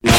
What's 0.00 0.12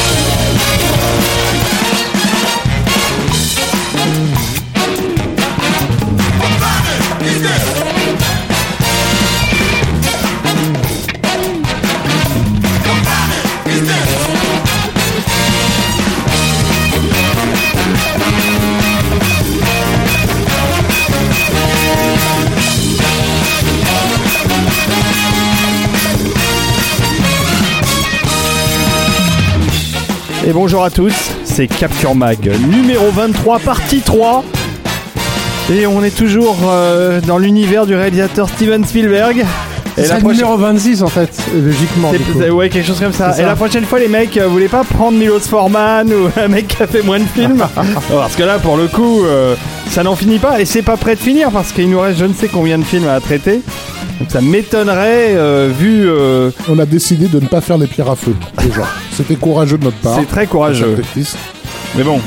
happening? 7.42 7.89
Et 30.50 30.52
bonjour 30.52 30.82
à 30.82 30.90
tous, 30.90 31.14
c'est 31.44 31.68
Capture 31.68 32.16
Mag 32.16 32.50
numéro 32.68 33.08
23, 33.12 33.60
partie 33.60 34.00
3. 34.00 34.42
Et 35.72 35.86
on 35.86 36.02
est 36.02 36.10
toujours 36.10 36.56
euh, 36.64 37.20
dans 37.20 37.38
l'univers 37.38 37.86
du 37.86 37.94
réalisateur 37.94 38.48
Steven 38.48 38.84
Spielberg. 38.84 39.38
Et 39.38 39.44
C'est 39.94 40.08
la 40.08 40.14
le 40.16 40.20
prochaine... 40.22 40.40
numéro 40.40 40.56
26 40.56 41.04
en 41.04 41.06
fait, 41.06 41.30
logiquement. 41.54 42.10
Du 42.10 42.18
coup. 42.18 42.40
ouais, 42.40 42.68
quelque 42.68 42.84
chose 42.84 42.98
comme 42.98 43.12
ça. 43.12 43.32
Et 43.38 43.44
la 43.44 43.54
prochaine 43.54 43.84
fois, 43.84 44.00
les 44.00 44.08
mecs, 44.08 44.36
euh, 44.38 44.46
vous 44.46 44.54
voulez 44.54 44.66
pas 44.66 44.82
prendre 44.82 45.16
Milos 45.16 45.38
Forman 45.38 46.12
ou 46.12 46.28
un 46.40 46.48
mec 46.48 46.66
qui 46.66 46.82
a 46.82 46.88
fait 46.88 47.02
moins 47.02 47.20
de 47.20 47.26
films 47.26 47.64
Parce 48.10 48.34
que 48.34 48.42
là, 48.42 48.58
pour 48.58 48.76
le 48.76 48.88
coup, 48.88 49.24
euh, 49.24 49.54
ça 49.88 50.02
n'en 50.02 50.16
finit 50.16 50.40
pas. 50.40 50.60
Et 50.60 50.64
c'est 50.64 50.82
pas 50.82 50.96
prêt 50.96 51.14
de 51.14 51.20
finir 51.20 51.52
parce 51.52 51.70
qu'il 51.70 51.88
nous 51.88 52.00
reste 52.00 52.18
je 52.18 52.24
ne 52.24 52.34
sais 52.34 52.48
combien 52.48 52.76
de 52.76 52.84
films 52.84 53.06
à 53.06 53.20
traiter. 53.20 53.60
Donc 54.20 54.30
ça 54.30 54.40
m'étonnerait, 54.42 55.34
euh, 55.34 55.70
vu. 55.76 56.08
euh, 56.08 56.50
On 56.68 56.78
a 56.78 56.84
décidé 56.86 57.26
de 57.26 57.40
ne 57.40 57.46
pas 57.46 57.60
faire 57.60 57.78
les 57.78 57.86
pierres 57.86 58.10
à 58.10 58.16
feu, 58.16 58.34
déjà. 58.58 58.82
C'était 59.12 59.36
courageux 59.36 59.78
de 59.78 59.84
notre 59.84 59.96
part. 59.98 60.16
c'est 60.18 60.26
très 60.28 60.46
courageux. 60.46 60.96
Mais 61.96 62.02
bon, 62.04 62.20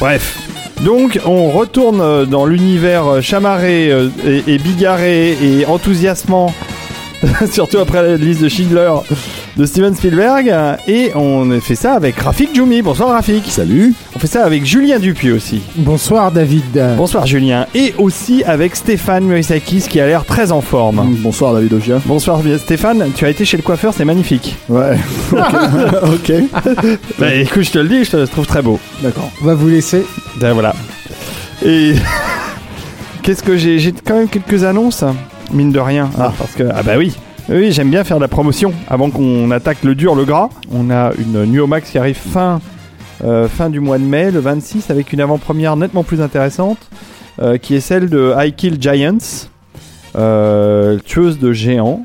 bref. 0.00 0.36
Donc, 0.82 1.20
on 1.26 1.50
retourne 1.50 2.00
euh, 2.00 2.24
dans 2.24 2.46
l'univers 2.46 3.06
euh, 3.06 3.20
chamarré 3.20 3.90
euh, 3.92 4.08
et, 4.26 4.54
et 4.54 4.58
bigarré 4.58 5.36
et 5.42 5.66
enthousiasmant, 5.66 6.52
surtout 7.52 7.78
après 7.78 8.02
la 8.02 8.16
liste 8.16 8.42
de 8.42 8.48
Schindler 8.48 8.90
de 9.60 9.66
Steven 9.66 9.94
Spielberg. 9.94 10.50
Et 10.88 11.12
on 11.14 11.60
fait 11.60 11.74
ça 11.74 11.92
avec 11.92 12.18
Rafik 12.18 12.54
Djoumi. 12.54 12.80
Bonsoir 12.80 13.10
Rafik. 13.10 13.44
Salut. 13.48 13.92
On 14.16 14.18
fait 14.18 14.26
ça 14.26 14.44
avec 14.44 14.64
Julien 14.64 14.98
Dupuis 14.98 15.32
aussi. 15.32 15.60
Bonsoir 15.76 16.32
David. 16.32 16.96
Bonsoir 16.96 17.26
Julien. 17.26 17.66
Et 17.74 17.94
aussi 17.98 18.42
avec 18.44 18.74
Stéphane 18.74 19.24
Murisakis 19.24 19.82
qui 19.82 20.00
a 20.00 20.06
l'air 20.06 20.24
très 20.24 20.50
en 20.50 20.62
forme. 20.62 21.14
Bonsoir 21.18 21.52
David 21.52 21.74
Ogia. 21.74 22.00
Bonsoir 22.06 22.40
Stéphane, 22.58 23.10
tu 23.14 23.26
as 23.26 23.28
été 23.28 23.44
chez 23.44 23.58
le 23.58 23.62
coiffeur, 23.62 23.92
c'est 23.92 24.06
magnifique. 24.06 24.56
Ouais. 24.70 24.96
ok. 25.32 26.32
Bah 27.18 27.34
écoute, 27.34 27.64
je 27.64 27.70
te 27.70 27.78
le 27.78 27.88
dis, 27.88 28.04
je 28.04 28.12
te 28.12 28.24
trouve 28.26 28.46
très 28.46 28.62
beau. 28.62 28.80
D'accord. 29.02 29.30
On 29.42 29.44
va 29.44 29.54
vous 29.54 29.68
laisser. 29.68 30.06
Ben 30.36 30.54
voilà. 30.54 30.74
Et 31.62 31.92
qu'est-ce 33.22 33.42
que 33.42 33.58
j'ai? 33.58 33.78
J'ai 33.78 33.92
quand 33.92 34.14
même 34.14 34.28
quelques 34.28 34.64
annonces, 34.64 35.04
mine 35.52 35.70
de 35.70 35.80
rien. 35.80 36.08
Ah, 36.18 36.32
parce 36.38 36.52
que 36.52 36.62
ah 36.74 36.82
bah 36.82 36.94
oui. 36.96 37.14
Oui, 37.52 37.72
j'aime 37.72 37.90
bien 37.90 38.04
faire 38.04 38.18
de 38.18 38.22
la 38.22 38.28
promotion 38.28 38.72
avant 38.86 39.10
qu'on 39.10 39.50
attaque 39.50 39.82
le 39.82 39.96
dur, 39.96 40.14
le 40.14 40.24
gras. 40.24 40.50
On 40.72 40.88
a 40.88 41.10
une 41.18 41.46
Nuo 41.46 41.66
Max 41.66 41.90
qui 41.90 41.98
arrive 41.98 42.14
fin, 42.14 42.60
euh, 43.24 43.48
fin 43.48 43.70
du 43.70 43.80
mois 43.80 43.98
de 43.98 44.04
mai, 44.04 44.30
le 44.30 44.38
26, 44.38 44.88
avec 44.88 45.12
une 45.12 45.20
avant-première 45.20 45.74
nettement 45.74 46.04
plus 46.04 46.20
intéressante, 46.20 46.78
euh, 47.42 47.58
qui 47.58 47.74
est 47.74 47.80
celle 47.80 48.08
de 48.08 48.32
I 48.38 48.52
Kill 48.52 48.80
Giants, 48.80 49.48
euh, 50.14 51.00
tueuse 51.04 51.40
de 51.40 51.52
géants. 51.52 52.04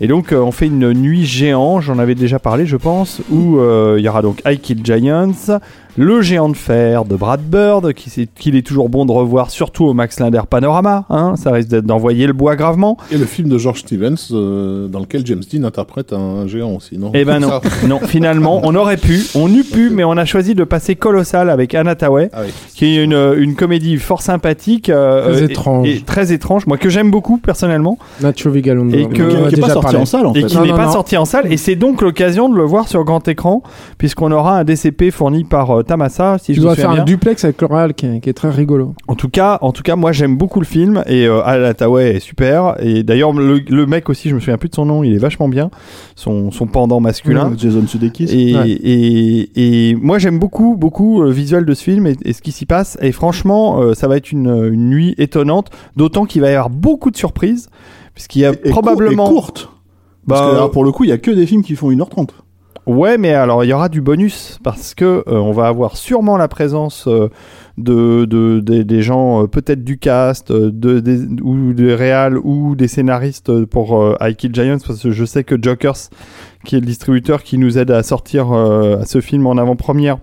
Et 0.00 0.06
donc, 0.06 0.32
on 0.32 0.50
fait 0.50 0.66
une 0.66 0.94
nuit 0.94 1.26
géant, 1.26 1.82
j'en 1.82 1.98
avais 1.98 2.14
déjà 2.14 2.38
parlé, 2.38 2.64
je 2.64 2.78
pense, 2.78 3.20
où 3.30 3.58
il 3.98 4.02
y 4.02 4.08
aura 4.08 4.22
donc 4.22 4.40
I 4.46 4.58
Kill 4.58 4.80
Giants, 4.82 5.58
le 5.96 6.20
géant 6.22 6.48
de 6.48 6.56
fer 6.56 7.04
de 7.04 7.16
Brad 7.16 7.40
Bird, 7.40 7.92
qui 7.94 8.10
c'est- 8.10 8.28
qu'il 8.34 8.54
est 8.56 8.66
toujours 8.66 8.88
bon 8.88 9.06
de 9.06 9.12
revoir, 9.12 9.50
surtout 9.50 9.84
au 9.84 9.94
Max 9.94 10.20
Linder 10.20 10.42
Panorama, 10.48 11.04
hein, 11.10 11.34
ça 11.36 11.52
risque 11.52 11.68
d'envoyer 11.70 12.26
le 12.26 12.32
bois 12.32 12.56
gravement. 12.56 12.96
Et 13.10 13.16
le 13.18 13.24
film 13.24 13.48
de 13.48 13.58
George 13.58 13.80
Stevens, 13.80 14.16
euh, 14.32 14.88
dans 14.88 15.00
lequel 15.00 15.24
James 15.26 15.42
Dean 15.52 15.64
interprète 15.64 16.12
un 16.12 16.46
géant 16.46 16.72
aussi, 16.74 16.98
non? 16.98 17.10
Eh 17.14 17.24
ben 17.24 17.40
non, 17.40 17.48
non, 17.88 17.98
finalement, 18.00 18.60
on 18.64 18.74
aurait 18.74 18.96
pu, 18.96 19.20
on 19.34 19.48
eût 19.52 19.64
pu, 19.64 19.90
mais 19.90 20.04
on 20.04 20.12
a 20.16 20.24
choisi 20.24 20.54
de 20.54 20.64
passer 20.64 20.96
Colossal 20.96 21.48
avec 21.50 21.74
Anna 21.74 21.94
Tawai, 21.94 22.28
Ah 22.32 22.40
oui. 22.44 22.52
qui 22.74 22.84
est 22.98 23.02
une, 23.04 23.34
une 23.38 23.54
comédie 23.54 23.96
fort 23.96 24.22
sympathique, 24.22 24.90
euh, 24.90 25.32
Très 25.32 25.42
euh, 25.42 25.46
étrange. 25.48 25.88
et, 25.88 25.96
et 25.96 26.00
très 26.00 26.32
étrange, 26.32 26.66
moi 26.66 26.76
que 26.76 26.90
j'aime 26.90 27.10
beaucoup 27.10 27.38
personnellement, 27.38 27.98
Nacho 28.20 28.50
Vigalondo. 28.50 28.96
Et 28.96 29.06
que- 29.08 29.48
Qui 29.48 29.54
est 29.54 29.60
pas 29.60 29.68
sorti 29.70 29.82
parlé. 29.84 29.98
en 29.98 30.04
salle 30.06 30.26
en 30.26 30.32
et 30.34 30.40
fait. 30.42 30.46
qui 30.48 30.56
Non, 30.56 30.62
n'est 30.64 30.72
pas 30.72 30.86
non. 30.86 30.92
sorti 30.92 31.16
en 31.16 31.24
salle, 31.24 31.50
et 31.52 31.56
c'est 31.56 31.76
donc 31.76 32.02
l'occasion 32.02 32.48
de 32.48 32.56
le 32.56 32.64
voir 32.64 32.88
sur 32.88 33.04
grand 33.04 33.26
écran, 33.28 33.62
puisqu'on 33.98 34.30
aura 34.32 34.58
un 34.58 34.64
DCP 34.64 35.10
fourni 35.10 35.44
par 35.44 35.84
euh, 35.86 35.88
Tamasa, 35.88 36.38
si 36.38 36.46
Tu 36.46 36.54
je 36.54 36.60
me 36.60 36.62
dois 36.64 36.72
souviens 36.74 36.84
faire 36.88 36.92
bien. 36.94 37.02
un 37.02 37.04
duplex 37.04 37.44
avec 37.44 37.60
l'oral 37.62 37.94
qui, 37.94 38.06
est- 38.06 38.20
qui 38.20 38.28
est 38.28 38.32
très 38.34 38.50
rigolo. 38.50 38.94
En 39.08 39.14
tout 39.14 39.28
cas, 39.28 39.58
en 39.62 39.72
tout 39.72 39.82
cas, 39.82 39.96
moi 39.96 40.12
j'aime 40.12 40.36
beaucoup 40.36 40.60
le 40.60 40.66
film 40.66 41.02
et 41.06 41.26
euh, 41.26 41.40
Al 41.44 41.64
Hathaway 41.64 42.16
est 42.16 42.20
super. 42.20 42.74
Et 42.80 43.02
d'ailleurs 43.02 43.32
le, 43.32 43.58
le 43.68 43.86
mec 43.86 44.08
aussi, 44.08 44.28
je 44.28 44.34
me 44.34 44.40
souviens 44.40 44.58
plus 44.58 44.68
de 44.68 44.74
son 44.74 44.84
nom, 44.86 45.02
il 45.04 45.14
est 45.14 45.18
vachement 45.18 45.48
bien, 45.48 45.70
son, 46.14 46.50
son 46.50 46.66
pendant 46.66 47.00
masculin. 47.00 47.50
Euh, 47.52 47.56
Jason 47.56 47.86
Sudeikis. 47.86 48.24
Et, 48.30 48.56
Ouais. 48.56 48.70
et, 48.70 49.90
et 49.90 49.94
moi 49.96 50.18
j'aime 50.18 50.38
beaucoup 50.38 50.76
beaucoup 50.76 51.22
le 51.22 51.30
visuel 51.30 51.64
de 51.64 51.74
ce 51.74 51.82
film 51.84 52.06
et, 52.06 52.16
et 52.24 52.32
ce 52.32 52.42
qui 52.42 52.52
s'y 52.52 52.66
passe. 52.66 52.98
Et 53.00 53.12
franchement, 53.12 53.80
euh, 53.80 53.94
ça 53.94 54.08
va 54.08 54.16
être 54.16 54.32
une, 54.32 54.48
une 54.72 54.88
nuit 54.90 55.14
étonnante, 55.18 55.70
d'autant 55.96 56.24
qu'il 56.26 56.40
va 56.42 56.48
y 56.50 56.54
avoir 56.54 56.70
beaucoup 56.70 57.10
de 57.10 57.16
surprises, 57.16 57.68
puisqu'il 58.14 58.40
y 58.40 58.44
a 58.44 58.52
Et- 58.52 58.70
probablement. 58.70 59.24
cour- 59.24 59.32
et 59.32 59.34
courte. 59.34 59.68
Parce 60.28 60.40
Bah, 60.40 60.50
que 60.50 60.56
là, 60.56 60.68
pour 60.68 60.84
le 60.84 60.90
coup, 60.90 61.04
il 61.04 61.10
y 61.10 61.12
a 61.12 61.18
que 61.18 61.30
des 61.30 61.46
films 61.46 61.62
qui 61.62 61.76
font 61.76 61.90
1h30. 61.92 62.30
Ouais, 62.86 63.18
mais 63.18 63.32
alors 63.34 63.64
il 63.64 63.68
y 63.68 63.72
aura 63.72 63.88
du 63.88 64.00
bonus 64.00 64.60
parce 64.62 64.94
que 64.94 65.04
euh, 65.04 65.22
on 65.26 65.50
va 65.50 65.66
avoir 65.66 65.96
sûrement 65.96 66.36
la 66.36 66.46
présence 66.46 67.08
euh, 67.08 67.28
de, 67.78 68.24
de- 68.26 68.60
des- 68.60 69.02
gens 69.02 69.42
euh, 69.42 69.46
peut-être 69.48 69.82
du 69.82 69.98
cast, 69.98 70.52
de, 70.52 71.00
des, 71.00 71.24
ou 71.42 71.72
des 71.72 71.96
réals 71.96 72.38
ou 72.38 72.76
des 72.76 72.86
scénaristes 72.86 73.64
pour 73.64 74.14
I 74.20 74.36
Kill 74.36 74.54
Giants 74.54 74.78
parce 74.86 75.02
que 75.02 75.10
je 75.10 75.24
sais 75.24 75.42
que 75.42 75.56
Jokers, 75.60 75.96
qui 76.64 76.76
est 76.76 76.80
le 76.80 76.86
distributeur 76.86 77.42
qui 77.42 77.58
nous 77.58 77.76
aide 77.76 77.90
à 77.90 78.04
sortir 78.04 78.46
ce 79.04 79.20
film 79.20 79.46
en 79.48 79.56
avant-première, 79.56 80.18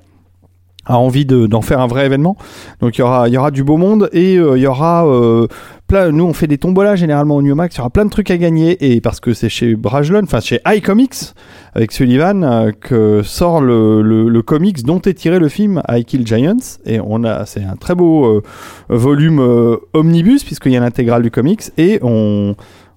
a 0.86 0.98
envie 0.98 1.26
de- 1.26 1.48
d'en 1.48 1.62
faire 1.62 1.80
un 1.80 1.88
vrai 1.88 2.06
événement. 2.06 2.36
Donc 2.82 2.98
il 2.98 3.02
y 3.02 3.04
aura, 3.04 3.30
y 3.30 3.38
aura 3.38 3.52
du 3.52 3.64
beau 3.64 3.78
monde 3.78 4.10
et 4.14 4.38
euh, 4.38 4.58
il 4.58 4.62
y 4.64 4.68
aura 4.68 5.06
euh, 5.08 5.48
plein. 5.88 6.12
Nous 6.12 6.24
on 6.26 6.34
fait 6.34 6.48
des 6.48 6.58
tombolas 6.58 6.96
généralement 6.96 7.36
au 7.36 7.42
New 7.42 7.56
Max. 7.56 7.76
Il 7.76 7.78
y 7.78 7.82
aura 7.82 7.90
plein 7.90 8.06
de 8.06 8.10
trucs 8.10 8.32
à 8.32 8.38
gagner 8.38 8.94
et 8.94 9.00
parce 9.02 9.20
que 9.20 9.34
c'est 9.34 9.50
chez 9.50 9.76
Brajlon, 9.76 10.22
enfin 10.24 10.40
chez 10.42 10.60
iComics 10.66 11.34
avec 11.74 11.92
Sullivan 11.92 12.44
euh, 12.44 12.72
que 12.72 13.22
sort 13.24 13.62
le, 13.62 14.02
le, 14.02 14.28
le 14.30 14.42
comics 14.42 14.84
dont 14.84 15.00
est 15.02 15.14
tiré 15.14 15.40
le 15.40 15.50
film 15.50 15.82
I 15.90 16.04
Kill 16.06 16.28
Giants 16.28 16.78
et 16.86 17.00
on 17.00 17.24
a 17.24 17.46
c'est 17.46 17.64
un 17.64 17.76
très 17.76 17.96
beau 17.96 18.42
volume 18.90 19.78
omnibus 19.94 20.44
puisqu'il 20.44 20.72
y 20.74 20.78
a 20.78 20.80
l'intégrale 20.80 21.24
du 21.24 21.32
comics 21.32 21.64
et 21.78 22.00
on 22.02 22.56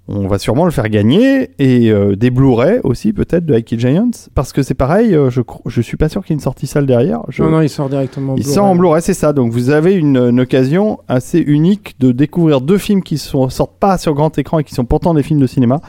on 0.08 0.28
va 0.28 0.38
sûrement 0.38 0.64
le 0.64 0.70
faire 0.70 0.88
gagner 0.88 1.50
et 1.58 1.90
euh, 1.90 2.14
des 2.14 2.30
Blu-ray 2.30 2.80
aussi 2.84 3.12
peut-être 3.12 3.44
de 3.44 3.58
Kill 3.58 3.80
Giants. 3.80 4.10
Parce 4.34 4.52
que 4.52 4.62
c'est 4.62 4.74
pareil 4.74 5.14
euh, 5.14 5.30
je 5.30 5.42
je 5.66 5.80
suis 5.80 5.96
pas 5.96 6.08
sûr 6.08 6.22
qu'il 6.22 6.30
y 6.30 6.34
ait 6.34 6.38
une 6.38 6.42
sortie 6.42 6.66
salle 6.66 6.86
derrière. 6.86 7.22
Je... 7.28 7.42
Non, 7.42 7.50
non, 7.50 7.60
il 7.60 7.68
sort 7.68 7.88
directement 7.88 8.34
en 8.34 8.36
il 8.36 8.46
sort 8.46 8.66
en 8.66 8.76
Blu-ray, 8.76 9.02
c'est 9.02 9.14
ça. 9.14 9.32
Donc 9.32 9.52
vous 9.52 9.70
avez 9.70 9.94
une, 9.94 10.16
une 10.16 10.40
occasion 10.40 11.00
assez 11.08 11.40
unique 11.40 11.96
de 11.98 12.12
découvrir 12.12 12.60
deux 12.60 12.78
films 12.78 13.02
qui 13.02 13.14
ne 13.14 13.48
sortent 13.48 13.78
pas 13.78 13.98
sur 13.98 14.14
grand 14.14 14.36
écran 14.38 14.60
et 14.60 14.64
qui 14.64 14.74
sont 14.74 14.84
pourtant 14.84 15.14
des 15.14 15.22
films 15.22 15.40
de 15.40 15.46
cinéma 15.46 15.80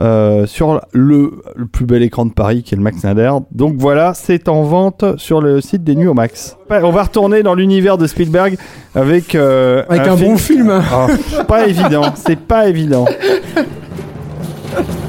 euh, 0.00 0.46
sur 0.46 0.80
le, 0.92 1.42
le 1.56 1.66
plus 1.66 1.84
bel 1.84 2.02
écran 2.02 2.24
de 2.26 2.32
Paris 2.32 2.62
qui 2.62 2.74
est 2.74 2.76
le 2.76 2.82
Max 2.82 3.02
Nader. 3.02 3.32
Donc 3.50 3.74
voilà, 3.78 4.14
c'est 4.14 4.48
en 4.48 4.62
vente 4.62 5.04
sur 5.18 5.40
le 5.40 5.60
site 5.60 5.82
des 5.84 5.96
Nuits 5.96 6.06
au 6.06 6.14
Max. 6.14 6.56
On 6.70 6.90
va 6.90 7.02
retourner 7.02 7.42
dans 7.42 7.54
l'univers 7.54 7.98
de 7.98 8.06
Spielberg 8.06 8.56
avec 8.94 9.34
euh, 9.34 9.82
Avec 9.88 10.06
un, 10.06 10.16
bon 10.16 10.36
film. 10.36 10.72
Oh, 10.92 11.42
pas 11.44 11.66
évident, 11.66 12.12
c'est 12.14 12.38
pas 12.38 12.68
évident. 12.68 13.06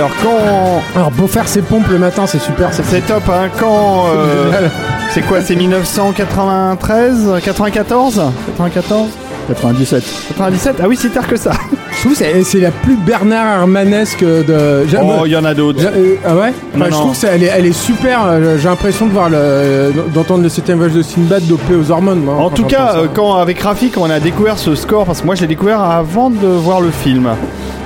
Alors 0.00 0.12
quand 0.22 0.82
Alors, 0.98 1.10
beau 1.10 1.26
faire 1.26 1.46
ses 1.46 1.60
pompes 1.60 1.86
le 1.90 1.98
matin, 1.98 2.26
c'est 2.26 2.38
super. 2.40 2.70
C'est 2.72 3.06
top, 3.06 3.22
hein, 3.28 3.48
quand 3.58 4.06
euh, 4.16 4.68
c'est 5.10 5.20
quoi, 5.20 5.42
c'est 5.42 5.54
1993, 5.56 7.42
94, 7.44 8.22
94, 8.56 9.08
97. 9.48 10.02
97. 10.28 10.76
Ah 10.82 10.88
oui, 10.88 10.96
c'est 10.98 11.10
tard 11.10 11.26
que 11.26 11.36
ça. 11.36 11.50
Je 11.92 11.98
trouve 12.00 12.12
que 12.12 12.18
c'est 12.18 12.42
c'est 12.44 12.60
la 12.60 12.70
plus 12.70 12.96
Bernard 12.96 13.60
Hermanesque 13.60 14.24
de. 14.24 14.86
Oh, 15.02 15.26
il 15.26 15.32
y 15.32 15.36
en 15.36 15.44
a 15.44 15.52
d'autres. 15.52 15.82
Euh, 15.84 16.14
ah 16.24 16.34
ouais? 16.34 16.52
Non, 16.74 16.76
Enfin, 16.76 16.84
Je 16.86 16.90
trouve 16.92 17.10
que 17.10 17.16
c'est- 17.18 17.26
elle 17.26 17.42
est, 17.42 17.52
elle 17.54 17.66
est 17.66 17.72
super. 17.78 18.20
euh, 18.24 18.56
J'ai 18.56 18.68
l'impression 18.70 19.04
de 19.06 19.12
voir 19.12 19.28
le, 19.28 19.92
d'entendre 20.14 20.42
le 20.42 20.48
septième 20.48 20.78
voyage 20.78 20.96
de 20.96 21.02
Sinbad 21.02 21.46
dopé 21.46 21.74
aux 21.74 21.90
hormones. 21.90 22.20
moi, 22.20 22.36
En 22.36 22.44
quand 22.48 22.54
tout 22.54 22.64
cas, 22.64 22.94
quand 23.12 23.34
avec 23.36 23.60
Rafik 23.60 23.98
on 23.98 24.08
a 24.08 24.18
découvert 24.18 24.56
ce 24.56 24.74
score, 24.74 25.04
parce 25.04 25.20
que 25.20 25.26
moi 25.26 25.34
je 25.34 25.42
l'ai 25.42 25.46
découvert 25.48 25.82
avant 25.82 26.30
de 26.30 26.46
voir 26.46 26.80
le 26.80 26.90
film, 26.90 27.28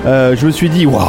euh, 0.07 0.35
je 0.37 0.47
me 0.47 0.51
suis 0.51 0.69
dit, 0.69 0.87
waouh, 0.87 1.03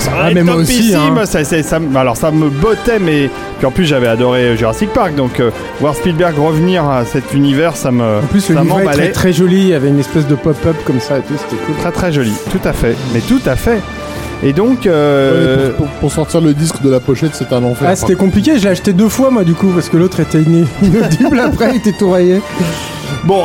ça 0.00 0.10
va 0.10 0.16
Ah, 0.24 0.28
être 0.30 0.34
mais 0.34 0.42
moi 0.42 0.56
aussi, 0.56 0.94
hein. 0.94 1.14
Ça, 1.24 1.44
ça- 1.44 1.62
ça 1.62 1.78
me- 1.78 1.96
alors 1.96 2.16
ça 2.16 2.30
me 2.30 2.48
bottait, 2.48 2.98
mais 2.98 3.30
puis 3.58 3.66
en 3.66 3.70
plus 3.70 3.84
j'avais 3.84 4.08
adoré 4.08 4.56
Jurassic 4.56 4.90
Park, 4.92 5.14
donc 5.14 5.38
euh, 5.40 5.50
voir 5.80 5.94
Spielberg 5.94 6.36
revenir 6.38 6.84
à 6.88 7.04
cet 7.04 7.32
univers, 7.34 7.76
ça 7.76 7.90
me, 7.92 8.02
en 8.18 8.26
plus, 8.30 8.48
le 8.48 8.56
ça 8.56 8.62
livret 8.62 8.76
est 8.82 8.84
m'emballait. 8.84 9.02
très, 9.04 9.12
très 9.12 9.32
joli. 9.32 9.60
Il 9.60 9.68
y 9.68 9.74
avait 9.74 9.88
une 9.88 10.00
espèce 10.00 10.26
de 10.26 10.34
pop-up 10.34 10.76
comme 10.84 11.00
ça 11.00 11.18
et 11.18 11.20
tout. 11.20 11.34
C'était 11.36 11.62
cool. 11.64 11.74
Très 11.76 11.92
très 11.92 12.12
joli, 12.12 12.32
tout 12.50 12.66
à 12.68 12.72
fait, 12.72 12.96
mais 13.14 13.20
tout 13.20 13.40
à 13.46 13.54
fait. 13.56 13.80
Et 14.44 14.52
donc, 14.52 14.86
euh, 14.88 15.68
Ouais, 15.68 15.72
pour, 15.74 15.86
pour- 15.86 15.94
pour 16.00 16.12
sortir 16.12 16.40
le 16.40 16.52
disque 16.52 16.82
de 16.82 16.90
la 16.90 16.98
pochette, 16.98 17.30
c'est 17.34 17.52
un 17.52 17.62
enfer. 17.62 17.86
Ah, 17.88 17.94
c'était 17.94 18.16
compliqué. 18.16 18.58
Je 18.58 18.64
l'ai 18.64 18.70
acheté 18.70 18.92
deux 18.92 19.08
fois, 19.08 19.30
moi, 19.30 19.44
du 19.44 19.54
coup, 19.54 19.68
parce 19.68 19.88
que 19.88 19.96
l'autre 19.96 20.18
était 20.18 20.40
iné- 20.42 20.66
inaudible 20.82 21.38
après. 21.44 21.70
Il 21.70 21.76
était 21.76 21.92
tout 21.92 22.10
rayé. 22.10 22.40
bon, 23.22 23.44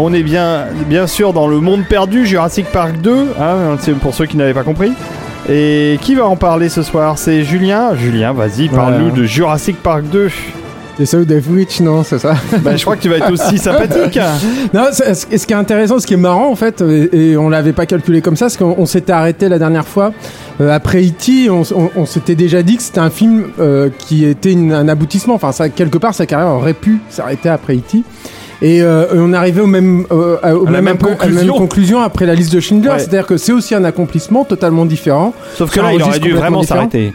on 0.00 0.12
est 0.12 0.22
bien, 0.22 0.66
bien 0.88 1.06
sûr 1.06 1.32
dans 1.32 1.46
le 1.46 1.60
monde 1.60 1.84
perdu, 1.88 2.26
Jurassic 2.26 2.66
Park 2.66 3.00
2, 3.00 3.12
hein, 3.40 3.76
pour 4.00 4.14
ceux 4.14 4.26
qui 4.26 4.36
n'avaient 4.36 4.54
pas 4.54 4.62
compris. 4.64 4.92
Et 5.48 5.98
qui 6.02 6.14
va 6.14 6.26
en 6.26 6.36
parler 6.36 6.68
ce 6.68 6.82
soir? 6.82 7.18
C'est 7.18 7.42
Julien. 7.44 7.94
Julien, 7.96 8.32
vas-y, 8.32 8.68
parle-nous 8.68 9.08
Voilà. 9.08 9.20
de 9.22 9.24
Jurassic 9.24 9.76
Park 9.82 10.04
2. 10.12 10.30
C'est 10.98 11.06
ça 11.06 11.16
ou 11.16 11.24
Dave 11.24 11.50
Witch, 11.50 11.80
non 11.80 12.04
C'est 12.04 12.18
ça? 12.18 12.34
Bah, 12.62 12.76
je 12.76 12.82
crois 12.84 12.94
que 12.94 13.00
tu 13.00 13.08
vas 13.08 13.16
être 13.16 13.32
aussi 13.32 13.56
sympathique. 13.58 14.18
Non, 14.74 14.84
ce 14.92 15.14
ce 15.14 15.46
qui 15.46 15.52
est 15.52 15.56
intéressant, 15.56 15.98
ce 15.98 16.06
qui 16.06 16.12
est 16.14 16.18
marrant 16.18 16.50
en 16.50 16.54
fait, 16.56 16.82
et, 16.82 17.30
et 17.30 17.36
on 17.38 17.48
l'avait 17.48 17.72
pas 17.72 17.86
calculé 17.86 18.20
comme 18.20 18.36
ça, 18.36 18.48
c'est 18.50 18.58
qu'on 18.58 18.74
on 18.76 18.84
s'était 18.86 19.12
arrêté 19.12 19.48
la 19.48 19.58
dernière 19.58 19.86
fois 19.86 20.12
euh, 20.60 20.70
après 20.70 21.02
E.T. 21.02 21.48
On, 21.48 21.62
on- 21.74 21.90
on 21.96 22.04
s'était 22.06 22.34
déjà 22.34 22.62
dit 22.62 22.76
que 22.76 22.82
c'était 22.82 23.00
un 23.00 23.08
film 23.10 23.44
euh, 23.58 23.88
qui 23.98 24.26
était 24.26 24.52
une- 24.52 24.72
un 24.74 24.88
aboutissement. 24.88 25.34
Enfin, 25.34 25.52
ça, 25.52 25.70
quelque 25.70 25.96
part, 25.98 26.14
sa 26.14 26.26
carrière 26.26 26.52
aurait 26.52 26.74
pu 26.74 26.98
s'arrêter 27.08 27.48
après 27.48 27.76
E.T. 27.76 28.02
Et 28.62 28.82
euh, 28.82 29.06
on 29.14 29.32
arrivait 29.32 29.62
au 29.62 29.66
même, 29.66 30.04
euh, 30.12 30.36
à- 30.42 30.54
au 30.54 30.62
À 30.66 30.70
la 30.70 30.82
même, 30.82 30.84
même 30.84 30.94
un 30.94 30.96
peu- 30.96 31.06
à 31.08 31.10
la 31.10 31.16
conclusion. 31.16 31.54
conclusion 31.54 32.00
après 32.00 32.26
la 32.26 32.34
liste 32.34 32.52
de 32.52 32.60
Schindler. 32.60 32.90
Ouais. 32.90 32.98
C'est-à-dire 32.98 33.26
que 33.26 33.36
c'est 33.38 33.52
aussi 33.52 33.74
un 33.74 33.84
accomplissement 33.84 34.44
totalement 34.44 34.84
différent. 34.84 35.32
Sauf 35.54 35.70
que 35.70 35.76
Ça 35.76 35.82
là, 35.82 35.92
il 35.94 36.02
aurait 36.02 36.18
dû 36.18 36.32
vraiment 36.32 36.62
s'arrêter. 36.62 37.14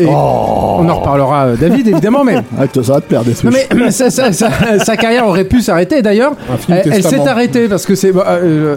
Et 0.00 0.06
Oh. 0.06 0.76
on 0.78 0.88
en 0.88 0.94
reparlera, 1.00 1.46
euh, 1.46 1.56
David, 1.56 1.88
évidemment, 1.88 2.22
mais. 2.24 2.36
Ah, 2.58 2.62
ça 2.72 2.80
va 2.94 3.00
te 3.00 3.08
des 3.24 3.34
Non 3.44 3.50
mais, 3.52 3.68
mais 3.74 3.90
sa, 4.80 4.96
carrière 4.96 5.26
aurait 5.26 5.44
pu 5.44 5.60
s'arrêter 5.60 6.02
d'ailleurs. 6.02 6.32
Elle, 6.68 6.92
elle 6.94 7.02
s'est 7.02 7.18
arrêtée 7.26 7.68
parce 7.68 7.84
que 7.84 7.94
c'est. 7.94 8.12
bah, 8.12 8.24
euh, 8.28 8.76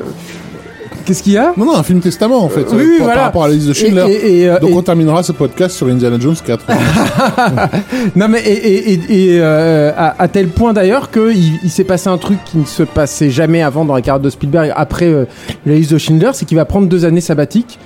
Qu'est-ce 1.05 1.23
qu'il 1.23 1.33
y 1.33 1.37
a 1.37 1.53
Non, 1.57 1.65
non, 1.65 1.75
un 1.75 1.83
film 1.83 1.99
testament 1.99 2.43
en 2.43 2.49
fait. 2.49 2.65
Oui, 2.71 2.77
euh, 2.77 2.77
oui, 2.77 2.97
par, 2.97 3.05
voilà. 3.05 3.13
par 3.15 3.23
rapport 3.25 3.43
à 3.45 3.47
la 3.47 3.53
liste 3.55 3.67
de 3.67 3.73
Schindler. 3.73 4.05
Et- 4.09 4.13
et- 4.13 4.39
et, 4.41 4.49
euh, 4.49 4.59
Donc 4.59 4.71
on 4.75 4.81
terminera 4.81 5.23
ce 5.23 5.31
podcast 5.31 5.75
sur 5.75 5.87
Indiana 5.87 6.17
Jones 6.19 6.35
4. 6.45 6.65
Non 8.15 8.27
mais 8.27 8.41
et, 8.41 8.51
et, 8.53 8.93
et- 8.93 9.33
et, 9.35 9.39
euh, 9.41 9.91
à, 9.95 10.21
à 10.21 10.27
tel 10.27 10.47
point 10.47 10.73
d'ailleurs 10.73 11.11
que 11.11 11.31
il, 11.33 11.59
il 11.63 11.69
s'est 11.69 11.83
passé 11.83 12.09
un 12.09 12.17
truc 12.17 12.39
qui 12.45 12.57
ne 12.57 12.65
se 12.65 12.83
passait 12.83 13.29
jamais 13.29 13.61
avant 13.61 13.85
dans 13.85 13.93
la 13.95 14.01
carrière 14.01 14.21
de 14.21 14.29
Spielberg 14.29 14.71
après 14.75 15.05
euh, 15.07 15.25
la 15.65 15.75
liste 15.75 15.93
de 15.93 15.97
Schindler, 15.97 16.31
c'est 16.33 16.45
qu'il 16.45 16.57
va 16.57 16.65
prendre 16.65 16.87
deux 16.87 17.05
années 17.05 17.21
sabbatiques, 17.21 17.79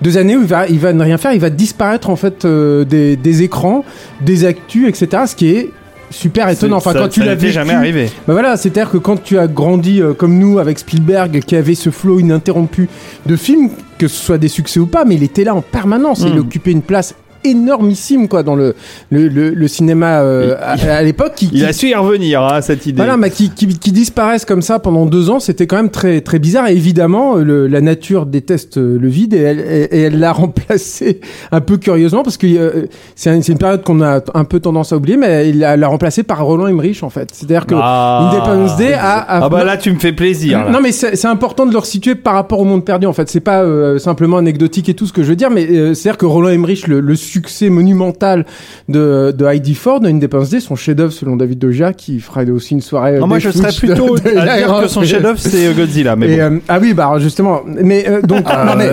deux 0.00 0.18
années 0.18 0.36
où 0.36 0.40
il 0.42 0.46
va 0.46 0.66
il 0.68 0.78
va 0.78 0.92
ne 0.92 1.02
rien 1.02 1.18
faire, 1.18 1.32
il 1.32 1.40
va 1.40 1.50
disparaître 1.50 2.10
en 2.10 2.16
fait 2.16 2.44
euh, 2.44 2.84
des, 2.84 3.16
des 3.16 3.42
écrans, 3.42 3.84
des 4.20 4.44
actus, 4.44 4.88
etc. 4.88 5.24
Ce 5.26 5.34
qui 5.36 5.48
est 5.50 5.70
super 6.12 6.48
étonnant. 6.48 6.76
Enfin 6.76 6.92
Ça- 6.92 6.98
quand 7.00 7.08
tu 7.08 7.20
l'as 7.20 7.34
vécu, 7.34 7.52
jamais 7.52 7.72
arrivé. 7.74 8.06
Bah 8.26 8.32
voilà, 8.34 8.56
c'est-à-dire 8.56 8.90
que 8.90 8.98
quand 8.98 9.22
tu 9.22 9.38
as 9.38 9.46
grandi 9.48 10.00
euh, 10.00 10.12
comme 10.14 10.38
nous 10.38 10.58
avec 10.58 10.78
Spielberg, 10.78 11.40
qui 11.40 11.56
avait 11.56 11.74
ce 11.74 11.90
flow 11.90 12.20
ininterrompu 12.20 12.88
de 13.26 13.36
films, 13.36 13.70
que 13.98 14.08
ce 14.08 14.16
soit 14.22 14.38
des 14.38 14.48
succès 14.48 14.80
ou 14.80 14.86
pas, 14.86 15.04
mais 15.04 15.14
il 15.16 15.22
était 15.22 15.44
là 15.44 15.54
en 15.54 15.62
permanence. 15.62 16.22
et 16.22 16.28
Il 16.28 16.34
Mm. 16.36 16.38
occupait 16.40 16.72
une 16.72 16.82
place 16.82 17.14
énormissime 17.44 18.28
quoi 18.28 18.42
dans 18.42 18.54
le 18.54 18.74
le, 19.10 19.28
le, 19.28 19.50
le 19.50 19.68
cinéma 19.68 20.20
euh, 20.20 20.54
à, 20.60 20.72
à 20.96 21.02
l'époque. 21.02 21.32
Qui, 21.36 21.46
Il 21.52 21.60
qui- 21.60 21.64
a 21.64 21.72
su 21.72 21.88
y 21.88 21.94
revenir, 21.94 22.42
hein, 22.42 22.60
cette 22.60 22.86
idée. 22.86 22.96
voilà, 22.96 23.16
mais 23.16 23.30
qui, 23.30 23.50
qui, 23.50 23.66
qui 23.78 23.92
disparaissent 23.92 24.44
comme 24.44 24.62
ça 24.62 24.78
pendant 24.78 25.06
deux 25.06 25.30
ans, 25.30 25.40
c'était 25.40 25.66
quand 25.66 25.76
même 25.76 25.90
très 25.90 26.20
très 26.20 26.38
bizarre. 26.38 26.68
Et 26.68 26.72
évidemment, 26.72 27.36
le- 27.36 27.66
la 27.66 27.80
nature 27.80 28.26
déteste 28.26 28.76
le 28.76 29.08
vide 29.08 29.34
et 29.34 29.38
elle, 29.38 29.60
et- 29.60 29.88
et 29.96 30.00
elle 30.02 30.18
l'a 30.18 30.32
remplacé 30.42 31.20
un 31.50 31.60
peu 31.60 31.76
curieusement 31.76 32.22
parce 32.22 32.36
que 32.36 32.46
euh, 32.46 32.86
c'est 33.14 33.30
un- 33.30 33.40
c'est 33.42 33.52
une 33.52 33.58
période 33.58 33.82
qu'on 33.82 34.00
a 34.02 34.20
un 34.34 34.44
peu 34.44 34.60
tendance 34.60 34.92
à 34.92 34.96
oublier, 34.96 35.16
mais 35.16 35.48
il 35.50 35.58
l'a 35.58 35.76
l'a 35.76 35.88
remplacé 35.88 36.22
par 36.22 36.44
Roland 36.44 36.66
Emmerich 36.66 37.02
en 37.02 37.10
fait. 37.10 37.28
C'est-à-dire 37.32 37.66
que 37.66 37.74
Ah. 37.78 38.30
Independence 38.32 38.76
Day 38.76 38.92
a, 38.94 39.18
a- 39.18 39.44
Ah 39.44 39.48
bah 39.48 39.64
là, 39.64 39.76
tu 39.76 39.92
me 39.92 39.98
fais 39.98 40.12
plaisir. 40.12 40.64
là. 40.64 40.70
non 40.70 40.80
mais 40.80 40.92
c'est 40.92 41.16
c'est 41.16 41.28
important 41.28 41.66
de 41.66 41.72
le 41.72 41.78
resituer 41.78 42.14
par 42.14 42.34
rapport 42.34 42.60
au 42.60 42.64
monde 42.64 42.84
perdu 42.84 43.06
en 43.06 43.12
fait. 43.12 43.28
C'est 43.28 43.40
pas 43.40 43.62
euh, 43.62 43.98
simplement 43.98 44.36
anecdotique 44.38 44.88
et 44.88 44.94
tout 44.94 45.06
ce 45.06 45.12
que 45.12 45.22
je 45.22 45.28
veux 45.28 45.36
dire, 45.36 45.50
mais 45.50 45.66
euh, 45.68 45.94
c'est-à-dire 45.94 46.18
que 46.18 46.26
Roland 46.26 46.50
Emmerich, 46.50 46.86
le, 46.88 47.00
le 47.00 47.14
succès 47.32 47.70
monumental 47.70 48.44
de, 48.88 49.34
de 49.36 49.44
Heidi 49.46 49.74
Ford, 49.74 50.00
Independence 50.04 50.50
Day, 50.50 50.60
son 50.60 50.76
chef-d'œuvre 50.76 51.12
selon 51.12 51.36
David 51.36 51.58
Doja, 51.58 51.92
qui 51.92 52.20
fera 52.20 52.42
aussi 52.44 52.74
une 52.74 52.80
soirée. 52.80 53.18
Non, 53.18 53.26
moi, 53.26 53.38
je 53.38 53.50
serais 53.50 53.72
plutôt 53.72 54.16
à 54.16 54.56
dire 54.58 54.80
que 54.82 54.88
son 54.88 55.02
chef-d'œuvre, 55.02 55.38
c'est 55.38 55.66
euh, 55.68 55.72
Godzilla. 55.72 56.16
Mais 56.16 56.32
Et, 56.32 56.36
bon. 56.36 56.42
euh, 56.42 56.58
ah 56.68 56.78
oui, 56.80 56.94
bah 56.94 57.10
justement. 57.18 57.60
Mais 57.66 58.04
euh, 58.08 58.20
donc, 58.22 58.44
non, 58.46 58.74
mais, 58.76 58.90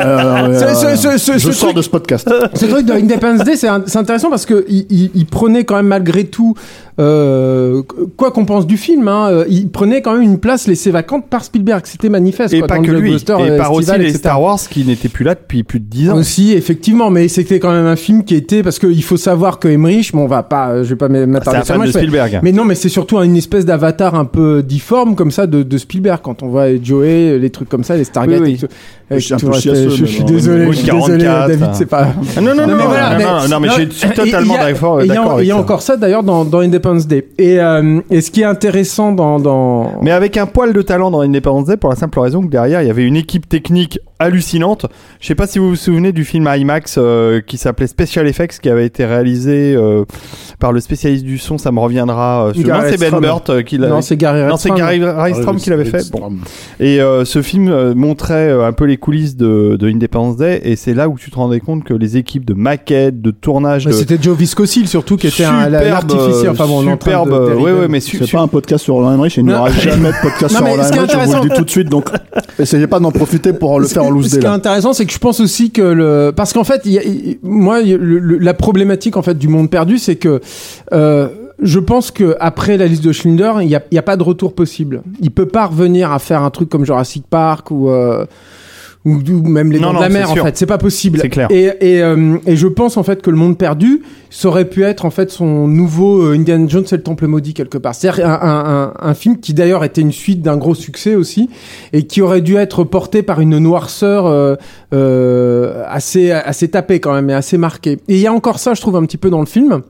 ce, 0.59 0.73
ce- 0.75 0.95
ce- 0.95 1.17
ce- 1.17 1.33
je 1.33 1.37
ce 1.39 1.51
sors 1.51 1.69
truc- 1.69 1.77
de 1.77 1.81
ce 1.81 1.89
podcast. 1.89 2.29
ce 2.53 2.65
truc 2.65 2.85
de 2.85 2.93
Independence 2.93 3.43
Day, 3.45 3.55
c'est 3.55 3.67
intéressant 3.97 4.29
parce 4.29 4.45
que 4.45 4.65
il, 4.69 4.85
il- 4.89 5.11
il 5.15 5.25
prenait 5.25 5.63
quand 5.65 5.75
même 5.75 5.87
malgré 5.87 6.23
tout, 6.25 6.55
euh, 6.99 7.81
quoi 8.17 8.31
qu'on 8.31 8.43
pense 8.43 8.67
du 8.67 8.75
film, 8.75 9.07
hein, 9.07 9.29
euh, 9.31 9.45
il 9.49 9.69
prenait 9.69 10.01
quand 10.01 10.13
même 10.13 10.21
une 10.21 10.37
place 10.37 10.67
laissée 10.67 10.91
vacante 10.91 11.27
par 11.29 11.45
Spielberg. 11.45 11.83
C'était 11.85 12.09
manifeste. 12.09 12.53
Et 12.53 12.59
quoi, 12.59 12.67
pas 12.67 12.79
que 12.79 12.91
lui. 12.91 13.13
Et 13.13 13.31
euh, 13.31 13.57
par 13.57 13.71
aussi 13.71 13.81
estival, 13.83 14.01
les 14.01 14.07
etc. 14.09 14.19
Star 14.19 14.41
Wars 14.41 14.59
qui 14.69 14.83
n'étaient 14.83 15.07
plus 15.07 15.23
là 15.23 15.33
depuis 15.35 15.63
plus 15.63 15.79
de 15.79 15.85
10 15.85 16.09
ans. 16.09 16.17
Aussi, 16.17 16.51
effectivement, 16.51 17.09
mais 17.09 17.29
c'était 17.29 17.59
quand 17.59 17.71
même 17.71 17.85
un 17.85 17.95
film 17.95 18.25
qui 18.25 18.35
était 18.35 18.63
parce 18.63 18.79
qu'il 18.79 19.03
faut 19.03 19.15
savoir 19.17 19.59
que 19.59 19.69
Emmerich, 19.69 20.11
bon, 20.13 20.23
on 20.23 20.27
va 20.27 20.43
pas, 20.43 20.69
euh, 20.71 20.83
je 20.83 20.89
vais 20.89 20.95
pas 20.97 21.07
C'est 21.07 21.25
m'attarder 21.25 21.65
sur 21.65 21.75
Emmerich, 21.75 21.93
Spielberg. 21.93 22.39
mais 22.43 22.51
non, 22.51 22.65
mais 22.65 22.75
c'est 22.75 22.89
surtout 22.89 23.17
une 23.19 23.37
espèce 23.37 23.65
d'avatar 23.65 24.15
un 24.15 24.25
peu 24.25 24.61
difforme 24.61 25.15
comme 25.15 25.31
ça 25.31 25.47
de, 25.47 25.63
de 25.63 25.77
Spielberg 25.77 26.19
quand 26.21 26.43
on 26.43 26.49
voit 26.49 26.67
Joey, 26.83 27.39
les 27.39 27.49
trucs 27.49 27.69
comme 27.69 27.85
ça, 27.85 27.95
les 27.95 28.03
Stargate. 28.03 28.41
Oui, 28.41 28.47
oui. 28.47 28.53
et 28.55 28.67
tout. 28.67 28.73
Je 29.11 29.17
suis 29.19 29.35
tout 29.37 29.51
chiasseux, 29.53 29.89
je, 29.89 30.05
suis 30.05 30.23
désolé, 30.23 30.67
je 30.67 30.71
suis 30.73 30.91
désolé, 30.91 31.23
44, 31.23 31.47
David, 31.47 31.63
hein. 31.63 31.71
c'est 31.73 31.85
pas. 31.87 32.09
Ah, 32.37 32.41
non, 32.41 32.53
non, 32.53 32.67
non, 32.67 32.75
mais 32.75 32.83
voilà, 32.83 33.09
non, 33.47 33.59
mais- 33.59 33.67
non, 33.67 33.73
je 33.77 33.89
suis 33.89 34.09
totalement 34.09 34.55
d'accord 34.55 35.01
et 35.01 35.05
il 35.05 35.47
y 35.47 35.51
a- 35.51 35.57
encore 35.57 35.81
ça 35.81 35.97
d'ailleurs 35.97 36.21
dans, 36.23 36.45
dans 36.45 36.59
Independence 36.59 36.88
Day. 36.95 37.27
Et, 37.37 37.59
euh, 37.59 38.01
et 38.09 38.21
ce 38.21 38.31
qui 38.31 38.41
est 38.41 38.45
intéressant 38.45 39.11
dans. 39.11 39.39
dans... 39.39 39.99
Mais 40.01 40.11
avec 40.11 40.37
un 40.37 40.45
poil 40.45 40.73
de 40.73 40.81
talent 40.81 41.11
dans 41.11 41.21
Independence 41.21 41.65
Day 41.65 41.77
pour 41.77 41.89
la 41.89 41.95
simple 41.95 42.19
raison 42.19 42.41
que 42.41 42.49
derrière 42.49 42.81
il 42.81 42.87
y 42.87 42.91
avait 42.91 43.05
une 43.05 43.15
équipe 43.15 43.47
technique 43.47 43.99
hallucinante. 44.19 44.85
Je 45.21 45.27
sais 45.27 45.35
pas 45.35 45.47
si 45.47 45.59
vous 45.59 45.69
vous 45.69 45.75
souvenez 45.77 46.11
du 46.11 46.25
film 46.25 46.49
IMAX 46.53 46.95
euh, 46.97 47.39
qui 47.39 47.57
s'appelait 47.57 47.87
Special 47.87 48.27
Effects 48.27 48.59
qui 48.59 48.69
avait 48.69 48.85
été 48.85 49.05
réalisé 49.05 49.73
euh, 49.75 50.03
par 50.59 50.73
le 50.73 50.81
spécialiste 50.81 51.23
du 51.23 51.37
son, 51.37 51.57
ça 51.57 51.71
me 51.71 51.79
reviendra. 51.79 52.47
Euh, 52.47 52.53
non, 52.55 52.81
c'est 52.89 52.99
Ben. 52.99 53.19
Burt 53.19 53.49
euh, 53.49 53.61
qui 53.61 53.77
l'a. 53.77 53.87
non, 53.87 54.01
c'est 54.01 54.17
Gary 54.17 54.41
Non, 54.47 54.57
c'est. 54.57 54.71
Gary 54.71 55.01
Rydstrom 55.03 55.57
qui 55.57 55.69
l'avait 55.69 55.85
fait. 55.85 56.11
Bon. 56.11 56.31
Et 56.79 57.01
euh, 57.01 57.25
ce 57.25 57.41
film 57.41 57.69
euh, 57.69 57.93
montrait 57.95 58.49
euh, 58.49 58.67
un 58.67 58.71
peu 58.73 58.85
les 58.85 58.97
coulisses 58.97 59.35
de, 59.35 59.77
de 59.79 59.87
Independence 59.89 60.37
Day 60.37 60.61
et 60.63 60.75
c'est 60.75 60.93
là 60.93 61.09
où 61.09 61.17
tu 61.17 61.31
te 61.31 61.35
rendais 61.35 61.59
compte 61.59 61.83
que 61.83 61.93
les 61.93 62.17
équipes 62.17 62.45
de 62.45 62.53
maquettes, 62.53 63.21
de 63.21 63.31
tournage, 63.31 63.85
Mais 63.85 63.91
de 63.91 63.97
C'était 63.97 64.17
Joe 64.21 64.37
Viscosil 64.37 64.87
surtout 64.87 65.17
qui 65.17 65.27
était 65.27 65.45
un 65.45 65.65
superbe, 65.65 65.87
l'artificier. 65.87 66.49
Enfin 66.49 66.67
bon, 66.67 66.78
on 66.79 66.87
est 66.89 66.93
en 66.93 66.97
train 66.97 67.11
superbe, 67.11 67.29
de 67.29 67.33
euh, 67.35 67.45
dériver. 67.47 67.63
ouais, 67.63 67.79
ouais, 67.81 67.87
mais 67.87 67.99
su- 67.99 68.17
C'est 68.17 68.25
su- 68.25 68.35
pas 68.35 68.41
un 68.41 68.47
podcast 68.47 68.83
sur 68.83 68.95
Roland 68.95 69.13
Emmerich 69.13 69.37
et 69.37 69.41
il 69.41 69.47
n'y 69.47 69.53
aura 69.53 69.69
jamais 69.71 70.09
de 70.09 70.15
podcast 70.21 70.53
Non, 70.53 70.59
sur 70.59 70.67
Roland 70.67 70.83
Emmerich, 70.83 71.11
je 71.11 71.17
vous 71.17 71.33
le 71.43 71.49
dis 71.49 71.55
tout 71.55 71.63
de 71.65 71.69
suite, 71.69 71.89
donc 71.89 72.09
essayez 72.57 72.87
pas 72.87 72.99
d'en 72.99 73.11
profiter 73.11 73.53
pour 73.53 73.79
le 73.79 73.87
faire 73.87 74.03
en 74.03 74.09
loose 74.09 74.29
Ce 74.29 74.39
qui 74.39 74.45
est 74.45 74.49
intéressant, 74.49 74.93
c'est 74.93 75.05
que 75.05 75.13
je 75.13 75.19
pense 75.19 75.39
aussi 75.39 75.71
que 75.71 75.81
le, 75.81 76.31
parce 76.35 76.53
qu'en 76.53 76.63
fait, 76.63 76.87
moi, 77.43 77.79
la 77.83 78.53
problématique 78.53 79.17
en 79.17 79.21
fait 79.21 79.37
du 79.37 79.47
monde 79.47 79.69
perdu, 79.69 79.97
c'est 79.97 80.15
que 80.15 80.41
euh, 80.93 81.27
je 81.61 81.79
pense 81.79 82.11
que 82.11 82.37
après 82.39 82.77
la 82.77 82.87
liste 82.87 83.03
de 83.03 83.11
Schindler, 83.11 83.51
il 83.61 83.67
y 83.67 83.75
a, 83.75 83.81
y 83.91 83.97
a 83.97 84.01
pas 84.01 84.15
de 84.15 84.23
retour 84.23 84.53
possible. 84.55 85.01
Il 85.19 85.31
peut 85.31 85.45
pas 85.47 85.65
revenir 85.65 86.11
à 86.11 86.19
faire 86.19 86.41
un 86.43 86.49
truc 86.51 86.69
comme 86.69 86.85
Jurassic 86.85 87.25
Park 87.29 87.71
ou 87.71 87.89
euh, 87.89 88.25
ou, 89.05 89.13
ou 89.31 89.47
même 89.47 89.71
les 89.71 89.79
Non, 89.79 89.93
dents 89.93 89.99
de 89.99 90.03
la 90.03 90.09
mer 90.09 90.25
c'est 90.25 90.31
en 90.31 90.35
sûr. 90.35 90.43
fait. 90.45 90.57
C'est 90.57 90.65
pas 90.65 90.77
possible. 90.77 91.19
C'est 91.21 91.29
clair. 91.29 91.47
et 91.51 91.71
et, 91.81 92.03
euh, 92.03 92.37
et 92.45 92.55
je 92.57 92.67
pense 92.67 92.97
en 92.97 93.03
fait 93.03 93.21
que 93.21 93.29
le 93.29 93.37
monde 93.37 93.57
perdu 93.57 94.01
ça 94.29 94.49
aurait 94.49 94.65
pu 94.65 94.83
être 94.83 95.05
en 95.05 95.09
fait 95.09 95.31
son 95.31 95.67
nouveau 95.67 96.21
euh, 96.21 96.35
Indiana 96.35 96.65
Jones 96.67 96.83
et 96.91 96.95
le 96.95 97.01
Temple 97.01 97.27
maudit 97.27 97.53
quelque 97.53 97.77
part. 97.77 97.95
C'est-à-dire 97.95 98.25
un, 98.27 98.33
un, 98.41 98.83
un, 99.01 99.09
un 99.09 99.13
film 99.13 99.39
qui 99.39 99.53
d'ailleurs 99.53 99.83
était 99.83 100.01
une 100.01 100.11
suite 100.11 100.41
d'un 100.41 100.57
gros 100.57 100.75
succès 100.75 101.15
aussi 101.15 101.49
et 101.93 102.03
qui 102.03 102.21
aurait 102.21 102.41
dû 102.41 102.55
être 102.57 102.83
porté 102.83 103.23
par 103.23 103.39
une 103.39 103.57
noirceur 103.57 104.25
euh, 104.27 104.55
euh, 104.93 105.83
assez 105.87 106.31
assez 106.31 106.67
tapée 106.67 106.99
quand 106.99 107.13
même 107.13 107.29
et 107.29 107.33
assez 107.33 107.57
marquée. 107.57 107.93
Et 108.09 108.15
il 108.15 108.19
y 108.19 108.27
a 108.27 108.33
encore 108.33 108.59
ça 108.59 108.73
je 108.73 108.81
trouve 108.81 108.97
un 108.97 109.05
petit 109.05 109.17
peu 109.17 109.29
dans 109.29 109.39
le 109.39 109.45
film 109.45 109.81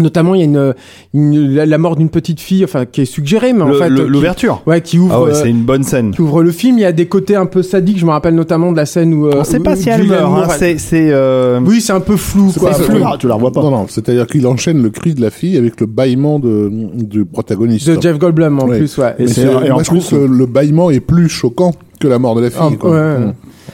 Notamment, 0.00 0.34
il 0.34 0.40
y 0.40 0.42
a 0.42 0.46
une, 0.46 0.74
une- 1.14 1.54
la, 1.54 1.78
mort 1.78 1.94
d'une 1.94 2.08
petite 2.08 2.40
fille, 2.40 2.64
enfin, 2.64 2.84
qui 2.84 3.02
est 3.02 3.04
suggérée, 3.04 3.52
mais 3.52 3.62
en 3.62 3.68
Le- 3.68 3.74
fait, 3.78 3.88
L'ouverture. 3.90 4.60
ouais, 4.66 4.80
qui 4.80 4.98
ouvre, 4.98 5.14
Ah 5.14 5.22
ouais, 5.22 5.30
euh, 5.30 5.34
c'est 5.40 5.48
une 5.50 5.62
bonne 5.62 5.84
scène. 5.84 6.10
qui 6.10 6.20
ouvre 6.20 6.42
le 6.42 6.50
film. 6.50 6.78
Il 6.78 6.80
y 6.80 6.84
a 6.84 6.90
des 6.90 7.06
côtés 7.06 7.36
un 7.36 7.46
peu 7.46 7.62
sadiques. 7.62 7.98
Je 7.98 8.04
me 8.04 8.10
rappelle 8.10 8.34
notamment 8.34 8.72
de 8.72 8.76
la 8.76 8.86
scène 8.86 9.14
où. 9.14 9.28
euh, 9.28 9.34
On 9.38 9.44
sait 9.44 9.60
pas 9.60 9.74
où 9.74 9.76
si 9.76 9.88
elle 9.90 10.08
meurt. 10.08 10.32
hein, 10.50 10.52
C'est, 10.58 10.78
c'est, 10.78 11.10
euh, 11.12 11.60
Oui, 11.64 11.80
c'est 11.80 11.92
un 11.92 12.00
peu 12.00 12.16
flou, 12.16 12.50
C'est 12.52 12.58
quoi. 12.58 12.70
pas- 12.70 12.76
tu, 12.78 12.82
Flou. 12.82 12.98
la, 12.98 13.16
tu 13.18 13.28
la 13.28 13.34
revois 13.34 13.52
pas. 13.52 13.62
Non, 13.62 13.70
non, 13.70 13.86
c'est-à-dire 13.88 14.26
qu'il 14.26 14.44
enchaîne 14.48 14.82
le 14.82 14.90
cri 14.90 15.14
de 15.14 15.20
la 15.20 15.30
fille 15.30 15.56
avec 15.56 15.80
le 15.80 15.86
bâillement 15.86 16.40
de, 16.40 16.68
du 16.94 17.24
protagoniste. 17.24 17.88
De 17.88 18.00
Jeff 18.02 18.18
Goldblum 18.18 18.58
en 18.58 18.66
Ouais. 18.66 18.78
plus, 18.78 18.98
ouais. 18.98 19.14
Et 19.20 19.24
et 19.40 19.48
en 19.70 19.74
moi, 19.74 19.82
je 19.84 19.84
trouve 19.84 19.98
plus, 20.08 20.10
que 20.10 20.16
le 20.16 20.46
bâillement 20.46 20.90
est 20.90 20.98
plus 20.98 21.28
choquant 21.28 21.72
que 22.00 22.08
la 22.08 22.18
mort 22.18 22.34
de 22.34 22.40
la 22.40 22.50
fille. 22.50 22.58
Ah, 22.60 22.76
quoi. 22.80 22.90
ouais. 22.90 23.18
Mm. 23.20 23.32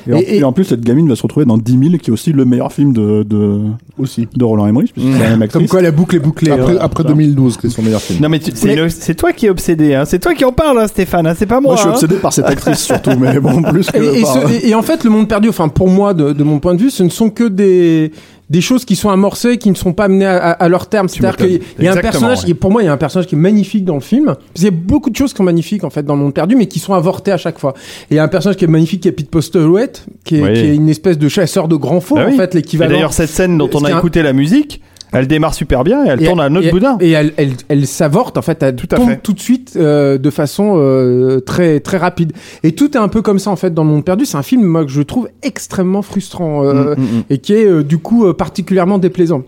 Et, 0.08 0.12
en, 0.14 0.18
Et- 0.18 0.20
et- 0.22 0.38
et 0.38 0.44
en 0.44 0.52
plus, 0.52 0.64
cette 0.64 0.80
gamine 0.82 1.08
va 1.08 1.16
se 1.16 1.22
retrouver 1.22 1.46
dans 1.46 1.58
10 1.58 1.72
000, 1.78 1.98
qui 1.98 2.10
est 2.10 2.12
aussi 2.12 2.32
le 2.32 2.44
meilleur 2.44 2.72
film 2.72 2.92
de, 2.92 3.22
de, 3.22 3.60
Aussi. 3.98 4.28
de 4.34 4.44
Roland 4.44 4.66
Emmerich, 4.66 4.92
puisque 4.92 5.12
c'est 5.12 5.18
la 5.30 5.36
même 5.36 5.48
Comme 5.48 5.66
quoi 5.68 5.82
la 5.82 5.90
boucle 5.90 6.16
est 6.16 6.20
bouclée. 6.20 6.50
Après, 6.50 6.72
hein. 6.74 6.78
après 6.80 7.04
2012, 7.04 7.56
qui 7.56 7.66
est 7.66 7.70
son 7.70 7.82
meilleur 7.82 8.00
film. 8.00 8.20
Non 8.22 8.28
mais 8.28 8.38
tu- 8.38 8.52
c'est, 8.54 8.88
c'est 8.90 9.14
toi 9.14 9.32
qui 9.32 9.46
es 9.46 9.50
obsédé, 9.50 9.94
hein. 9.94 10.04
c'est 10.04 10.18
toi 10.18 10.34
qui 10.34 10.44
en 10.44 10.52
parle, 10.52 10.78
hein, 10.80 10.86
Stéphane, 10.86 11.26
hein, 11.26 11.34
c'est 11.36 11.46
pas 11.46 11.60
moi. 11.60 11.72
Moi, 11.72 11.76
je 11.76 11.80
suis 11.80 11.88
hein. 11.90 11.92
obsédé 11.94 12.14
par 12.16 12.32
cette 12.32 12.46
actrice 12.46 12.78
surtout, 12.78 13.12
mais 13.18 13.38
bon, 13.40 13.62
plus 13.62 13.90
que 13.90 13.98
Et, 13.98 14.20
et 14.20 14.22
par- 14.22 14.48
ce- 14.48 14.52
et- 14.66 14.68
et 14.70 14.74
en 14.74 14.82
fait, 14.82 15.04
le 15.04 15.10
monde 15.10 15.28
perdu, 15.28 15.48
enfin 15.48 15.68
pour 15.68 15.88
moi, 15.88 16.14
de, 16.14 16.32
de 16.32 16.42
mon 16.44 16.58
point 16.58 16.74
de 16.74 16.80
vue, 16.80 16.90
ce 16.90 17.02
ne 17.02 17.08
sont 17.10 17.30
que 17.30 17.44
des 17.44 18.12
des 18.50 18.60
choses 18.60 18.84
qui 18.84 18.96
sont 18.96 19.08
amorcées, 19.10 19.56
qui 19.58 19.70
ne 19.70 19.76
sont 19.76 19.92
pas 19.92 20.04
amenées 20.04 20.26
à, 20.26 20.36
à- 20.36 20.50
à 20.50 20.68
leur 20.68 20.88
terme. 20.88 21.08
C'est-à-dire 21.08 21.36
qu'il 21.36 21.52
y 21.52 21.56
a- 21.56 21.58
il 21.78 21.88
un 21.88 21.96
personnage, 21.96 22.44
ouais. 22.44 22.54
pour 22.54 22.70
moi, 22.70 22.82
il 22.82 22.86
y 22.86 22.88
a 22.88 22.92
un 22.92 22.96
personnage 22.98 23.26
qui 23.28 23.36
est 23.36 23.38
magnifique 23.38 23.84
dans 23.84 23.94
le 23.94 24.00
film. 24.00 24.34
Qu'il 24.54 24.64
y 24.64 24.68
a 24.68 24.70
beaucoup 24.72 25.08
de 25.08 25.16
choses 25.16 25.32
qui 25.32 25.36
sont 25.38 25.44
magnifiques 25.44 25.84
en 25.84 25.90
fait 25.90 26.02
dans 26.02 26.14
le 26.16 26.20
monde 26.22 26.34
perdu, 26.34 26.56
mais 26.56 26.66
qui 26.66 26.80
sont 26.80 26.92
avortées 26.92 27.32
à 27.32 27.38
chaque 27.38 27.58
fois. 27.58 27.74
Et 28.10 28.14
il 28.14 28.16
y 28.16 28.18
a 28.18 28.24
un 28.24 28.28
personnage 28.28 28.56
qui 28.56 28.64
est 28.64 28.68
magnifique, 28.68 29.02
qui 29.02 29.08
est 29.08 29.12
Pete 29.12 29.30
Postlewaite, 29.30 30.04
qui 30.24 30.36
est, 30.38 30.42
Oui. 30.42 30.52
qui 30.52 30.60
est 30.60 30.74
une 30.74 30.88
espèce 30.88 31.16
de 31.16 31.28
chasseur 31.28 31.68
de 31.68 31.76
grands 31.76 32.00
faux, 32.00 32.16
Bah 32.16 32.26
en 32.26 32.30
oui. 32.30 32.36
fait, 32.36 32.52
Et 32.54 32.58
l'équivalent. 32.58 32.90
d'ailleurs 32.92 33.12
cette 33.12 33.30
scène 33.30 33.56
dont 33.56 33.70
on 33.72 33.84
a 33.84 33.94
un- 33.94 33.98
écouté 33.98 34.22
la 34.22 34.32
musique, 34.32 34.80
elle 35.12 35.26
démarre 35.26 35.54
super 35.54 35.84
bien 35.84 36.04
et 36.04 36.08
elle 36.08 36.22
Et- 36.22 36.26
tourne 36.26 36.40
à 36.40 36.44
un 36.44 36.54
autre 36.56 36.68
et- 36.68 36.70
boudin. 36.70 36.96
Et 37.00 37.10
elle, 37.12 37.32
elle, 37.36 37.52
elle 37.68 37.86
s'avorte, 37.86 38.36
en 38.38 38.42
fait, 38.42 38.62
elle 38.62 38.76
Tout 38.76 38.88
à 38.90 38.96
fait. 39.00 39.20
tout 39.22 39.32
de 39.32 39.40
suite 39.40 39.74
euh, 39.76 40.18
de 40.18 40.30
façon 40.30 40.74
euh, 40.76 41.40
très 41.40 41.80
très 41.80 41.96
rapide. 41.96 42.32
Et 42.62 42.72
tout 42.72 42.92
est 42.96 43.00
un 43.00 43.08
peu 43.08 43.22
comme 43.22 43.38
ça 43.38 43.50
en 43.50 43.56
fait 43.56 43.72
dans 43.74 43.84
le 43.84 43.90
monde 43.90 44.04
perdu. 44.04 44.24
C'est 44.26 44.36
un 44.36 44.42
film 44.42 44.62
moi 44.64 44.84
que 44.84 44.90
je 44.90 45.02
trouve 45.02 45.28
extrêmement 45.42 46.02
frustrant 46.02 46.64
euh, 46.64 46.94
Mm, 46.96 47.00
mm, 47.00 47.02
mm. 47.18 47.22
et 47.30 47.38
qui 47.38 47.52
est 47.54 47.66
euh, 47.66 47.82
du 47.82 47.98
coup 47.98 48.26
euh, 48.26 48.32
particulièrement 48.34 48.98
déplaisant. 48.98 49.42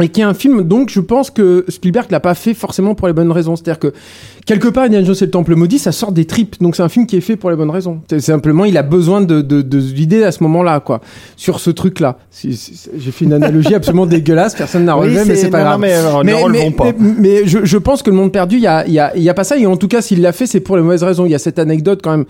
Et 0.00 0.08
qui 0.08 0.22
est 0.22 0.24
un 0.24 0.32
film, 0.32 0.62
donc 0.62 0.88
je 0.88 1.00
pense 1.00 1.30
que 1.30 1.66
Spielberg 1.68 2.10
l'a 2.10 2.18
pas 2.18 2.34
fait 2.34 2.54
forcément 2.54 2.94
pour 2.94 3.08
les 3.08 3.12
bonnes 3.12 3.30
raisons. 3.30 3.56
C'est-à-dire 3.56 3.78
que 3.78 3.92
quelque 4.46 4.68
part, 4.68 4.84
Indiana 4.84 5.04
Jones 5.04 5.14
et 5.20 5.24
le 5.26 5.30
Temple 5.30 5.54
maudit, 5.54 5.78
ça 5.78 5.92
sort 5.92 6.12
des 6.12 6.24
tripes. 6.24 6.56
Donc 6.62 6.76
c'est 6.76 6.82
un 6.82 6.88
film 6.88 7.06
qui 7.06 7.16
est 7.16 7.20
fait 7.20 7.36
pour 7.36 7.50
les 7.50 7.56
bonnes 7.56 7.70
raisons. 7.70 8.00
C'est 8.08 8.18
simplement, 8.20 8.64
il 8.64 8.78
a 8.78 8.82
besoin 8.82 9.20
de, 9.20 9.42
de, 9.42 9.60
de 9.60 9.78
l'idée 9.78 10.24
à 10.24 10.32
ce 10.32 10.42
moment-là, 10.44 10.80
quoi, 10.80 11.02
sur 11.36 11.60
ce 11.60 11.68
truc-là. 11.68 12.16
Si- 12.30 12.56
si- 12.56 12.88
J'ai 12.96 13.10
fait 13.12 13.26
une 13.26 13.34
analogie 13.34 13.74
absolument 13.74 14.06
dégueulasse, 14.16 14.54
personne 14.54 14.86
n'a 14.86 14.96
Oui, 14.96 15.08
relevé, 15.08 15.24
mais 15.26 15.36
c'est 15.36 15.50
pas 15.50 15.58
non, 15.58 15.64
grave. 15.64 15.80
mais 15.80 15.92
euh, 15.94 16.22
ne 16.24 16.34
relevons 16.42 16.72
pas. 16.72 16.92
mais- 16.98 17.14
mais 17.18 17.46
je, 17.46 17.58
je 17.64 17.76
pense 17.78 18.02
que 18.02 18.08
le 18.08 18.16
monde 18.16 18.32
perdu, 18.32 18.56
il 18.56 18.62
y 18.62 18.66
a, 18.66 18.86
il 18.86 18.94
y, 18.94 18.98
a, 18.98 19.14
il 19.14 19.22
y 19.22 19.28
a 19.28 19.34
pas 19.34 19.44
ça. 19.44 19.58
Et 19.58 19.66
en 19.66 19.76
tout 19.76 19.88
cas, 19.88 20.00
s'il 20.00 20.22
l'a 20.22 20.32
fait, 20.32 20.46
c'est 20.46 20.60
pour 20.60 20.76
les 20.78 20.82
mauvaises 20.82 21.02
raisons. 21.04 21.26
Il 21.26 21.32
y 21.32 21.34
a 21.34 21.38
cette 21.38 21.58
anecdote 21.58 22.00
quand 22.02 22.12
même 22.12 22.24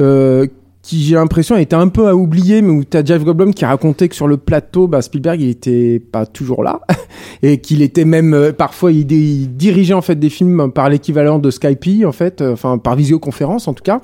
euh, 0.00 0.46
qui, 0.88 1.02
j'ai 1.02 1.16
l'impression, 1.16 1.54
a 1.54 1.60
été 1.60 1.76
un 1.76 1.88
peu 1.88 2.08
à 2.08 2.16
oublier, 2.16 2.62
mais 2.62 2.70
où 2.70 2.82
t'as 2.82 3.04
Jeff 3.04 3.22
Goldblum 3.22 3.52
qui 3.52 3.66
racontait 3.66 4.08
que 4.08 4.14
sur 4.14 4.26
le 4.26 4.38
plateau, 4.38 4.88
bah, 4.88 5.02
Spielberg, 5.02 5.38
il 5.38 5.50
était 5.50 5.98
pas 5.98 6.24
toujours 6.24 6.64
là. 6.64 6.80
et 7.42 7.58
qu'il 7.60 7.82
était 7.82 8.06
même, 8.06 8.32
euh, 8.32 8.52
parfois, 8.52 8.90
il, 8.90 9.04
dirigeait 9.04 9.92
en 9.92 10.00
fait 10.00 10.14
des 10.14 10.30
films 10.30 10.72
par 10.72 10.88
l'équivalent 10.88 11.38
de 11.38 11.50
Skype, 11.50 12.06
en 12.06 12.12
fait, 12.12 12.40
euh, 12.40 12.54
enfin, 12.54 12.78
par 12.78 12.96
visioconférence 12.96 13.68
en 13.68 13.74
tout 13.74 13.82
cas 13.82 14.00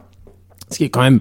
ce 0.74 0.78
qui 0.78 0.84
est 0.84 0.90
quand 0.90 1.02
même 1.02 1.20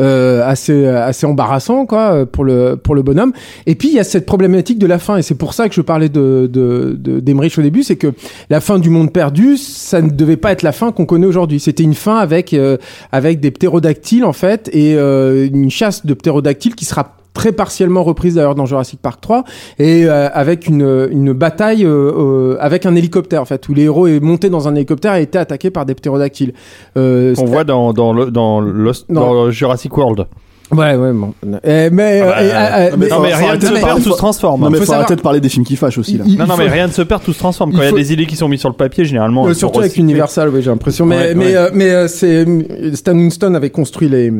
euh, 0.00 0.42
assez 0.46 0.86
assez 0.86 1.26
embarrassant 1.26 1.86
quoi 1.86 2.26
pour 2.26 2.44
le 2.44 2.76
pour 2.76 2.94
le 2.94 3.02
bonhomme. 3.02 3.32
Et 3.66 3.74
puis 3.74 3.88
il 3.88 3.94
y 3.94 4.00
a 4.00 4.04
cette 4.04 4.26
problématique 4.26 4.78
de 4.78 4.86
la 4.86 4.98
fin. 4.98 5.18
Et 5.18 5.22
c'est 5.22 5.36
pour 5.36 5.54
ça 5.54 5.68
que 5.68 5.74
je 5.74 5.80
parlais 5.80 6.08
de 6.08 6.50
de 6.50 7.58
au 7.58 7.62
début. 7.62 7.82
C'est 7.82 7.96
que 7.96 8.12
la 8.50 8.60
fin 8.60 8.78
du 8.78 8.90
monde 8.90 9.12
perdu 9.12 9.56
ça 9.56 10.00
ne 10.00 10.10
devait 10.10 10.36
pas 10.36 10.52
être 10.52 10.62
la 10.62 10.72
fin 10.72 10.92
qu'on 10.92 11.06
connaît 11.06 11.26
aujourd'hui. 11.26 11.60
C'était 11.60 11.82
une 11.82 11.94
fin 11.94 12.18
avec 12.18 12.52
euh, 12.54 12.76
avec 13.12 13.40
des 13.40 13.50
ptérodactyles 13.50 14.24
en 14.24 14.32
fait 14.32 14.70
et 14.72 14.94
euh, 14.96 15.48
une 15.52 15.70
chasse 15.70 16.06
de 16.06 16.14
ptérodactyles 16.14 16.74
qui 16.74 16.84
sera 16.84 17.16
très 17.34 17.52
partiellement 17.52 18.02
reprise 18.04 18.36
d'ailleurs 18.36 18.54
dans 18.54 18.64
Jurassic 18.64 19.00
Park 19.02 19.20
3 19.20 19.44
et 19.78 20.06
euh, 20.06 20.28
avec 20.32 20.66
une, 20.68 21.08
une 21.10 21.32
bataille 21.32 21.84
euh, 21.84 22.12
euh, 22.16 22.56
avec 22.60 22.86
un 22.86 22.94
hélicoptère 22.94 23.42
en 23.42 23.44
fait 23.44 23.68
où 23.68 23.74
les 23.74 23.82
héros 23.82 24.06
est 24.06 24.20
monté 24.20 24.48
dans 24.48 24.66
un 24.68 24.74
hélicoptère 24.74 25.14
et 25.16 25.22
été 25.22 25.36
attaqué 25.36 25.70
par 25.70 25.84
des 25.84 25.94
ptérodactyles 25.94 26.54
euh, 26.96 27.34
On 27.38 27.44
voit 27.44 27.64
dans, 27.64 27.92
dans, 27.92 28.12
le, 28.12 28.30
dans, 28.30 28.60
Lost- 28.60 29.06
dans 29.10 29.50
Jurassic 29.50 29.94
World. 29.96 30.26
Ouais, 30.72 30.96
ouais, 30.96 31.12
bon. 31.12 31.34
Eh, 31.62 31.90
mais, 31.90 32.20
Ah 32.22 32.26
bah, 32.26 32.36
euh, 32.38 32.88
euh, 32.88 32.90
non, 32.92 32.96
mais 32.96 33.08
Non 33.08 33.20
mais 33.20 33.34
rien 33.34 33.54
ne 33.56 33.60
se 33.60 33.72
perd, 33.74 34.02
tout 34.02 34.12
se 34.12 34.16
transforme. 34.16 34.60
Non, 34.62 34.70
mais 34.70 34.78
faut 34.78 34.84
faut, 34.86 34.92
arrêter 34.94 35.14
de 35.14 35.20
parler 35.20 35.40
des 35.40 35.50
films 35.50 35.64
qui 35.64 35.76
fâchent 35.76 35.98
aussi, 35.98 36.16
là. 36.16 36.24
Il- 36.26 36.38
Non, 36.38 36.46
non, 36.46 36.56
mais 36.56 36.68
rien 36.68 36.86
ne 36.86 36.92
se 36.92 37.02
perd, 37.02 37.22
tout 37.22 37.34
se 37.34 37.38
transforme. 37.38 37.70
il 37.70 37.76
Quand 37.76 37.82
il 37.82 37.84
y 37.84 37.88
a 37.88 37.90
faut- 37.90 37.96
des 37.96 38.12
idées 38.14 38.26
qui 38.26 38.34
sont 38.34 38.48
mises 38.48 38.60
sur 38.60 38.70
le 38.70 38.74
papier, 38.74 39.04
généralement. 39.04 39.46
Euh, 39.46 39.52
surtout 39.54 39.80
avec. 39.80 39.96
Universal, 39.98 40.48
oui, 40.48 40.62
j'ai 40.62 40.70
l'impression. 40.70 41.04
Mais, 41.04 41.16
Ouais, 41.16 41.34
mais, 41.34 41.44
ouais. 41.46 41.56
euh, 41.56 41.70
mais 41.74 41.90
euh, 41.90 42.08
c'est 42.08 42.46
Stan 42.94 43.12
Winston 43.12 43.54
avait 43.54 43.70
construit 43.70 44.08
les 44.08 44.32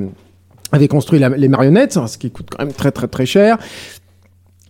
avait 0.74 0.88
construit 0.88 1.18
la- 1.18 1.28
les 1.30 1.48
marionnettes, 1.48 1.96
hein, 1.96 2.06
ce 2.06 2.18
qui 2.18 2.30
coûte 2.30 2.48
quand 2.50 2.64
même 2.64 2.72
très 2.74 2.90
très 2.92 3.08
très 3.08 3.26
cher. 3.26 3.58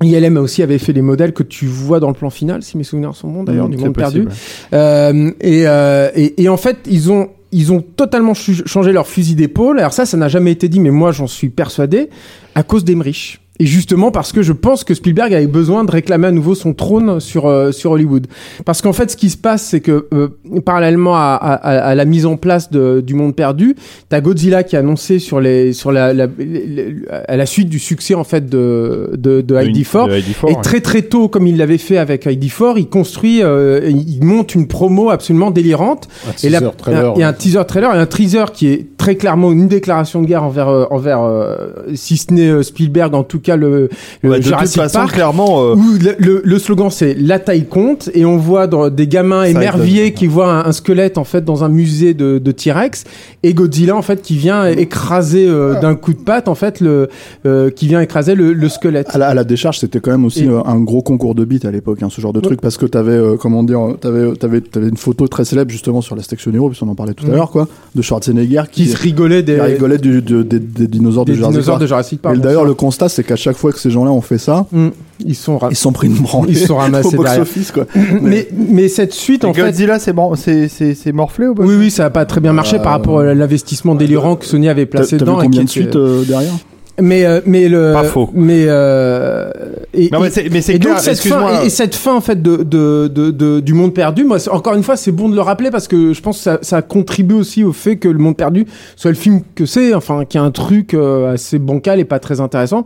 ILM 0.03 0.37
aussi 0.39 0.63
avait 0.63 0.79
fait 0.79 0.93
les 0.93 1.03
modèles 1.03 1.33
que 1.33 1.43
tu 1.43 1.67
vois 1.67 2.01
dans 2.01 2.09
le 2.09 2.15
plan 2.15 2.29
final, 2.31 2.63
si 2.63 2.77
mes 2.77 2.85
souvenirs 2.85 3.15
sont 3.15 3.29
bons 3.29 3.45
d'ailleurs, 3.45 3.69
Mmh, 3.69 3.71
du 3.71 3.77
monde 3.79 3.95
perdu. 3.95 4.29
Euh, 4.73 5.31
et, 5.41 5.63
euh, 5.67 6.11
et, 6.15 6.43
et 6.43 6.49
en 6.49 6.57
fait, 6.57 6.79
ils 6.91 7.11
ont 7.11 7.29
ils 7.57 7.73
ont 7.73 7.81
totalement 7.83 8.35
changé 8.35 8.91
leur 8.93 9.07
fusil 9.07 9.37
d'épaule. 9.37 9.79
Alors 9.79 9.93
ça, 9.93 10.05
ça 10.07 10.17
n'a 10.17 10.27
jamais 10.29 10.51
été 10.51 10.69
dit, 10.69 10.81
mais 10.81 10.91
moi 10.91 11.13
j'en 11.13 11.29
suis 11.29 11.49
persuadé 11.51 12.11
à 12.57 12.65
cause 12.65 12.85
d'Emmerich. 12.85 13.41
Et 13.61 13.67
justement 13.67 14.11
parce 14.11 14.33
que 14.33 14.43
je 14.43 14.53
pense 14.53 14.83
que 14.83 14.95
Spielberg 14.95 15.33
avait 15.33 15.47
besoin 15.47 15.85
de 15.85 15.91
réclamer 15.93 16.27
à 16.27 16.33
nouveau 16.33 16.57
son 16.57 16.75
trône 16.75 17.21
sur 17.21 17.47
euh, 17.47 17.71
sur 17.71 17.93
Hollywood. 17.93 18.27
Parce 18.65 18.83
qu'en 18.83 18.93
fait, 18.93 19.13
ce 19.13 19.17
qui 19.17 19.31
se 19.31 19.37
passe, 19.37 19.63
c'est 19.63 19.79
que 19.81 20.09
euh, 20.13 20.29
parallèlement 20.65 21.15
à, 21.15 21.39
à, 21.41 21.55
à 21.55 21.95
la 21.95 22.05
mise 22.05 22.27
en 22.27 22.37
place 22.37 22.73
de, 22.73 23.01
du 23.01 23.15
Monde 23.15 23.37
Perdu, 23.37 23.77
t'as 24.09 24.21
Godzilla 24.21 24.65
qui 24.65 24.75
a 24.75 24.81
annoncé 24.81 25.21
sur 25.21 25.39
les 25.41 25.73
sur 25.73 25.93
la, 25.93 26.13
la, 26.13 26.27
les- 26.37 26.97
à 27.29 27.37
la 27.37 27.47
suite 27.47 27.69
du 27.69 27.79
succès 27.79 28.15
en 28.15 28.25
fait 28.25 28.49
de 28.51 29.11
de, 29.15 29.41
de 29.41 29.55
ID4 29.55 30.09
De 30.09 30.19
ID4, 30.21 30.49
et 30.51 30.55
ouais. 30.57 30.63
très 30.63 30.81
très 30.81 31.03
tôt, 31.03 31.29
comme 31.29 31.47
il 31.47 31.57
l'avait 31.57 31.79
fait 31.79 31.99
avec 31.99 32.27
ID4, 32.27 32.75
il 32.77 32.89
construit, 32.89 33.41
euh, 33.43 33.89
il 33.89 34.25
monte 34.25 34.57
une 34.57 34.67
promo 34.67 35.11
absolument 35.11 35.53
délirante. 35.53 36.09
Un 36.27 36.33
Et 36.47 36.51
là, 36.51 36.59
teaser 36.61 36.73
trailer, 36.77 37.13
il 37.15 37.21
y 37.21 37.23
a 37.23 37.29
un 37.29 37.33
teaser 37.33 37.65
trailer 37.69 37.95
et 37.95 37.99
un 37.99 38.07
teaser 38.07 38.45
qui 38.53 38.67
est 38.67 38.97
très 38.97 39.15
clairement 39.15 39.53
une 39.53 39.69
déclaration 39.69 40.23
de 40.23 40.27
guerre 40.27 40.43
envers, 40.43 40.69
euh, 40.69 40.87
envers 40.91 41.23
euh, 41.23 41.57
si 41.95 42.17
ce 42.17 42.33
n'est 42.33 42.49
euh, 42.49 42.63
Spielberg, 42.65 43.15
en 43.15 43.23
tout 43.23 43.39
cas 43.45 43.57
le, 43.57 43.89
le 44.23 44.31
Ouais, 44.31 44.39
de 44.39 44.43
toute 44.43 44.47
Jurassic 44.49 44.83
façon, 44.83 44.99
Park. 44.99 45.13
clairement, 45.15 45.63
euh, 45.63 45.75
Où 45.77 45.85
le, 46.03 46.15
le- 46.19 46.43
le 46.45 46.59
slogan 46.59 46.91
c'est 46.91 47.15
la 47.15 47.39
taille 47.39 47.67
compte 47.67 48.11
et 48.15 48.25
on 48.25 48.37
voit 48.37 48.67
dans 48.67 48.91
des 48.91 49.07
gamins 49.07 49.45
émerveillés 49.45 50.13
qui 50.13 50.27
voient 50.27 50.53
un, 50.53 50.65
un 50.67 50.73
squelette 50.73 51.19
en 51.19 51.25
fait 51.25 51.45
dans 51.45 51.63
un 51.63 51.69
musée 51.69 52.15
de, 52.15 52.39
de 52.39 52.51
T-Rex 52.53 53.05
et 53.43 53.55
Godzilla 53.55 53.95
en 53.97 54.03
fait 54.03 54.21
qui 54.23 54.37
vient 54.37 54.67
écraser 54.67 55.47
euh, 55.49 55.81
d'un 55.81 55.95
coup 55.95 56.13
de 56.13 56.19
patte 56.19 56.49
en 56.49 56.55
fait 56.55 56.81
le 56.81 57.09
euh, 57.47 57.71
qui 57.71 57.87
vient 57.87 58.01
écraser 58.01 58.35
le, 58.35 58.53
le 58.53 58.69
squelette. 58.69 59.09
À 59.11 59.19
la, 59.19 59.29
à 59.29 59.35
la 59.35 59.45
décharge, 59.45 59.79
c'était 59.79 60.01
quand 60.01 60.11
même 60.11 60.25
aussi 60.25 60.45
Et- 60.45 60.49
euh, 60.49 60.61
un 60.65 60.81
gros 60.81 61.03
concours 61.03 61.35
de 61.35 61.45
beats 61.45 61.67
à 61.69 61.71
l'époque, 61.71 62.03
hein, 62.03 62.09
ce 62.11 62.21
genre 62.21 62.33
de 62.33 62.41
truc, 62.41 62.61
parce 62.61 62.77
que 62.77 62.87
t'avais, 62.87 63.13
euh, 63.13 63.37
comment 63.37 63.63
dire, 63.63 63.81
t'avais, 64.01 64.33
t'avais, 64.37 64.61
t'avais 64.61 64.89
une 64.89 64.97
photo 64.97 65.29
très 65.29 65.45
célèbre 65.45 65.71
justement 65.71 66.01
sur 66.01 66.17
la 66.17 66.23
Station 66.23 66.53
Hero, 66.55 66.69
puisqu'on 66.69 66.89
en 66.89 66.95
parlait 66.95 67.15
tout 67.15 67.27
à 67.27 67.31
l'heure, 67.31 67.51
quoi, 67.51 67.69
de 67.95 68.03
Schwarzenegger 68.03 68.63
qui 68.71 68.85
qui, 68.85 68.89
se 68.91 68.97
rigolait 68.97 69.43
des, 69.43 69.55
qui 69.57 69.61
rigolait 69.61 69.99
du, 69.99 70.23
du- 70.23 70.45
des, 70.45 70.59
des 70.59 70.87
dinosaures 70.87 71.25
des 71.25 71.33
de 71.33 71.37
Jurassic 71.37 71.53
dinosaures 71.53 71.75
Park. 71.75 71.83
de 71.83 71.87
Jurassic 71.87 72.23
Park. 72.23 72.37
D'ailleurs, 72.39 72.65
le 72.65 72.75
constat, 72.75 73.09
c'est 73.09 73.23
qu'à 73.35 73.43
chaque 73.43 73.57
fois 73.57 73.73
que 73.73 73.79
ces 73.79 73.91
gens-là 73.91 74.11
ont 74.11 74.21
fait 74.21 74.39
ça, 74.39 74.67
Mm. 74.73 74.89
ils 75.25 75.35
sont 75.35 75.59
ils 75.71 75.77
sont 75.77 75.93
pris 75.93 76.09
une 76.09 76.15
branlée 76.15 76.53
Ils 76.53 76.59
sont 76.67 76.77
ramassés 76.77 77.09
au 77.17 77.23
derrière. 77.23 77.41
box-office, 77.41 77.73
quoi. 77.73 77.87
mais 78.23 78.49
mais 78.57 78.89
cette 78.89 79.13
suite 79.13 79.45
et 79.45 79.47
en 79.47 79.55
fait 79.55 79.63
Godzilla, 79.63 79.99
c'est 79.99 80.13
bon, 80.13 80.35
c'est 80.37 80.69
c'est 80.69 80.95
c'est 80.95 81.13
morflé 81.13 81.47
ou 81.49 81.55
pas 81.55 81.63
oui 81.65 81.75
oui 81.79 81.91
ça 81.91 82.07
a 82.07 82.11
pas 82.11 82.25
très 82.25 82.41
bien 82.41 82.53
marché 82.53 82.77
Euh, 82.77 82.81
par 82.81 82.93
rapport 82.93 83.21
à 83.21 83.35
l'investissement 83.35 83.95
délirant 83.95 84.37
que 84.37 84.45
Sony 84.45 84.69
avait 84.69 84.87
placé 84.87 85.17
dedans 85.17 85.41
et 85.41 85.45
combien 85.45 85.65
qui 85.65 85.79
de 85.81 85.85
était- 85.85 85.91
suites 85.93 85.97
euh, 85.97 86.25
derrière? 86.25 86.53
Mais 87.01 87.25
euh, 87.25 87.41
mais 87.47 87.69
le 87.69 87.93
Pas 87.93 88.05
faux. 88.05 88.31
mais 88.35 88.67
euh, 88.69 89.51
et, 89.93 90.11
Non, 90.13 90.21
mais 90.21 90.29
et- 90.29 90.31
c'est 90.31 90.49
mais 90.53 90.61
c'est 90.61 90.75
et 90.75 90.79
clair. 90.79 90.95
donc 90.95 91.03
cette 91.03 91.19
fin 91.21 91.63
et, 91.63 91.67
et 91.67 91.71
cette 91.71 91.95
fin 91.95 92.15
en 92.15 92.21
fait 92.21 92.41
de, 92.41 92.59
de, 92.59 93.09
de, 93.09 93.31
de- 93.31 93.61
du 93.61 93.75
monde 93.75 93.93
perdu 93.95 94.23
moi 94.25 94.39
encore 94.51 94.75
une 94.75 94.83
fois 94.85 94.97
c'est 94.97 95.11
bon 95.13 95.29
de 95.29 95.35
le 95.35 95.41
rappeler 95.41 95.71
parce 95.71 95.89
que 95.89 96.13
je 96.13 96.21
pense 96.23 96.37
que 96.39 96.43
ça, 96.45 96.59
ça 96.63 96.83
contribue 96.83 97.35
aussi 97.35 97.65
au 97.65 97.73
fait 97.73 97.97
que 97.97 98.09
le 98.09 98.19
monde 98.19 98.37
perdu 98.37 98.67
soit 98.97 99.11
le 99.11 99.17
film 99.17 99.41
que 99.55 99.67
c'est 99.67 99.93
enfin 99.95 100.25
qui 100.25 100.39
a 100.39 100.43
un 100.43 100.51
truc 100.53 100.95
euh, 100.95 101.33
assez 101.35 101.59
bancal 101.59 101.99
et 101.99 102.05
pas 102.05 102.19
très 102.21 102.41
intéressant 102.41 102.85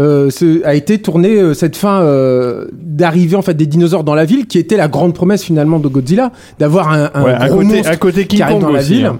euh, 0.00 0.30
a 0.64 0.74
été 0.74 0.98
tourné 0.98 1.36
euh, 1.40 1.54
cette 1.54 1.76
fin 1.76 2.02
euh, 2.02 2.66
d'arrivée 2.72 3.36
en 3.36 3.42
fait 3.42 3.54
des 3.54 3.66
dinosaures 3.66 4.04
dans 4.04 4.14
la 4.16 4.24
ville 4.24 4.46
qui 4.46 4.58
était 4.58 4.76
la 4.76 4.88
grande 4.88 5.14
promesse 5.14 5.44
finalement 5.44 5.78
de 5.78 5.88
Godzilla 5.88 6.32
d'avoir 6.58 6.90
un, 6.92 7.10
un, 7.14 7.22
Ouais, 7.22 7.32
un 7.32 7.48
côté 7.48 7.64
monstre 7.64 7.90
un 7.90 7.96
côté 7.96 8.26
King 8.26 8.38
qui 8.38 8.42
arrive 8.42 8.58
dans 8.60 8.70
la 8.70 8.80
aussi, 8.80 8.94
ville. 8.94 9.06
hein. 9.06 9.18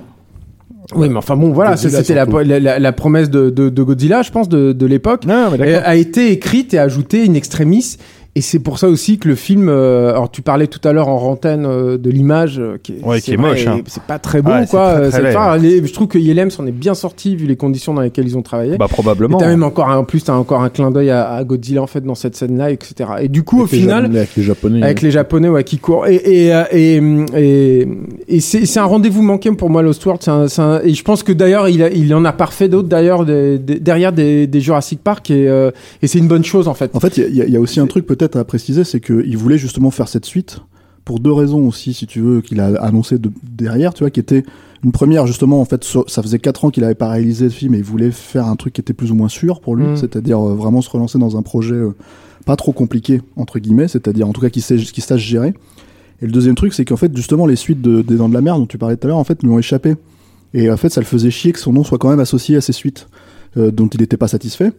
Oui, 0.94 1.08
mais 1.08 1.16
enfin 1.16 1.36
bon, 1.36 1.52
voilà, 1.52 1.76
c'était 1.76 2.14
la, 2.14 2.92
promesse 2.92 3.30
de, 3.30 3.50
de, 3.50 3.68
de 3.70 3.82
Godzilla, 3.82 4.22
je 4.22 4.30
pense, 4.30 4.48
de, 4.48 4.72
de 4.72 4.86
l'époque, 4.86 5.24
d'accord. 5.26 5.82
a 5.84 5.96
été 5.96 6.30
écrite 6.30 6.74
et 6.74 6.78
ajoutée 6.78 7.26
in 7.26 7.34
extremis. 7.34 7.96
Et 8.36 8.40
c'est 8.40 8.58
pour 8.58 8.78
ça 8.80 8.88
aussi 8.88 9.18
que 9.18 9.28
le 9.28 9.36
film. 9.36 9.68
euh, 9.68 10.10
alors, 10.10 10.28
tu 10.28 10.42
parlais 10.42 10.66
tout 10.66 10.80
à 10.86 10.92
l'heure 10.92 11.06
en 11.06 11.18
rantaine 11.18 11.64
euh, 11.66 11.96
de 11.98 12.10
l'image 12.10 12.58
euh, 12.58 12.78
qui 12.82 12.92
est, 12.94 13.04
Ouais, 13.04 13.16
c'est 13.20 13.22
qui 13.26 13.32
est 13.34 13.36
vrai, 13.36 13.50
moche, 13.50 13.66
hein. 13.68 13.80
C'est 13.86 14.02
pas 14.02 14.18
très 14.18 14.40
Ouais, 14.40 14.62
c'est 14.64 14.70
quoi. 14.70 14.92
très, 14.94 15.00
très 15.02 15.10
cette 15.12 15.22
laid. 15.26 15.32
part. 15.32 15.56
Les- 15.56 15.86
je 15.86 15.92
trouve 15.92 16.08
que 16.08 16.18
Yelem 16.18 16.50
s'en 16.50 16.66
est 16.66 16.72
bien 16.72 16.94
sorti 16.94 17.36
vu 17.36 17.46
les 17.46 17.54
conditions 17.54 17.94
dans 17.94 18.00
lesquelles 18.00 18.26
ils 18.26 18.36
ont 18.36 18.42
travaillé. 18.42 18.76
Bah, 18.76 18.86
Et 18.90 18.92
probablement. 18.92 19.38
t'as 19.38 19.46
même 19.46 19.62
encore 19.62 19.88
un, 19.88 19.98
en 19.98 20.04
plus, 20.04 20.24
t'as 20.24 20.34
encore 20.34 20.62
un 20.62 20.68
clin 20.68 20.90
d'œil 20.90 21.10
à, 21.10 21.30
à 21.30 21.44
Godzilla 21.44 21.80
en 21.80 21.86
fait 21.86 22.00
dans 22.00 22.16
cette 22.16 22.34
scène-là, 22.34 22.72
etc. 22.72 23.08
Et 23.20 23.28
du 23.28 23.44
coup, 23.44 23.60
au 23.60 23.64
Avec 23.66 23.78
final, 23.80 24.02
Japonais- 24.04 24.18
avec 24.18 24.36
les 24.36 24.42
Japonais. 24.42 24.82
avec 24.82 24.98
hein. 24.98 25.00
les 25.04 25.10
Japonais 25.12 25.48
ouais, 25.48 25.62
qui 25.64 25.78
courent. 25.78 26.06
Et, 26.08 26.16
et, 26.16 26.52
euh, 26.54 26.64
et, 26.72 27.00
et, 27.36 27.88
et 28.26 28.40
c'est 28.40 28.66
c'est 28.66 28.80
un 28.80 28.84
rendez-vous 28.84 29.22
manqué 29.22 29.50
pour 29.52 29.70
moi, 29.70 29.80
Lost 29.82 30.04
World. 30.04 30.22
C'est 30.24 30.30
un- 30.32 30.48
c'est 30.48 30.60
un- 30.60 30.80
et 30.82 30.92
je 30.92 31.04
pense 31.04 31.22
que 31.22 31.32
d'ailleurs, 31.32 31.68
il, 31.68 31.82
a- 31.84 31.90
il 31.90 32.12
en 32.14 32.24
a 32.24 32.32
parfait 32.32 32.68
d'autres 32.68 32.88
d'ailleurs 32.88 33.24
derrière 33.24 34.12
des, 34.12 34.48
des 34.48 34.60
Jurassic 34.60 35.00
Park. 35.04 35.30
Et, 35.30 35.48
euh, 35.48 35.70
et 36.02 36.08
c'est 36.08 36.18
une 36.18 36.26
bonne 36.28 36.44
chose 36.44 36.66
en 36.66 36.74
fait. 36.74 36.90
En 36.94 37.00
fait, 37.00 37.16
y 37.16 37.20
y, 37.20 37.44
il 37.46 37.50
y 37.50 37.56
a 37.56 37.60
aussi 37.60 37.78
un 37.78 37.86
truc 37.86 38.04
peut-être 38.06 38.24
à 38.35 38.45
préciser, 38.45 38.85
c'est 38.85 39.00
qu'il 39.00 39.37
voulait 39.37 39.59
justement 39.59 39.90
faire 39.90 40.09
cette 40.09 40.25
suite 40.25 40.61
pour 41.04 41.21
deux 41.21 41.33
raisons 41.33 41.66
aussi, 41.69 41.93
si 41.93 42.07
tu 42.07 42.21
veux, 42.21 42.40
qu'il 42.40 42.61
a 42.61 42.66
annoncé 42.83 43.19
de, 43.19 43.31
derrière, 43.43 43.93
tu 43.95 44.04
vois, 44.04 44.11
qui 44.11 44.21
était 44.21 44.43
une 44.83 44.93
première 44.93 45.26
justement. 45.26 45.61
En 45.61 45.64
fait, 45.66 45.85
so- 45.85 46.04
ça 46.09 46.23
faisait 46.23 46.38
quatre 46.38 46.64
ans 46.64 46.71
qu'il 46.71 46.83
avait 46.85 46.95
pas 46.95 47.09
réalisé 47.11 47.45
le 47.45 47.50
film 47.50 47.75
et 47.75 47.78
il 47.78 47.85
voulait 47.85 48.11
faire 48.11 48.47
un 48.47 48.57
truc 48.57 48.73
qui 48.75 48.81
était 48.81 48.95
plus 48.95 49.11
ou 49.11 49.14
moins 49.14 49.28
sûr 49.28 49.61
pour 49.61 49.76
lui, 49.76 49.85
Mm. 49.87 49.97
c'est-à-dire 49.97 50.38
euh, 50.40 50.54
vraiment 50.54 50.81
se 50.81 50.88
relancer 50.90 51.19
dans 51.19 51.37
un 51.37 51.43
projet 51.43 51.75
euh, 51.75 51.95
pas 52.47 52.57
trop 52.57 52.73
compliqué 52.73 53.21
entre 53.37 53.59
guillemets, 53.59 53.88
c'est-à-dire 53.88 54.26
en 54.28 54.33
tout 54.33 54.40
cas 54.40 54.50
qui 54.50 54.61
sait, 54.62 54.76
qui 54.76 55.00
sache 55.02 55.21
gérer. 55.23 55.52
Et 56.23 56.26
le 56.26 56.33
deuxième 56.33 56.54
truc, 56.54 56.73
c'est 56.75 56.85
qu'en 56.87 56.97
fait, 56.97 57.14
justement, 57.14 57.45
les 57.47 57.57
suites 57.57 57.83
de, 57.83 58.00
des 58.00 58.16
Dents 58.16 58.28
de 58.28 58.35
la 58.35 58.40
Mer 58.40 58.57
dont 58.59 58.66
tu 58.66 58.78
parlais 58.78 58.97
tout 58.97 59.07
à 59.07 59.09
l'heure, 59.09 59.19
en 59.19 59.25
fait, 59.25 59.43
lui 59.43 59.50
ont 59.50 59.59
échappé. 59.59 59.97
Et 60.54 60.71
en 60.71 60.76
fait, 60.76 60.88
ça 60.88 61.00
le 61.00 61.07
faisait 61.07 61.31
chier 61.31 61.52
que 61.52 61.59
son 61.59 61.73
nom 61.73 61.83
soit 61.85 61.99
quand 61.99 62.09
même 62.09 62.21
associé 62.21 62.57
à 62.57 62.61
ces 62.61 62.73
suites 62.73 63.09
euh, 63.57 63.71
dont 63.73 63.88
il 63.88 64.00
n'était 64.00 64.16
pas 64.16 64.28
satisfait. 64.28 64.73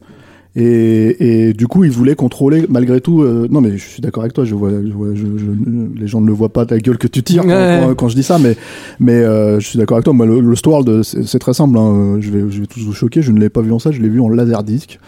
Et, 0.57 1.47
et 1.49 1.53
du 1.53 1.67
coup, 1.67 1.83
il 1.83 1.91
voulait 1.91 2.15
contrôler 2.15 2.65
malgré 2.69 3.01
tout. 3.01 3.23
euh, 3.23 3.47
non, 3.51 3.59
mais 3.59 3.77
je 3.77 3.85
suis 3.85 4.01
d'accord 4.01 4.23
avec 4.23 4.33
toi. 4.33 4.45
Je 4.45 4.55
vois, 4.55 4.69
je 4.71 4.91
vois 4.93 5.09
je, 5.13 5.25
je- 5.37 5.99
les 5.99 6.07
gens 6.07 6.21
ne 6.21 6.27
le 6.27 6.33
voient 6.33 6.47
pas 6.53 6.63
de 6.63 6.73
la 6.73 6.79
gueule 6.79 6.97
que 6.97 7.07
tu 7.07 7.23
tires 7.23 7.41
quand, 7.43 7.49
Ouais. 7.49 7.81
quand- 7.83 7.95
quand 7.95 8.07
je 8.07 8.15
dis 8.15 8.23
ça, 8.23 8.39
mais 8.39 8.55
mais 8.99 9.13
euh, 9.13 9.59
je 9.59 9.67
suis 9.67 9.77
d'accord 9.77 9.97
avec 9.97 10.05
toi. 10.05 10.13
Moi, 10.13 10.25
le, 10.25 10.39
le 10.39 10.55
World, 10.65 11.03
c'est 11.03 11.23
c'est 11.27 11.39
très 11.39 11.53
simple. 11.53 11.77
Hein. 11.77 12.17
Je 12.21 12.29
vais 12.31 12.49
je 12.49 12.61
vais 12.61 12.67
tous 12.67 12.79
vous 12.79 12.93
choquer. 12.93 13.21
Je 13.21 13.31
ne 13.33 13.39
l'ai 13.39 13.49
pas 13.49 13.61
vu 13.61 13.71
en 13.73 13.79
ça. 13.79 13.91
Je 13.91 14.01
l'ai 14.01 14.09
vu 14.09 14.21
en 14.21 14.29
laserdisc. 14.29 14.99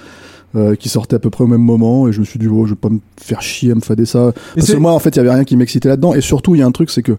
Euh, 0.56 0.76
qui 0.76 0.88
sortait 0.88 1.18
à 1.18 1.20
peu 1.20 1.30
près 1.30 1.44
au 1.44 1.48
même 1.48 1.62
moment 1.62 2.08
et 2.08 2.14
je 2.14 2.22
me 2.22 2.26
suis 2.26 2.40
dit 2.40 2.48
oh, 2.48 2.66
je 2.66 2.72
vais 2.72 2.78
pas 2.80 2.88
me 2.90 3.00
faire 3.22 3.42
chier 3.42 3.72
à 3.74 3.76
me 3.76 3.82
fader 3.82 4.06
ça 4.06 4.30
Et 4.56 4.60
parce 4.62 4.72
que 4.72 4.78
moi 4.78 4.94
en 4.94 5.00
fait 5.00 5.10
il 5.10 5.18
y 5.18 5.20
avait 5.20 5.30
rien 5.34 5.44
qui 5.44 5.58
m'excitait 5.58 5.90
là-dedans 5.90 6.14
et 6.14 6.22
surtout 6.22 6.56
il 6.56 6.60
y 6.60 6.62
a 6.62 6.66
un 6.66 6.72
truc 6.72 6.90
c'est 6.90 7.02
que 7.04 7.12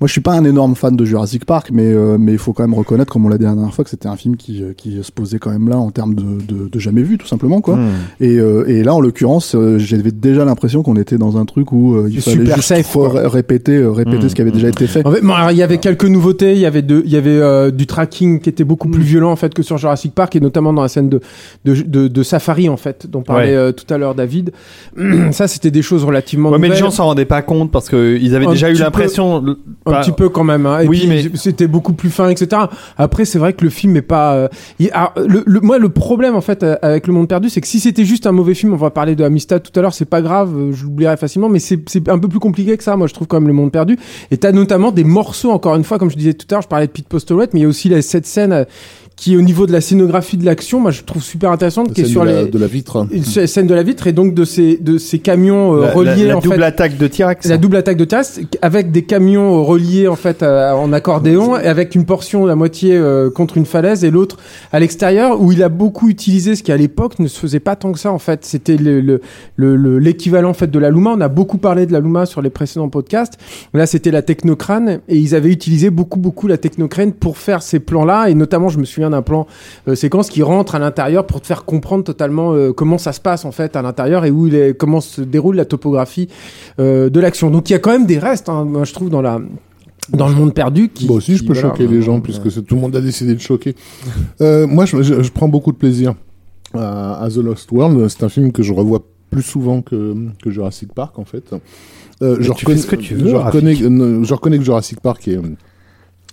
moi 0.00 0.06
je 0.06 0.12
suis 0.12 0.20
pas 0.20 0.32
un 0.32 0.44
énorme 0.44 0.74
fan 0.74 0.96
de 0.96 1.04
Jurassic 1.04 1.44
Park 1.44 1.70
mais 1.72 1.86
euh, 1.92 2.16
mais 2.18 2.32
il 2.32 2.38
faut 2.38 2.52
quand 2.52 2.62
même 2.62 2.74
reconnaître 2.74 3.12
comme 3.12 3.26
on 3.26 3.28
l'a 3.28 3.38
dit 3.38 3.44
la 3.44 3.54
dernière 3.54 3.74
fois 3.74 3.84
que 3.84 3.90
c'était 3.90 4.08
un 4.08 4.16
film 4.16 4.36
qui 4.36 4.62
euh, 4.62 4.72
qui 4.76 5.02
se 5.02 5.10
posait 5.12 5.38
quand 5.38 5.50
même 5.50 5.68
là 5.68 5.76
en 5.78 5.90
termes 5.90 6.14
de, 6.14 6.22
de, 6.46 6.68
de 6.68 6.78
jamais 6.78 7.02
vu 7.02 7.18
tout 7.18 7.26
simplement 7.26 7.60
quoi 7.60 7.76
Hmm. 7.76 7.88
et, 8.20 8.38
euh, 8.38 8.64
et 8.68 8.82
là, 8.82 8.94
en 8.94 9.00
l'occurrence, 9.00 9.54
euh, 9.54 9.78
j'avais 9.78 10.10
déjà 10.10 10.44
l'impression 10.44 10.82
qu'on 10.82 10.96
était 10.96 11.16
dans 11.18 11.36
un 11.36 11.44
truc 11.44 11.70
où 11.72 11.94
euh, 11.96 12.08
il 12.10 12.20
fallait 12.20 12.36
super 12.38 12.56
juste 12.56 12.68
safe, 12.68 12.96
répéter, 12.96 13.84
répéter 13.84 14.24
Mm. 14.26 14.28
ce 14.28 14.34
qui 14.34 14.40
avait 14.42 14.50
déjà 14.50 14.68
été 14.68 14.86
fait. 14.86 15.06
En 15.06 15.12
fait, 15.12 15.20
bon, 15.20 15.32
alors, 15.32 15.50
il 15.52 15.56
y 15.58 15.62
avait 15.62 15.78
quelques 15.78 16.04
nouveautés. 16.04 16.52
Il 16.52 16.58
y 16.58 16.66
avait, 16.66 16.82
de, 16.82 17.02
il 17.04 17.10
y 17.12 17.16
avait 17.16 17.30
euh, 17.38 17.70
du 17.70 17.86
tracking 17.86 18.40
qui 18.40 18.48
était 18.48 18.64
beaucoup 18.64 18.88
plus 18.88 19.02
violent 19.02 19.30
en 19.30 19.36
fait 19.36 19.54
que 19.54 19.62
sur 19.62 19.78
Jurassic 19.78 20.14
Park 20.14 20.34
et 20.36 20.40
notamment 20.40 20.72
dans 20.72 20.82
la 20.82 20.88
scène 20.88 21.08
de, 21.08 21.20
de, 21.64 21.74
de, 21.82 22.08
de 22.08 22.22
safari 22.22 22.68
en 22.68 22.76
fait 22.76 23.06
dont 23.08 23.22
parlait 23.22 23.50
Ouais. 23.50 23.54
euh, 23.54 23.72
tout 23.72 23.92
à 23.92 23.98
l'heure 23.98 24.14
David. 24.14 24.52
Ça, 25.32 25.46
c'était 25.48 25.70
des 25.70 25.82
choses 25.82 26.04
relativement 26.04 26.50
Ouais, 26.50 26.58
mais 26.58 26.68
les 26.68 26.76
gens 26.76 26.90
s'en 26.90 27.04
rendaient 27.06 27.24
pas 27.24 27.42
compte 27.42 27.70
parce 27.70 27.88
que 27.88 28.18
ils 28.20 28.34
avaient 28.34 28.46
Un 28.46 28.50
déjà 28.50 28.70
eu 28.70 28.74
l'impression. 28.74 29.42
Un 29.88 29.92
Bah, 29.92 30.00
petit 30.00 30.12
peu 30.12 30.28
quand 30.28 30.44
même. 30.44 30.66
Hein. 30.66 30.80
Et 30.80 30.88
oui, 30.88 30.98
puis, 31.00 31.08
mais- 31.08 31.24
c'était 31.36 31.66
beaucoup 31.66 31.92
plus 31.92 32.10
fin, 32.10 32.28
etc. 32.28 32.62
Après, 32.96 33.24
c'est 33.24 33.38
vrai 33.38 33.52
que 33.52 33.64
le 33.64 33.70
film 33.70 33.96
est 33.96 34.02
pas. 34.02 34.34
euh, 34.34 34.48
il- 34.78 34.90
alors, 34.92 35.12
le, 35.16 35.42
le- 35.46 35.60
moi, 35.60 35.78
le 35.78 35.88
problème 35.88 36.34
en 36.36 36.40
fait 36.40 36.62
euh, 36.62 36.76
avec 36.82 37.06
Le 37.06 37.12
Monde 37.12 37.28
Perdu, 37.28 37.48
c'est 37.50 37.60
que 37.60 37.66
si 37.66 37.80
c'était 37.80 38.04
juste 38.04 38.26
un 38.26 38.32
mauvais 38.32 38.54
film, 38.54 38.72
on 38.72 38.76
va 38.76 38.90
parler 38.90 39.14
de 39.16 39.24
Amistad 39.24 39.62
tout 39.62 39.78
à 39.78 39.82
l'heure, 39.82 39.94
c'est 39.94 40.04
pas 40.04 40.22
grave, 40.22 40.52
euh, 40.56 40.72
je 40.72 40.84
l'oublierai 40.84 41.16
facilement. 41.16 41.48
Mais 41.48 41.58
c'est 41.58 42.08
un 42.08 42.18
peu 42.18 42.28
plus 42.28 42.40
compliqué 42.40 42.76
que 42.76 42.82
ça. 42.84 42.96
Moi, 42.96 43.06
je 43.06 43.14
trouve 43.14 43.26
quand 43.26 43.38
même 43.40 43.48
Le 43.48 43.54
Monde 43.54 43.72
Perdu. 43.72 43.98
Et 44.30 44.36
t'as 44.36 44.52
notamment 44.52 44.90
des 44.92 45.04
morceaux, 45.04 45.50
encore 45.50 45.74
une 45.76 45.84
fois, 45.84 45.98
comme 45.98 46.10
je 46.10 46.16
disais 46.16 46.34
tout 46.34 46.46
à 46.50 46.54
l'heure, 46.54 46.62
je 46.62 46.68
parlais 46.68 46.86
de 46.86 46.92
Pete 46.92 47.08
Postlewaite, 47.08 47.54
mais 47.54 47.60
il 47.60 47.62
y 47.64 47.66
a 47.66 47.68
aussi 47.68 47.88
la- 47.88 48.02
cette 48.02 48.26
scène 48.26 48.52
euh, 48.52 48.64
qui, 49.18 49.36
au 49.36 49.42
niveau 49.42 49.66
de 49.66 49.72
la 49.72 49.80
scénographie 49.80 50.36
de 50.36 50.44
l'action, 50.46 50.78
moi, 50.78 50.92
je 50.92 51.02
trouve 51.02 51.22
super 51.24 51.50
intéressante, 51.50 51.92
qui 51.92 52.02
est 52.02 52.04
sur 52.04 52.22
de, 52.22 52.28
la, 52.30 52.42
les 52.44 52.50
de 52.50 52.58
la 52.58 52.68
vitre. 52.68 53.04
une 53.10 53.24
scène 53.24 53.66
de 53.66 53.74
la 53.74 53.82
vitre 53.82 54.06
et 54.06 54.12
donc 54.12 54.32
de 54.32 54.44
ces 54.44 54.76
de 54.76 54.96
ces 54.96 55.18
camions 55.18 55.74
euh, 55.74 55.80
la, 55.86 55.90
reliés 55.92 56.26
la 56.28 56.36
en 56.36 56.40
double 56.40 56.54
fait 56.56 56.62
attaque 56.62 56.96
de 56.96 57.06
T-Rex. 57.08 57.46
la 57.48 57.58
double 57.58 57.76
attaque 57.76 57.96
de 57.96 58.04
Tass 58.04 58.38
avec 58.62 58.92
des 58.92 59.02
camions 59.02 59.58
euh, 59.58 59.62
reliés 59.62 60.06
en 60.06 60.14
fait 60.14 60.42
euh, 60.44 60.70
en 60.70 60.92
accordéon 60.92 61.58
et 61.58 61.66
avec 61.66 61.96
une 61.96 62.04
portion 62.04 62.46
la 62.46 62.54
moitié 62.54 62.94
euh, 62.96 63.28
contre 63.28 63.56
une 63.56 63.66
falaise 63.66 64.04
et 64.04 64.10
l'autre 64.12 64.36
à 64.72 64.78
l'extérieur 64.78 65.40
où 65.40 65.50
il 65.50 65.62
a 65.64 65.68
beaucoup 65.68 66.08
utilisé 66.08 66.54
ce 66.54 66.62
qui 66.62 66.70
à 66.70 66.76
l'époque 66.76 67.18
ne 67.18 67.26
se 67.26 67.40
faisait 67.40 67.58
pas 67.60 67.74
tant 67.74 67.90
que 67.92 67.98
ça 67.98 68.12
en 68.12 68.18
fait 68.20 68.44
c'était 68.44 68.76
le 68.76 69.00
le- 69.00 69.20
le- 69.56 69.74
le- 69.76 69.98
l'équivalent 69.98 70.50
en 70.50 70.54
fait 70.54 70.70
de 70.70 70.78
la 70.78 70.90
Luma 70.90 71.14
on 71.16 71.20
a 71.20 71.28
beaucoup 71.28 71.58
parlé 71.58 71.86
de 71.86 71.92
la 71.92 71.98
Luma 72.00 72.24
sur 72.24 72.40
les 72.40 72.50
précédents 72.50 72.88
podcasts 72.88 73.34
là 73.74 73.86
c'était 73.86 74.12
la 74.12 74.22
technocrane 74.22 75.00
et 75.08 75.16
ils 75.18 75.34
avaient 75.34 75.50
utilisé 75.50 75.90
beaucoup 75.90 76.20
beaucoup 76.20 76.46
la 76.46 76.56
technocrane 76.58 77.12
pour 77.12 77.36
faire 77.36 77.62
ces 77.62 77.80
plans 77.80 78.04
là 78.04 78.28
et 78.28 78.34
notamment 78.34 78.68
je 78.68 78.78
me 78.78 78.84
souviens 78.84 79.07
d'un 79.10 79.22
plan 79.22 79.46
euh, 79.88 79.94
séquence 79.94 80.28
qui 80.30 80.42
rentre 80.42 80.74
à 80.74 80.78
l'intérieur 80.78 81.26
pour 81.26 81.40
te 81.40 81.46
faire 81.46 81.64
comprendre 81.64 82.04
totalement 82.04 82.52
euh, 82.52 82.72
comment 82.72 82.98
ça 82.98 83.12
se 83.12 83.20
passe 83.20 83.44
en 83.44 83.52
fait 83.52 83.76
à 83.76 83.82
l'intérieur 83.82 84.24
et 84.24 84.30
où 84.30 84.46
il 84.46 84.54
est, 84.54 84.76
comment 84.76 85.00
se 85.00 85.20
déroule 85.20 85.56
la 85.56 85.64
topographie 85.64 86.28
euh, 86.80 87.10
de 87.10 87.20
l'action. 87.20 87.50
Donc 87.50 87.70
il 87.70 87.72
y 87.72 87.76
a 87.76 87.78
quand 87.78 87.90
même 87.92 88.06
des 88.06 88.18
restes, 88.18 88.48
hein, 88.48 88.64
moi 88.64 88.84
je 88.84 88.92
trouve 88.92 89.10
dans 89.10 89.22
la 89.22 89.40
dans 90.10 90.28
le 90.28 90.34
monde 90.34 90.54
perdu. 90.54 90.88
Qui, 90.88 91.06
Moi 91.06 91.16
aussi, 91.16 91.36
je 91.36 91.44
peux 91.44 91.52
voilà, 91.52 91.68
choquer 91.68 91.86
les 91.86 92.00
gens, 92.00 92.20
puisque 92.20 92.50
tout 92.64 92.74
le 92.76 92.80
monde 92.80 92.96
a 92.96 93.00
décidé 93.02 93.34
de 93.34 93.40
choquer. 93.40 93.74
Euh, 94.40 94.66
moi, 94.66 94.86
je, 94.86 95.02
je- 95.02 95.22
je 95.22 95.30
prends 95.30 95.48
beaucoup 95.48 95.70
de 95.70 95.76
plaisir 95.76 96.14
à, 96.72 97.22
à 97.22 97.28
The 97.28 97.36
Lost 97.36 97.70
World. 97.72 98.08
C'est 98.08 98.22
un 98.24 98.30
film 98.30 98.50
que 98.52 98.62
je 98.62 98.72
revois 98.72 99.00
plus 99.30 99.42
souvent 99.42 99.82
que, 99.82 100.14
que 100.42 100.50
Jurassic 100.50 100.94
Park, 100.94 101.18
en 101.18 101.26
fait. 101.26 101.52
Euh, 102.22 102.38
je, 102.40 102.50
tu 102.52 102.64
fais 102.64 102.78
ce 102.78 102.86
que 102.86 102.96
tu 102.96 103.16
veux, 103.16 103.28
je, 103.28 103.36
reconnais, 103.36 103.74
je 103.74 104.32
reconnais 104.32 104.56
que 104.56 104.64
Jurassic 104.64 104.98
Park 105.00 105.28
est, 105.28 105.38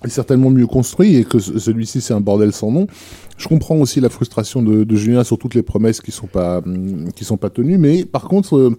est 0.06 0.10
certainement 0.10 0.50
mieux 0.50 0.68
construit 0.68 1.15
et 1.18 1.24
que 1.26 1.39
ce- 1.39 1.60
celui-ci, 1.60 2.02
c'est 2.02 2.13
un 2.13 2.22
bordel 2.22 2.52
sans 2.54 2.72
nom. 2.72 2.88
Je 3.38 3.48
comprends 3.48 3.76
aussi 3.78 4.00
la 4.00 4.10
frustration 4.10 4.62
de, 4.62 4.84
de 4.84 4.96
Julien 4.96 5.24
sur 5.24 5.38
toutes 5.38 5.56
les 5.56 5.62
promesses 5.63 6.02
qui 6.02 6.12
sont 6.12 6.28
pas, 6.28 6.60
hum, 6.60 7.12
qui 7.15 7.26
sont 7.26 7.38
pas 7.38 7.50
tenues, 7.50 7.78
mais 7.78 8.06
par 8.06 8.24
contre, 8.30 8.58
euh, 8.58 8.76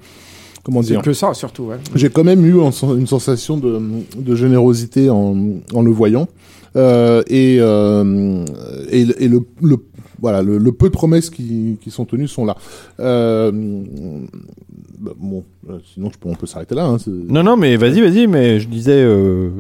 comment 0.65 0.83
C'est 0.83 0.89
dire 0.95 1.03
que 1.03 1.13
ça 1.13 1.35
surtout. 1.35 1.65
Ouais. 1.65 1.77
j'ai 1.95 2.09
quand 2.11 2.25
même 2.25 2.45
eu 2.47 2.55
une 2.61 3.07
sensation 3.07 3.57
de, 3.59 3.81
de 4.17 4.35
générosité 4.35 5.11
en, 5.11 5.37
en 5.75 5.83
le 5.83 5.91
voyant. 5.91 6.29
Euh, 6.77 7.23
et, 7.29 7.57
euh, 7.61 8.45
et, 8.91 9.05
le- 9.07 9.23
et 9.23 9.29
le, 9.29 9.41
le- 9.63 9.79
voilà, 10.21 10.43
le, 10.43 10.57
le 10.59 10.73
peu 10.73 10.87
de 10.89 10.93
promesses 10.93 11.31
qui, 11.31 11.77
qui 11.81 11.91
sont 11.91 12.05
tenues 12.07 12.29
sont 12.29 12.45
là. 12.47 12.57
Euh, 13.01 13.51
bah, 14.99 15.13
bon, 15.19 15.45
euh, 15.71 15.79
sinon 15.95 16.11
je 16.13 16.19
peux, 16.19 16.29
on 16.29 16.35
peut 16.35 16.47
s'arrêter 16.47 16.75
là. 16.75 16.85
Hein, 16.87 16.97
Non, 17.07 17.43
non, 17.43 17.57
mais 17.57 17.77
vas-y, 17.77 18.01
vas-y, 18.01 18.27
mais 18.27 18.61
je 18.61 18.69
disais. 18.69 18.93
euh, 19.03 19.51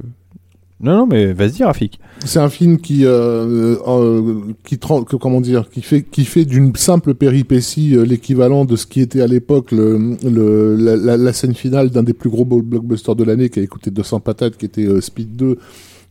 Non, 0.79 0.95
non, 0.99 1.07
mais 1.07 1.33
vas-y, 1.33 1.65
Rafik. 1.65 1.99
C'est 2.27 2.39
un 2.39 2.51
film 2.51 2.77
qui, 2.79 3.07
euh, 3.07 3.77
euh, 3.89 4.41
qui 4.63 4.77
tran- 4.79 5.05
que- 5.05 5.17
comment 5.17 5.41
dire, 5.41 5.71
qui 5.71 5.81
fait, 5.81 6.03
qui 6.03 6.27
fait 6.27 6.45
d'une 6.45 6.75
simple 6.77 7.15
péripétie 7.15 7.97
euh, 7.97 8.05
l'équivalent 8.05 8.67
de 8.67 8.77
ce 8.77 8.87
qui 8.87 9.01
était 9.01 9.23
à 9.23 9.27
l'époque 9.27 9.73
le, 9.73 10.77
la, 11.17 11.33
scène 11.33 11.55
finale 11.55 11.89
d'un 11.89 12.03
des 12.03 12.13
plus 12.13 12.29
gros 12.29 12.45
blo- 12.45 12.61
blockbusters 12.63 13.17
de 13.17 13.25
l'année, 13.25 13.49
qui 13.49 13.61
a 13.61 13.67
coûté 13.67 13.91
200 13.91 14.21
patates, 14.21 14.59
qui 14.59 14.67
était 14.67 14.87
euh, 14.87 15.01
Speed 15.01 15.35
2, 15.37 15.57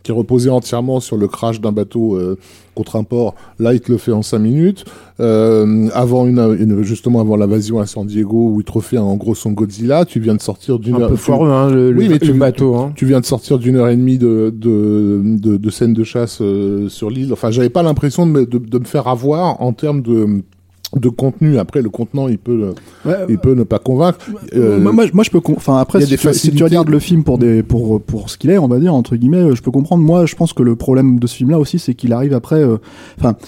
qui 0.05 0.11
reposait 0.11 0.51
entièrement 0.51 0.99
sur 0.99 1.17
le 1.17 1.27
crash 1.27 1.59
d'un 1.59 1.71
bateau 1.71 2.15
euh, 2.15 2.37
contre 2.75 2.95
un 2.95 3.03
port. 3.03 3.33
Là, 3.57 3.73
il 3.73 3.81
te 3.81 3.91
le 3.91 3.97
fait 3.97 4.11
en 4.11 4.21
5 4.21 4.37
minutes. 4.37 4.85
Euh, 5.19 5.87
avant 5.93 6.27
une, 6.27 6.37
une- 6.59 6.83
justement 6.83 7.21
avant 7.21 7.37
l'invasion 7.37 7.79
à 7.79 7.87
San 7.87 8.05
Diego, 8.05 8.51
où 8.51 8.61
il 8.61 8.63
te 8.65 8.71
refait 8.71 8.99
en 8.99 9.15
gros 9.15 9.33
son 9.33 9.51
Godzilla, 9.51 10.05
tu 10.05 10.19
viens 10.19 10.35
de 10.35 10.41
sortir 10.41 10.77
d'une 10.77 10.95
Un 10.95 11.01
heure- 11.01 11.09
peu 11.09 11.15
foireux 11.15 11.49
hein, 11.49 11.71
le, 11.71 11.87
Oui, 11.89 12.03
le- 12.03 12.09
mais 12.09 12.19
le 12.19 12.19
tu- 12.19 12.33
bateau. 12.33 12.75
Hein. 12.75 12.91
tu 12.95 13.05
viens 13.07 13.19
de 13.19 13.25
sortir 13.25 13.57
d'une 13.57 13.77
heure 13.77 13.87
et 13.89 13.95
demie 13.95 14.17
de, 14.19 14.53
de, 14.55 15.21
de, 15.23 15.57
de 15.57 15.69
scène 15.71 15.93
de 15.93 16.03
chasse 16.03 16.37
euh, 16.41 16.87
sur 16.87 17.09
l'île. 17.09 17.33
Enfin, 17.33 17.49
j'avais 17.49 17.69
pas 17.69 17.81
l'impression 17.81 18.27
de, 18.27 18.43
de, 18.45 18.59
de 18.59 18.77
me 18.79 18.85
faire 18.85 19.07
avoir 19.07 19.59
en 19.61 19.73
termes 19.73 20.01
de, 20.03 20.43
de 20.95 21.09
contenu. 21.09 21.57
Après, 21.57 21.81
le 21.81 21.89
contenant, 21.89 22.27
il 22.27 22.37
peut, 22.37 22.73
il 23.29 23.37
peut 23.37 23.53
ne 23.53 23.63
pas 23.63 23.79
convaincre. 23.79 24.19
Euh, 24.55 24.79
moi, 24.79 24.91
moi, 24.91 25.05
moi, 25.13 25.23
je 25.23 25.29
peux. 25.31 25.41
Enfin, 25.55 25.77
après, 25.77 26.01
si, 26.01 26.09
des 26.09 26.17
tu, 26.17 26.17
si 26.17 26.21
tu 26.21 26.27
facilités. 26.27 26.63
regardes 26.63 26.89
le 26.89 26.99
film 26.99 27.23
pour 27.23 27.37
des 27.37 27.63
pour 27.63 28.01
pour 28.01 28.29
ce 28.29 28.37
qu'il 28.37 28.49
est, 28.49 28.57
on 28.57 28.67
va 28.67 28.79
dire 28.79 28.93
entre 28.93 29.15
guillemets, 29.15 29.37
euh, 29.43 29.55
je 29.55 29.61
peux 29.61 29.71
comprendre. 29.71 30.03
Moi, 30.03 30.25
je 30.25 30.35
pense 30.35 30.53
que 30.53 30.63
le 30.63 30.75
problème 30.75 31.19
de 31.19 31.27
ce 31.27 31.35
film-là 31.35 31.59
aussi, 31.59 31.79
c'est 31.79 31.93
qu'il 31.95 32.13
arrive 32.13 32.33
après. 32.33 32.61
euh, 32.61 32.77
Enfin. 33.19 33.29
euh, 33.29 33.47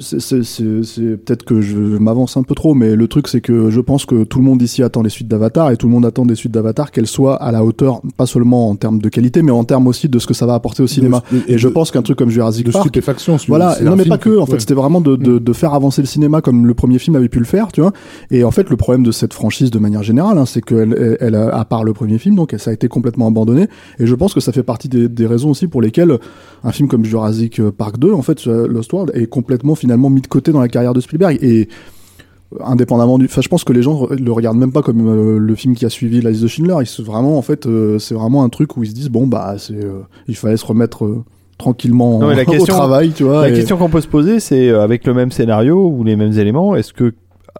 c'est- 0.00 0.42
c'est 0.42 1.16
peut-être 1.16 1.44
que 1.44 1.60
je 1.60 1.76
m'avance 1.78 2.36
un 2.36 2.42
peu 2.42 2.54
trop, 2.54 2.74
mais 2.74 2.94
le 2.96 3.08
truc 3.08 3.28
c'est 3.28 3.40
que 3.40 3.70
je 3.70 3.80
pense 3.80 4.06
que 4.06 4.24
tout 4.24 4.38
le 4.38 4.44
monde 4.44 4.62
ici 4.62 4.82
attend 4.82 5.02
les 5.02 5.10
suites 5.10 5.28
d'Avatar 5.28 5.70
et 5.70 5.76
tout 5.76 5.86
le 5.86 5.92
monde 5.92 6.06
attend 6.06 6.24
des 6.26 6.34
suites 6.34 6.52
d'Avatar 6.52 6.90
qu'elles 6.90 7.06
soient 7.06 7.36
à 7.36 7.52
la 7.52 7.64
hauteur, 7.64 8.00
pas 8.16 8.26
seulement 8.26 8.70
en 8.70 8.76
termes 8.76 9.00
de 9.00 9.08
qualité, 9.08 9.42
mais 9.42 9.50
en 9.52 9.64
termes 9.64 9.86
aussi 9.86 10.08
de 10.08 10.18
ce 10.18 10.26
que 10.26 10.34
ça 10.34 10.46
va 10.46 10.54
apporter 10.54 10.82
au 10.82 10.86
cinéma. 10.86 11.22
de- 11.32 11.40
Et 11.48 11.58
je 11.58 11.68
pense 11.68 11.90
qu'un 11.90 12.02
truc 12.02 12.18
comme 12.18 12.30
Jurassic 12.30 12.70
Park, 12.70 12.84
stupéfaction. 12.84 13.36
voilà, 13.48 13.76
non 13.82 13.96
mais 13.96 14.04
pas 14.04 14.18
que, 14.18 14.38
en 14.38 14.46
fait 14.46 14.52
ouais. 14.54 14.60
c'était 14.60 14.74
vraiment 14.74 15.00
de, 15.00 15.16
de, 15.16 15.38
de 15.38 15.52
faire 15.52 15.74
avancer 15.74 16.02
le 16.02 16.06
cinéma 16.06 16.40
comme 16.40 16.66
le 16.66 16.74
premier 16.74 16.98
film 16.98 17.16
avait 17.16 17.28
pu 17.28 17.38
le 17.38 17.44
faire, 17.44 17.72
tu 17.72 17.80
vois. 17.80 17.92
Et 18.30 18.44
en 18.44 18.50
fait 18.50 18.70
le 18.70 18.76
problème 18.76 19.02
de 19.02 19.10
cette 19.12 19.32
franchise 19.34 19.70
de 19.70 19.78
manière 19.78 20.02
générale, 20.02 20.38
hein, 20.38 20.46
c'est 20.46 20.60
qu'elle, 20.62 21.16
elle, 21.20 21.34
a- 21.34 21.48
à 21.54 21.64
part 21.64 21.84
le 21.84 21.92
premier 21.92 22.18
film, 22.18 22.34
donc 22.36 22.54
ça 22.58 22.70
a 22.70 22.74
été 22.74 22.88
complètement 22.88 23.26
abandonné. 23.28 23.66
Et 23.98 24.06
je 24.06 24.14
pense 24.14 24.34
que 24.34 24.40
ça 24.40 24.52
fait 24.52 24.62
partie 24.62 24.88
des, 24.88 25.08
des 25.08 25.26
raisons 25.26 25.50
aussi 25.50 25.66
pour 25.66 25.82
lesquelles 25.82 26.18
un 26.64 26.72
film 26.72 26.88
comme 26.88 27.04
Jurassic 27.04 27.60
Park 27.70 27.98
2, 27.98 28.12
en 28.12 28.22
fait, 28.22 28.46
euh, 28.46 28.66
Lost 28.68 28.92
World, 28.92 29.10
est 29.14 29.26
complètement 29.26 29.71
finalement 29.74 30.10
mis 30.10 30.20
de 30.20 30.26
côté 30.26 30.52
dans 30.52 30.60
la 30.60 30.68
carrière 30.68 30.94
de 30.94 31.00
Spielberg. 31.00 31.38
Et 31.42 31.68
indépendamment 32.60 33.18
du. 33.18 33.26
Enfin, 33.26 33.40
je 33.40 33.48
pense 33.48 33.64
que 33.64 33.72
les 33.72 33.82
gens 33.82 34.06
le 34.10 34.32
regardent 34.32 34.58
même 34.58 34.72
pas 34.72 34.82
comme 34.82 35.08
euh, 35.08 35.38
le 35.38 35.54
film 35.54 35.74
qui 35.74 35.86
a 35.86 35.90
suivi 35.90 36.20
la 36.20 36.30
liste 36.30 36.42
de 36.42 36.48
Schindler. 36.48 36.74
Ils 36.80 36.86
se 36.86 37.02
vraiment, 37.02 37.38
en 37.38 37.42
fait, 37.42 37.66
euh, 37.66 37.98
c'est 37.98 38.14
vraiment 38.14 38.44
un 38.44 38.48
truc 38.48 38.76
où 38.76 38.82
ils 38.82 38.90
se 38.90 38.94
disent 38.94 39.08
bon 39.08 39.26
bah 39.26 39.54
c'est, 39.58 39.74
euh, 39.74 40.00
il 40.28 40.36
fallait 40.36 40.56
se 40.56 40.66
remettre 40.66 41.04
euh, 41.04 41.24
tranquillement 41.58 42.18
Non, 42.18 42.28
au 42.60 42.66
travail, 42.66 43.12
tu 43.12 43.24
vois. 43.24 43.42
La 43.42 43.50
et- 43.50 43.54
question 43.54 43.76
qu'on 43.76 43.88
peut 43.88 44.00
se 44.00 44.08
poser, 44.08 44.40
c'est 44.40 44.68
euh, 44.68 44.82
avec 44.82 45.06
le 45.06 45.14
même 45.14 45.30
scénario 45.30 45.86
ou 45.88 46.04
les 46.04 46.16
mêmes 46.16 46.38
éléments, 46.38 46.76
est-ce 46.76 46.92
que, 46.92 47.14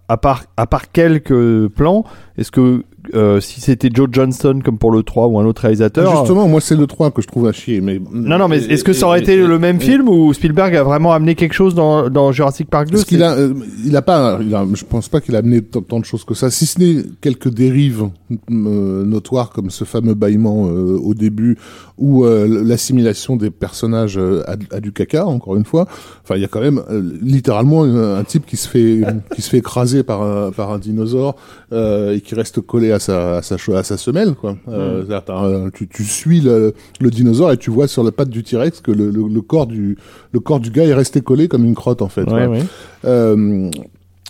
à 0.08 0.16
part, 0.16 0.44
à 0.56 0.66
part 0.66 0.92
quelques 0.92 1.68
plans, 1.68 2.04
est-ce 2.36 2.50
que 2.50 2.84
euh, 3.14 3.40
si 3.40 3.60
c'était 3.60 3.90
Joe 3.92 4.08
Johnston 4.10 4.60
comme 4.64 4.78
pour 4.78 4.90
le 4.90 5.02
3 5.02 5.26
ou 5.26 5.38
un 5.38 5.44
autre 5.44 5.62
réalisateur. 5.62 6.18
Justement, 6.18 6.48
moi, 6.48 6.60
c'est 6.60 6.76
le 6.76 6.86
3 6.86 7.10
que 7.10 7.22
je 7.22 7.26
trouve 7.26 7.46
à 7.46 7.52
chier. 7.52 7.80
Mais... 7.80 8.00
Non, 8.12 8.38
non, 8.38 8.48
mais 8.48 8.58
est-ce 8.58 8.84
que 8.84 8.92
ça 8.92 9.06
aurait 9.06 9.20
été 9.20 9.36
le 9.36 9.58
même 9.58 9.80
film 9.80 10.08
ou 10.08 10.32
Spielberg 10.32 10.74
a 10.76 10.82
vraiment 10.82 11.12
amené 11.12 11.34
quelque 11.34 11.54
chose 11.54 11.74
dans, 11.74 12.08
dans 12.08 12.32
Jurassic 12.32 12.68
Park 12.68 12.88
2 12.88 12.92
Parce 12.92 13.04
qu'il 13.04 13.22
a, 13.22 13.32
euh, 13.34 13.54
il 13.84 13.96
a 13.96 14.02
pas, 14.02 14.38
il 14.40 14.54
a, 14.54 14.66
je 14.74 14.84
pense 14.84 15.08
pas 15.08 15.20
qu'il 15.20 15.36
a 15.36 15.38
amené 15.38 15.62
tant, 15.62 16.00
de 16.00 16.04
choses 16.04 16.24
que 16.24 16.34
ça, 16.34 16.50
si 16.50 16.66
ce 16.66 16.80
n'est 16.80 17.02
quelques 17.20 17.50
dérives 17.50 18.08
euh, 18.50 19.04
notoires 19.04 19.50
comme 19.50 19.70
ce 19.70 19.84
fameux 19.84 20.14
bâillement 20.14 20.66
euh, 20.66 20.98
au 21.02 21.14
début 21.14 21.58
ou 21.98 22.24
euh, 22.24 22.64
l'assimilation 22.64 23.36
des 23.36 23.50
personnages 23.50 24.18
euh, 24.18 24.42
à, 24.46 24.56
à 24.76 24.80
du 24.80 24.92
caca, 24.92 25.26
encore 25.26 25.56
une 25.56 25.64
fois. 25.64 25.86
Enfin, 26.24 26.36
il 26.36 26.42
y 26.42 26.44
a 26.44 26.48
quand 26.48 26.60
même 26.60 26.82
euh, 26.90 27.00
littéralement 27.22 27.84
un, 27.84 28.24
type 28.24 28.46
qui 28.46 28.56
se 28.56 28.68
fait, 28.68 29.02
qui 29.34 29.42
se 29.42 29.50
fait 29.50 29.58
écraser 29.58 30.02
par 30.02 30.22
un, 30.22 30.50
par 30.50 30.72
un 30.72 30.78
dinosaure 30.78 31.36
euh, 31.72 32.16
et 32.16 32.20
qui 32.20 32.34
reste 32.34 32.60
collé 32.60 32.92
à 32.92 32.98
sa, 33.02 33.36
à 33.38 33.42
sa, 33.42 33.56
cho- 33.58 33.74
à 33.74 33.82
sa 33.82 33.96
semelle, 33.98 34.34
quoi. 34.34 34.56
Euh, 34.68 35.04
un- 35.28 35.68
tu, 35.70 35.86
tu 35.88 36.04
suis 36.04 36.40
le, 36.40 36.72
le 37.00 37.10
dinosaure 37.10 37.52
et 37.52 37.56
tu 37.58 37.70
vois 37.70 37.86
sur 37.88 38.02
la 38.02 38.12
patte 38.12 38.30
du 38.30 38.42
T-Rex 38.42 38.80
que 38.80 38.90
le, 38.90 39.10
le, 39.10 39.28
le 39.28 39.40
corps 39.42 39.66
du, 39.66 39.98
le 40.32 40.40
corps 40.40 40.60
du 40.60 40.70
gars 40.70 40.84
est 40.84 40.94
resté 40.94 41.20
collé 41.20 41.48
comme 41.48 41.64
une 41.64 41.74
crotte, 41.74 42.00
en 42.02 42.08
fait. 42.08 42.22
Ouais, 42.22 42.46
Voilà. 42.46 42.48
ouais. 42.50 42.62
Euh, 43.04 43.70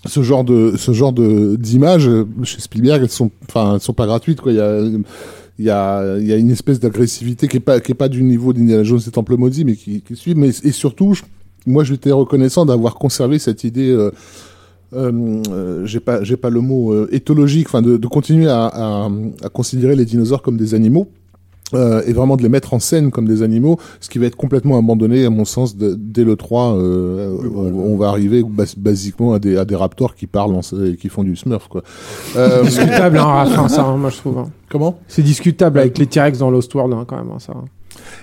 ce 0.07 0.23
genre 0.23 0.43
de 0.43 0.73
ce 0.77 0.91
genre 0.93 1.13
de 1.13 1.55
d'images 1.55 2.09
euh, 2.09 2.27
chez 2.43 2.61
Spielberg 2.61 3.03
elles 3.05 3.09
sont 3.09 3.31
enfin 3.49 3.75
elles 3.77 3.81
sont 3.81 3.93
pas 3.93 4.07
gratuites 4.07 4.41
quoi 4.41 4.51
il 4.51 4.57
y 4.59 4.61
a 4.61 4.81
il 4.81 5.65
y 5.65 5.71
a 5.71 6.17
il 6.19 6.27
y 6.27 6.33
a 6.33 6.37
une 6.37 6.51
espèce 6.51 6.81
d'agressivité 6.81 7.47
qui 7.47 7.59
est 7.59 7.61
pas 7.61 7.79
qui 7.79 7.93
est 7.93 7.95
pas 7.95 8.09
du 8.09 8.25
niveau 8.25 8.53
d'Indiana 8.53 8.83
Jones 8.83 8.99
et 9.07 9.11
Temple 9.13 9.37
maudit 9.37 9.65
mais 9.65 9.77
qui, 9.77 10.01
qui 10.01 10.17
suit 10.17 10.35
mais 10.35 10.49
et 10.65 10.73
surtout 10.73 11.15
je- 11.15 11.23
moi 11.67 11.85
je 11.85 11.91
lui 11.91 11.97
étais 11.97 12.11
reconnaissant 12.11 12.67
d'avoir 12.67 12.97
conservé 12.97 13.39
cette 13.39 13.63
idée 13.63 13.91
euh, 13.91 14.11
euh, 14.95 15.43
euh, 15.51 15.87
j'ai 15.87 16.01
pas 16.01 16.23
j'ai 16.23 16.37
pas 16.37 16.51
le 16.51 16.61
mot 16.61 16.93
euh, 16.93 17.09
éthologique 17.13 17.67
enfin 17.69 17.83
de, 17.83 17.97
de 17.97 18.07
continuer 18.07 18.49
à, 18.49 18.67
à, 18.67 19.09
à 19.43 19.49
considérer 19.49 19.97
les 19.97 20.05
dinosaures 20.05 20.43
comme 20.43 20.57
des 20.57 20.75
animaux 20.75 21.09
euh, 21.75 22.03
et 22.07 22.13
vraiment 22.13 22.37
de 22.37 22.43
les 22.43 22.51
mettre 22.51 22.75
en 22.75 22.79
scène 22.81 23.11
comme 23.11 23.27
des 23.27 23.43
animaux, 23.43 23.79
ce 24.01 24.11
qui 24.11 24.19
va 24.19 24.27
être 24.27 24.37
complètement 24.37 24.77
abandonné 24.79 25.25
à 25.25 25.31
mon 25.31 25.47
sens 25.47 25.75
de- 25.75 25.95
dès 25.99 26.23
le 26.25 26.37
3 26.37 26.77
euh, 26.77 27.35
on, 27.55 27.93
on 27.93 27.97
va 27.97 28.09
arriver 28.09 28.43
bas- 28.43 28.65
basiquement 28.77 29.33
à 29.33 29.39
des, 29.39 29.57
à 29.57 29.65
des 29.65 29.75
raptors 29.77 30.15
qui 30.15 30.27
parlent 30.27 30.55
en- 30.55 30.85
et 30.85 30.97
qui 30.97 31.09
font 31.09 31.25
du 31.25 31.35
smurf 31.35 31.69
quoi. 31.69 31.83
Euh, 32.37 32.63
discutable, 32.63 33.17
hein, 33.17 33.47
hein, 33.57 33.69
ça, 33.69 33.85
hein, 33.87 33.97
moi 33.97 34.11
je 34.11 34.19
trouve. 34.19 34.37
hein. 34.37 34.51
comment? 34.71 34.99
C'est 35.09 35.23
discutable 35.23 35.79
avec 35.79 35.97
les 35.97 36.07
T-Rex 36.07 36.39
dans 36.41 36.51
Lost 36.51 36.75
World, 36.75 36.93
hein, 36.93 37.05
quand 37.07 37.17
même, 37.17 37.31
hein, 37.35 37.39
ça. 37.39 37.55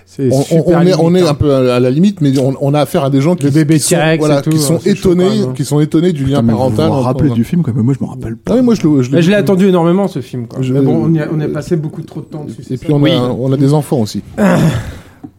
C'est 0.05 0.29
on, 0.32 0.39
on- 0.39 0.41
super 0.43 0.77
on 0.79 0.82
est, 0.86 0.93
on 0.95 1.15
est 1.15 1.27
un 1.27 1.34
peu 1.36 1.53
à, 1.53 1.79
la 1.79 1.89
limite, 1.91 2.19
mais 2.21 2.38
on, 2.39 2.55
on 2.62 2.73
a 2.73 2.79
affaire 2.82 3.03
à 3.03 3.10
des 3.10 3.21
gens 3.21 3.36
qui, 3.36 3.45
Le 3.45 3.51
bébé 3.51 3.75
qui 3.75 3.82
sont, 3.82 3.95
T-Rex 3.95 4.19
voilà, 4.19 4.39
et 4.39 4.41
tout, 4.41 4.49
qui 4.49 4.58
sont 4.60 4.75
hein, 4.75 4.79
étonnés, 4.86 5.29
qui 5.55 5.63
sont 5.65 5.79
étonnés 5.79 6.12
du 6.13 6.25
lien 6.25 6.41
vous 6.41 6.47
parental. 6.47 6.88
vous 6.88 6.93
entre- 6.95 7.05
rappelez 7.05 7.29
du 7.29 7.43
film, 7.43 7.62
quand 7.62 7.73
même. 7.73 7.86
Moi, 7.86 7.93
je 7.99 8.03
me 8.03 8.10
rappelle 8.10 8.36
pas. 8.38 8.55
Ah 8.58 8.62
moi 8.62 8.73
je 8.75 8.88
l'ai 9.15 9.21
je 9.21 9.32
attendu 9.34 9.67
énormément 9.67 10.08
ce 10.08 10.19
film. 10.21 10.47
Quoi. 10.47 10.62
Je- 10.62 10.73
Mais 10.73 10.82
bon, 10.82 11.05
on, 11.05 11.13
y 11.13 11.19
a, 11.19 11.27
on 11.32 11.39
a 11.39 11.47
passé 11.47 11.75
beaucoup 11.75 12.01
trop 12.01 12.21
de 12.21 12.25
temps 12.25 12.43
dessus. 12.45 12.63
c'est 12.67 12.73
Et 12.73 12.77
puis 12.77 12.91
on, 12.91 12.99
Oui. 13.01 13.12
a, 13.12 13.21
on 13.32 13.51
a 13.53 13.58
des 13.58 13.73
enfants 13.73 13.99
aussi. 14.01 14.21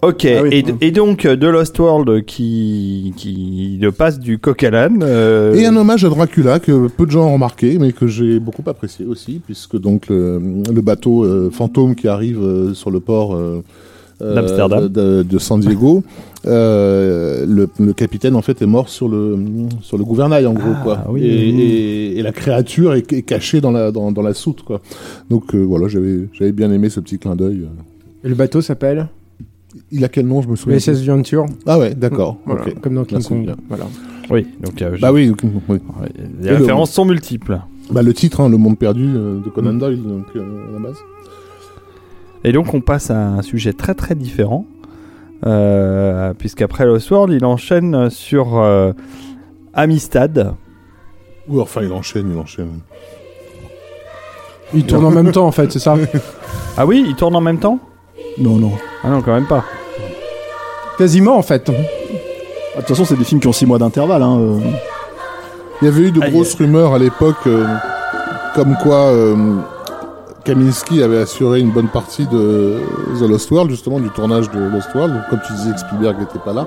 Ok, 0.02 0.24
Ah 0.26 0.42
oui. 0.42 0.64
et, 0.80 0.86
et 0.86 0.90
donc 0.92 1.26
euh, 1.26 1.36
The 1.36 1.44
Lost 1.44 1.78
World 1.78 2.24
qui, 2.24 3.12
qui 3.16 3.78
le 3.80 3.92
passe 3.92 4.18
du 4.18 4.38
coq 4.38 4.62
à 4.64 4.70
l'âne. 4.70 5.00
euh, 5.02 5.52
Et 5.54 5.66
un 5.66 5.76
hommage 5.76 6.06
à 6.06 6.08
Dracula 6.08 6.58
que 6.58 6.88
peu 6.88 7.04
de 7.04 7.10
gens 7.10 7.26
ont 7.28 7.34
remarqué, 7.34 7.76
mais 7.78 7.92
que 7.92 8.06
j'ai 8.06 8.40
beaucoup 8.40 8.62
apprécié 8.66 9.04
aussi, 9.04 9.42
puisque 9.44 9.78
donc 9.78 10.08
le, 10.08 10.40
le 10.72 10.80
bateau 10.80 11.24
euh, 11.24 11.50
fantôme 11.52 11.94
qui 11.94 12.08
arrive 12.08 12.40
euh, 12.42 12.72
sur 12.72 12.90
le 12.90 13.00
port 13.00 13.34
euh, 13.34 13.38
euh, 13.38 13.60
D'Amsterdam. 14.20 14.88
de, 14.88 15.22
de 15.22 15.38
San 15.38 15.61
Diego, 15.61 16.02
euh, 16.46 17.44
le, 17.46 17.68
le 17.78 17.92
capitaine 17.92 18.35
en 18.35 18.42
fait 18.42 18.61
est 18.62 18.66
mort 18.66 18.88
sur 18.88 19.09
le 19.09 19.38
sur 19.83 19.98
le 19.98 20.04
gouvernail 20.04 20.46
en 20.46 20.54
gros 20.54 20.72
Ah, 20.74 20.80
quoi. 20.83 21.04
oui, 21.11 21.24
et, 21.24 21.30
oui, 21.46 21.52
oui. 21.54 21.62
et- 21.62 22.18
et 22.18 22.22
la 22.22 22.33
créature 22.33 22.94
est, 22.94 23.12
est 23.12 23.22
cachée 23.22 23.61
dans 23.61 23.70
la 23.70 23.92
dans, 23.92 24.12
dans 24.12 24.22
la 24.22 24.35
soute 24.35 24.62
quoi. 24.62 24.80
Donc 25.30 25.54
euh, 25.54 25.59
voilà, 25.62 25.88
j'avais 25.88 26.28
j'avais 26.33 26.52
bien 26.52 26.70
aimé 26.72 26.88
ce 26.90 27.00
petit 27.00 27.18
clin 27.18 27.37
d'œil. 27.37 27.66
Et 28.24 28.28
le 28.28 28.35
bateau 28.35 28.61
s'appelle 28.61 29.09
Il 29.92 30.04
a 30.04 30.09
quel 30.09 30.26
nom 30.26 30.42
je 30.42 30.48
me 30.48 30.56
souviens. 30.56 30.78
SS 30.78 31.02
Venture. 31.04 31.46
Ah 31.66 31.78
ouais, 31.78 31.94
d'accord. 31.94 32.37
Voilà, 32.44 32.64
comme 32.83 32.94
dans 32.94 33.04
King 33.04 33.22
Kong. 33.22 33.54
Voilà. 33.68 33.85
Oui, 34.30 34.46
donc 34.62 34.80
euh, 34.83 34.96
Bah 35.00 35.12
oui, 35.12 35.33
oui. 35.68 35.78
les 36.40 36.46
Et 36.46 36.50
le- 36.50 36.56
références 36.56 36.90
sont 36.92 37.04
multiples. 37.04 37.59
Bah 37.90 38.02
le 38.02 38.14
titre, 38.14 38.40
hein, 38.40 38.48
Le 38.48 38.56
Monde 38.56 38.78
perdu 38.78 39.04
euh, 39.16 39.40
de 39.44 39.48
Conan. 39.50 39.74
Doyle, 39.74 40.00
donc 40.00 40.26
euh, 40.37 40.40
à 40.68 40.72
la 40.74 40.78
base. 40.78 40.96
Et 42.44 42.53
donc 42.53 42.72
on 42.74 42.81
passe 42.81 43.11
à 43.11 43.18
un 43.18 43.42
sujet 43.42 43.72
très 43.72 43.94
très 43.94 44.14
différent, 44.14 44.64
euh, 45.46 46.33
puisqu'après 46.35 46.85
Lost 46.87 47.11
World, 47.11 47.35
il 47.35 47.44
enchaîne 47.44 48.11
sur 48.11 48.59
euh, 48.59 48.92
Amistad. 49.74 50.55
Oui, 51.48 51.61
enfin 51.61 51.83
il 51.83 51.92
enchaîne, 51.92 52.31
il 52.33 52.38
enchaîne. 52.38 52.81
Il 54.72 54.87
tourne 54.87 55.05
en 55.05 55.11
même 55.11 55.33
temps, 55.33 55.46
en 55.46 55.53
fait, 55.53 55.72
c'est 55.72 55.81
ça 55.81 55.96
Ah 56.76 56.87
oui, 56.87 57.05
il 57.07 57.16
tourne 57.16 57.35
en 57.35 57.40
même 57.40 57.59
temps? 57.59 57.81
Non, 58.38 58.57
non. 58.57 58.72
Ah 59.03 59.09
non, 59.11 59.20
quand 59.20 59.35
même 59.35 59.46
pas. 59.48 59.64
Quasiment, 60.96 61.37
en 61.37 61.42
fait. 61.42 61.68
Ah, 61.68 61.72
De 61.72 62.76
toute 62.83 62.88
façon, 62.88 63.05
c'est 63.05 63.16
des 63.16 63.24
films 63.24 63.40
qui 63.40 63.48
ont 63.48 63.53
6 63.53 63.66
mois 63.66 63.79
d'intervalle. 63.79 64.22
Hein. 64.22 64.38
euh. 64.38 64.61
Il 65.83 65.87
y 65.87 65.88
avait 65.88 66.03
eu 66.03 66.12
de 66.12 66.22
Aïe. 66.22 66.31
grosses 66.31 66.55
rumeurs 66.55 66.94
à 66.94 66.98
l'époque, 67.00 67.38
euh, 67.48 67.66
comme 68.55 68.76
quoi 68.83 69.07
euh, 69.07 69.35
Kaminski 70.44 71.03
avait 71.03 71.18
assuré 71.18 71.61
une 71.61 71.70
bonne 71.70 71.88
partie 71.88 72.26
de 72.26 72.79
The 73.18 73.29
Lost 73.29 73.50
World, 73.50 73.70
justement, 73.70 74.00
du 74.00 74.09
tournage 74.11 74.50
de 74.50 74.59
Lost 74.59 74.88
World. 74.94 75.14
Donc, 75.14 75.22
comme 75.31 75.40
tu 75.46 75.53
disais 75.53 75.72
que 75.72 75.79
Spielberg 75.81 76.18
n'était 76.18 76.38
pas 76.38 76.53
là. 76.53 76.66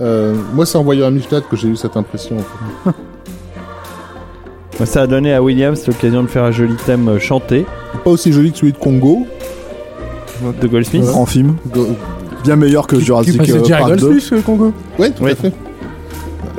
Euh, 0.00 0.34
moi, 0.54 0.66
c'est 0.66 0.78
en 0.78 0.82
voyant 0.84 1.06
Amistad 1.06 1.42
que 1.48 1.56
j'ai 1.56 1.68
eu 1.68 1.76
cette 1.76 1.96
impression. 1.96 2.36
en 2.38 2.90
fait. 2.92 2.96
Ça 4.86 5.02
a 5.02 5.06
donné 5.08 5.34
à 5.34 5.42
Williams 5.42 5.84
l'occasion 5.88 6.22
de 6.22 6.28
faire 6.28 6.44
un 6.44 6.52
joli 6.52 6.76
thème 6.86 7.08
euh, 7.08 7.18
chanté 7.18 7.66
Pas 8.04 8.10
aussi 8.10 8.32
joli 8.32 8.52
que 8.52 8.58
celui 8.58 8.72
de 8.72 8.78
Congo. 8.78 9.26
de 10.60 10.66
Goldsmith. 10.68 11.02
Grand 11.04 11.26
film. 11.26 11.56
Bien 12.44 12.54
meilleur 12.54 12.86
que 12.86 12.98
Jurassic 13.00 13.40
c'est 13.44 13.50
euh, 13.52 13.64
Jerry 13.64 13.80
Park 13.82 13.96
2. 13.96 14.06
Goldsmith, 14.08 14.30
le 14.30 14.40
Congo. 14.42 14.72
Ouais, 14.98 15.10
tout 15.10 15.24
Oui. 15.24 15.32
à 15.32 15.34
fait. 15.34 15.52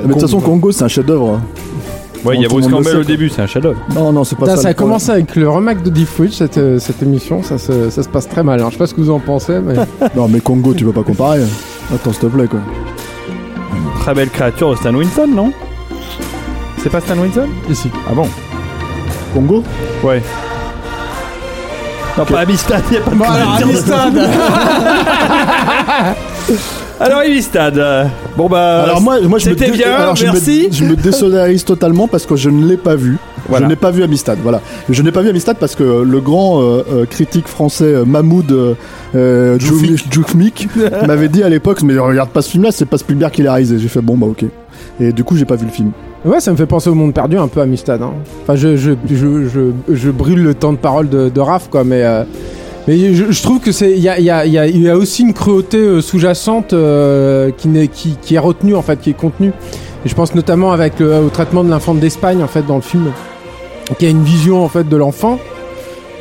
Mais 0.00 0.06
de 0.08 0.12
toute 0.12 0.20
façon, 0.22 0.40
Congo, 0.40 0.70
c'est 0.72 0.84
un 0.84 0.88
chef-d'œuvre. 0.88 1.40
Ouais, 2.24 2.36
il 2.36 2.42
y 2.42 2.44
a 2.44 2.48
Bruce 2.48 2.66
Campbell 2.68 2.84
sait, 2.92 2.96
au 2.96 3.04
début, 3.04 3.28
c'est 3.30 3.42
un 3.42 3.46
shadow. 3.46 3.74
Non, 3.94 4.12
non, 4.12 4.24
c'est 4.24 4.36
pas 4.36 4.46
ça. 4.46 4.56
ça 4.56 4.68
a 4.68 4.74
commencé 4.74 5.10
avec 5.10 5.36
le 5.36 5.48
remake 5.48 5.82
de 5.82 5.90
Deep 5.90 6.08
Witch, 6.18 6.34
cette, 6.34 6.58
euh, 6.58 6.78
cette 6.78 7.02
émission. 7.02 7.42
Ça 7.42 7.58
se, 7.58 7.88
ça 7.90 8.02
se 8.02 8.08
passe 8.08 8.28
très 8.28 8.42
mal. 8.42 8.58
Alors, 8.58 8.70
je 8.70 8.74
sais 8.74 8.78
pas 8.78 8.86
ce 8.86 8.94
que 8.94 9.00
vous 9.00 9.10
en 9.10 9.20
pensez, 9.20 9.58
mais. 9.60 9.74
Non, 10.16 10.28
mais 10.28 10.40
Congo, 10.40 10.74
tu 10.74 10.84
peux 10.84 10.92
pas 10.92 11.02
comparer. 11.02 11.40
Attends, 11.94 12.12
s'il 12.12 12.20
te 12.20 12.26
plaît, 12.26 12.46
quoi. 12.46 12.60
Très 14.00 14.14
belle 14.14 14.30
créature 14.30 14.70
de 14.72 14.76
Stan 14.76 14.94
Winston, 14.94 15.28
non? 15.28 15.52
C'est 16.82 16.90
pas 16.90 17.00
Stan 17.00 17.16
Winston? 17.18 17.48
Ici. 17.70 17.90
Ah 18.08 18.12
bon? 18.14 18.26
Congo? 19.34 19.62
Ouais. 20.02 20.22
Non, 22.18 22.24
pas 22.24 22.40
Amistad, 22.40 22.82
il 22.90 22.94
y 22.94 22.96
a 22.98 23.00
pas 23.02 23.10
de 23.12 23.16
de- 23.18 23.22
Alors 23.22 23.54
Amistad, 23.62 24.14
euh, 27.78 28.04
bon 28.36 28.48
bah... 28.48 28.82
Alors 28.82 29.00
moi, 29.00 29.20
moi 29.22 29.38
je 29.38 29.48
me 29.48 29.54
c'était 29.54 29.70
dé- 29.70 29.78
bien, 29.78 29.92
alors, 29.94 30.16
je 30.16 30.26
me- 30.26 30.32
merci. 30.32 30.68
Je 30.70 30.84
me, 30.84 30.96
désolidarise 30.96 31.64
totalement 31.64 32.06
parce 32.08 32.26
que 32.26 32.36
je 32.36 32.50
ne 32.50 32.66
l'ai 32.66 32.76
pas 32.76 32.94
vu. 32.96 33.16
Voilà. 33.48 33.64
Je 33.66 33.70
n'ai 33.70 33.76
pas 33.76 33.90
vu 33.90 34.02
Amistad, 34.02 34.38
voilà. 34.42 34.60
Je 34.88 35.02
n'ai 35.02 35.10
pas 35.10 35.22
vu 35.22 35.30
Amistad 35.30 35.56
parce 35.58 35.74
que 35.74 36.02
le 36.02 36.20
grand 36.20 36.60
euh, 36.62 36.82
euh, 36.92 37.06
critique 37.06 37.48
français 37.48 37.84
euh, 37.86 38.04
Mahmoud 38.04 38.52
euh, 38.52 39.58
m'avait 41.06 41.28
dit 41.28 41.42
à 41.42 41.48
l'époque, 41.48 41.82
mais 41.82 41.98
regarde 41.98 42.30
pas 42.30 42.42
ce 42.42 42.50
film-là, 42.50 42.70
c'est 42.70 42.84
pas 42.84 42.98
Spielberg 42.98 43.32
qui 43.32 43.42
l'a 43.42 43.52
réalisé. 43.52 43.78
J'ai 43.78 43.88
fait 43.88 44.02
bon 44.02 44.16
bah 44.16 44.26
ok. 44.26 44.44
Et 45.00 45.12
du 45.12 45.24
coup, 45.24 45.36
j'ai 45.36 45.44
pas 45.46 45.56
vu 45.56 45.64
le 45.66 45.72
film. 45.72 45.92
Ouais, 46.24 46.40
ça 46.40 46.52
me 46.52 46.56
fait 46.56 46.66
penser 46.66 46.90
au 46.90 46.94
monde 46.94 47.14
perdu 47.14 47.38
un 47.38 47.48
peu 47.48 47.60
à 47.60 47.62
Amistad. 47.62 48.02
Hein. 48.02 48.12
Enfin, 48.42 48.54
je, 48.56 48.76
je, 48.76 48.92
je, 49.08 49.48
je, 49.48 49.60
je 49.94 50.10
brûle 50.10 50.42
le 50.42 50.52
temps 50.54 50.72
de 50.72 50.78
parole 50.78 51.08
de, 51.08 51.28
de 51.30 51.40
Raph, 51.40 51.68
quoi, 51.70 51.82
mais. 51.84 52.02
euh, 52.04 52.24
mais 52.88 53.14
je, 53.14 53.42
trouve 53.42 53.60
que 53.60 53.72
c'est 53.72 53.92
il 53.92 54.02
y 54.02 54.08
a, 54.08 54.96
aussi 54.96 55.22
une 55.22 55.34
cruauté 55.34 55.78
euh, 55.78 56.00
sous-jacente 56.00 56.72
euh, 56.72 57.50
qui, 57.50 58.34
est 58.34 58.38
retenue 58.38 58.74
en 58.74 58.82
fait, 58.82 59.00
qui 59.00 59.10
est 59.10 59.14
contenue. 59.14 59.52
Je 60.04 60.14
pense 60.14 60.34
notamment 60.34 60.70
au 60.70 61.28
traitement 61.28 61.62
de 61.62 61.70
l'infant 61.70 61.94
d'Espagne 61.94 62.42
en 62.42 62.48
fait 62.48 62.66
dans 62.66 62.76
le 62.76 62.82
film, 62.82 63.12
qui 63.98 64.06
a 64.06 64.08
une 64.08 64.22
vision 64.22 64.64
en 64.64 64.68
fait 64.68 64.88
de 64.88 64.96
l'enfant. 64.96 65.38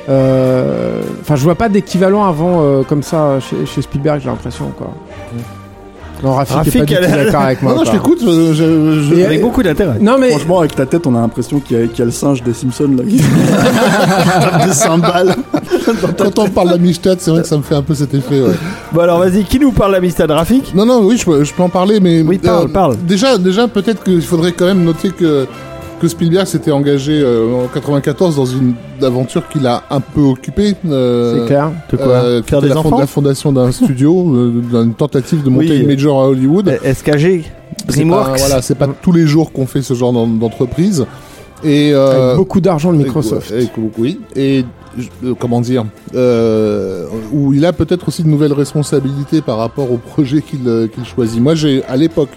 Euh, 0.10 1.02
Enfin, 1.30 1.36
je 1.36 1.44
vois 1.44 1.54
pas 1.54 1.70
d'équivalent 1.70 2.24
avant 2.24 2.64
euh, 2.64 2.82
comme 2.82 3.04
ça 3.04 3.38
chez, 3.40 3.82
Spielberg, 3.84 4.20
j'ai 4.20 4.30
l'impression 4.30 4.72
quoi. 4.76 4.92
Non, 6.24 6.34
Rafik, 6.34 6.52
est 6.54 6.56
Rafik, 6.58 6.74
pas 6.80 6.86
du 6.86 6.96
tout 6.96 7.02
elle 7.02 7.14
a- 7.20 7.24
d'accord 7.26 7.42
avec 7.42 7.62
moi. 7.62 7.72
Non, 7.74 7.78
non, 7.80 7.86
je 7.86 7.92
t'écoute. 7.92 8.20
je- 8.22 8.54
je- 8.54 9.02
je- 9.10 9.16
Et- 9.16 9.26
Avec 9.26 9.42
beaucoup 9.42 9.64
d'intérêt. 9.64 9.98
Non 10.02 10.18
mais 10.20 10.30
Franchement, 10.32 10.60
avec 10.60 10.76
ta 10.76 10.86
tête, 10.86 11.08
on 11.08 11.16
a 11.16 11.22
l'impression 11.22 11.60
qu'il 11.60 11.78
y, 11.80 11.82
a- 11.84 11.88
qu'il 11.88 12.00
y 12.00 12.02
a 12.02 12.06
le 12.06 12.12
singe 12.12 12.44
des 12.44 12.54
Simpsons 12.54 12.90
là 12.98 13.04
qui 13.04 13.18
des 14.68 14.74
cymbales. 14.74 15.36
Quand 16.18 16.40
on 16.40 16.50
parle 16.50 16.70
d'Amistad, 16.72 17.18
c'est 17.20 17.32
vrai 17.32 17.42
que 17.42 17.48
ça 17.48 17.58
me 17.58 17.64
fait 17.64 17.76
un 17.76 17.82
peu 17.82 17.94
cet 17.94 18.14
effet. 18.14 18.42
Ouais. 18.42 18.52
Bon 18.92 19.02
alors 19.02 19.20
vas-y, 19.20 19.44
qui 19.44 19.60
nous 19.60 19.72
parle 19.72 19.94
d'Amistad 19.94 20.30
Rafik? 20.30 20.74
Non, 20.76 20.86
non, 20.86 21.02
oui, 21.04 21.18
je 21.18 21.26
peux, 21.26 21.44
je 21.44 21.54
peux 21.54 21.64
en 21.64 21.70
parler, 21.70 22.00
mais 22.00 22.22
Oui, 22.22 22.38
parle, 22.38 22.70
parle. 22.70 22.96
Déjà, 23.08 23.38
déjà, 23.38 23.68
peut-être 23.68 24.04
qu'il 24.04 24.22
faudrait 24.22 24.52
quand 24.52 24.66
même 24.66 24.84
noter 24.84 25.10
que 25.10 25.48
que 26.00 26.08
Spielberg 26.08 26.48
s'était 26.48 26.72
engagé 26.72 27.20
euh, 27.22 27.64
en 27.66 27.68
94 27.68 28.36
dans 28.38 28.46
une 28.46 28.74
aventure 29.02 29.48
qu'il 29.50 29.68
a 29.68 29.84
un 29.90 30.00
peu 30.00 30.22
occupée. 30.22 30.76
euh, 30.88 31.42
C'est 31.42 31.48
clair. 31.48 31.72
De 31.92 31.98
quoi 31.98 32.08
euh, 32.08 32.42
Faire 32.44 32.62
des 32.62 32.70
la, 32.70 32.76
fond- 32.76 32.80
enfants 32.88 33.00
la 33.00 33.08
fondation 33.08 33.52
d'un 33.52 33.72
studio, 33.72 34.24
d'une 34.72 34.94
tentative 34.94 35.44
de 35.44 35.50
monter 35.50 35.72
Oui. 35.72 35.80
une 35.82 35.88
major 35.88 36.22
à 36.24 36.28
Hollywood. 36.30 36.80
SKG, 36.84 37.44
DreamWorks. 37.88 38.32
pas- 38.32 38.36
Voilà, 38.38 38.62
c'est 38.62 38.76
pas 38.76 38.88
tous 39.02 39.12
les 39.12 39.28
jours 39.28 39.52
qu'on 39.52 39.66
fait 39.68 39.82
ce 39.82 39.94
genre 39.94 40.14
d'en- 40.14 40.28
d'entreprise. 40.28 41.06
Et 41.64 41.94
Avec 41.94 42.38
beaucoup 42.38 42.62
d'argent 42.62 42.94
de 42.94 42.98
Microsoft. 42.98 43.54
oui. 43.98 44.20
Et 44.36 44.64
comment 45.40 45.62
dire, 45.62 45.86
euh, 46.16 47.06
où 47.32 47.54
il 47.54 47.66
a 47.66 47.74
peut-être 47.74 48.08
aussi 48.08 48.24
de 48.24 48.28
nouvelles 48.30 48.54
responsabilités 48.54 49.42
par 49.42 49.58
rapport 49.58 49.92
au 49.92 49.98
projet 49.98 50.42
qu'il 50.42 50.90
qu'il 50.94 51.06
choisit. 51.06 51.40
Moi, 51.42 51.56
j'ai 51.56 51.84
à 51.86 51.96
l'époque, 51.98 52.30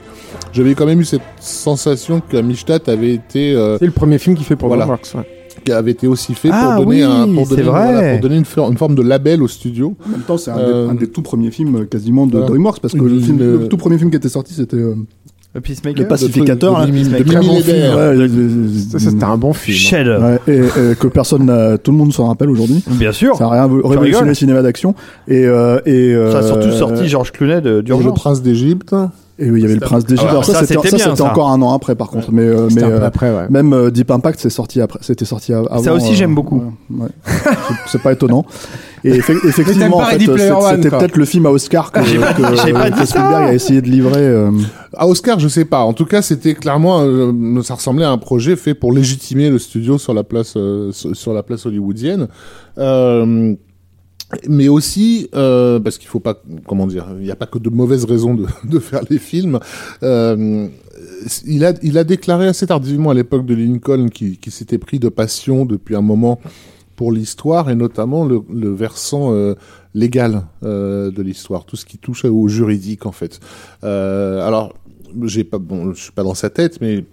j'avais 0.53 0.75
quand 0.75 0.87
même 0.87 1.01
eu 1.01 1.05
cette 1.05 1.23
sensation 1.41 2.21
qu'Amistad 2.21 2.83
avait 2.89 3.13
été 3.15 3.55
euh, 3.55 3.79
C'est 3.79 3.87
le 3.87 3.91
premier 3.93 4.19
film 4.19 4.37
qu'il 4.37 4.45
fait 4.45 4.57
pour 4.57 4.69
Voilà. 4.69 4.85
DreamWorks. 4.85 5.15
ouais. 5.17 5.27
qui 5.65 5.71
avait 5.71 5.93
été 5.93 6.09
aussi 6.09 6.35
fait 6.35 6.49
Ah 6.53 6.75
pour 6.77 6.87
donner 6.87 7.05
oui, 7.07 7.13
un 7.13 7.33
pour 7.35 7.47
donner, 7.47 7.63
vrai. 7.63 7.93
voilà, 7.93 8.13
pour 8.13 8.21
donner 8.23 8.37
une, 8.37 8.45
for- 8.45 8.71
une 8.71 8.77
forme 8.79 8.95
de 8.97 9.03
label 9.03 9.43
au 9.43 9.49
studio. 9.49 9.95
En 10.05 10.09
même 10.11 10.23
temps, 10.23 10.37
c'est 10.37 10.51
un, 10.51 10.59
Euh, 10.59 10.85
des- 10.87 10.91
un 10.91 10.95
des 10.95 11.07
tout 11.09 11.23
premiers 11.23 11.51
films 11.53 11.77
euh, 11.77 11.85
quasiment 11.85 12.27
de 12.27 12.33
voilà. 12.33 12.47
DreamWorks 12.47 12.81
parce 12.81 12.95
que 12.95 12.99
Le- 12.99 13.09
le, 13.09 13.21
film- 13.21 13.39
le- 13.39 13.57
le 13.59 13.69
tout 13.69 13.77
premier 13.77 13.97
film 13.99 14.11
qui 14.11 14.17
était 14.17 14.29
sorti 14.29 14.55
c'était 14.55 14.77
euh, 14.77 14.95
Le 15.55 15.61
Peacemaker. 15.61 16.03
Le 16.03 16.09
Pacificateur. 16.09 16.73
bon 16.75 16.91
ouais, 16.91 17.69
euh, 17.69 18.69
ça, 18.91 18.99
c'était 18.99 19.23
un 19.25 19.37
bon 19.37 19.53
film. 19.53 19.77
hein. 19.77 19.81
Chef 19.81 20.07
ouais, 20.49 20.55
et, 20.55 20.93
et 20.93 20.95
que 20.97 21.07
personne 21.07 21.45
n'a, 21.47 21.79
tout 21.79 21.93
le 21.93 21.97
monde 21.99 22.13
s'en 22.13 22.27
rappelle 22.27 22.51
aujourd'hui. 22.51 22.83
Bien 22.89 23.13
sûr. 23.13 23.37
Ça 23.37 23.45
a 23.45 23.51
rien 23.51 23.69
révolutionné 23.85 24.29
le 24.29 24.35
cinéma 24.35 24.63
d'action 24.63 24.95
et 25.29 25.45
euh, 25.47 25.79
et 25.87 26.13
Ça 26.33 26.39
a 26.39 26.43
euh, 26.43 26.47
surtout 26.47 26.73
sorti 26.73 27.07
Georges 27.07 27.31
Clooney 27.33 27.61
de- 27.61 27.69
Et 27.69 27.73
le 27.75 27.83
d'urgence. 27.83 28.19
prince 28.19 28.43
d'Égypte. 28.43 28.95
Et 29.39 29.51
oui, 29.51 29.61
il 29.61 29.63
y 29.63 29.65
avait 29.65 29.75
le 29.75 29.81
prince 29.81 30.05
d'Égypte. 30.05 30.27
Ah, 30.29 30.33
Alors 30.33 30.45
ça, 30.45 30.53
ça, 30.53 30.61
c'était 30.61 30.75
c'était 30.75 30.89
ça, 30.91 30.97
bien, 30.97 31.05
c'était 31.07 31.23
ça. 31.23 31.31
encore 31.31 31.51
un 31.51 31.61
an 31.63 31.73
après, 31.75 31.95
par 31.95 32.09
contre. 32.11 32.31
Mais 32.33 32.43
euh, 32.43 32.69
mais 32.75 32.83
euh, 32.85 33.05
après, 33.05 33.31
ouais. 33.35 33.47
même 33.49 33.73
euh, 33.73 33.91
Deep 33.91 34.11
Impact, 34.11 34.39
c'est 34.41 34.51
sorti 34.51 34.81
après. 34.81 34.99
C'était 35.03 35.25
sorti 35.25 35.53
av- 35.55 35.67
avant. 35.71 35.83
Ça 35.83 35.95
aussi, 35.95 36.13
euh, 36.13 36.15
j'aime 36.15 36.35
beaucoup. 36.35 36.59
ouais, 36.91 37.01
ouais. 37.05 37.09
C'est- 37.27 37.75
c'est 37.93 38.03
pas 38.03 38.13
étonnant. 38.13 38.45
Et 39.05 39.19
effe- 39.19 39.31
effectivement, 39.49 39.97
en 39.97 40.05
fait, 40.05 40.29
One, 40.29 40.77
c'était 40.77 40.89
quoi. 40.91 40.99
peut-être 40.99 41.17
le 41.17 41.25
film 41.25 41.47
à 41.47 41.51
Oscar 41.51 41.91
que, 41.93 42.03
J'ai 42.05 42.19
pas- 42.19 42.35
que, 42.35 42.43
j'ai 42.65 42.73
pas 42.75 42.91
que 42.91 43.05
Spielberg 43.07 43.33
ça. 43.47 43.47
a 43.47 43.53
essayé 43.55 43.81
de 43.81 43.89
livrer. 43.89 44.21
euh, 44.21 44.51
À 44.97 45.09
Oscar, 45.09 45.39
je 45.41 45.49
sais 45.49 45.65
pas. 45.65 45.81
En 45.81 45.95
tout 45.95 46.05
cas, 46.07 46.21
c'était 46.21 46.55
clairement, 46.55 47.01
euh, 47.01 47.33
ça 47.63 47.75
ressemblait 47.75 48.05
à 48.05 48.11
un 48.11 48.19
projet 48.19 48.55
fait 48.55 48.75
pour 48.75 48.93
légitimer 48.93 49.49
le 49.49 49.59
studio 49.59 49.97
sur 49.99 50.13
la 50.15 50.25
place, 50.25 50.55
euh, 50.57 50.93
sur 50.93 51.17
sur 51.17 51.33
la 51.33 51.43
place 51.43 51.65
hollywoodienne. 51.65 52.29
Euh, 52.79 53.55
mais 54.49 54.69
aussi 54.69 55.29
euh, 55.35 55.81
parce 55.81 55.99
qu'il 55.99 56.09
faut 56.09 56.21
pas, 56.21 56.43
comment 56.67 56.87
dire, 56.87 57.07
il 57.19 57.25
n'y 57.25 57.31
a 57.31 57.37
pas 57.37 57.47
que 57.47 57.59
de 57.59 57.71
mauvaises 57.71 58.05
raisons 58.05 58.35
de, 58.35 58.47
de 58.65 58.79
faire 58.79 59.03
les 59.11 59.19
films. 59.19 59.59
Euh, 60.03 60.69
il 61.47 61.65
a, 61.65 61.73
il 61.83 61.99
a 61.99 62.05
déclaré 62.05 62.47
assez 62.47 62.67
tardivement 62.67 63.11
à 63.11 63.15
l'époque 63.15 63.47
de 63.47 63.55
Lincoln 63.55 64.09
qui, 64.09 64.39
qui 64.39 64.51
s'était 64.51 64.79
pris 64.79 64.99
de 64.99 65.09
passion 65.09 65.65
depuis 65.65 65.97
un 65.97 66.03
moment 66.03 66.41
pour 66.97 67.13
l'histoire 67.13 67.71
et 67.71 67.75
notamment 67.75 68.25
le, 68.25 68.43
le 68.53 68.73
versant 68.73 69.33
euh, 69.33 69.55
légal 69.95 70.45
euh, 70.63 71.11
de 71.11 71.23
l'histoire, 71.23 71.65
tout 71.65 71.77
ce 71.77 71.85
qui 71.85 71.99
touche 71.99 72.25
au 72.25 72.49
juridique 72.49 73.07
en 73.07 73.13
fait. 73.13 73.41
Euh, 73.85 74.47
alors, 74.47 74.75
j'ai 75.23 75.45
pas, 75.45 75.59
bon, 75.59 75.93
je 75.95 76.03
suis 76.03 76.13
pas 76.13 76.23
dans 76.23 76.35
sa 76.35 76.51
tête, 76.51 76.81
mais 76.81 77.05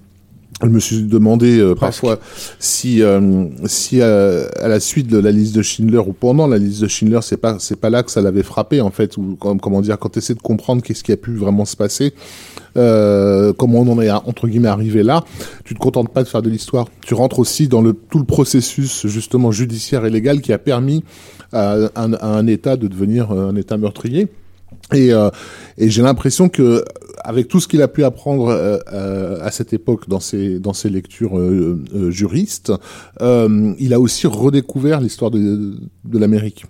je 0.62 0.68
me 0.68 0.80
suis 0.80 1.04
demandé 1.04 1.60
euh, 1.60 1.74
parfois 1.74 2.20
si, 2.60 3.02
euh, 3.02 3.46
si 3.66 4.02
euh, 4.02 4.48
à 4.60 4.68
la 4.68 4.82
suite 4.82 5.08
de 5.08 5.18
la 5.18 5.32
liste 5.32 5.56
de 5.56 5.62
Schindler 5.62 6.00
ou 6.00 6.12
pendant 6.12 6.48
la 6.48 6.58
liste 6.58 6.82
de 6.82 6.88
Schindler, 6.88 7.20
c'est 7.22 7.38
pas, 7.38 7.58
c'est 7.60 7.80
pas 7.80 7.90
là 7.90 8.04
que 8.04 8.12
ça 8.12 8.22
l'avait 8.22 8.44
frappé 8.44 8.82
en 8.82 8.90
fait, 8.92 9.16
ou 9.16 9.38
comme- 9.40 9.60
comment 9.62 9.80
dire, 9.80 9.98
quand 9.98 10.10
tu 10.10 10.20
essaies 10.20 10.34
de 10.36 10.42
comprendre 10.42 10.82
qu'est-ce 10.84 11.04
qui 11.04 11.14
a 11.14 11.18
pu 11.18 11.34
vraiment 11.36 11.64
se 11.64 11.78
passer, 11.78 12.14
euh, 12.76 13.54
comment 13.54 13.80
on 13.80 13.88
en 13.94 14.02
est 14.02 14.12
entre 14.12 14.48
guillemets 14.50 14.68
arrivé 14.68 15.02
là, 15.02 15.24
tu 15.64 15.76
te 15.76 15.80
contentes 15.80 16.10
pas 16.10 16.24
de 16.24 16.28
faire 16.28 16.42
de 16.42 16.50
l'histoire, 16.50 16.88
tu 17.06 17.14
rentres 17.14 17.40
aussi 17.40 17.68
dans 17.70 17.82
le 17.82 17.94
tout 17.94 18.20
le 18.20 18.26
processus 18.26 19.08
justement 19.08 19.52
judiciaire 19.52 20.06
et 20.06 20.10
légal 20.10 20.42
qui 20.42 20.52
a 20.52 20.58
permis 20.58 21.04
à 21.54 21.76
un, 21.96 22.14
à 22.14 22.28
un 22.38 22.46
État 22.48 22.76
de 22.76 22.88
devenir 22.88 23.32
euh, 23.32 23.50
un 23.50 23.56
État 23.56 23.78
meurtrier. 23.78 24.28
Et, 24.94 25.14
euh, 25.14 25.30
et 25.78 25.90
j'ai 25.90 26.02
l'impression 26.02 26.50
que 26.50 26.84
avec 27.24 27.48
tout 27.48 27.60
ce 27.60 27.68
qu'il 27.68 27.82
a 27.82 27.88
pu 27.88 28.04
apprendre 28.06 28.48
euh, 28.48 28.78
euh, 28.94 29.38
à 29.42 29.52
cette 29.52 29.74
époque 29.74 30.08
dans 30.08 30.20
ses 30.22 30.58
dans 30.58 30.74
ses 30.74 30.90
lectures 30.90 31.38
euh, 31.38 31.80
euh, 31.94 32.10
juristes, 32.12 32.72
euh, 33.22 33.74
il 33.78 33.94
a 33.94 34.00
aussi 34.00 34.26
redécouvert 34.26 35.00
l'histoire 35.02 35.30
de, 35.30 35.76
de 36.06 36.18
l'Amérique. 36.18 36.66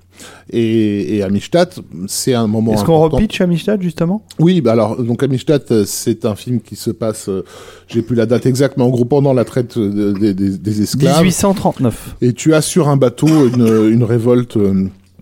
Et, 0.51 1.15
et 1.17 1.23
Amistad, 1.23 1.73
c'est 2.07 2.33
un 2.33 2.47
moment 2.47 2.73
Est-ce 2.73 2.83
qu'on 2.83 2.99
repitch 2.99 3.39
Amistad 3.39 3.81
justement? 3.81 4.21
Oui, 4.39 4.59
bah 4.59 4.73
alors 4.73 5.01
donc 5.01 5.23
Amistad, 5.23 5.63
c'est 5.85 6.25
un 6.25 6.35
film 6.35 6.59
qui 6.59 6.75
se 6.75 6.89
passe, 6.91 7.29
euh, 7.29 7.45
j'ai 7.87 8.01
plus 8.01 8.15
la 8.17 8.25
date 8.25 8.45
exacte, 8.45 8.75
mais 8.75 8.83
en 8.83 8.89
gros 8.89 9.05
pendant 9.05 9.33
la 9.33 9.45
traite 9.45 9.77
de- 9.77 10.11
des- 10.11 10.33
des- 10.33 10.57
des 10.57 10.81
esclaves. 10.81 11.19
1839. 11.23 12.15
Et 12.21 12.33
tu 12.33 12.53
as 12.53 12.61
sur 12.61 12.89
un 12.89 12.97
bateau 12.97 13.27
une, 13.47 13.89
une 13.93 14.03
révolte. 14.03 14.57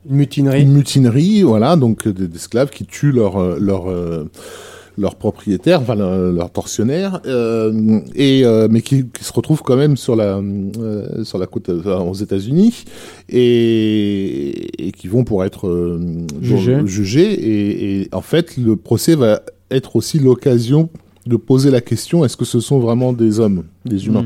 Une 0.10 0.16
mutinerie. 0.16 0.62
une 0.62 0.74
mutinerie, 0.74 1.42
voilà, 1.44 1.76
donc 1.76 2.08
euh, 2.08 2.14
des- 2.14 2.28
d'esclaves 2.28 2.70
qui 2.70 2.86
tuent 2.86 3.12
leur 3.12 3.38
euh, 3.38 3.58
leur 3.60 3.90
euh, 3.90 4.30
leur 5.00 5.14
propriétaire, 5.16 5.82
enfin 5.82 5.94
leur, 5.96 6.32
leur 6.32 6.50
tortionnaire, 6.50 7.22
euh, 7.28 8.00
et 8.16 8.44
euh, 8.46 8.68
mais 8.72 8.82
qui, 8.82 9.06
qui 9.08 9.24
se 9.24 9.32
retrouvent 9.32 9.62
quand 9.62 9.76
même 9.78 9.96
sur 9.96 10.16
la 10.16 10.38
euh, 10.40 11.24
sur 11.24 11.38
la 11.38 11.46
côte 11.46 11.70
aux 11.70 12.14
États-Unis 12.16 12.84
et, 13.30 14.88
et 14.88 14.92
qui 14.92 15.08
vont 15.08 15.24
pour 15.24 15.44
être 15.44 16.00
Jugés. 16.42 16.80
jugés 16.86 17.32
et, 17.34 18.02
et 18.02 18.10
en 18.12 18.22
fait 18.22 18.58
le 18.58 18.76
procès 18.76 19.16
va 19.16 19.42
être 19.70 19.96
aussi 19.96 20.18
l'occasion 20.20 20.90
de 21.26 21.36
poser 21.36 21.70
la 21.72 21.82
question 21.82 22.24
est-ce 22.26 22.38
que 22.38 22.46
ce 22.46 22.60
sont 22.60 22.80
vraiment 22.80 23.14
des 23.14 23.40
hommes, 23.40 23.66
des 23.86 24.08
humains? 24.08 24.26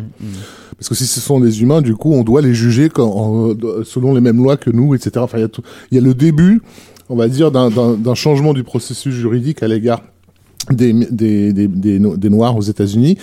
Parce 0.82 0.89
que 0.89 0.96
si 0.96 1.06
ce 1.06 1.20
sont 1.20 1.39
des 1.39 1.62
humains, 1.62 1.84
du 1.84 1.94
coup, 1.94 2.12
on 2.12 2.24
doit 2.24 2.41
les 2.41 2.56
juger 2.56 2.89
selon 2.96 4.15
les 4.15 4.20
mêmes 4.22 4.38
lois 4.38 4.58
que 4.58 4.72
nous, 4.72 4.96
etc. 4.96 5.12
Enfin, 5.17 5.38
il 5.38 5.96
y 5.96 5.98
a, 6.00 6.02
le 6.02 6.15
début, 6.15 6.63
on 7.08 7.15
va 7.15 7.28
dire, 7.28 7.52
d'un- 7.52 8.15
changement 8.15 8.52
du 8.56 8.63
processus 8.63 9.13
juridique 9.13 9.62
à 9.62 9.67
l'égard 9.67 10.02
des, 10.72 10.91
des, 10.91 11.54
des, 11.54 11.67
des, 11.67 12.00
no- 12.00 12.17
des 12.17 12.32
Noirs 12.32 12.58
aux 12.58 12.62
États-Unis, 12.63 13.20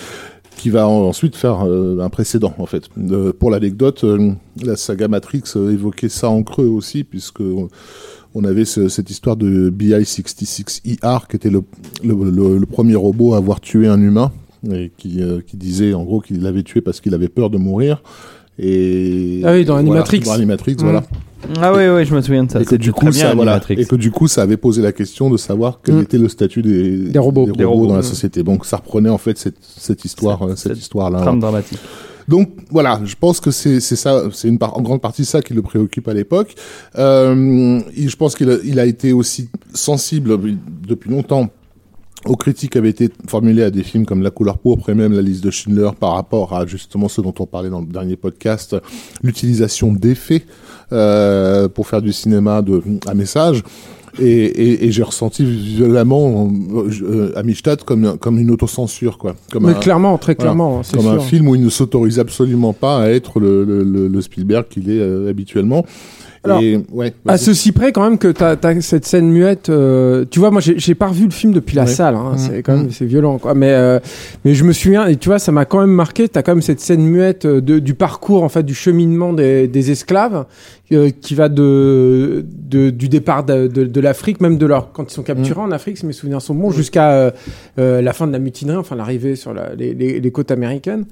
qui 0.55 0.69
va 0.69 0.87
en- 0.87 1.01
ensuite 1.09 1.35
faire 1.35 1.65
euh, 1.67 1.99
un 1.99 2.07
précédent, 2.07 2.53
en 2.59 2.65
fait. 2.65 2.83
Euh, 2.97 3.33
pour 3.37 3.51
l'anecdote, 3.51 4.05
euh, 4.05 4.31
la 4.63 4.77
saga 4.77 5.09
Matrix 5.09 5.43
évoquait 5.55 6.07
ça 6.07 6.29
en 6.29 6.43
creux 6.43 6.67
aussi, 6.67 7.03
puisque 7.03 7.41
on, 7.41 8.43
avait 8.45 8.63
ce- 8.63 8.87
cette 8.87 9.09
histoire 9.09 9.35
de 9.35 9.69
BI-66ER, 9.69 11.27
qui 11.29 11.35
était 11.35 11.49
le 11.51 12.65
premier 12.65 12.95
robot 12.95 13.33
à 13.33 13.37
avoir 13.37 13.59
tué 13.59 13.87
un 13.89 13.99
humain, 13.99 14.31
et 14.71 14.91
qui, 14.97 15.21
euh, 15.21 15.39
qui 15.45 15.57
disait 15.57 15.93
en 15.93 16.03
gros 16.03 16.19
qu'il 16.21 16.41
l'avait 16.41 16.63
tué 16.63 16.81
parce 16.81 16.99
qu'il 17.01 17.13
avait 17.13 17.29
peur 17.29 17.49
de 17.49 17.57
mourir. 17.57 18.01
Et 18.57 19.41
Ah 19.45 19.53
oui, 19.53 19.63
dans 19.65 19.73
voilà, 19.75 19.89
Animatrix. 19.89 20.19
dans 20.21 20.31
Animatrix, 20.33 20.73
Mm. 20.75 20.83
voilà. 20.83 21.03
Ah 21.61 21.71
oui, 21.73 21.83
oui, 21.87 22.05
je 22.05 22.13
me 22.13 22.21
souviens 22.21 22.43
de 22.43 22.51
ça. 22.51 22.59
Et 22.59 22.63
que 22.63 22.71
C'était 22.71 22.83
du 22.83 22.91
coup, 22.91 23.09
ça, 23.13 23.33
voilà, 23.33 23.61
et 23.69 23.85
que 23.85 23.95
du 23.95 24.11
coup, 24.11 24.27
ça 24.27 24.41
avait 24.41 24.57
posé 24.57 24.81
la 24.81 24.91
question 24.91 25.29
de 25.29 25.37
savoir 25.37 25.79
quel 25.83 25.95
Mm. 25.95 26.01
était 26.01 26.17
le 26.17 26.27
statut 26.27 26.61
des, 26.61 26.97
Des 27.09 27.19
robots. 27.19 27.49
Des 27.49 27.63
robots, 27.63 27.87
dans 27.87 27.95
la 27.95 28.03
société. 28.03 28.43
Donc, 28.43 28.65
ça 28.65 28.77
reprenait 28.77 29.09
en 29.09 29.17
fait 29.17 29.37
cette, 29.37 29.55
cette 29.61 30.03
histoire, 30.03 30.39
Cette- 30.39 30.49
euh, 30.49 30.55
cette, 30.57 30.71
cette 30.73 30.79
histoire-là. 30.81 31.21
Trame 31.21 31.39
dramatique. 31.39 31.79
Donc 32.27 32.49
voilà, 32.69 33.01
je 33.05 33.15
pense 33.19 33.39
que 33.39 33.49
c'est 33.49 33.79
ça, 33.79 34.25
c'est 34.33 34.47
une 34.49 34.59
part, 34.59 34.77
en 34.77 34.81
grande 34.83 35.01
partie 35.01 35.25
ça 35.25 35.41
qui 35.41 35.55
le 35.55 35.63
préoccupe 35.63 36.07
à 36.07 36.13
l'époque. 36.13 36.53
Euh, 36.95 37.79
je 37.97 38.15
pense 38.17 38.35
qu'il 38.35 38.51
a, 38.51 38.57
il 38.63 38.79
a 38.79 38.85
été 38.85 39.13
aussi 39.13 39.49
sensible 39.73 40.37
depuis 40.87 41.09
longtemps 41.09 41.49
aux 42.25 42.35
critiques 42.35 42.75
avaient 42.75 42.89
été 42.89 43.09
formulées 43.27 43.63
à 43.63 43.71
des 43.71 43.83
films 43.83 44.05
comme 44.05 44.21
La 44.21 44.29
couleur 44.31 44.57
pourpre 44.57 44.89
et 44.89 44.93
même 44.93 45.13
La 45.13 45.21
liste 45.21 45.43
de 45.43 45.51
Schindler 45.51 45.89
par 45.99 46.13
rapport 46.13 46.53
à 46.53 46.65
justement 46.65 47.07
ce 47.07 47.21
dont 47.21 47.33
on 47.39 47.45
parlait 47.45 47.69
dans 47.69 47.79
le 47.81 47.87
dernier 47.87 48.15
podcast, 48.17 48.75
l'utilisation 49.23 49.93
d'effets 49.93 50.43
euh, 50.91 51.67
pour 51.69 51.87
faire 51.87 52.01
du 52.01 52.11
cinéma 52.11 52.61
de 52.61 52.81
à 53.07 53.13
message. 53.13 53.63
Et, 54.17 54.25
et, 54.27 54.85
et 54.85 54.91
j'ai 54.91 55.03
ressenti 55.03 55.45
violemment 55.45 56.51
euh, 57.03 57.31
Amistad 57.37 57.83
comme 57.83 58.17
comme 58.17 58.39
une 58.39 58.49
autocensure 58.51 59.17
quoi, 59.19 59.35
comme 59.51 59.67
Mais 59.67 59.73
un- 59.73 59.79
clairement, 59.79 60.17
très 60.17 60.35
clairement, 60.35 60.81
comme 60.91 61.07
un 61.07 61.19
film 61.19 61.47
où 61.47 61.55
il 61.55 61.61
ne 61.61 61.69
s'autorise 61.69 62.19
absolument 62.19 62.73
pas 62.73 63.03
à 63.03 63.09
être 63.09 63.39
le, 63.39 63.63
le, 63.63 63.83
le, 63.83 64.07
le 64.07 64.21
Spielberg 64.21 64.65
qu'il 64.67 64.89
est 64.89 64.99
euh, 64.99 65.29
habituellement. 65.29 65.85
Alors, 66.43 66.61
et, 66.61 66.79
ouais, 66.93 67.13
À 67.27 67.37
ceci 67.37 67.71
près 67.73 67.91
quand 67.91 68.03
même 68.03 68.17
que 68.17 68.29
t'as 68.29 68.55
as 68.63 68.81
cette 68.81 69.05
scène 69.05 69.29
muette. 69.29 69.69
euh, 69.69 70.23
tu 70.29 70.39
vois, 70.39 70.51
moi 70.51 70.61
j'ai 70.61 70.95
pas 70.95 71.07
revu 71.07 71.25
le 71.25 71.31
film 71.31 71.51
depuis 71.53 71.75
la 71.75 71.83
Ouais. 71.83 71.87
salle. 71.89 72.15
Hein, 72.15 72.33
Mmh. 72.33 72.37
C'est 72.37 72.63
quand 72.63 72.77
même 72.77 72.85
Mmh. 72.87 72.91
c'est 72.91 73.05
violent 73.05 73.37
quoi. 73.39 73.53
Mais 73.53 73.71
euh, 73.71 73.99
mais 74.45 74.53
je 74.53 74.63
me 74.63 74.71
souviens 74.71 75.05
et 75.07 75.17
tu 75.17 75.27
vois 75.29 75.39
ça 75.39 75.51
m'a 75.51 75.65
quand 75.65 75.81
même 75.81 75.89
marqué. 75.91 76.29
T'as 76.29 76.41
quand 76.41 76.53
même 76.53 76.61
cette 76.61 76.79
scène 76.79 77.01
muette 77.01 77.45
euh, 77.45 77.59
de, 77.61 77.79
du 77.79 77.93
parcours 77.93 78.43
en 78.43 78.49
fait 78.49 78.63
du 78.63 78.73
cheminement 78.73 79.33
des, 79.33 79.67
des 79.67 79.91
esclaves 79.91 80.45
euh, 80.93 81.09
qui 81.21 81.35
va 81.35 81.49
de, 81.49 82.45
de 82.47 82.89
du 82.89 83.09
départ 83.09 83.43
de, 83.43 83.67
de, 83.67 83.83
de 83.83 83.99
l'Afrique 83.99 84.39
même 84.39 84.57
de 84.57 84.65
leur 84.65 84.91
quand 84.93 85.11
ils 85.11 85.13
sont 85.13 85.23
capturés 85.23 85.61
en 85.61 85.71
Afrique 85.71 85.97
si 85.97 86.05
mes 86.05 86.13
souvenirs 86.13 86.41
sont 86.41 86.55
bons 86.55 86.71
jusqu'à 86.71 87.11
euh, 87.11 87.31
euh, 87.79 88.01
la 88.01 88.13
fin 88.13 88.27
de 88.27 88.31
la 88.31 88.39
mutinerie 88.39 88.77
enfin 88.77 88.95
l'arrivée 88.95 89.35
sur 89.35 89.53
la, 89.53 89.75
les, 89.75 89.93
les, 89.93 90.19
les 90.21 90.31
côtes 90.31 90.51
américaines. 90.51 91.05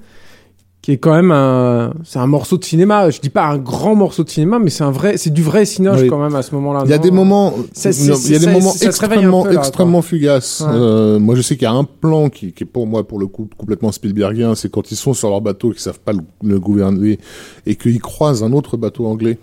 Qui 0.88 0.92
est 0.94 0.96
quand 0.96 1.12
même 1.14 1.32
un, 1.32 1.92
c'est 2.02 2.18
un 2.18 2.26
morceau 2.26 2.56
de 2.56 2.64
cinéma. 2.64 3.10
Je 3.10 3.20
dis 3.20 3.28
pas 3.28 3.44
un 3.44 3.58
grand 3.58 3.94
morceau 3.94 4.24
de 4.24 4.30
cinéma, 4.30 4.58
mais 4.58 4.70
c'est 4.70 4.84
un 4.84 4.90
vrai, 4.90 5.18
c'est 5.18 5.28
du 5.28 5.42
vrai 5.42 5.66
cinoche 5.66 6.00
Oui. 6.00 6.08
quand 6.08 6.16
même 6.18 6.34
à 6.34 6.40
ce 6.40 6.54
moment-là. 6.54 6.80
Il 6.86 6.90
y 6.90 6.94
a 6.94 6.98
des 6.98 7.10
moments, 7.10 7.52
il 7.84 8.30
y 8.30 8.34
a 8.34 8.38
des 8.38 8.46
moments 8.46 8.72
extrêmement, 8.80 9.42
peu, 9.42 9.52
là, 9.52 9.58
extrêmement 9.60 10.00
fugaces. 10.00 10.62
Ouais. 10.66 10.72
Euh, 10.72 11.18
moi, 11.18 11.34
je 11.34 11.42
sais 11.42 11.56
qu'il 11.56 11.64
y 11.64 11.66
a 11.66 11.72
un 11.74 11.84
plan 11.84 12.30
qui, 12.30 12.54
qui 12.54 12.64
est 12.64 12.66
pour 12.66 12.86
moi, 12.86 13.06
pour 13.06 13.18
le 13.18 13.26
coup, 13.26 13.50
complètement 13.58 13.92
Spielbergien. 13.92 14.54
C'est 14.54 14.70
quand 14.70 14.90
ils 14.90 14.96
sont 14.96 15.12
sur 15.12 15.28
leur 15.28 15.42
bateau, 15.42 15.72
qu'ils 15.72 15.80
savent 15.80 16.00
pas 16.00 16.12
le, 16.14 16.20
le 16.42 16.58
gouverner 16.58 17.18
et 17.66 17.76
qu'ils 17.76 18.00
croisent 18.00 18.42
un 18.42 18.52
autre 18.54 18.78
bateau 18.78 19.04
anglais. 19.04 19.38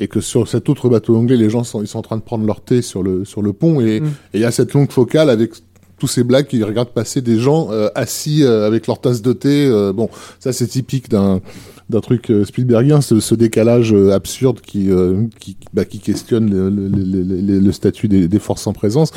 Et 0.00 0.06
que 0.06 0.20
sur 0.20 0.46
cet 0.46 0.68
autre 0.68 0.88
bateau 0.88 1.16
anglais, 1.16 1.36
les 1.36 1.50
gens 1.50 1.64
sont, 1.64 1.82
ils 1.82 1.88
sont 1.88 1.98
en 1.98 2.02
train 2.02 2.16
de 2.16 2.22
prendre 2.22 2.46
leur 2.46 2.60
thé 2.60 2.80
sur 2.82 3.02
le, 3.02 3.24
sur 3.26 3.42
le 3.42 3.52
pont 3.52 3.80
et 3.82 3.96
et 3.96 4.00
Mm. 4.00 4.10
il 4.34 4.40
y 4.40 4.44
a 4.44 4.52
cette 4.52 4.72
longue 4.72 4.90
focale 4.92 5.28
avec 5.28 5.50
tous 5.98 6.06
ces 6.06 6.24
blagues 6.24 6.46
qui 6.46 6.62
regardent 6.62 6.90
passer 6.90 7.20
des 7.20 7.38
gens 7.38 7.68
euh, 7.70 7.88
assis 7.94 8.42
euh, 8.42 8.66
avec 8.66 8.86
leur 8.86 9.00
tasse 9.00 9.22
de 9.22 9.32
thé. 9.32 9.66
euh, 9.66 9.92
bon, 9.92 10.08
ça 10.38 10.52
c'est 10.52 10.66
typique 10.66 11.08
d'un 11.08 11.40
d'un 11.90 12.00
truc 12.00 12.30
euh, 12.30 12.44
Spielbergien, 12.44 13.00
ce, 13.00 13.18
ce 13.20 13.34
décalage 13.34 13.92
euh, 13.94 14.12
absurde 14.12 14.60
qui 14.60 14.90
euh, 14.90 15.22
qui, 15.40 15.56
bah, 15.72 15.84
qui 15.84 15.98
questionne 16.00 16.50
le, 16.50 16.68
le, 16.68 16.88
le, 16.88 17.22
le- 17.40 17.58
le 17.60 17.72
statut 17.72 18.08
des, 18.08 18.28
des 18.28 18.38
forces 18.38 18.66
en 18.66 18.72
présence. 18.72 19.10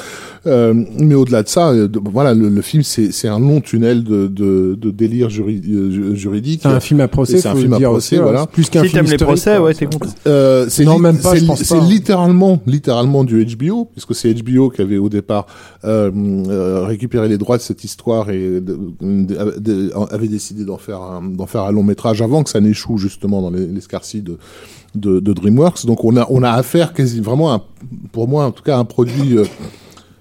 Euh, 0.47 0.73
mais 0.97 1.15
au-delà 1.15 1.43
de 1.43 1.47
ça, 1.49 1.69
euh, 1.71 1.88
de- 1.88 1.99
voilà, 2.03 2.34
le, 2.34 2.49
le 2.49 2.62
film 2.62 2.84
c'est 2.84 3.12
c'est 3.12 3.27
un 3.27 3.39
long 3.39 3.60
tunnel 3.62 4.03
de 4.03 4.27
de, 4.27 4.75
de 4.79 4.91
délire 4.91 5.29
juri- 5.29 5.62
euh, 5.69 5.91
ju- 5.91 6.15
juridique. 6.15 6.62
C'est 6.63 6.69
un 6.69 6.79
film 6.79 7.01
à 7.01 7.07
procès, 7.07 7.39
C'est 7.39 7.49
un 7.49 7.55
film 7.55 7.73
à 7.73 7.79
procès, 7.79 8.15
aussi, 8.15 8.21
voilà. 8.21 8.41
C'est 8.41 8.51
Plus 8.51 8.69
qu'un 8.69 8.84
Si 8.84 8.89
film 8.89 9.03
t'aimes 9.03 9.12
les 9.12 9.17
procès, 9.17 9.55
quoi. 9.57 9.65
ouais, 9.65 9.73
t'es 9.73 9.86
content. 9.86 10.10
Euh, 10.27 10.65
c'est 10.69 10.86
Non, 10.86 10.97
même 10.99 11.17
pas, 11.17 11.36
c'est 11.36 11.63
C'est 11.65 11.79
littéralement, 11.81 12.62
littéralement 12.65 13.23
du 13.23 13.45
HBO, 13.45 13.86
puisque 13.91 14.15
c'est 14.15 14.34
HBO 14.34 14.69
qui 14.69 14.81
avait 14.81 14.97
au 14.97 15.10
départ 15.10 15.45
euh, 15.84 16.10
euh, 16.15 16.84
récupéré 16.86 17.27
les 17.27 17.38
droits 17.38 17.57
de 17.57 17.62
cette 17.62 17.84
histoire 17.84 18.29
et 18.29 18.62
de- 18.62 18.79
de- 19.01 19.60
de- 19.60 19.91
avait 20.13 20.27
décidé 20.27 20.63
d'en 20.63 20.77
faire 20.77 21.01
un, 21.01 21.21
d'en 21.21 21.45
faire 21.47 21.63
un 21.63 21.71
long 21.71 21.84
métrage 21.84 22.21
avant 22.21 22.43
que 22.43 22.49
ça 22.49 22.61
n'échoue 22.62 22.97
justement 22.97 23.41
dans 23.41 23.50
les, 23.50 23.67
l'escarcille 23.67 24.21
de, 24.21 24.38
de, 24.95 25.34
DreamWorks. 25.34 25.86
Donc 25.86 26.04
on 26.04 26.15
a 26.17 26.26
on 26.30 26.43
a 26.43 26.52
affaire 26.52 26.93
quasi 26.93 27.21
vraiment, 27.21 27.63
pour 28.12 28.28
moi 28.28 28.45
en 28.45 28.52
tout 28.52 28.63
cas, 28.63 28.78
à 28.78 28.80
un 28.80 28.86
produit, 28.86 29.38
euh, 29.38 29.45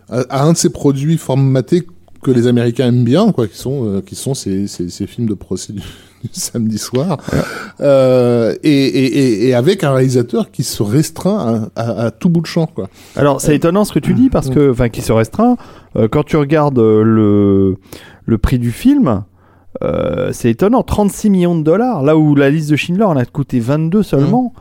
à, 0.09 0.45
un 0.45 0.53
de 0.53 0.57
ces 0.57 0.71
produits 0.71 1.19
formatés 1.19 1.87
que 2.23 2.31
les 2.31 2.47
Américains 2.47 2.89
aiment 2.89 3.05
bien, 3.05 3.33
quoi, 3.33 3.47
qui 3.47 3.57
sont 3.57 3.87
euh, 3.87 4.01
qui 4.03 4.15
sont 4.15 4.35
ces, 4.35 4.67
ces, 4.67 5.07
films 5.07 5.27
de 5.27 5.35
procès 5.35 5.73
du, 5.73 5.81
samedi 6.33 6.77
soir, 6.77 7.19
euh, 7.81 8.55
et, 8.63 9.55
avec 9.55 9.85
un 9.85 9.93
réalisateur 9.93 10.51
qui 10.51 10.65
se 10.65 10.83
restreint 10.83 11.71
à, 11.77 12.11
tout 12.11 12.29
bout 12.29 12.43
de 12.43 12.47
champ, 12.47 12.67
quoi. 12.67 12.91
Alors 13.17 13.41
c'est 13.41 13.57
étonnant 13.57 13.85
ce 13.85 13.93
que 13.93 13.99
tu 13.99 14.13
dis 14.15 14.29
parce 14.29 14.51
que, 14.51 14.71
enfin, 14.71 14.91
qui 14.91 15.01
se 15.01 15.13
restreint. 15.13 15.57
quand 16.11 16.25
tu 16.25 16.37
regardes 16.37 16.79
le 16.79 17.77
le 18.27 18.39
prix 18.39 18.59
du 18.59 18.71
film, 18.71 19.25
euh, 19.83 20.31
c'est 20.33 20.51
étonnant, 20.51 20.83
36 20.83 21.31
millions 21.31 21.57
de 21.59 21.63
dollars. 21.63 22.03
Là 22.03 22.17
où 22.17 22.35
la 22.35 22.51
liste 22.51 22.71
de 22.71 22.77
Schindler 22.77 23.05
en 23.05 23.17
a 23.17 23.25
coûté 23.25 23.61
22 23.61 24.03
seulement. 24.03 24.53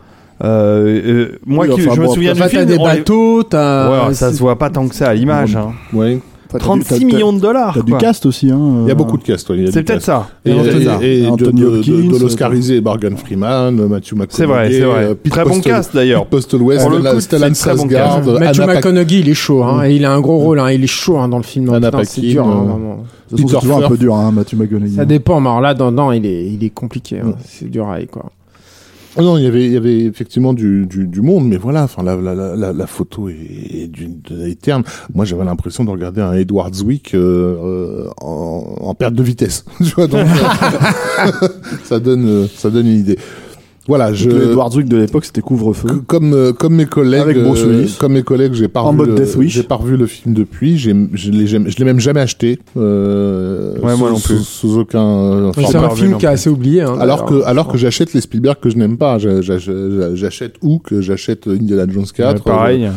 Euh, 0.43 1.01
euh, 1.05 1.39
moi, 1.45 1.65
Oui, 1.67 1.75
qui, 1.75 1.81
enfin, 1.85 1.95
je 1.95 2.01
me 2.01 2.05
bon, 2.07 2.13
souviens 2.13 2.31
Enfin, 2.31 2.45
du 2.47 2.51
t'as 2.53 2.57
film. 2.59 2.65
des 2.65 2.77
on 2.79 2.87
les- 2.87 2.97
bateaux, 2.99 3.43
t'as. 3.43 4.07
Ouais, 4.07 4.13
ça 4.13 4.31
se 4.31 4.39
voit 4.39 4.57
pas 4.57 4.69
tant 4.69 4.87
que 4.87 4.95
ça 4.95 5.09
à 5.09 5.13
l'image. 5.13 5.55
hein. 5.55 5.73
Ouais. 5.93 6.19
Enfin, 6.51 6.57
t'as 6.57 6.65
36 6.65 6.93
du- 6.95 6.99
t'as- 6.99 7.05
millions 7.05 7.31
de 7.33 7.39
dollars. 7.39 7.75
T'as 7.75 7.81
du 7.83 7.91
quoi. 7.91 7.99
cast 7.99 8.25
aussi. 8.25 8.49
Hein, 8.49 8.59
Il 8.81 8.87
y 8.87 8.89
a 8.89 8.93
euh, 8.93 8.95
beaucoup 8.95 9.17
de 9.17 9.23
cast, 9.23 9.47
ouais, 9.51 9.57
il 9.57 9.65
y 9.65 9.67
a 9.67 9.71
C'est 9.71 9.79
du 9.79 9.85
peut-être 9.85 10.01
ça. 10.01 10.29
Et, 10.43 10.51
C'est 10.51 10.83
ça. 10.83 10.97
et, 10.99 11.19
et 11.19 11.21
de, 11.23 11.27
Anthony 11.29 11.61
de, 11.61 11.65
Hopkins, 11.67 11.91
de, 11.91 12.01
de 12.09 12.15
euh, 12.15 12.19
l'Oscarisé 12.19 12.81
Morgan 12.81 13.15
Freeman, 13.17 13.75
Matthew 13.87 14.13
McConaughey, 14.13 14.27
C'est 14.31 14.45
vrai, 14.45 14.71
c'est 14.71 14.79
vrai. 14.81 15.03
euh, 15.03 15.13
Pete 15.13 15.31
Très 15.31 15.43
bon 15.43 15.49
Postel- 15.51 15.71
cast 15.71 15.93
d'ailleurs. 15.95 16.25
Postel 16.25 16.61
West, 16.63 16.87
Stellan 17.19 17.47
bon 17.47 17.53
Skarsgård, 17.53 17.89
cast. 17.89 18.27
Matthew 18.39 18.65
McConaughey, 18.65 19.19
il 19.19 19.29
est 19.29 19.33
chaud, 19.35 19.63
hein, 19.63 19.83
et 19.85 19.95
il 19.95 20.03
a 20.05 20.11
un 20.11 20.21
gros 20.21 20.37
rôle, 20.39 20.59
hein, 20.59 20.71
il 20.71 20.83
est 20.83 20.87
chaud 20.87 21.17
hein, 21.19 21.29
dans 21.29 21.37
le 21.37 21.43
film. 21.43 21.67
C'est 22.03 22.21
dur, 22.21 22.47
hein, 22.47 22.67
euh, 22.79 22.93
c'est 23.29 23.35
Peter 23.35 23.57
toujours 23.59 23.85
un 23.85 23.87
peu 23.87 23.97
dur, 23.97 24.15
hein, 24.15 24.31
Matthew 24.31 24.55
McConaughey. 24.55 24.95
Ça 24.95 25.05
dépend, 25.05 25.39
mais 25.39 25.49
alors 25.49 25.61
là, 25.61 25.73
dans, 25.75 25.91
dans, 25.91 26.11
il 26.11 26.25
est, 26.25 26.45
il 26.47 26.63
est 26.63 26.71
compliqué. 26.71 27.19
hein. 27.19 27.27
Mm. 27.27 27.33
C'est 27.45 27.69
dur 27.69 27.87
à 27.89 27.99
quoi. 28.05 28.31
Ah 29.17 29.21
Non, 29.21 29.37
il 29.37 29.43
y 29.43 29.77
avait, 29.77 30.03
effectivement 30.03 30.53
du, 30.53 30.85
du, 30.85 31.21
monde, 31.21 31.47
mais 31.47 31.57
voilà, 31.57 31.83
enfin 31.83 32.03
la, 32.03 32.15
la, 32.15 32.87
photo 32.87 33.29
est, 33.29 33.35
est 33.35 33.87
d'une. 33.87 34.21
Moi, 35.13 35.25
j'avais 35.25 35.45
l'impression 35.45 35.83
de 35.83 35.89
regarder 35.89 36.21
un 36.21 36.33
Edward 36.33 36.73
Zwick 36.73 37.13
euh, 37.15 37.57
euh, 37.63 38.09
en, 38.17 38.93
perte 38.93 39.15
de 39.15 39.23
vitesse. 39.23 39.65
euh, 39.97 40.07
ça 41.83 41.99
donne 42.69 42.87
une 42.87 42.99
idée. 42.99 43.17
Voilà, 43.89 44.13
je. 44.13 44.29
Le 44.29 44.51
Edward 44.51 44.71
Zwick 44.71 44.87
de 44.87 44.95
l'époque, 44.97 45.25
c'était 45.25 45.41
couvre-feu. 45.41 45.89
Comme 46.07 46.33
euh, 46.33 46.53
comme 46.53 46.75
mes 46.75 46.85
collègues, 46.85 47.19
Avec 47.21 47.43
Bruce 47.43 47.63
euh, 47.63 47.71
Willis. 47.79 47.97
comme 47.99 48.13
mes 48.13 48.23
collègues, 48.23 48.53
j'ai 48.53 48.67
pas 48.69 48.81
En 48.81 48.89
revu 48.89 48.97
mode 48.99 49.09
le, 49.09 49.15
Death 49.15 49.35
Wish. 49.35 49.51
j'ai 49.53 49.63
pas 49.63 49.75
revu 49.75 49.97
le 49.97 50.05
film 50.05 50.33
depuis. 50.33 50.77
J'ai, 50.77 50.95
je 51.13 51.31
l'ai 51.31 51.45
jamais- 51.47 51.69
je 51.71 51.77
l'ai 51.77 51.83
même 51.85 51.99
jamais 51.99 52.21
acheté. 52.21 52.59
Euh, 52.77 53.73
Ouais, 53.81 53.95
moi 53.97 54.09
sous- 54.09 54.13
non 54.13 54.19
plus. 54.19 54.37
Sous, 54.37 54.43
sous 54.69 54.77
aucun. 54.79 55.03
euh, 55.03 55.51
C'est 55.55 55.75
un 55.75 55.89
film 55.89 56.17
qui 56.17 56.25
est 56.25 56.29
assez 56.29 56.49
oublié. 56.49 56.81
hein, 56.83 56.95
alors 56.99 57.25
que, 57.25 57.33
d'ailleurs. 57.33 57.47
alors 57.47 57.67
que 57.67 57.77
j'achète 57.77 58.13
les 58.13 58.21
Spielberg 58.21 58.57
que 58.61 58.69
je 58.69 58.77
n'aime 58.77 58.97
pas. 58.97 59.17
J'a- 59.17 59.41
j'a- 59.41 59.57
j'a- 59.57 60.15
J'achète 60.15 60.55
Hook, 60.61 60.93
j'achète 60.99 61.47
Indiana 61.47 61.85
Jones 61.91 62.05
4. 62.13 62.35
Ouais, 62.37 62.41
pareil. 62.43 62.89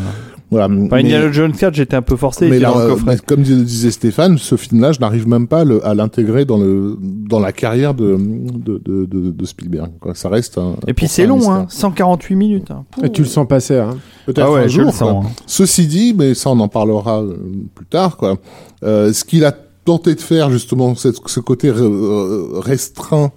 Voilà. 0.53 0.67
Enfin, 0.67 0.89
mais, 0.93 1.01
Indiana 1.01 1.33
Jones 1.33 1.53
4, 1.53 1.75
j'étais 1.75 1.97
un 1.97 2.03
peu 2.03 2.15
forcé. 2.17 2.49
mais 2.49 2.61
là, 2.61 2.73
le 2.77 2.93
euh, 2.93 2.97
mais 3.05 3.17
comme 3.27 3.43
dis- 3.43 3.65
disait 3.65 3.91
Stéphane, 3.91 4.39
ce 4.39 4.57
film-là, 4.57 4.93
je 4.93 5.01
n'arrive 5.01 5.27
même 5.27 5.49
pas 5.49 5.61
à 5.61 5.65
le- 5.65 5.85
à 5.85 5.95
l'intégrer 5.95 6.45
dans 6.45 6.59
le, 6.59 6.97
dans 7.01 7.41
la 7.41 7.51
carrière 7.53 7.95
de, 7.95 8.17
de, 8.17 8.79
de, 8.85 9.05
de, 9.07 9.31
de 9.33 9.45
Spielberg. 9.45 9.91
Quoi. 9.99 10.15
Ça 10.15 10.29
reste 10.29 10.59
un. 10.59 10.77
Et 10.87 10.95
puis 10.95 11.09
c'est 11.09 11.27
long, 11.27 11.51
hein, 11.51 11.67
148 11.69 12.37
minutes. 12.37 12.71
hein. 12.71 12.85
Et 13.03 13.11
tu 13.11 13.23
le 13.23 13.27
sens 13.29 13.49
passer. 13.49 13.77
Hein. 13.79 13.97
Peut-être 14.27 14.47
Ah 14.47 14.53
ouais, 14.53 14.61
un 14.61 14.67
je 14.69 14.77
jour. 14.77 14.85
le 14.85 14.93
sens, 14.93 15.25
hein. 15.27 15.29
Ceci 15.47 15.87
dit, 15.87 16.15
mais 16.17 16.35
ça 16.35 16.51
on 16.51 16.61
en 16.61 16.69
parlera 16.69 17.23
euh, 17.23 17.35
plus 17.75 17.87
tard, 17.87 18.17
quoi. 18.17 18.37
Euh, 18.85 19.13
ce 19.13 19.25
qu'il 19.25 19.45
a 19.45 19.53
tenté 19.85 20.15
de 20.15 20.21
faire 20.21 20.49
justement, 20.51 20.95
cette- 20.95 21.17
ce 21.27 21.41
côté 21.41 21.71
re- 21.71 21.81
euh, 21.83 22.61
restreint 22.61 23.33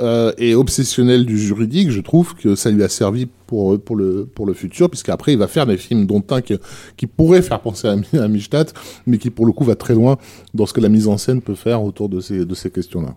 euh, 0.00 0.32
et 0.38 0.54
obsessionnel 0.54 1.24
du 1.26 1.38
juridique, 1.38 1.90
je 1.90 2.00
trouve 2.00 2.34
que 2.34 2.54
ça 2.54 2.70
lui 2.70 2.82
a 2.82 2.88
servi 2.88 3.26
pour 3.46 3.78
pour 3.80 3.96
le 3.96 4.26
pour 4.34 4.46
le 4.46 4.52
futur, 4.54 4.88
puisqu'après 4.90 5.32
il 5.32 5.38
va 5.38 5.46
faire 5.48 5.66
des 5.66 5.76
films 5.76 6.06
dont 6.06 6.22
un 6.30 6.40
qui, 6.40 6.54
qui 6.96 7.06
pourrait 7.06 7.42
faire 7.42 7.60
penser 7.60 7.88
à, 7.88 7.96
à 8.22 8.28
Mistadt, 8.28 8.72
mais 9.06 9.18
qui 9.18 9.30
pour 9.30 9.46
le 9.46 9.52
coup 9.52 9.64
va 9.64 9.74
très 9.76 9.94
loin 9.94 10.16
dans 10.54 10.66
ce 10.66 10.72
que 10.72 10.80
la 10.80 10.88
mise 10.88 11.08
en 11.08 11.18
scène 11.18 11.40
peut 11.42 11.54
faire 11.54 11.82
autour 11.84 12.08
de 12.08 12.20
ces 12.20 12.44
de 12.44 12.54
ces 12.54 12.70
questions-là. 12.70 13.14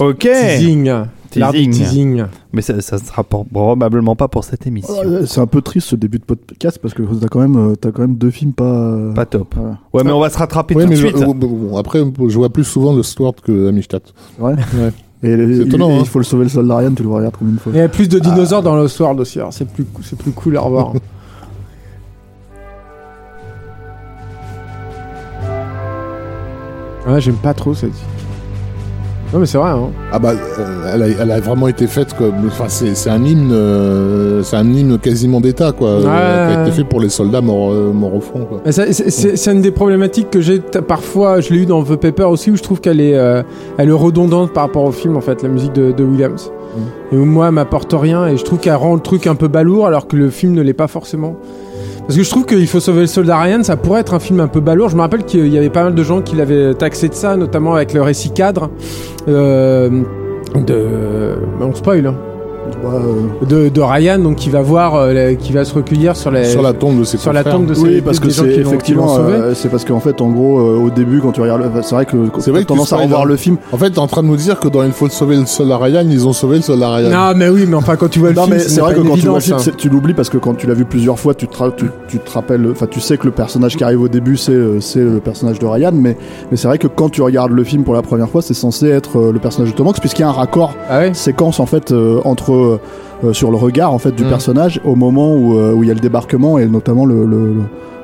Ok. 0.00 0.18
Teasing. 0.20 0.92
Teasing. 1.30 1.70
teasing. 1.72 2.24
Mais 2.52 2.62
ça, 2.62 2.80
ça 2.80 2.98
sera 2.98 3.24
pour- 3.24 3.44
probablement 3.46 4.14
pas 4.14 4.28
pour 4.28 4.44
cette 4.44 4.64
émission. 4.64 4.94
Euh, 5.04 5.26
C'est 5.26 5.40
un 5.40 5.48
peu 5.48 5.60
triste 5.60 5.88
ce 5.88 5.96
début 5.96 6.20
de 6.20 6.24
podcast 6.24 6.78
parce 6.80 6.94
que 6.94 7.02
t'as 7.02 7.26
quand 7.26 7.40
même, 7.40 7.56
euh, 7.56 7.74
t'as 7.74 7.90
quand 7.90 8.02
même 8.02 8.14
deux 8.14 8.30
films 8.30 8.52
pas. 8.52 9.12
Pas 9.12 9.26
top. 9.26 9.54
Voilà. 9.56 9.78
Ouais, 9.92 10.04
mais 10.04 10.12
on 10.12 10.20
va 10.20 10.30
se 10.30 10.38
rattraper 10.38 10.76
Ouais, 10.76 10.84
tout 10.84 10.90
de 10.90 10.94
je- 10.94 11.06
suite. 11.08 11.16
euh, 11.20 11.32
bon, 11.34 11.76
après 11.76 11.98
je 12.28 12.38
vois 12.38 12.48
plus 12.48 12.62
souvent 12.62 12.94
le 12.94 13.02
Stewart 13.02 13.34
que 13.44 13.68
Amistad. 13.68 14.02
Ouais. 14.38 14.52
Ouais. 14.52 14.92
Et 15.22 15.32
il, 15.32 15.62
étonnant, 15.62 15.90
et 15.90 15.94
hein. 15.94 15.98
il 16.00 16.06
faut 16.06 16.18
le 16.20 16.24
sauver 16.24 16.44
le 16.44 16.50
soldat 16.50 16.76
Ryan, 16.76 16.94
tu 16.94 17.02
le 17.02 17.08
regardes 17.08 17.34
combien 17.36 17.54
de 17.54 17.58
fois 17.58 17.72
Il 17.74 17.78
y 17.78 17.80
a 17.80 17.88
plus 17.88 18.08
de 18.08 18.20
dinosaures 18.20 18.62
dans 18.62 18.76
Lost 18.76 19.00
World 19.00 19.18
aussi, 19.20 19.40
alors 19.40 19.52
c'est 19.52 19.64
plus, 19.64 19.84
c'est 20.04 20.16
plus 20.16 20.30
cool 20.30 20.56
à 20.56 20.60
revoir. 20.60 20.92
ouais, 27.08 27.20
j'aime 27.20 27.34
pas 27.36 27.54
trop 27.54 27.74
cette. 27.74 27.90
Non, 29.32 29.40
mais 29.40 29.46
c'est 29.46 29.58
vrai, 29.58 29.70
hein. 29.70 29.90
Ah 30.10 30.18
bah, 30.18 30.32
euh, 30.32 30.92
elle, 30.94 31.02
a, 31.02 31.08
elle 31.08 31.30
a 31.30 31.40
vraiment 31.40 31.68
été 31.68 31.86
faite 31.86 32.14
comme, 32.16 32.46
enfin 32.46 32.64
c'est 32.68 32.94
c'est 32.94 33.10
un 33.10 33.22
hymne, 33.22 33.50
euh, 33.52 34.42
c'est 34.42 34.56
un 34.56 34.72
hymne 34.72 34.98
quasiment 34.98 35.40
d'État 35.42 35.72
quoi, 35.72 35.88
euh, 35.88 36.02
qui 36.02 36.08
a 36.56 36.62
été 36.62 36.70
fait 36.70 36.84
pour 36.84 37.00
les 37.00 37.10
soldats 37.10 37.42
morts, 37.42 37.72
morts 37.92 38.14
au 38.14 38.20
front 38.20 38.46
quoi. 38.46 38.62
C'est 38.70 39.52
une 39.52 39.60
des 39.60 39.70
problématiques 39.70 40.30
que 40.30 40.40
j'ai 40.40 40.60
parfois, 40.60 41.40
je 41.40 41.50
l'ai 41.52 41.60
eu 41.60 41.66
dans 41.66 41.82
The 41.82 41.96
Paper 41.96 42.24
aussi, 42.24 42.50
où 42.50 42.56
je 42.56 42.62
trouve 42.62 42.80
qu'elle 42.80 43.00
est, 43.00 43.12
elle 43.76 43.88
est 43.88 43.92
redondante 43.92 44.52
par 44.54 44.64
rapport 44.64 44.84
au 44.84 44.92
film, 44.92 45.16
en 45.16 45.20
fait, 45.20 45.42
la 45.42 45.50
musique 45.50 45.74
de, 45.74 45.92
de 45.92 46.04
Williams. 46.04 46.50
Et 47.12 47.16
où 47.16 47.24
moi, 47.24 47.48
elle 47.48 47.54
m'apporte 47.54 47.92
rien, 47.92 48.28
et 48.28 48.36
je 48.36 48.44
trouve 48.44 48.60
qu'elle 48.60 48.74
rend 48.76 48.94
le 48.94 49.00
truc 49.00 49.26
un 49.26 49.34
peu 49.34 49.48
balourd, 49.48 49.86
alors 49.86 50.06
que 50.06 50.16
le 50.16 50.30
film 50.30 50.54
ne 50.54 50.62
l'est 50.62 50.72
pas 50.72 50.86
forcément. 50.86 51.36
Parce 52.08 52.16
que 52.16 52.24
je 52.24 52.30
trouve 52.30 52.46
qu'il 52.46 52.66
faut 52.66 52.80
sauver 52.80 53.02
le 53.02 53.06
soldat 53.06 53.38
Ryan, 53.38 53.62
ça 53.62 53.76
pourrait 53.76 54.00
être 54.00 54.14
un 54.14 54.18
film 54.18 54.40
un 54.40 54.48
peu 54.48 54.60
balourd. 54.60 54.88
Je 54.88 54.96
me 54.96 55.02
rappelle 55.02 55.24
qu'il 55.26 55.46
y 55.48 55.58
avait 55.58 55.68
pas 55.68 55.84
mal 55.84 55.94
de 55.94 56.02
gens 56.02 56.22
qui 56.22 56.36
l'avaient 56.36 56.72
taxé 56.72 57.10
de 57.10 57.12
ça, 57.12 57.36
notamment 57.36 57.74
avec 57.74 57.92
le 57.92 58.00
récit 58.00 58.30
cadre 58.30 58.70
euh, 59.28 59.90
de. 60.54 61.34
On 61.60 61.74
spoil. 61.74 62.06
hein. 62.06 62.14
Bah, 62.82 62.90
euh, 62.94 63.46
De, 63.46 63.68
de 63.68 63.80
Ryan, 63.80 64.18
donc 64.18 64.36
qui 64.36 64.50
va 64.50 64.62
voir, 64.62 64.94
euh, 64.94 65.34
qui 65.34 65.52
va 65.52 65.64
se 65.64 65.74
recueillir 65.74 66.16
sur, 66.16 66.30
les, 66.30 66.44
Sur 66.44 66.62
la 66.62 66.72
tombe 66.72 66.98
de 67.00 67.04
ses 67.04 67.16
sur 67.18 67.32
la 67.32 67.44
tombe 67.44 67.66
de 67.66 67.74
ses 67.74 67.82
Oui, 67.82 68.00
parce 68.00 68.20
que 68.20 68.30
c'est 68.30 68.46
effectivement, 68.56 69.16
euh, 69.18 69.52
c'est 69.54 69.68
parce 69.68 69.84
qu'en 69.84 70.00
fait, 70.00 70.20
en 70.20 70.28
gros, 70.30 70.58
euh, 70.60 70.78
au 70.78 70.90
début, 70.90 71.20
quand 71.20 71.32
tu 71.32 71.40
regardes, 71.40 71.62
le- 71.62 71.82
c'est 71.82 71.94
vrai 71.94 72.06
que 72.06 72.16
C'est 72.38 72.50
vrai 72.50 72.60
que 72.60 72.64
tu 72.66 72.72
tendance 72.74 72.92
à 72.92 72.96
revoir 72.96 73.24
le 73.24 73.36
film. 73.36 73.56
En 73.72 73.76
fait, 73.78 73.90
t'es 73.90 73.98
en 73.98 74.06
train 74.06 74.22
de 74.22 74.28
nous 74.28 74.36
dire 74.36 74.58
que 74.60 74.68
dans 74.68 74.82
Il 74.82 74.92
faut 74.92 75.08
sauver 75.08 75.36
le 75.36 75.46
soldat 75.46 75.76
Ryan, 75.78 76.04
ils 76.08 76.26
ont 76.26 76.32
sauvé 76.32 76.56
le 76.56 76.62
soldat 76.62 76.90
Ryan. 76.94 77.10
Non, 77.10 77.32
mais 77.36 77.48
oui, 77.48 77.64
mais 77.68 77.74
enfin, 77.74 77.96
quand 77.96 78.08
tu 78.08 78.18
vois 78.20 78.30
le 78.30 78.34
Non, 78.36 78.44
film, 78.44 78.58
c'est 78.58 78.80
vrai 78.80 78.94
que 78.94 79.00
quand 79.00 79.14
tu 79.14 79.26
vois 79.26 79.34
le 79.38 79.40
film, 79.40 79.56
hein. 79.58 79.70
tu 79.76 79.88
l'oublies 79.88 80.14
parce 80.14 80.28
que 80.30 80.38
quand 80.38 80.54
tu 80.54 80.66
l'as 80.66 80.74
vu 80.74 80.84
plusieurs 80.84 81.18
fois, 81.18 81.34
tu 81.34 81.46
te, 81.48 81.70
tu, 81.76 81.86
tu 82.08 82.18
te 82.18 82.30
rappelles, 82.30 82.66
enfin, 82.70 82.86
tu 82.90 83.00
sais 83.00 83.16
que 83.18 83.26
le 83.26 83.32
personnage 83.32 83.76
qui 83.76 83.84
arrive 83.84 84.00
au 84.02 84.08
début, 84.08 84.36
c'est 84.36 84.56
c'est 84.80 85.00
le 85.00 85.20
personnage 85.20 85.58
de 85.58 85.66
Ryan, 85.66 85.90
mais, 85.92 86.16
mais 86.50 86.56
c'est 86.56 86.68
vrai 86.68 86.78
que 86.78 86.86
quand 86.86 87.08
tu 87.10 87.22
regardes 87.22 87.52
le 87.52 87.64
film 87.64 87.84
pour 87.84 87.94
la 87.94 88.02
première 88.02 88.28
fois, 88.28 88.40
c'est 88.42 88.54
censé 88.54 88.88
être 88.88 89.30
le 89.32 89.38
personnage 89.38 89.72
de 89.72 89.76
Tom 89.76 89.86
Hanks, 89.88 90.00
puisqu'il 90.00 90.22
y 90.22 90.24
a 90.24 90.28
un 90.28 90.32
raccord 90.32 90.74
Ah 90.88 90.98
ouais? 91.00 91.10
séquence 91.14 91.60
en 91.60 91.66
fait 91.66 91.92
entre 92.24 92.52
euh, 92.58 92.80
euh, 93.24 93.32
sur 93.32 93.50
le 93.50 93.56
regard 93.56 93.92
en 93.92 93.98
fait 93.98 94.12
du 94.12 94.24
Mm. 94.24 94.28
personnage 94.28 94.80
au 94.84 94.94
moment 94.94 95.34
où, 95.34 95.56
euh, 95.58 95.72
où 95.72 95.82
il 95.82 95.88
y 95.88 95.90
a 95.90 95.94
le 95.94 96.00
débarquement 96.00 96.58
et 96.58 96.66
notamment 96.66 97.04
le, 97.06 97.24
le, 97.26 97.46
le- 97.54 97.62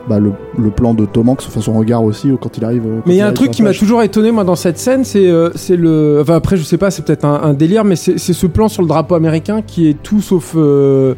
bah, 0.09 0.19
le, 0.19 0.33
le 0.59 0.69
plan 0.71 0.93
de 0.93 1.07
Tom 1.07 1.31
Hanks, 1.31 1.45
enfin 1.47 1.63
son 1.63 1.73
regard 1.73 2.05
aussi 2.05 2.31
quand 2.39 2.59
il 2.59 2.65
arrive. 2.67 2.83
quand 2.83 3.03
Mais 3.07 3.15
il 3.15 3.17
y 3.17 3.23
a 3.23 3.27
un 3.27 3.33
truc 3.33 3.51
qui 3.53 3.63
m'a 3.63 3.73
toujours 3.73 4.03
étonné 4.03 4.33
moi 4.33 4.45
dans 4.45 4.55
cette 4.57 4.77
scène, 4.79 5.03
c'est 5.03 5.31
euh, 5.31 5.49
c'est 5.55 5.77
le. 5.77 6.19
Enfin 6.21 6.35
après 6.37 6.59
je 6.59 6.63
sais 6.63 6.77
pas, 6.77 6.91
c'est 6.91 7.03
peut-être 7.07 7.25
un, 7.25 7.41
un 7.43 7.55
délire, 7.55 7.85
mais 7.85 7.97
c'est 7.97 8.19
c'est 8.19 8.35
ce 8.35 8.47
plan 8.47 8.69
sur 8.69 8.83
le 8.83 8.89
drapeau 8.89 9.15
américain 9.15 9.63
qui 9.67 9.89
est 9.89 9.97
tout 10.03 10.21
sauf 10.21 10.53
euh, 10.57 11.15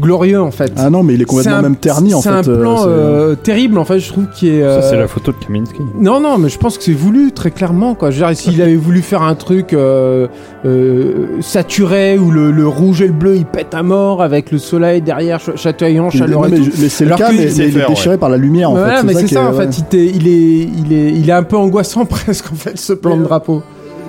glorieux 0.00 0.40
en 0.40 0.50
fait. 0.50 0.72
Ah 0.76 0.90
non, 0.90 1.02
mais 1.02 1.14
il 1.14 1.22
est 1.22 1.24
complètement 1.24 1.56
un- 1.56 1.62
même 1.62 1.76
terni 1.76 2.14
en 2.14 2.22
fait. 2.22 2.28
C'est 2.28 2.48
un 2.48 2.52
euh, 2.52 2.60
plan 2.60 2.84
euh, 2.86 3.34
terrible 3.34 3.78
en 3.78 3.84
fait, 3.84 3.98
je 3.98 4.08
trouve 4.08 4.26
qui 4.34 4.48
est. 4.48 4.62
Ça, 4.62 4.82
c'est 4.82 4.96
euh, 4.96 5.00
la 5.00 5.08
photo 5.08 5.32
de 5.32 5.36
Kaminski. 5.44 5.80
Non, 5.98 6.20
non, 6.20 6.38
mais 6.38 6.48
je 6.48 6.58
pense 6.58 6.78
que 6.78 6.84
c'est 6.84 6.92
voulu, 6.92 7.32
très 7.32 7.50
clairement. 7.50 7.94
Quoi. 7.94 8.10
Je 8.10 8.20
veux 8.20 8.26
dire, 8.26 8.36
s'il 8.36 8.60
avait 8.62 8.76
voulu 8.76 9.02
faire 9.02 9.22
un 9.22 9.34
truc 9.34 9.72
euh, 9.72 10.26
euh, 10.64 11.26
saturé 11.40 12.18
où 12.18 12.30
le, 12.30 12.50
le 12.50 12.66
rouge 12.66 13.02
et 13.02 13.06
le 13.06 13.12
bleu 13.12 13.36
ils 13.36 13.44
pètent 13.46 13.74
à 13.74 13.82
mort 13.82 14.22
avec 14.22 14.50
le 14.50 14.58
soleil 14.58 15.02
derrière 15.02 15.40
ch- 15.40 15.56
chatoyant, 15.58 16.10
chaleureux 16.10 16.48
et 16.48 16.58
mais, 16.58 16.66
mais 16.80 16.88
c'est 16.88 17.04
le 17.04 17.14
cas, 17.14 17.30
mais, 17.32 17.52
il 17.52 17.60
est 17.78 17.86
déchiré 17.88 18.18
par 18.18 18.28
la 18.28 18.36
lumière 18.36 18.70
en 18.70 18.74
voilà, 18.76 18.98
fait. 18.98 19.06
mais 19.06 19.14
c'est 19.14 19.26
ça 19.28 19.40
est- 19.42 19.44
en 19.46 19.52
ouais. 19.54 19.66
fait. 19.66 19.78
Il, 19.78 19.84
t'est- 19.84 20.06
il 20.06 20.28
est, 20.28 20.68
il, 20.86 20.92
est, 20.92 21.12
il 21.12 21.28
est 21.28 21.32
un 21.32 21.42
peu 21.42 21.56
angoissant 21.56 22.04
presque 22.06 22.46
en 22.52 22.56
fait, 22.56 22.78
ce 22.78 22.92
plan 22.92 23.12
Mais, 23.12 23.18
de 23.18 23.22
euh, 23.22 23.28
drapeau. 23.28 23.62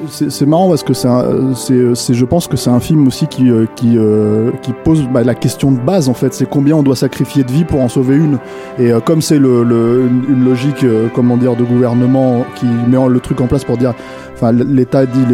C'est 0.09 0.45
marrant 0.45 0.69
parce 0.69 0.83
que 0.83 0.93
c'est, 0.93 2.13
je 2.13 2.25
pense 2.25 2.47
que 2.47 2.57
c'est 2.57 2.69
un 2.69 2.79
film 2.79 3.07
aussi 3.07 3.27
qui, 3.27 3.49
euh, 3.49 3.65
euh, 3.85 4.51
pose 4.83 5.07
bah, 5.07 5.23
la 5.23 5.35
question 5.35 5.71
de 5.71 5.79
base 5.79 6.09
en 6.09 6.13
fait. 6.13 6.33
C'est 6.33 6.47
combien 6.47 6.75
on 6.75 6.83
doit 6.83 6.95
sacrifier 6.95 7.43
de 7.43 7.51
vie 7.51 7.63
pour 7.63 7.81
en 7.81 7.89
sauver 7.89 8.15
une. 8.15 8.37
Et 8.79 8.91
euh, 8.91 8.99
comme 8.99 9.21
c'est 9.21 9.39
le, 9.39 10.09
une 10.29 10.45
logique, 10.45 10.83
euh, 10.83 11.07
comment 11.13 11.37
dire, 11.37 11.55
de 11.55 11.63
gouvernement 11.63 12.45
qui 12.55 12.65
met 12.65 12.97
le 13.07 13.19
truc 13.19 13.41
en 13.41 13.47
place 13.47 13.63
pour 13.63 13.77
dire, 13.77 13.93
enfin 14.33 14.51
l'État 14.51 15.05
dit, 15.05 15.25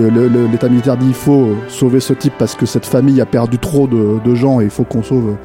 l'État 0.52 0.70
militaire 0.70 0.98
dit, 0.98 1.08
il 1.08 1.14
faut 1.14 1.56
sauver 1.68 2.00
ce 2.00 2.14
type 2.14 2.34
parce 2.38 2.56
que 2.56 2.66
cette 2.66 2.86
famille 2.86 3.22
a 3.22 3.26
perdu 3.26 3.58
trop 3.58 3.88
de 3.88 4.36
gens 4.36 4.62
et 4.62 4.66
il 4.66 4.70
faut 4.70 4.84
qu'on 4.84 5.04
sauve. 5.04 5.36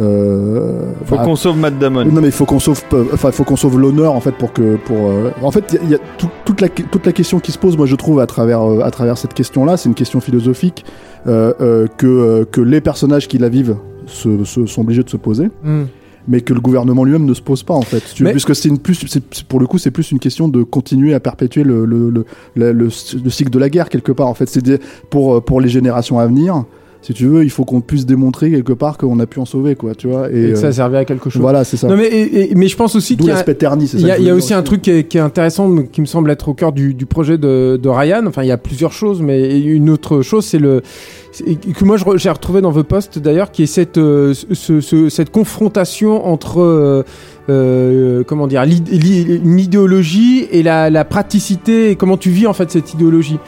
Euh, 0.00 0.90
Faut 1.04 1.16
bah, 1.16 1.24
qu'on 1.24 1.36
sauve 1.36 1.58
Matt 1.58 1.78
Damon. 1.78 2.04
non 2.06 2.20
mais 2.20 2.28
il 2.28 2.32
faut 2.32 2.46
qu'on 2.46 2.58
sauve, 2.58 2.82
peu- 2.88 3.06
enfin 3.12 3.28
il 3.28 3.34
faut 3.34 3.44
qu'on 3.44 3.56
sauve 3.56 3.78
l'honneur 3.78 4.12
en 4.14 4.20
fait 4.20 4.32
pour 4.32 4.52
que 4.52 4.76
pour. 4.76 4.96
euh, 5.08 5.30
En 5.42 5.50
fait 5.50 5.64
il 5.70 5.74
y 5.74 5.78
a, 5.78 5.82
il 5.84 5.90
y 5.90 5.94
a 5.94 5.98
tout- 6.18 6.30
toute 6.44 6.60
la 6.60 6.68
toute 6.68 7.04
la 7.06 7.12
question 7.12 7.40
qui 7.40 7.52
se 7.52 7.58
pose, 7.58 7.76
moi 7.76 7.86
je 7.86 7.96
trouve 7.96 8.18
à 8.20 8.26
travers 8.26 8.62
euh, 8.62 8.80
à 8.82 8.90
travers 8.90 9.18
cette 9.18 9.34
question-là, 9.34 9.76
c'est 9.76 9.88
une 9.88 9.94
question 9.94 10.20
philosophique 10.20 10.84
euh, 11.26 11.52
euh, 11.60 11.86
que 11.98 12.06
euh, 12.06 12.44
que 12.50 12.60
les 12.60 12.80
personnages 12.80 13.28
qui 13.28 13.38
la 13.38 13.48
vivent 13.50 13.76
se, 14.06 14.44
se- 14.44 14.66
sont 14.66 14.80
obligés 14.80 15.02
de 15.02 15.10
se 15.10 15.16
poser, 15.18 15.48
Hmm. 15.62 15.82
mais 16.26 16.40
que 16.40 16.54
le 16.54 16.60
gouvernement 16.60 17.04
lui-même 17.04 17.26
ne 17.26 17.34
se 17.34 17.42
pose 17.42 17.62
pas 17.62 17.74
en 17.74 17.82
fait. 17.82 18.02
Mais- 18.20 18.32
Puisque 18.32 18.54
c'est 18.56 18.68
une 18.70 18.78
plus, 18.78 18.98
pour 19.48 19.60
le 19.60 19.66
coup 19.66 19.76
c'est 19.78 19.90
plus 19.90 20.10
une 20.10 20.18
question 20.18 20.48
de 20.48 20.62
continuer 20.62 21.12
à 21.14 21.20
perpétuer 21.20 21.64
le 21.64 21.84
le, 21.84 22.08
le, 22.10 22.24
le, 22.54 22.72
le- 22.72 22.88
le 23.24 23.30
cycle 23.30 23.50
de 23.50 23.58
la 23.58 23.68
guerre 23.68 23.88
quelque 23.90 24.12
part 24.12 24.26
en 24.28 24.34
fait. 24.34 24.48
C'est 24.48 24.62
des- 24.62 24.78
pour 25.10 25.36
euh, 25.36 25.40
pour 25.42 25.60
les 25.60 25.68
générations 25.68 26.18
à 26.18 26.26
venir. 26.26 26.64
Si 27.04 27.12
tu 27.14 27.26
veux, 27.26 27.42
il 27.42 27.50
faut 27.50 27.64
qu'on 27.64 27.80
puisse 27.80 28.06
démontrer 28.06 28.48
quelque 28.50 28.72
part 28.72 28.96
qu'on 28.96 29.18
a 29.18 29.26
pu 29.26 29.40
en 29.40 29.44
sauver, 29.44 29.74
quoi, 29.74 29.92
tu 29.96 30.06
vois. 30.06 30.30
Et, 30.30 30.50
Et, 30.50 30.52
que 30.52 30.54
ça 30.56 30.68
euh, 30.68 30.72
servait 30.72 30.98
à 30.98 31.04
quelque 31.04 31.28
chose. 31.30 31.42
voilà, 31.42 31.64
c'est 31.64 31.76
ça. 31.76 31.88
Non, 31.88 31.96
mais, 31.96 32.06
et- 32.06 32.52
et- 32.52 32.54
mais 32.54 32.68
je 32.68 32.76
pense 32.76 32.94
aussi 32.94 33.16
qu'il 33.16 33.26
y 33.26 33.30
a, 33.30 33.34
l'aspect 33.34 33.54
terni, 33.56 33.88
c'est 33.88 33.98
y 33.98 34.08
a, 34.08 34.18
y 34.20 34.30
a 34.30 34.34
aussi 34.34 34.54
un 34.54 34.62
truc 34.62 34.82
qui 34.82 34.90
est, 34.92 35.04
qui 35.04 35.18
est 35.18 35.20
intéressant, 35.20 35.74
qui 35.90 36.00
me 36.00 36.06
semble 36.06 36.30
être 36.30 36.48
au 36.48 36.54
cœur 36.54 36.72
du, 36.72 36.94
du 36.94 37.04
projet 37.06 37.38
de, 37.38 37.76
de 37.82 37.88
Ryan. 37.88 38.24
Enfin, 38.28 38.44
il 38.44 38.48
y 38.48 38.52
a 38.52 38.56
plusieurs 38.56 38.92
choses, 38.92 39.20
mais 39.20 39.60
une 39.60 39.90
autre 39.90 40.22
chose, 40.22 40.44
c'est 40.46 40.60
le 40.60 40.80
que 41.74 41.84
moi 41.86 41.96
j'ai 42.16 42.28
retrouvé 42.30 42.60
dans 42.60 42.72
The 42.72 42.82
Post 42.82 43.18
d'ailleurs, 43.18 43.50
qui 43.50 43.62
est 43.62 43.66
cette 43.66 43.96
euh, 43.98 44.34
ce- 44.52 44.80
ce- 44.82 45.08
cette 45.08 45.30
confrontation 45.30 46.26
entre 46.26 46.60
euh, 46.60 47.02
euh, 47.48 48.22
comment 48.24 48.46
dire 48.46 48.62
une 48.62 49.58
idéologie 49.58 50.46
et 50.50 50.62
la, 50.62 50.90
la 50.90 51.04
praticité 51.04 51.90
et 51.90 51.96
comment 51.96 52.16
tu 52.16 52.30
vis 52.30 52.46
en 52.46 52.52
fait 52.52 52.70
cette 52.70 52.92
idéologie. 52.94 53.38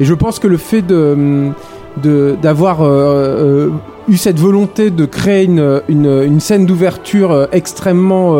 Et 0.00 0.04
je 0.04 0.14
pense 0.14 0.38
que 0.38 0.46
le 0.46 0.56
fait 0.56 0.82
de 0.82 0.92
de- 0.92 1.50
d'avoir 1.96 2.82
euh, 2.82 2.88
euh, 2.88 3.70
eu 4.08 4.16
cette 4.16 4.38
volonté 4.38 4.90
de 4.90 5.04
créer 5.04 5.44
une, 5.44 5.82
une, 5.88 6.40
scène 6.40 6.66
d'ouverture 6.66 7.32
euh, 7.32 7.46
extrêmement 7.52 8.36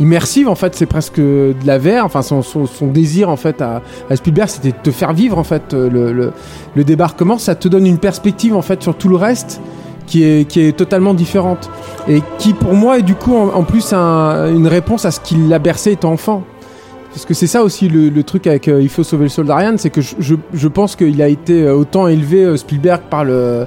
immersive 0.00 0.48
en 0.48 0.54
fait 0.54 0.74
c'est 0.74 0.86
presque 0.86 1.20
de 1.20 1.54
la 1.64 1.78
VR 1.78 2.04
enfin 2.04 2.22
son, 2.22 2.42
son, 2.42 2.66
désir 2.86 3.28
en 3.30 3.36
fait 3.36 3.62
à, 3.62 3.80
Spielberg 4.14 4.48
c'était 4.48 4.70
de 4.72 4.82
te 4.82 4.90
faire 4.90 5.12
vivre 5.12 5.38
en 5.38 5.44
fait 5.44 5.72
le, 5.72 6.32
le, 6.74 6.84
débarquement 6.84 7.38
ça 7.38 7.54
te 7.54 7.68
donne 7.68 7.86
une 7.86 7.98
perspective 7.98 8.56
en 8.56 8.62
fait 8.62 8.82
sur 8.82 8.96
tout 8.96 9.08
le 9.08 9.16
reste 9.16 9.60
qui 10.06 10.24
est, 10.24 10.48
qui 10.48 10.60
est 10.60 10.76
totalement 10.76 11.14
différente 11.14 11.70
et 12.08 12.22
qui 12.38 12.52
pour 12.54 12.74
moi 12.74 12.98
est 12.98 13.02
du 13.02 13.14
coup 13.14 13.36
en, 13.36 13.62
plus 13.62 13.92
un- 13.92 14.52
une 14.52 14.66
réponse 14.66 15.04
à 15.04 15.10
ce 15.10 15.20
qui 15.20 15.36
l'a 15.36 15.58
bercé 15.58 15.92
étant 15.92 16.12
enfant 16.12 16.42
parce 17.14 17.24
que 17.24 17.32
c'est 17.34 17.46
ça 17.46 17.62
aussi 17.62 17.88
le, 17.88 18.08
le 18.10 18.22
truc 18.24 18.46
avec 18.46 18.68
euh, 18.68 18.82
Il 18.82 18.88
faut 18.88 19.04
sauver 19.04 19.24
le 19.24 19.28
soldat 19.30 19.56
Ryan, 19.56 19.74
c'est 19.76 19.90
que 19.90 20.00
je, 20.00 20.14
je, 20.18 20.34
je 20.52 20.68
pense 20.68 20.96
qu'il 20.96 21.22
a 21.22 21.28
été 21.28 21.62
euh, 21.62 21.74
autant 21.76 22.08
élevé 22.08 22.44
euh, 22.44 22.56
Spielberg 22.56 23.02
par 23.08 23.24
le 23.24 23.66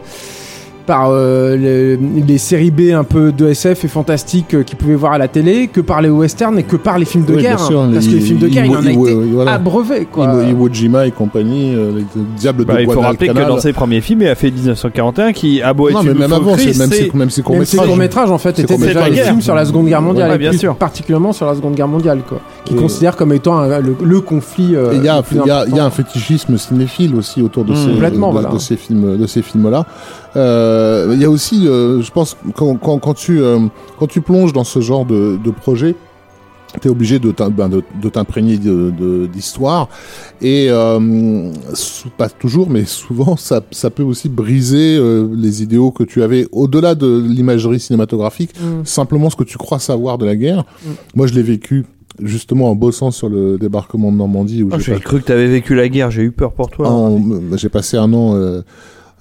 par 0.85 1.09
euh, 1.11 1.57
les, 1.57 1.97
les 1.97 2.37
séries 2.37 2.71
B 2.71 2.93
un 2.93 3.03
peu 3.03 3.33
de 3.33 3.49
SF 3.49 3.83
et 3.83 3.87
fantastique 3.89 4.53
euh, 4.53 4.63
qu'il 4.63 4.77
pouvait 4.77 4.95
voir 4.95 5.11
à 5.11 5.17
la 5.17 5.27
télé, 5.27 5.67
que 5.67 5.81
par 5.81 6.01
les 6.01 6.09
westerns 6.09 6.57
et 6.59 6.63
que 6.63 6.77
par 6.77 6.97
les 6.97 7.03
films 7.03 7.25
de 7.25 7.33
Oui, 7.35 7.41
guerre. 7.41 7.59
sûr, 7.59 7.81
hein. 7.81 7.89
parce 7.93 8.07
que 8.07 8.13
les- 8.13 8.21
films 8.21 8.37
de 8.39 8.47
guerre, 8.47 8.63
il 8.63 8.71
en 8.71 8.75
a 8.77 8.79
été 8.89 8.91
Iwo- 8.93 9.33
voilà. 9.33 9.53
abreuvé. 9.55 10.07
Quoi. 10.09 10.23
Iwo, 10.23 10.41
Iwo 10.49 10.69
Jima 10.71 11.05
et 11.05 11.11
compagnie, 11.11 11.75
euh, 11.75 11.91
les 11.97 12.05
diables 12.37 12.63
Bah, 12.63 12.75
de 12.75 12.83
il 12.83 12.89
faut 12.89 13.01
rappeler 13.01 13.27
que 13.27 13.33
dans 13.33 13.59
ses 13.59 13.73
premiers 13.73 13.99
films, 13.99 14.21
il 14.21 14.27
a 14.29 14.35
fait 14.35 14.49
1941 14.49 15.33
qui 15.33 15.61
a 15.61 15.73
beau 15.73 15.89
être 15.89 15.95
Non, 15.95 16.03
mais 16.03 16.13
même 16.13 16.31
avant, 16.31 16.55
c'est- 16.57 16.67
même 16.79 16.89
c'est- 16.89 17.09
ses, 17.09 17.17
même 17.17 17.29
ses 17.31 17.43
Même 17.49 17.65
ses 17.65 17.75
courts-métrages. 17.77 18.31
en 18.31 18.37
fait, 18.37 18.57
étaient 18.57 18.77
déjà 18.77 19.09
des 19.09 19.15
films 19.17 19.41
sur 19.41 19.55
la 19.55 19.65
Seconde 19.65 19.87
Guerre 19.87 20.01
mondiale, 20.01 20.37
bien 20.37 20.51
plus 20.51 20.59
sûr. 20.59 20.73
particulièrement 20.77 21.33
sur 21.33 21.47
la 21.47 21.55
Seconde 21.55 21.75
Guerre 21.75 21.89
mondiale, 21.89 22.21
quoi, 22.25 22.39
qui 22.67 22.73
Et- 22.75 22.77
considère 22.77 23.15
comme 23.15 23.33
étant 23.33 23.57
un- 23.57 23.79
le, 23.79 23.95
le 24.03 24.21
conflit. 24.21 24.75
euh, 24.75 24.93
il 24.93 25.03
y, 25.03 25.07
a- 25.09 25.17
un 25.85 25.89
fétichisme 25.89 26.57
cinéphile 26.57 27.15
aussi 27.15 27.41
autour 27.41 27.63
de 27.65 27.73
Mmh. 27.73 27.75
ces, 27.75 28.11
de, 28.11 28.17
voilà. 28.17 28.49
de 28.49 28.57
ces 28.57 28.75
films, 28.77 29.17
de 29.17 29.27
ces 29.27 29.41
films-là. 29.41 29.85
Euh, 30.35 31.11
Il 31.13 31.21
y 31.21 31.25
a 31.25 31.29
aussi, 31.29 31.67
euh, 31.67 32.01
je 32.01 32.11
pense, 32.11 32.37
quand, 32.55 32.75
quand, 32.75 32.99
quand 32.99 33.13
tu 33.13 33.41
euh, 33.41 33.59
quand 33.99 34.07
tu 34.07 34.21
plonges 34.21 34.53
dans 34.53 34.63
ce 34.63 34.79
genre 34.81 35.05
de, 35.05 35.37
de 35.43 35.51
projet, 35.51 35.95
t'es 36.81 36.89
obligé 36.89 37.17
de 37.17 37.33
ben, 37.51 37.69
t'imprégner 38.11 38.57
de- 38.57 39.25
d'histoire 39.25 39.87
et 40.41 40.67
euh, 40.69 41.49
pas 42.17 42.29
toujours, 42.29 42.69
mais 42.69 42.85
souvent 42.85 43.35
ça, 43.37 43.61
ça 43.71 43.89
peut 43.89 44.03
aussi 44.03 44.29
briser 44.29 44.97
euh, 44.97 45.27
les 45.33 45.63
idéaux 45.63 45.91
que 45.91 46.03
tu 46.03 46.21
avais 46.21 46.45
au-delà 46.51 46.93
de 46.93 47.19
l'imagerie 47.25 47.79
cinématographique, 47.79 48.51
Mm. 48.59 48.85
simplement 48.85 49.29
ce 49.29 49.35
que 49.35 49.43
tu 49.45 49.57
crois 49.57 49.79
savoir 49.79 50.17
de 50.17 50.25
la 50.25 50.35
guerre. 50.35 50.65
Mm. 50.85 50.89
Moi, 51.15 51.27
je 51.27 51.33
l'ai 51.33 51.41
vécu 51.43 51.85
justement 52.21 52.69
en 52.71 52.75
bossant 52.75 53.11
sur 53.11 53.29
le 53.29 53.57
débarquement 53.57 54.11
de 54.11 54.17
Normandie 54.17 54.63
où 54.63 54.69
Oh, 54.73 54.79
j'ai 54.79 54.99
cru 54.99 55.19
que 55.21 55.25
t'avais 55.25 55.47
vécu 55.47 55.75
la 55.75 55.89
guerre, 55.89 56.11
j'ai 56.11 56.23
eu 56.23 56.31
peur 56.31 56.53
pour 56.53 56.69
toi. 56.69 56.89
en- 56.89 57.21
J'ai 57.55 57.69
passé 57.69 57.97
un 57.97 58.11
an 58.13 58.35
euh, 58.35 58.61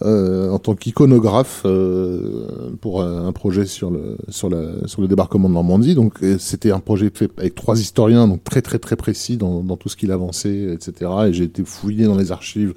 euh, 0.02 0.50
en 0.50 0.58
tant 0.58 0.74
qu'iconographe 0.74 1.62
euh, 1.64 2.74
pour 2.82 3.02
un 3.02 3.26
un 3.26 3.32
projet 3.32 3.64
sur 3.64 3.90
le 3.90 4.16
sur 4.28 4.50
la 4.50 4.86
sur 4.86 5.00
le 5.00 5.08
débarquement 5.08 5.48
de 5.48 5.54
Normandie. 5.54 5.94
Donc 5.94 6.22
euh, 6.22 6.36
c'était 6.38 6.70
un 6.70 6.80
projet 6.80 7.10
fait 7.14 7.30
avec 7.38 7.54
trois 7.54 7.80
historiens, 7.80 8.28
donc 8.28 8.44
très 8.44 8.60
très 8.62 8.78
très 8.78 8.96
précis 8.96 9.36
dans, 9.38 9.62
dans 9.62 9.76
tout 9.76 9.88
ce 9.88 9.96
qu'il 9.96 10.12
avançait, 10.12 10.72
etc. 10.74 11.10
Et 11.28 11.32
j'ai 11.32 11.44
été 11.44 11.64
fouillé 11.64 12.04
dans 12.04 12.16
les 12.16 12.30
archives 12.30 12.74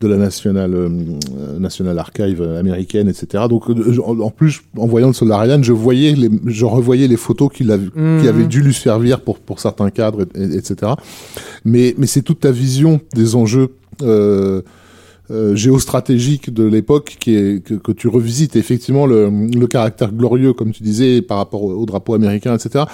de 0.00 0.08
la 0.08 0.16
National 0.16 0.74
euh, 0.74 0.88
National 1.58 1.98
Archive 1.98 2.42
américaine, 2.42 3.08
etc. 3.08 3.44
Donc 3.48 3.68
euh, 3.70 3.98
en 4.04 4.18
en 4.20 4.30
plus 4.30 4.62
en 4.76 4.86
voyant 4.86 5.08
le 5.08 5.12
Solarian, 5.14 5.62
je 5.62 5.72
voyais 5.72 6.14
les, 6.14 6.30
je 6.46 6.64
revoyais 6.64 7.08
les 7.08 7.16
photos 7.16 7.48
qu'il 7.52 7.70
avait 7.70 7.88
Mhm. 7.94 8.20
qui 8.22 8.28
avaient 8.28 8.46
dû 8.46 8.60
lui 8.62 8.74
servir 8.74 9.20
pour 9.20 9.38
pour 9.38 9.58
certains 9.60 9.90
cadres, 9.90 10.26
et- 10.34 10.42
et- 10.42 10.56
etc. 10.56 10.92
Mais 11.64 11.94
mais 11.98 12.06
c'est 12.06 12.22
toute 12.22 12.40
ta 12.40 12.50
vision 12.50 13.00
des 13.14 13.34
enjeux. 13.36 13.68
Euh, 14.02 14.60
euh, 15.32 15.56
géostratégique 15.56 16.54
de 16.54 16.62
l'époque 16.62 17.16
qui 17.18 17.34
est 17.34 17.60
que, 17.64 17.74
que 17.74 17.90
tu 17.90 18.06
revisites 18.06 18.54
effectivement 18.54 19.06
le, 19.06 19.28
le 19.28 19.66
caractère 19.66 20.12
glorieux 20.12 20.52
comme 20.52 20.70
tu 20.70 20.84
disais 20.84 21.20
par 21.20 21.38
rapport 21.38 21.64
au, 21.64 21.72
au 21.72 21.84
drapeau 21.84 22.14
américain 22.14 22.54
etc 22.54 22.84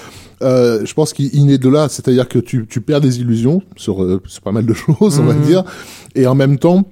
euh, 0.40 0.80
je 0.86 0.94
pense 0.94 1.12
qu'il 1.12 1.28
il 1.34 1.44
naît 1.44 1.59
de 1.59 1.68
là 1.68 1.90
c'est-à-dire 1.90 2.26
que 2.28 2.38
tu, 2.38 2.66
tu 2.66 2.80
perds 2.80 3.03
des 3.03 3.20
illusions 3.20 3.61
sur, 3.76 4.03
euh, 4.03 4.22
sur 4.24 4.40
pas 4.40 4.50
mal 4.53 4.64
de 4.64 4.72
choses 4.82 5.18
on 5.20 5.24
va 5.24 5.34
Mhm. 5.34 5.42
dire 5.42 5.64
et 6.14 6.26
en 6.26 6.34
même 6.34 6.57
temps 6.59 6.84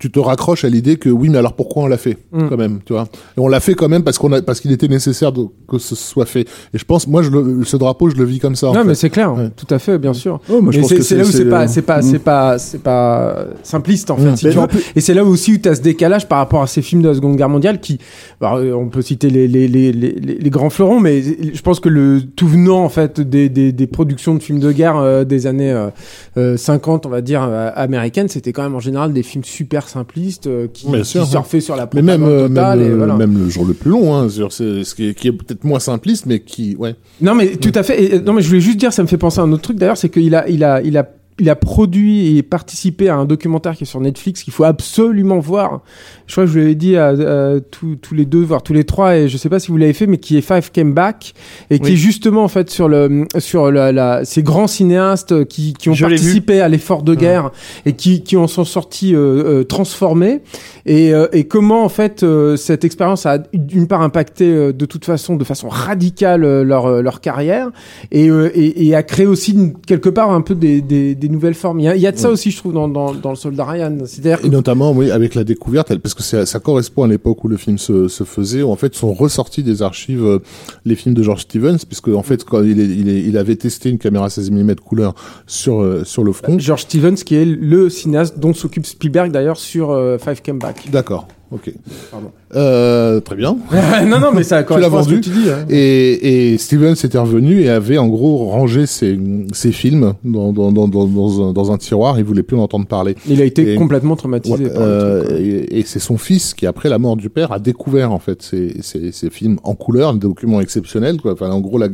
tu 0.00 0.10
te 0.10 0.18
raccroches 0.18 0.64
à 0.64 0.68
l'idée 0.68 0.96
que 0.96 1.08
oui 1.08 1.28
mais 1.28 1.38
alors 1.38 1.54
pourquoi 1.54 1.84
on 1.84 1.86
l'a 1.86 1.96
fait 1.96 2.18
Mhm. 2.32 2.48
quand 2.50 2.56
même 2.56 2.80
tu 2.84 2.92
vois? 2.92 3.04
Et 3.36 3.40
on 3.40 3.48
l'a 3.48 3.60
fait 3.60 3.74
quand 3.74 3.88
même 3.88 4.02
parce 4.02 4.18
qu'on 4.18 4.32
a 4.32 4.42
parce 4.42 4.60
qu'il 4.60 4.72
était 4.72 4.88
nécessaire 4.88 5.30
de, 5.32 5.46
que 5.68 5.78
ce 5.78 5.94
soit 5.94 6.26
fait 6.26 6.40
et 6.74 6.78
je 6.78 6.84
pense 6.84 7.06
moi 7.06 7.22
je 7.22 7.30
le, 7.30 7.64
ce 7.64 7.76
drapeau 7.76 8.10
je 8.10 8.16
le 8.16 8.24
vis 8.24 8.38
comme 8.40 8.56
ça 8.56 8.68
en 8.70 8.74
Non, 8.74 8.82
fait. 8.82 8.88
mais 8.88 8.94
c'est 8.96 9.10
clair, 9.10 9.32
Ouais. 9.34 9.48
tout 9.56 9.72
à 9.72 9.78
fait, 9.78 9.96
bien 9.98 10.12
sûr. 10.12 10.40
Oh, 10.50 10.60
moi, 10.60 10.72
je 10.72 10.78
Mais 10.78 10.82
pense 10.82 10.88
c'est 10.90 10.96
que 10.96 11.02
c'est 11.02 11.16
là 11.16 11.22
où 11.24 11.26
c'est 11.30 11.44
pas, 11.48 11.62
euh, 11.64 11.66
c'est 11.68 11.82
pas, 11.82 11.98
mm. 12.00 12.02
c'est 12.02 12.18
pas, 12.18 12.58
c'est 12.58 12.82
pas 12.82 13.46
simpliste 13.62 14.10
en 14.10 14.16
fait. 14.16 14.32
Mm. 14.32 14.36
si 14.36 14.48
plus- 14.48 14.82
Et 14.96 15.00
c'est 15.00 15.14
là 15.14 15.24
aussi 15.24 15.54
où 15.54 15.58
tu 15.58 15.68
as 15.68 15.76
ce 15.76 15.80
décalage 15.82 16.26
par 16.28 16.38
rapport 16.38 16.62
à 16.62 16.66
ces 16.66 16.82
films 16.82 17.02
de 17.02 17.08
la 17.08 17.14
Seconde 17.14 17.36
Guerre 17.36 17.48
mondiale 17.48 17.80
qui, 17.80 17.98
alors, 18.40 18.56
euh, 18.56 18.72
on 18.72 18.88
peut 18.88 19.02
citer 19.02 19.30
les, 19.30 19.46
les, 19.48 19.68
les, 19.68 19.92
les, 19.92 20.12
les 20.12 20.50
grands 20.50 20.68
fleurons, 20.70 21.00
mais 21.00 21.22
je 21.22 21.62
pense 21.62 21.78
que 21.80 21.88
le 21.88 22.20
tout 22.34 22.48
venant 22.48 22.82
en 22.84 22.88
fait 22.88 23.20
des, 23.20 23.48
des, 23.48 23.72
des 23.72 23.86
productions 23.86 24.34
de 24.34 24.42
films 24.42 24.58
de 24.58 24.72
guerre 24.72 24.96
euh, 24.96 25.24
des 25.24 25.46
années 25.46 25.72
euh, 25.72 25.88
euh, 26.36 26.56
50, 26.56 27.06
on 27.06 27.08
va 27.08 27.20
dire 27.20 27.42
euh, 27.48 27.70
américaines, 27.74 28.28
c'était 28.28 28.52
quand 28.52 28.62
même 28.64 28.74
en 28.74 28.80
général 28.80 29.12
des 29.12 29.22
films 29.22 29.44
super 29.44 29.75
simplistes 29.82 30.46
euh, 30.46 30.66
qui, 30.72 30.86
sûr, 31.04 31.26
surfaient 31.26 31.60
sur 31.60 31.76
la 31.76 31.88
mais 31.94 32.02
même 32.02 32.22
euh, 32.24 32.48
totale. 32.48 32.78
même, 32.80 32.92
et 32.92 32.94
voilà. 32.94 33.14
même 33.14 33.38
le 33.38 33.48
jour 33.48 33.64
le 33.64 33.74
plus 33.74 33.90
long 33.90 34.14
hein, 34.14 34.28
sur 34.28 34.52
ce, 34.52 34.82
ce 34.82 34.94
qui 34.94 35.08
est, 35.08 35.32
peut-être 35.32 35.64
moins 35.64 35.80
simpliste 35.80 36.26
mais 36.26 36.40
qui 36.40 36.76
ouais 36.76 36.96
Non 37.20 37.34
mais 37.34 37.56
tout 37.56 37.72
à 37.74 37.82
fait. 37.82 38.02
Et, 38.02 38.20
non 38.20 38.32
mais 38.32 38.42
je 38.42 38.48
voulais 38.48 38.60
juste 38.60 38.78
dire, 38.78 38.92
ça 38.92 39.02
me 39.02 39.08
fait 39.08 39.18
penser 39.18 39.40
à 39.40 39.44
un 39.44 39.52
autre 39.52 39.62
truc 39.62 39.78
d'ailleurs, 39.78 39.96
c'est 39.96 40.08
qu'il 40.08 40.34
a, 40.34 40.48
il 40.48 40.64
a, 40.64 40.82
il 40.82 40.96
a 40.96 41.08
il 41.38 41.50
a 41.50 41.54
produit 41.56 42.36
et 42.38 42.42
participé 42.42 43.08
à 43.08 43.16
un 43.16 43.24
documentaire 43.26 43.76
qui 43.76 43.84
est 43.84 43.86
sur 43.86 44.00
Netflix 44.00 44.42
qu'il 44.42 44.52
faut 44.54 44.64
absolument 44.64 45.38
voir. 45.38 45.82
Je 46.26 46.32
crois 46.32 46.44
que 46.44 46.50
je 46.50 46.58
l'avais 46.58 46.74
dit 46.74 46.96
à, 46.96 47.08
à 47.08 47.60
tous, 47.60 47.96
tous 47.96 48.14
les 48.14 48.24
deux, 48.24 48.42
voire 48.42 48.62
tous 48.62 48.72
les 48.72 48.84
trois, 48.84 49.16
et 49.16 49.28
je 49.28 49.36
sais 49.36 49.48
pas 49.50 49.58
si 49.58 49.70
vous 49.70 49.76
l'avez 49.76 49.92
fait, 49.92 50.06
mais 50.06 50.16
qui 50.18 50.36
est 50.36 50.40
Five 50.40 50.70
Came 50.72 50.94
Back 50.94 51.34
et 51.70 51.78
qui 51.78 51.92
est 51.92 51.96
justement 51.96 52.42
en 52.44 52.48
fait 52.48 52.70
sur 52.70 52.88
le 52.88 53.26
sur 53.38 53.70
la, 53.70 53.92
la- 53.92 54.24
ces 54.24 54.42
grands 54.42 54.66
cinéastes 54.66 55.44
qui, 55.44 55.74
qui 55.74 55.90
ont 55.90 55.94
Je 55.94 56.06
participé 56.06 56.60
à 56.60 56.68
l'effort 56.68 57.02
de 57.02 57.14
guerre 57.14 57.50
et 57.84 57.92
qui 57.92 58.22
qui 58.22 58.36
en 58.36 58.46
sont 58.46 58.64
sortis 58.64 59.14
euh, 59.14 59.60
euh, 59.60 59.64
transformés. 59.64 60.40
Et, 60.86 61.12
euh, 61.12 61.26
et 61.32 61.44
comment 61.44 61.84
en 61.84 61.88
fait 61.88 62.22
euh, 62.22 62.56
cette 62.56 62.84
expérience 62.84 63.26
a 63.26 63.38
d'une 63.52 63.88
part 63.88 64.02
impacté 64.02 64.44
euh, 64.50 64.72
de 64.72 64.86
toute 64.86 65.04
façon 65.04 65.36
de 65.36 65.44
façon 65.44 65.68
radicale 65.68 66.62
leur 66.62 67.02
leur 67.02 67.20
carrière 67.20 67.70
et, 68.10 68.30
euh, 68.30 68.50
et, 68.54 68.86
et 68.86 68.94
a 68.94 69.02
créé 69.02 69.26
aussi 69.26 69.74
quelque 69.86 70.08
part 70.08 70.30
un 70.30 70.40
peu 70.40 70.54
des, 70.54 70.80
des, 70.80 71.14
des 71.14 71.25
nouvelles 71.28 71.54
formes. 71.54 71.80
Il 71.80 71.84
y 71.84 71.88
a, 71.88 71.96
il 71.96 72.02
y 72.02 72.06
a 72.06 72.12
de 72.12 72.16
ça 72.18 72.30
aussi 72.30 72.50
je 72.50 72.56
trouve 72.58 72.72
dans, 72.72 72.88
dans, 72.88 73.14
dans 73.14 73.30
le 73.30 73.36
soldat 73.36 73.64
Ryan. 73.64 73.96
C'est-à-dire 74.06 74.40
que 74.40 74.46
Et 74.46 74.50
notamment, 74.50 74.92
oui, 74.92 75.10
avec 75.10 75.34
la 75.34 75.44
découverte, 75.44 75.94
parce 75.98 76.14
que 76.14 76.22
ça, 76.22 76.46
ça 76.46 76.58
correspond 76.60 77.04
à 77.04 77.08
l'époque 77.08 77.42
où 77.44 77.48
le 77.48 77.56
film 77.56 77.78
se, 77.78 78.08
se 78.08 78.24
faisait, 78.24 78.62
où 78.62 78.70
en 78.70 78.76
fait 78.76 78.94
sont 78.94 79.12
ressortis 79.12 79.62
des 79.62 79.82
archives 79.82 80.24
euh, 80.24 80.38
les 80.84 80.94
films 80.96 81.14
de 81.14 81.22
George 81.22 81.42
Stevens, 81.42 81.78
puisque 81.86 82.08
en 82.08 82.22
fait 82.22 82.44
quand 82.44 82.62
il, 82.62 82.80
est, 82.80 82.84
il, 82.84 83.08
est- 83.08 83.22
il 83.22 83.36
avait 83.38 83.56
testé 83.56 83.90
une 83.90 83.98
caméra 83.98 84.28
16 84.30 84.50
mm 84.50 84.74
couleur 84.76 85.14
sur 85.46 85.80
euh, 85.82 86.04
sur 86.04 86.24
le 86.24 86.32
front. 86.32 86.58
George 86.58 86.82
Stevens 86.82 87.14
qui 87.16 87.34
est 87.34 87.44
le 87.44 87.88
cinéaste 87.90 88.38
dont 88.38 88.54
s'occupe 88.54 88.86
Spielberg 88.86 89.30
d'ailleurs 89.32 89.56
sur 89.58 89.90
euh, 89.90 90.18
Five 90.18 90.42
Came 90.42 90.58
Back. 90.58 90.88
D'accord, 90.90 91.26
ok. 91.50 91.72
Pardon. 92.10 92.30
Euh, 92.54 93.20
très 93.20 93.36
bien. 93.36 93.56
non 94.06 94.18
non 94.20 94.30
mais 94.34 94.42
ça 94.42 94.62
Tu 94.62 94.72
l'as 94.78 94.88
correspond 94.88 94.96
à 94.98 95.02
ce 95.02 95.08
que 95.08 95.14
vendu. 95.14 95.20
tu 95.20 95.30
dis. 95.30 95.50
hein. 95.50 95.64
Et, 95.68 96.52
et 96.52 96.58
Stevens 96.58 96.94
était 96.94 97.18
revenu 97.18 97.60
et 97.62 97.68
avait 97.68 97.98
en 97.98 98.06
gros 98.08 98.46
rangé 98.46 98.86
ses, 98.86 99.18
ses 99.52 99.72
films 99.72 100.14
dans, 100.24 100.52
dans, 100.52 100.72
dans, 100.72 100.88
dans, 100.88 101.06
dans 101.06 101.48
un, 101.48 101.52
dans 101.52 101.72
un 101.72 101.78
tiroir. 101.78 102.18
Il 102.18 102.24
voulait 102.24 102.42
plus 102.42 102.56
en 102.56 102.62
entendre 102.62 102.86
parler. 102.86 103.14
Il 103.28 103.40
a 103.40 103.44
été 103.44 103.72
Et- 103.72 103.76
complètement 103.76 104.16
traumatisé 104.16 104.64
Ouais, 104.64 104.70
par 104.70 104.82
le 104.82 104.88
euh, 104.88 105.24
truc, 105.24 105.38
et, 105.40 105.78
et 105.78 105.82
c'est 105.84 105.98
son 105.98 106.18
fils 106.18 106.54
qui, 106.54 106.66
après 106.66 106.88
la 106.88 106.98
mort 106.98 107.16
du 107.16 107.30
père, 107.30 107.52
a 107.52 107.58
découvert 107.58 108.12
en 108.12 108.18
fait 108.18 108.42
ces, 108.42 108.76
ces, 108.82 109.12
ces 109.12 109.30
films 109.30 109.58
en 109.62 109.74
couleur, 109.74 110.14
des 110.14 110.20
documents 110.20 110.60
exceptionnels. 110.60 111.20
Quoi. 111.20 111.32
Enfin, 111.32 111.50
en 111.50 111.60
gros, 111.60 111.78
la, 111.78 111.88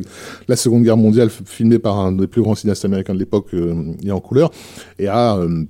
la 0.49 0.57
Seconde 0.57 0.83
Guerre 0.85 0.97
mondiale, 0.97 1.29
filmée 1.47 1.79
par 1.79 1.99
un 1.99 2.13
des 2.13 2.27
plus 2.27 2.43
grands 2.43 2.55
cinéastes 2.55 2.85
américains 2.85 3.15
de 3.15 3.19
l'époque, 3.19 3.47
euh, 3.55 3.75
et 4.05 4.11
en 4.11 4.21
couleur, 4.21 4.51
et 4.99 5.09
a 5.09 5.37
euh, 5.37 5.65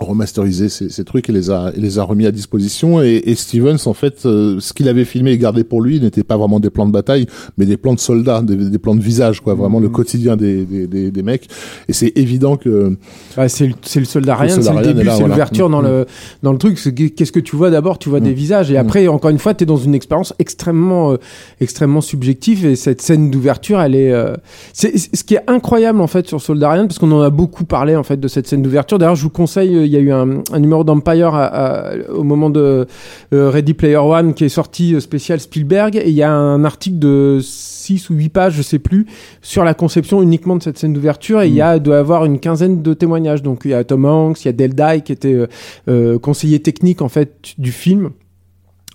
remasterisé 0.00 0.68
ces, 0.68 0.88
ces 0.88 1.04
trucs 1.04 1.28
et 1.28 1.32
les 1.32 1.50
a 1.50 1.70
et 1.76 1.80
les 1.80 1.98
a 1.98 2.02
remis 2.04 2.26
à 2.26 2.32
disposition. 2.32 3.02
Et, 3.02 3.22
et 3.26 3.34
Stevens, 3.34 3.76
en 3.86 3.92
fait, 3.94 4.24
euh, 4.26 4.58
ce 4.58 4.72
qu'il 4.72 4.88
avait 4.88 5.04
filmé 5.04 5.32
et 5.32 5.38
gardé 5.38 5.64
pour 5.64 5.82
lui 5.82 6.00
n'était 6.00 6.22
pas 6.24 6.36
vraiment 6.36 6.60
des 6.60 6.70
plans 6.70 6.86
de 6.86 6.92
bataille, 6.92 7.26
mais 7.58 7.66
des 7.66 7.76
plans 7.76 7.94
de 7.94 8.00
soldats, 8.00 8.42
des, 8.42 8.56
des 8.56 8.78
plans 8.78 8.94
de 8.94 9.00
visage, 9.02 9.40
quoi. 9.40 9.54
Vraiment 9.54 9.80
le 9.80 9.88
Mhm. 9.88 9.92
quotidien 9.92 10.36
des, 10.36 10.64
des, 10.64 10.86
des, 10.86 11.10
des 11.10 11.22
mecs. 11.22 11.48
Et 11.88 11.92
c'est 11.92 12.12
évident 12.16 12.56
que 12.56 12.96
Bah, 13.36 13.48
c'est 13.48 13.66
le, 13.66 13.74
c'est 13.82 14.00
le 14.00 14.06
soldat 14.06 14.36
c'est 14.48 14.56
le 14.56 14.82
début, 14.82 15.00
c'est 15.02 15.10
voilà. 15.10 15.28
l'ouverture 15.28 15.68
dans 15.68 15.82
Mm. 15.82 15.86
le 15.86 16.06
dans 16.42 16.52
le 16.52 16.58
truc. 16.58 16.78
Qu'est-ce 17.14 17.32
que 17.32 17.40
tu 17.40 17.54
vois 17.56 17.70
d'abord? 17.70 17.98
Tu 17.98 18.08
vois 18.08 18.20
Mm. 18.20 18.24
des 18.24 18.32
visages 18.34 18.70
et 18.70 18.76
après 18.78 19.06
encore 19.08 19.30
une 19.30 19.38
fois, 19.38 19.54
tu 19.54 19.64
es 19.64 19.66
dans 19.66 19.76
une 19.76 19.94
expérience 19.94 20.32
extrêmement 20.38 21.12
euh, 21.12 21.16
extrêmement 21.60 22.00
subjective 22.00 22.64
et 22.66 22.76
cette 22.76 23.02
scène 23.02 23.30
d'ouverture, 23.30 23.80
elle 23.80 23.94
est 23.94 24.12
euh, 24.12 24.34
c'est 24.72 24.96
c'est- 24.98 25.14
ce 25.14 25.22
qui 25.24 25.34
est 25.34 25.42
incroyable 25.48 26.00
en 26.00 26.06
fait 26.06 26.26
sur 26.26 26.40
Soldat 26.40 26.70
Ryan 26.70 26.86
parce 26.86 26.98
qu'on 26.98 27.12
en 27.12 27.20
a 27.20 27.30
beaucoup 27.30 27.64
parlé 27.64 27.94
en 27.96 28.02
fait 28.02 28.18
de 28.18 28.28
cette 28.28 28.46
scène 28.46 28.62
d'ouverture. 28.62 28.98
D'ailleurs, 28.98 29.16
je 29.16 29.22
vous 29.22 29.30
conseille, 29.30 29.76
il 29.84 29.92
y 29.92 29.96
a 29.96 30.00
eu 30.00 30.12
un, 30.12 30.42
numéro 30.58 30.84
d'Empire 30.84 31.32
au 32.12 32.22
moment 32.22 32.50
de 32.50 32.86
euh, 33.32 33.50
Ready 33.50 33.74
Player 33.74 33.96
One 33.96 34.34
qui 34.34 34.44
est 34.44 34.48
sorti 34.48 34.94
euh, 34.94 35.00
spécial 35.00 35.40
Spielberg. 35.40 35.96
Et 35.96 36.08
il 36.08 36.14
y 36.14 36.22
a 36.22 36.32
un 36.32 36.64
article 36.64 36.98
de 36.98 37.38
6 37.42 38.10
ou 38.10 38.14
8 38.14 38.28
pages, 38.28 38.54
je 38.54 38.62
sais 38.62 38.78
plus, 38.78 39.06
sur 39.40 39.64
la 39.64 39.74
conception 39.74 40.22
uniquement 40.22 40.56
de 40.56 40.62
cette 40.62 40.78
scène 40.78 40.92
d'ouverture. 40.92 41.42
Et 41.42 41.48
il 41.48 41.54
y 41.54 41.60
a 41.60 41.78
doit 41.78 41.98
avoir 41.98 42.24
une 42.24 42.38
quinzaine 42.38 42.82
de 42.82 42.94
témoignages. 42.94 43.42
Donc 43.42 43.62
il 43.64 43.70
y 43.70 43.74
a 43.74 43.84
Tom 43.84 44.04
Hanks 44.04 44.44
il 44.44 44.46
y 44.46 44.48
a 44.48 44.52
Del 44.52 44.74
Dye 44.74 45.02
qui 45.02 45.12
était 45.12 45.46
euh, 45.88 46.18
conseiller 46.18 46.60
technique 46.60 47.02
en 47.02 47.08
fait 47.08 47.54
du 47.58 47.72
film 47.72 48.10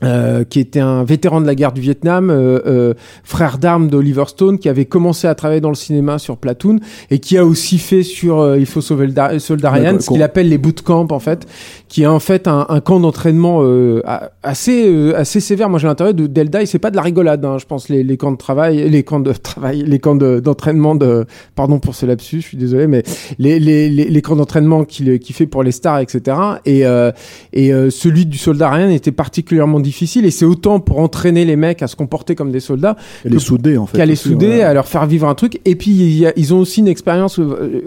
euh, 0.04 0.44
qui 0.44 0.60
était 0.60 0.80
un 0.80 1.04
vétéran 1.04 1.42
de 1.42 1.48
la 1.48 1.56
guerre 1.56 1.72
du 1.72 1.82
Vietnam, 1.82 2.30
euh, 2.30 2.60
euh, 2.68 2.94
frère 3.24 3.58
d'armes 3.58 3.88
d'Oliver 3.88 4.26
Stone, 4.28 4.60
qui 4.60 4.70
avait 4.70 4.86
commencé 4.86 5.28
à 5.28 5.34
travailler 5.34 5.62
dans 5.62 5.70
le 5.70 5.76
cinéma 5.76 6.20
sur 6.20 6.38
Platoon 6.38 6.78
et 7.10 7.18
qui 7.20 7.38
a 7.38 7.44
aussi 7.46 7.80
fait 7.80 8.04
sur 8.04 8.40
euh, 8.40 8.60
Il 8.60 8.68
faut 8.68 8.82
sauver 8.82 9.08
le 9.08 9.14
da- 9.14 9.40
soldat 9.40 9.72
Ryan, 9.72 9.84
D'accord, 9.84 10.02
ce 10.04 10.08
qu'il 10.10 10.22
appelle 10.24 10.50
les 10.50 10.60
bootcamps 10.60 11.08
en 11.10 11.20
fait, 11.20 11.48
qui 11.90 12.04
est 12.04 12.08
en 12.08 12.20
fait 12.20 12.48
un, 12.48 12.66
un 12.70 12.80
camp 12.82 13.00
d'entraînement 13.00 13.60
euh, 13.64 14.02
assez 14.44 14.88
euh, 14.88 15.16
assez 15.18 15.40
sévère. 15.40 15.70
Moi, 15.70 15.80
j'ai 15.80 15.88
l'intérêt 15.88 16.14
de 16.14 16.28
Del 16.28 16.50
Dye, 16.50 16.68
c'est 16.68 16.80
pas 16.80 16.92
de 16.92 16.96
la 16.96 17.02
rigolade, 17.02 17.44
hein, 17.46 17.58
je 17.60 17.66
pense 17.66 17.90
les, 17.90 18.04
les 18.04 18.18
camps 18.18 18.32
de 18.32 18.38
travail, 18.38 18.90
les 18.90 19.04
camps 19.04 19.20
de 19.20 19.32
travail, 19.34 19.84
les 19.88 20.00
camps 20.00 20.16
de- 20.16 20.40
d'entraînement 20.40 20.96
de, 20.96 21.26
pardon 21.56 21.80
pour 21.80 21.96
ce 21.96 22.06
lapsus, 22.06 22.42
je 22.42 22.48
suis 22.48 22.58
désolé, 22.58 22.88
mais 22.88 23.04
les 23.40 23.60
les, 23.60 23.90
les, 23.90 24.06
les 24.10 24.22
camps 24.22 24.36
d'entraînement 24.36 24.84
qu'il 24.84 25.20
qu'il 25.20 25.36
fait 25.36 25.48
pour 25.48 25.64
les 25.64 25.72
stars, 25.72 26.00
etc. 26.00 26.38
Et 26.66 26.86
euh, 26.86 27.12
et 27.54 27.74
euh, 27.74 27.90
celui 27.90 28.26
du 28.26 28.38
soldat 28.38 28.70
Ryan 28.70 28.90
était 28.90 29.12
particulièrement 29.12 29.80
difficile 29.80 30.26
et 30.26 30.32
c'est 30.32 30.46
autant 30.46 30.80
pour 30.80 31.00
entraîner 31.00 31.46
les 31.46 31.56
mecs 31.56 31.82
à 31.82 31.88
se 31.88 31.96
comporter 31.96 32.36
comme 32.36 32.52
des 32.52 32.60
soldats 32.60 32.96
Elle 33.24 33.36
est 33.36 33.40
soudée 33.40 33.78
en 33.78 33.86
fait. 33.86 33.98
qu'à 33.98 34.06
les 34.06 34.16
souder, 34.16 34.48
ouais. 34.48 34.62
à 34.64 34.74
leur 34.74 34.88
faire 34.88 35.06
vivre 35.06 35.28
un 35.28 35.36
truc. 35.36 35.60
Et 35.66 35.76
puis 35.76 35.92
y 35.92 36.26
a- 36.26 36.34
ils 36.36 36.54
ont 36.54 36.60
aussi 36.60 36.82
une 36.82 36.88
expérience. 36.88 37.40
euh, 37.40 37.82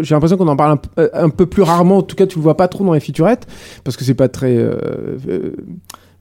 J'ai 0.00 0.14
l'impression 0.14 0.36
qu'on 0.36 0.48
en 0.48 0.56
parle 0.56 0.78
un, 0.96 1.02
euh, 1.02 1.08
un 1.12 1.28
peu 1.28 1.46
plus 1.46 1.62
rarement. 1.62 1.98
En 1.98 2.02
tout 2.02 2.16
cas, 2.16 2.26
tu 2.26 2.38
le 2.38 2.42
vois 2.42 2.56
pas 2.56 2.68
trop 2.68 2.84
dans 2.84 2.92
les 2.92 3.00
parce 3.84 3.96
que 3.96 4.04
c'est 4.04 4.14
pas 4.14 4.28
très 4.28 4.56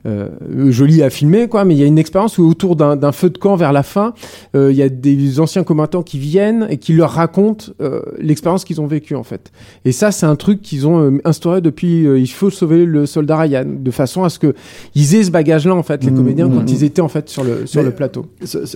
euh, 0.06 0.30
joli 0.72 1.02
à 1.04 1.10
filmer, 1.10 1.48
quoi. 1.48 1.66
Mais 1.66 1.74
il 1.76 1.80
y 1.80 1.84
a 1.84 1.88
une 1.88 1.98
expérience 1.98 2.38
où 2.38 2.48
autour 2.48 2.76
d'un 2.76 3.12
feu 3.12 3.30
de 3.30 3.38
camp 3.38 3.56
vers 3.56 3.74
la 3.74 3.84
fin, 3.84 4.14
euh, 4.56 4.72
il 4.72 4.78
y 4.78 4.82
a 4.82 4.90
des 4.90 5.40
anciens 5.40 5.64
combattants 5.64 6.04
qui 6.04 6.20
viennent 6.20 6.68
et 6.70 6.78
qui 6.78 6.94
leur 6.94 7.12
racontent 7.12 7.66
euh, 7.82 8.02
l'expérience 8.20 8.64
qu'ils 8.66 8.82
ont 8.82 8.88
vécue 8.88 9.16
en 9.16 9.24
fait. 9.24 9.52
Et 9.86 9.92
ça, 9.92 10.12
c'est 10.12 10.26
un 10.26 10.36
truc 10.36 10.62
qu'ils 10.62 10.88
ont 10.88 11.00
euh, 11.00 11.18
instauré 11.26 11.62
depuis. 11.62 12.06
euh, 12.08 12.20
il 12.20 12.28
faut 12.28 12.50
sauver 12.50 12.86
le 12.86 13.06
soldat 13.06 13.38
Ryan, 13.38 13.66
de 13.66 13.92
façon 13.92 14.24
à 14.24 14.30
ce 14.30 14.40
que 14.40 14.54
ils 14.96 15.16
aient 15.16 15.24
ce 15.24 15.32
bagage-là 15.32 15.76
en 15.76 15.84
fait, 15.84 16.04
les 16.04 16.12
Mmh, 16.12 16.16
comédiens 16.16 16.48
mmh, 16.48 16.54
quand 16.56 16.64
mmh. 16.64 16.76
ils 16.76 16.84
étaient 16.84 17.02
en 17.02 17.08
fait 17.08 17.30
sur 17.30 17.44
le 17.44 17.66
sur 17.66 17.82
Mais- 17.82 17.90
le 17.90 17.96
plateau. 17.96 18.26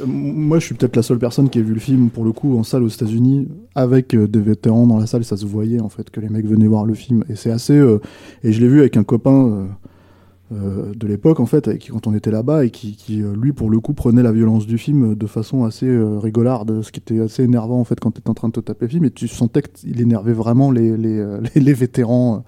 Moi, 0.06 0.60
je 0.60 0.66
suis 0.66 0.76
peut-être 0.76 0.96
la 0.96 1.04
seule 1.04 1.20
personne 1.20 1.50
qui 1.50 1.60
a 1.60 1.62
vu 1.62 1.74
le 1.74 1.80
film 1.80 2.10
pour 2.10 2.24
le 2.26 2.32
coup 2.32 2.58
en 2.58 2.64
salle 2.64 2.84
aux 2.84 2.88
États-Unis 2.90 3.48
avec 3.76 4.16
des 4.16 4.40
vétérans 4.40 4.88
dans 4.88 4.98
la 5.00 5.06
salle. 5.08 5.24
Ça 5.24 5.38
se 5.38 5.46
voyait 5.46 5.80
en 5.80 5.90
fait 5.90 6.10
que 6.10 6.20
les 6.20 6.30
mecs 6.30 6.46
venaient 6.48 6.68
voir 6.68 6.86
le 6.86 6.94
film 6.94 7.24
et 7.30 7.36
c'est 7.36 7.52
assez. 7.52 7.74
euh, 7.74 8.00
et 8.44 8.52
je 8.52 8.60
l'ai 8.62 8.68
vu 8.68 8.80
avec 8.80 8.98
un 8.98 9.04
copain 9.04 9.68
euh, 10.52 10.94
de 10.96 11.08
l'époque 11.08 11.40
en 11.40 11.46
fait, 11.46 11.78
qui 11.78 11.90
quand 11.90 12.08
on 12.08 12.14
était 12.16 12.32
là-bas 12.32 12.66
et 12.66 12.72
qui, 12.72 13.22
euh, 13.22 13.36
lui 13.36 13.54
pour 13.54 13.70
le 13.70 13.80
coup 13.80 13.94
prenait 13.94 14.24
la 14.24 14.32
violence 14.32 14.66
du 14.66 14.78
film 14.78 15.16
de 15.16 15.28
façon 15.28 15.64
assez 15.64 15.86
euh, 15.86 16.18
rigolarde, 16.18 16.82
ce 16.82 16.92
qui 16.92 17.00
était 17.00 17.20
assez 17.20 17.44
énervant 17.44 17.80
en 17.80 17.84
fait 17.84 18.00
quand 18.00 18.12
t'étais 18.12 18.30
en 18.30 18.34
train 18.34 18.48
de 18.48 18.54
te 18.54 18.60
taper 18.60 18.86
le 18.86 18.92
film 18.92 19.06
et 19.06 19.12
tu 19.12 19.28
sentais 19.28 19.62
qu'il 19.62 20.02
énervait 20.02 20.34
vraiment 20.34 20.72
les 20.72 20.98
les, 20.98 21.20
euh, 21.20 21.40
les, 21.56 21.62
les 21.62 21.74
vétérans 21.74 22.44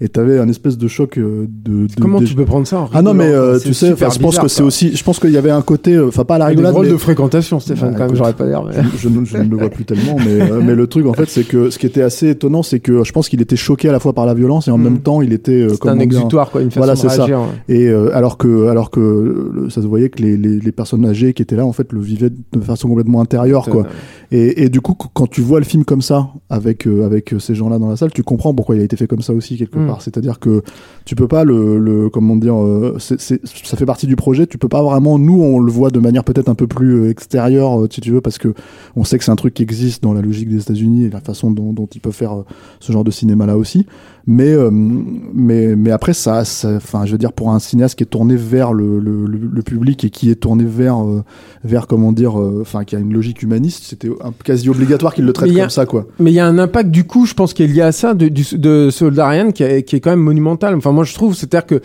et 0.00 0.08
t'avais 0.08 0.38
un 0.38 0.48
espèce 0.48 0.78
de 0.78 0.86
choc 0.88 1.18
euh, 1.18 1.46
de. 1.48 1.86
de- 1.86 1.88
Comment 2.00 2.20
de- 2.20 2.24
tu 2.26 2.34
peux 2.34 2.44
prendre 2.44 2.66
ça 2.66 2.80
en 2.82 2.90
ah 2.92 3.02
non 3.02 3.14
mais 3.14 3.26
rigolant, 3.26 3.42
euh, 3.42 3.58
tu 3.58 3.74
sais, 3.74 3.88
je 3.88 3.94
pense 3.94 4.18
bizarre, 4.18 4.42
que 4.44 4.48
c'est 4.48 4.62
aussi, 4.62 4.96
je 4.96 5.02
pense 5.02 5.18
qu'il 5.18 5.30
y 5.30 5.36
avait 5.36 5.50
un 5.50 5.62
côté, 5.62 5.94
euh, 5.94 6.08
enfin 6.08 6.24
pas 6.24 6.36
à 6.36 6.38
la 6.38 6.44
Des 6.46 6.50
rigolade, 6.50 6.72
drôles 6.72 6.86
mais- 6.86 6.92
de 6.92 6.96
fréquentation, 6.98 7.58
Stéphane, 7.60 7.90
Bah, 7.90 7.94
quand 7.94 7.98
même, 8.04 8.08
écoute. 8.08 8.18
j'aurais 8.18 8.32
pas 8.32 8.44
mais- 8.44 8.82
je, 8.96 9.08
ne, 9.08 9.24
je 9.24 9.36
ne 9.38 9.48
le 9.50 9.56
vois 9.56 9.70
plus 9.70 9.84
tellement, 9.84 10.16
mais, 10.18 10.40
euh, 10.50 10.60
mais 10.64 10.74
le 10.74 10.86
truc 10.86 11.06
en 11.06 11.12
fait, 11.14 11.28
c'est 11.28 11.44
que 11.44 11.70
ce 11.70 11.78
qui 11.78 11.86
était 11.86 12.02
assez 12.02 12.28
étonnant, 12.28 12.62
c'est 12.62 12.80
que 12.80 13.02
je 13.04 13.12
pense 13.12 13.28
qu'il 13.28 13.40
était 13.42 13.56
choqué 13.56 13.88
à 13.88 13.92
la 13.92 13.98
fois 14.00 14.12
par 14.12 14.26
la 14.26 14.34
violence 14.34 14.68
et 14.68 14.70
en 14.70 14.78
Mm. 14.78 14.82
même 14.84 14.98
temps, 15.00 15.20
il 15.22 15.32
était 15.32 15.52
euh, 15.62 15.68
C'est 15.70 15.78
comment 15.80 15.94
un 15.94 15.98
exutoire, 16.00 16.50
quoi, 16.50 16.62
une 16.62 16.70
façon 16.70 16.80
Voilà, 16.80 16.96
c'est 16.96 17.08
ça. 17.08 17.26
ouais. 17.26 17.34
Et 17.68 17.88
euh, 17.88 18.14
alors 18.16 18.38
que 18.38 18.68
alors 18.68 18.90
que 18.90 19.00
euh, 19.00 19.68
ça 19.70 19.82
se 19.82 19.86
voyait 19.86 20.08
que 20.10 20.22
les, 20.22 20.36
les, 20.36 20.58
les 20.60 20.72
personnes 20.72 21.04
âgées 21.06 21.32
qui 21.32 21.42
étaient 21.42 21.56
là 21.56 21.66
en 21.66 21.72
fait 21.72 21.92
le 21.92 22.00
vivaient 22.00 22.30
de 22.30 22.60
façon 22.60 22.88
complètement 22.88 23.20
intérieure 23.20 23.68
quoi. 23.68 23.84
Et, 24.30 24.64
et 24.64 24.68
du 24.68 24.80
coup 24.80 24.94
qu- 24.94 25.08
quand 25.14 25.26
tu 25.28 25.40
vois 25.40 25.58
le 25.58 25.64
film 25.64 25.84
comme 25.84 26.02
ça 26.02 26.28
avec 26.50 26.86
euh, 26.86 27.04
avec 27.06 27.34
ces 27.38 27.54
gens-là 27.54 27.78
dans 27.78 27.88
la 27.88 27.96
salle, 27.96 28.12
tu 28.12 28.22
comprends 28.22 28.54
pourquoi 28.54 28.76
il 28.76 28.80
a 28.80 28.84
été 28.84 28.96
fait 28.96 29.06
comme 29.06 29.22
ça 29.22 29.32
aussi 29.32 29.56
quelque 29.56 29.78
Mm. 29.78 29.87
Part. 29.88 30.02
C'est-à-dire 30.02 30.38
que 30.38 30.62
tu 31.04 31.14
peux 31.16 31.28
pas 31.28 31.44
le, 31.44 31.78
le 31.78 32.08
comment 32.10 32.36
dire 32.36 32.54
euh, 32.62 32.96
c'est 32.98 33.20
c'est- 33.20 33.40
ça 33.46 33.76
fait 33.76 33.86
partie 33.86 34.06
du 34.06 34.16
projet, 34.16 34.46
tu 34.46 34.58
peux 34.58 34.68
pas 34.68 34.82
vraiment 34.82 35.18
nous 35.18 35.40
on 35.42 35.58
le 35.58 35.72
voit 35.72 35.90
de 35.90 35.98
manière 36.00 36.22
peut-être 36.24 36.48
un 36.48 36.54
peu 36.54 36.66
plus 36.66 36.92
euh, 37.06 37.10
extérieure 37.10 37.80
euh, 37.80 37.88
si 37.90 38.00
tu 38.00 38.10
veux 38.12 38.20
parce 38.20 38.38
que 38.38 38.52
on 38.96 39.04
sait 39.04 39.18
que 39.18 39.24
c'est 39.24 39.30
un 39.30 39.36
truc 39.36 39.54
qui 39.54 39.62
existe 39.62 40.02
dans 40.02 40.12
la 40.12 40.20
logique 40.22 40.48
des 40.50 40.60
États-Unis 40.60 41.04
et 41.04 41.10
la 41.10 41.20
façon 41.20 41.50
dont, 41.50 41.72
dont 41.72 41.88
ils 41.94 42.00
peuvent 42.00 42.12
faire 42.12 42.32
euh, 42.34 42.42
ce 42.80 42.92
genre 42.92 43.04
de 43.04 43.10
cinéma 43.10 43.46
là 43.46 43.56
aussi. 43.56 43.86
Mais 44.26 44.52
euh, 44.52 44.68
mais 44.70 45.74
mais 45.76 45.90
après 45.90 46.12
ça, 46.12 46.44
ça- 46.44 46.74
enfin 46.76 47.06
je 47.06 47.12
veux 47.12 47.18
dire 47.18 47.32
pour 47.32 47.50
un 47.50 47.58
cinéaste 47.58 47.96
qui 47.96 48.02
est 48.04 48.06
tourné 48.06 48.36
vers 48.36 48.74
le, 48.74 48.98
le, 49.00 49.24
le, 49.26 49.62
public 49.62 50.04
et 50.04 50.10
qui 50.10 50.30
est 50.30 50.34
tourné 50.34 50.64
vers 50.64 51.02
euh, 51.02 51.22
vers 51.64 51.86
comment 51.86 52.12
dire 52.12 52.34
enfin 52.36 52.84
qui 52.84 52.94
a 52.94 52.98
une 52.98 53.12
logique 53.14 53.42
humaniste, 53.42 53.84
c'était 53.84 54.08
un- 54.22 54.32
quasi 54.44 54.68
obligatoire 54.68 55.14
qu'il 55.14 55.24
le 55.24 55.32
traite 55.32 55.50
y 55.50 55.58
a- 55.58 55.62
comme 55.62 55.70
ça 55.70 55.86
quoi. 55.86 56.06
Mais 56.20 56.30
il 56.30 56.34
y 56.34 56.40
a 56.40 56.46
un 56.46 56.58
impact 56.58 56.90
du 56.90 57.04
coup, 57.04 57.24
je 57.24 57.32
pense 57.32 57.54
qu'il 57.54 57.70
est 57.70 57.72
lié 57.72 57.80
à 57.80 57.92
ça 57.92 58.12
de, 58.12 58.28
du, 58.28 58.44
de 58.58 58.90
Soldat 58.90 59.28
Ryan 59.28 59.50
qui, 59.50 59.64
qui 59.82 59.96
est 59.96 60.00
quand 60.00 60.10
même 60.10 60.20
monumental. 60.20 60.74
Enfin 60.74 60.92
moi 60.92 61.04
je 61.04 61.14
trouve, 61.14 61.34
c'est-à-dire 61.34 61.66
que 61.66 61.82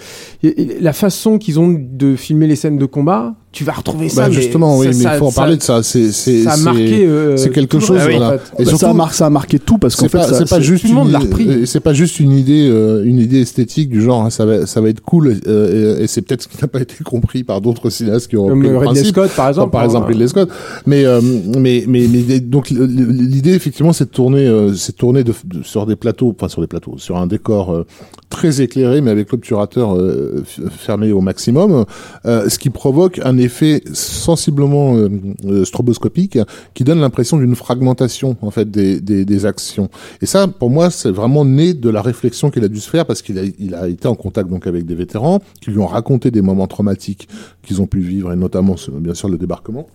la 0.79 0.93
façon 0.93 1.37
qu'ils 1.37 1.59
ont 1.59 1.75
de 1.77 2.15
filmer 2.15 2.47
les 2.47 2.55
scènes 2.55 2.77
de 2.77 2.85
combat, 2.85 3.35
tu 3.54 3.64
vas 3.64 3.72
retrouver 3.74 4.10
ça. 4.10 4.24
Bah, 4.24 4.28
mais 4.30 4.34
justement, 4.34 4.78
oui, 4.78 4.88
ça- 4.93 4.97
mais 5.10 5.16
il 5.16 5.20
faut 5.20 5.28
en 5.28 5.32
ça- 5.32 5.41
parler 5.41 5.56
de 5.58 5.62
ça. 5.64 5.82
C'est, 5.84 6.12
c'est, 6.12 6.43
ça 6.43 6.51
a 6.54 6.58
c'est- 6.58 6.64
marqué. 6.64 7.06
euh, 7.06 7.38
c'est 7.38 7.51
quelque 7.51 7.80
chose, 7.80 7.99
voilà. 8.01 8.28
en 8.28 8.32
fait. 8.32 8.36
Et 8.36 8.39
Bah, 8.39 8.41
ça, 8.58 8.62
a 8.62 8.66
surtout- 8.80 8.93
mar- 8.95 9.14
ça 9.14 9.26
a 9.28 9.30
marqué 9.30 9.60
tout 9.60 9.78
parce 9.78 9.95
qu'en 9.95 10.06
c'est 10.06 10.10
fait, 10.12 10.18
pas, 10.18 10.24
c'est 10.34 10.49
pas 10.49 10.56
c'est- 10.58 10.62
juste 10.64 10.86
tout 10.88 10.91
une, 10.91 11.16
euh, 11.49 11.66
c'est 11.66 11.80
pas 11.80 11.93
juste 11.93 12.20
une 12.20 12.32
idée, 12.34 12.68
euh, 12.70 13.04
une 13.06 13.20
idée 13.20 13.41
esthétique 13.41 13.89
du 13.89 14.01
genre, 14.01 14.24
hein, 14.26 14.30
ça 14.32 14.45
va, 14.45 14.66
ça 14.66 14.82
va 14.82 14.89
être 14.89 15.01
cool, 15.01 15.39
euh, 15.47 15.99
et, 15.99 16.04
et 16.04 16.08
c'est 16.08 16.22
peut-être 16.24 16.41
ce 16.41 16.47
qui 16.47 16.58
n'a 16.62 16.68
pas 16.68 16.82
été 16.82 16.95
compris 17.04 17.43
par 17.43 17.62
d'autres 17.62 17.89
cinéastes 17.89 18.28
qui 18.28 18.38
ont 18.38 18.47
repris 18.47 18.70
le 18.70 18.78
Ridley. 18.78 19.04
Scott, 19.04 19.30
par 19.36 19.49
exemple. 19.49 19.66
Comme 19.66 19.72
par 19.72 19.82
hein. 19.82 19.86
exemple 19.86 20.08
Ridley 20.08 20.28
Scott. 20.28 20.49
Mais, 20.88 21.06
euh, 21.06 21.22
mais, 21.58 21.86
mais, 21.88 22.08
mais 22.12 22.39
donc 22.39 22.72
l- 22.72 22.78
l- 22.82 23.08
l'idée 23.30 23.54
effectivement, 23.54 23.93
c'est 23.93 24.06
de 24.06 24.10
tourner, 24.10 24.47
euh, 24.47 24.74
c'est 24.74 24.93
de 24.93 24.97
tourner 24.97 25.24
de, 25.24 25.34
de- 25.45 25.62
sur 25.64 25.86
des 25.86 25.95
plateaux, 25.95 26.34
enfin 26.36 26.49
sur 26.49 26.62
des 26.62 26.68
plateaux, 26.68 26.95
sur 26.97 27.18
un 27.18 27.28
décor 27.28 27.86
très 28.34 28.61
éclairé, 28.61 28.99
mais 28.99 29.11
avec 29.11 29.31
l'obturateur 29.31 29.95
euh, 29.95 30.43
fermé 30.71 31.11
au 31.11 31.21
maximum, 31.21 31.86
euh, 32.25 32.49
ce 32.49 32.57
qui 32.57 32.71
provoque 32.71 33.21
un 33.23 33.38
effet 33.38 33.84
sensiblement 33.93 34.95
euh, 34.97 35.63
stroboscopique 35.65 36.39
qui 36.73 36.84
donne 36.84 36.99
l'impression 36.99 37.38
d'une 37.38 37.55
fragmentation 37.55 38.36
en 38.41 38.49
fait 38.49 38.69
des, 38.71 38.99
des, 38.99 39.45
actions. 39.45 39.88
Et 40.21 40.25
ça, 40.25 40.47
pour 40.47 40.71
moi, 40.71 40.89
c'est 40.89 41.11
vraiment 41.11 41.45
né 41.45 41.75
de 41.75 41.89
la 41.89 42.01
réflexion 42.01 42.49
qu'il 42.49 42.63
a 42.63 42.67
dû 42.67 42.79
se 42.79 42.89
faire 42.89 43.05
parce 43.05 43.21
qu'il 43.21 43.38
a, 43.38 43.43
il 43.59 43.75
a 43.75 43.88
été 43.88 44.07
en 44.07 44.15
contact 44.15 44.49
donc 44.49 44.65
avec 44.65 44.88
des 44.88 44.95
vétérans 44.95 45.39
qui 45.61 45.69
lui 45.69 45.77
ont 45.77 45.86
raconté 45.86 46.31
des 46.31 46.41
moments 46.41 46.67
traumatiques 46.67 47.27
qu'ils 47.61 47.81
ont 47.81 47.88
pu 47.88 47.99
vivre 47.99 48.34
et 48.34 48.36
notamment 48.36 48.75
bien 48.93 49.13
sûr 49.13 49.29
le 49.29 49.38
débarquement. 49.38 49.88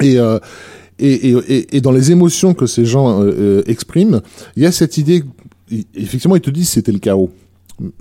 Et, 0.00 0.16
et, 0.98 1.28
et, 1.28 1.76
et, 1.76 1.80
dans 1.82 1.92
les 1.92 2.10
émotions 2.10 2.54
que 2.54 2.66
ces 2.66 2.86
gens 2.86 3.22
expriment, 3.66 4.20
il 4.56 4.62
y 4.62 4.66
a 4.66 4.72
cette 4.72 4.96
idée. 4.96 5.24
Effectivement, 5.94 6.36
ils 6.36 6.42
te 6.42 6.50
disent 6.50 6.70
c'était 6.70 6.92
le 6.92 7.00
chaos. 7.00 7.30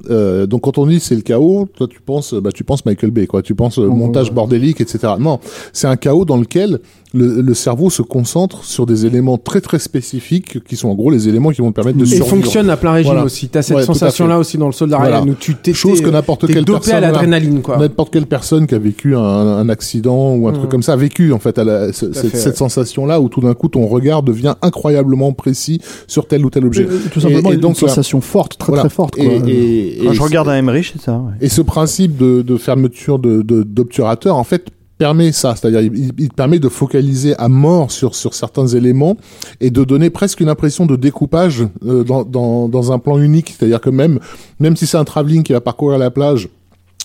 Euh, 0.10 0.46
donc 0.46 0.62
quand 0.62 0.78
on 0.78 0.88
dit 0.88 1.00
c'est 1.00 1.16
le 1.16 1.22
chaos, 1.22 1.68
toi 1.76 1.88
tu 1.90 2.00
penses, 2.02 2.34
bah 2.34 2.52
tu 2.54 2.64
penses 2.64 2.86
Michael 2.86 3.12
Bay, 3.12 3.28
quoi. 3.28 3.42
Tu 3.42 3.56
penses 3.56 3.78
euh, 3.80 3.88
montage 3.88 4.32
bordélique, 4.32 4.80
etc. 4.82 5.14
Non, 5.20 5.40
c'est 5.74 5.88
un 5.88 5.98
chaos 5.98 6.24
dans 6.26 6.38
lequel 6.38 6.80
le, 7.14 7.42
le 7.42 7.54
cerveau 7.54 7.90
se 7.90 8.02
concentre 8.02 8.64
sur 8.66 8.86
des 8.86 9.06
éléments 9.06 9.38
très 9.38 9.62
très 9.62 9.80
spécifiques 9.80 10.64
qui 10.64 10.76
sont 10.76 10.90
en 10.90 10.96
gros 10.96 11.10
les 11.12 11.28
éléments 11.30 11.50
qui 11.52 11.62
vont 11.62 11.72
te 11.72 11.76
permettre 11.76 11.98
de 11.98 12.04
Et 12.04 12.08
survivre. 12.08 12.28
fonctionne 12.38 12.70
à 12.70 12.78
plein 12.78 12.92
régime 12.94 13.12
Voilà. 13.12 13.26
aussi. 13.26 13.48
T'as 13.50 13.62
cette 13.62 13.76
Ouais, 13.78 13.86
tout 13.86 13.92
à 13.92 13.94
sensation-là 13.96 14.36
fait. 14.36 14.40
aussi 14.42 14.58
dans 14.58 14.66
le 14.68 14.74
soldat 14.74 14.98
Voilà. 14.98 15.22
Où 15.24 15.34
tu 15.34 15.56
t'es 15.56 15.74
Chose 15.74 16.02
que 16.02 16.10
n'importe 16.10 16.48
quelle 16.48 16.64
dopé 16.66 16.80
personne 16.80 16.96
à 16.96 17.00
l'adrénaline, 17.02 17.62
quoi. 17.62 17.78
N'importe 17.78 18.12
quelle 18.14 18.28
personne 18.28 18.68
qui 18.68 18.76
a 18.76 18.80
vécu 18.80 19.16
un, 19.16 19.22
un 19.22 19.70
accident 19.70 20.36
ou 20.36 20.48
un 20.48 20.52
truc 20.52 20.66
Mhm. 20.66 20.70
comme 20.72 20.84
ça 20.84 20.94
a 20.94 20.98
vécu 20.98 21.32
en 21.34 21.40
fait 21.40 21.58
à 21.58 21.64
la- 21.64 21.92
ce- 21.94 22.12
cette, 22.14 22.32
fait, 22.32 22.38
cette 22.38 22.48
ouais. 22.54 22.58
sensation-là 22.58 23.20
où 23.22 23.30
tout 23.30 23.42
d'un 23.42 23.54
coup 23.54 23.68
ton 23.70 23.88
regard 23.88 24.24
devient 24.24 24.56
incroyablement 24.62 25.32
précis 25.34 25.82
sur 26.08 26.28
tel 26.28 26.46
ou 26.46 26.50
tel 26.50 26.66
objet. 26.66 26.84
Euh, 26.90 27.00
tout 27.12 27.20
simplement 27.20 27.50
Et- 27.50 27.54
et 27.54 27.56
une 27.56 27.62
donc, 27.62 27.80
là- 27.82 27.88
sensation 27.88 28.20
forte, 28.22 28.58
très 28.58 28.68
Voilà. 28.72 28.82
très 28.84 28.90
forte. 28.90 29.18
Et, 29.18 29.26
Quoi. 29.40 29.50
et- 29.50 29.65
Quand 30.04 30.12
et 30.12 30.14
je 30.16 30.22
regarde 30.22 30.48
un 30.50 30.56
Emmerich, 30.56 30.92
c'est 30.96 31.02
ça. 31.02 31.18
ouais. 31.18 31.34
et 31.42 31.50
ce 31.50 31.62
principe 31.62 32.18
de, 32.18 32.42
de 32.42 32.58
fermeture 32.58 33.20
de, 33.20 33.42
de- 33.42 33.64
d'obturateur, 33.64 34.36
en 34.36 34.44
fait, 34.44 34.68
permet 34.98 35.32
ça, 35.34 35.56
c'est-à-dire 35.56 35.82
il, 35.82 35.98
il- 35.98 36.12
il 36.18 36.30
permet 36.30 36.58
de 36.60 36.70
focaliser 36.70 37.36
à 37.38 37.50
mort 37.50 37.92
sur 37.92 38.16
sur 38.16 38.34
certains 38.34 38.68
éléments 38.68 39.18
et 39.60 39.70
de 39.70 39.84
donner 39.84 40.10
presque 40.10 40.40
une 40.40 40.48
impression 40.50 40.86
de 40.86 40.96
découpage 40.96 41.68
euh, 41.86 42.04
dans, 42.06 42.24
dans 42.24 42.70
dans 42.70 42.92
un 42.94 43.00
plan 43.00 43.20
unique, 43.20 43.54
c'est-à-dire 43.58 43.82
que 43.82 43.90
même 43.90 44.20
même 44.62 44.76
si 44.78 44.88
c'est 44.88 44.98
un 44.98 45.04
travelling 45.04 45.44
qui 45.44 45.52
va 45.52 45.60
parcourir 45.62 45.98
la 45.98 46.12
plage 46.12 46.48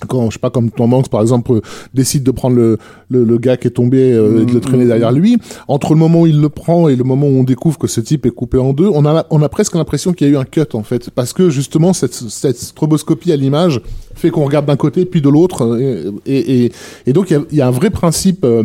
quand 0.08 0.30
je 0.30 0.34
sais 0.34 0.38
pas 0.38 0.50
comme 0.50 0.70
Tom 0.70 0.92
Hanks 0.92 1.08
par 1.08 1.20
exemple 1.20 1.52
euh, 1.52 1.60
décide 1.94 2.22
de 2.22 2.30
prendre 2.30 2.56
le, 2.56 2.78
le, 3.08 3.24
le 3.24 3.38
gars 3.38 3.56
qui 3.56 3.66
est 3.68 3.72
tombé 3.72 4.12
euh, 4.12 4.42
et 4.42 4.46
de 4.46 4.52
le 4.52 4.60
traîner 4.60 4.86
derrière 4.86 5.12
lui. 5.12 5.38
Entre 5.68 5.92
le 5.92 5.98
moment 5.98 6.22
où 6.22 6.26
il 6.26 6.40
le 6.40 6.48
prend 6.48 6.88
et 6.88 6.96
le 6.96 7.04
moment 7.04 7.26
où 7.26 7.38
on 7.38 7.44
découvre 7.44 7.78
que 7.78 7.86
ce 7.86 8.00
type 8.00 8.26
est 8.26 8.30
coupé 8.30 8.58
en 8.58 8.72
deux 8.72 8.88
on 8.92 9.04
a 9.06 9.26
on 9.30 9.42
a 9.42 9.48
presque 9.48 9.74
l'impression 9.74 10.12
qu'il 10.12 10.26
y 10.26 10.30
a 10.30 10.32
eu 10.34 10.36
un 10.36 10.44
cut 10.44 10.62
en 10.74 10.82
fait. 10.82 11.10
Parce 11.10 11.32
que 11.32 11.50
justement 11.50 11.92
cette 11.92 12.14
cette 12.14 12.58
stroboscopie 12.58 13.32
à 13.32 13.36
l'image 13.36 13.80
fait 14.14 14.30
qu'on 14.30 14.44
regarde 14.44 14.66
d'un 14.66 14.76
côté 14.76 15.04
puis 15.04 15.22
de 15.22 15.28
l'autre 15.28 15.64
euh, 15.64 16.12
et, 16.26 16.38
et, 16.38 16.64
et, 16.66 16.72
et 17.06 17.12
donc 17.12 17.30
il 17.30 17.34
y 17.34 17.36
a, 17.36 17.42
y 17.52 17.60
a 17.60 17.66
un 17.66 17.70
vrai 17.70 17.90
principe 17.90 18.44
euh, 18.44 18.64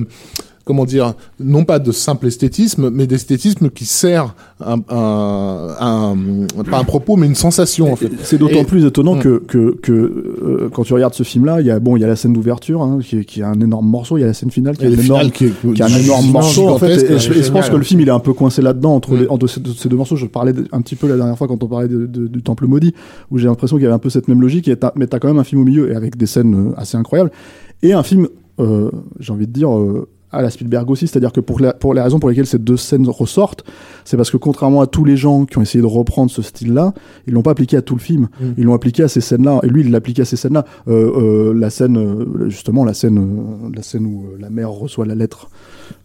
comment 0.65 0.83
dire, 0.85 1.13
non 1.39 1.63
pas 1.63 1.77
de 1.79 1.91
simple 1.91 2.25
esthétisme, 2.27 2.89
mais 2.89 3.05
d'esthétisme 3.07 3.69
qui 3.69 3.85
sert 3.85 4.35
un, 4.59 4.79
un, 4.89 5.75
un- 5.79 6.63
pas 6.69 6.79
un 6.79 6.83
propos, 6.83 7.15
mais 7.17 7.27
une 7.27 7.35
sensation 7.35 7.91
en 7.93 7.95
fait. 7.95 8.09
C'est 8.23 8.37
d'autant 8.37 8.63
plus 8.65 8.83
étonnant 8.85 9.15
Mm. 9.15 9.19
que, 9.19 9.43
que, 9.47 9.77
que 9.81 9.91
euh, 9.93 10.69
quand 10.73 10.83
tu 10.83 10.93
regardes 10.93 11.13
ce 11.13 11.23
film-là, 11.23 11.61
il 11.61 11.67
y 11.67 11.71
a 11.71 11.79
bon, 11.79 11.95
il 11.97 12.01
y 12.01 12.03
a 12.03 12.07
la 12.07 12.15
scène 12.15 12.33
d'ouverture 12.33 12.81
hein, 12.81 12.99
qui, 13.01 13.17
est- 13.19 13.25
qui 13.25 13.41
est 13.41 13.43
un 13.43 13.59
énorme 13.61 13.87
morceau, 13.87 14.17
il 14.17 14.21
y 14.21 14.23
a 14.23 14.27
la 14.27 14.33
scène 14.33 14.49
finale 14.51 14.75
qui 14.77 14.85
est 14.85 14.87
un 14.87 14.99
énorme, 14.99 15.29
qui 15.31 15.45
est, 15.45 15.51
qui 15.73 15.81
est 15.81 15.85
un 15.85 15.87
énorme 15.99 16.31
morceau 16.31 16.67
en 16.69 16.77
fait. 16.79 16.97
Et, 17.09 17.13
et 17.13 17.19
je, 17.19 17.31
et 17.33 17.43
je 17.43 17.51
pense 17.51 17.69
que 17.69 17.75
le 17.75 17.83
film 17.83 18.01
il 18.01 18.07
est 18.07 18.11
un 18.11 18.19
peu 18.19 18.33
coincé 18.33 18.61
là-dedans 18.61 18.95
entre, 18.95 19.13
Mm. 19.13 19.19
les, 19.19 19.27
entre 19.27 19.47
ces, 19.47 19.59
deux, 19.59 19.71
ces 19.73 19.87
deux 19.87 19.97
morceaux. 19.97 20.15
Je 20.15 20.25
parlais 20.25 20.53
un 20.71 20.81
petit 20.81 20.95
peu 20.95 21.07
la 21.07 21.15
dernière 21.15 21.37
fois 21.37 21.47
quand 21.47 21.61
on 21.63 21.67
parlait 21.67 21.87
de- 21.87 22.07
de- 22.07 22.27
du 22.27 22.41
Temple 22.41 22.65
maudit, 22.65 22.93
où 23.29 23.37
j'ai 23.37 23.45
l'impression 23.47 23.77
qu'il 23.77 23.83
y 23.83 23.85
avait 23.85 23.95
un 23.95 23.99
peu 23.99 24.09
cette 24.09 24.27
même 24.27 24.41
logique. 24.41 24.67
Et 24.67 24.75
t'as- 24.75 24.93
mais 24.95 25.05
t'as 25.05 25.19
quand 25.19 25.27
même 25.27 25.37
un 25.39 25.43
film 25.43 25.61
au 25.61 25.65
milieu 25.65 25.91
et 25.91 25.95
avec 25.95 26.17
des 26.17 26.25
scènes 26.25 26.69
euh, 26.69 26.73
assez 26.75 26.97
incroyables 26.97 27.29
et 27.83 27.93
un 27.93 28.01
film, 28.03 28.27
euh, 28.59 28.89
j'ai 29.19 29.31
envie 29.31 29.45
de 29.47 29.51
dire. 29.53 29.69
euh, 29.77 30.07
à 30.35 30.41
la 30.41 30.49
Spielberg 30.49 30.89
aussi, 30.89 31.07
c'est-à-dire 31.07 31.31
que 31.31 31.39
pour, 31.39 31.59
la, 31.59 31.73
pour 31.73 31.93
les 31.93 32.01
raisons 32.01 32.19
pour 32.19 32.29
lesquelles 32.29 32.45
ces 32.45 32.59
deux 32.59 32.77
scènes 32.77 33.07
ressortent, 33.07 33.63
c'est 34.05 34.15
parce 34.15 34.31
que 34.31 34.37
contrairement 34.37 34.79
à 34.81 34.87
tous 34.87 35.03
les 35.03 35.17
gens 35.17 35.43
qui 35.45 35.57
ont 35.57 35.61
essayé 35.61 35.81
de 35.81 35.87
reprendre 35.87 36.31
ce 36.31 36.41
style-là, 36.41 36.93
ils 37.27 37.33
l'ont 37.33 37.41
pas 37.41 37.51
appliqué 37.51 37.75
à 37.75 37.81
tout 37.81 37.95
le 37.95 37.99
film. 38.01 38.29
Mm. 38.39 38.45
Ils 38.57 38.63
l'ont 38.63 38.73
appliqué 38.73 39.03
à 39.03 39.07
ces 39.09 39.19
scènes-là. 39.19 39.59
Et 39.63 39.67
lui, 39.67 39.81
il 39.81 39.91
l'a 39.91 39.97
appliqué 39.97 40.21
à 40.21 40.25
ces 40.25 40.37
scènes-là. 40.37 40.63
Euh, 40.87 40.93
euh, 41.51 41.53
la 41.53 41.69
scène, 41.69 41.97
euh, 41.97 42.49
justement, 42.49 42.85
la 42.85 42.93
scène, 42.93 43.17
euh, 43.17 43.69
la 43.75 43.83
scène 43.83 44.05
où 44.05 44.23
euh, 44.23 44.37
la 44.39 44.49
mère 44.49 44.69
reçoit 44.71 45.05
la 45.05 45.15
lettre 45.15 45.49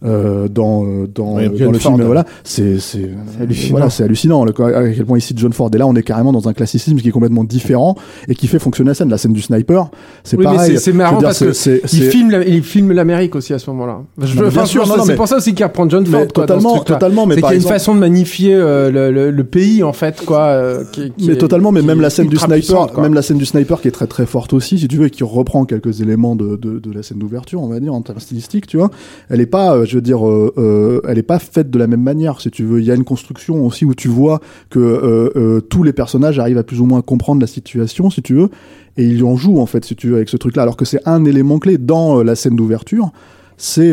euh, 0.03 0.47
dans 0.47 0.83
euh, 0.85 1.07
dans, 1.07 1.35
dans 1.35 1.71
le 1.71 1.77
film. 1.79 2.01
Voilà, 2.03 2.25
c'est 2.43 2.79
c'est 2.79 3.09
hallucinant. 3.39 3.71
Voilà, 3.71 3.89
c'est 3.89 4.03
hallucinant. 4.03 4.45
Le, 4.45 4.51
à 4.51 4.89
quel 4.93 5.05
point 5.05 5.17
il 5.17 5.21
cite 5.21 5.37
John 5.39 5.53
Ford. 5.53 5.69
Et 5.73 5.77
là, 5.77 5.87
on 5.87 5.95
est 5.95 6.03
carrément 6.03 6.31
dans 6.33 6.47
un 6.47 6.53
classicisme 6.53 6.97
qui 6.97 7.07
est 7.07 7.11
complètement 7.11 7.43
différent 7.43 7.95
et 8.27 8.35
qui 8.35 8.47
fait 8.47 8.59
fonctionner 8.59 8.89
la 8.89 8.93
scène. 8.95 9.09
La 9.09 9.17
scène 9.17 9.33
du 9.33 9.41
sniper, 9.41 9.89
c'est 10.23 10.37
Oui, 10.37 10.45
mais 10.47 10.55
pareil. 10.55 10.77
c'est- 10.79 10.91
marrant 10.93 11.17
dire, 11.19 11.27
parce 11.29 11.37
c'est- 11.39 11.45
que 11.45 11.53
c'est- 11.53 11.81
Il 11.93 12.03
filme, 12.09 12.31
la- 12.31 12.45
il 12.45 12.63
filme 12.63 12.91
l'Amérique 12.91 13.35
aussi 13.35 13.53
à 13.53 13.59
ce 13.59 13.69
moment-là. 13.71 14.01
Bien 14.17 14.65
sûr, 14.65 14.85
c'est 14.87 15.07
mais- 15.07 15.15
pour 15.15 15.27
ça 15.27 15.37
aussi 15.37 15.53
qu'il 15.53 15.65
reprend 15.65 15.87
John 15.89 16.03
mais 16.03 16.09
Ford. 16.09 16.27
quoi, 16.33 16.45
dans 16.45 16.59
ce 16.59 16.63
totalement, 16.63 16.83
totalement. 16.83 17.25
Mais 17.25 17.37
par 17.37 17.51
une 17.51 17.57
exemple, 17.57 17.73
façon 17.91 17.95
de 17.95 17.99
magnifier 17.99 18.53
euh, 18.55 18.89
le, 18.91 19.11
le- 19.11 19.31
le 19.31 19.43
pays 19.43 19.83
en 19.83 19.93
fait, 19.93 20.23
quoi. 20.25 20.39
euh, 20.47 20.83
qui- 20.91 21.11
qui 21.17 21.27
mais 21.27 21.33
est- 21.33 21.37
totalement, 21.37 21.71
mais 21.71 21.81
même 21.81 22.01
la 22.01 22.09
scène 22.09 22.27
du 22.27 22.37
sniper, 22.37 22.99
même 23.01 23.13
la 23.13 23.21
scène 23.21 23.37
du 23.37 23.45
sniper 23.45 23.81
qui 23.81 23.87
est 23.87 23.91
très 23.91 24.07
très 24.07 24.25
forte 24.25 24.53
aussi, 24.53 24.79
si 24.79 24.87
tu 24.87 24.97
veux, 24.97 25.05
et 25.07 25.09
qui 25.09 25.23
reprend 25.23 25.65
quelques 25.65 26.01
éléments 26.01 26.35
de, 26.35 26.55
de, 26.55 26.79
de 26.79 26.91
la 26.91 27.03
scène 27.03 27.19
d'ouverture, 27.19 27.61
on 27.61 27.67
va 27.67 27.79
dire 27.79 27.93
en 27.93 28.01
termes 28.01 28.19
stylistiques, 28.19 28.67
tu 28.67 28.77
vois. 28.77 28.89
Elle 29.29 29.41
est 29.41 29.45
pas, 29.45 29.75
euh, 29.75 29.85
je 29.85 29.95
veux 29.95 30.01
dire, 30.01 30.27
euh, 30.27 30.53
euh, 30.57 31.01
elle 31.07 31.17
est 31.17 31.23
pas 31.23 31.39
faite 31.39 31.69
de 31.69 31.77
la 31.79 31.87
même 31.87 32.01
manière, 32.03 32.41
si 32.41 32.49
tu 32.51 32.63
veux. 32.63 32.79
Il 32.79 32.85
y 32.85 32.91
a 32.91 32.95
une 32.95 33.03
construction 33.03 33.65
aussi 33.65 33.85
où 33.85 33.93
tu 33.95 34.07
vois 34.07 34.39
que 34.69 34.79
euh, 34.79 35.29
euh, 35.35 35.61
tous 35.61 35.83
les 35.83 35.93
personnages 35.93 36.39
arrivent 36.39 36.57
à 36.57 36.63
plus 36.63 36.79
ou 36.81 36.85
moins 36.85 37.01
comprendre 37.01 37.41
la 37.41 37.47
situation, 37.47 38.09
si 38.09 38.21
tu 38.21 38.33
veux, 38.35 38.49
et 38.97 39.03
ils 39.05 39.23
en 39.23 39.35
jouent 39.35 39.59
en 39.59 39.65
fait, 39.65 39.85
si 39.85 39.95
tu 39.95 40.07
veux, 40.09 40.15
avec 40.15 40.29
ce 40.29 40.37
truc-là. 40.37 40.63
Alors 40.63 40.77
que 40.77 40.85
c'est 40.85 40.99
un 41.07 41.23
élément 41.25 41.59
clé 41.59 41.77
dans 41.77 42.23
la 42.23 42.35
scène 42.35 42.55
d'ouverture, 42.55 43.11
c'est 43.57 43.91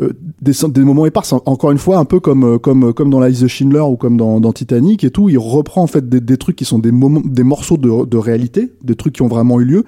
euh, 0.00 0.04
euh, 0.04 0.08
euh, 0.08 0.08
euh, 0.08 0.12
des, 0.40 0.52
des 0.68 0.84
moments 0.84 1.06
épars, 1.06 1.24
encore 1.46 1.70
une 1.70 1.78
fois 1.78 1.98
un 1.98 2.04
peu 2.04 2.20
comme 2.20 2.44
euh, 2.44 2.58
comme 2.58 2.92
comme 2.92 3.10
dans 3.10 3.20
la 3.20 3.30
de 3.30 3.46
Schindler 3.46 3.80
ou 3.80 3.96
comme 3.96 4.16
dans, 4.16 4.40
dans 4.40 4.52
Titanic 4.52 5.04
et 5.04 5.10
tout. 5.10 5.28
Il 5.28 5.38
reprend 5.38 5.82
en 5.82 5.86
fait 5.86 6.08
des, 6.08 6.20
des 6.20 6.36
trucs 6.36 6.56
qui 6.56 6.64
sont 6.64 6.78
des 6.78 6.92
moments, 6.92 7.22
des 7.24 7.42
morceaux 7.44 7.76
de, 7.76 8.04
de 8.04 8.16
réalité, 8.16 8.72
des 8.82 8.94
trucs 8.94 9.14
qui 9.14 9.22
ont 9.22 9.28
vraiment 9.28 9.60
eu 9.60 9.64
lieu. 9.64 9.84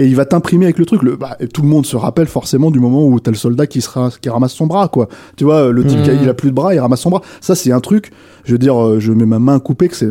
Et 0.00 0.06
il 0.06 0.16
va 0.16 0.24
t'imprimer 0.24 0.64
avec 0.64 0.78
le 0.78 0.86
truc. 0.86 1.02
Le, 1.02 1.14
bah, 1.14 1.36
tout 1.52 1.60
le 1.60 1.68
monde 1.68 1.84
se 1.84 1.94
rappelle 1.94 2.26
forcément 2.26 2.70
du 2.70 2.80
moment 2.80 3.06
où 3.06 3.20
t'as 3.20 3.30
le 3.30 3.36
soldat 3.36 3.66
qui 3.66 3.82
sera 3.82 4.10
qui 4.20 4.30
ramasse 4.30 4.54
son 4.54 4.66
bras, 4.66 4.88
quoi. 4.88 5.08
Tu 5.36 5.44
vois, 5.44 5.70
le 5.70 5.84
type 5.84 6.02
qui 6.02 6.08
a, 6.10 6.14
il 6.14 6.26
a 6.28 6.32
plus 6.32 6.48
de 6.50 6.54
bras, 6.54 6.74
il 6.74 6.78
ramasse 6.80 7.00
son 7.02 7.10
bras. 7.10 7.20
Ça, 7.42 7.54
c'est 7.54 7.70
un 7.70 7.80
truc. 7.80 8.10
Je 8.44 8.52
veux 8.52 8.58
dire, 8.58 8.74
euh, 8.82 8.98
je 8.98 9.12
mets 9.12 9.26
ma 9.26 9.38
main 9.38 9.58
coupée, 9.60 9.88
que 9.88 9.94
c'est 9.96 10.08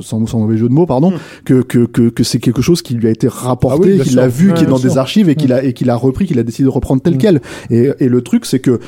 sans, 0.00 0.26
sans 0.26 0.40
mauvais 0.40 0.56
jeu 0.56 0.68
de 0.68 0.72
mots, 0.72 0.86
pardon, 0.86 1.12
que 1.44 1.60
que 1.60 1.84
que, 1.84 2.08
que 2.08 2.24
c'est 2.24 2.38
quelque 2.38 2.62
chose 2.62 2.80
qui 2.80 2.94
lui 2.94 3.06
a 3.06 3.10
été 3.10 3.28
rapporté, 3.28 3.90
Ah 3.92 3.96
oui, 3.98 4.08
qu'il 4.08 4.18
a 4.18 4.26
vu, 4.26 4.48
Ouais, 4.52 4.54
qui 4.56 4.64
est 4.64 4.66
dans 4.66 4.78
des 4.78 4.96
archives 4.96 5.28
et 5.28 5.34
qu'il 5.34 5.52
a 5.52 5.62
et 5.62 5.74
qu'il 5.74 5.90
a 5.90 5.96
repris, 5.96 6.24
qu'il 6.26 6.38
a 6.38 6.42
décidé 6.42 6.64
de 6.64 6.70
reprendre 6.70 7.02
tel 7.02 7.14
Mm. 7.16 7.18
quel. 7.18 7.40
Et, 7.70 7.90
et 8.00 8.08
le 8.08 8.22
truc, 8.22 8.46
c'est 8.46 8.60
que 8.60 8.80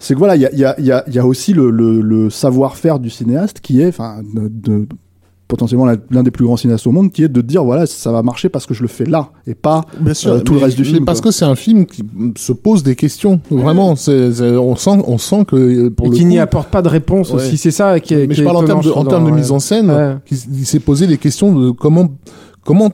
c'est 0.00 0.14
que 0.14 0.18
voilà, 0.18 0.34
il 0.34 0.42
y 0.42 0.46
a, 0.46 0.52
y, 0.52 0.64
a, 0.64 0.74
il 0.80 0.84
y, 0.84 0.90
a, 0.90 1.04
il 1.06 1.14
y 1.14 1.18
a 1.20 1.24
aussi 1.26 1.52
le, 1.52 1.70
le, 1.70 2.00
le 2.00 2.28
savoir-faire 2.28 2.98
du 2.98 3.08
cinéaste 3.08 3.60
qui 3.60 3.80
est, 3.80 3.86
enfin, 3.86 4.16
de, 4.34 4.48
de- 4.48 4.86
potentiellement 5.52 5.84
l'un 6.10 6.22
des 6.22 6.30
plus 6.30 6.46
grands 6.46 6.56
cinéastes 6.56 6.86
au 6.86 6.92
monde, 6.92 7.12
qui 7.12 7.22
est 7.22 7.28
de 7.28 7.42
dire 7.42 7.62
voilà, 7.62 7.84
ça 7.84 8.10
va 8.10 8.22
marcher 8.22 8.48
parce 8.48 8.64
que 8.64 8.72
je 8.72 8.80
le 8.80 8.88
fais 8.88 9.04
là 9.04 9.32
et 9.46 9.54
pas 9.54 9.84
Bien 10.00 10.14
sûr, 10.14 10.32
euh, 10.32 10.40
tout 10.40 10.54
le 10.54 10.60
reste 10.60 10.78
du 10.78 10.84
film. 10.84 11.04
Parce 11.04 11.20
quoi. 11.20 11.30
que 11.30 11.36
c'est 11.36 11.44
un 11.44 11.54
film 11.54 11.84
qui 11.84 12.02
se 12.38 12.52
pose 12.52 12.82
des 12.82 12.96
questions. 12.96 13.38
Vraiment, 13.50 13.90
on 13.90 13.96
sent, 13.96 14.32
on 15.06 15.18
sent 15.18 15.44
que 15.46 15.56
euh, 15.56 15.90
pour 15.90 16.06
Et 16.06 16.10
le 16.10 16.16
qui 16.16 16.24
n'y 16.24 16.38
apporte 16.38 16.70
pas 16.70 16.80
de 16.80 16.88
réponse 16.88 17.28
Ouais. 17.30 17.36
aussi. 17.36 17.58
C'est 17.58 17.70
ça 17.70 18.00
qui 18.00 18.14
est. 18.14 18.26
mais 18.26 18.28
qui 18.28 18.36
je 18.36 18.42
est 18.42 18.44
parle 18.46 18.56
en 18.56 18.64
termes 18.64 18.78
de, 18.80 18.84
je 18.84 18.88
trouve, 18.90 19.06
en 19.06 19.10
termes 19.10 19.24
de 19.26 19.30
dans- 19.30 19.36
mise 19.36 19.50
en 19.52 19.60
scène, 19.60 19.90
Ouais. 19.90 20.14
qui, 20.24 20.36
il 20.56 20.64
s'est 20.64 20.80
posé 20.80 21.06
les 21.06 21.18
questions 21.18 21.54
de 21.54 21.70
comment, 21.70 22.08
comment 22.64 22.90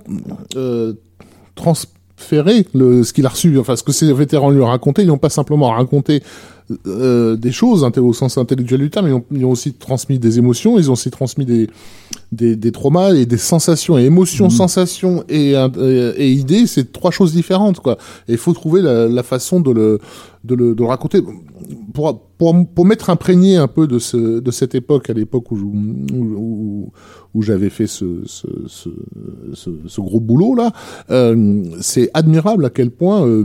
euh, 0.56 0.94
transférer 1.54 2.66
le, 2.74 3.04
ce 3.04 3.12
qu'il 3.12 3.24
a 3.26 3.28
reçu. 3.28 3.56
Enfin, 3.59 3.76
ce 3.76 3.82
que 3.84 3.92
ces 3.92 4.12
vétérans 4.12 4.50
lui 4.50 4.61
ont 4.61 4.66
raconté, 4.66 5.02
ils 5.02 5.09
n'ont 5.09 5.18
pas 5.18 5.30
simplement 5.30 5.70
raconté 5.70 6.22
euh, 6.86 7.36
des 7.36 7.52
choses 7.52 7.84
inté- 7.84 8.00
au 8.00 8.12
sens 8.12 8.36
intellectuel 8.36 8.80
du 8.80 8.90
terme, 8.90 9.06
ils 9.09 9.14
ont, 9.14 9.24
ils 9.32 9.44
ont 9.44 9.50
aussi 9.50 9.72
transmis 9.72 10.18
des 10.18 10.38
émotions, 10.38 10.78
ils 10.78 10.90
ont 10.90 10.92
aussi 10.94 11.11
transmis 11.11 11.46
des, 11.46 11.68
des, 12.33 12.57
des 12.57 12.72
traumas 12.72 13.14
et 13.14 13.26
des 13.26 13.39
sensations 13.39 13.99
et 13.99 14.05
émotions, 14.05 14.51
sensations 14.51 15.24
et, 15.29 15.57
euh, 15.57 16.12
et 16.16 16.31
idées, 16.31 16.66
c'est 16.66 16.93
trois 16.93 17.11
choses 17.11 17.33
différentes 17.33 17.81
quoi. 17.81 17.97
Et 18.29 18.33
il 18.33 18.39
faut 18.39 18.53
trouver 18.53 18.83
la, 18.83 19.09
la 19.09 19.22
façon 19.22 19.61
de 19.61 19.70
le, 19.70 19.99
de 20.45 20.55
le 20.55 20.74
de 20.74 20.83
le 20.83 20.89
raconter 20.89 21.20
pour 21.95 22.20
pour 22.37 22.55
pour 22.74 22.85
m'être 22.85 23.11
imprégné 23.11 23.57
un 23.57 23.68
peu 23.68 23.87
de 23.87 23.99
ce 23.99 24.41
de 24.41 24.51
cette 24.51 24.74
époque 24.74 25.09
à 25.11 25.14
l'époque 25.14 25.51
où 25.51 25.57
où, 25.57 26.14
où, 26.14 26.93
où 27.35 27.43
j'avais 27.43 27.70
fait 27.70 27.87
ce 27.87 28.22
ce, 28.26 28.47
ce 28.66 28.91
ce 29.55 29.70
ce 29.87 30.01
gros 30.01 30.20
boulot 30.20 30.55
là. 30.55 30.72
Euh, 31.11 31.62
c'est 31.81 32.11
admirable 32.14 32.66
à 32.66 32.70
quel 32.70 32.91
point 32.91 33.26
euh, 33.26 33.45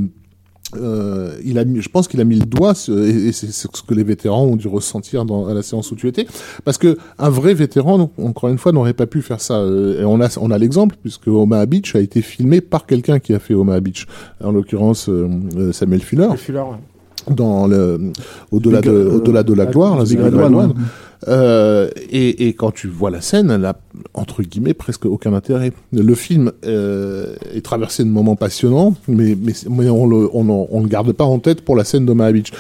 euh, 0.78 1.38
il 1.44 1.58
a 1.60 1.66
mis, 1.66 1.82
je 1.82 1.90
pense 1.90 2.08
qu'il 2.08 2.22
a 2.22 2.24
mis 2.24 2.36
le 2.36 2.46
doigt, 2.46 2.72
et, 2.72 3.32
c'est 3.32 3.52
ce 3.52 3.68
que 3.68 3.94
les 3.94 4.04
vétérans 4.04 4.44
ont 4.44 4.56
dû 4.56 4.68
ressentir 4.68 5.26
dans, 5.26 5.48
à 5.48 5.54
la 5.54 5.62
séance 5.62 5.92
où 5.92 5.96
tu 5.96 6.08
étais, 6.08 6.26
parce 6.66 6.78
que 6.78 6.98
un 7.20 7.30
vrai 7.30 7.54
vétéran, 7.54 8.12
encore 8.22 8.50
une 8.50 8.58
fois, 8.58 8.72
n'aurait 8.72 8.94
pas 8.94 9.08
pu 9.08 9.22
faire 9.22 9.42
ça. 9.42 9.56
Euh, 9.56 10.02
Et 10.02 10.06
on 10.06 10.22
a, 10.22 10.30
on 10.40 10.52
a 10.52 10.58
l'exemple, 10.58 10.96
puisque 11.02 11.28
Omaha 11.28 11.66
Beach 11.66 11.96
a 11.96 12.00
été 12.00 12.22
filmé 12.22 12.62
par 12.62 12.86
quelqu'un 12.86 13.20
qui 13.20 13.34
a 13.34 13.40
fait 13.40 13.54
Omaha 13.54 13.80
Beach, 13.80 14.08
en 14.44 14.52
l'occurrence 14.52 15.10
euh, 15.10 15.30
euh, 15.58 15.72
Samuel 15.72 16.02
Fuller. 16.02 16.30
Dans 17.30 17.68
le 17.68 18.12
au-delà 18.52 18.82
de, 18.82 18.90
euh, 18.90 19.12
au-delà 19.16 19.44
de 19.44 19.54
la 19.54 19.66
gloire, 19.66 19.98
la 19.98 20.04
Big 20.04 20.20
Red 20.20 20.34
One. 20.36 20.74
Euh, 21.30 21.90
et, 22.12 22.48
et 22.50 22.54
quand 22.54 22.72
tu 22.72 22.90
vois 22.90 23.10
la 23.10 23.22
scène, 23.22 23.50
elle 23.50 23.64
a 23.64 23.78
entre 24.14 24.44
guillemets 24.44 24.74
presque 24.74 25.06
aucun 25.06 25.34
intérêt. 25.34 25.72
Le 25.94 26.16
film 26.16 26.52
euh, 26.66 27.36
est 27.56 27.64
traversé 27.64 28.04
de 28.04 28.10
moments 28.10 28.36
passionnants, 28.36 28.94
mais, 29.08 29.38
mais, 29.42 29.54
mais 29.70 29.90
on 29.90 30.06
le 30.06 30.30
on, 30.34 30.50
en- 30.50 30.68
on 30.70 30.82
le 30.82 30.88
garde 30.90 31.14
pas 31.14 31.24
en 31.24 31.40
tête 31.40 31.62
pour 31.62 31.78
la 31.78 31.86
scène 31.86 32.06
d'Omaha 32.06 32.34
Beach. 32.34 32.52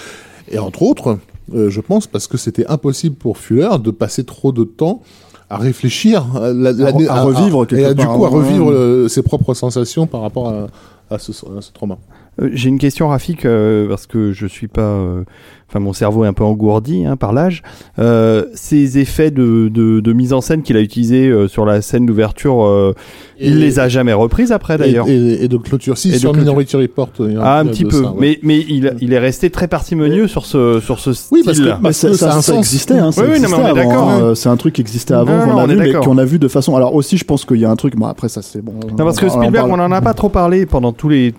Et 0.49 0.59
entre 0.59 0.81
autres, 0.83 1.17
euh, 1.53 1.69
je 1.69 1.81
pense 1.81 2.07
parce 2.07 2.27
que 2.27 2.37
c'était 2.37 2.65
impossible 2.67 3.15
pour 3.17 3.37
Fuller 3.37 3.69
de 3.83 3.91
passer 3.91 4.23
trop 4.23 4.53
de 4.53 4.63
temps 4.63 5.01
à 5.49 5.57
réfléchir, 5.57 6.25
à, 6.37 6.53
la- 6.53 6.71
l'année- 6.71 7.09
à 7.09 7.21
revivre 7.23 7.65
et 7.71 7.83
à, 7.83 7.89
quelque 7.89 7.99
du 7.99 8.05
part, 8.05 8.15
coup 8.15 8.23
à 8.23 8.27
hein. 8.29 8.31
revivre 8.31 9.09
ses 9.09 9.23
propres 9.23 9.53
sensations 9.55 10.07
par 10.07 10.21
rapport 10.21 10.47
à, 10.47 10.67
à, 11.09 11.19
ce, 11.19 11.31
à 11.31 11.59
ce 11.61 11.73
trauma. 11.73 11.97
Euh, 12.41 12.49
J'ai 12.53 12.69
une 12.69 12.79
question, 12.79 13.07
Rafik, 13.07 13.45
euh, 13.45 13.87
parce 13.87 14.07
que 14.07 14.31
je 14.31 14.47
suis 14.47 14.67
pas. 14.67 15.03
Enfin, 15.73 15.79
mon 15.83 15.93
cerveau 15.93 16.23
est 16.23 16.27
un 16.27 16.33
peu 16.33 16.43
engourdi 16.43 17.03
hein, 17.03 17.15
par 17.15 17.33
l'âge. 17.33 17.63
Euh, 17.97 18.45
ces 18.53 18.99
effets 18.99 19.31
de, 19.31 19.69
de, 19.69 20.01
de 20.01 20.13
mise 20.13 20.31
en 20.33 20.39
scène 20.41 20.61
qu'il 20.61 20.77
a 20.77 20.81
utilisés 20.81 21.27
euh, 21.29 21.47
sur 21.47 21.65
la 21.65 21.81
scène 21.81 22.05
d'ouverture, 22.05 22.63
euh, 22.63 22.93
il 23.39 23.57
les 23.59 23.79
a 23.79 23.89
jamais 23.89 24.13
reprises 24.13 24.51
après 24.51 24.77
d'ailleurs. 24.77 25.07
Et, 25.07 25.15
et- 25.15 25.43
et 25.45 25.47
de 25.47 25.57
clôture. 25.57 25.97
Si, 25.97 26.09
Et 26.09 26.13
de 26.13 26.17
sur. 26.19 26.33
Minority 26.35 26.77
Report. 26.77 27.09
il 27.21 27.33
y 27.33 27.35
a 27.37 27.41
Ah, 27.43 27.59
un 27.59 27.65
petit 27.65 27.83
de 27.85 27.89
peu. 27.89 28.03
ça, 28.03 28.11
ouais. 28.11 28.17
Mais, 28.19 28.39
mais 28.43 28.59
il, 28.69 28.93
il 29.01 29.13
est 29.13 29.19
resté 29.19 29.49
très 29.49 29.67
parcimonieux 29.67 30.27
sur 30.27 30.45
ce, 30.45 30.79
sur 30.79 30.99
ce 30.99 31.11
style. 31.13 31.29
Oui, 31.31 31.41
parce 31.43 31.59
que- 31.59 31.81
Parce 31.81 31.97
ça, 31.97 32.07
que 32.09 32.13
ça, 32.13 32.27
ça 32.29 32.33
a 32.33 32.37
un 32.37 32.41
ça 32.41 32.53
sens. 32.53 32.59
existait, 32.59 32.99
hein, 32.99 33.11
ça 33.11 33.21
Oui, 33.23 33.29
oui, 33.33 33.39
non, 33.41 33.47
mais 33.49 33.55
existait 33.55 33.55
on 33.55 33.65
est 33.65 33.79
avant, 33.79 33.89
d'accord, 33.89 34.09
hein, 34.09 34.35
C'est 34.35 34.49
un 34.49 34.57
truc 34.57 34.73
qui 34.75 34.81
existait 34.81 35.13
avant, 35.15 35.33
Non, 35.37 35.45
non, 35.47 35.51
qu'on 35.53 35.57
a 35.59 35.63
on 35.63 35.67
vu, 35.67 35.75
mais 35.77 35.93
qu'on 35.93 36.17
a 36.19 36.25
vu 36.25 36.37
de 36.39 36.47
façon. 36.47 36.75
Alors 36.75 36.93
aussi, 36.93 37.17
je 37.17 37.23
pense 37.25 37.45
qu'il 37.45 37.57
y 37.57 37.65
a 37.65 37.71
un 37.71 37.75
truc. 37.75 37.95
Bon, 37.95 38.05
après, 38.05 38.29
ça 38.29 38.41
c'est 38.43 38.61
bon. 38.63 38.73
Non, 38.97 39.05
parce 39.05 39.19
que 39.19 39.27
Spielberg, 39.27 39.67
on 39.71 39.79
en 39.79 39.91
a 39.91 40.01
pas 40.01 40.13
trop 40.13 40.29
parlé 40.29 40.65
pendant 40.67 40.91
tous 40.93 41.09
les 41.09 41.33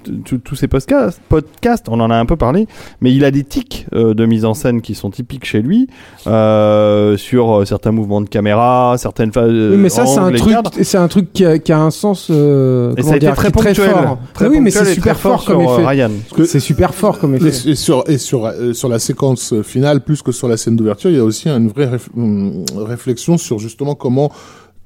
tous 0.44 0.54
ces 0.56 0.66
podcasts, 0.68 1.20
podcasts, 1.28 1.88
on 1.88 2.00
en 2.00 2.10
a 2.10 2.16
un 2.16 2.26
peu 2.26 2.36
parlé, 2.36 2.66
mais 3.00 3.12
il 3.12 3.24
a 3.24 3.30
des 3.30 3.44
tics 3.44 3.86
euh, 3.94 4.14
de 4.24 4.30
mise 4.30 4.44
en 4.44 4.54
scène 4.54 4.80
qui 4.80 4.94
sont 4.94 5.10
typiques 5.10 5.44
chez 5.44 5.60
lui 5.62 5.86
euh, 6.26 7.16
sur 7.16 7.60
euh, 7.60 7.64
certains 7.64 7.92
mouvements 7.92 8.20
de 8.20 8.28
caméra, 8.28 8.94
certaines 8.98 9.32
phases. 9.32 9.50
Oui, 9.50 9.76
mais 9.76 9.88
ça, 9.88 10.06
c'est 10.06 10.18
un 10.18 10.32
truc, 10.32 10.54
c'est 10.82 10.98
un 10.98 11.08
truc 11.08 11.32
qui 11.32 11.44
a, 11.44 11.58
qui 11.58 11.72
a 11.72 11.80
un 11.80 11.90
sens. 11.90 12.28
euh, 12.30 12.94
Et 12.96 13.02
ça 13.02 13.12
a 13.12 13.16
été 13.16 13.26
dire, 13.26 13.34
très 13.36 13.50
ponctuel, 13.50 13.74
fort. 13.90 14.18
très 14.32 14.46
oui, 14.48 14.60
mais 14.60 14.70
c'est 14.70 14.84
super 14.94 15.14
très 15.14 15.22
fort 15.22 15.44
comme 15.44 15.60
effet. 15.60 15.84
Ryan. 15.86 16.10
C'est 16.44 16.60
super 16.60 16.94
fort 16.94 17.18
comme 17.18 17.34
effet. 17.34 17.70
Et, 17.70 17.74
sur 17.74 18.04
et 18.08 18.18
sur 18.18 18.46
euh, 18.46 18.72
sur 18.72 18.88
la 18.88 18.98
séquence 18.98 19.54
finale 19.62 20.00
plus 20.02 20.22
que 20.22 20.32
sur 20.32 20.48
la 20.48 20.56
scène 20.56 20.76
d'ouverture, 20.76 21.10
il 21.10 21.16
y 21.16 21.20
a 21.20 21.24
aussi 21.24 21.48
une 21.48 21.68
vraie 21.68 21.86
réf- 21.86 22.08
hum, 22.16 22.64
réflexion 22.76 23.36
sur 23.38 23.58
justement 23.58 23.94
comment 23.94 24.30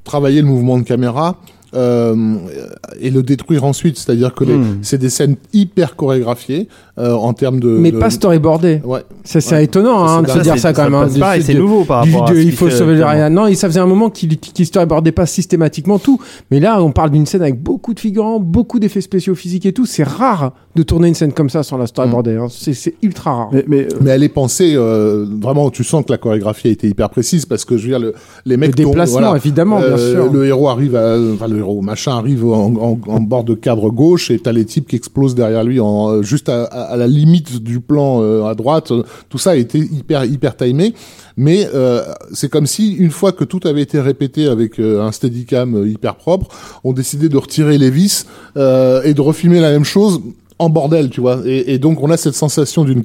travailler 0.04 0.40
le 0.40 0.46
mouvement 0.48 0.78
de 0.78 0.84
caméra 0.84 1.28
euh, 1.28 1.57
et 1.74 3.10
le 3.10 3.22
détruire 3.22 3.64
ensuite. 3.64 3.96
C'est-à-dire 3.98 4.34
que 4.34 4.44
Hmm. 4.44 4.78
c'est 4.82 4.98
des 4.98 5.10
scènes 5.10 5.36
hyper 5.52 5.96
chorégraphiées 5.96 6.68
euh, 6.98 7.12
en 7.14 7.32
termes 7.32 7.60
de. 7.60 7.68
Mais 7.68 7.92
de- 7.92 7.98
pas 7.98 8.10
storyboardé. 8.10 8.80
Ouais. 8.84 9.00
Ça, 9.24 9.40
c'est 9.40 9.54
Ouais. 9.54 9.64
étonnant 9.64 10.04
hein, 10.06 10.22
de 10.22 10.28
se 10.28 10.38
dire 10.40 10.58
ça 10.58 10.72
quand 10.72 10.84
même. 10.84 10.94
hein, 10.94 11.08
c'est 11.40 11.54
nouveau 11.54 11.84
par 11.84 12.04
du- 12.04 12.14
rapport 12.14 12.34
il 12.36 12.52
faut 12.52 12.70
sauver. 12.70 13.02
Ryan. 13.04 13.30
Non, 13.30 13.46
et 13.46 13.54
ça 13.54 13.68
faisait 13.68 13.80
un 13.80 13.86
moment 13.86 14.10
qu'il 14.10 14.36
qu'il 14.38 14.66
storyboardait 14.66 15.12
pas 15.12 15.26
systématiquement 15.26 15.98
tout. 15.98 16.18
Mais 16.50 16.58
là, 16.60 16.82
on 16.82 16.90
parle 16.90 17.10
d'une 17.10 17.26
scène 17.26 17.42
avec 17.42 17.62
beaucoup 17.62 17.94
de 17.94 18.00
figurants, 18.00 18.40
beaucoup 18.40 18.78
d'effets 18.78 19.00
spéciaux 19.00 19.34
physiques 19.34 19.66
et 19.66 19.72
tout. 19.72 19.86
C'est 19.86 20.02
rare 20.02 20.52
de 20.74 20.82
tourner 20.82 21.08
une 21.08 21.14
scène 21.14 21.32
comme 21.32 21.50
ça 21.50 21.62
sans 21.62 21.76
la 21.76 21.86
storyboarder. 21.86 22.36
hein. 22.36 22.46
C'est 22.50 22.72
c'est 22.74 22.94
ultra 23.02 23.32
rare. 23.34 23.48
Mais, 23.52 23.64
mais, 23.68 23.80
euh, 23.84 23.88
Mais 24.00 24.10
elle 24.10 24.22
est 24.22 24.28
pensée 24.28 24.72
euh, 24.74 25.26
vraiment. 25.40 25.70
Tu 25.70 25.84
sens 25.84 26.04
que 26.04 26.12
la 26.12 26.18
chorégraphie 26.18 26.68
a 26.68 26.70
été 26.70 26.88
hyper 26.88 27.10
précise 27.10 27.46
parce 27.46 27.64
que 27.64 27.76
je 27.76 27.82
veux 27.82 27.88
dire 27.90 27.98
le, 28.00 28.14
les 28.46 28.56
mecs 28.56 28.70
Le 28.70 28.82
tombent, 28.84 28.92
déplacement, 28.92 29.20
voilà. 29.20 29.36
évidemment, 29.36 29.78
bien 29.78 29.86
Euh, 29.88 30.12
sûr. 30.14 30.32
Le 30.32 30.46
héros 30.46 30.68
arrive, 30.68 30.96
à, 30.96 31.16
enfin 31.34 31.46
le 31.48 31.57
héros 31.58 31.82
machin 31.82 32.16
arrive 32.16 32.44
en, 32.46 32.74
en, 32.76 32.98
en 33.06 33.20
bord 33.20 33.44
de 33.44 33.54
cadre 33.54 33.90
gauche 33.90 34.30
et 34.30 34.38
t'as 34.38 34.52
les 34.52 34.64
types 34.64 34.88
qui 34.88 34.96
explosent 34.96 35.34
derrière 35.34 35.64
lui 35.64 35.80
en 35.80 36.10
euh, 36.10 36.22
juste 36.22 36.48
à, 36.48 36.64
à- 36.64 36.82
à 36.92 36.96
la 36.96 37.06
limite 37.06 37.62
du 37.62 37.80
plan 37.80 38.22
euh, 38.22 38.44
à 38.44 38.54
droite. 38.54 38.92
Tout 39.28 39.38
ça 39.38 39.50
a 39.50 39.56
été 39.56 39.78
hyper 39.78 40.24
hyper 40.24 40.56
timé. 40.56 40.94
Mais 41.36 41.68
euh, 41.72 42.02
c'est 42.32 42.48
comme 42.50 42.66
si 42.66 42.92
une 42.94 43.10
fois 43.12 43.30
que 43.32 43.44
tout 43.44 43.60
avait 43.64 43.82
été 43.82 44.00
répété 44.00 44.46
avec 44.48 44.80
euh, 44.80 45.02
un 45.02 45.12
steadicam 45.12 45.74
euh, 45.76 45.88
hyper 45.88 46.16
propre, 46.16 46.48
on 46.82 46.92
décidait 46.92 47.28
de 47.28 47.36
retirer 47.36 47.78
les 47.78 47.90
vis 47.90 48.26
euh, 48.56 49.02
et 49.04 49.14
de 49.14 49.20
refilmer 49.20 49.60
la 49.60 49.70
même 49.70 49.84
chose 49.84 50.20
en 50.58 50.70
bordel, 50.70 51.10
tu 51.10 51.20
vois. 51.20 51.40
Et, 51.44 51.78
donc 51.78 52.02
on 52.02 52.10
a 52.10 52.16
cette 52.16 52.34
sensation 52.34 52.84
d'une 52.84 53.02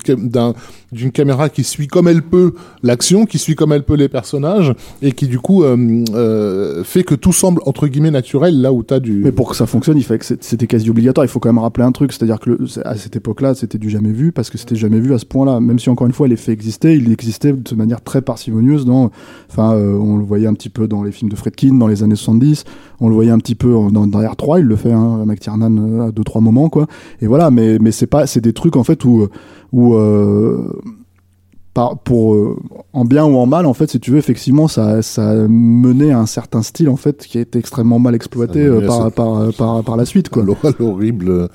d'une 0.91 1.11
caméra 1.11 1.49
qui 1.49 1.63
suit 1.63 1.87
comme 1.87 2.07
elle 2.07 2.21
peut 2.21 2.53
l'action, 2.81 3.25
qui 3.25 3.37
suit 3.37 3.55
comme 3.55 3.71
elle 3.71 3.83
peut 3.83 3.95
les 3.95 4.09
personnages, 4.09 4.73
et 5.01 5.11
qui 5.11 5.27
du 5.27 5.39
coup 5.39 5.63
euh, 5.63 6.03
euh, 6.13 6.83
fait 6.83 7.03
que 7.03 7.15
tout 7.15 7.33
semble 7.33 7.61
entre 7.65 7.87
guillemets 7.87 8.11
naturel 8.11 8.61
là 8.61 8.73
où 8.73 8.83
t'as 8.83 8.99
du. 8.99 9.21
mais 9.23 9.31
pour 9.31 9.49
que 9.49 9.55
ça 9.55 9.65
fonctionne, 9.65 9.97
il 9.97 10.03
fallait 10.03 10.19
que 10.19 10.25
c'était 10.25 10.67
quasi 10.67 10.89
obligatoire. 10.89 11.25
Il 11.25 11.29
faut 11.29 11.39
quand 11.39 11.49
même 11.49 11.61
rappeler 11.61 11.83
un 11.83 11.91
truc, 11.91 12.11
c'est-à-dire 12.13 12.39
que 12.39 12.57
à 12.85 12.95
cette 12.95 13.15
époque-là, 13.15 13.55
c'était 13.55 13.77
du 13.77 13.89
jamais 13.89 14.11
vu 14.11 14.31
parce 14.31 14.49
que 14.49 14.57
c'était 14.57 14.75
jamais 14.75 14.99
vu 14.99 15.13
à 15.13 15.19
ce 15.19 15.25
point-là. 15.25 15.59
Même 15.59 15.79
si 15.79 15.89
encore 15.89 16.07
une 16.07 16.13
fois 16.13 16.27
l'effet 16.27 16.51
existait, 16.51 16.95
il 16.95 17.11
existait 17.11 17.53
de 17.53 17.75
manière 17.75 18.01
très 18.01 18.21
parcimonieuse. 18.21 18.85
Dans, 18.85 19.11
enfin, 19.49 19.73
euh, 19.73 19.97
on 19.97 20.17
le 20.17 20.25
voyait 20.25 20.47
un 20.47 20.53
petit 20.53 20.69
peu 20.69 20.87
dans 20.87 21.03
les 21.03 21.11
films 21.11 21.29
de 21.29 21.35
Fredkin 21.35 21.75
dans 21.75 21.87
les 21.87 22.03
années 22.03 22.15
70. 22.15 22.65
On 22.99 23.09
le 23.09 23.15
voyait 23.15 23.31
un 23.31 23.39
petit 23.39 23.55
peu 23.55 23.73
dans, 23.91 24.07
dans 24.07 24.21
R3, 24.21 24.59
il 24.59 24.65
le 24.65 24.75
fait, 24.75 24.91
hein, 24.91 25.23
McTiernan 25.25 25.77
euh, 25.77 26.07
à 26.07 26.11
deux 26.11 26.23
trois 26.23 26.41
moments 26.41 26.69
quoi. 26.69 26.87
Et 27.21 27.27
voilà, 27.27 27.42
mais 27.51 27.79
mais 27.79 27.91
c'est 27.91 28.07
pas, 28.07 28.27
c'est 28.27 28.41
des 28.41 28.53
trucs 28.53 28.75
en 28.75 28.83
fait 28.83 29.03
où 29.05 29.27
où 29.71 29.95
euh, 29.95 30.67
par, 31.73 31.97
pour 31.97 32.35
euh, 32.35 32.55
en 32.93 33.03
bien 33.05 33.25
ou 33.25 33.35
en 33.37 33.45
mal 33.47 33.65
en 33.65 33.73
fait 33.73 33.89
si 33.89 33.99
tu 33.99 34.11
veux 34.11 34.17
effectivement 34.17 34.67
ça 34.67 35.01
ça 35.01 35.29
a 35.31 35.35
mené 35.47 36.11
à 36.11 36.19
un 36.19 36.25
certain 36.27 36.61
style 36.61 36.87
en 36.89 36.95
fait 36.97 37.25
qui 37.25 37.37
a 37.39 37.41
été 37.41 37.57
extrêmement 37.57 37.97
mal 37.99 38.13
exploité 38.15 38.59
euh, 38.65 38.85
par, 38.87 39.11
par, 39.11 39.53
par 39.57 39.83
par 39.83 39.97
la 39.97 40.05
suite 40.05 40.29
quoi. 40.29 40.43
l'hor- 40.47 40.73
l'horrible 40.79 41.49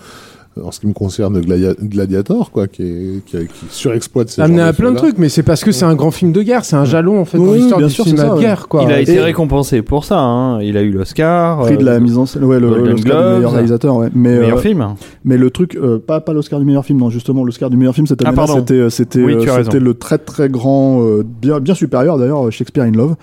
en 0.64 0.70
ce 0.72 0.80
qui 0.80 0.86
me 0.86 0.92
concerne 0.92 1.40
Gladia- 1.40 1.74
Gladiator 1.82 2.50
quoi 2.50 2.66
qui 2.68 2.82
est, 2.82 3.24
qui, 3.26 3.36
a- 3.36 3.40
qui 3.44 3.66
surexploite 3.70 4.28
ces 4.28 4.40
Amené 4.42 4.62
à 4.62 4.72
plein 4.72 4.92
de 4.92 4.96
trucs, 4.96 5.18
mais 5.18 5.28
c'est 5.28 5.42
parce 5.42 5.64
que 5.64 5.72
c'est 5.72 5.84
un 5.84 5.94
grand 5.94 6.10
film 6.10 6.32
de 6.32 6.42
guerre, 6.42 6.64
c'est 6.64 6.76
un 6.76 6.84
jalon 6.84 7.20
en 7.20 7.24
fait 7.24 7.38
dans 7.38 7.44
Oui, 7.44 7.58
l'histoire 7.58 7.78
bien 7.78 7.88
du 7.88 7.92
sûr, 7.94 8.04
ça, 8.06 8.28
de 8.34 8.40
guerre 8.40 8.68
quoi. 8.68 8.82
Il 8.84 8.92
a 8.92 9.00
été 9.00 9.14
Et- 9.14 9.20
récompensé 9.20 9.82
pour 9.82 10.04
ça. 10.04 10.18
hein. 10.20 10.60
Il 10.62 10.76
a 10.76 10.82
eu 10.82 10.90
l'Oscar. 10.90 11.60
Prix 11.60 11.76
de 11.76 11.82
euh, 11.82 11.84
la 11.92 12.00
mise 12.00 12.16
en 12.18 12.26
scène, 12.26 12.44
ouais, 12.44 12.60
le, 12.60 12.94
du 12.94 13.02
meilleur 13.04 13.52
réalisateur, 13.52 13.96
ouais. 13.96 14.08
Mais, 14.14 14.38
meilleur 14.40 14.58
euh, 14.58 14.60
film. 14.60 14.86
mais 15.24 15.36
le 15.36 15.50
truc, 15.50 15.76
euh, 15.76 15.98
pas, 15.98 16.20
pas 16.20 16.32
l'Oscar 16.32 16.58
du 16.60 16.64
meilleur 16.66 16.84
film, 16.84 16.98
non, 16.98 17.10
justement, 17.10 17.44
l'Oscar 17.44 17.70
du 17.70 17.76
meilleur 17.76 17.94
film 17.94 18.06
cette 18.06 18.22
Ah, 18.24 18.28
année-là, 18.28 18.46
pardon. 18.46 18.60
c'était, 18.60 18.74
euh, 18.74 18.90
c'était, 18.90 19.22
Oui, 19.22 19.34
euh, 19.34 19.62
c'était 19.64 19.80
le 19.80 19.94
très 19.94 20.18
très 20.18 20.48
grand, 20.48 21.02
euh, 21.02 21.22
bien, 21.24 21.60
bien 21.60 21.74
supérieur 21.74 22.18
d'ailleurs, 22.18 22.50
Shakespeare 22.52 22.84
in 22.84 22.92
Love, 22.92 23.14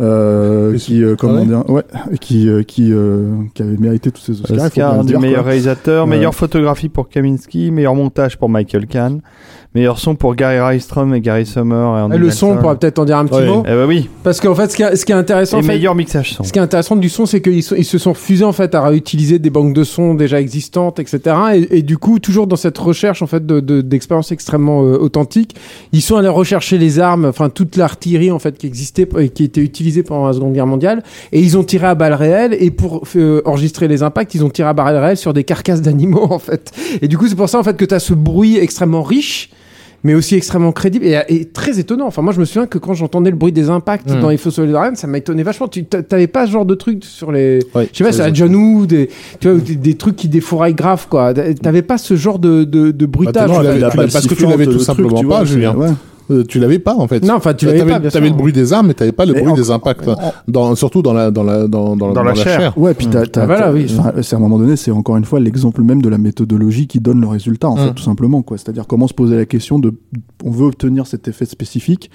euh, 0.00 0.74
Et 0.74 0.76
qui, 0.78 1.02
euh, 1.02 1.16
comment 1.16 1.36
ah 1.36 1.40
ouais 1.40 1.46
dire, 1.46 1.70
ouais, 1.70 1.82
qui, 2.20 2.48
euh, 2.48 2.62
qui, 2.62 2.92
euh, 2.92 3.30
qui 3.54 3.62
avait 3.62 3.76
mérité 3.78 4.10
tous 4.10 4.20
ces 4.20 4.40
Oscars. 4.42 4.66
Oscar 4.66 5.00
du 5.00 5.06
dire, 5.08 5.20
meilleur 5.20 5.42
quoi. 5.42 5.48
réalisateur, 5.50 6.04
Ouais. 6.04 6.10
meilleure 6.10 6.34
photographie 6.34 6.88
pour 6.88 7.08
Kaminski, 7.08 7.70
meilleur 7.70 7.94
montage 7.94 8.36
pour 8.36 8.48
Michael 8.48 8.86
Kahn, 8.86 9.20
meilleur 9.74 9.98
son 9.98 10.14
pour 10.14 10.34
Gary 10.34 10.58
Rystrom 10.60 11.14
et 11.14 11.20
Gary 11.20 11.44
Summer. 11.46 11.98
Et 11.98 12.02
Andy 12.02 12.16
Et 12.16 12.18
le 12.18 12.30
son, 12.30 12.52
on 12.52 12.56
pourra 12.56 12.76
peut-être 12.78 12.98
en 12.98 13.04
dire 13.04 13.18
un 13.18 13.26
petit 13.26 13.42
mot. 13.44 13.62
Eh 13.66 13.70
ben 13.70 13.84
oui. 13.86 14.08
Parce 14.22 14.40
qu'en 14.40 14.54
fait, 14.54 14.70
ce 14.70 14.76
qui 14.76 14.82
est, 14.82 14.96
ce 14.96 15.04
qui 15.04 15.12
est 15.12 15.16
intéressant, 15.16 15.58
Et 15.58 15.62
fait, 15.62 15.68
meilleur 15.68 15.94
mixage 15.94 16.32
son. 16.34 16.44
Ce 16.44 16.52
qui 16.52 16.58
est 16.58 16.62
intéressant 16.62 16.96
du 16.96 17.08
son, 17.08 17.26
c'est 17.26 17.40
qu'ils 17.40 17.58
ils 17.58 17.84
se 17.84 17.98
sont 17.98 18.12
refusés 18.12 18.44
en 18.44 18.52
fait 18.52 18.74
à 18.74 18.82
réutiliser 18.82 19.38
des 19.38 19.50
banques 19.50 19.74
de 19.74 19.84
sons 19.84 20.14
déjà 20.14 20.40
existantes, 20.40 20.98
etc. 20.98 21.20
Et, 21.54 21.78
et 21.78 21.82
du 21.82 21.98
coup, 21.98 22.18
toujours 22.18 22.46
dans 22.46 22.56
cette 22.56 22.78
recherche 22.78 23.22
en 23.22 23.26
fait 23.26 23.44
de- 23.44 23.60
de- 23.60 23.80
d'expériences 23.82 24.32
extrêmement 24.32 24.82
euh, 24.84 24.96
authentiques, 24.98 25.54
ils 25.92 26.02
sont 26.02 26.16
allés 26.16 26.28
rechercher 26.28 26.78
les 26.78 26.98
armes, 26.98 27.26
enfin 27.26 27.48
toute 27.50 27.76
l'artillerie 27.76 28.30
en 28.30 28.38
fait 28.38 28.56
qui 28.58 28.66
existait 28.66 29.08
et 29.18 29.28
qui 29.28 29.44
était 29.44 29.60
utilisée 29.60 30.02
pendant 30.02 30.26
la 30.26 30.32
Seconde 30.32 30.52
Guerre 30.54 30.66
mondiale, 30.66 31.02
et 31.32 31.40
ils 31.40 31.56
ont 31.58 31.64
tiré 31.64 31.86
à 31.86 31.94
balles 31.94 32.14
réelles. 32.14 32.56
Et 32.58 32.70
pour 32.70 33.02
euh, 33.16 33.42
enregistrer 33.44 33.88
les 33.88 34.02
impacts, 34.02 34.34
ils 34.34 34.44
ont 34.44 34.50
tiré 34.50 34.68
à 34.68 34.72
balles 34.72 34.96
réelles 34.96 35.16
sur 35.16 35.34
des 35.34 35.44
carcasses 35.44 35.82
d'animaux 35.82 36.26
en 36.30 36.38
fait. 36.38 36.72
Et 37.02 37.08
du 37.08 37.18
coup, 37.18 37.28
c'est 37.28 37.34
pour 37.36 37.48
ça 37.48 37.58
en 37.58 37.62
fait 37.62 37.76
que 37.76 37.84
tu 37.84 37.94
as 37.94 37.98
ce 38.00 38.14
bruit 38.14 38.56
extrêmement 38.58 39.02
riche 39.02 39.50
mais 40.04 40.14
aussi 40.14 40.34
extrêmement 40.36 40.72
crédible 40.72 41.04
et, 41.04 41.20
et 41.28 41.44
très 41.46 41.78
étonnant. 41.78 42.06
Enfin, 42.06 42.22
moi, 42.22 42.32
je 42.32 42.40
me 42.40 42.44
souviens 42.44 42.66
que 42.66 42.78
quand 42.78 42.94
j'entendais 42.94 43.30
le 43.30 43.36
bruit 43.36 43.52
des 43.52 43.70
impacts 43.70 44.08
Mm. 44.10 44.20
dans 44.20 44.28
les 44.28 44.36
de 44.36 44.74
Ryan, 44.74 44.94
ça 44.94 45.06
m'a 45.06 45.18
étonné 45.18 45.42
vachement. 45.42 45.66
Tu 45.68 45.84
t'a- 45.84 46.02
t'avais 46.02 46.26
pas 46.28 46.46
ce 46.46 46.52
genre 46.52 46.64
de 46.66 46.74
truc 46.74 47.04
sur 47.04 47.32
les. 47.32 47.58
Ouais, 47.74 47.88
Je 47.92 47.98
sais 47.98 48.04
pas, 48.04 48.12
c'est 48.12 48.22
à 48.22 48.32
John 48.32 48.54
Woo, 48.54 48.86
des, 48.86 49.08
tu 49.40 49.48
vois, 49.50 49.58
des, 49.60 49.74
des 49.76 49.94
trucs 49.94 50.16
qui 50.16 50.28
défouraillent 50.28 50.74
grave, 50.74 51.06
quoi. 51.08 51.34
T'avais 51.34 51.82
pas 51.82 51.98
ce 51.98 52.14
genre 52.16 52.38
de, 52.38 52.64
de, 52.64 52.90
de 52.92 53.06
bruitage. 53.06 53.48
Bah, 53.50 53.60
tu 53.62 53.66
a 53.84 53.90
tu 53.90 53.96
pas 53.96 54.06
parce 54.06 54.26
que 54.26 54.34
tu 54.34 54.46
l'avais 54.46 54.64
tout 54.66 54.72
truc, 54.72 54.82
simplement 54.82 55.22
pas, 55.24 55.44
Julien. 55.44 55.74
ouais. 55.74 55.88
Euh, 56.30 56.42
tu 56.42 56.58
l'avais 56.58 56.78
pas 56.80 56.94
en 56.96 57.06
fait. 57.06 57.24
Non, 57.24 57.34
enfin, 57.34 57.54
tu 57.54 57.66
l'avais 57.66 57.84
pas, 57.84 58.00
T'avais 58.00 58.10
sûr. 58.10 58.20
le 58.20 58.30
bruit 58.30 58.52
des 58.52 58.72
armes, 58.72 58.88
mais 58.88 58.94
t'avais 58.94 59.12
pas 59.12 59.24
le 59.26 59.32
Mais 59.32 59.40
bruit 59.42 59.52
en- 59.52 59.54
des 59.56 59.70
impacts 59.70 60.08
en- 60.08 60.16
dans 60.48 60.74
surtout 60.74 61.00
dans 61.00 61.12
la 61.12 61.30
dans 61.30 61.44
la 61.44 61.68
dans 61.68 61.94
dans, 61.96 62.12
Dans 62.12 62.22
la 62.24 62.34
chair. 62.34 62.76
Ouais, 62.76 62.94
puis 62.94 63.06
t'as, 63.06 63.26
t'as- 63.26 63.42
Ah, 63.42 63.46
voilà, 63.46 63.72
oui. 63.72 63.86
c'est 64.22 64.34
à 64.34 64.38
un 64.38 64.42
moment 64.42 64.58
donné, 64.58 64.74
c'est 64.76 64.90
encore 64.90 65.16
une 65.16 65.24
fois 65.24 65.38
l'exemple 65.38 65.82
même 65.82 66.02
de 66.02 66.08
la 66.08 66.18
méthodologie 66.18 66.88
qui 66.88 66.98
donne 66.98 67.20
le 67.20 67.28
résultat, 67.28 67.68
en 67.68 67.76
Mm. 67.76 67.78
fait, 67.88 67.94
tout 67.94 68.02
simplement, 68.02 68.42
quoi. 68.42 68.58
C'est-à-dire 68.58 68.86
comment 68.88 69.06
se 69.06 69.14
poser 69.14 69.36
la 69.36 69.46
question 69.46 69.78
de, 69.78 69.92
on 70.44 70.50
veut 70.50 70.66
obtenir 70.66 71.06
cet 71.06 71.28
effet 71.28 71.44
spécifique, 71.44 72.10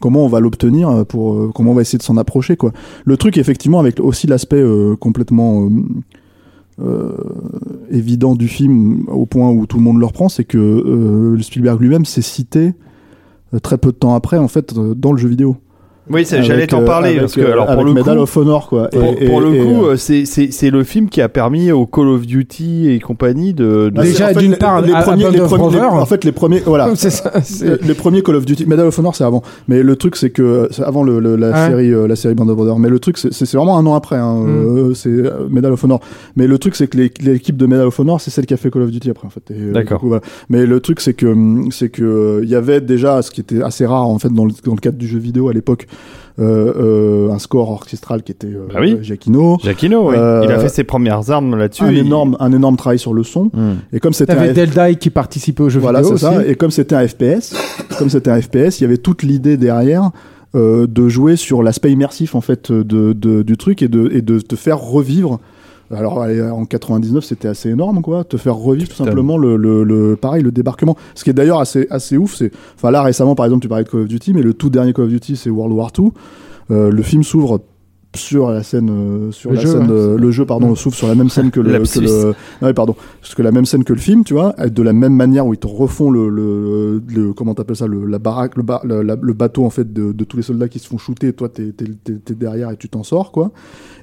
comment 0.00 0.24
on 0.24 0.28
va 0.28 0.38
l'obtenir 0.38 0.88
euh, 0.88 1.02
pour, 1.04 1.34
euh, 1.34 1.50
comment 1.52 1.72
on 1.72 1.74
va 1.74 1.82
essayer 1.82 1.98
de 1.98 2.04
s'en 2.04 2.16
approcher, 2.18 2.56
quoi. 2.56 2.72
Le 3.04 3.16
truc, 3.16 3.36
effectivement, 3.36 3.80
avec 3.80 3.98
aussi 3.98 4.28
l'aspect 4.28 4.62
euh, 4.62 4.94
complètement, 4.94 5.64
euh, 5.64 5.70
euh, 6.78 7.12
évident 7.90 8.34
du 8.34 8.48
film 8.48 9.06
au 9.08 9.26
point 9.26 9.50
où 9.50 9.66
tout 9.66 9.78
le 9.78 9.82
monde 9.82 9.98
le 9.98 10.06
reprend, 10.06 10.28
c'est 10.28 10.44
que 10.44 10.58
euh, 10.58 11.40
Spielberg 11.40 11.80
lui-même 11.80 12.04
s'est 12.04 12.22
cité 12.22 12.60
euh, 12.68 12.72
très 13.62 13.78
peu 13.78 13.92
de 13.92 13.96
temps 13.96 14.14
après 14.14 14.38
en 14.38 14.48
fait 14.48 14.76
euh, 14.76 14.94
dans 14.94 15.12
le 15.12 15.18
jeu 15.18 15.28
vidéo. 15.28 15.56
Oui, 16.08 16.24
j'allais 16.28 16.66
t'en 16.68 16.82
euh, 16.82 16.84
parler 16.84 17.08
avec, 17.10 17.20
parce 17.20 17.34
que 17.34 17.40
euh, 17.40 17.52
alors 17.52 17.66
pour 17.66 17.82
le 17.84 17.92
Medal 17.92 18.16
coup, 18.16 18.22
of 18.22 18.36
Honor 18.36 18.68
quoi. 18.68 18.88
pour, 18.88 19.02
Et- 19.02 19.26
pour 19.26 19.42
et- 19.42 19.44
le 19.44 19.54
et, 19.56 19.58
coup, 19.64 19.84
euh, 19.86 19.96
c'est 19.96 20.24
c'est 20.24 20.52
c'est 20.52 20.70
le 20.70 20.84
film 20.84 21.08
qui 21.08 21.20
a 21.20 21.28
permis 21.28 21.72
au 21.72 21.84
Call 21.86 22.06
of 22.08 22.26
Duty 22.26 22.90
et 22.90 23.00
compagnie 23.00 23.54
de, 23.54 23.90
de- 23.92 24.02
Déjà, 24.02 24.26
en 24.26 24.28
fait, 24.34 24.38
d'une 24.38 24.56
part, 24.56 24.82
les 24.82 24.92
à- 24.92 25.02
premiers, 25.02 25.28
les 25.30 25.40
of 25.40 25.48
premiers- 25.50 25.76
les- 25.76 25.80
en 25.80 26.06
fait 26.06 26.22
les 26.24 26.30
premiers 26.32 26.60
voilà 26.64 26.90
C'est 26.94 27.10
ça. 27.10 27.32
les 27.82 27.94
premiers 27.94 28.22
Call 28.22 28.36
of 28.36 28.46
Duty, 28.46 28.66
Medal 28.66 28.86
of 28.86 28.98
Honor 28.98 29.16
c'est 29.16 29.24
avant, 29.24 29.42
mais 29.66 29.82
le 29.82 29.96
truc 29.96 30.14
c'est 30.16 30.30
que 30.30 30.68
c'est 30.70 30.82
avant 30.84 31.02
le, 31.02 31.18
le- 31.18 31.34
la 31.36 31.50
Ouais. 31.50 31.68
série 31.70 31.92
euh, 31.92 32.06
la 32.06 32.14
série 32.16 32.34
Band 32.34 32.48
of 32.48 32.56
Brothers. 32.56 32.78
Mais 32.78 32.88
le 32.88 32.98
truc 33.00 33.18
c'est 33.18 33.52
vraiment 33.54 33.76
un 33.78 33.86
an 33.86 33.94
après, 33.94 34.16
hein, 34.16 34.34
Mm. 34.44 34.78
euh, 34.90 34.94
c'est 34.94 35.10
Medal 35.50 35.72
of 35.72 35.82
Honor. 35.82 36.00
Mais 36.36 36.46
le 36.46 36.58
truc 36.58 36.76
c'est 36.76 36.86
que 36.86 36.96
l'équipe 36.98 37.56
de 37.56 37.66
Medal 37.66 37.86
of 37.86 37.98
Honor 37.98 38.20
c'est 38.20 38.30
celle 38.30 38.46
qui 38.46 38.54
a 38.54 38.56
fait 38.56 38.70
Call 38.70 38.82
of 38.82 38.90
Duty 38.92 39.10
après 39.10 39.26
en 39.26 39.30
fait. 39.30 39.42
D'accord. 39.72 40.00
voilà. 40.04 40.22
Mais 40.50 40.66
le 40.66 40.78
truc 40.80 41.00
c'est 41.00 41.14
que 41.14 41.26
hum, 41.26 41.68
c'est 41.72 41.88
que 41.88 42.40
il 42.44 42.48
y 42.48 42.54
avait 42.54 42.80
déjà 42.80 43.22
ce 43.22 43.30
qui 43.32 43.40
était 43.40 43.60
assez 43.62 43.84
rare 43.86 44.06
en 44.08 44.18
fait 44.20 44.32
dans 44.32 44.44
le, 44.44 44.52
dans 44.64 44.74
le 44.74 44.80
cadre 44.80 44.98
du 44.98 45.08
jeu 45.08 45.18
vidéo 45.18 45.48
à 45.48 45.52
l'époque, 45.52 45.86
euh, 46.38 46.72
euh, 47.28 47.30
un 47.32 47.38
score 47.38 47.70
orchestral 47.70 48.22
qui 48.22 48.32
était 48.32 48.46
euh, 48.48 48.66
Bah 48.72 48.80
oui. 48.82 48.98
Giacchino. 49.02 49.56
Giacchino. 49.62 50.10
oui. 50.10 50.16
Il 50.16 50.50
a 50.52 50.58
fait 50.58 50.68
ses 50.68 50.84
premières 50.84 51.30
armes 51.30 51.56
là-dessus. 51.56 51.82
Un 51.84 51.92
il- 51.92 51.98
énorme, 51.98 52.36
un 52.40 52.52
énorme 52.52 52.76
travail 52.76 52.98
sur 52.98 53.14
le 53.14 53.22
son. 53.22 53.44
Hmm. 53.54 53.76
Et 53.92 54.00
comme 54.00 54.12
c'était 54.12 54.52
Deldai 54.52 54.96
qui 54.96 55.08
participait 55.10 55.62
au 55.62 55.68
jeu 55.70 55.80
voilà, 55.80 56.00
vidéo 56.02 56.16
c'est 56.18 56.26
aussi. 56.26 56.36
ça. 56.36 56.46
Et 56.46 56.54
comme 56.54 56.70
c'était 56.70 56.94
un 56.94 57.06
FPS, 57.08 57.54
comme 57.98 58.10
c'était 58.10 58.30
un 58.30 58.40
FPS, 58.40 58.80
il 58.80 58.82
y 58.82 58.84
avait 58.84 58.98
toute 58.98 59.22
l'idée 59.22 59.56
derrière 59.56 60.10
euh, 60.54 60.86
de 60.86 61.08
jouer 61.08 61.36
sur 61.36 61.62
l'aspect 61.62 61.90
immersif 61.90 62.34
en 62.34 62.40
fait 62.40 62.70
de, 62.70 63.12
de- 63.12 63.42
du 63.42 63.56
truc 63.56 63.82
et 63.82 63.88
de, 63.88 64.10
et 64.12 64.20
de 64.22 64.38
te 64.38 64.56
faire 64.56 64.78
revivre. 64.78 65.40
Alors 65.94 66.18
en 66.18 66.64
99, 66.64 67.24
c'était 67.24 67.48
assez 67.48 67.70
énorme, 67.70 68.02
quoi. 68.02 68.24
Te 68.24 68.36
faire 68.36 68.56
revivre 68.56 68.88
tout 68.88 68.96
simplement 68.96 69.38
le, 69.38 69.56
le, 69.56 69.84
le- 69.84 70.16
pareil 70.16 70.42
le 70.42 70.50
débarquement. 70.50 70.96
Ce 71.14 71.22
qui 71.24 71.30
est 71.30 71.34
d'ailleurs 71.34 71.60
assez 71.60 71.86
assez 71.90 72.16
ouf, 72.16 72.34
c'est 72.34 72.50
enfin 72.74 72.90
là 72.90 73.02
récemment 73.02 73.34
par 73.34 73.46
exemple 73.46 73.62
tu 73.62 73.68
parlais 73.68 73.84
de 73.84 73.88
Call 73.88 74.00
of 74.00 74.08
Duty, 74.08 74.34
mais 74.34 74.42
le 74.42 74.52
tout 74.54 74.70
dernier 74.70 74.92
Call 74.92 75.04
of 75.04 75.10
Duty 75.10 75.36
c'est 75.36 75.50
World 75.50 75.72
War 75.74 75.90
II. 75.98 76.10
Euh, 76.72 76.90
le 76.90 77.02
film 77.02 77.22
s'ouvre 77.22 77.60
sur 78.16 78.50
la 78.50 78.62
scène 78.62 78.88
euh, 78.90 79.30
sur 79.30 79.50
Le 79.50 79.56
la 79.56 79.62
jeu, 79.62 79.68
scène 79.72 79.82
ouais. 79.82 79.90
euh, 79.90 80.16
le 80.18 80.30
jeu 80.30 80.46
pardon 80.46 80.74
s'ouvre 80.74 80.96
sur 80.96 81.06
la 81.06 81.14
même 81.14 81.28
scène 81.28 81.50
que 81.50 81.60
le, 81.60 81.70
que 81.70 82.00
le 82.00 82.34
ouais, 82.62 82.72
pardon 82.72 82.96
parce 83.20 83.34
que 83.34 83.42
la 83.42 83.52
même 83.52 83.66
scène 83.66 83.84
que 83.84 83.92
le 83.92 83.98
film 83.98 84.24
tu 84.24 84.32
vois 84.32 84.52
de 84.54 84.82
la 84.82 84.94
même 84.94 85.12
manière 85.14 85.46
où 85.46 85.52
ils 85.52 85.58
te 85.58 85.66
refont 85.66 86.10
le, 86.10 86.30
le, 86.30 87.02
le 87.14 87.34
comment 87.34 87.54
t'appelles 87.54 87.76
ça 87.76 87.86
le, 87.86 88.06
la 88.06 88.18
baraque 88.18 88.56
le, 88.56 88.62
ba- 88.62 88.80
le, 88.84 89.02
la- 89.02 89.18
le 89.20 89.32
bateau 89.34 89.66
en 89.66 89.70
fait 89.70 89.92
de, 89.92 90.12
de 90.12 90.24
tous 90.24 90.38
les 90.38 90.42
soldats 90.42 90.68
qui 90.68 90.78
se 90.78 90.88
font 90.88 90.96
shooter 90.96 91.28
et 91.28 91.32
toi 91.34 91.50
t'es 91.50 91.72
t'es- 91.72 92.14
t'es 92.24 92.34
derrière 92.34 92.70
et 92.70 92.76
tu 92.78 92.88
t'en 92.88 93.02
sors 93.02 93.32
quoi 93.32 93.50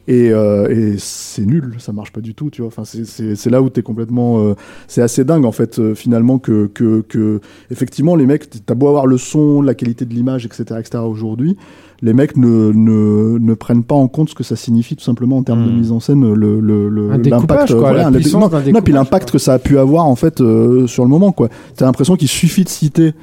et, 0.08 0.32
euh, 0.32 0.68
et 0.70 0.96
c'est 0.98 1.46
nul 1.46 1.76
ça 1.80 1.94
marche 1.94 2.12
pas 2.12 2.20
du 2.22 2.34
tout 2.36 2.50
tu 2.50 2.62
vois. 2.62 2.68
Enfin 2.68 2.84
c'est- 2.86 3.50
là 3.50 3.62
où 3.62 3.70
t'es 3.70 3.82
complètement 3.84 4.40
euh, 4.42 4.54
c'est 4.88 5.02
assez 5.02 5.24
dingue 5.24 5.46
en 5.46 5.52
fait 5.54 5.80
euh, 5.80 5.96
finalement 5.96 6.40
que, 6.40 6.68
que 6.74 7.02
que 7.08 7.40
effectivement 7.72 8.16
les 8.16 8.26
mecs 8.26 8.50
t'as 8.66 8.74
beau 8.76 8.88
avoir 8.90 9.08
le 9.08 9.18
son 9.18 9.62
la 9.62 9.74
qualité 9.76 10.04
de 10.06 10.14
l'image 10.14 10.46
etc 10.46 10.76
etc 10.80 11.04
aujourd'hui 11.06 11.56
les 12.02 12.12
mecs 12.14 12.36
ne, 12.36 12.74
ne, 12.74 13.38
ne 13.40 13.54
prennent 13.54 13.86
pas 13.86 13.96
en 13.96 14.10
compte 14.10 14.30
ce 14.30 14.36
que 14.36 14.44
ça 14.44 14.58
signifie 14.58 14.98
tout 14.98 15.06
simplement 15.06 15.38
en 15.38 15.44
termes 15.44 15.66
de 15.66 15.72
Hmm. 15.72 15.78
mise 15.78 15.92
en 15.94 16.02
scène 16.02 16.34
le 16.34 16.60
le 16.60 16.90
le 16.90 17.12
Un 17.12 17.18
découpage, 17.20 17.30
l'impact, 17.50 17.70
quoi, 17.72 17.80
voilà, 17.80 18.02
la 18.02 18.08
un- 18.08 18.12
puissance 18.12 18.52
non, 18.52 18.72
non, 18.74 18.82
puis 18.82 18.92
l'impact 18.94 19.32
que 19.32 19.38
ça 19.38 19.54
a 19.54 19.60
pu 19.60 19.78
avoir 19.78 20.06
en 20.06 20.16
fait 20.18 20.42
euh, 20.42 20.86
sur 20.88 21.04
le 21.06 21.10
moment 21.10 21.32
quoi. 21.32 21.48
T'as 21.78 21.86
l'impression 21.86 22.18
qu'il 22.18 22.28
suffit 22.28 22.66
de 22.66 22.70
citer 22.70 23.14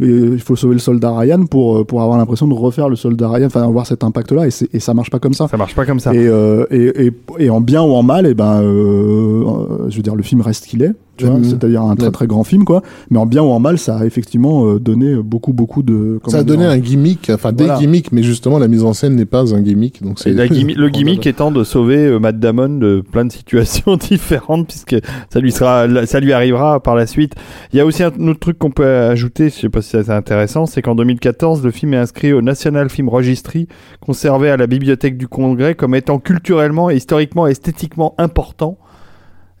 il 0.00 0.40
faut 0.40 0.56
sauver 0.56 0.74
le 0.74 0.80
soldat 0.80 1.16
Ryan 1.16 1.46
pour 1.46 1.78
euh, 1.78 1.84
pour 1.84 2.02
avoir 2.02 2.18
l'impression 2.18 2.48
de 2.48 2.54
refaire 2.54 2.88
le 2.88 2.96
soldat 2.96 3.28
Ryan 3.28 3.46
enfin 3.46 3.62
avoir 3.62 3.86
cet 3.86 4.02
impact 4.02 4.32
là 4.32 4.46
et, 4.46 4.80
ça 4.80 4.92
marche 4.92 5.10
pas 5.10 5.20
comme 5.20 5.34
ça 5.34 5.46
Ça 5.48 5.56
marche 5.56 5.74
pas 5.74 5.86
comme 5.86 6.00
ça. 6.00 6.12
et, 6.12 6.26
euh, 6.26 6.66
et, 6.70 7.06
et, 7.06 7.12
et 7.38 7.50
en 7.50 7.60
bien 7.60 7.82
ou 7.82 7.94
en 7.94 8.02
mal, 8.02 8.26
et 8.26 8.34
ben, 8.34 8.60
euh, 8.62 9.44
euh, 9.44 9.90
je 9.90 9.96
veux 9.96 10.02
dire, 10.02 10.16
le 10.16 10.22
film 10.22 10.40
reste 10.40 10.66
qu'il 10.66 10.82
est, 10.82 10.92
tu 11.16 11.26
vois, 11.26 11.36
Mhm. 11.38 11.44
c'est-à-dire 11.44 11.82
un 11.82 11.96
très 11.96 12.10
très 12.10 12.26
grand 12.26 12.44
film, 12.44 12.64
quoi. 12.64 12.82
Mais 13.10 13.18
en 13.18 13.26
bien 13.26 13.42
ou 13.42 13.50
en 13.50 13.60
mal, 13.60 13.78
ça 13.78 13.98
a 13.98 14.04
effectivement 14.04 14.66
euh, 14.66 14.78
donné 14.78 15.14
beaucoup 15.16 15.52
beaucoup 15.52 15.82
de. 15.82 16.20
Ça 16.26 16.38
a 16.38 16.42
dire, 16.42 16.56
donné 16.56 16.66
un 16.66 16.78
gimmick, 16.78 17.30
enfin 17.32 17.52
des 17.52 17.68
gimmicks, 17.78 18.12
mais 18.12 18.22
justement 18.22 18.58
la 18.58 18.68
mise 18.68 18.84
en 18.84 18.92
scène 18.92 19.14
n'est 19.16 19.24
pas 19.24 19.54
un 19.54 19.60
gimmick. 19.60 20.02
Donc 20.02 20.18
c'est 20.18 20.32
le 20.34 20.88
gimmick 20.88 21.26
étant 21.26 21.50
de 21.50 21.64
sauver 21.64 21.98
euh, 21.98 22.18
Matt 22.18 22.38
Damon 22.38 22.68
de 22.78 23.02
plein 23.10 23.24
de 23.24 23.32
situations 23.32 23.96
différentes 24.08 24.66
puisque 24.66 24.96
ça 25.30 25.40
lui 25.40 25.52
sera 25.52 25.86
ça 26.06 26.20
lui 26.20 26.32
arrivera 26.32 26.80
par 26.80 26.94
la 26.94 27.06
suite. 27.06 27.34
Il 27.72 27.76
y 27.78 27.80
a 27.80 27.86
aussi 27.86 28.02
un 28.02 28.08
autre 28.28 28.40
truc 28.40 28.58
qu'on 28.58 28.70
peut 28.70 28.86
ajouter, 28.86 29.50
je 29.50 29.54
sais 29.54 29.68
pas 29.68 29.82
si 29.82 29.90
c'est 29.90 30.10
intéressant, 30.10 30.66
c'est 30.66 30.82
qu'en 30.82 30.94
2014 30.94 31.62
le 31.64 31.70
film 31.70 31.94
est 31.94 31.98
inscrit 31.98 32.32
au 32.32 32.42
National 32.42 32.88
Film 32.90 33.08
Registry 33.08 33.68
conservé 34.00 34.50
à 34.50 34.56
la 34.56 34.66
bibliothèque 34.66 35.16
du 35.16 35.28
Congrès 35.28 35.74
comme 35.74 35.94
étant 35.94 36.18
culturellement, 36.18 36.90
historiquement 36.90 37.46
et 37.46 37.50
esthétiquement 37.52 38.14
important. 38.18 38.78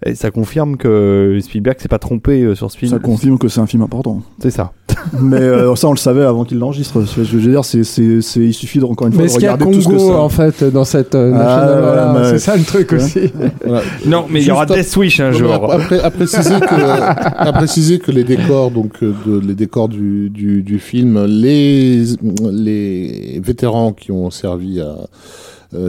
Et 0.06 0.14
ça 0.14 0.30
confirme 0.30 0.76
que 0.76 1.38
Spielberg 1.42 1.80
s'est 1.80 1.88
pas 1.88 1.98
trompé 1.98 2.42
euh, 2.42 2.54
sur 2.54 2.70
ce 2.70 2.76
film. 2.76 2.90
Ça 2.92 2.98
confirme 2.98 3.38
que 3.38 3.48
c'est 3.48 3.60
un 3.60 3.66
film 3.66 3.82
important. 3.82 4.20
C'est 4.38 4.50
ça. 4.50 4.72
Mais 5.20 5.38
euh, 5.40 5.74
ça, 5.76 5.88
on 5.88 5.92
le 5.92 5.96
savait 5.96 6.24
avant 6.24 6.44
qu'il 6.44 6.58
l'enregistre. 6.58 7.02
Je 7.16 7.22
veux 7.38 7.50
dire, 7.50 7.64
c'est, 7.64 7.84
c'est, 7.84 8.20
c'est, 8.20 8.40
il 8.40 8.52
suffit 8.52 8.78
de, 8.80 8.84
encore 8.84 9.06
une 9.06 9.14
fois 9.14 9.22
Mais 9.22 9.28
de 9.28 9.30
est-ce 9.30 9.38
qu'il 9.38 9.44
y 9.44 9.48
a 9.48 9.54
regarder 9.54 9.74
tout 9.76 9.80
ce 9.82 9.88
que 9.88 9.92
Congo 9.94 10.12
ça. 10.12 10.18
en 10.20 10.28
fait 10.28 10.64
dans 10.64 10.84
cette 10.84 11.14
euh, 11.14 11.32
Ah, 11.34 11.76
voilà, 11.80 12.12
mais- 12.18 12.28
C'est 12.30 12.38
ça 12.38 12.56
le 12.56 12.64
truc 12.64 12.92
Ouais. 12.92 12.98
aussi. 13.02 13.32
Voilà. 13.64 13.82
Non, 14.06 14.26
mais 14.28 14.42
il 14.42 14.46
y 14.46 14.50
aura 14.50 14.66
Death 14.66 14.94
Wish 14.96 15.20
un 15.20 15.32
jour. 15.32 15.50
à, 15.70 15.74
après- 15.76 16.00
à 16.00 16.10
préciser 16.10 16.60
que, 16.60 17.38
à 17.38 17.52
préciser 17.54 17.98
que 17.98 18.10
les 18.12 18.24
décors, 18.24 18.70
donc 18.70 19.02
euh, 19.02 19.14
de, 19.26 19.40
les 19.40 19.54
décors 19.54 19.88
du, 19.88 20.28
du, 20.30 20.62
du 20.62 20.78
film, 20.78 21.24
les 21.24 22.04
les 22.52 23.40
vétérans 23.42 23.92
qui 23.92 24.12
ont 24.12 24.30
servi 24.30 24.80
à 24.80 24.84
euh, 24.84 24.94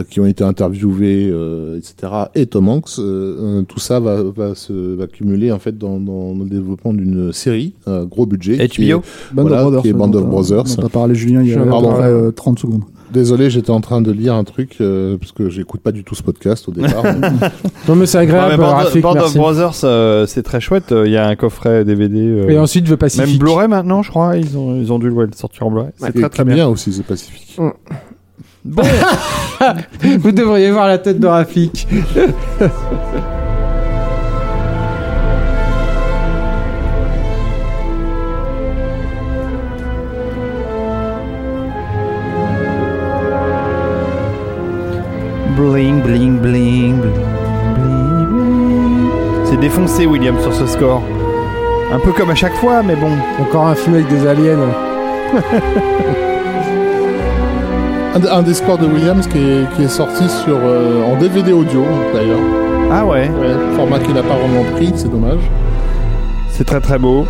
qui 0.08 0.20
ont 0.20 0.26
été 0.26 0.42
interviewés, 0.44 1.28
euh, 1.30 1.78
etc. 1.78 2.12
Et 2.34 2.46
Tom 2.46 2.68
Hanks, 2.68 2.98
euh, 2.98 3.60
euh, 3.60 3.62
tout 3.62 3.78
ça 3.78 4.00
va, 4.00 4.22
va 4.22 4.54
se 4.54 4.72
va 4.94 5.06
cumuler 5.06 5.52
en 5.52 5.58
fait 5.58 5.76
dans, 5.76 5.98
dans 6.00 6.34
le 6.34 6.44
développement 6.48 6.92
d'une 6.92 7.32
série, 7.32 7.74
un 7.86 8.04
gros 8.04 8.26
budget. 8.26 8.66
qui 8.68 8.88
HBO. 8.90 8.98
est- 9.00 9.34
Band 9.34 9.42
Voilà, 9.42 9.56
of 9.58 9.62
Brothers. 9.64 9.82
qui 9.82 9.88
est 9.88 9.92
ouais, 9.92 9.98
Band 9.98 10.12
of 10.14 10.26
Brothers. 10.26 10.64
t'as 10.76 10.88
parlé, 10.88 11.14
Julien, 11.14 11.42
il 11.42 11.48
y 11.48 11.52
a 11.52 11.54
Je 11.54 11.60
à 11.60 11.64
peu 11.64 11.70
pardon. 11.70 11.92
près 11.92 12.04
euh, 12.10 12.30
30 12.30 12.58
secondes. 12.58 12.82
Désolé, 13.12 13.50
j'étais 13.50 13.70
en 13.70 13.80
train 13.80 14.00
de 14.02 14.10
lire 14.10 14.34
un 14.34 14.42
truc 14.42 14.76
euh, 14.80 15.16
parce 15.16 15.30
que 15.30 15.48
j'écoute 15.48 15.80
pas 15.80 15.92
du 15.92 16.02
tout 16.02 16.16
ce 16.16 16.24
podcast 16.24 16.68
au 16.68 16.72
départ. 16.72 17.04
Non 17.88 17.94
mais 17.94 18.04
c'est 18.06 18.18
mais 18.18 18.24
agréable. 18.24 18.56
Band, 18.60 18.66
Rafik, 18.74 19.00
Band 19.00 19.10
of 19.12 19.16
merci. 19.16 19.38
Brothers, 19.38 19.80
euh, 19.84 20.26
c'est 20.26 20.42
très 20.42 20.60
chouette. 20.60 20.92
Il 20.92 21.12
y 21.12 21.16
a 21.16 21.26
un 21.28 21.36
coffret 21.36 21.84
DVD. 21.84 22.18
euh, 22.18 22.48
Et 22.48 22.58
ensuite, 22.58 22.84
je 22.88 22.96
Pacifique. 22.96 23.28
Même 23.28 23.38
Blu-ray 23.38 23.68
maintenant, 23.68 24.02
je 24.02 24.10
crois. 24.10 24.36
Ils 24.36 24.58
ont, 24.58 24.74
ils 24.76 24.92
ont 24.92 24.98
dû 24.98 25.08
le 25.08 25.28
sortir 25.36 25.68
en 25.68 25.70
Blu-ray. 25.70 25.90
C'est 25.98 26.12
très 26.12 26.28
très 26.28 26.42
qui 26.44 26.50
bien. 26.52 26.66
aussi, 26.68 26.92
c'est 26.92 27.04
Pacifique. 27.06 27.56
Bon, 28.66 28.82
Vous 30.18 30.32
devriez 30.32 30.72
voir 30.72 30.88
la 30.88 30.98
tête 30.98 31.20
de 31.20 31.26
Rafik. 31.28 31.86
bling 45.54 46.02
bling 46.02 46.40
bling 46.40 46.40
bling 46.42 47.00
bling. 47.76 48.26
bling. 48.28 49.10
C'est 49.44 49.60
défoncé 49.60 50.06
William 50.06 50.40
sur 50.40 50.52
ce 50.52 50.66
score. 50.66 51.04
Un 51.92 52.00
peu 52.00 52.10
comme 52.10 52.30
à 52.30 52.34
chaque 52.34 52.56
fois, 52.56 52.82
mais 52.82 52.96
bon. 52.96 53.12
Encore 53.40 53.68
un 53.68 53.76
film 53.76 53.94
avec 53.94 54.08
des 54.08 54.26
aliens. 54.26 54.58
Un, 58.16 58.38
un 58.38 58.42
des 58.42 58.54
scores 58.54 58.78
de 58.78 58.86
Williams 58.86 59.26
qui 59.26 59.36
est, 59.38 59.64
qui 59.76 59.82
est 59.82 59.88
sorti 59.88 60.26
sur, 60.28 60.56
euh, 60.56 61.04
en 61.04 61.16
DVD 61.18 61.52
audio 61.52 61.84
d'ailleurs. 62.14 62.38
Ah 62.90 63.04
ouais, 63.04 63.28
Ouais, 63.28 63.76
format 63.76 63.98
qu'il 63.98 64.14
n'a 64.14 64.22
pas 64.22 64.36
vraiment 64.36 64.64
pris, 64.74 64.92
c'est 64.96 65.10
dommage. 65.10 65.40
c'est 66.50 66.64
très 66.64 66.80
très 66.80 66.98
beau. 66.98 67.26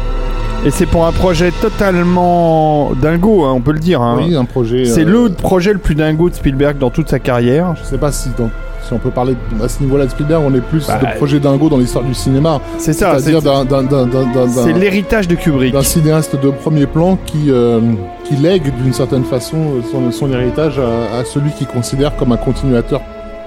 Et 0.64 0.70
c'est 0.70 0.86
pour 0.86 1.06
un 1.06 1.12
projet 1.12 1.50
totalement 1.60 2.92
dingo, 3.00 3.44
hein, 3.44 3.52
on 3.54 3.60
peut 3.60 3.72
le 3.72 3.78
dire. 3.78 4.00
hein. 4.00 4.16
Oui, 4.18 4.34
un 4.36 4.44
projet. 4.44 4.84
C'est 4.84 5.04
euh, 5.04 5.24
le 5.24 5.28
projet 5.30 5.72
le 5.72 5.78
plus 5.78 5.94
dingo 5.94 6.28
de 6.30 6.34
Spielberg 6.34 6.78
dans 6.78 6.90
toute 6.90 7.08
sa 7.08 7.18
carrière. 7.18 7.74
Je 7.82 7.84
sais 7.84 7.98
pas 7.98 8.12
si, 8.12 8.28
dans- 8.38 8.50
si 8.86 8.92
on 8.92 8.98
peut 8.98 9.10
parler 9.10 9.34
de- 9.58 9.64
à 9.64 9.68
ce 9.68 9.82
niveau-là 9.82 10.04
de 10.06 10.10
Spielberg, 10.10 10.42
on 10.46 10.54
est 10.54 10.60
plus 10.60 10.86
Bah, 10.86 10.98
de 11.00 11.16
projet 11.16 11.40
dingo 11.40 11.68
dans 11.68 11.78
l'histoire 11.78 12.04
du 12.04 12.14
cinéma. 12.14 12.60
C'est 12.78 12.92
ça, 12.92 13.14
c'est 13.18 13.30
C'est-à-dire 13.30 13.42
d'un- 13.42 14.46
c'est 14.48 14.72
l'héritage 14.72 15.26
de 15.28 15.34
Kubrick. 15.34 15.72
d'un 15.72 15.82
cinéaste 15.82 16.36
de 16.40 16.50
premier 16.50 16.86
plan 16.86 17.18
qui, 17.26 17.50
euh, 17.50 17.80
qui 18.28 18.36
lègue 18.36 18.74
d'une 18.82 18.92
certaine 18.92 19.24
façon 19.24 19.82
son, 20.10 20.32
héritage 20.32 20.78
à, 20.78 21.24
celui 21.24 21.52
qu'il 21.52 21.66
considère 21.66 22.16
comme 22.16 22.32
un 22.32 22.36
continuateur 22.36 23.00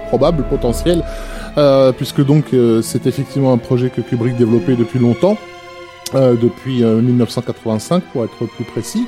probable, 0.08 0.44
potentiel, 0.44 1.04
euh, 1.58 1.92
puisque 1.92 2.24
donc 2.26 2.54
euh, 2.54 2.82
c'est 2.82 3.06
effectivement 3.06 3.54
un 3.54 3.58
projet 3.58 3.90
que 3.90 4.02
Kubrick 4.02 4.36
développait 4.38 4.76
depuis 4.76 5.00
longtemps, 5.00 5.38
euh, 6.16 6.36
depuis 6.42 6.84
euh, 6.84 7.02
1985 7.02 8.04
pour 8.12 8.24
être 8.24 8.46
plus 8.46 8.66
précis. 8.66 9.06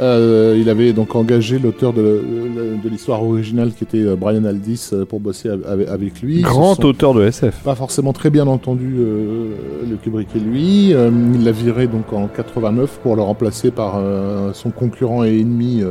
Euh, 0.00 0.56
il 0.58 0.68
avait 0.70 0.92
donc 0.92 1.14
engagé 1.16 1.58
l'auteur 1.58 1.92
de, 1.92 2.22
l'histoire 2.84 3.22
originale 3.24 3.72
qui 3.72 3.84
était 3.84 3.98
euh, 3.98 4.16
Brian 4.16 4.44
Aldiss 4.44 4.92
euh, 4.92 5.04
pour 5.04 5.18
bosser 5.18 5.48
av- 5.48 5.84
avec, 5.88 6.22
lui. 6.22 6.40
Grand 6.42 6.82
auteur 6.84 7.14
de 7.14 7.24
SF. 7.24 7.62
pas 7.64 7.74
forcément 7.74 8.12
très 8.12 8.30
bien 8.30 8.46
entendu 8.46 8.96
euh, 8.98 9.46
le 9.88 9.96
Kubrick 9.96 10.28
et 10.36 10.38
lui. 10.38 10.94
Euh, 10.94 11.10
il 11.34 11.44
l'a 11.44 11.50
viré 11.52 11.88
donc 11.88 12.12
en 12.12 12.28
89 12.28 13.00
pour 13.02 13.16
le 13.16 13.22
remplacer 13.22 13.70
par 13.70 14.00
son 14.54 14.70
concurrent 14.70 15.24
et 15.24 15.38
ennemi 15.38 15.82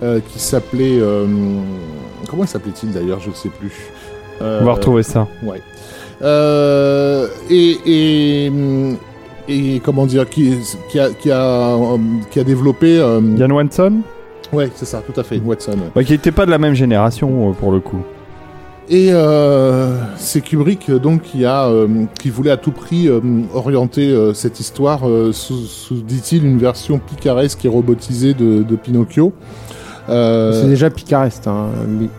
qui 0.00 0.38
s'appelait 0.38 1.00
comment 2.28 2.44
il 2.44 2.48
s'appelait-il 2.48 2.92
d'ailleurs 2.92 3.20
je 3.20 3.30
ne 3.30 3.34
sais 3.34 3.48
plus. 3.50 3.90
On 4.40 4.64
va 4.64 4.72
retrouver 4.72 5.02
ça. 5.02 5.28
Ouais. 5.42 5.60
Et, 7.50 7.76
et, 7.86 8.50
et 9.48 9.80
comment 9.84 10.06
dire, 10.06 10.28
qui, 10.28 10.56
qui, 10.90 10.98
a, 10.98 11.10
qui, 11.10 11.30
a, 11.30 11.40
euh, 11.76 11.96
qui 12.30 12.40
a 12.40 12.44
développé. 12.44 12.98
euh, 12.98 13.20
Yann 13.36 13.52
Watson 13.52 14.00
ouais, 14.52 14.70
c'est 14.74 14.84
ça, 14.86 15.02
tout 15.06 15.18
à 15.20 15.24
fait, 15.24 15.40
Watson. 15.44 15.72
ouais. 15.72 15.78
Ouais, 15.96 16.04
Qui 16.04 16.12
n'était 16.12 16.32
pas 16.32 16.46
de 16.46 16.50
la 16.50 16.58
même 16.58 16.74
génération 16.74 17.50
euh, 17.50 17.52
pour 17.52 17.72
le 17.72 17.80
coup. 17.80 18.00
Et 18.90 19.08
euh, 19.12 19.96
c'est 20.16 20.42
Kubrick 20.42 20.90
donc 20.90 21.22
qui 21.22 21.46
a 21.46 21.66
euh, 21.68 21.88
qui 22.20 22.28
voulait 22.28 22.50
à 22.50 22.58
tout 22.58 22.70
prix 22.70 23.08
euh, 23.08 23.18
orienter 23.54 24.10
euh, 24.10 24.34
cette 24.34 24.60
histoire 24.60 25.08
euh, 25.08 25.32
sous, 25.32 25.56
sous 25.64 26.02
dit-il 26.02 26.44
une 26.44 26.58
version 26.58 26.98
picaresque 26.98 27.64
et 27.64 27.68
robotisée 27.68 28.34
de, 28.34 28.62
de 28.62 28.76
Pinocchio. 28.76 29.32
Euh, 30.10 30.60
C'est 30.60 30.68
déjà 30.68 30.90
picaresque, 30.90 31.46
hein, 31.46 31.68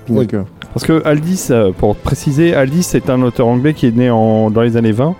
Pinocchio. 0.07 0.45
Parce 0.73 0.85
que 0.87 1.03
Aldis, 1.05 1.49
pour 1.77 1.95
préciser, 1.95 2.55
Aldis 2.55 2.81
c'est 2.81 3.11
un 3.11 3.21
auteur 3.21 3.45
anglais 3.47 3.75
qui 3.75 3.85
est 3.85 3.95
né 3.95 4.09
en, 4.09 4.49
dans 4.49 4.61
les 4.61 4.75
années 4.75 4.91
20. 4.91 5.13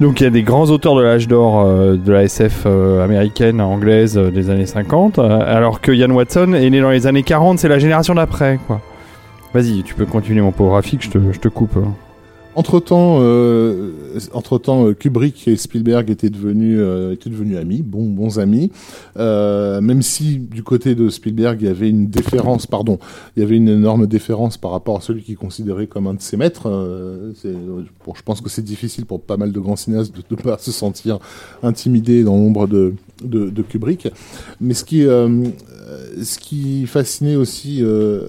Donc 0.00 0.20
il 0.20 0.24
y 0.24 0.26
a 0.26 0.30
des 0.30 0.44
grands 0.44 0.66
auteurs 0.70 0.94
de 0.94 1.02
l'âge 1.02 1.26
d'or 1.26 1.60
euh, 1.60 1.96
de 1.96 2.12
la 2.12 2.22
SF 2.22 2.64
euh, 2.66 3.04
américaine, 3.04 3.60
anglaise 3.60 4.16
euh, 4.16 4.30
des 4.30 4.48
années 4.48 4.66
50, 4.66 5.18
euh, 5.18 5.40
alors 5.44 5.80
que 5.80 5.90
Ian 5.90 6.10
Watson 6.10 6.52
est 6.52 6.70
né 6.70 6.80
dans 6.80 6.90
les 6.90 7.08
années 7.08 7.24
40, 7.24 7.58
c'est 7.58 7.68
la 7.68 7.80
génération 7.80 8.14
d'après, 8.14 8.60
quoi. 8.66 8.80
Vas-y, 9.52 9.82
tu 9.82 9.94
peux 9.94 10.06
continuer 10.06 10.40
mon 10.40 10.52
pauvre 10.52 10.74
Rafik, 10.74 11.02
je 11.02 11.38
te, 11.38 11.48
coupe. 11.48 11.78
Entre 11.78 12.07
temps, 12.62 13.18
euh, 13.20 13.92
entre 14.32 14.58
temps, 14.58 14.92
Kubrick 14.92 15.46
et 15.48 15.56
Spielberg 15.56 16.10
étaient 16.10 16.30
devenus, 16.30 16.78
euh, 16.80 17.12
étaient 17.12 17.30
devenus 17.30 17.56
amis, 17.56 17.82
bons, 17.82 18.38
amis. 18.38 18.70
Euh, 19.16 19.80
même 19.80 20.02
si 20.02 20.38
du 20.38 20.62
côté 20.62 20.94
de 20.94 21.08
Spielberg, 21.08 21.58
il 21.60 21.66
y 21.68 21.70
avait 21.70 21.88
une 21.88 22.08
déférence, 22.08 22.66
pardon, 22.66 22.98
il 23.36 23.40
y 23.40 23.42
avait 23.42 23.56
une 23.56 23.68
énorme 23.68 24.06
déférence 24.06 24.56
par 24.56 24.70
rapport 24.72 24.96
à 24.96 25.00
celui 25.00 25.22
qu'il 25.22 25.36
considérait 25.36 25.86
comme 25.86 26.06
un 26.06 26.14
de 26.14 26.20
ses 26.20 26.36
maîtres. 26.36 26.68
Euh, 26.68 27.32
je 27.44 28.22
pense 28.24 28.40
que 28.40 28.48
c'est 28.48 28.64
difficile 28.64 29.06
pour 29.06 29.20
pas 29.20 29.36
mal 29.36 29.52
de 29.52 29.60
grands 29.60 29.76
cinéastes 29.76 30.14
de 30.14 30.22
ne 30.30 30.36
pas 30.36 30.58
se 30.58 30.72
sentir 30.72 31.18
intimidé 31.62 32.24
dans 32.24 32.36
l'ombre 32.36 32.66
de, 32.66 32.94
de, 33.22 33.50
de 33.50 33.62
Kubrick. 33.62 34.08
Mais 34.60 34.74
ce 34.74 34.84
qui, 34.84 35.04
euh, 35.04 35.28
euh, 35.88 36.22
ce 36.22 36.38
qui 36.38 36.86
fascinait 36.86 37.36
aussi 37.36 37.78
euh, 37.82 38.22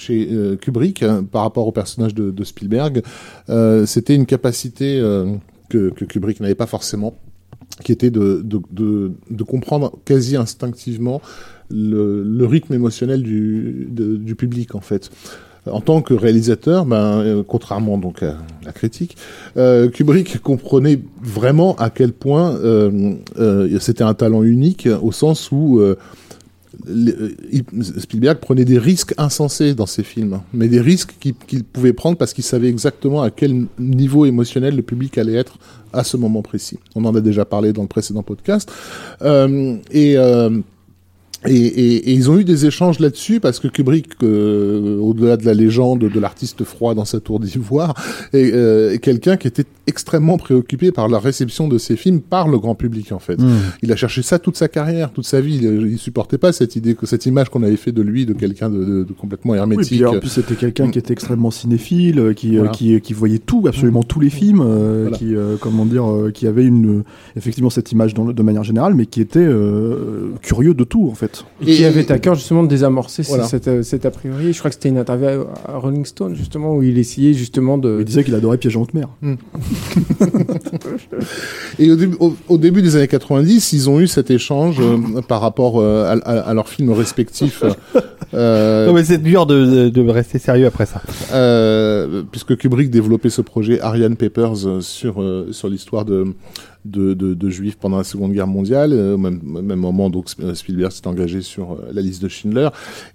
chez 0.00 0.28
euh, 0.32 0.56
Kubrick 0.56 1.02
hein, 1.02 1.24
par 1.30 1.42
rapport 1.42 1.66
au 1.66 1.72
personnage 1.72 2.14
de, 2.14 2.44
Spielberg, 2.44 3.02
euh, 3.48 3.84
c'était 3.86 4.14
une 4.14 4.26
capacité 4.26 4.98
euh, 4.98 5.34
que, 5.68 5.90
Kubrick 5.90 6.40
n'avait 6.40 6.54
pas 6.54 6.66
forcément, 6.66 7.14
qui 7.84 7.92
était 7.92 8.10
de, 8.10 8.42
comprendre 9.46 9.92
quasi 10.04 10.36
instinctivement 10.36 11.20
le, 11.70 12.44
rythme 12.46 12.74
émotionnel 12.74 13.22
du, 13.22 14.34
public 14.36 14.74
en 14.74 14.80
fait. 14.80 15.10
En 15.70 15.82
tant 15.82 16.00
que 16.00 16.14
réalisateur, 16.14 16.86
ben, 16.86 17.44
contrairement 17.46 17.98
donc 17.98 18.22
à 18.22 18.38
la 18.64 18.72
critique, 18.72 19.18
Kubrick 19.54 20.40
comprenait 20.40 20.98
vraiment 21.22 21.76
à 21.76 21.90
quel 21.90 22.12
point 22.12 22.58
c'était 23.78 24.04
un 24.04 24.14
talent 24.14 24.42
unique 24.42 24.88
au 25.02 25.12
sens 25.12 25.52
où 25.52 25.82
Spielberg 27.98 28.38
prenait 28.38 28.64
des 28.64 28.78
risques 28.78 29.14
insensés 29.18 29.74
dans 29.74 29.86
ses 29.86 30.02
films, 30.02 30.34
hein. 30.34 30.42
mais 30.52 30.68
des 30.68 30.80
risques 30.80 31.14
qu'il 31.20 31.34
qu'il 31.34 31.64
pouvait 31.64 31.92
prendre 31.92 32.16
parce 32.16 32.32
qu'il 32.32 32.44
savait 32.44 32.68
exactement 32.68 33.22
à 33.22 33.30
quel 33.30 33.66
niveau 33.78 34.24
émotionnel 34.26 34.76
le 34.76 34.82
public 34.82 35.18
allait 35.18 35.34
être 35.34 35.58
à 35.92 36.04
ce 36.04 36.16
moment 36.16 36.42
précis. 36.42 36.78
On 36.94 37.04
en 37.04 37.14
a 37.14 37.20
déjà 37.20 37.44
parlé 37.44 37.72
dans 37.72 37.82
le 37.82 37.88
précédent 37.88 38.22
podcast. 38.22 38.70
Euh, 39.22 39.76
et, 39.90 40.16
euh, 40.16 40.50
et, 41.46 41.54
et, 41.54 41.94
et 42.10 42.12
ils 42.12 42.28
ont 42.30 42.38
eu 42.38 42.44
des 42.44 42.66
échanges 42.66 42.98
là-dessus 42.98 43.40
parce 43.40 43.60
que 43.60 43.68
Kubrick, 43.68 44.08
euh, 44.22 44.98
au-delà 44.98 45.36
de 45.36 45.44
la 45.46 45.54
légende 45.54 46.00
de 46.00 46.20
l'artiste 46.20 46.64
froid 46.64 46.94
dans 46.94 47.04
sa 47.06 47.20
tour 47.20 47.40
d'ivoire, 47.40 47.94
est, 48.32 48.52
euh, 48.52 48.92
est 48.92 48.98
quelqu'un 48.98 49.36
qui 49.36 49.48
était 49.48 49.64
extrêmement 49.86 50.36
préoccupé 50.36 50.92
par 50.92 51.08
la 51.08 51.18
réception 51.18 51.66
de 51.66 51.78
ses 51.78 51.96
films 51.96 52.20
par 52.20 52.46
le 52.48 52.58
grand 52.58 52.74
public 52.74 53.12
en 53.12 53.18
fait. 53.18 53.38
Il 53.82 53.90
a 53.90 53.96
cherché 53.96 54.22
ça 54.22 54.38
toute 54.38 54.56
sa 54.56 54.68
carrière, 54.68 55.10
toute 55.12 55.26
sa 55.26 55.40
vie. 55.40 55.56
Il, 55.62 55.90
il 55.92 55.98
supportait 55.98 56.38
pas 56.38 56.52
cette 56.52 56.76
idée, 56.76 56.94
que 56.94 57.06
cette 57.06 57.26
image 57.26 57.48
qu'on 57.48 57.62
avait 57.62 57.76
fait 57.76 57.92
de 57.92 58.02
lui, 58.02 58.26
de 58.26 58.32
quelqu'un 58.34 58.68
de, 58.70 58.84
de- 58.84 59.04
de 59.04 59.12
complètement 59.12 59.52
Oui, 59.52 59.58
hermétique. 59.58 59.86
puis 59.98 60.04
en 60.06 60.18
plus 60.18 60.28
c'était 60.28 60.54
quelqu'un 60.54 60.90
qui 60.90 60.98
était 60.98 61.12
extrêmement 61.12 61.50
cinéphile, 61.50 62.18
euh, 62.20 62.32
qui, 62.34 62.50
euh, 62.56 62.58
Voilà. 62.60 62.70
qui, 62.72 63.00
qui 63.00 63.12
voyait 63.14 63.38
tout, 63.38 63.64
absolument 63.66 64.02
tous 64.02 64.20
les 64.20 64.30
films, 64.30 64.60
euh, 64.64 65.02
Voilà. 65.08 65.16
qui, 65.16 65.34
euh, 65.34 65.56
comment 65.60 65.86
dire, 65.86 66.08
euh, 66.10 66.30
qui 66.30 66.46
avait 66.46 66.64
une, 66.64 66.98
euh, 66.98 67.02
effectivement 67.36 67.70
cette 67.70 67.90
image 67.92 68.14
dans 68.14 68.24
le- 68.24 68.32
de 68.34 68.42
manière 68.42 68.64
générale, 68.64 68.94
mais 68.94 69.06
qui 69.06 69.20
était 69.20 69.38
euh, 69.40 70.30
curieux 70.42 70.74
de 70.74 70.84
tout 70.84 71.08
en 71.10 71.14
fait. 71.14 71.29
Et 71.66 71.76
qui 71.76 71.84
avait 71.84 72.10
à 72.10 72.18
cœur 72.18 72.34
justement 72.34 72.62
de 72.62 72.68
désamorcer 72.68 73.22
Voilà. 73.22 73.44
cet, 73.44 73.68
euh, 73.68 73.82
cet 73.82 74.06
a 74.06 74.10
priori. 74.10 74.52
Je 74.52 74.58
crois 74.58 74.70
que 74.70 74.74
c'était 74.76 74.88
une 74.88 74.98
interview 74.98 75.44
à- 75.66 75.76
Rolling 75.78 76.04
Stone 76.04 76.34
justement 76.34 76.74
où 76.74 76.82
il 76.82 76.98
essayait 76.98 77.34
justement 77.34 77.76
de. 77.78 77.98
Il 78.00 78.04
disait 78.04 78.24
qu'il 78.24 78.34
adorait 78.34 78.56
Piège 78.58 78.76
en 78.76 78.82
haute 78.82 78.94
mer. 78.94 79.08
Et 81.78 81.90
au 81.90 81.96
début, 81.96 82.16
au, 82.20 82.34
au 82.48 82.58
début 82.58 82.82
des 82.82 82.96
années 82.96 83.08
90, 83.08 83.72
ils 83.72 83.88
ont 83.90 84.00
eu 84.00 84.06
cet 84.06 84.30
échange 84.30 84.76
euh, 84.80 85.20
par 85.26 85.40
rapport 85.40 85.80
euh, 85.80 86.04
à, 86.04 86.12
à- 86.28 86.40
à 86.40 86.54
leurs 86.54 86.68
films 86.68 86.92
respectifs. 86.92 87.64
euh, 88.34 88.86
Non 88.86 88.92
mais 88.92 89.04
c'est 89.04 89.18
dur 89.18 89.46
de, 89.46 89.88
de, 89.88 90.02
de 90.02 90.08
rester 90.10 90.38
sérieux 90.38 90.66
après 90.66 90.86
ça. 90.86 91.02
euh, 91.32 92.22
puisque 92.30 92.56
Kubrick 92.56 92.90
développait 92.90 93.30
ce 93.30 93.40
projet 93.42 93.80
Ariane 93.80 94.16
Papers 94.16 94.82
sur 94.82 95.22
sur 95.50 95.68
l'histoire 95.68 96.04
de, 96.04 96.34
de 96.84 97.14
de 97.14 97.34
de 97.34 97.50
juifs 97.50 97.76
pendant 97.76 97.98
la 97.98 98.04
Seconde 98.04 98.32
Guerre 98.32 98.46
mondiale. 98.46 98.92
Euh, 98.92 99.14
Au 99.14 99.18
même, 99.18 99.40
moment, 99.76 100.08
donc 100.10 100.26
Sp- 100.28 100.54
Spielberg 100.54 100.92
s'est 100.92 101.06
engagé 101.06 101.42
sur 101.42 101.72
euh, 101.72 101.90
la 101.92 102.00
liste 102.02 102.22
de 102.22 102.28
Schindler 102.28 102.68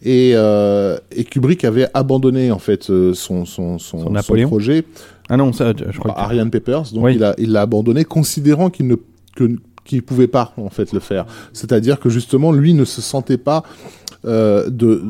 et 0.03 0.31
euh, 0.35 0.97
et 1.11 1.23
Kubrick 1.23 1.63
avait 1.65 1.87
abandonné 1.93 2.51
en 2.51 2.59
fait 2.59 2.89
euh, 2.89 3.13
son 3.13 3.45
son 3.45 3.79
son, 3.79 4.13
projet 4.47 4.83
Ah 5.29 5.37
non, 5.37 5.51
ça, 5.53 5.73
je 5.75 5.97
crois 5.97 6.13
que... 6.13 6.19
Ariane 6.19 6.51
Papers. 6.51 6.91
Donc 6.93 7.03
Oui. 7.05 7.19
il 7.39 7.51
l'a 7.51 7.61
abandonné, 7.61 8.05
considérant 8.05 8.69
qu'il 8.69 8.87
ne 8.87 8.95
que 9.35 9.55
qu'il 9.83 10.01
pouvait 10.03 10.27
pas 10.27 10.53
en 10.57 10.69
fait 10.69 10.93
le 10.93 10.99
faire. 10.99 11.25
C'est-à-dire 11.53 11.99
que 11.99 12.09
justement 12.09 12.51
lui 12.51 12.73
ne 12.73 12.85
se 12.85 13.01
sentait 13.01 13.37
pas 13.37 13.63
euh, 14.25 14.69
de 14.69 15.03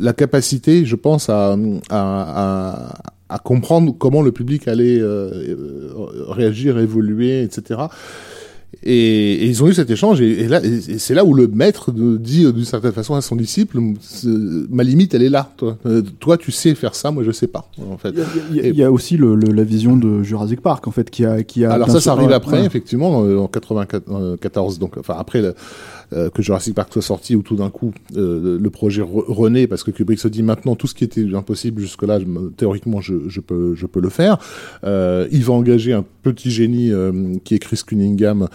la 0.00 0.12
capacité, 0.12 0.84
je 0.84 0.96
pense, 0.96 1.28
à, 1.28 1.52
à, 1.52 1.56
à, 1.90 2.94
à 3.28 3.38
comprendre 3.38 3.94
comment 3.98 4.22
le 4.22 4.32
public 4.32 4.68
allait 4.68 5.00
euh, 5.00 5.30
euh, 5.32 5.88
réagir, 6.28 6.78
évoluer, 6.78 7.42
etc. 7.42 7.80
Et, 8.82 9.32
et 9.32 9.46
ils 9.46 9.62
ont 9.62 9.68
eu 9.68 9.74
cet 9.74 9.90
échange, 9.90 10.20
et, 10.20 10.42
et 10.42 10.48
là, 10.48 10.60
et, 10.64 10.68
et 10.92 10.98
c'est 10.98 11.14
là 11.14 11.24
où 11.24 11.32
le 11.34 11.46
maître 11.48 11.92
dit 11.92 12.44
euh, 12.44 12.52
d'une 12.52 12.64
certaine 12.64 12.92
façon 12.92 13.14
à 13.14 13.20
son 13.22 13.34
disciple, 13.34 13.78
ma 14.70 14.82
limite, 14.82 15.14
elle 15.14 15.22
est 15.22 15.28
là. 15.30 15.50
Toi, 15.56 15.78
Euh, 15.86 16.02
toi, 16.20 16.36
tu 16.36 16.52
sais 16.52 16.74
faire 16.74 16.94
ça, 16.94 17.10
moi, 17.10 17.22
je 17.24 17.30
sais 17.30 17.46
pas. 17.46 17.70
En 17.90 17.96
fait. 17.96 18.14
Il 18.50 18.56
y 18.56 18.60
a, 18.60 18.66
il 18.66 18.74
y 18.76 18.84
aussi 18.84 19.16
le, 19.16 19.34
le- 19.34 19.52
la 19.52 19.64
vision 19.64 19.96
de 19.96 20.22
Jurassic 20.22 20.60
Park 20.60 20.86
en 20.86 20.90
fait 20.90 21.10
qui 21.10 21.24
a 21.24 21.42
qui 21.42 21.64
a 21.64 21.72
Alors 21.72 21.90
ça, 21.90 22.00
ça 22.00 22.12
arrive 22.12 22.32
après, 22.32 22.60
ouais. 22.60 22.66
effectivement, 22.66 23.18
en 23.20 23.48
94, 23.48 24.78
donc 24.78 24.98
enfin 24.98 25.14
après 25.18 25.40
le, 25.40 25.54
euh, 26.12 26.30
que 26.30 26.42
Jurassic 26.42 26.74
Park 26.74 26.92
soit 26.92 27.02
sorti, 27.02 27.36
où 27.36 27.42
tout 27.42 27.56
d'un 27.56 27.70
coup 27.70 27.92
euh, 28.16 28.58
le 28.60 28.70
projet 28.70 29.02
re- 29.02 29.24
renaît 29.26 29.66
parce 29.66 29.82
que 29.82 29.90
Kubrick 29.90 30.18
se 30.20 30.28
dit 30.28 30.42
maintenant 30.42 30.74
tout 30.76 30.86
ce 30.86 30.94
qui 30.94 31.04
était 31.04 31.24
impossible 31.34 31.80
jusque-là, 31.80 32.18
théoriquement, 32.56 33.00
je, 33.00 33.14
je 33.28 33.40
peux, 33.40 33.74
je 33.74 33.86
peux 33.86 34.00
le 34.00 34.08
faire. 34.08 34.38
Euh, 34.84 35.26
il 35.32 35.44
va 35.44 35.52
engager 35.54 35.92
un 35.92 36.04
petit 36.22 36.50
génie 36.50 36.92
qui 37.44 37.54
est 37.54 37.58
Chris 37.58 37.80
Cunningham 37.86 38.48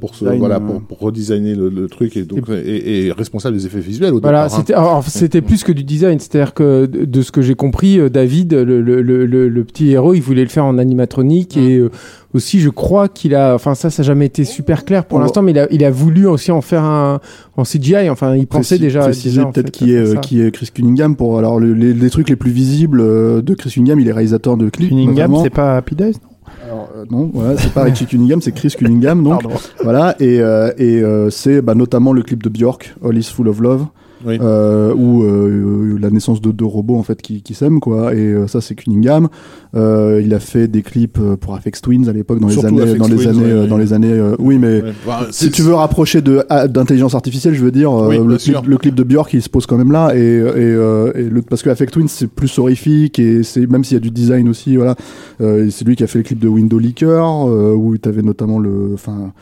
pour 0.00 0.10
Design, 0.12 0.38
voilà, 0.38 0.60
pour, 0.60 0.80
pour 0.82 0.98
redesigner 1.00 1.54
le, 1.54 1.68
le 1.68 1.88
truc 1.88 2.16
et 2.16 2.24
donc 2.24 2.48
et, 2.48 3.06
et 3.06 3.12
responsable 3.12 3.56
des 3.56 3.66
effets 3.66 3.80
visuels 3.80 4.14
au 4.14 4.20
Voilà, 4.20 4.44
hein. 4.44 4.48
c'était 4.48 4.74
c'était 5.08 5.40
plus 5.42 5.64
que 5.64 5.72
du 5.72 5.84
design, 5.84 6.18
c'est-à-dire 6.18 6.54
que 6.54 6.86
de, 6.86 7.22
ce 7.22 7.32
que 7.32 7.42
j'ai 7.42 7.54
compris, 7.54 7.98
David, 8.10 8.52
le, 8.52 8.80
le, 8.80 9.02
le, 9.02 9.64
petit 9.64 9.90
héros, 9.90 10.14
il 10.14 10.20
voulait 10.20 10.42
le 10.42 10.48
faire 10.48 10.64
en 10.64 10.78
animatronique 10.78 11.56
et 11.56 11.78
euh, 11.78 11.90
aussi, 12.34 12.60
je 12.60 12.68
crois 12.70 13.08
qu'il 13.08 13.34
a, 13.34 13.54
enfin 13.54 13.74
ça, 13.74 13.90
ça 13.90 14.02
n'a 14.02 14.06
jamais 14.06 14.26
été 14.26 14.44
super 14.44 14.84
clair 14.84 15.04
pour 15.04 15.18
l'instant, 15.18 15.42
mais 15.42 15.50
il 15.52 15.58
a, 15.58 15.66
il 15.72 15.84
a 15.84 15.90
voulu 15.90 16.26
aussi 16.26 16.50
en 16.52 16.60
faire 16.60 16.84
un 16.84 17.20
en 17.56 17.64
CGI. 17.64 18.08
Enfin, 18.10 18.36
il 18.36 18.46
pensait 18.46 18.76
Précis- 18.76 18.80
déjà, 18.80 19.00
préciser 19.00 19.40
en 19.42 19.50
peut-être 19.52 19.66
fait, 19.76 19.84
qui 19.84 19.92
est 19.94 19.96
euh, 19.98 20.14
qui 20.16 20.40
est 20.40 20.50
Chris 20.50 20.68
Cunningham 20.72 21.16
pour 21.16 21.38
alors 21.38 21.58
le- 21.58 21.74
les, 21.74 21.92
les 21.92 22.10
trucs 22.10 22.28
les 22.28 22.36
plus 22.36 22.50
visibles 22.52 23.00
euh, 23.00 23.42
de 23.42 23.54
Chris 23.54 23.70
Cunningham 23.70 23.98
il 24.00 24.08
est 24.08 24.12
réalisateur 24.12 24.56
de 24.56 24.68
clips 24.70 24.90
Cunningham, 24.90 25.34
c'est 25.42 25.50
pas 25.50 25.76
Happy 25.76 25.94
Days 25.94 26.12
non? 26.12 26.66
Alors, 26.66 26.88
euh, 26.96 27.04
non, 27.10 27.30
voilà, 27.32 27.56
c'est 27.56 27.72
pas 27.72 27.82
Richie 27.84 28.06
Cunningham, 28.06 28.40
c'est 28.42 28.52
Chris 28.52 28.74
Cunningham, 28.76 29.22
donc 29.24 29.42
voilà, 29.82 30.14
et, 30.20 30.40
euh, 30.40 30.72
et 30.78 31.00
euh, 31.02 31.30
c'est 31.30 31.62
bah, 31.62 31.74
notamment 31.74 32.12
le 32.12 32.22
clip 32.22 32.42
de 32.42 32.48
Björk, 32.48 32.94
All 33.04 33.16
Is 33.16 33.24
Full 33.34 33.48
of 33.48 33.60
Love, 33.60 33.86
Oui. 34.26 34.38
euh, 34.40 34.92
où 34.94 35.22
euh, 35.22 35.96
la 36.00 36.10
naissance 36.10 36.40
de 36.40 36.50
deux 36.50 36.64
robots 36.64 36.96
en 36.96 37.02
fait 37.02 37.20
qui, 37.22 37.42
qui 37.42 37.54
s'aiment 37.54 37.80
quoi, 37.80 38.14
et 38.14 38.18
euh, 38.18 38.46
ça 38.46 38.60
c'est 38.60 38.74
Cunningham. 38.74 39.28
Euh, 39.74 40.20
il 40.24 40.34
a 40.34 40.40
fait 40.40 40.66
des 40.68 40.82
clips 40.82 41.18
euh, 41.20 41.36
pour 41.36 41.54
Afex 41.54 41.80
Twins 41.80 42.08
à 42.08 42.12
l'époque 42.12 42.40
dans 42.40 42.48
les 42.48 42.64
années, 42.64 42.82
Aphex 42.82 42.98
dans 42.98 43.08
les 43.08 43.26
années, 43.28 43.44
euh, 43.44 43.66
dans 43.66 43.76
les 43.78 43.92
années, 43.92 44.12
euh, 44.12 44.34
oui 44.38 44.58
mais. 44.58 44.82
Ouais. 44.82 44.92
Bah, 45.06 45.26
Si 45.30 45.50
tu 45.50 45.62
veux 45.62 45.74
rapprocher 45.74 46.20
de 46.22 46.44
ah, 46.48 46.68
d'intelligence 46.68 47.14
artificielle, 47.14 47.54
je 47.54 47.62
veux 47.62 47.70
dire, 47.70 47.90
euh, 47.92 48.08
Oui, 48.08 48.18
le, 48.18 48.24
clip, 48.36 48.40
sûr. 48.40 48.62
le 48.66 48.76
clip 48.78 48.94
de 48.94 49.04
Björk, 49.04 49.32
il 49.34 49.42
se 49.42 49.48
pose 49.48 49.66
quand 49.66 49.78
même 49.78 49.92
là, 49.92 50.12
et, 50.14 50.18
et, 50.18 50.42
euh, 50.56 51.12
et 51.14 51.22
le, 51.22 51.42
parce 51.42 51.62
que 51.62 51.70
Affect 51.70 51.92
Twins 51.92 52.08
c'est 52.08 52.28
plus 52.28 52.58
horrifique 52.58 53.18
et 53.18 53.42
c'est 53.42 53.66
même 53.70 53.84
s'il 53.84 53.94
y 53.94 53.98
a 53.98 54.00
du 54.00 54.10
design 54.10 54.48
aussi, 54.48 54.76
voilà, 54.76 54.96
euh, 55.40 55.68
c'est 55.70 55.84
lui 55.86 55.96
qui 55.96 56.02
a 56.04 56.06
fait 56.06 56.18
le 56.18 56.24
clip 56.24 56.38
de 56.38 56.48
Window 56.48 56.78
Leaker 56.78 57.48
euh, 57.48 57.72
où 57.74 57.96
tu 57.96 58.08
avais 58.08 58.22
notamment 58.22 58.58
le, 58.58 58.90
enfin, 58.94 59.32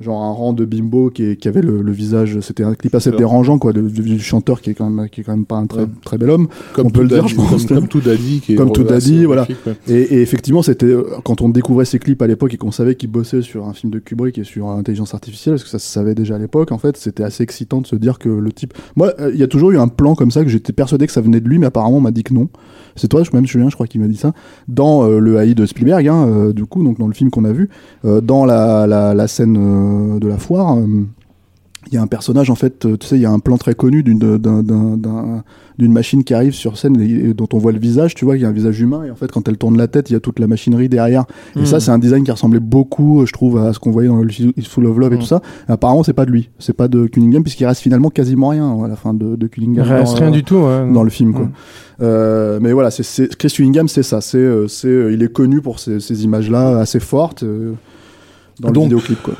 genre 0.00 0.22
un 0.22 0.32
rang 0.32 0.52
de 0.52 0.64
bimbo 0.64 1.08
qui, 1.10 1.36
qui 1.36 1.46
avait 1.48 1.62
le, 1.62 1.80
le 1.80 1.92
visage. 1.92 2.38
C'était 2.40 2.64
un 2.64 2.74
clip 2.74 2.94
assez 2.94 3.10
dérangeant, 3.12 3.58
quoi, 3.58 3.72
de- 3.72 3.80
de- 3.80 3.88
du 3.88 4.18
chanteur 4.18 4.60
qui 4.60 4.70
est 4.70 4.74
quand 4.74 4.90
même, 4.90 5.08
qui 5.08 5.20
est 5.20 5.24
quand 5.24 5.32
même 5.36 5.46
pas 5.46 5.56
un 5.56 5.66
très, 5.66 5.82
Ouais. 5.82 5.88
très 6.04 6.18
bel 6.18 6.30
homme. 6.30 6.48
Comme 6.72 6.88
On 6.88 6.90
peut 6.90 7.02
le 7.02 7.08
dire, 7.08 7.28
je 7.28 7.36
pense. 7.36 7.64
Comme, 7.66 7.86
tout 7.88 8.00
Daddy, 8.00 8.40
qui 8.40 8.54
est 8.54 8.56
Comme 8.56 8.72
tout 8.72 8.82
Daddy, 8.84 9.24
voilà. 9.24 9.46
ouais. 9.66 9.74
Et, 9.88 10.16
et 10.16 10.20
effectivement, 10.22 10.62
c'était 10.62 10.86
euh, 10.86 11.04
quand 11.24 11.40
on 11.42 11.48
découvrait 11.48 11.84
ces 11.84 11.98
clips 11.98 12.20
à 12.22 12.26
l'époque 12.26 12.52
et 12.54 12.56
qu'on 12.56 12.72
savait 12.72 12.96
qu'il 12.96 13.10
bossait 13.10 13.42
sur 13.42 13.66
un 13.66 13.72
film 13.72 13.92
de 13.92 13.98
Kubrick 14.00 14.36
et 14.38 14.44
sur 14.44 14.68
intelligence 14.68 15.14
artificielle, 15.14 15.54
parce 15.54 15.64
que 15.64 15.70
ça 15.70 15.78
se 15.78 15.86
savait 15.90 16.14
déjà 16.14 16.34
à 16.36 16.38
l'époque, 16.38 16.72
en 16.72 16.78
fait, 16.78 16.96
c'était 16.96 17.22
assez 17.22 17.42
excitant 17.42 17.80
de 17.80 17.86
se 17.86 17.96
dire 17.96 18.18
que 18.18 18.28
le 18.28 18.52
type. 18.52 18.74
Moi, 18.96 19.12
euh, 19.20 19.30
il 19.32 19.38
y 19.38 19.42
a 19.44 19.48
toujours 19.48 19.70
eu 19.70 19.78
un 19.78 19.88
plan 19.88 20.14
comme 20.16 20.30
ça 20.32 20.42
que 20.42 20.48
j'étais 20.50 20.72
persuadé 20.72 21.06
que 21.06 21.12
ça 21.12 21.20
venait 21.20 21.40
de 21.40 21.48
lui, 21.48 21.58
mais 21.58 21.66
apparemment 21.66 21.98
on 21.98 22.00
m'a 22.02 22.10
dit 22.10 22.24
que 22.24 22.34
non. 22.34 22.48
C'est 22.96 23.08
toi, 23.08 23.24
je 23.24 23.30
même 23.32 23.44
Julien, 23.46 23.68
je 23.70 23.74
crois 23.74 23.86
qu'il 23.88 24.00
m'a 24.00 24.06
dit 24.06 24.16
ça. 24.16 24.32
Dans 24.68 25.02
euh, 25.04 25.18
le 25.18 25.36
AI 25.42 25.54
de 25.54 25.66
Spielberg, 25.66 26.06
hein, 26.08 26.28
euh, 26.28 26.52
du 26.52 26.64
coup, 26.64 26.84
donc 26.84 26.98
dans 26.98 27.08
le 27.08 27.12
film 27.12 27.30
qu'on 27.30 27.44
a 27.44 27.52
vu, 27.52 27.68
euh, 28.04 28.20
dans 28.20 28.44
la, 28.44 28.86
la, 28.86 29.14
la 29.14 29.26
scène 29.28 29.56
de 30.20 30.28
la 30.28 30.38
foire. 30.38 30.76
euh, 30.78 30.86
il 31.88 31.92
y 31.94 31.98
a 31.98 32.02
un 32.02 32.06
personnage 32.06 32.48
en 32.48 32.54
fait, 32.54 32.86
euh, 32.86 32.96
tu 32.96 33.06
sais, 33.06 33.16
il 33.16 33.20
y 33.20 33.26
a 33.26 33.30
un 33.30 33.40
plan 33.40 33.58
très 33.58 33.74
connu 33.74 34.02
d'une 34.02 34.18
d'un- 34.18 34.62
d'un- 34.62 34.96
d'un- 34.96 35.44
d'une 35.78 35.92
machine 35.92 36.24
qui 36.24 36.32
arrive 36.32 36.54
sur 36.54 36.78
scène 36.78 36.98
et, 36.98 37.04
et 37.28 37.34
dont 37.34 37.46
on 37.52 37.58
voit 37.58 37.72
le 37.72 37.78
visage, 37.78 38.14
tu 38.14 38.24
vois, 38.24 38.36
il 38.38 38.42
y 38.42 38.46
a 38.46 38.48
un 38.48 38.52
visage 38.52 38.80
humain 38.80 39.04
et 39.04 39.10
en 39.10 39.16
fait 39.16 39.30
quand 39.30 39.46
elle 39.48 39.58
tourne 39.58 39.76
la 39.76 39.86
tête, 39.86 40.08
il 40.08 40.14
y 40.14 40.16
a 40.16 40.20
toute 40.20 40.38
la 40.38 40.46
machinerie 40.46 40.88
derrière. 40.88 41.26
Et 41.56 41.60
Mm. 41.60 41.66
ça, 41.66 41.80
c'est 41.80 41.90
un 41.90 41.98
design 41.98 42.24
qui 42.24 42.30
ressemblait 42.30 42.58
beaucoup, 42.58 43.20
euh, 43.20 43.26
je 43.26 43.34
trouve, 43.34 43.58
à 43.58 43.74
ce 43.74 43.78
qu'on 43.80 43.90
voyait 43.90 44.08
dans 44.08 44.22
le 44.22 44.30
Full 44.62 44.86
of 44.86 44.96
Love 44.96 45.12
et 45.12 45.16
Mm. 45.16 45.18
tout 45.18 45.26
ça. 45.26 45.42
Et 45.68 45.72
apparemment, 45.72 46.02
c'est 46.02 46.14
pas 46.14 46.24
de 46.24 46.30
lui, 46.30 46.48
c'est 46.58 46.72
pas 46.72 46.88
de 46.88 47.06
Cunningham 47.06 47.42
puisqu'il 47.42 47.66
reste 47.66 47.82
finalement 47.82 48.08
quasiment 48.08 48.48
rien 48.48 48.82
à 48.82 48.88
la 48.88 48.96
fin 48.96 49.12
de, 49.12 49.36
de 49.36 49.44
Il 49.44 49.50
Cunningham. 49.50 49.86
reste 49.86 50.14
dans- 50.14 50.20
rien 50.20 50.30
du 50.30 50.42
tout. 50.42 50.56
ouais. 50.56 50.90
dans 50.90 51.02
le 51.02 51.10
film 51.10 51.34
quoi. 51.34 51.44
Mm. 51.44 51.52
Euh, 52.00 52.58
mais 52.62 52.72
voilà, 52.72 52.90
c'est- 52.90 53.36
Chris 53.36 53.52
Cunningham, 53.54 53.88
c'est 53.88 54.02
ça, 54.02 54.22
c'est 54.22 54.38
euh, 54.38 54.68
c'est 54.68 54.88
euh, 54.88 55.12
il 55.12 55.22
est 55.22 55.30
connu 55.30 55.60
pour 55.60 55.78
ces, 55.78 56.00
ces 56.00 56.24
images-là 56.24 56.78
assez 56.78 56.98
fortes 56.98 57.42
euh, 57.42 57.72
dans 58.58 58.68
Donc, 58.68 58.76
le 58.76 58.82
vidéoclip 58.96 59.22
quoi. 59.22 59.34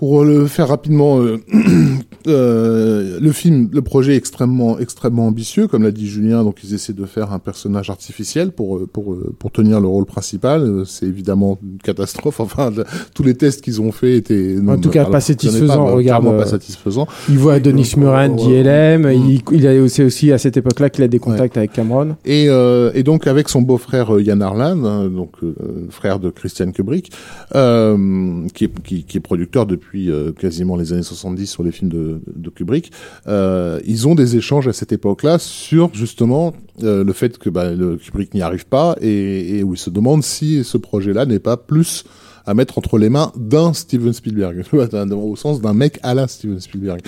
Pour 0.00 0.24
le 0.24 0.46
faire 0.46 0.68
rapidement, 0.68 1.18
euh, 2.26 2.30
euh, 2.30 3.18
le 3.20 3.32
film, 3.32 3.68
le 3.72 3.82
projet 3.82 4.14
est 4.14 4.16
extrêmement, 4.16 4.78
extrêmement 4.78 5.26
ambitieux, 5.26 5.66
comme 5.68 5.82
l'a 5.82 5.90
dit 5.90 6.08
Julien. 6.08 6.44
Donc, 6.44 6.58
ils 6.64 6.74
essaient 6.74 6.92
de 6.92 7.04
faire 7.06 7.32
un 7.32 7.38
personnage 7.38 7.90
artificiel 7.90 8.50
pour 8.52 8.76
euh, 8.78 8.88
pour 8.92 9.12
euh, 9.12 9.34
pour 9.38 9.50
tenir 9.50 9.80
le 9.80 9.88
rôle 9.88 10.04
principal. 10.06 10.62
Euh, 10.62 10.84
C'est 10.84 11.06
évidemment 11.06 11.58
une 11.62 11.78
catastrophe. 11.78 12.40
Enfin, 12.50 12.70
le- 12.70 12.84
tous 13.14 13.22
les 13.22 13.34
tests 13.34 13.60
qu'ils 13.62 13.80
ont 13.80 13.92
fait 13.92 14.16
étaient 14.16 14.56
En 14.66 14.78
tout 14.78 14.90
cas, 14.90 15.04
pas 15.04 15.20
satisfaisants, 15.20 15.84
Pas, 15.86 15.92
regarde, 15.92 16.26
euh, 16.26 16.38
pas 16.38 16.46
satisfaisant. 16.46 17.06
Il 17.28 17.38
voit 17.38 17.60
Denis 17.60 17.92
Muran 17.96 18.28
d'ILM. 18.28 19.02
Mm. 19.02 19.28
Il, 19.28 19.42
il 19.52 19.66
a 19.66 19.80
aussi, 19.80 20.02
aussi 20.02 20.32
à 20.32 20.38
cette 20.38 20.56
époque-là 20.56 20.90
qu'il 20.90 21.04
a 21.04 21.08
des 21.08 21.18
contacts 21.18 21.56
avec 21.56 21.72
Cameron. 21.72 22.16
Et, 22.24 22.46
euh, 22.48 22.90
et 22.94 23.02
donc 23.02 23.26
avec 23.26 23.48
son 23.48 23.62
beau-frère 23.62 24.14
euh, 24.14 24.22
Yann 24.22 24.42
Arlan, 24.42 24.84
hein, 24.84 25.08
donc 25.08 25.32
euh, 25.42 25.54
frère 25.90 26.18
de 26.18 26.30
Christian 26.30 26.72
Kubrick, 26.72 27.12
euh, 27.54 28.46
qui, 28.54 28.64
est, 28.64 28.82
qui, 28.82 29.04
qui 29.04 29.16
est 29.18 29.20
producteur 29.20 29.66
depuis 29.66 30.10
euh, 30.10 30.32
quasiment 30.32 30.76
les 30.76 30.92
années 30.92 31.02
70 31.02 31.46
sur 31.46 31.62
les 31.62 31.72
films 31.72 31.90
de, 31.90 32.09
de 32.34 32.50
Kubrick, 32.50 32.92
euh, 33.26 33.80
ils 33.84 34.08
ont 34.08 34.14
des 34.14 34.36
échanges 34.36 34.68
à 34.68 34.72
cette 34.72 34.92
époque-là 34.92 35.38
sur 35.38 35.90
justement 35.94 36.54
euh, 36.82 37.04
le 37.04 37.12
fait 37.12 37.38
que 37.38 37.50
bah, 37.50 37.72
le 37.72 37.96
Kubrick 37.96 38.34
n'y 38.34 38.42
arrive 38.42 38.66
pas 38.66 38.96
et, 39.00 39.58
et 39.58 39.62
où 39.62 39.74
ils 39.74 39.78
se 39.78 39.90
demandent 39.90 40.24
si 40.24 40.64
ce 40.64 40.78
projet-là 40.78 41.26
n'est 41.26 41.38
pas 41.38 41.56
plus 41.56 42.04
à 42.50 42.54
mettre 42.54 42.78
entre 42.78 42.98
les 42.98 43.08
mains 43.10 43.30
d'un 43.36 43.72
Steven 43.72 44.12
Spielberg, 44.12 44.64
au 45.12 45.36
sens 45.36 45.60
d'un 45.60 45.72
mec 45.74 46.00
à 46.02 46.14
la 46.14 46.26
Steven 46.26 46.58
Spielberg. 46.60 47.00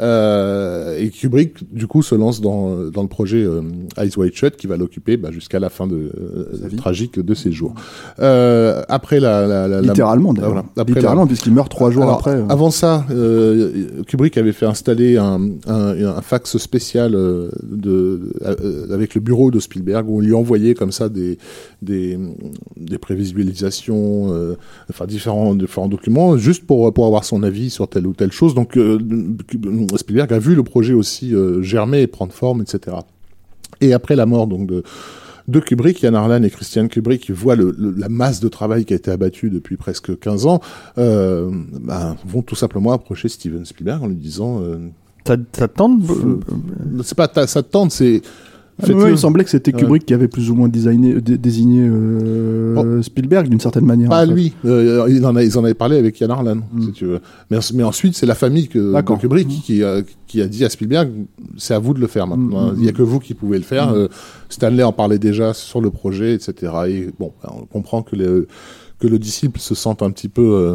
Euh, 0.00 0.98
et 0.98 1.10
Kubrick, 1.10 1.72
du 1.74 1.86
coup, 1.86 2.02
se 2.02 2.14
lance 2.14 2.40
dans, 2.40 2.74
dans 2.90 3.02
le 3.02 3.08
projet 3.08 3.42
euh, 3.44 3.60
Eyes 3.98 4.10
Wide 4.16 4.34
Shut, 4.34 4.56
qui 4.56 4.66
va 4.66 4.76
l'occuper 4.76 5.16
bah, 5.16 5.30
jusqu'à 5.30 5.60
la 5.60 5.68
fin 5.68 5.86
de, 5.86 6.10
euh, 6.18 6.68
tragique 6.76 7.20
de 7.20 7.34
ses 7.34 7.52
jours. 7.52 7.74
Euh, 8.18 8.82
après 8.88 9.20
la, 9.20 9.46
la, 9.46 9.68
la- 9.68 9.80
la- 9.80 9.88
Littéralement 9.88 10.32
d'ailleurs. 10.32 10.50
voilà. 10.52 10.66
Après 10.76 10.94
Littéralement 10.94 11.26
puisqu'il 11.26 11.52
meurt 11.52 11.70
trois 11.70 11.90
jours 11.90 12.04
alors, 12.04 12.18
après. 12.18 12.32
euh. 12.36 12.46
Avant 12.48 12.70
ça, 12.70 13.04
euh, 13.10 14.02
Kubrick 14.06 14.36
avait 14.38 14.52
fait 14.52 14.66
installer 14.66 15.18
un, 15.18 15.40
un, 15.66 16.04
un 16.04 16.20
fax 16.22 16.56
spécial 16.58 17.14
euh, 17.14 17.50
de, 17.62 18.32
euh, 18.42 18.92
avec 18.92 19.14
le 19.14 19.20
bureau 19.20 19.50
de 19.50 19.60
Spielberg 19.60 20.08
où 20.08 20.16
on 20.16 20.20
lui 20.20 20.34
envoyait 20.34 20.74
comme 20.74 20.92
ça 20.92 21.08
des, 21.08 21.38
des, 21.82 22.18
des 22.78 22.98
prévisualisations, 22.98 24.32
euh, 24.34 24.56
enfin 24.88 25.06
différents, 25.06 25.54
différents 25.54 25.88
documents, 25.88 26.36
juste 26.38 26.64
pour, 26.66 26.92
pour 26.94 27.06
avoir 27.06 27.24
son 27.24 27.42
avis 27.42 27.70
sur 27.70 27.88
telle 27.88 28.06
ou 28.06 28.12
telle 28.14 28.32
chose. 28.32 28.54
Donc 28.54 28.76
euh, 28.76 28.98
Spielberg 29.96 30.32
a 30.32 30.38
vu 30.38 30.54
le 30.54 30.62
projet 30.62 30.94
aussi 30.94 31.34
euh, 31.34 31.60
germer 31.62 32.00
et 32.02 32.06
prendre 32.06 32.32
forme, 32.32 32.62
etc. 32.62 32.96
Et 33.80 33.92
après 33.92 34.16
la 34.16 34.26
mort 34.26 34.46
donc 34.46 34.66
de 34.66 34.82
de 35.48 35.58
Kubrick, 35.58 36.00
Yann 36.02 36.14
Arlan 36.14 36.42
et 36.44 36.50
Christian 36.50 36.86
Kubrick 36.86 37.28
voient 37.32 37.56
le, 37.56 37.74
le- 37.76 37.90
la 37.96 38.08
masse 38.08 38.38
de 38.38 38.48
travail 38.48 38.84
qui 38.84 38.92
a 38.92 38.96
été 38.96 39.10
abattue 39.10 39.50
depuis 39.50 39.76
presque 39.76 40.16
15 40.16 40.46
ans, 40.46 40.60
euh, 40.96 41.50
ben, 41.80 42.14
vont 42.24 42.42
tout 42.42 42.54
simplement 42.54 42.92
approcher 42.92 43.28
Steven 43.28 43.64
Spielberg 43.64 44.00
en 44.04 44.06
lui 44.06 44.14
disant 44.14 44.60
euh, 44.62 44.76
Ça, 45.26 45.36
ça 45.52 45.66
tente 45.66 46.02
Euh, 46.08 46.38
c'est 47.02 47.16
pas 47.16 47.28
ça 47.48 47.62
te 47.64 47.68
tente, 47.70 47.90
c'est 47.90 48.22
Ah, 48.82 49.10
il 49.10 49.18
semblait 49.18 49.44
que 49.44 49.50
c'était. 49.50 49.72
Kubrick 49.72 50.04
qui 50.06 50.14
avait 50.14 50.28
plus 50.28 50.50
ou 50.50 50.54
moins 50.54 50.68
designé, 50.68 51.20
dé- 51.20 51.38
désigné 51.38 51.82
euh, 51.88 53.02
Spielberg 53.02 53.48
d'une 53.48 53.60
certaine 53.60 53.84
manière. 53.86 54.08
pas 54.08 54.24
en 54.24 54.26
fait. 54.28 54.32
lui. 54.32 54.52
Euh, 54.64 55.06
ils, 55.08 55.24
en 55.24 55.36
a- 55.36 55.42
ils 55.42 55.58
en 55.58 55.64
avaient 55.64 55.74
parlé 55.74 55.96
avec 55.96 56.18
Yann 56.20 56.30
Arlan, 56.30 56.56
Mm. 56.72 56.82
si 56.82 56.92
tu 56.92 57.04
veux. 57.06 57.20
Mais, 57.50 57.56
en- 57.58 57.74
mais 57.74 57.82
ensuite, 57.82 58.16
c'est 58.16 58.26
la 58.26 58.34
famille 58.34 58.68
que, 58.68 58.78
de. 58.78 59.16
Kubrick 59.18 59.48
Mm. 59.48 59.62
qui, 59.62 59.82
a, 59.84 60.00
qui 60.26 60.40
a 60.42 60.46
dit 60.46 60.64
à 60.64 60.70
Spielberg, 60.70 61.10
c'est 61.56 61.74
à 61.74 61.78
vous 61.78 61.94
de 61.94 62.00
le 62.00 62.06
faire 62.06 62.26
maintenant. 62.26 62.68
Mm, 62.68 62.72
mm, 62.72 62.76
Il 62.78 62.84
y 62.84 62.88
a 62.88 62.92
que 62.92 63.02
vous 63.02 63.18
qui 63.18 63.34
pouvez 63.34 63.58
le 63.58 63.64
faire. 63.64 63.90
Euh, 63.92 64.08
Stanley 64.48 64.82
en 64.82 64.92
parlait 64.92 65.18
déjà 65.18 65.52
sur 65.54 65.80
le 65.80 65.90
projet, 65.90 66.34
etc. 66.34 66.72
Et 66.88 67.10
bon, 67.18 67.32
ben, 67.42 67.50
on 67.60 67.66
comprend 67.66 68.02
que 68.02 68.16
le, 68.16 68.46
que 68.98 69.06
le 69.06 69.18
disciple 69.18 69.58
se 69.60 69.74
sente 69.74 70.02
un 70.02 70.10
petit 70.10 70.28
peu 70.28 70.42
euh, 70.42 70.74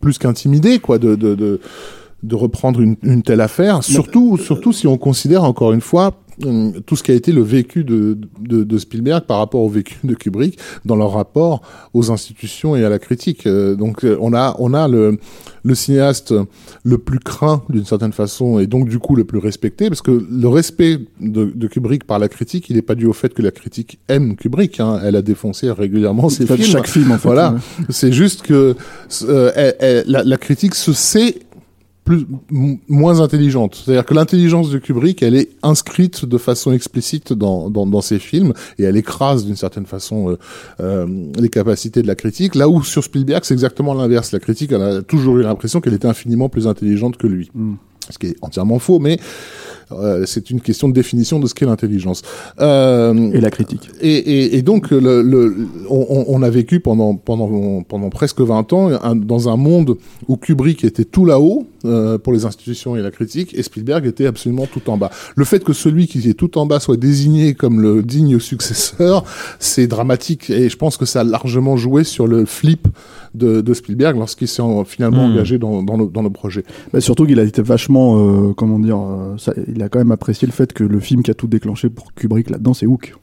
plus 0.00 0.18
qu'intimidé, 0.18 0.78
quoi, 0.78 0.98
de, 0.98 1.14
de, 1.14 1.34
de, 1.34 1.60
de 2.22 2.34
reprendre 2.34 2.80
une, 2.80 2.96
une 3.02 3.22
telle 3.22 3.40
affaire. 3.40 3.82
Surtout, 3.82 4.36
surtout 4.38 4.72
si 4.72 4.86
on 4.86 4.96
considère 4.98 5.44
encore 5.44 5.72
une 5.72 5.80
fois 5.80 6.12
tout 6.86 6.96
ce 6.96 7.02
qui 7.02 7.10
a 7.12 7.14
été 7.14 7.32
le 7.32 7.42
vécu 7.42 7.84
de, 7.84 8.18
de, 8.40 8.64
de 8.64 8.78
Spielberg 8.78 9.24
par 9.24 9.38
rapport 9.38 9.60
au 9.62 9.68
vécu 9.68 9.96
de 10.04 10.14
Kubrick 10.14 10.58
dans 10.84 10.96
leur 10.96 11.12
rapport 11.12 11.62
aux 11.94 12.10
institutions 12.10 12.76
et 12.76 12.84
à 12.84 12.88
la 12.88 12.98
critique. 12.98 13.46
Euh, 13.46 13.74
donc 13.74 14.04
euh, 14.04 14.16
on 14.20 14.32
a 14.34 14.56
on 14.58 14.74
a 14.74 14.88
le 14.88 15.18
le 15.62 15.74
cinéaste 15.74 16.32
le 16.84 16.96
plus 16.96 17.18
craint 17.18 17.62
d'une 17.68 17.84
certaine 17.84 18.12
façon 18.12 18.58
et 18.58 18.66
donc 18.66 18.88
du 18.88 18.98
coup 18.98 19.14
le 19.14 19.24
plus 19.24 19.38
respecté 19.38 19.88
parce 19.88 20.00
que 20.00 20.10
le 20.30 20.48
respect 20.48 20.98
de, 21.20 21.52
de 21.54 21.66
Kubrick 21.66 22.04
par 22.04 22.18
la 22.18 22.28
critique 22.28 22.70
il 22.70 22.76
n'est 22.76 22.82
pas 22.82 22.94
dû 22.94 23.04
au 23.04 23.12
fait 23.12 23.34
que 23.34 23.42
la 23.42 23.50
critique 23.50 23.98
aime 24.08 24.36
Kubrick 24.36 24.80
hein. 24.80 24.98
elle 25.04 25.16
a 25.16 25.22
défoncé 25.22 25.70
régulièrement 25.70 26.30
ses 26.30 26.46
films 26.46 26.62
chaque 26.62 26.86
film 26.88 27.12
en 27.12 27.18
fait. 27.18 27.28
voilà 27.28 27.52
ouais. 27.52 27.84
c'est 27.90 28.10
juste 28.12 28.40
que 28.40 28.74
euh, 29.24 29.52
elle- 29.54 29.76
elle- 29.80 30.04
la, 30.06 30.24
la 30.24 30.36
critique 30.38 30.74
se 30.74 30.94
sait 30.94 31.34
plus, 32.10 32.26
moins 32.88 33.20
intelligente. 33.20 33.76
C'est-à-dire 33.84 34.04
que 34.04 34.14
l'intelligence 34.14 34.70
de 34.70 34.78
Kubrick, 34.78 35.22
elle 35.22 35.36
est 35.36 35.50
inscrite 35.62 36.24
de 36.24 36.38
façon 36.38 36.72
explicite 36.72 37.32
dans, 37.32 37.70
dans, 37.70 37.86
dans 37.86 38.00
ses 38.00 38.18
films 38.18 38.52
et 38.78 38.82
elle 38.82 38.96
écrase 38.96 39.44
d'une 39.44 39.54
certaine 39.54 39.86
façon 39.86 40.30
euh, 40.30 40.36
euh, 40.80 41.06
les 41.38 41.48
capacités 41.48 42.02
de 42.02 42.08
la 42.08 42.16
critique. 42.16 42.56
Là 42.56 42.68
où 42.68 42.82
sur 42.82 43.04
Spielberg, 43.04 43.44
c'est 43.44 43.54
exactement 43.54 43.94
l'inverse. 43.94 44.32
La 44.32 44.40
critique, 44.40 44.72
elle 44.72 44.82
a 44.82 45.02
toujours 45.02 45.38
eu 45.38 45.42
l'impression 45.42 45.80
qu'elle 45.80 45.94
était 45.94 46.08
infiniment 46.08 46.48
plus 46.48 46.66
intelligente 46.66 47.16
que 47.16 47.28
lui. 47.28 47.48
Mm. 47.54 47.74
Ce 48.08 48.18
qui 48.18 48.26
est 48.26 48.36
entièrement 48.42 48.80
faux, 48.80 48.98
mais 48.98 49.20
euh, 49.92 50.24
c'est 50.26 50.50
une 50.50 50.60
question 50.60 50.88
de 50.88 50.94
définition 50.94 51.38
de 51.40 51.46
ce 51.46 51.54
qu'est 51.54 51.66
l'intelligence. 51.66 52.22
Euh, 52.60 53.30
Et 53.32 53.40
la 53.40 53.50
critique. 53.50 53.88
et, 54.00 54.14
et, 54.16 54.56
et 54.56 54.62
donc, 54.62 54.90
le, 54.90 55.22
le, 55.22 55.56
on, 55.88 56.06
on- 56.08 56.24
on 56.28 56.42
a 56.42 56.50
vécu 56.50 56.80
pendant, 56.80 57.14
pendant, 57.14 57.82
pendant 57.82 58.10
presque 58.10 58.40
20 58.40 58.72
ans 58.72 58.90
un- 59.02 59.16
dans 59.16 59.48
un 59.48 59.56
monde 59.56 59.96
où 60.28 60.36
Kubrick 60.36 60.84
était 60.84 61.04
tout 61.04 61.24
là-haut 61.24 61.66
euh, 61.84 62.18
pour 62.18 62.32
les 62.32 62.44
institutions 62.44 62.96
et 62.96 63.00
la 63.02 63.10
critique, 63.10 63.54
et 63.54 63.62
Spielberg 63.62 64.06
était 64.06 64.26
absolument 64.26 64.66
tout 64.66 64.90
en 64.90 64.96
bas. 64.96 65.10
Le 65.34 65.44
fait 65.44 65.64
que 65.64 65.72
celui 65.72 66.06
qui 66.06 66.28
est 66.28 66.34
tout 66.34 66.58
en 66.58 66.66
bas 66.66 66.80
soit 66.80 66.96
désigné 66.96 67.54
comme 67.54 67.80
le 67.80 68.02
digne 68.02 68.38
successeur, 68.38 69.24
c'est 69.58 69.86
dramatique, 69.86 70.50
et 70.50 70.68
je 70.68 70.76
pense 70.76 70.96
que 70.96 71.06
ça 71.06 71.20
a 71.20 71.24
largement 71.24 71.76
joué 71.76 72.04
sur 72.04 72.26
le 72.26 72.44
flip 72.44 72.86
de, 73.34 73.60
de 73.60 73.74
Spielberg 73.74 74.16
lorsqu'il 74.18 74.48
s'est 74.48 74.62
en- 74.62 74.84
finalement 74.84 75.26
Hmm. 75.26 75.32
engagé 75.32 75.58
dans, 75.58 75.82
dans, 75.82 75.96
le, 75.96 76.06
dans 76.06 76.22
le 76.22 76.30
projet. 76.30 76.64
Bah, 76.92 77.00
surtout 77.00 77.26
qu'il 77.26 77.38
a 77.38 77.44
été 77.44 77.62
vachement, 77.62 78.16
euh, 78.18 78.52
comment 78.54 78.78
dire, 78.78 78.98
euh, 78.98 79.34
ça- 79.38 79.54
il 79.68 79.82
a 79.82 79.88
quand 79.88 79.98
même 80.00 80.12
apprécié 80.12 80.46
le 80.46 80.52
fait 80.52 80.72
que 80.72 80.84
le 80.84 81.00
film 81.00 81.22
qui 81.22 81.30
a 81.30 81.34
tout 81.34 81.46
déclenché 81.46 81.88
pour 81.90 82.12
Kubrick 82.14 82.50
là-dedans, 82.50 82.74
c'est 82.74 82.86
Hook. 82.86 83.14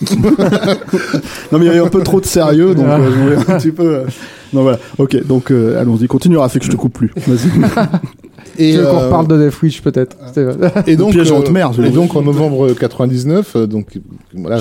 non 0.00 1.58
mais 1.58 1.60
il 1.60 1.64
y 1.66 1.68
avait 1.68 1.78
un 1.78 1.86
peu 1.88 2.02
trop 2.02 2.20
de 2.20 2.26
sérieux, 2.26 2.74
donc 2.74 2.86
euh, 2.86 3.10
je 3.12 3.18
voulais 3.20 3.36
un 3.36 3.58
petit 3.58 3.70
peu. 3.70 3.94
euh, 3.96 4.04
Non 4.52 4.62
voilà, 4.62 4.78
ok, 4.98 5.24
donc 5.26 5.50
euh, 5.52 5.80
allons-y, 5.80 6.08
continue 6.08 6.36
Rafik, 6.36 6.64
je 6.64 6.70
te 6.70 6.76
coupe 6.76 6.94
plus. 6.94 7.12
Vas-y. 7.26 7.48
Et, 8.58 8.72
Tu 8.72 8.78
veux 8.78 8.84
qu'on 8.86 8.96
euh, 8.98 9.06
reparle 9.06 9.26
de 9.28 9.44
Death 9.48 9.62
Wish 9.62 9.82
peut-être 9.82 10.16
Stéphane 10.28 10.70
Et 10.86 10.96
donc, 10.96 11.14
euh, 11.16 11.24
et 11.24 11.82
l'ai 11.82 11.90
donc 11.90 12.14
en 12.16 12.22
novembre 12.22 12.72
99, 12.72 13.56
euh, 13.56 13.66
donc 13.66 13.98
voilà. 14.34 14.58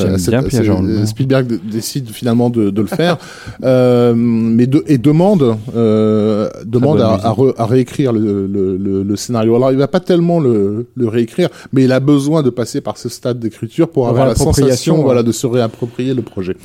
Spielberg 1.06 1.60
décide 1.72 2.10
finalement 2.10 2.50
de, 2.50 2.70
de 2.70 2.82
le 2.82 2.88
faire, 2.88 3.18
euh, 3.64 4.14
mais 4.16 4.66
de, 4.68 4.84
et 4.88 4.98
demande 4.98 5.56
euh, 5.76 6.50
demande 6.66 7.02
à, 7.02 7.14
à, 7.14 7.32
re- 7.34 7.54
à 7.58 7.66
réécrire 7.66 8.14
le, 8.14 8.48
le, 8.48 8.78
le, 8.78 9.04
le 9.04 9.16
scénario. 9.16 9.56
Alors 9.56 9.72
il 9.72 9.78
va 9.78 9.88
pas 9.88 10.00
tellement 10.00 10.40
le, 10.40 10.88
le 10.96 11.08
réécrire, 11.08 11.50
mais 11.72 11.84
il 11.84 11.92
a 11.92 12.00
besoin 12.00 12.42
de 12.44 12.50
passer 12.50 12.82
par 12.82 12.98
ce 12.98 13.10
stade 13.10 13.40
d'écriture 13.40 13.90
pour 13.90 14.08
avoir 14.10 14.26
la 14.28 14.36
sensation, 14.36 14.98
ouais. 14.98 15.04
voilà, 15.04 15.24
de 15.24 15.32
se 15.32 15.48
réapproprier 15.48 16.14
le 16.14 16.22
projet. 16.22 16.56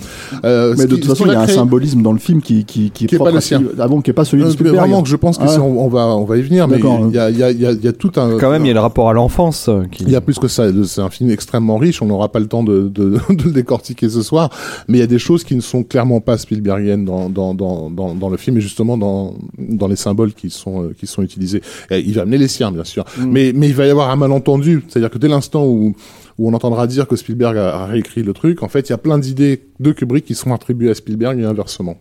Euh, 0.44 0.74
Mais 0.78 0.86
de 0.86 0.94
qui- 0.94 1.00
toute 1.00 1.10
façon, 1.10 1.26
il 1.26 1.32
y 1.32 1.34
a 1.34 1.40
un 1.40 1.46
symbolisme 1.46 2.02
dans 2.02 2.12
le 2.12 2.18
film 2.18 2.40
qui, 2.42 2.64
qui, 2.64 2.90
qui 2.90 3.04
est 3.04 3.06
Qui 3.08 3.14
est 3.14 3.18
propre 3.18 3.30
pas 3.30 3.34
le 3.36 3.40
sien. 3.40 3.62
Ah 3.78 3.88
bon, 3.88 4.00
qui 4.00 4.10
est 4.10 4.14
pas 4.14 4.24
celui 4.24 4.44
de 4.44 4.50
Spielberg. 4.50 4.76
Vraiment, 4.78 5.02
que 5.02 5.08
je 5.08 5.16
pense 5.16 5.38
que 5.38 5.44
Ah 5.46 5.60
on, 5.60 5.84
on 5.84 5.88
va 5.88 6.06
on 6.06 6.24
va 6.24 6.36
y 6.36 6.42
venir, 6.42 6.68
mais 6.68 6.76
D'accord, 6.76 7.07
il 7.08 7.16
y 7.16 7.18
a, 7.18 7.30
il 7.30 7.38
y, 7.38 7.42
a, 7.42 7.50
il 7.50 7.60
y, 7.60 7.66
a, 7.66 7.72
il 7.72 7.84
y 7.84 7.88
a 7.88 7.92
tout 7.92 8.12
un 8.16 8.38
Quand 8.38 8.50
même, 8.50 8.64
il 8.64 8.68
y 8.68 8.70
a 8.70 8.74
le 8.74 8.80
rapport 8.80 9.08
à 9.08 9.12
l'enfance 9.12 9.68
euh, 9.68 9.84
qui. 9.90 10.04
Il 10.04 10.10
y 10.10 10.16
a 10.16 10.20
plus 10.20 10.38
que 10.38 10.48
ça. 10.48 10.66
C'est 10.84 11.00
un 11.00 11.10
film 11.10 11.30
extrêmement 11.30 11.76
riche. 11.76 12.02
On 12.02 12.06
n'aura 12.06 12.30
pas 12.30 12.38
le 12.38 12.46
temps 12.46 12.62
de, 12.62 12.88
de, 12.88 13.18
de 13.30 13.42
le 13.44 13.50
décortiquer 13.50 14.08
ce 14.08 14.22
soir. 14.22 14.50
Mais 14.88 14.98
il 14.98 15.00
y 15.00 15.04
a 15.04 15.08
des 15.08 15.18
choses 15.18 15.44
qui 15.44 15.54
ne 15.54 15.60
sont 15.60 15.82
clairement 15.82 16.20
pas 16.20 16.38
Spielbergiennes 16.38 17.04
dans, 17.04 17.28
dans, 17.28 17.54
dans, 17.54 17.90
dans, 17.90 18.14
dans 18.14 18.28
le 18.28 18.36
film 18.36 18.58
et 18.58 18.60
justement 18.60 18.96
dans, 18.96 19.34
dans 19.58 19.88
les 19.88 19.96
symboles 19.96 20.32
qui 20.32 20.50
sont, 20.50 20.84
euh, 20.84 20.94
qui 20.98 21.06
sont 21.06 21.22
utilisés. 21.22 21.62
Et 21.90 22.00
il 22.00 22.14
va 22.14 22.22
amener 22.22 22.38
les 22.38 22.48
siens, 22.48 22.72
bien 22.72 22.84
sûr. 22.84 23.04
Mais, 23.18 23.52
mais 23.54 23.68
il 23.68 23.74
va 23.74 23.86
y 23.86 23.90
avoir 23.90 24.10
un 24.10 24.16
malentendu. 24.16 24.84
C'est-à-dire 24.88 25.10
que 25.10 25.18
dès 25.18 25.28
l'instant 25.28 25.66
où, 25.66 25.94
où 26.38 26.48
on 26.48 26.54
entendra 26.54 26.86
dire 26.86 27.06
que 27.06 27.16
Spielberg 27.16 27.56
a, 27.56 27.82
a 27.82 27.86
réécrit 27.86 28.22
le 28.22 28.32
truc, 28.32 28.62
en 28.62 28.68
fait, 28.68 28.88
il 28.88 28.92
y 28.92 28.94
a 28.94 28.98
plein 28.98 29.18
d'idées 29.18 29.64
de 29.80 29.92
Kubrick 29.92 30.24
qui 30.24 30.34
sont 30.34 30.52
attribuées 30.52 30.90
à 30.90 30.94
Spielberg 30.94 31.38
et 31.38 31.44
inversement. 31.44 31.98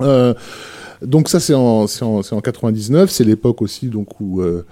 Euh, 0.00 0.34
donc 1.02 1.28
ça 1.28 1.40
c'est 1.40 1.54
en, 1.54 1.86
c'est 1.86 2.04
en, 2.04 2.22
c'est 2.22 2.34
en 2.34 2.40
99, 2.40 3.10
c'est 3.10 3.24
l'époque 3.24 3.62
aussi 3.62 3.86
donc 3.88 4.20
où 4.20 4.40
euh, 4.40 4.64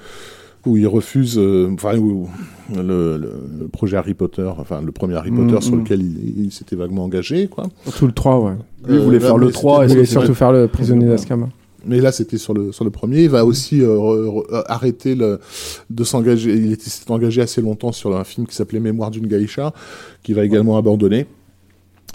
où 0.66 0.76
il 0.76 0.86
refuse, 0.86 1.38
euh, 1.38 1.70
enfin 1.72 1.96
où 1.96 2.28
le, 2.74 2.82
le, 3.16 3.32
le 3.60 3.68
projet 3.68 3.96
Harry 3.96 4.14
Potter, 4.14 4.50
enfin 4.58 4.82
le 4.84 4.92
premier 4.92 5.14
Harry 5.14 5.30
Potter 5.30 5.54
Mm, 5.56 5.60
sur 5.62 5.76
mm. 5.76 5.78
lequel 5.80 6.00
il, 6.02 6.44
il 6.46 6.52
s'était 6.52 6.76
vaguement 6.76 7.04
engagé 7.04 7.46
quoi. 7.48 7.68
Tout 7.96 8.06
le 8.06 8.12
3, 8.12 8.40
ouais. 8.40 8.52
Lui, 8.86 8.96
il 8.96 9.00
voulait 9.00 9.16
Euh, 9.18 9.20
faire 9.20 9.34
là, 9.34 9.40
le 9.40 9.46
mais 9.46 9.52
3 9.52 9.74
c'était- 9.74 9.84
et 9.84 9.86
Il 9.86 9.96
voulait 9.96 10.06
surtout 10.06 10.34
faire 10.34 10.52
le 10.52 10.68
prisonnier 10.68 11.06
d'Azkaban. 11.06 11.48
Mais 11.86 12.00
là 12.00 12.10
c'était 12.10 12.38
sur 12.38 12.54
le 12.54 12.72
sur 12.72 12.84
le 12.84 12.90
premier, 12.90 13.22
il 13.22 13.30
va 13.30 13.46
aussi 13.46 13.80
euh, 13.80 13.86
re- 13.96 14.42
re- 14.50 14.62
arrêter 14.66 15.14
le, 15.14 15.38
de 15.88 16.04
s'engager. 16.04 16.52
Il 16.54 16.72
était 16.72 16.90
s'était 16.90 17.10
engagé 17.12 17.40
assez 17.40 17.62
longtemps 17.62 17.92
sur 17.92 18.14
un 18.16 18.24
film 18.24 18.46
qui 18.48 18.54
s'appelait 18.56 18.80
Mémoire 18.80 19.10
d'une 19.12 19.28
geisha, 19.28 19.72
qui 20.24 20.32
va 20.32 20.44
également 20.44 20.76
abandonner. 20.76 21.26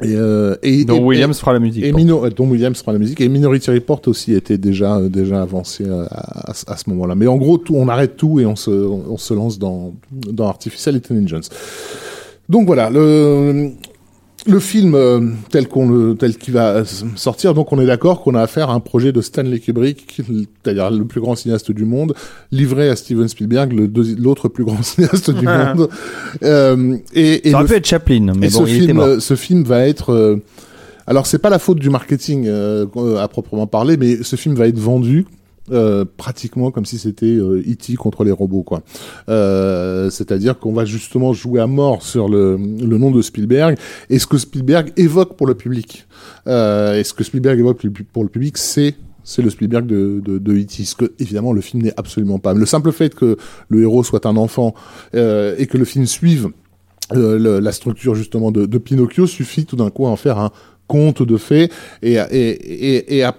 Et, 0.01 0.15
euh, 0.15 0.55
et, 0.63 0.85
dont 0.85 0.97
et- 0.97 1.03
Williams 1.03 1.37
fera 1.39 1.53
la 1.53 1.59
musique. 1.59 1.83
Et. 1.83 1.93
Mino, 1.93 2.27
dont 2.29 2.47
Williams 2.49 2.77
fera 2.79 2.93
la 2.93 2.99
musique 2.99 3.21
et 3.21 3.29
Minority 3.29 3.69
Report 3.71 4.01
aussi 4.07 4.33
était 4.33 4.57
déjà 4.57 4.99
déjà 5.07 5.41
avancé 5.43 5.85
à, 5.87 6.01
à, 6.11 6.51
à 6.67 6.77
ce 6.77 6.89
moment-là. 6.89 7.13
Mais 7.15 7.27
en 7.27 7.37
gros, 7.37 7.57
tout, 7.59 7.75
on 7.75 7.87
arrête 7.87 8.17
tout 8.17 8.39
et 8.39 8.45
on 8.45 8.55
se 8.55 8.71
on, 8.71 9.03
on 9.11 9.17
se 9.17 9.33
lance 9.35 9.59
dans 9.59 9.93
dans 10.11 10.47
Artificial 10.47 10.95
Intelligence. 10.95 11.49
Donc 12.49 12.65
voilà 12.65 12.89
le 12.89 13.69
le 14.45 14.59
film 14.59 14.93
euh, 14.95 15.21
tel 15.51 15.67
qu'on 15.67 15.89
le 15.89 16.15
tel 16.15 16.37
qu'il 16.37 16.53
va 16.53 16.69
euh, 16.77 16.83
sortir. 17.15 17.53
Donc 17.53 17.71
on 17.71 17.79
est 17.79 17.85
d'accord 17.85 18.21
qu'on 18.21 18.35
a 18.35 18.41
affaire 18.41 18.69
à 18.69 18.73
un 18.73 18.79
projet 18.79 19.11
de 19.11 19.21
Stanley 19.21 19.59
Kubrick, 19.59 20.19
c'est-à-dire 20.63 20.91
le 20.91 21.05
plus 21.05 21.21
grand 21.21 21.35
cinéaste 21.35 21.71
du 21.71 21.85
monde, 21.85 22.13
livré 22.51 22.89
à 22.89 22.95
Steven 22.95 23.27
Spielberg, 23.27 23.71
l'autre 24.19 24.49
plus 24.49 24.65
grand 24.65 24.83
cinéaste 24.83 25.31
du 25.31 25.45
monde. 25.45 25.87
Euh, 26.43 26.97
et, 27.13 27.47
et 27.47 27.51
Ça 27.51 27.57
aurait 27.59 27.67
pu 27.67 27.73
être 27.75 27.85
Chaplin, 27.87 28.33
mais 28.37 28.49
bon, 28.49 28.65
ce 28.65 28.69
il 28.69 28.75
était 28.75 28.85
film, 28.87 28.97
mort. 28.97 29.05
euh, 29.05 29.19
ce 29.19 29.35
film 29.35 29.63
va 29.63 29.87
être. 29.87 30.11
euh, 30.11 30.37
alors 31.07 31.25
c'est 31.27 31.39
pas 31.39 31.49
la 31.49 31.59
faute 31.59 31.79
du 31.79 31.89
marketing 31.89 32.49
à 32.49 33.27
proprement 33.27 33.67
parler, 33.67 33.97
mais 33.97 34.23
ce 34.23 34.35
film 34.35 34.55
va 34.55 34.67
être 34.67 34.79
vendu. 34.79 35.25
Euh, 35.71 36.03
pratiquement 36.17 36.71
comme 36.71 36.85
si 36.85 36.97
c'était 36.97 37.25
euh, 37.25 37.63
E.T. 37.65 37.95
contre 37.95 38.25
les 38.25 38.31
robots 38.31 38.63
quoi. 38.63 38.81
Euh, 39.29 40.09
C'est-à-dire 40.09 40.59
qu'on 40.59 40.73
va 40.73 40.83
justement 40.83 41.31
jouer 41.31 41.61
à 41.61 41.67
mort 41.67 42.03
sur 42.03 42.27
le, 42.27 42.57
nom 42.57 43.11
de 43.11 43.21
Spielberg 43.21 43.77
et 44.09 44.19
ce 44.19 44.27
que 44.27 44.37
Spielberg 44.37 44.91
évoque 44.97 45.37
pour 45.37 45.47
le 45.47 45.55
public. 45.55 46.05
Euh, 46.47 46.99
et 46.99 47.03
ce 47.05 47.13
que 47.13 47.23
Spielberg 47.23 47.59
évoque 47.59 47.81
pour 48.11 48.23
le 48.23 48.29
public, 48.29 48.57
c'est 48.57 48.95
c'est 49.25 49.41
le 49.41 49.49
Spielberg 49.49 49.85
de, 49.85 50.21
de, 50.25 50.53
E.T. 50.53 50.83
Ce 50.83 50.95
que, 50.95 51.13
évidemment, 51.17 51.53
le 51.53 51.61
film 51.61 51.81
n'est 51.81 51.93
absolument 51.95 52.39
pas. 52.39 52.53
Le 52.53 52.65
simple 52.65 52.91
fait 52.91 53.15
que 53.15 53.37
le 53.69 53.81
héros 53.81 54.03
soit 54.03 54.25
un 54.25 54.35
enfant 54.35 54.75
et 55.13 55.65
que 55.65 55.77
le 55.77 55.85
film 55.85 56.05
suive 56.05 56.49
la 57.09 57.71
structure 57.71 58.15
justement 58.15 58.51
de, 58.51 58.77
Pinocchio 58.77 59.25
suffit 59.25 59.65
tout 59.65 59.77
d'un 59.77 59.89
coup 59.91 60.07
à 60.07 60.09
en 60.09 60.17
faire 60.17 60.39
un 60.39 60.51
conte 60.87 61.23
de 61.23 61.37
fées 61.37 61.71
et, 62.01 62.17
et 62.19 63.23
à, 63.23 63.33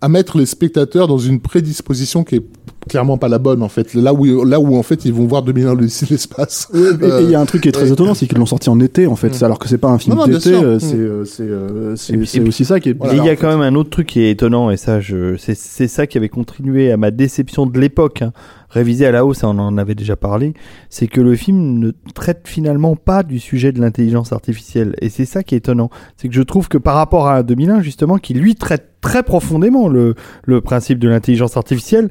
à, 0.00 0.08
mettre 0.08 0.38
les 0.38 0.46
spectateurs 0.46 1.08
dans 1.08 1.18
une 1.18 1.40
prédisposition 1.40 2.24
qui 2.24 2.36
est 2.36 2.42
clairement 2.88 3.18
pas 3.18 3.28
la 3.28 3.38
bonne 3.38 3.62
en 3.62 3.68
fait 3.68 3.92
là 3.92 4.14
où 4.14 4.44
là 4.44 4.58
où 4.60 4.74
en 4.76 4.82
fait 4.82 5.04
ils 5.04 5.12
vont 5.12 5.26
voir 5.26 5.42
2001 5.42 5.74
l'Odyssée 5.74 6.06
de 6.06 6.10
l'espace 6.12 6.68
Et 6.74 6.78
et 6.78 7.22
il 7.22 7.30
y 7.30 7.34
a 7.34 7.40
un 7.40 7.44
truc 7.44 7.62
qui 7.62 7.68
est 7.68 7.72
très 7.72 7.90
euh, 7.90 7.92
étonnant, 7.92 8.14
c'est 8.14 8.26
qu'ils 8.26 8.38
l'ont 8.38 8.46
sorti 8.46 8.70
en 8.70 8.80
été 8.80 9.06
en 9.06 9.16
fait, 9.16 9.34
C'est- 9.34 9.44
alors 9.44 9.58
que 9.58 9.68
c'est 9.68 9.76
pas 9.78 9.88
un 9.88 9.98
film 9.98 10.16
d'été, 10.26 10.54
euh, 10.54 10.76
Mm. 10.76 10.80
c'est 11.26 11.42
euh, 11.42 11.96
c'est 11.96 12.40
aussi 12.40 12.64
ça 12.64 12.80
qui 12.80 12.90
est. 12.90 12.92
Et 12.92 13.16
il 13.16 13.24
y 13.24 13.28
a 13.28 13.36
quand 13.36 13.48
même 13.48 13.60
un 13.60 13.74
autre 13.74 13.90
truc 13.90 14.06
qui 14.06 14.20
est 14.20 14.30
étonnant, 14.30 14.70
et 14.70 14.76
ça, 14.76 15.00
je, 15.00 15.36
c'est, 15.36 15.56
c'est 15.56 15.88
ça 15.88 16.06
qui 16.06 16.16
avait 16.16 16.28
contribué 16.28 16.90
à 16.92 16.96
ma 16.96 17.10
déception 17.10 17.66
de 17.66 17.78
l'époque, 17.78 18.22
hein. 18.22 18.32
Révisé 18.70 19.06
à 19.06 19.10
la 19.10 19.24
hausse, 19.24 19.42
on 19.44 19.58
en 19.58 19.78
avait 19.78 19.94
déjà 19.94 20.16
parlé, 20.16 20.54
c'est 20.90 21.06
que 21.06 21.20
le 21.20 21.34
film 21.36 21.78
ne 21.78 21.92
traite 22.14 22.42
finalement 22.46 22.96
pas 22.96 23.22
du 23.22 23.38
sujet 23.38 23.72
de 23.72 23.80
l'intelligence 23.80 24.32
artificielle. 24.32 24.94
Et 25.00 25.08
c'est 25.08 25.24
ça 25.24 25.42
qui 25.42 25.54
est 25.54 25.58
étonnant. 25.58 25.90
C'est 26.16 26.28
que 26.28 26.34
je 26.34 26.42
trouve 26.42 26.68
que 26.68 26.78
par 26.78 26.94
rapport 26.94 27.28
à 27.28 27.42
2001, 27.42 27.82
justement, 27.82 28.18
qui 28.18 28.34
lui 28.34 28.54
traite 28.54 28.88
très 29.00 29.22
profondément 29.22 29.88
le, 29.88 30.14
le 30.44 30.60
principe 30.60 30.98
de 30.98 31.08
l'intelligence 31.08 31.56
artificielle, 31.56 32.10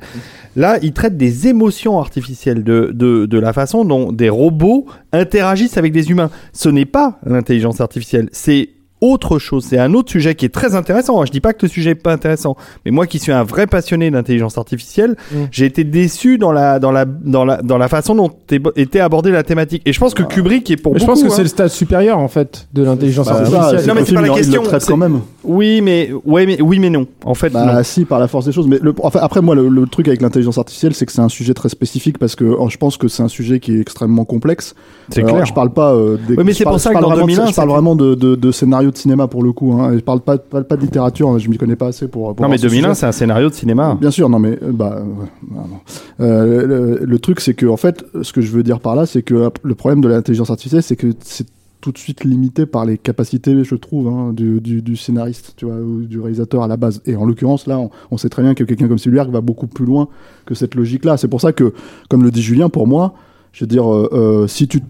là, 0.56 0.80
il 0.82 0.94
traite 0.94 1.18
des 1.18 1.48
émotions 1.48 2.00
artificielles, 2.00 2.64
de, 2.64 2.92
de, 2.94 3.26
de 3.26 3.40
la 3.40 3.54
façon 3.54 3.86
dont 3.86 4.12
des 4.12 4.30
robots 4.30 4.86
interagissent 5.12 5.78
avec 5.78 5.92
des 5.92 6.10
humains. 6.10 6.30
Ce 6.54 6.70
n'est 6.70 6.86
pas 6.86 7.20
l'intelligence 7.26 7.82
artificielle, 7.82 8.30
c'est 8.32 8.70
autre 9.02 9.38
chose. 9.40 9.65
C'est 9.69 9.78
un 9.78 9.94
autre 9.94 10.10
sujet 10.11 10.34
qui 10.36 10.45
est 10.45 10.49
très 10.53 10.74
intéressant. 10.76 11.24
Je 11.26 11.32
dis 11.32 11.40
pas 11.41 11.53
que 11.53 11.60
le 11.65 11.68
sujet 11.69 11.91
est 11.91 11.95
pas 11.95 12.11
intéressant, 12.14 12.56
mais 12.86 12.91
moi 12.91 13.06
qui 13.07 13.19
suis 13.19 13.32
un 13.32 13.44
vrai 13.44 13.68
passionné 13.68 14.10
d'intelligence 14.11 14.57
artificielle, 14.57 15.15
Mm. 15.32 15.36
j'ai 15.52 15.65
été 15.65 15.84
déçu 15.84 16.38
dans 16.38 16.52
la 16.52 16.80
dans 16.80 16.91
la 16.91 17.06
dans 17.06 17.45
la 17.45 17.61
dans 17.61 17.78
la 17.78 17.88
façon 17.88 18.15
dont 18.15 18.32
était 18.76 18.99
abordée 18.99 19.32
la 19.32 19.44
thématique. 19.44 19.82
Et 19.86 19.94
je 19.94 19.99
pense 19.99 20.14
que 20.14 20.24
Kubrick 20.24 20.69
est 20.72 20.78
pour 20.78 20.94
Mais 20.94 20.99
je 20.99 21.06
beaucoup. 21.06 21.14
pense 21.19 21.24
que 21.24 21.32
hein. 21.32 21.36
c'est 21.36 21.44
le 21.44 21.48
stade 21.49 21.69
supérieur 21.69 22.18
en 22.18 22.28
fait 22.28 22.68
de 22.74 22.84
l'intelligence 22.84 23.28
Bah, 23.28 23.34
ça, 23.34 23.40
artificielle. 23.41 23.80
c'est 23.82 23.88
Non, 23.88 23.94
mais 23.95 24.06
c'est 24.06 24.14
pas 24.15 24.22
la 24.22 24.28
il- 24.28 24.32
il 24.32 24.36
question, 24.38 24.64
le 24.64 24.80
c'est- 24.80 24.88
quand 24.88 24.98
même. 24.98 25.19
Oui, 25.44 25.82
mais 25.82 26.11
ouais, 26.26 26.45
mais 26.45 26.61
oui, 26.61 26.80
mais 26.80 26.90
non. 26.90 27.06
En 27.24 27.34
fait, 27.34 27.49
Bah 27.52 27.65
non. 27.76 27.84
si, 27.84 28.03
par 28.06 28.19
la 28.19 28.28
force 28.28 28.45
des 28.45 28.52
choses. 28.52 28.68
Mais 28.68 28.80
le, 28.82 28.94
enfin, 29.02 29.19
après, 29.22 29.41
moi, 29.41 29.56
le, 29.56 29.69
le 29.69 29.86
truc 29.88 30.07
avec 30.07 30.22
l'intelligence 30.22 30.57
artificielle, 30.57 30.94
c'est 30.94 31.06
que 31.06 31.11
c'est 31.11 31.22
un 31.22 31.30
sujet 31.30 31.53
très 31.53 31.69
spécifique 31.69 32.18
parce 32.18 32.36
que 32.36 32.44
oh, 32.45 32.68
je 32.69 32.78
pense 32.78 32.98
que 32.98 33.07
c'est 33.07 33.24
un 33.24 33.28
sujet 33.30 33.60
qui 33.60 33.76
est 33.78 33.80
extrêmement 33.80 34.26
complexe. 34.26 34.76
C'est 35.10 35.19
Alors, 35.22 35.34
clair. 35.36 35.45
Je 35.45 35.53
parle 35.53 35.72
pas 35.72 35.94
euh, 35.94 36.18
des. 36.28 36.36
Oui, 36.36 36.44
mais 36.44 36.52
je 36.52 36.57
c'est 36.57 36.64
pour 36.65 36.80
ça 36.80 36.90
je 36.90 36.95
que 36.95 36.99
parle 36.99 37.03
dans 37.06 37.10
vraiment 37.11 37.28
de- 37.28 37.32
2001, 37.36 37.52
je 37.52 37.56
parle 37.56 37.69
vraiment 37.69 37.95
de, 37.95 38.15
de, 38.15 38.36
de 38.36 38.52
scénario 38.88 38.91
de 38.91 38.97
cinéma 38.97 39.27
pour 39.27 39.43
le 39.43 39.51
coup. 39.53 39.73
Hein, 39.73 39.93
je 39.95 39.99
parle 39.99 40.22
pas, 40.22 40.38
pas, 40.38 40.64
pas 40.64 40.76
de 40.76 40.81
littérature. 40.81 41.30
hein, 41.30 41.38
Je 41.38 41.49
m'y 41.49 41.57
connais 41.57 41.76
pas 41.76 41.88
assez 41.88 42.07
pour. 42.07 42.35
pour 42.35 42.43
Non, 42.45 42.49
mais 42.49 42.57
ce 42.57 42.64
2001, 42.68 42.81
sujet. 42.89 42.93
c'est 42.99 43.05
un 43.05 43.11
scénario 43.11 43.49
de 43.49 43.53
cinéma. 43.53 43.97
Bien 43.99 44.11
sûr, 44.11 44.30
non 44.30 44.39
mais 44.39 44.57
euh, 44.64 44.72
bah, 44.72 45.01
vraiment. 45.49 45.81
Euh, 46.19 46.68
le, 46.99 47.05
le 47.05 47.19
truc 47.19 47.39
c'est 47.39 47.53
que 47.53 47.65
en 47.65 47.77
fait, 47.77 48.05
ce 48.22 48.34
que 48.34 48.41
je 48.41 48.51
veux 48.51 48.64
dire 48.64 48.80
par 48.80 48.95
là, 48.95 49.05
c'est 49.05 49.22
que 49.22 49.34
euh, 49.35 49.49
le 49.64 49.76
problème 49.76 50.01
de 50.01 50.07
l'intelligence 50.07 50.49
artificielle, 50.49 50.84
c'est 50.84 50.95
que 50.95 51.07
c'est 51.22 51.47
tout 51.80 51.91
de 51.91 51.97
suite 51.99 52.23
limité 52.23 52.65
par 52.65 52.85
les 52.85 52.97
capacités, 52.97 53.64
je 53.64 53.76
trouve, 53.76 54.07
hein, 54.07 54.34
du, 54.34 54.59
du, 54.61 54.81
du 54.81 54.95
scénariste, 54.95 55.53
tu 55.57 55.65
vois, 55.65 55.76
ou 55.76 56.01
du 56.05 56.19
réalisateur 56.19 56.64
à 56.64 56.68
la 56.68 56.76
base. 56.76 57.01
Et 57.05 57.15
en 57.15 57.23
l'occurrence, 57.26 57.68
là, 57.68 57.77
on, 57.80 57.91
on 58.09 58.18
sait 58.18 58.30
très 58.30 58.41
bien 58.41 58.55
que 58.55 58.64
quelqu'un 58.64 58.88
comme 58.88 58.97
Spielberg 58.97 59.30
va 59.31 59.41
beaucoup 59.41 59.68
plus 59.68 59.85
loin 59.85 60.07
que 60.47 60.55
cette 60.55 60.73
logique-là. 60.73 61.18
C'est 61.18 61.27
pour 61.27 61.39
ça 61.39 61.53
que, 61.53 61.73
comme 62.09 62.23
le 62.23 62.31
dit 62.31 62.41
Julien, 62.41 62.69
pour 62.69 62.88
moi, 62.88 63.14
je 63.53 63.64
veux 63.64 63.68
dire, 63.68 63.93
euh, 63.93 64.09
euh, 64.11 64.47
si 64.47 64.68
tu 64.68 64.81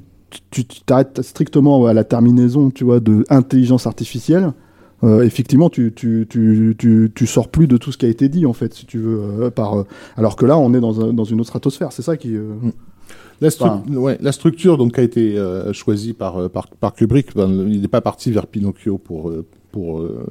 tu 0.52 0.66
t'arrêtes 0.66 1.22
strictement 1.22 1.86
à 1.86 1.94
la 1.94 2.04
terminaison, 2.04 2.70
tu 2.70 2.84
vois, 2.84 3.00
de 3.00 3.24
intelligence 3.30 3.88
artificielle, 3.88 4.54
euh, 5.04 5.22
effectivement, 5.22 5.70
tu, 5.70 5.94
tu, 5.96 6.26
tu, 6.30 6.76
tu, 6.78 7.12
tu 7.14 7.28
sors 7.28 7.50
plus 7.50 7.68
de 7.68 7.78
tout 7.78 7.92
ce 7.92 7.98
qui 7.98 8.06
a 8.06 8.10
été 8.10 8.30
dit, 8.30 8.46
en 8.46 8.54
fait, 8.54 8.74
si 8.74 8.86
tu 8.86 8.98
veux. 8.98 9.20
euh, 9.20 9.50
par, 9.52 9.80
euh, 9.80 9.84
alors 10.16 10.36
que 10.36 10.46
là, 10.46 10.58
on 10.58 10.74
est 10.74 10.80
dans, 10.80 11.00
un- 11.02 11.14
dans 11.14 11.24
une 11.24 11.40
autre 11.40 11.50
stratosphère. 11.50 11.92
C'est 11.92 12.02
ça 12.02 12.18
qui. 12.18 12.36
euh, 12.36 12.56
La, 13.40 13.50
stru- 13.50 13.66
Enfin. 13.68 13.84
ouais, 13.96 14.18
la 14.20 14.32
structure 14.32 14.78
donc 14.78 14.98
a 14.98 15.04
été 15.04 15.38
euh, 15.38 15.72
choisie 15.72 16.14
par, 16.14 16.50
par, 16.50 16.68
par 16.68 16.94
Kubrick. 16.96 17.36
Ben, 17.36 17.68
il 17.70 17.82
n'est 17.82 17.88
pas 17.88 18.02
parti 18.02 18.32
vers 18.32 18.48
Pinocchio 18.48 18.98
pour 18.98 19.32
pour 19.72 20.00
euh, 20.00 20.26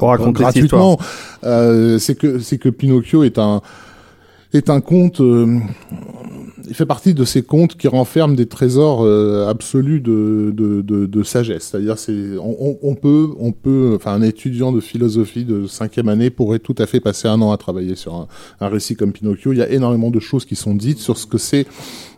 Pour 0.00 0.08
raconter 0.08 0.42
gratuitement. 0.42 0.98
Euh, 1.44 1.98
c'est 1.98 2.16
que 2.16 2.40
c'est 2.40 2.58
que 2.58 2.68
Pinocchio 2.68 3.22
est 3.22 3.38
un 3.38 3.60
est 4.52 4.68
un 4.70 4.80
conte 4.80 5.20
euh, 5.20 5.60
il 6.68 6.74
fait 6.74 6.86
partie 6.86 7.14
de 7.14 7.24
ces 7.24 7.42
contes 7.42 7.76
qui 7.76 7.88
renferment 7.88 8.34
des 8.34 8.46
trésors 8.46 9.02
euh, 9.04 9.48
absolus 9.48 10.00
de, 10.00 10.52
de, 10.54 10.82
de, 10.82 11.06
de 11.06 11.22
sagesse. 11.22 11.68
C'est-à-dire, 11.70 11.98
c'est, 11.98 12.36
on, 12.38 12.78
on 12.82 12.94
peut, 12.94 13.28
on 13.38 13.52
peut, 13.52 13.94
enfin, 13.96 14.12
un 14.12 14.22
étudiant 14.22 14.72
de 14.72 14.80
philosophie 14.80 15.44
de 15.44 15.66
cinquième 15.66 16.08
année 16.08 16.30
pourrait 16.30 16.58
tout 16.58 16.74
à 16.78 16.86
fait 16.86 17.00
passer 17.00 17.28
un 17.28 17.40
an 17.40 17.52
à 17.52 17.56
travailler 17.56 17.94
sur 17.94 18.14
un, 18.14 18.28
un 18.60 18.68
récit 18.68 18.96
comme 18.96 19.12
Pinocchio. 19.12 19.52
Il 19.52 19.58
y 19.58 19.62
a 19.62 19.70
énormément 19.70 20.10
de 20.10 20.20
choses 20.20 20.44
qui 20.44 20.56
sont 20.56 20.74
dites 20.74 20.98
sur 20.98 21.16
ce 21.16 21.26
que 21.26 21.38
c'est 21.38 21.66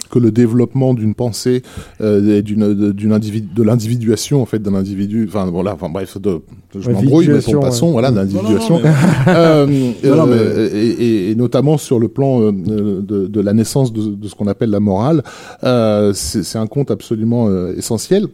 que 0.09 0.19
le 0.19 0.31
développement 0.31 0.95
d'une 0.95 1.15
pensée 1.15 1.63
euh, 2.01 2.39
et 2.39 2.43
d'une 2.43 2.93
d'une 2.93 3.13
individu 3.13 3.49
de 3.55 3.63
l'individuation 3.63 4.43
en 4.43 4.47
fait 4.47 4.59
d'un 4.61 4.75
individu 4.75 5.27
enfin 5.29 5.47
voilà 5.51 5.75
enfin 5.75 5.89
bref 5.89 6.19
de, 6.19 6.41
je 6.79 6.91
m'embrouille 6.91 7.29
mais 7.29 7.41
pour 7.41 7.61
passons 7.61 7.91
voilà 7.93 8.11
d'individuation. 8.11 8.81
euh, 9.29 9.67
et, 10.03 10.79
et, 10.79 11.31
et, 11.31 11.35
notamment 11.35 11.79
sur 11.79 11.99
le 11.99 12.09
plan 12.09 12.41
euh, 12.41 12.53
de, 12.53 13.27
de, 13.27 13.41
la 13.41 13.53
naissance 13.53 13.93
de, 13.93 14.15
de 14.15 14.29
ce 14.29 14.35
qu'on 14.35 14.47
appelle 14.47 14.71
la 14.71 14.81
morale 14.81 15.23
euh, 15.65 16.13
c'est 16.15 16.59
un 16.59 16.67
conte 16.67 16.91
absolument 16.91 17.49
essentiel. 17.77 18.29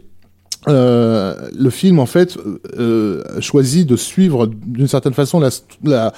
Euh, 0.67 1.35
le 1.55 1.69
film 1.69 1.99
en 1.99 2.07
fait 2.07 2.37
euh, 2.79 3.21
choisit 3.39 3.87
de 3.87 3.95
suivre 3.95 4.47
d'une 4.47 4.87
certaine 4.87 5.13
façon 5.13 5.39
la, 5.39 5.49
la 5.83 6.11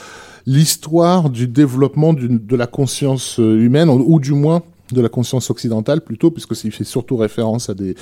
l'histoire 0.45 1.29
du 1.29 1.49
développement 1.49 2.13
de 2.13 2.55
la 2.55 2.65
conscience 2.67 3.39
humaine 3.39 3.89
ou, 3.89 4.01
ou 4.07 4.19
du 4.21 4.31
moins 4.31 4.61
de 4.91 5.01
la 5.01 5.09
conscience 5.09 5.49
occidentale 5.49 6.01
plutôt, 6.01 6.31
puisque 6.31 6.55
s'il 6.55 6.71
fait 6.71 6.83
surtout 6.83 7.17
référence 7.17 7.69
à 7.69 7.73
des, 7.73 7.95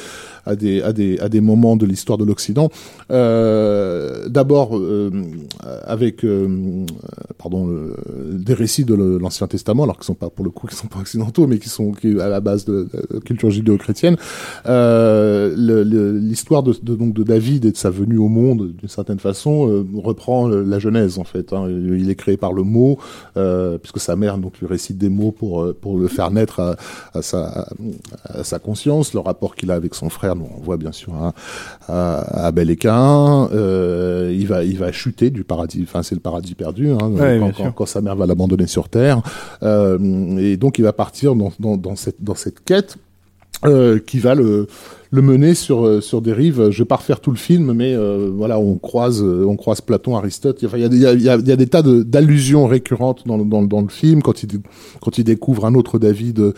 à 0.45 0.56
des, 0.56 0.82
à 0.82 0.94
des, 0.94 1.20
à 1.20 1.30
des 1.30 1.41
moments 1.41 1.76
de 1.76 1.86
l'histoire 1.86 2.18
de 2.18 2.26
l'Occident. 2.26 2.70
Euh, 3.12 4.28
D'abord 4.30 4.78
euh, 4.78 5.12
avec 5.86 6.24
euh, 6.24 6.86
pardon, 7.38 7.70
euh, 7.70 7.94
des 8.32 8.53
récits 8.53 8.86
de 8.86 8.95
l'Ancien 8.95 9.48
Testament, 9.48 9.84
alors 9.84 9.98
qu'ils 9.98 10.06
sont 10.06 10.16
pas 10.16 10.30
pour 10.30 10.44
le 10.44 10.52
coup 10.52 10.68
qui 10.68 10.76
sont 10.76 10.88
pas 10.88 10.99
occidentaux, 10.99 11.45
mais 11.48 11.60
qui 11.60 11.70
sont 11.70 11.91
qui, 11.91 12.20
à 12.20 12.28
la 12.28 12.40
base 12.40 12.66
de, 12.66 12.88
la 13.12 13.20
culture 13.20 13.52
judéo-chrétienne. 13.52 14.18
Euh, 14.66 15.53
L'histoire 16.20 16.64
de, 16.64 16.74
de, 16.82 16.95
donc 16.95 17.14
de 17.14 17.24
David 17.24 17.66
et 17.66 17.72
de 17.72 17.78
sa 17.78 17.90
venue 17.90 18.18
au 18.18 18.28
monde, 18.28 18.72
d'une 18.76 18.90
certaine 18.90 19.20
façon, 19.20 19.70
euh, 19.70 19.86
reprend 19.95 20.48
la 20.48 20.80
Genèse 20.80 21.20
en 21.20 21.24
fait. 21.24 21.53
Hein. 21.53 21.68
Il 21.70 22.10
est 22.10 22.16
créé 22.16 22.38
par 22.38 22.53
le 22.53 22.64
mot, 22.64 22.98
puisque 23.34 23.99
sa 23.99 24.16
mère 24.16 24.38
donc 24.38 24.60
lui 24.60 24.68
récite 24.68 24.98
des 24.98 25.10
mots 25.10 25.32
pour 25.32 25.74
pour 25.82 25.98
le 25.99 26.07
faire 26.07 26.32
naître 26.32 26.60
à, 26.60 26.74
à, 27.14 27.22
sa, 27.22 27.68
à 28.26 28.43
sa 28.43 28.60
conscience, 28.60 29.14
le 29.14 29.19
rapport 29.19 29.56
qu'il 29.56 29.72
a 29.72 29.76
avec 29.76 29.95
son 29.95 30.10
frère, 30.10 30.35
on 30.35 30.61
voit 30.61 30.77
bien 30.77 30.91
sûr 30.91 31.14
hein, 31.14 31.34
à, 31.88 32.45
Abel 32.45 32.69
et 32.69 32.76
Cain, 32.76 33.49
euh, 33.53 34.34
il 34.34 34.47
va 34.47 34.64
il 34.64 34.77
va 34.77 34.91
chuter 34.91 35.30
du 35.30 35.43
paradis, 35.43 35.84
enfin 35.84 36.03
c'est 36.03 36.15
le 36.15 36.22
paradis 36.22 36.56
perdu 36.56 36.91
hein, 36.91 37.10
ouais, 37.11 37.39
quand, 37.39 37.52
quand, 37.64 37.72
quand, 37.72 37.85
sa 37.85 38.02
mère 38.02 38.15
va 38.15 38.26
l'abandonner 38.26 38.68
sur 38.68 38.89
terre, 38.89 39.22
euh, 39.64 40.38
et 40.38 40.57
donc 40.57 40.80
il 40.80 40.84
va 40.84 40.93
partir 40.93 41.35
dans, 41.35 41.52
dans, 41.60 41.77
dans 41.77 41.95
cette 41.95 42.23
dans 42.23 42.35
cette 42.35 42.64
quête 42.64 42.97
euh, 43.65 43.99
qui 43.99 44.19
va 44.19 44.35
le 44.35 44.68
le 45.11 45.22
mener 45.22 45.53
sur 45.53 45.86
euh, 45.86 46.02
sur 46.02 46.22
des 46.22 46.34
rives. 46.34 46.69
Je 46.69 46.80
vais 46.80 46.88
pas 46.88 46.98
refaire 46.98 47.19
tout 47.19 47.32
le 47.32 47.38
film, 47.38 47.73
mais 47.73 47.94
euh, 47.95 48.30
voilà, 48.34 48.60
on 48.60 48.77
croise 48.77 49.22
euh, 49.23 49.45
on 49.48 49.56
croise 49.56 49.82
Platon, 49.82 50.15
Aristote. 50.15 50.61
Il 50.61 50.80
y 50.80 50.86
a, 50.86 50.88
y, 50.88 51.06
a, 51.06 51.14
y, 51.14 51.30
a, 51.52 51.56
des 51.56 51.68
tas 51.68 51.82
d'allusions 51.82 52.68
récurrentes 52.68 53.23
dans, 53.26 53.38
dans, 53.38 53.64
dans 53.64 53.82
le 53.82 53.90
film. 53.90 54.22
Quand 54.22 54.44
il 54.44 54.49
quand 55.02 55.18
il 55.18 55.23
découvre 55.23 55.65
un 55.65 55.76
autre 55.76 55.99
David, 55.99 56.53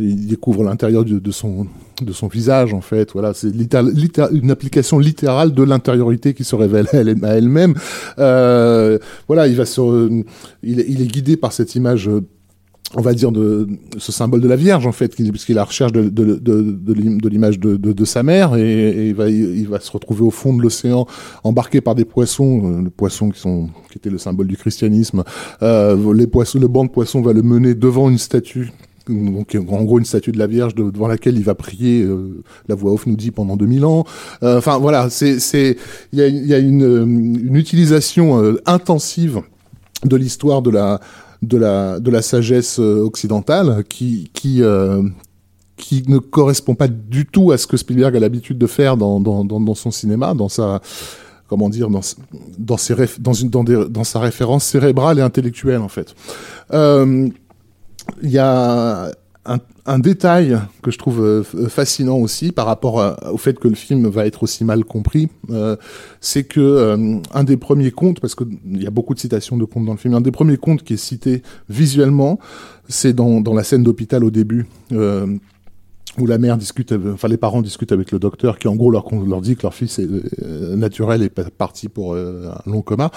il 0.00 0.26
découvre 0.26 0.64
l'intérieur 0.64 1.04
de, 1.04 1.18
de, 1.18 1.30
son 1.30 1.66
de 2.02 2.12
son 2.12 2.28
visage 2.28 2.74
en 2.74 2.80
fait. 2.80 3.12
Voilà, 3.12 3.34
c'est 3.34 3.50
une 3.50 4.50
application 4.50 4.98
littérale 4.98 5.52
de 5.52 5.62
l'intériorité 5.62 6.34
qui 6.34 6.44
se 6.44 6.54
révèle 6.54 6.88
à 6.92 7.36
elle-même. 7.36 7.74
Euh, 8.18 8.98
voilà, 9.26 9.46
il 9.46 9.56
va 9.56 9.64
il, 9.64 10.24
il 10.62 11.02
est 11.02 11.06
guidé 11.06 11.36
par 11.36 11.52
cette 11.52 11.74
image 11.74 12.10
on 12.94 13.00
va 13.00 13.14
dire 13.14 13.32
de 13.32 13.68
ce 13.96 14.12
symbole 14.12 14.40
de 14.40 14.48
la 14.48 14.56
Vierge 14.56 14.86
en 14.86 14.92
fait, 14.92 15.14
puisqu'il 15.14 15.52
est 15.52 15.54
la 15.54 15.64
recherche 15.64 15.92
de, 15.92 16.10
de, 16.10 16.34
de, 16.34 16.62
de 16.62 17.28
l'image 17.28 17.58
de, 17.58 17.76
de, 17.76 18.04
sa 18.04 18.22
mère 18.22 18.54
et, 18.56 18.60
et, 18.62 19.08
il, 19.08 19.14
va, 19.14 19.30
il 19.30 19.66
va 19.66 19.80
se 19.80 19.90
retrouver 19.90 20.22
au 20.22 20.30
fond 20.30 20.54
de 20.54 20.60
l'océan 20.60 21.06
embarqué 21.42 21.80
par 21.80 21.94
des 21.94 22.04
poissons, 22.04 22.62
euh, 22.64 22.82
les 22.82 22.90
poissons 22.90 23.30
qui 23.30 23.40
sont 23.40 23.70
qui 23.90 23.98
étaient 23.98 24.10
le 24.10 24.18
symbole 24.18 24.46
du 24.46 24.56
christianisme. 24.56 25.24
Euh, 25.62 26.14
les 26.14 26.26
poissons, 26.26 26.58
le 26.58 26.68
banc 26.68 26.84
de 26.84 26.90
poissons 26.90 27.22
va 27.22 27.32
le 27.32 27.42
mener 27.42 27.74
devant 27.74 28.10
une 28.10 28.18
statue 28.18 28.72
donc 29.08 29.56
en 29.56 29.84
gros 29.84 29.98
une 29.98 30.04
statue 30.04 30.32
de 30.32 30.38
la 30.38 30.46
Vierge 30.46 30.74
devant 30.74 31.08
laquelle 31.08 31.36
il 31.36 31.44
va 31.44 31.54
prier. 31.54 32.02
Euh, 32.02 32.42
la 32.68 32.74
voix 32.74 32.92
off 32.92 33.06
nous 33.06 33.16
dit 33.16 33.30
pendant 33.30 33.56
2000 33.56 33.84
ans. 33.84 34.04
Euh, 34.42 34.58
enfin 34.58 34.78
voilà, 34.78 35.10
c'est 35.10 35.40
c'est 35.40 35.76
il 36.12 36.18
y 36.18 36.22
a, 36.22 36.28
y 36.28 36.54
a 36.54 36.58
une, 36.58 37.40
une 37.44 37.56
utilisation 37.56 38.42
euh, 38.42 38.60
intensive 38.66 39.40
de 40.04 40.16
l'histoire 40.16 40.62
de 40.62 40.70
la 40.70 41.00
de 41.42 41.56
la 41.56 42.00
de 42.00 42.10
la 42.10 42.22
sagesse 42.22 42.78
euh, 42.78 43.00
occidentale 43.02 43.84
qui 43.88 44.30
qui 44.32 44.62
euh, 44.62 45.02
qui 45.76 46.04
ne 46.06 46.18
correspond 46.18 46.74
pas 46.74 46.88
du 46.88 47.26
tout 47.26 47.50
à 47.50 47.58
ce 47.58 47.66
que 47.66 47.76
Spielberg 47.76 48.16
a 48.16 48.20
l'habitude 48.20 48.56
de 48.56 48.68
faire 48.68 48.96
dans, 48.96 49.18
dans, 49.18 49.44
dans, 49.44 49.58
dans, 49.58 49.74
son 49.74 49.90
cinéma, 49.90 50.32
dans 50.34 50.48
sa 50.48 50.80
comment 51.48 51.68
dire 51.68 51.90
dans 51.90 52.02
dans 52.58 52.76
ses 52.76 52.94
dans 53.18 53.32
une 53.32 53.50
dans, 53.50 53.64
des, 53.64 53.88
dans 53.88 54.04
sa 54.04 54.20
référence 54.20 54.64
cérébrale 54.64 55.18
et 55.18 55.22
intellectuelle 55.22 55.80
en 55.80 55.88
fait. 55.88 56.14
Euh, 56.72 57.28
il 58.22 58.30
y 58.30 58.38
a 58.38 59.10
un, 59.44 59.58
un, 59.86 59.98
détail 59.98 60.58
que 60.82 60.90
je 60.90 60.98
trouve 60.98 61.22
euh, 61.22 61.42
fascinant 61.68 62.16
aussi 62.16 62.52
par 62.52 62.66
rapport 62.66 63.16
au 63.30 63.36
fait 63.36 63.58
que 63.58 63.68
le 63.68 63.74
film 63.74 64.06
va 64.08 64.26
être 64.26 64.42
aussi 64.42 64.64
mal 64.64 64.84
compris, 64.84 65.28
euh, 65.50 65.76
c'est 66.20 66.44
que 66.44 66.60
euh, 66.60 67.18
un 67.32 67.44
des 67.44 67.56
premiers 67.56 67.90
contes, 67.90 68.20
parce 68.20 68.34
qu'il 68.34 68.80
y 68.80 68.86
a 68.86 68.90
beaucoup 68.90 69.14
de 69.14 69.20
citations 69.20 69.56
de 69.56 69.64
contes 69.64 69.86
dans 69.86 69.92
le 69.92 69.98
film, 69.98 70.14
un 70.14 70.20
des 70.20 70.30
premiers 70.30 70.56
contes 70.56 70.82
qui 70.82 70.94
est 70.94 70.98
cité 70.98 71.42
visuellement, 71.68 72.38
c'est 72.88 73.12
dans, 73.12 73.42
la 73.54 73.64
scène 73.64 73.82
d'hôpital 73.82 74.24
au 74.24 74.30
début. 74.30 74.66
Euh, 74.92 75.26
où 76.18 76.26
la 76.26 76.36
mère 76.36 76.58
discute, 76.58 76.92
enfin 76.92 77.26
les 77.26 77.38
parents 77.38 77.62
discutent 77.62 77.92
avec 77.92 78.12
le 78.12 78.18
docteur 78.18 78.58
qui 78.58 78.68
en 78.68 78.76
gros 78.76 78.90
leur, 78.90 79.06
leur 79.26 79.40
dit 79.40 79.56
que 79.56 79.62
leur 79.62 79.72
fils 79.72 79.98
est 79.98 80.06
naturel 80.76 81.22
et 81.22 81.30
parti 81.30 81.88
pour 81.88 82.14
un 82.14 82.60
long 82.66 82.82
coma. 82.82 83.10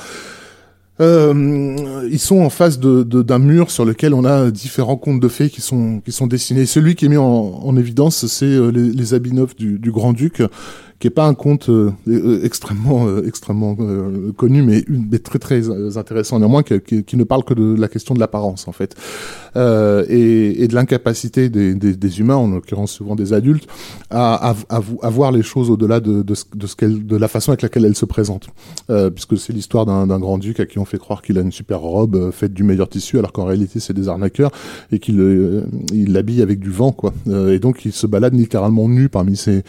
Euh, 1.02 2.08
ils 2.10 2.20
sont 2.20 2.40
en 2.40 2.50
face 2.50 2.80
de, 2.80 3.04
d'un 3.04 3.40
mur 3.40 3.70
sur 3.70 3.84
lequel 3.84 4.14
on 4.14 4.24
a 4.24 4.50
différents 4.50 4.96
contes 4.96 5.20
de 5.20 5.28
fées 5.28 5.50
qui 5.50 5.62
sont 5.62 6.00
qui 6.00 6.12
sont 6.12 6.28
dessinés. 6.28 6.66
Celui 6.66 6.96
qui 6.96 7.06
est 7.06 7.10
mis 7.10 7.18
en, 7.18 7.24
en 7.24 7.76
évidence, 7.76 8.26
c'est 8.28 8.46
euh, 8.46 8.70
les, 8.70 9.14
habits 9.14 9.34
neufs 9.34 9.56
du, 9.56 9.78
du 9.78 9.92
Grand 9.92 10.14
Duc, 10.14 10.42
qui 11.00 11.08
est 11.08 11.12
pas 11.12 11.26
un 11.26 11.34
conte 11.34 11.70
euh, 11.70 11.92
euh 12.08 12.40
extrêmement 12.44 13.08
euh, 13.08 13.26
extrêmement 13.28 13.76
connu, 14.38 14.62
mais, 14.62 14.84
mais 14.88 15.20
très 15.20 15.40
très 15.40 15.98
intéressant 15.98 16.40
néanmoins, 16.40 16.64
qui, 16.64 17.04
qui, 17.04 17.18
ne 17.18 17.24
parle 17.24 17.44
que 17.44 17.54
de 17.54 17.76
la 17.80 17.88
question 17.88 18.14
de 18.14 18.20
l'apparence 18.20 18.68
en 18.68 18.72
fait, 18.72 18.96
et, 19.56 20.64
et, 20.64 20.68
de 20.68 20.76
l'incapacité 20.76 21.50
des, 21.50 21.76
des, 21.76 21.96
des, 21.96 22.20
humains, 22.20 22.36
en 22.36 22.50
l'occurrence 22.50 22.92
souvent 22.92 23.16
des 23.16 23.34
adultes, 23.34 23.68
à, 24.10 24.52
à, 24.52 24.56
à, 24.70 25.10
voir 25.10 25.32
les 25.32 25.44
choses 25.44 25.70
au-delà 25.70 26.00
de, 26.00 26.22
de, 26.22 26.36
de, 26.56 26.68
ce 26.68 26.86
de 26.86 27.16
la 27.16 27.28
façon 27.28 27.52
avec 27.52 27.62
laquelle 27.62 27.86
elles 27.86 27.96
se 27.96 28.06
présentent, 28.06 28.48
puisque 29.14 29.38
c'est 29.38 29.54
l'histoire 29.54 29.86
d'un, 29.86 30.20
grand 30.20 30.38
duc 30.38 30.60
à 30.60 30.66
qui 30.66 30.80
on 30.80 30.86
fait 30.86 30.98
croire 30.98 31.22
qu'il 31.22 31.38
a 31.38 31.42
une 31.42 31.52
super 31.52 31.80
robe 31.80 32.32
faite 32.32 32.54
du 32.54 32.64
meilleur 32.64 32.90
tissu, 32.90 33.18
alors 33.18 33.32
qu'en 33.32 33.46
réalité 33.46 33.80
c'est 33.80 33.94
des 33.94 34.08
arnaqueurs 34.08 34.52
et 34.92 35.00
qu'il 35.00 35.66
il 35.94 36.14
l'habille 36.14 36.42
avec 36.42 36.60
du 36.60 36.70
vent 36.70 36.92
quoi, 36.92 37.14
et 37.28 37.60
donc 37.60 37.86
il 37.86 37.92
se 37.92 38.08
balade 38.08 38.34
littéralement 38.34 38.88
nu 38.88 39.10
parmi 39.10 39.36
ses 39.36 39.64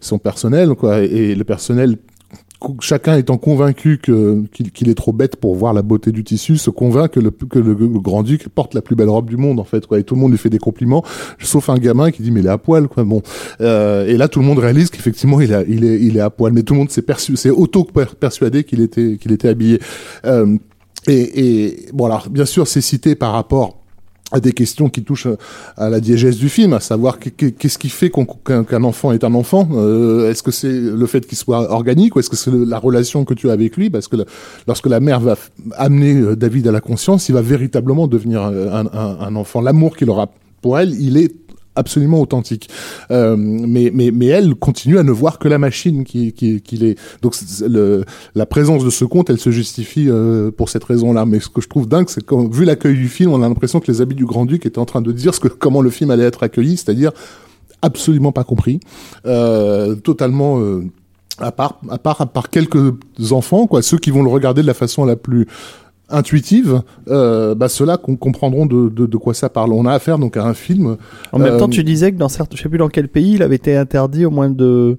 son 0.00 0.18
personnel, 0.18 0.74
quoi. 0.74 1.00
Et, 1.00 1.34
le 1.34 1.44
personnel 1.44 1.96
chacun 2.80 3.16
étant 3.16 3.38
convaincu 3.38 3.98
que 3.98 4.42
qu'il 4.52 4.88
est 4.88 4.94
trop 4.94 5.12
bête 5.12 5.36
pour 5.36 5.54
voir 5.54 5.72
la 5.72 5.82
beauté 5.82 6.10
du 6.10 6.24
tissu, 6.24 6.56
se 6.56 6.70
convainc 6.70 7.12
que 7.12 7.20
le 7.20 7.30
que 7.30 7.58
le, 7.58 7.74
grand 7.74 8.24
duc 8.24 8.48
porte 8.48 8.74
la 8.74 8.82
plus 8.82 8.96
belle 8.96 9.08
robe 9.08 9.28
du 9.28 9.36
monde 9.36 9.60
en 9.60 9.64
fait 9.64 9.86
quoi. 9.86 10.00
Et 10.00 10.02
tout 10.02 10.16
le 10.16 10.20
monde 10.20 10.32
lui 10.32 10.38
fait 10.38 10.50
des 10.50 10.58
compliments, 10.58 11.04
sauf 11.38 11.70
un 11.70 11.78
gamin 11.78 12.10
qui 12.10 12.22
dit 12.22 12.32
mais 12.32 12.40
il 12.40 12.46
est 12.46 12.50
à 12.50 12.58
poil 12.58 12.88
quoi. 12.88 13.04
Bon, 13.04 13.22
euh, 13.60 14.06
et 14.06 14.16
là 14.16 14.26
tout 14.26 14.40
le 14.40 14.46
monde 14.46 14.58
réalise 14.58 14.90
qu'effectivement 14.90 15.40
il, 15.40 15.54
a, 15.54 15.62
il 15.62 15.84
est 15.84 16.00
il 16.00 16.16
est 16.16 16.20
à 16.20 16.30
poil, 16.30 16.52
mais 16.52 16.64
tout 16.64 16.74
le 16.74 16.80
monde 16.80 16.90
s'est 16.90 17.02
perçu, 17.02 17.36
c'est 17.36 17.50
auto 17.50 17.84
persuadé 18.18 18.64
qu'il 18.64 18.80
était 18.80 19.18
qu'il 19.20 19.30
était 19.30 19.48
habillé. 19.48 19.80
Euh, 20.24 20.56
et, 21.06 21.66
et 21.66 21.86
bon 21.92 22.06
alors 22.06 22.28
bien 22.28 22.44
sûr 22.44 22.66
c'est 22.66 22.80
cité 22.80 23.14
par 23.14 23.32
rapport 23.32 23.77
à 24.30 24.40
des 24.40 24.52
questions 24.52 24.88
qui 24.88 25.02
touchent 25.02 25.28
à 25.76 25.88
la 25.88 26.00
diégèse 26.00 26.36
du 26.36 26.48
film, 26.48 26.72
à 26.74 26.80
savoir 26.80 27.18
qu'est-ce 27.18 27.78
qui 27.78 27.88
fait 27.88 28.10
qu'un 28.10 28.84
enfant 28.84 29.12
est 29.12 29.24
un 29.24 29.34
enfant 29.34 29.68
euh, 29.72 30.30
Est-ce 30.30 30.42
que 30.42 30.50
c'est 30.50 30.72
le 30.72 31.06
fait 31.06 31.26
qu'il 31.26 31.38
soit 31.38 31.70
organique 31.70 32.14
ou 32.14 32.20
est-ce 32.20 32.28
que 32.28 32.36
c'est 32.36 32.50
la 32.52 32.78
relation 32.78 33.24
que 33.24 33.34
tu 33.34 33.48
as 33.48 33.52
avec 33.52 33.76
lui? 33.76 33.88
Parce 33.88 34.06
que 34.06 34.16
lorsque 34.66 34.86
la 34.86 35.00
mère 35.00 35.20
va 35.20 35.36
amener 35.76 36.14
euh, 36.14 36.36
David 36.36 36.68
à 36.68 36.72
la 36.72 36.80
conscience, 36.80 37.28
il 37.28 37.32
va 37.32 37.42
véritablement 37.42 38.06
devenir 38.06 38.42
un, 38.42 38.86
un, 38.86 39.18
un 39.20 39.36
enfant. 39.36 39.60
L'amour 39.62 39.96
qu'il 39.96 40.10
aura 40.10 40.28
pour 40.60 40.78
elle, 40.78 40.92
il 41.00 41.16
est 41.16 41.32
absolument 41.78 42.20
authentique. 42.20 42.68
Euh, 43.10 43.36
mais, 43.38 43.90
mais, 43.94 44.10
mais 44.10 44.26
elle 44.26 44.54
continue 44.54 44.98
à 44.98 45.02
ne 45.02 45.12
voir 45.12 45.38
que 45.38 45.48
la 45.48 45.58
machine 45.58 46.04
qui, 46.04 46.32
qui, 46.32 46.60
qui 46.60 46.84
est. 46.84 46.98
Donc 47.22 47.34
le, 47.60 48.04
la 48.34 48.46
présence 48.46 48.84
de 48.84 48.90
ce 48.90 49.04
conte, 49.04 49.30
elle 49.30 49.38
se 49.38 49.50
justifie 49.50 50.08
euh, 50.08 50.50
pour 50.50 50.68
cette 50.68 50.84
raison-là. 50.84 51.24
Mais 51.24 51.40
ce 51.40 51.48
que 51.48 51.60
je 51.60 51.68
trouve 51.68 51.88
dingue, 51.88 52.08
c'est 52.08 52.24
que 52.24 52.34
vu 52.54 52.64
l'accueil 52.64 52.94
du 52.94 53.08
film, 53.08 53.32
on 53.32 53.42
a 53.42 53.48
l'impression 53.48 53.80
que 53.80 53.90
les 53.90 54.00
habits 54.00 54.16
du 54.16 54.26
Grand-Duc 54.26 54.66
étaient 54.66 54.78
en 54.78 54.84
train 54.84 55.00
de 55.00 55.12
dire 55.12 55.34
ce 55.34 55.40
que, 55.40 55.48
comment 55.48 55.80
le 55.80 55.90
film 55.90 56.10
allait 56.10 56.24
être 56.24 56.42
accueilli, 56.42 56.76
c'est-à-dire 56.76 57.12
absolument 57.82 58.32
pas 58.32 58.44
compris, 58.44 58.80
euh, 59.26 59.94
totalement 59.94 60.60
euh, 60.60 60.84
à 61.38 61.52
part, 61.52 61.80
à 61.88 61.98
part, 61.98 62.20
à 62.20 62.26
part 62.26 62.50
quelques 62.50 62.94
enfants, 63.30 63.68
quoi, 63.68 63.82
ceux 63.82 63.98
qui 63.98 64.10
vont 64.10 64.22
le 64.22 64.30
regarder 64.30 64.62
de 64.62 64.66
la 64.66 64.74
façon 64.74 65.04
la 65.04 65.14
plus 65.14 65.46
intuitive, 66.10 66.82
euh, 67.08 67.54
bah, 67.54 67.68
ceux-là 67.68 67.96
com- 67.96 68.16
comprendront 68.16 68.66
de, 68.66 68.88
de, 68.88 69.06
de 69.06 69.16
quoi 69.16 69.34
ça 69.34 69.48
parle. 69.48 69.72
On 69.72 69.84
a 69.86 69.92
affaire 69.92 70.18
donc 70.18 70.36
à 70.36 70.44
un 70.44 70.54
film. 70.54 70.96
En 71.32 71.38
même 71.38 71.54
Euh, 71.54 71.58
temps, 71.58 71.68
tu 71.68 71.84
disais 71.84 72.12
que 72.12 72.16
dans 72.18 72.28
certains, 72.28 72.56
je 72.56 72.62
sais 72.62 72.68
plus 72.68 72.78
dans 72.78 72.88
quel 72.88 73.08
pays, 73.08 73.34
il 73.34 73.42
avait 73.42 73.56
été 73.56 73.76
interdit 73.76 74.24
au 74.24 74.30
moins 74.30 74.48
de, 74.50 74.96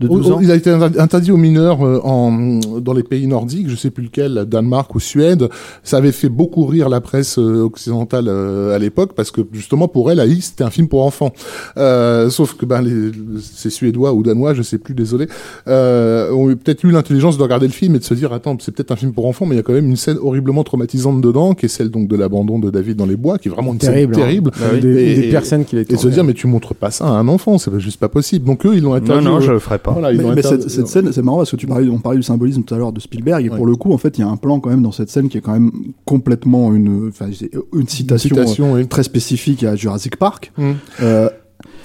de 0.00 0.08
12 0.08 0.30
ans. 0.32 0.38
Il 0.40 0.50
a 0.50 0.56
été 0.56 0.70
inter- 0.70 0.98
interdit 0.98 1.30
aux 1.32 1.36
mineurs 1.36 1.84
euh, 1.86 2.00
en, 2.04 2.58
dans 2.80 2.92
les 2.92 3.02
pays 3.02 3.26
nordiques, 3.26 3.68
je 3.68 3.76
sais 3.76 3.90
plus 3.90 4.04
lequel, 4.04 4.44
Danemark 4.48 4.94
ou 4.94 5.00
Suède. 5.00 5.48
Ça 5.82 5.98
avait 5.98 6.12
fait 6.12 6.28
beaucoup 6.28 6.64
rire 6.66 6.88
la 6.88 7.00
presse 7.00 7.38
euh, 7.38 7.62
occidentale 7.62 8.26
euh, 8.28 8.74
à 8.74 8.78
l'époque 8.78 9.12
parce 9.14 9.30
que 9.30 9.40
justement 9.52 9.88
pour 9.88 10.10
elle, 10.10 10.20
AI, 10.20 10.40
c'était 10.40 10.64
un 10.64 10.70
film 10.70 10.88
pour 10.88 11.04
enfants. 11.04 11.32
Euh, 11.76 12.30
sauf 12.30 12.54
que 12.54 12.66
ben, 12.66 12.82
les, 12.82 13.10
ces 13.40 13.70
Suédois 13.70 14.12
ou 14.14 14.22
Danois, 14.22 14.54
je 14.54 14.62
sais 14.62 14.78
plus, 14.78 14.94
désolé, 14.94 15.26
euh, 15.68 16.30
ont 16.32 16.50
eu 16.50 16.56
peut-être 16.56 16.84
eu 16.84 16.90
l'intelligence 16.90 17.38
de 17.38 17.42
regarder 17.42 17.66
le 17.66 17.72
film 17.72 17.94
et 17.94 17.98
de 17.98 18.04
se 18.04 18.14
dire 18.14 18.32
attends, 18.32 18.56
c'est 18.60 18.72
peut-être 18.74 18.90
un 18.92 18.96
film 18.96 19.12
pour 19.12 19.26
enfants, 19.26 19.46
mais 19.46 19.54
il 19.54 19.58
y 19.58 19.60
a 19.60 19.62
quand 19.62 19.72
même 19.72 19.86
une 19.88 19.96
scène 19.96 20.18
horriblement 20.20 20.64
traumatisante 20.64 21.20
dedans, 21.20 21.54
qui 21.54 21.66
est 21.66 21.68
celle 21.68 21.90
donc 21.90 22.08
de 22.08 22.16
l'abandon 22.16 22.58
de 22.58 22.70
David 22.70 22.96
dans 22.96 23.06
les 23.06 23.16
bois, 23.16 23.38
qui 23.38 23.48
est 23.48 23.50
vraiment 23.50 23.72
une 23.72 23.78
Terrible, 23.78 24.14
scène 24.14 24.22
hein. 24.22 24.26
terrible. 24.26 24.50
Une 24.74 24.80
des, 24.80 24.88
Et- 24.88 25.14
des 25.16 25.28
et- 25.28 25.30
personnes 25.30 25.64
qui 25.64 25.76
Et 25.76 25.84
de 25.84 25.96
se 25.96 26.08
dire 26.08 26.24
mais 26.24 26.34
tu 26.34 26.46
montres 26.46 26.74
pas 26.74 26.90
ça 26.90 27.06
à 27.06 27.10
un 27.10 27.28
enfant, 27.28 27.58
c'est 27.58 27.78
juste 27.80 27.98
pas 28.00 28.08
possible. 28.08 28.44
Donc 28.46 28.64
eux, 28.66 28.72
ils 28.74 28.82
l'ont 28.82 28.90
Non, 28.90 28.96
interdit. 28.96 29.24
non, 29.24 29.36
au- 29.36 29.40
je 29.40 29.52
le 29.52 29.58
ferai 29.58 29.78
pas. 29.84 29.92
Voilà, 29.92 30.12
ils 30.12 30.20
Mais, 30.20 30.42
cette, 30.42 30.68
cette 30.68 30.88
scène, 30.88 31.12
c'est 31.12 31.22
marrant 31.22 31.38
parce 31.38 31.50
que 31.52 31.56
tu 31.56 31.66
parlais, 31.68 31.88
on 31.88 31.98
parlait 32.00 32.18
du 32.18 32.22
symbolisme 32.24 32.62
tout 32.64 32.74
à 32.74 32.78
l'heure 32.78 32.92
de 32.92 33.00
Spielberg, 33.00 33.44
et 33.46 33.50
Ouais. 33.50 33.56
pour 33.56 33.66
le 33.66 33.76
coup, 33.76 33.92
en 33.92 33.98
fait, 33.98 34.18
il 34.18 34.22
y 34.22 34.24
a 34.24 34.28
un 34.28 34.36
plan 34.36 34.58
quand 34.58 34.70
même 34.70 34.82
dans 34.82 34.90
cette 34.92 35.10
scène 35.10 35.28
qui 35.28 35.38
est 35.38 35.40
quand 35.40 35.52
même 35.52 35.70
complètement 36.04 36.74
une, 36.74 37.12
une 37.74 37.88
citation, 37.88 38.28
citation, 38.34 38.72
oui. 38.72 38.82
euh, 38.82 38.86
très 38.86 39.02
spécifique 39.04 39.62
à 39.62 39.76
Jurassic 39.76 40.16
Park. 40.16 40.52
Mm. 40.58 40.72
Euh, 41.02 41.28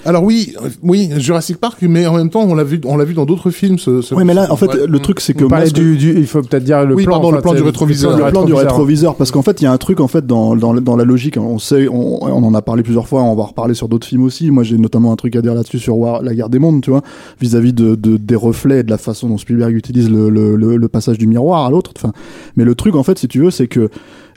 Alors 0.06 0.24
oui, 0.24 0.54
oui, 0.82 1.10
Jurassic 1.18 1.58
Park, 1.58 1.78
mais 1.82 2.06
en 2.06 2.16
même 2.16 2.30
temps, 2.30 2.42
on 2.48 2.54
l'a 2.54 2.64
vu, 2.64 2.80
on 2.86 2.96
l'a 2.96 3.04
vu 3.04 3.12
dans 3.12 3.26
d'autres 3.26 3.50
films. 3.50 3.78
Ce, 3.78 4.00
ce- 4.00 4.14
ouais, 4.14 4.24
mais 4.24 4.32
là, 4.32 4.46
en 4.50 4.56
fait, 4.56 4.66
Ouais. 4.68 4.86
le 4.88 4.98
truc, 4.98 5.20
c'est 5.20 5.34
que 5.34 5.44
moi, 5.44 5.66
ce 5.66 5.72
du, 5.74 5.96
du- 5.98 6.14
il 6.16 6.26
faut 6.26 6.40
peut-être 6.40 6.64
dire 6.64 6.86
le 6.86 6.94
Oui, 6.94 7.04
plan. 7.04 7.14
pardon, 7.20 7.30
le 7.32 7.40
plan 7.42 7.52
du 7.54 7.62
rétroviseur. 7.62 8.16
le 8.16 8.30
plan 8.30 8.44
du 8.44 8.54
rétroviseur 8.54 9.14
parce 9.16 9.30
qu'en 9.30 9.42
fait 9.42 9.60
il 9.60 9.64
y 9.64 9.66
a 9.66 9.72
un 9.72 9.78
truc 9.78 10.00
en 10.00 10.08
fait 10.08 10.26
dans 10.26 10.56
dans, 10.56 10.74
dans 10.74 10.96
la 10.96 11.04
logique 11.04 11.36
on 11.36 11.58
sait 11.58 11.86
on, 11.88 12.22
on 12.24 12.42
en 12.44 12.54
a 12.54 12.62
parlé 12.62 12.82
plusieurs 12.82 13.06
fois 13.08 13.22
on 13.22 13.34
va 13.34 13.44
reparler 13.44 13.74
sur 13.74 13.88
d'autres 13.88 14.06
films 14.06 14.22
aussi 14.24 14.50
moi 14.50 14.62
j'ai 14.62 14.78
notamment 14.78 15.12
un 15.12 15.16
truc 15.16 15.36
à 15.36 15.42
dire 15.42 15.54
là-dessus 15.54 15.78
sur 15.78 15.96
War, 15.98 16.22
la 16.22 16.34
guerre 16.34 16.48
des 16.48 16.58
mondes 16.58 16.82
tu 16.82 16.90
vois 16.90 17.02
vis-à-vis 17.40 17.72
de, 17.72 17.94
de 17.94 18.16
des 18.16 18.34
reflets 18.36 18.80
et 18.80 18.82
de 18.82 18.90
la 18.90 18.98
façon 18.98 19.28
dont 19.28 19.38
Spielberg 19.38 19.74
utilise 19.74 20.08
le, 20.10 20.30
le, 20.30 20.56
le, 20.56 20.76
le 20.76 20.88
passage 20.88 21.18
du 21.18 21.26
miroir 21.26 21.66
à 21.66 21.70
l'autre 21.70 21.92
enfin 21.96 22.12
mais 22.56 22.64
le 22.64 22.74
truc 22.74 22.94
en 22.94 23.02
fait 23.02 23.18
si 23.18 23.28
tu 23.28 23.40
veux 23.40 23.50
c'est 23.50 23.68
que 23.68 23.88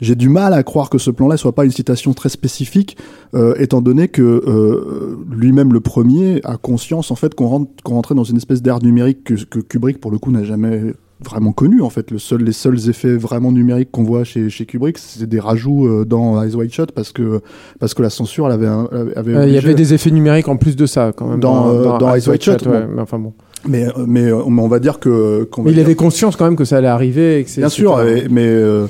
j'ai 0.02 0.15
du 0.15 0.30
mal 0.30 0.53
à 0.53 0.64
croire 0.64 0.90
que 0.90 0.98
ce 0.98 1.11
plan-là 1.11 1.38
soit 1.38 1.53
pas 1.53 1.65
une 1.65 1.72
citation 1.72 2.14
très 2.14 2.30
spécifique, 2.30 2.98
euh, 3.36 3.53
étant 3.57 3.82
donné 3.82 4.07
que 4.07 4.22
euh, 4.22 5.18
lui-même 5.32 5.74
le 5.74 5.80
premier 5.80 6.41
a 6.44 6.57
conscience 6.57 7.11
en 7.11 7.15
fait 7.15 7.36
qu'on 7.36 7.48
rentre, 7.48 7.72
rentrait 7.86 8.15
dans 8.15 8.24
une 8.24 8.38
espèce 8.38 8.61
d'ère 8.61 8.82
numérique 8.82 9.24
que, 9.24 9.34
que 9.36 9.60
Kubrick 9.60 9.99
pour 9.99 10.11
le 10.11 10.18
coup 10.18 10.32
n'a 10.32 10.44
jamais 10.44 10.82
vraiment 11.26 11.53
connu 11.53 11.82
en 11.82 11.90
fait. 11.90 12.11
Le 12.11 12.20
seul, 12.20 12.41
les 12.44 12.52
seuls 12.52 12.90
effets 12.90 13.15
vraiment 13.15 13.52
numériques 13.52 13.90
qu'on 13.91 14.03
voit 14.03 14.26
chez, 14.26 14.49
chez 14.49 14.65
Kubrick, 14.65 14.98
c'est 14.98 15.28
des 15.28 15.40
rajouts 15.40 15.88
euh, 15.88 16.03
dans 16.06 16.41
Eyes 16.44 16.53
Wide 16.56 16.74
Shut 16.74 16.91
parce 16.91 17.11
que 17.14 17.40
parce 17.80 17.94
que 17.94 18.02
la 18.02 18.10
censure 18.10 18.48
elle 18.48 18.52
avait 18.53 18.68
un- 18.68 18.90
avait 19.15 19.34
Euh, 19.36 19.48
Il 19.48 19.53
y 19.53 19.57
avait 19.57 19.74
des 19.74 19.94
effets 19.94 20.11
numériques 20.11 20.49
en 20.49 20.57
plus 20.57 20.76
de 20.76 20.86
ça, 20.86 21.14
quand 21.15 21.28
même. 21.28 21.40
Dans, 21.40 21.70
euh, 21.70 21.98
dans 21.98 22.14
Eyes 22.14 22.28
Wide 22.28 22.41
Shut, 22.41 22.65
ouais, 22.65 22.82
bon. 22.82 22.88
mais 22.95 23.02
enfin 23.02 23.20
bon. 23.20 23.34
mais 23.68 23.88
mais 24.06 24.24
mais 24.32 24.32
on 24.61 24.68
va 24.68 24.80
dire 24.80 24.99
que 24.99 25.48
va 25.56 25.64
Mais 25.64 25.72
il 25.72 25.76
dire- 25.76 25.86
avait 25.86 25.95
conscience 25.95 26.36
quand 26.36 26.44
même 26.45 26.57
que 26.57 26.65
ça 26.65 26.78
allait 26.78 26.88
arriver. 26.88 27.40
Et 27.40 27.44
que 27.45 27.56
bien 27.56 27.70
sûr 27.70 28.02
et- 28.02 28.28
mais 28.30 28.45
euh, 28.45 28.88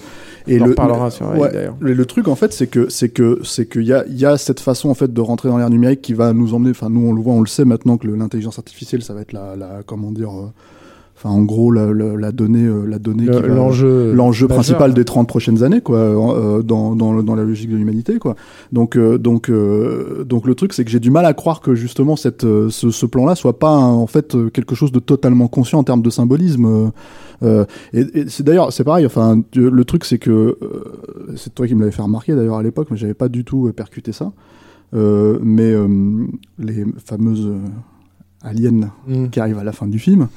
et 0.47 0.59
On 0.61 0.65
le, 0.65 0.71
reparlera 0.71 1.09
sur 1.11 1.33
AI, 1.33 1.39
ouais, 1.39 1.51
d'ailleurs. 1.51 1.75
le, 1.79 1.93
le 1.93 2.05
truc 2.05 2.27
en 2.27 2.35
fait 2.35 2.51
c'est 2.53 2.67
que 2.67 2.89
c'est 2.89 3.09
que 3.09 3.39
c'est 3.43 3.67
qu'il 3.69 3.83
y 3.83 3.93
a 3.93 4.03
il 4.07 4.19
y 4.19 4.25
a 4.25 4.37
cette 4.37 4.59
façon 4.59 4.89
en 4.89 4.93
fait 4.93 5.11
de 5.13 5.21
rentrer 5.21 5.49
dans 5.49 5.57
l'ère 5.57 5.69
numérique 5.69 6.01
qui 6.01 6.13
va 6.13 6.33
nous 6.33 6.53
emmener 6.53 6.71
enfin 6.71 6.89
nous 6.89 7.01
on 7.07 7.13
le 7.13 7.21
voit 7.21 7.33
on 7.33 7.41
le 7.41 7.47
sait 7.47 7.65
maintenant 7.65 7.97
que 7.97 8.07
l'intelligence 8.07 8.59
artificielle 8.59 9.01
ça 9.03 9.13
va 9.13 9.21
être 9.21 9.33
la, 9.33 9.55
la 9.55 9.81
comment 9.85 10.11
dire 10.11 10.29
euh, 10.31 10.47
enfin 11.15 11.29
en 11.29 11.43
gros 11.43 11.71
la, 11.71 11.93
la, 11.93 12.15
la 12.17 12.31
donnée 12.31 12.65
euh, 12.65 12.85
la 12.87 12.97
donnée 12.99 13.25
L'enjeu. 13.27 14.11
l'enjeu 14.13 14.47
principal 14.47 14.93
des 14.93 15.05
30 15.05 15.27
prochaines 15.27 15.63
années 15.63 15.79
quoi 15.79 15.97
euh, 15.99 16.61
dans, 16.63 16.95
dans, 16.95 17.21
dans 17.21 17.35
la 17.35 17.43
logique 17.43 17.69
de 17.69 17.77
l'humanité 17.77 18.17
quoi 18.17 18.35
donc 18.71 18.97
euh, 18.97 19.17
donc 19.19 19.49
euh, 19.49 20.23
donc 20.25 20.45
le 20.47 20.55
truc 20.55 20.73
c'est 20.73 20.83
que 20.83 20.89
j'ai 20.91 20.99
du 20.99 21.11
mal 21.11 21.25
à 21.25 21.33
croire 21.33 21.61
que 21.61 21.75
justement 21.75 22.15
cette 22.15 22.43
euh, 22.43 22.69
ce, 22.71 22.89
ce 22.89 23.05
plan 23.05 23.25
là 23.25 23.35
soit 23.35 23.59
pas 23.59 23.69
un- 23.69 23.93
en 23.93 24.07
fait 24.07 24.35
euh, 24.35 24.49
quelque 24.49 24.75
chose 24.75 24.91
de 24.91 24.99
totalement 24.99 25.47
conscient 25.47 25.79
en 25.79 25.83
termes 25.83 26.01
de 26.01 26.09
symbolisme 26.09 26.91
euh, 27.43 27.65
et, 27.93 28.01
et 28.13 28.29
c'est 28.29 28.43
d'ailleurs 28.43 28.71
c'est 28.73 28.83
pareil 28.83 29.05
enfin 29.05 29.41
le 29.55 29.83
truc 29.85 30.05
c'est 30.05 30.17
que 30.19 30.31
euh, 30.61 31.35
c'est 31.35 31.53
toi 31.53 31.67
qui 31.67 31.75
me 31.75 31.81
l'avais 31.81 31.91
fait 31.91 32.01
remarquer 32.01 32.35
d'ailleurs 32.35 32.57
à 32.57 32.63
l'époque 32.63 32.87
mais 32.91 32.97
j'avais 32.97 33.13
pas 33.13 33.29
du 33.29 33.43
tout 33.43 33.67
euh, 33.67 33.73
percuté 33.73 34.11
ça 34.11 34.31
mais 34.93 35.73
les 36.59 36.85
fameuses 37.03 37.51
aliens 38.41 38.91
Mm. 39.07 39.29
qui 39.29 39.39
arrivent 39.39 39.57
à 39.57 39.63
la 39.63 39.71
fin 39.71 39.87
du 39.87 39.97
film 39.99 40.27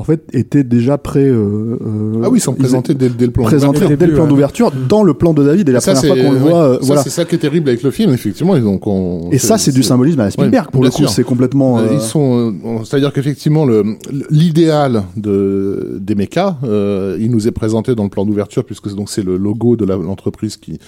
en 0.00 0.04
fait 0.04 0.22
étaient 0.32 0.64
déjà 0.64 0.96
prêts 0.98 1.20
euh, 1.28 1.76
euh, 1.80 2.22
Ah 2.24 2.30
oui, 2.30 2.38
ils 2.38 2.40
sont 2.40 2.54
ils- 2.54 2.58
présentés 2.58 2.94
dès, 2.94 3.08
dès 3.10 3.26
le 3.26 3.32
plan. 3.32 3.44
présentés 3.44 3.80
Dès 3.80 3.84
le 3.84 3.88
dès 3.88 3.94
le 3.94 3.98
début, 4.06 4.12
plan 4.14 4.24
ouais. 4.24 4.30
d'ouverture 4.30 4.72
dans 4.88 5.02
le 5.02 5.14
plan 5.14 5.34
de 5.34 5.44
David 5.44 5.68
et 5.68 5.72
la 5.72 5.80
ça, 5.80 5.92
première 5.92 6.06
fois 6.08 6.16
c'est 6.16 6.22
qu'on 6.24 6.32
le 6.32 6.38
ouais, 6.38 6.50
voit 6.50 6.62
euh, 6.64 6.74
ça, 6.80 6.86
voilà 6.86 7.02
c'est 7.02 7.10
ça 7.10 7.24
qui 7.24 7.34
est 7.34 7.38
terrible 7.38 7.68
avec 7.68 7.82
le 7.82 7.90
film, 7.90 8.12
effectivement. 8.12 8.56
Ils 8.56 8.66
ont, 8.66 8.78
qu'on- 8.78 9.28
et 9.30 9.38
ça 9.38 9.58
c'est 9.58 9.72
du 9.72 9.82
symbolisme 9.82 10.20
à 10.20 10.24
la 10.24 10.30
Spielberg 10.30 10.66
Ouais, 10.66 10.72
pour 10.72 10.82
le 10.82 10.90
coup 10.90 11.06
c'est 11.06 11.22
complètement 11.24 11.78
Euh, 11.78 11.86
Ils 11.92 12.00
sont, 12.00 12.52
euh, 12.64 12.78
c'est-à-dire 12.84 13.12
qu'effectivement, 13.12 13.64
le, 13.66 13.84
l'idéal 14.30 15.04
de 15.16 15.98
des 16.00 16.14
mechas, 16.14 16.56
euh, 16.64 17.16
il 17.20 17.30
nous 17.30 17.46
est 17.46 17.50
présenté 17.52 17.94
dans 17.94 18.04
le 18.04 18.08
plan 18.10 18.24
d'ouverture 18.24 18.64
puisque 18.64 18.88
c'est- 18.88 18.96
donc 18.96 19.10
c'est 19.10 19.22
le 19.24 19.36
logo 19.36 19.76
de 19.76 19.84
l'entreprise 19.84 20.56
qui 20.56 20.78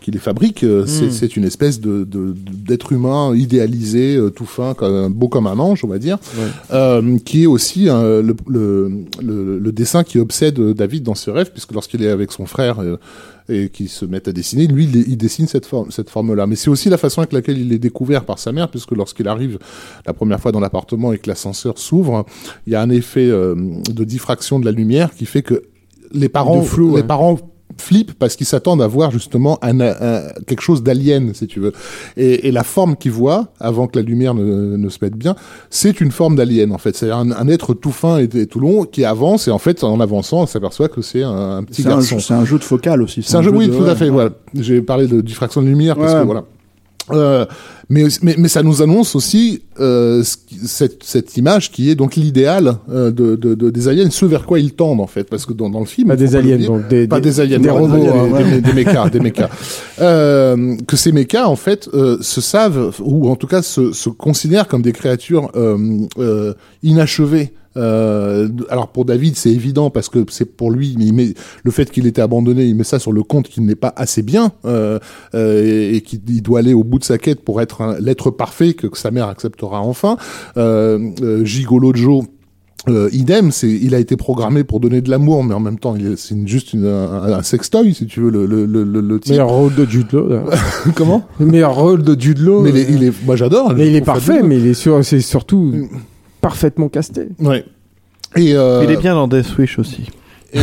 qui 0.00 0.10
les 0.10 0.18
fabrique. 0.18 0.64
euh, 0.64 0.84
C'est, 0.86 1.06
Mm. 1.06 1.10
c'est 1.10 1.36
une 1.36 1.44
espèce 1.44 1.80
de, 1.80 2.06
d'être 2.06 2.92
humain 2.92 3.34
idéalisé, 3.34 4.16
euh, 4.16 4.30
tout 4.30 4.46
fin, 4.46 4.74
comme, 4.74 5.12
beau 5.12 5.28
comme 5.28 5.46
un 5.46 5.58
ange, 5.58 5.84
on 5.84 5.88
va 5.88 5.98
dire, 5.98 6.18
euh, 6.72 7.18
qui 7.18 7.42
est 7.44 7.46
aussi 7.46 7.88
euh, 7.88 8.22
le, 8.22 8.34
le, 8.48 8.90
le, 9.22 9.58
le 9.58 9.72
dessin 9.72 10.02
qui 10.04 10.18
obsède 10.18 10.58
David 10.60 11.02
dans 11.04 11.14
ses 11.14 11.30
rêves, 11.30 11.50
puisque 11.52 11.72
lorsqu'il 11.72 12.02
est 12.02 12.08
avec 12.10 12.32
son 12.32 12.46
frère 12.46 12.80
euh, 12.80 12.96
et 13.48 13.68
qu'ils 13.68 13.88
se 13.88 14.04
mettent 14.04 14.28
à 14.28 14.32
dessiner, 14.32 14.66
lui, 14.68 14.84
il, 14.84 15.16
dessine 15.16 15.48
cette 15.48 15.66
forme, 15.66 15.90
cette 15.90 16.08
forme-là. 16.08 16.46
Mais 16.46 16.54
c'est 16.56 16.70
aussi 16.70 16.88
la 16.88 16.98
façon 16.98 17.20
avec 17.20 17.32
laquelle 17.32 17.58
il 17.58 17.72
est 17.72 17.78
découvert 17.80 18.24
par 18.24 18.38
sa 18.38 18.52
mère, 18.52 18.68
puisque 18.70 18.92
lorsqu'il 18.92 19.26
arrive 19.26 19.58
la 20.06 20.12
première 20.12 20.38
fois 20.40 20.52
dans 20.52 20.60
l'appartement 20.60 21.12
et 21.12 21.18
que 21.18 21.28
l'ascenseur 21.28 21.76
s'ouvre, 21.78 22.24
il 22.66 22.72
y 22.72 22.76
a 22.76 22.80
un 22.82 22.90
effet 22.90 23.28
euh, 23.28 23.56
de 23.92 24.04
diffraction 24.04 24.60
de 24.60 24.64
la 24.64 24.72
lumière 24.72 25.14
qui 25.14 25.26
fait 25.26 25.42
que 25.42 25.64
les 26.12 26.28
parents, 26.28 26.62
flou, 26.62 26.96
les 26.96 27.02
parents 27.02 27.38
flippent 27.78 28.14
parce 28.14 28.36
qu'ils 28.36 28.46
s'attendent 28.46 28.82
à 28.82 28.86
voir 28.86 29.10
justement 29.10 29.58
un, 29.62 29.80
un- 29.80 30.22
quelque 30.46 30.60
chose 30.60 30.82
d'alien, 30.82 31.32
si 31.34 31.46
tu 31.46 31.60
veux. 31.60 31.72
Et, 32.16 32.48
et 32.48 32.52
la 32.52 32.64
forme 32.64 32.96
qu'ils 32.96 33.12
voient, 33.12 33.48
avant 33.60 33.86
que 33.86 33.98
la 33.98 34.04
lumière 34.04 34.34
ne, 34.34 34.76
ne 34.76 34.88
se 34.88 34.98
mette 35.02 35.16
bien, 35.16 35.34
c'est 35.70 36.00
une 36.00 36.10
forme 36.10 36.36
d'alien, 36.36 36.72
en 36.72 36.78
fait. 36.78 36.96
C'est 36.96 37.10
un, 37.10 37.30
un 37.30 37.48
être 37.48 37.74
tout 37.74 37.92
fin 37.92 38.18
et, 38.18 38.24
et 38.34 38.46
tout 38.46 38.60
long 38.60 38.84
qui 38.84 39.04
avance, 39.04 39.48
et 39.48 39.50
en 39.50 39.58
fait, 39.58 39.82
en 39.84 40.00
avançant, 40.00 40.42
on 40.42 40.46
s'aperçoit 40.46 40.88
que 40.88 41.02
c'est 41.02 41.22
un, 41.22 41.58
un 41.58 41.64
petit 41.64 41.82
garçon. 41.82 42.16
jeu- 42.18 42.24
c'est 42.26 42.34
un 42.34 42.44
jeu 42.44 42.58
de 42.58 42.64
focal 42.64 43.02
aussi 43.02 43.22
C'est 43.22 43.36
un 43.36 43.42
jeu, 43.42 43.50
oui, 43.50 43.68
de- 43.68 43.72
tout 43.76 43.84
à 43.84 43.88
ouais. 43.88 43.94
fait. 43.96 44.08
Voilà. 44.08 44.30
J'ai 44.54 44.82
parlé 44.82 45.06
de 45.06 45.20
diffraction 45.20 45.62
de 45.62 45.66
lumière 45.68 45.96
parce 45.96 46.12
Ouais. 46.14 46.20
que 46.20 46.24
voilà. 46.26 46.44
Euh, 47.10 47.44
mais, 47.88 48.04
mais, 48.22 48.36
mais 48.38 48.46
ça 48.48 48.62
nous 48.62 48.82
annonce 48.82 49.16
aussi 49.16 49.62
euh, 49.80 50.22
cette, 50.22 51.02
cette 51.02 51.36
image 51.36 51.72
qui 51.72 51.90
est 51.90 51.96
donc 51.96 52.14
l'idéal 52.14 52.76
euh, 52.88 53.10
de, 53.10 53.34
de, 53.34 53.54
de- 53.54 53.70
des 53.70 53.88
aliens, 53.88 54.08
ce 54.10 54.26
vers 54.26 54.46
quoi 54.46 54.60
ils 54.60 54.74
tendent 54.74 55.00
en 55.00 55.08
fait, 55.08 55.24
parce 55.24 55.44
que 55.44 55.52
dans, 55.52 55.70
dans 55.70 55.80
le 55.80 55.86
film, 55.86 56.06
Pas 56.08 56.14
des 56.16 56.36
aliens, 56.36 56.58
donc 56.58 56.86
des, 56.88 57.08
pas 57.08 57.20
des, 57.20 57.40
aliens, 57.40 57.58
des 57.58 57.68
non, 57.68 57.78
robots. 57.78 57.96
des, 57.96 58.06
hein, 58.08 58.26
des, 58.26 58.32
ouais. 58.32 58.44
des, 58.44 58.60
des 58.60 59.10
des 59.10 59.20
mechas. 59.20 59.48
Euh, 60.00 60.76
que 60.86 60.96
ces 60.96 61.12
mechas 61.12 61.46
en 61.46 61.56
fait 61.56 61.88
euh, 61.92 62.16
se 62.20 62.40
savent 62.40 62.94
ou 63.02 63.28
en 63.28 63.36
tout 63.36 63.46
cas 63.48 63.60
se, 63.62 63.92
se 63.92 64.08
considèrent 64.08 64.68
comme 64.68 64.82
des 64.82 64.92
créatures 64.92 65.50
euh, 65.56 65.76
euh, 66.18 66.54
inachevées. 66.82 67.52
Euh, 67.76 68.48
alors 68.68 68.88
pour 68.88 69.04
David 69.04 69.36
c'est 69.36 69.50
évident 69.50 69.90
parce 69.90 70.08
que 70.08 70.24
c'est 70.28 70.44
pour 70.56 70.72
lui 70.72 70.96
mais 70.98 71.04
il 71.04 71.12
met 71.14 71.34
le 71.62 71.70
fait 71.70 71.88
qu'il 71.88 72.04
était 72.08 72.20
abandonné 72.20 72.64
il 72.64 72.74
met 72.74 72.82
ça 72.82 72.98
sur 72.98 73.12
le 73.12 73.22
compte 73.22 73.46
qu'il 73.48 73.64
n'est 73.64 73.76
pas 73.76 73.92
assez 73.94 74.22
bien 74.22 74.50
euh, 74.64 74.98
euh, 75.36 75.64
et, 75.92 75.94
et 75.96 76.00
qu'il 76.00 76.18
il 76.28 76.42
doit 76.42 76.58
aller 76.58 76.74
au 76.74 76.82
bout 76.82 76.98
de 76.98 77.04
sa 77.04 77.16
quête 77.16 77.42
pour 77.44 77.60
être 77.60 77.96
l'être 78.00 78.32
parfait 78.32 78.74
que, 78.74 78.88
que 78.88 78.98
sa 78.98 79.12
mère 79.12 79.28
acceptera 79.28 79.80
enfin 79.82 80.16
euh, 80.56 80.98
euh, 81.22 81.44
Gigolo 81.44 81.94
Joe 81.94 82.24
euh, 82.88 83.10
idem, 83.12 83.52
c'est, 83.52 83.68
il 83.70 83.94
a 83.94 83.98
été 83.98 84.16
programmé 84.16 84.64
pour 84.64 84.80
donner 84.80 85.02
de 85.02 85.10
l'amour, 85.10 85.44
mais 85.44 85.52
en 85.52 85.60
même 85.60 85.78
temps, 85.78 85.94
il 85.96 86.12
est- 86.12 86.16
c'est 86.16 86.34
juste 86.48 86.72
une- 86.72 86.86
un, 86.86 87.24
un 87.24 87.42
sextoy, 87.42 87.92
si 87.92 88.06
tu 88.06 88.20
veux, 88.20 88.30
le, 88.30 88.46
le, 88.46 88.64
le, 88.64 88.84
le- 88.84 89.20
type. 89.20 89.32
Meilleur 89.32 89.50
rôle 89.50 89.74
de 89.74 89.84
Jude 89.84 90.10
Law. 90.12 90.26
Comment? 90.94 91.22
Le 91.38 91.44
meilleur 91.44 91.74
rôle 91.74 92.02
de 92.02 92.18
Jude 92.18 92.38
Law. 92.38 92.62
Mais 92.62 92.70
il 92.70 92.76
euh, 92.76 92.80
est, 92.80 92.86
il 92.90 93.04
est, 93.04 93.12
moi 93.26 93.36
j'adore. 93.36 93.74
mais 93.76 93.86
il 93.86 93.96
est 93.96 94.00
parfait, 94.00 94.42
mais 94.42 94.56
il 94.58 94.66
est 94.66 94.72
sur, 94.72 95.04
c'est 95.04 95.20
surtout 95.20 95.60
Mm. 95.74 95.88
Parfaitement 96.40 96.88
casté. 96.88 97.28
Ouais. 97.38 97.64
Et, 98.36 98.54
euh, 98.54 98.82
Il 98.84 98.90
est 98.90 98.96
bien 98.96 99.14
dans 99.14 99.28
Death 99.28 99.56
Wish 99.58 99.78
aussi. 99.78 100.08
Et, 100.52 100.58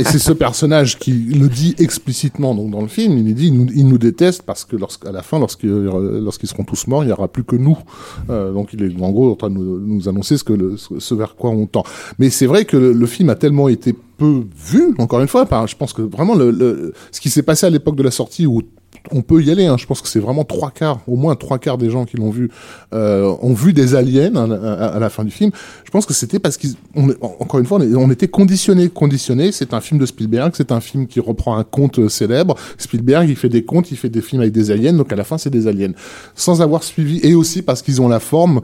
et 0.00 0.02
c'est 0.04 0.18
ce 0.18 0.32
personnage 0.32 0.98
qui 0.98 1.12
le 1.12 1.48
dit 1.48 1.76
explicitement 1.78 2.52
donc 2.52 2.72
dans 2.72 2.80
le 2.80 2.88
film. 2.88 3.16
Il 3.16 3.32
dit, 3.34 3.46
il 3.46 3.54
nous, 3.54 3.66
il 3.72 3.86
nous 3.86 3.96
déteste 3.98 4.42
parce 4.42 4.64
que 4.64 4.74
lorsqu'à 4.74 5.12
la 5.12 5.22
fin, 5.22 5.38
lorsqu'ils 5.38 6.48
seront 6.48 6.64
tous 6.64 6.88
morts, 6.88 7.04
il 7.04 7.06
n'y 7.06 7.12
aura 7.12 7.28
plus 7.28 7.44
que 7.44 7.54
nous. 7.54 7.78
Euh, 8.28 8.52
donc 8.52 8.72
il 8.72 8.82
est 8.82 9.02
en 9.02 9.12
gros 9.12 9.30
en 9.30 9.36
train 9.36 9.50
de 9.50 9.54
nous, 9.54 9.78
nous 9.78 10.08
annoncer 10.08 10.36
ce 10.36 10.42
que 10.42 10.52
le, 10.52 10.76
ce, 10.76 10.98
ce 10.98 11.14
vers 11.14 11.36
quoi 11.36 11.50
on 11.50 11.66
tend. 11.66 11.84
Mais 12.18 12.28
c'est 12.28 12.46
vrai 12.46 12.64
que 12.64 12.76
le, 12.76 12.92
le 12.92 13.06
film 13.06 13.30
a 13.30 13.36
tellement 13.36 13.68
été 13.68 13.94
peu 14.16 14.42
vu, 14.56 14.94
encore 14.98 15.20
une 15.20 15.28
fois. 15.28 15.46
Par, 15.46 15.68
je 15.68 15.76
pense 15.76 15.92
que 15.92 16.02
vraiment 16.02 16.34
le, 16.34 16.50
le- 16.50 16.92
ce 17.12 17.20
qui 17.20 17.30
s'est 17.30 17.42
passé 17.42 17.66
à 17.66 17.70
l'époque 17.70 17.94
de 17.94 18.02
la 18.02 18.10
sortie 18.10 18.46
où 18.46 18.62
on 19.10 19.22
peut 19.22 19.42
y 19.42 19.50
aller. 19.50 19.66
Hein. 19.66 19.76
Je 19.78 19.86
pense 19.86 20.00
que 20.00 20.08
c'est 20.08 20.20
vraiment 20.20 20.44
trois 20.44 20.70
quarts, 20.70 21.00
au 21.06 21.16
moins 21.16 21.34
trois 21.36 21.58
quarts 21.58 21.78
des 21.78 21.90
gens 21.90 22.04
qui 22.04 22.16
l'ont 22.16 22.30
vu 22.30 22.50
euh, 22.92 23.34
ont 23.42 23.54
vu 23.54 23.72
des 23.72 23.94
aliens 23.94 24.34
à, 24.34 24.96
à- 24.96 24.98
la 24.98 25.10
fin 25.10 25.24
du 25.24 25.30
film. 25.30 25.50
Je 25.84 25.90
pense 25.90 26.06
que 26.06 26.14
c'était 26.14 26.38
parce 26.38 26.56
qu'ils, 26.56 26.74
encore 27.20 27.60
une 27.60 27.66
fois, 27.66 27.78
on, 27.80 28.10
était 28.10 28.28
conditionnés. 28.28 28.88
Conditionnés. 28.88 29.52
C'est 29.52 29.74
un 29.74 29.80
film 29.80 30.00
de 30.00 30.06
Spielberg. 30.06 30.52
C'est 30.56 30.72
un 30.72 30.80
film 30.80 31.06
qui 31.06 31.20
reprend 31.20 31.56
un 31.56 31.64
conte 31.64 32.08
célèbre. 32.08 32.56
Spielberg, 32.78 33.28
il 33.28 33.36
fait 33.36 33.48
des 33.48 33.64
contes, 33.64 33.90
il 33.90 33.96
fait 33.96 34.08
des 34.08 34.22
films 34.22 34.42
avec 34.42 34.52
des 34.52 34.70
aliens. 34.70 34.94
Donc 34.94 35.12
à 35.12 35.16
la 35.16 35.24
fin, 35.24 35.38
c'est 35.38 35.50
des 35.50 35.66
aliens. 35.66 35.92
Sans 36.34 36.62
avoir 36.62 36.82
suivi, 36.82 37.20
et 37.22 37.34
aussi 37.34 37.62
parce 37.62 37.82
qu'ils 37.82 38.00
ont 38.00 38.08
la 38.08 38.20
forme 38.20 38.60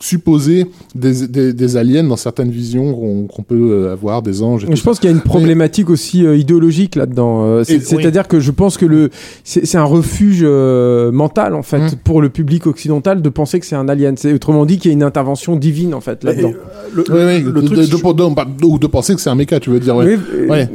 supposée 0.00 0.66
des, 0.94 1.26
des, 1.28 1.52
des 1.52 1.76
aliens 1.76 2.02
dans 2.04 2.16
certaines 2.16 2.50
visions 2.50 2.92
qu'on 3.28 3.42
peut 3.42 3.54
euh, 3.86 3.92
avoir 3.92 4.22
des 4.22 4.42
anges. 4.42 4.64
Et 4.64 4.66
Mais 4.66 4.74
tout 4.74 4.80
je 4.80 4.84
pense 4.84 4.98
qu'il 4.98 5.08
y 5.08 5.12
a 5.12 5.16
une 5.16 5.22
problématique 5.22 5.88
aussi 5.88 6.26
euh, 6.26 6.36
idéologique 6.36 6.96
là-dedans. 6.96 7.44
Euh, 7.44 7.64
C'est-à-dire 7.64 8.26
que 8.28 8.40
je 8.40 8.50
pense 8.50 8.76
que 8.76 8.86
le 8.86 9.10
c'est 9.44 9.76
un 9.76 9.84
refuge 9.84 10.40
euh, 10.42 11.12
mental 11.12 11.54
en 11.54 11.62
fait 11.62 11.74
Mm. 11.78 11.90
pour 12.04 12.22
le 12.22 12.28
public 12.28 12.66
occidental 12.66 13.20
de 13.22 13.28
penser 13.28 13.60
que 13.60 13.66
c'est 13.66 13.76
un 13.76 13.88
alien. 13.88 14.16
C'est 14.16 14.32
autrement 14.32 14.64
dit 14.66 14.78
qu'il 14.78 14.90
y 14.90 14.94
a 14.94 14.96
une 14.96 15.02
intervention 15.02 15.56
divine 15.56 15.94
en 15.94 16.00
fait 16.00 16.24
là-dedans. 16.24 16.52
Oui, 16.96 17.02
oui, 17.10 17.40
le 17.42 17.52
de, 17.52 17.60
truc, 17.60 17.78
de- 17.78 17.82
je- 17.82 17.90
de- 17.96 18.60
de- 18.60 18.66
ou 18.66 18.78
de 18.78 18.86
penser 18.86 19.14
que 19.14 19.20
c'est 19.20 19.30
un 19.30 19.34
méca, 19.34 19.60
tu 19.60 19.70
veux 19.70 19.80
dire, 19.80 19.96
ouais. 19.96 20.18
Oui, 20.38 20.48
Ouais, 20.48 20.68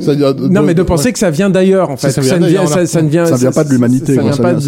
non, 0.49 0.61
mais 0.63 0.73
de 0.73 0.83
penser 0.83 1.07
ouais. 1.07 1.13
que 1.13 1.19
ça 1.19 1.29
vient 1.29 1.49
d'ailleurs 1.49 1.89
en 1.89 1.97
Ça, 1.97 2.07
fait. 2.09 2.15
ça 2.15 2.21
vient 2.21 2.33
ne 2.39 2.45
vient, 2.47 2.47
d'ailleurs, 2.63 2.67
ça, 2.69 2.85
ça 2.85 3.01
ne 3.01 3.09
vient, 3.09 3.25
Ça 3.25 3.35
vient 3.37 3.51
pas 3.51 3.63
de 3.63 3.69
l'humanité, 3.71 4.17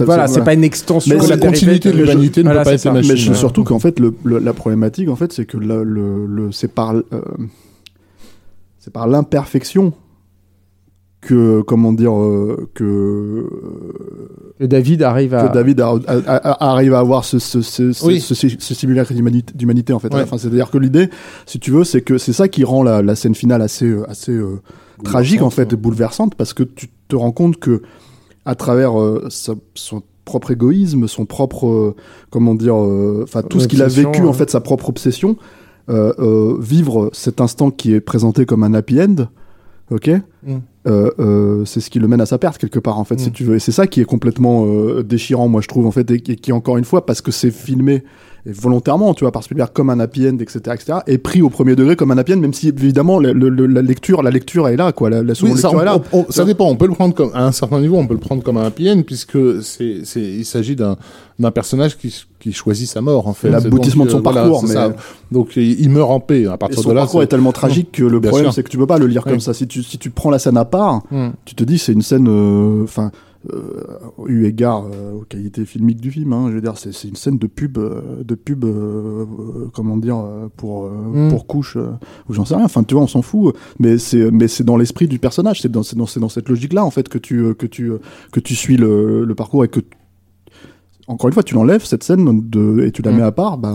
voilà, 0.05 0.27
c'est 0.27 0.43
pas 0.43 0.53
une 0.53 0.63
extension. 0.63 1.17
La 1.29 1.37
continuité 1.37 1.91
de 1.91 1.97
l'humanité 1.97 2.43
ne 2.43 2.49
peut 2.49 2.63
pas 2.63 2.73
être. 2.73 2.91
Mais 2.93 3.15
surtout 3.35 3.63
qu'en 3.63 3.79
fait, 3.79 3.99
le, 3.99 4.13
le- 4.23 4.41
la 4.51 4.57
problématique, 4.57 5.09
en 5.09 5.15
fait, 5.15 5.31
c'est 5.33 5.45
que 5.45 5.57
le, 5.57 5.83
le, 5.83 6.25
le- 6.25 6.51
c'est 6.51 6.67
par, 6.67 6.93
euh, 6.93 7.03
c'est 8.79 8.91
par 8.93 9.07
l'imperfection 9.07 9.93
que, 11.21 11.61
comment 11.61 11.93
dire, 11.93 12.13
euh, 12.19 12.67
que, 12.73 13.47
Que 14.59 14.65
David 14.65 15.03
arrive 15.03 15.35
à. 15.35 15.47
que 15.47 15.53
David 15.53 15.79
a- 15.79 15.89
a- 16.07 16.35
a- 16.35 16.71
arrive 16.71 16.95
à 16.95 16.99
avoir 16.99 17.23
ce, 17.25 17.37
ce, 17.37 17.61
ce, 17.61 17.91
ce- 17.93 18.05
Oui. 18.05 18.19
ce- 18.19 18.33
ce- 18.33 18.47
ce 18.57 18.73
simulacre 18.73 19.13
d'humanité, 19.13 19.93
en 19.93 19.99
fait. 19.99 20.11
à 20.13 20.17
la 20.17 20.23
Ouais. 20.23 20.27
fin. 20.29 20.37
C'est-à-dire 20.39 20.71
que 20.71 20.79
l'idée, 20.79 21.09
si 21.45 21.59
tu 21.59 21.69
veux, 21.71 21.83
c'est 21.83 22.01
que 22.01 22.17
c'est 22.17 22.33
ça 22.33 22.47
qui 22.47 22.63
rend 22.63 22.81
la, 22.81 23.01
la 23.03 23.15
scène 23.15 23.35
finale 23.35 23.61
assez, 23.61 23.85
euh, 23.85 24.09
assez 24.09 24.31
euh, 24.31 24.61
tragique, 25.03 25.43
en 25.43 25.51
fait, 25.51 25.75
bouleversante, 25.75 26.33
parce 26.35 26.53
que 26.53 26.63
tu 26.63 26.89
te 27.07 27.15
rends 27.15 27.31
compte 27.31 27.57
que, 27.57 27.83
à 28.45 28.55
travers 28.55 28.99
euh, 28.99 29.27
sa- 29.29 29.53
son 29.75 30.01
propre 30.31 30.51
égoïsme, 30.51 31.07
son 31.07 31.25
propre, 31.25 31.67
euh, 31.67 31.95
comment 32.29 32.55
dire, 32.55 32.75
euh, 32.75 33.21
enfin 33.23 33.41
tout 33.43 33.59
ce 33.59 33.67
qu'il 33.67 33.81
a 33.81 33.87
vécu, 33.87 34.21
en 34.23 34.33
fait, 34.33 34.49
sa 34.49 34.61
propre 34.61 34.89
obsession, 34.89 35.35
euh, 35.89 36.55
vivre 36.59 37.09
cet 37.13 37.41
instant 37.41 37.69
qui 37.71 37.93
est 37.93 38.01
présenté 38.01 38.45
comme 38.45 38.63
un 38.63 38.73
happy 38.73 39.01
end, 39.01 39.27
ok? 39.91 40.09
Mm. 40.47 40.57
euh, 40.87 41.11
euh, 41.19 41.65
c'est 41.65 41.81
ce 41.81 41.89
qui 41.91 41.99
le 41.99 42.07
mène 42.07 42.21
à 42.21 42.25
sa 42.25 42.37
perte 42.39 42.57
quelque 42.57 42.79
part 42.79 42.97
en 42.97 43.03
fait 43.03 43.19
si 43.19 43.29
Mm. 43.29 43.33
tu 43.33 43.43
veux 43.43 43.55
et 43.57 43.59
c'est 43.59 43.71
ça 43.71 43.85
qui 43.85 44.01
est 44.01 44.05
complètement 44.05 44.65
euh, 44.65 45.03
déchirant 45.03 45.47
moi 45.47 45.61
je 45.61 45.67
trouve 45.67 45.85
en 45.85 45.91
fait 45.91 46.09
et, 46.09 46.19
qui- 46.19 46.35
qui 46.35 46.51
encore 46.51 46.77
une 46.77 46.85
fois 46.85 47.05
parce 47.05 47.21
que 47.21 47.29
c'est 47.31 47.51
filmé 47.51 48.03
volontairement 48.45 49.13
tu 49.13 49.23
vois 49.23 49.31
par 49.31 49.43
Spielberg 49.43 49.69
comme 49.73 49.89
un 49.89 49.99
happy 49.99 50.27
end 50.27 50.37
etc 50.39 50.59
etc 50.73 50.99
est 51.07 51.17
pris 51.17 51.41
au 51.41 51.49
premier 51.49 51.75
degré 51.75 51.95
comme 51.95 52.11
un 52.11 52.17
happy 52.17 52.33
end 52.33 52.37
même 52.37 52.53
si 52.53 52.69
évidemment 52.69 53.19
le- 53.19 53.33
le- 53.33 53.49
le- 53.49 53.67
la 53.67 53.81
lecture 53.81 54.23
la 54.23 54.31
lecture 54.31 54.67
est 54.67 54.75
là 54.77 54.91
quoi 54.91 55.09
la, 55.09 55.21
la 55.23 55.35
seconde 55.35 55.53
Oui, 55.53 55.59
ça, 55.59 55.67
lecture 55.69 55.81
est 55.81 55.85
là 55.85 55.99
on- 56.13 56.19
on- 56.19 56.25
ça 56.31 56.45
dépend. 56.45 56.65
On 56.67 56.75
peut 56.75 56.87
le 56.87 56.93
prendre 56.93 57.13
comme 57.13 57.31
à 57.33 57.45
un 57.45 57.51
certain 57.51 57.79
niveau, 57.79 57.97
on 57.97 58.07
peut 58.07 58.13
le 58.15 58.19
prendre 58.19 58.43
comme 58.43 58.57
un 58.57 58.63
happy 58.63 58.89
end 58.89 59.01
puisque 59.05 59.37
c'est, 59.63 60.01
c'est, 60.03 60.21
il 60.21 60.45
s'agit 60.45 60.75
d'un, 60.75 60.97
d'un 61.39 61.51
personnage 61.51 61.97
qui, 61.97 62.13
qui 62.39 62.51
choisit 62.53 62.87
sa 62.89 63.01
mort 63.01 63.27
en 63.27 63.33
fait. 63.33 63.49
L'aboutissement 63.49 64.05
de 64.05 64.09
son 64.09 64.21
voilà, 64.21 64.41
parcours, 64.41 64.63
mais- 64.63 64.73
ça. 64.73 64.93
donc 65.31 65.55
il 65.55 65.89
meurt 65.89 66.09
en 66.11 66.19
paix 66.19 66.47
à 66.47 66.55
Et 66.55 66.57
partir 66.57 66.79
son 66.79 66.89
de 66.89 66.93
là. 66.95 67.01
parcours 67.01 67.19
c'est- 67.21 67.25
est 67.25 67.27
tellement 67.27 67.51
tragique 67.51 67.91
que 67.91 68.03
le 68.03 68.19
Bien 68.19 68.31
problème 68.31 68.51
c'est 68.51 68.63
que 68.63 68.69
tu 68.69 68.77
peux 68.77 68.87
pas 68.87 68.97
le 68.97 69.07
lire 69.07 69.23
Oui. 69.25 69.31
comme 69.31 69.39
ça 69.39 69.53
si 69.53 69.67
tu 69.67 69.83
si 69.83 69.97
tu 69.97 70.09
prends 70.09 70.29
la 70.31 70.39
scène 70.39 70.57
à 70.57 70.65
part 70.65 71.01
Hmm. 71.11 71.29
tu 71.45 71.55
te 71.55 71.63
dis 71.63 71.77
c'est 71.77 71.93
une 71.93 72.01
scène 72.01 72.27
euh, 72.27 72.83
enfin 72.83 73.11
euh, 73.13 73.30
eu 74.27 74.45
égard 74.45 74.85
euh, 74.93 75.13
aux 75.13 75.25
qualités 75.25 75.65
filmiques 75.65 75.99
du 75.99 76.11
film 76.11 76.31
hein, 76.33 76.45
je 76.49 76.53
veux 76.55 76.61
dire 76.61 76.77
c'est 76.77 76.93
c'est 76.93 77.07
une 77.07 77.15
scène 77.15 77.37
de 77.37 77.47
pub 77.47 77.77
euh, 77.77 78.23
de 78.23 78.35
pub 78.35 78.63
euh, 78.65 79.25
euh, 79.25 79.67
comment 79.73 79.97
dire 79.97 80.17
euh, 80.17 80.47
pour 80.55 80.85
euh, 80.85 80.89
Mm. 81.11 81.29
pour 81.29 81.47
couche 81.47 81.77
euh, 81.77 81.91
ou 82.29 82.33
j'en 82.33 82.45
sais 82.45 82.55
rien. 82.55 82.65
Enfin 82.65 82.83
tu 82.83 82.93
vois 82.93 83.03
on 83.03 83.07
s'en 83.07 83.21
fout. 83.21 83.55
Mais 83.79 83.97
c'est 83.97 84.29
mais 84.31 84.47
c'est 84.47 84.63
dans 84.63 84.77
l'esprit 84.77 85.07
du 85.07 85.19
personnage. 85.19 85.61
C'est 85.61 85.71
dans 85.71 85.83
c'est 85.83 85.95
dans, 85.97 86.05
c'est 86.05 86.19
dans 86.19 86.29
cette 86.29 86.47
logique 86.49 86.73
là 86.73 86.85
en 86.85 86.91
fait 86.91 87.09
que 87.09 87.17
tu 87.17 87.39
euh, 87.39 87.53
que 87.53 87.65
tu 87.65 87.89
euh, 87.91 87.99
que 88.31 88.39
tu 88.39 88.55
suis 88.55 88.77
le, 88.77 89.25
le 89.25 89.35
parcours 89.35 89.65
et 89.65 89.67
que 89.67 89.79
encore 91.11 91.27
une 91.27 91.33
fois 91.33 91.43
tu 91.43 91.53
l'enlèves 91.55 91.85
cette 91.85 92.03
scène 92.03 92.41
de 92.49 92.83
et 92.85 92.91
tu 92.91 93.01
la 93.01 93.11
Mm. 93.11 93.15
mets 93.17 93.21
à 93.23 93.31
part 93.31 93.57
bah 93.57 93.73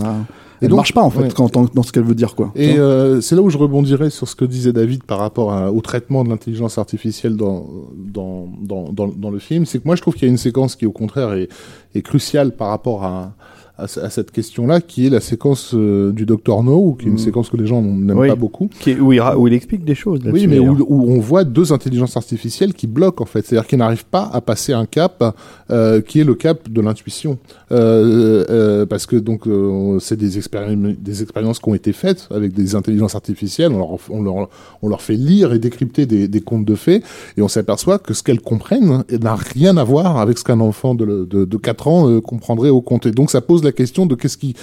Et 0.61 0.65
elle 0.65 0.69
donc- 0.69 0.77
marche 0.77 0.93
pas 0.93 1.03
en 1.03 1.09
fait 1.11 1.21
ouais. 1.21 1.29
quand, 1.35 1.55
dans 1.73 1.83
ce 1.83 1.91
qu'elle 1.91 2.03
veut 2.03 2.15
dire 2.15 2.33
quoi 2.35 2.51
Et 2.55 2.77
euh, 2.79 3.21
c'est 3.21 3.35
là 3.35 3.41
où 3.43 3.49
je 3.49 3.57
rebondirais 3.59 4.09
sur 4.09 4.27
ce 4.27 4.35
que 4.35 4.43
disait 4.45 4.73
David 4.73 5.03
par 5.03 5.19
rapport 5.19 5.53
à- 5.53 5.71
au 5.71 5.81
traitement 5.81 6.23
de 6.23 6.29
l'intelligence 6.29 6.77
artificielle 6.79 7.35
dans, 7.37 7.65
dans, 7.95 8.47
dans, 8.61 8.91
dans, 8.91 9.07
dans 9.07 9.29
le 9.29 9.39
film. 9.39 9.65
C'est 9.67 9.77
que 9.79 9.83
moi, 9.85 9.95
je 9.95 10.01
trouve 10.01 10.15
qu'il 10.15 10.23
y 10.23 10.29
a 10.29 10.31
une 10.31 10.37
séquence 10.37 10.75
qui, 10.75 10.85
au 10.87 10.91
contraire, 10.91 11.33
est, 11.33 11.47
est 11.93 12.01
cruciale 12.01 12.55
par 12.55 12.69
rapport 12.69 13.03
à, 13.03 13.33
à, 13.77 13.83
à 13.83 14.09
cette 14.09 14.31
question-là, 14.31 14.81
qui 14.81 15.05
est 15.05 15.09
la 15.09 15.19
séquence 15.19 15.71
euh, 15.73 16.11
du 16.11 16.25
Docteur 16.25 16.63
No, 16.63 16.93
qui 16.99 17.05
est 17.05 17.09
une 17.09 17.15
Mm. 17.15 17.19
séquence 17.19 17.49
que 17.49 17.57
les 17.57 17.67
gens 17.67 17.81
n'aiment 17.81 18.17
Oui. 18.17 18.27
pas 18.27 18.35
beaucoup. 18.35 18.69
Qui 18.79 18.91
est- 18.91 18.99
où, 18.99 19.13
il 19.13 19.19
ra- 19.19 19.37
où 19.37 19.47
il 19.47 19.53
explique 19.53 19.85
des 19.85 19.95
choses. 19.95 20.19
Oui, 20.25 20.47
mais 20.47 20.59
où, 20.59 20.75
où 20.87 21.11
on 21.11 21.19
voit 21.19 21.43
deux 21.43 21.71
intelligences 21.73 22.17
artificielles 22.17 22.73
qui 22.73 22.87
bloquent 22.87 23.23
en 23.23 23.27
fait, 23.27 23.45
c'est-à-dire 23.45 23.67
qu'ils 23.67 23.79
n'arrivent 23.79 24.05
pas 24.05 24.29
à 24.33 24.41
passer 24.41 24.73
un 24.73 24.85
cap 24.85 25.35
euh, 25.71 26.01
qui 26.01 26.19
est 26.19 26.23
le 26.23 26.35
cap 26.35 26.69
de 26.69 26.81
l'intuition, 26.81 27.37
euh, 27.71 28.45
euh, 28.49 28.85
parce 28.85 29.05
que 29.05 29.15
donc 29.15 29.47
euh, 29.47 29.99
c'est 29.99 30.17
des, 30.17 30.39
expérim- 30.39 30.95
des 30.99 31.21
expériences 31.21 31.59
qui 31.59 31.69
ont 31.69 31.75
été 31.75 31.93
faites 31.93 32.27
avec 32.31 32.53
des 32.53 32.75
intelligences 32.75 33.15
artificielles, 33.15 33.71
on 33.73 33.77
leur, 33.77 33.97
on 34.09 34.21
leur, 34.23 34.49
on 34.81 34.89
leur 34.89 35.01
fait 35.01 35.15
lire 35.15 35.53
et 35.53 35.59
décrypter 35.59 36.05
des, 36.05 36.27
des 36.27 36.41
contes 36.41 36.65
de 36.65 36.75
fées, 36.75 37.03
et 37.37 37.41
on 37.41 37.47
s'aperçoit 37.47 37.99
que 37.99 38.13
ce 38.13 38.23
qu'elles 38.23 38.41
comprennent 38.41 39.03
n'a 39.21 39.35
rien 39.35 39.77
à 39.77 39.83
voir 39.83 40.17
avec 40.17 40.37
ce 40.37 40.43
qu'un 40.43 40.59
enfant 40.59 40.95
de, 40.95 41.05
de, 41.29 41.45
de 41.45 41.57
4 41.57 41.87
ans 41.87 42.21
comprendrait 42.21 42.69
au 42.69 42.81
conte. 42.81 43.05
Et 43.05 43.11
donc 43.11 43.29
ça 43.31 43.41
pose 43.41 43.61
la 43.67 43.71
question 43.71 44.05
de 44.05 44.15
qu'est-ce 44.15 44.37
qui 44.37 44.55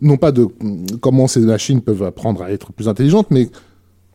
non 0.00 0.16
pas 0.16 0.32
de 0.32 0.44
mm, 0.44 0.98
comment 1.00 1.28
ces 1.28 1.40
machines 1.40 1.80
peuvent 1.80 2.02
apprendre 2.02 2.42
à 2.42 2.50
être 2.50 2.72
plus 2.72 2.88
intelligentes, 2.88 3.28
mais 3.30 3.48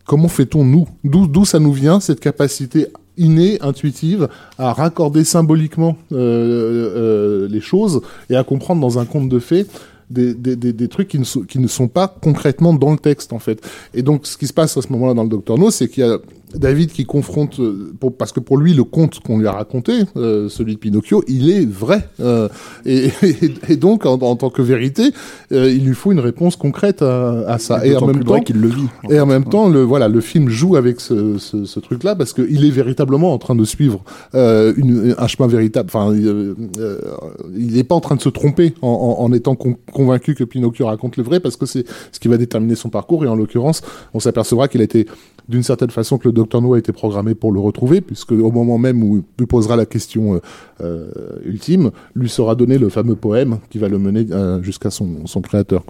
comment 0.05 0.27
fait-on 0.27 0.64
nous? 0.64 0.88
D'où 1.03 1.45
ça 1.45 1.60
nous 1.60 1.73
vient 1.73 1.99
cette 1.99 2.19
capacité 2.19 2.88
innée, 3.18 3.60
intuitive, 3.61 4.27
à 4.57 4.73
raccorder 4.73 5.23
symboliquement 5.23 5.97
euh, 6.11 6.18
euh, 6.18 7.47
les 7.47 7.61
choses 7.61 8.01
et 8.30 8.35
à 8.35 8.43
comprendre 8.43 8.81
dans 8.81 8.97
un 8.97 9.05
conte 9.05 9.30
de 9.30 9.39
fées 9.39 9.68
des, 10.10 10.34
des, 10.34 10.55
des, 10.55 10.73
des 10.73 10.88
trucs 10.88 11.07
qui 11.07 11.19
ne, 11.19 11.23
sont, 11.23 11.41
qui 11.41 11.60
ne 11.60 11.68
sont 11.68 11.88
pas 11.88 12.07
concrètement 12.07 12.73
dans 12.73 12.91
le 12.91 12.97
texte 12.97 13.34
en 13.34 13.39
fait? 13.39 13.61
Et 13.93 14.01
donc 14.01 14.26
ce 14.26 14.38
qui 14.38 14.47
se 14.47 14.53
passe 14.53 14.76
à 14.77 14.81
ce 14.81 14.91
moment-là 14.91 15.14
dans 15.14 15.23
le 15.23 15.30
Docteur 15.30 15.57
No, 15.57 15.72
c'est 15.72 15.88
qu'il 15.88 16.03
y 16.03 16.07
a 16.07 16.18
David 16.55 16.91
qui 16.91 17.05
confronte, 17.05 17.59
euh, 17.59 17.93
pour, 17.99 18.15
parce 18.15 18.31
que 18.31 18.39
pour 18.39 18.57
lui 18.57 18.73
le 18.73 18.84
conte 18.84 19.19
qu'on 19.19 19.38
lui 19.39 19.47
a 19.47 19.51
raconté, 19.51 19.93
euh, 20.17 20.49
celui 20.49 20.73
de 20.75 20.80
Pinocchio, 20.80 21.23
il 21.27 21.49
est 21.49 21.65
vrai. 21.65 22.07
Euh, 22.19 22.47
et, 22.85 23.07
et, 23.23 23.35
et 23.69 23.75
donc 23.75 24.05
en, 24.05 24.13
en 24.13 24.35
tant 24.35 24.49
que 24.49 24.61
vérité, 24.61 25.11
euh, 25.51 25.71
il 25.71 25.85
lui 25.85 25.95
faut 25.95 26.11
une 26.11 26.19
réponse 26.19 26.55
concrète 26.55 27.01
à, 27.01 27.43
à 27.47 27.57
ça. 27.57 27.85
Et, 27.85 27.95
en 27.95 28.05
même 28.07 28.23
temps, 28.23 28.39
qu'il 28.41 28.59
le 28.59 28.67
vit 28.67 28.88
et 29.09 29.19
en 29.19 29.25
même 29.25 29.45
temps, 29.45 29.69
le 29.69 29.81
voilà, 29.81 30.07
le 30.07 30.21
film 30.21 30.49
joue 30.49 30.75
avec 30.75 30.99
ce, 30.99 31.38
ce, 31.38 31.65
ce 31.65 31.80
truc-là 31.80 32.15
parce 32.15 32.34
qu'il 32.34 32.65
est 32.65 32.69
véritablement 32.71 33.34
en 33.34 33.38
train 33.38 33.55
de 33.55 33.65
suivre 33.65 34.03
une, 34.34 35.15
un 35.17 35.27
chemin 35.27 35.47
véritable. 35.47 35.89
Enfin, 35.93 36.13
il 36.13 37.73
n'est 37.73 37.84
pas 37.84 37.95
en 37.95 38.01
train 38.01 38.15
de 38.15 38.21
se 38.21 38.30
tromper 38.30 38.73
en, 38.81 38.88
en, 39.19 39.23
en 39.23 39.34
étant 39.34 39.55
con- 39.55 39.77
convaincu 39.91 40.35
que 40.35 40.43
Pinocchio 40.43 40.85
raconte 40.88 41.17
le 41.17 41.23
vrai 41.23 41.39
parce 41.39 41.55
que 41.55 41.65
c'est 41.65 41.85
ce 42.11 42.19
qui 42.19 42.27
va 42.27 42.38
déterminer 42.38 42.75
son 42.75 42.89
parcours. 42.89 43.23
Et 43.25 43.27
en 43.27 43.35
l'occurrence, 43.35 43.81
on 44.13 44.19
s'apercevra 44.19 44.67
qu'il 44.67 44.81
a 44.81 44.84
été 44.84 45.07
d'une 45.49 45.63
certaine 45.63 45.89
façon 45.89 46.17
que 46.17 46.27
le 46.27 46.31
Docteur 46.31 46.61
No 46.61 46.73
a 46.73 46.79
été 46.79 46.91
programmé 46.91 47.35
pour 47.35 47.51
le 47.51 47.59
retrouver, 47.59 48.01
puisque 48.01 48.31
au 48.31 48.51
moment 48.51 48.77
même 48.77 49.03
où 49.03 49.17
il 49.17 49.23
lui 49.39 49.45
posera 49.45 49.75
la 49.75 49.85
question 49.85 50.35
euh, 50.35 50.39
euh, 50.81 51.09
ultime, 51.45 51.91
lui 52.15 52.29
sera 52.29 52.55
donné 52.55 52.77
le 52.77 52.89
fameux 52.89 53.15
poème 53.15 53.59
qui 53.69 53.77
va 53.77 53.87
le 53.87 53.99
mener 53.99 54.25
euh, 54.31 54.61
jusqu'à 54.63 54.89
son, 54.89 55.25
son 55.25 55.41
créateur. 55.41 55.83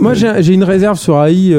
Moi, 0.00 0.14
j'ai 0.14 0.52
une 0.52 0.64
réserve 0.64 0.98
sur 0.98 1.22
AI, 1.22 1.52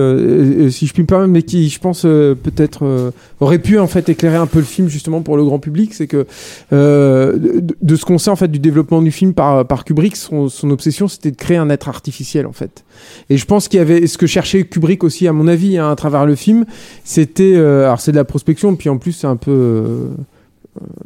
si 0.71 0.87
je 0.87 0.93
puis 0.93 1.03
me 1.03 1.07
permettre, 1.07 1.31
mais 1.31 1.43
qui, 1.43 1.69
je 1.69 1.79
pense, 1.79 2.01
peut-être 2.01 3.11
aurait 3.39 3.59
pu 3.59 3.79
en 3.79 3.87
fait 3.87 4.09
éclairer 4.09 4.37
un 4.37 4.47
peu 4.47 4.59
le 4.59 4.65
film 4.65 4.87
justement 4.87 5.21
pour 5.21 5.37
le 5.37 5.43
grand 5.43 5.59
public. 5.59 5.93
C'est 5.93 6.07
que 6.07 6.25
de, 6.71 7.95
ce 7.95 8.05
qu'on 8.05 8.17
sait 8.17 8.29
en 8.29 8.35
fait 8.35 8.49
du 8.49 8.59
développement 8.59 9.01
du 9.01 9.11
film 9.11 9.33
par, 9.33 9.65
par 9.65 9.85
Kubrick, 9.85 10.15
son, 10.15 10.49
son 10.49 10.69
obsession 10.69 11.07
c'était 11.07 11.31
de 11.31 11.35
créer 11.35 11.57
un 11.57 11.69
être 11.69 11.89
artificiel 11.89 12.45
en 12.45 12.53
fait. 12.53 12.83
Et 13.29 13.37
je 13.37 13.45
pense 13.45 13.67
qu'il 13.67 13.77
y 13.77 13.81
avait 13.81 14.07
ce 14.07 14.17
que 14.17 14.27
cherchait 14.27 14.63
Kubrick 14.63 15.03
aussi, 15.03 15.27
à 15.27 15.33
mon 15.33 15.47
avis, 15.47 15.77
hein, 15.77 15.91
à 15.91 15.95
travers 15.95 16.25
le 16.25 16.35
film, 16.35 16.65
c'était, 17.03 17.36
euh, 17.43 17.85
alors 17.85 17.99
c'est 17.99 18.11
de 18.11 18.17
la 18.17 18.25
prospection, 18.25 18.75
puis 18.75 18.89
en 18.89 18.97
plus 18.97 19.11
c'est 19.13 19.27
un 19.27 19.35
peu 19.35 19.51
euh, 19.51 20.07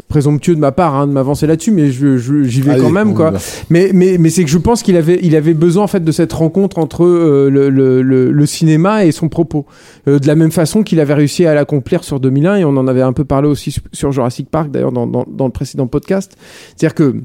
présomptueux 0.09 0.55
de 0.55 0.59
ma 0.59 0.71
part 0.73 0.95
hein, 0.95 1.07
de 1.07 1.13
m'avancer 1.13 1.47
là-dessus, 1.47 1.71
mais 1.71 1.91
je, 1.91 2.17
j'y 2.17 2.61
vais 2.61 2.71
Allez, 2.71 2.81
quand 2.81 2.89
même 2.89 3.13
quoi. 3.13 3.33
Mais, 3.69 3.91
mais, 3.93 4.17
mais 4.19 4.29
c'est 4.29 4.43
que 4.43 4.49
je 4.49 4.57
pense 4.57 4.83
qu'il 4.83 4.97
avait, 4.97 5.19
il 5.23 5.35
avait 5.35 5.53
besoin 5.53 5.83
en 5.83 5.87
fait 5.87 6.03
de 6.03 6.11
cette 6.11 6.33
rencontre 6.33 6.77
entre 6.77 7.05
euh, 7.05 7.49
le, 7.49 7.69
le, 7.69 8.01
le, 8.01 8.31
le 8.31 8.45
cinéma 8.45 9.05
et 9.05 9.11
son 9.13 9.29
propos. 9.29 9.65
Euh, 10.07 10.19
de 10.19 10.27
la 10.27 10.35
même 10.35 10.51
façon 10.51 10.83
qu'il 10.83 10.99
avait 10.99 11.13
réussi 11.13 11.45
à 11.45 11.53
l'accomplir 11.53 12.03
sur 12.03 12.19
2001, 12.19 12.57
et 12.57 12.65
on 12.65 12.75
en 12.75 12.87
avait 12.87 13.01
un 13.01 13.13
peu 13.13 13.23
parlé 13.23 13.47
aussi 13.47 13.71
su- 13.71 13.81
sur 13.93 14.11
Jurassic 14.11 14.49
Park 14.49 14.71
d'ailleurs 14.71 14.91
dans, 14.91 15.07
dans, 15.07 15.25
dans 15.29 15.45
le 15.45 15.51
précédent 15.51 15.87
podcast. 15.87 16.35
C'est-à-dire 16.75 16.95
que 16.95 17.15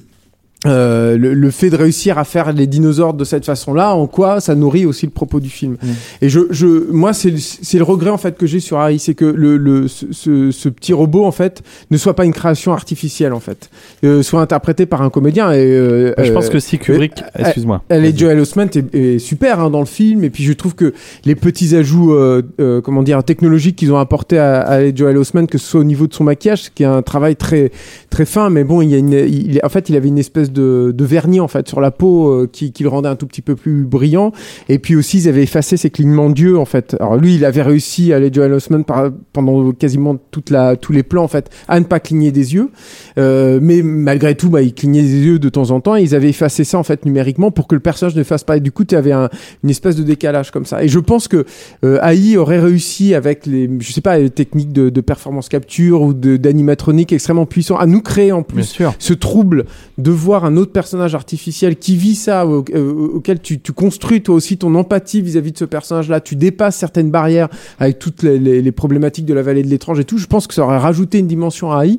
euh, 0.66 1.16
le, 1.16 1.34
le 1.34 1.50
fait 1.50 1.70
de 1.70 1.76
réussir 1.76 2.18
à 2.18 2.24
faire 2.24 2.52
les 2.52 2.66
dinosaures 2.66 3.14
de 3.14 3.24
cette 3.24 3.44
façon-là, 3.44 3.94
en 3.94 4.06
quoi 4.06 4.40
ça 4.40 4.54
nourrit 4.54 4.86
aussi 4.86 5.06
le 5.06 5.12
propos 5.12 5.40
du 5.40 5.48
film. 5.48 5.76
Et 6.22 6.28
je, 6.28 6.40
je, 6.50 6.90
moi, 6.90 7.12
c'est 7.12 7.30
le- 7.30 7.82
regret 7.86 8.10
en 8.10 8.18
fait 8.18 8.36
que 8.36 8.46
j'ai 8.46 8.60
sur 8.60 8.78
Harry, 8.78 8.98
c'est 8.98 9.14
que 9.14 9.24
le, 9.24 9.56
le 9.56 9.86
ce, 9.88 10.50
ce, 10.50 10.68
petit 10.68 10.92
robot 10.92 11.24
en 11.24 11.30
fait 11.32 11.62
ne 11.90 11.96
soit 11.96 12.14
pas 12.14 12.24
une 12.24 12.32
création 12.32 12.72
artificielle 12.72 13.32
en 13.32 13.40
fait, 13.40 13.70
euh, 14.04 14.22
soit 14.22 14.40
interprété 14.40 14.86
par 14.86 15.02
un 15.02 15.10
comédien. 15.10 15.52
Et 15.52 15.58
euh, 15.58 16.12
je 16.22 16.32
pense 16.32 16.46
euh, 16.48 16.50
que 16.50 16.58
si 16.58 16.78
Kubrick, 16.78 17.22
excuse-moi. 17.38 17.82
elle 17.88 18.04
est 18.04 18.18
Joel 18.18 18.40
Osment 18.40 18.66
est, 18.74 18.94
est 18.94 19.18
super 19.18 19.60
hein, 19.60 19.70
dans 19.70 19.80
le 19.80 19.86
film 19.86 20.24
et 20.24 20.30
puis 20.30 20.42
je 20.42 20.52
trouve 20.52 20.74
que 20.74 20.92
les 21.24 21.34
petits 21.36 21.76
ajouts 21.76 22.12
euh, 22.12 22.42
euh, 22.60 22.80
comment 22.80 23.02
dire 23.02 23.22
technologiques 23.22 23.76
qu'ils 23.76 23.92
ont 23.92 23.98
apportés 23.98 24.38
à, 24.38 24.62
à 24.62 24.94
Joel 24.94 25.16
Osment 25.16 25.46
que 25.46 25.58
ce 25.58 25.66
soit 25.66 25.80
au 25.80 25.84
niveau 25.84 26.06
de 26.06 26.14
son 26.14 26.24
maquillage 26.24 26.70
qui 26.74 26.82
est 26.82 26.86
un 26.86 27.02
travail 27.02 27.36
très 27.36 27.70
très 28.10 28.24
fin 28.24 28.50
mais 28.50 28.64
bon 28.64 28.82
il 28.82 28.90
y 28.90 28.94
a 28.94 28.98
une 28.98 29.12
il, 29.12 29.60
en 29.62 29.68
fait 29.68 29.88
il 29.88 29.96
avait 29.96 30.08
une 30.08 30.18
espèce 30.18 30.50
de, 30.50 30.55
de 30.60 31.04
vernis 31.04 31.40
en 31.40 31.48
fait 31.48 31.68
sur 31.68 31.80
la 31.80 31.90
peau 31.90 32.30
euh, 32.30 32.48
qui, 32.50 32.72
qui 32.72 32.82
le 32.82 32.88
rendait 32.88 33.08
un 33.08 33.16
tout 33.16 33.26
petit 33.26 33.42
peu 33.42 33.56
plus 33.56 33.84
brillant 33.84 34.32
et 34.68 34.78
puis 34.78 34.96
aussi 34.96 35.18
ils 35.18 35.28
avaient 35.28 35.42
effacé 35.42 35.76
ses 35.76 35.90
clignements 35.90 36.30
d'yeux 36.30 36.58
en 36.58 36.64
fait 36.64 36.96
alors 37.00 37.16
lui 37.16 37.34
il 37.34 37.44
avait 37.44 37.62
réussi 37.62 38.12
à 38.12 38.16
aller 38.16 38.30
Joel 38.32 38.52
Osment 38.52 38.82
par, 38.82 39.10
pendant 39.32 39.72
quasiment 39.72 40.16
toute 40.30 40.50
la 40.50 40.76
tous 40.76 40.92
les 40.92 41.02
plans 41.02 41.24
en 41.24 41.28
fait 41.28 41.50
à 41.68 41.78
ne 41.80 41.84
pas 41.84 42.00
cligner 42.00 42.32
des 42.32 42.54
yeux 42.54 42.70
euh, 43.18 43.58
mais 43.62 43.82
malgré 43.82 44.34
tout, 44.34 44.50
bah, 44.50 44.62
ils 44.62 44.74
clignaient 44.74 45.02
des 45.02 45.26
yeux 45.26 45.38
de 45.38 45.48
temps 45.48 45.70
en 45.70 45.80
temps. 45.80 45.96
Et 45.96 46.02
ils 46.02 46.14
avaient 46.14 46.28
effacé 46.28 46.64
ça 46.64 46.78
en 46.78 46.82
fait 46.82 47.04
numériquement 47.04 47.50
pour 47.50 47.66
que 47.66 47.74
le 47.74 47.80
personnage 47.80 48.14
ne 48.14 48.22
fasse 48.22 48.44
pas. 48.44 48.56
Et 48.56 48.60
du 48.60 48.72
coup, 48.72 48.84
tu 48.84 48.94
avais 48.94 49.12
un, 49.12 49.28
une 49.62 49.70
espèce 49.70 49.96
de 49.96 50.02
décalage 50.02 50.50
comme 50.50 50.66
ça. 50.66 50.82
Et 50.82 50.88
je 50.88 50.98
pense 50.98 51.28
que 51.28 51.44
euh, 51.84 52.00
AI 52.02 52.36
aurait 52.36 52.60
réussi 52.60 53.14
avec 53.14 53.46
les, 53.46 53.70
je 53.80 53.92
sais 53.92 54.00
pas, 54.00 54.18
les 54.18 54.30
techniques 54.30 54.72
de, 54.72 54.90
de 54.90 55.00
performance 55.00 55.48
capture 55.48 56.02
ou 56.02 56.14
d'animatronique 56.14 57.12
extrêmement 57.12 57.46
puissants 57.46 57.76
à 57.76 57.86
nous 57.86 58.00
créer 58.00 58.32
en 58.32 58.42
plus 58.42 58.78
ce 58.98 59.12
trouble 59.12 59.64
de 59.98 60.10
voir 60.10 60.35
un 60.44 60.56
autre 60.56 60.72
personnage 60.72 61.14
artificiel 61.14 61.76
qui 61.76 61.96
vit 61.96 62.14
ça, 62.14 62.44
euh, 62.44 62.92
auquel 63.14 63.40
tu, 63.40 63.58
construis 63.74 64.22
toi 64.22 64.34
aussi 64.34 64.58
ton 64.58 64.74
empathie 64.74 65.22
vis-à-vis 65.22 65.52
de 65.52 65.58
ce 65.58 65.64
personnage-là, 65.64 66.20
tu 66.20 66.36
dépasses 66.36 66.76
certaines 66.76 67.10
barrières 67.10 67.48
avec 67.78 67.98
toutes 67.98 68.22
les 68.22 68.72
problématiques 68.72 69.26
de 69.26 69.34
la 69.34 69.42
vallée 69.42 69.62
de 69.62 69.68
l'étrange 69.68 70.00
et 70.00 70.04
tout. 70.04 70.18
Je 70.18 70.26
pense 70.26 70.46
que 70.46 70.54
ça 70.54 70.64
aurait 70.64 70.78
rajouté 70.78 71.18
une 71.18 71.26
dimension 71.26 71.72
à 71.72 71.86
AI 71.86 71.98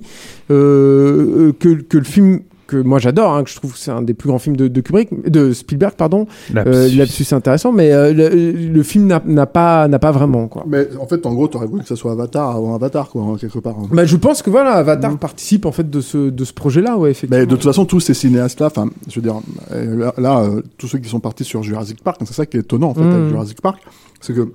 euh, 0.50 1.48
euh, 1.48 1.54
que, 1.58 1.70
que 1.82 1.98
le 1.98 2.04
film 2.04 2.42
que 2.68 2.78
moi 2.78 3.00
j'adore, 3.00 3.34
hein, 3.34 3.44
que 3.44 3.50
je 3.50 3.56
trouve 3.56 3.74
que 3.74 3.80
c'est 3.80 3.90
un 3.92 4.02
des 4.02 4.14
plus 4.14 4.28
grands 4.28 4.38
films 4.40 4.56
de, 4.58 4.68
de 4.68 4.82
Kubrick, 4.82 5.10
de 5.32 5.54
Spielberg, 5.54 5.94
pardon. 5.96 6.28
Euh, 6.56 6.90
Lapsus 6.96 7.26
intéressant, 7.34 7.72
mais 7.72 7.92
euh, 7.92 8.14
le, 8.14 8.52
le 8.52 8.84
film 8.84 9.08
n'a- 9.08 9.46
pas 9.48 9.88
n'a 9.88 10.00
pas 10.00 10.12
vraiment 10.12 10.48
quoi. 10.48 10.64
Mais 10.68 10.88
en 11.00 11.08
fait, 11.08 11.26
en 11.26 11.34
gros, 11.34 11.48
t'aurais 11.48 11.66
voulu 11.68 11.82
que 11.82 11.88
ça 11.88 11.96
soit 11.96 12.12
Avatar 12.12 12.56
avant 12.56 12.76
Avatar, 12.76 13.10
quoi, 13.10 13.24
hein, 13.24 13.38
quelque 13.40 13.60
part. 13.60 13.76
hein. 13.80 13.88
Bah, 13.92 14.06
je 14.06 14.16
pense 14.18 14.42
que 14.42 14.50
voilà, 14.50 14.72
Avatar 14.74 15.18
participe 15.18 15.66
en 15.66 15.72
fait 15.72 15.90
de 15.90 16.02
ce 16.02 16.30
de 16.30 16.46
ce 16.46 16.54
projet-là, 16.54 16.98
ouais, 16.98 17.12
effectivement. 17.12 17.38
Mais 17.40 17.46
de 17.46 17.56
toute 17.56 17.64
façon, 17.64 17.86
tous 17.86 18.00
ces 18.02 18.14
cinéastes-là, 18.14 18.68
enfin, 18.68 18.90
je 19.10 19.16
veux 19.16 19.22
dire, 19.22 19.40
euh, 19.72 19.96
là, 19.96 20.14
là, 20.18 20.40
euh, 20.42 20.62
tous 20.78 20.88
ceux 20.88 21.00
qui 21.00 21.10
sont 21.10 21.20
partis 21.20 21.44
sur 21.46 21.64
Jurassic 21.64 22.04
Park, 22.04 22.18
c'est 22.26 22.34
ça 22.34 22.46
qui 22.46 22.58
est 22.58 22.62
étonnant 22.62 22.90
en 22.90 22.94
fait 22.94 23.02
avec 23.04 23.30
Jurassic 23.30 23.62
Park, 23.62 23.80
c'est 24.22 24.34
que 24.34 24.52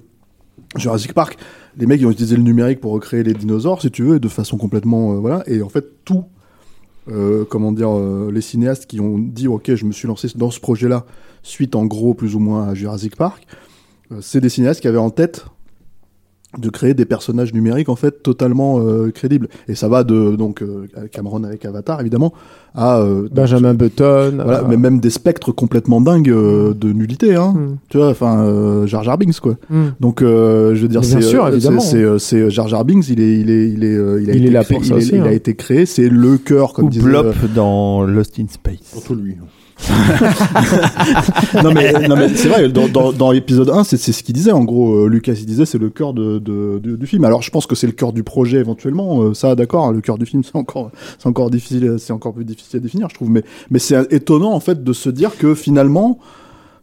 Jurassic 0.76 1.12
Park, 1.12 1.36
les 1.78 1.86
mecs 1.86 2.00
ils 2.00 2.06
ont 2.06 2.10
utilisé 2.10 2.36
le 2.36 2.42
numérique 2.42 2.80
pour 2.80 2.92
recréer 2.92 3.22
les 3.22 3.34
dinosaures, 3.34 3.80
si 3.82 3.90
tu 3.90 4.02
veux, 4.02 4.18
de 4.20 4.28
façon 4.28 4.56
complètement, 4.56 5.12
euh, 5.12 5.16
voilà, 5.16 5.42
et 5.46 5.62
en 5.62 5.68
fait 5.68 5.84
tout, 6.04 6.24
euh, 7.08 7.44
comment 7.44 7.72
dire, 7.72 7.90
euh, 7.90 8.30
les 8.32 8.40
cinéastes 8.40 8.86
qui 8.86 9.00
ont 9.00 9.18
dit, 9.18 9.48
ok, 9.48 9.74
je 9.74 9.84
me 9.84 9.92
suis 9.92 10.06
lancé 10.06 10.28
dans 10.36 10.50
ce 10.50 10.60
projet-là, 10.60 11.04
suite 11.42 11.74
en 11.74 11.84
gros 11.84 12.14
plus 12.14 12.34
ou 12.34 12.38
moins 12.38 12.68
à 12.68 12.74
Jurassic 12.74 13.16
Park, 13.16 13.46
euh, 14.12 14.18
c'est 14.20 14.40
des 14.40 14.48
cinéastes 14.48 14.80
qui 14.80 14.88
avaient 14.88 14.98
en 14.98 15.10
tête 15.10 15.46
de 16.58 16.68
créer 16.68 16.94
des 16.94 17.04
personnages 17.06 17.54
numériques 17.54 17.88
en 17.88 17.96
fait 17.96 18.22
totalement 18.22 18.78
euh, 18.80 19.10
crédibles 19.10 19.48
et 19.68 19.74
ça 19.74 19.88
va 19.88 20.04
de 20.04 20.36
donc 20.36 20.62
euh, 20.62 20.86
Cameron 21.10 21.44
avec 21.44 21.64
Avatar 21.64 22.00
évidemment 22.00 22.32
à 22.74 22.98
euh, 23.00 23.28
Benjamin 23.30 23.74
Button. 23.74 24.40
voilà, 24.42 24.62
mais 24.68 24.76
même 24.76 24.98
des 25.00 25.10
spectres 25.10 25.52
complètement 25.52 26.00
dingues 26.00 26.30
euh, 26.30 26.72
de 26.74 26.92
nullité, 26.92 27.34
hein. 27.36 27.52
Mm. 27.52 27.76
Tu 27.90 27.98
vois, 27.98 28.08
enfin, 28.08 28.44
euh, 28.44 28.86
Jar 28.86 29.02
Jar 29.02 29.18
Binks, 29.18 29.40
quoi. 29.40 29.56
mm. 29.68 29.82
Donc, 30.00 30.22
euh, 30.22 30.74
je 30.74 30.80
veux 30.82 30.88
dire, 30.88 31.04
c'est, 31.04 31.20
sûr, 31.20 31.46
évidemment. 31.48 31.80
c'est, 31.80 31.90
c'est, 31.98 32.02
euh, 32.02 32.18
c'est 32.18 32.50
Jar 32.50 32.68
Jar 32.68 32.84
Binks, 32.86 33.08
il 33.10 33.20
est, 33.20 33.38
il 33.40 33.50
est, 33.50 33.68
il 33.68 33.84
est, 33.84 33.94
euh, 33.94 34.22
il 34.22 34.30
a 34.30 34.34
Il 34.34 34.38
été 34.38 34.48
est 34.48 34.50
là 34.52 34.64
créé, 34.64 34.78
il, 34.82 34.90
est- 34.90 34.94
aussi, 34.94 35.08
il 35.10 35.20
hein. 35.20 35.24
a 35.24 35.32
été 35.32 35.54
créé, 35.54 35.84
c'est 35.84 36.08
le 36.08 36.38
cœur, 36.38 36.72
comme 36.72 36.86
Ou 36.86 36.90
disait. 36.90 37.04
Blop 37.04 37.34
dans 37.54 38.02
Lost 38.04 38.38
in 38.38 38.46
Space. 38.48 38.78
Surtout 38.84 39.14
lui. 39.16 39.36
non 41.62 41.72
mais, 41.72 41.92
mais 42.08 42.34
c'est 42.34 42.48
vrai, 42.48 42.68
dans, 42.68 42.88
dans, 42.88 43.12
dans 43.12 43.30
l'épisode 43.30 43.70
1, 43.70 43.84
c'est, 43.84 43.96
ce 43.96 44.22
qu'il 44.22 44.34
disait, 44.34 44.52
en 44.52 44.64
gros, 44.64 45.04
euh, 45.04 45.08
Lucas, 45.08 45.32
il 45.34 45.46
disait, 45.46 45.66
c'est 45.66 45.78
le 45.78 45.90
cœur 45.90 46.12
de, 46.14 46.38
de, 46.38 46.78
de- 46.78 46.96
du 46.96 47.06
film. 47.06 47.24
Alors, 47.24 47.42
je 47.42 47.50
pense 47.50 47.66
que 47.66 47.74
c'est 47.74 47.86
le 47.86 47.92
cœur 47.92 48.12
du 48.12 48.22
projet, 48.22 48.58
éventuellement, 48.58 49.22
euh, 49.22 49.34
ça, 49.34 49.54
d'accord, 49.54 49.86
hein, 49.86 49.92
le 49.92 50.00
cœur 50.00 50.18
du 50.18 50.26
film, 50.26 50.42
c'est 50.44 50.56
encore, 50.56 50.90
c'est 51.18 51.28
encore 51.28 51.50
difficile, 51.50 51.96
c'est 51.98 52.12
encore 52.12 52.32
plus 52.34 52.44
difficile 52.44 52.78
à 52.78 52.80
définir, 52.80 53.08
je 53.10 53.14
trouve, 53.14 53.30
mais, 53.30 53.44
mais 53.70 53.78
c'est 53.78 54.12
étonnant, 54.12 54.52
en 54.52 54.60
fait, 54.60 54.82
de 54.84 54.92
se 54.92 55.10
dire 55.10 55.36
que, 55.36 55.54
finalement, 55.54 56.18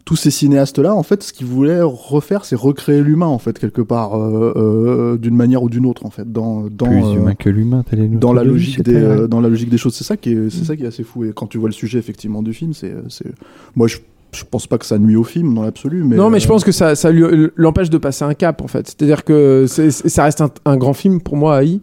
tous 0.10 0.16
ces 0.16 0.32
cinéastes-là, 0.32 0.96
en 0.96 1.04
fait, 1.04 1.22
ce 1.22 1.32
qu'ils 1.32 1.46
voulaient 1.46 1.84
refaire, 1.84 2.44
c'est 2.44 2.56
recréer 2.56 3.04
l'humain, 3.04 3.28
en 3.28 3.38
fait, 3.38 3.60
quelque 3.60 3.84
part, 3.84 4.18
euh, 4.20 4.54
euh, 4.56 5.18
d'une 5.20 5.36
manière 5.36 5.62
ou 5.62 5.70
d'une 5.70 5.86
autre, 5.86 6.04
en 6.04 6.10
fait, 6.10 6.32
dans, 6.32 6.64
dans, 6.64 6.88
Plus 6.88 7.04
euh, 7.04 7.14
humain 7.14 7.36
que 7.36 7.48
l'humain, 7.48 7.84
telle 7.88 8.00
est 8.00 8.08
notre 8.08 8.20
dans 8.20 8.34
la 8.34 8.44
logique 8.44 8.82
des, 8.82 8.96
euh, 8.96 9.28
dans 9.28 9.40
la 9.40 9.50
logique 9.50 9.70
des 9.70 9.78
choses. 9.78 9.94
C'est 9.94 10.04
ça 10.04 10.18
qui 10.18 10.32
est, 10.32 10.50
c'est 10.50 10.66
ça 10.66 10.76
qui 10.76 10.82
est 10.82 10.88
assez 10.88 11.04
fou. 11.04 11.26
Et 11.26 11.32
quand 11.32 11.46
tu 11.46 11.60
vois 11.60 11.70
le 11.70 11.74
sujet 11.74 12.00
effectivement 12.00 12.42
du 12.42 12.54
film, 12.54 12.74
c'est, 12.74 12.92
c'est, 13.08 13.32
moi 13.76 13.88
je, 13.88 13.98
je 14.32 14.44
pense 14.50 14.66
pas 14.66 14.80
que 14.80 14.88
ça 14.88 14.98
nuit 14.98 15.16
au 15.16 15.24
film 15.24 15.54
dans 15.54 15.62
l'absolu, 15.62 16.04
mais 16.04 16.16
non, 16.16 16.32
mais 16.32 16.40
je 16.40 16.48
pense 16.48 16.64
que 16.64 16.72
ça, 16.72 16.96
ça 16.96 17.12
lui 17.12 17.24
l'empêche 17.56 17.92
de 17.92 18.00
passer 18.00 18.26
un 18.26 18.34
cap 18.34 18.64
en 18.64 18.68
fait. 18.68 18.88
C'est-à-dire 18.88 19.24
que 19.24 19.68
ça 19.68 20.24
reste 20.24 20.42
un, 20.42 20.50
un 20.66 20.78
grand 20.78 20.94
film 20.94 21.22
pour 21.22 21.38
moi, 21.38 21.64
AI. 21.64 21.82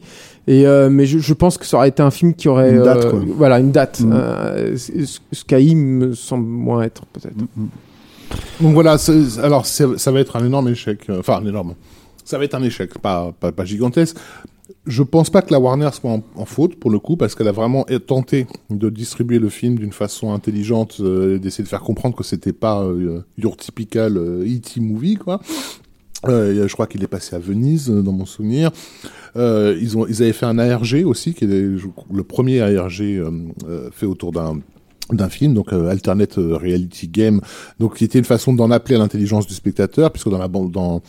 Et 0.48 0.66
euh, 0.66 0.90
mais 0.90 1.06
je, 1.06 1.20
je 1.20 1.32
pense 1.32 1.58
que 1.58 1.64
ça 1.66 1.76
aurait 1.76 1.90
été 1.90 2.02
un 2.02 2.10
film 2.10 2.34
qui 2.34 2.48
aurait 2.48 2.72
Une 2.74 2.82
date, 2.82 3.04
euh, 3.04 3.10
quoi. 3.10 3.20
voilà 3.36 3.60
une 3.60 3.70
date. 3.70 4.02
Euh, 4.04 4.76
ce 4.76 5.44
qu'AI 5.44 5.76
me 5.76 6.12
semble 6.12 6.46
moins 6.46 6.82
être 6.82 7.06
peut-être. 7.06 7.36
mm, 7.36 7.46
mm. 7.62 7.66
Donc 8.60 8.72
voilà, 8.72 8.96
alors 9.42 9.66
ça 9.66 9.86
va 10.10 10.20
être 10.20 10.36
un 10.36 10.44
énorme 10.44 10.68
échec. 10.68 11.08
euh, 11.10 11.20
Enfin, 11.20 11.40
un 11.42 11.46
énorme. 11.46 11.74
Ça 12.24 12.38
va 12.38 12.44
être 12.44 12.54
un 12.54 12.62
échec, 12.62 12.98
pas, 12.98 13.32
gigantesque. 13.64 14.16
Je 14.84 15.02
pense 15.04 15.30
pas 15.30 15.42
que 15.42 15.52
la 15.52 15.60
Warner 15.60 15.90
soit 15.92 16.10
en, 16.34 16.44
faute 16.44 16.74
pour 16.76 16.90
le 16.90 16.98
coup, 16.98 17.16
parce 17.16 17.36
qu'elle 17.36 17.46
a 17.46 17.52
vraiment 17.52 17.86
tenté 18.06 18.46
de 18.70 18.90
distribuer 18.90 19.38
le 19.38 19.48
film 19.48 19.78
d'une 19.78 19.92
façon 19.92 20.32
intelligente, 20.32 20.96
euh, 21.00 21.38
d'essayer 21.38 21.62
de 21.62 21.68
faire 21.68 21.82
comprendre 21.82 22.16
que 22.16 22.24
c'était 22.24 22.52
pas 22.52 22.82
euh, 22.82 23.20
your 23.38 23.56
typical 23.56 24.16
euh, 24.16 24.44
E.T. 24.44 24.80
movie, 24.80 25.14
quoi. 25.14 25.40
Euh, 26.26 26.66
je 26.66 26.72
crois 26.72 26.88
qu'il 26.88 27.02
est 27.04 27.08
passé 27.08 27.36
à 27.36 27.38
Venise, 27.38 27.88
dans 27.88 28.12
mon 28.12 28.26
souvenir. 28.26 28.72
Ils, 29.36 29.96
ont, 29.96 30.06
ils 30.08 30.22
avaient 30.22 30.32
fait 30.32 30.46
un 30.46 30.58
ARG 30.58 31.04
aussi, 31.04 31.34
qui 31.34 31.44
est 31.44 31.48
le 31.48 32.24
premier 32.24 32.60
ARG 32.60 33.02
fait 33.92 34.06
autour 34.06 34.32
d'un 34.32 34.58
d'un 35.12 35.28
film, 35.28 35.54
donc 35.54 35.72
euh, 35.72 35.88
Alternate 35.90 36.34
Reality 36.36 37.08
Game, 37.08 37.40
donc 37.78 37.96
qui 37.96 38.04
était 38.04 38.18
une 38.18 38.24
façon 38.24 38.54
d'en 38.54 38.70
appeler 38.70 38.96
à 38.96 38.98
l'intelligence 38.98 39.46
du 39.46 39.54
spectateur, 39.54 40.10
puisque 40.10 40.30
dans 40.30 40.38
la 40.38 40.48
bande, 40.48 40.72
dans 40.72 41.02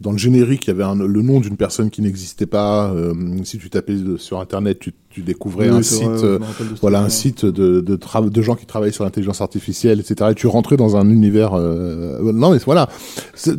dans 0.00 0.12
le 0.12 0.18
générique, 0.18 0.64
il 0.66 0.68
y 0.68 0.70
avait 0.70 0.82
un- 0.84 0.94
le 0.94 1.20
nom 1.20 1.40
d'une 1.40 1.58
personne 1.58 1.90
qui 1.90 2.00
n'existait 2.00 2.46
pas. 2.46 2.90
euh, 2.90 3.12
si 3.44 3.58
tu 3.58 3.68
tapais 3.68 3.96
sur 4.16 4.40
Internet, 4.40 4.78
tu, 4.78 4.94
tu 5.10 5.20
découvrais 5.20 5.68
Oui, 5.68 5.76
un 5.76 5.82
site, 5.82 6.02
vrai, 6.04 6.24
euh, 6.24 6.38
voilà, 6.80 7.02
un 7.02 7.10
site 7.10 7.44
de 7.44 7.80
de, 7.82 8.42
gens 8.42 8.54
qui 8.54 8.64
travaillent 8.64 8.94
sur 8.94 9.04
l'intelligence 9.04 9.42
artificielle, 9.42 10.00
etc. 10.00 10.30
Et 10.30 10.34
tu 10.34 10.46
rentrais 10.46 10.78
dans 10.78 10.96
un 10.96 11.10
univers. 11.10 11.52
euh, 11.54 12.32
non, 12.32 12.52
mais 12.52 12.58
voilà. 12.64 12.88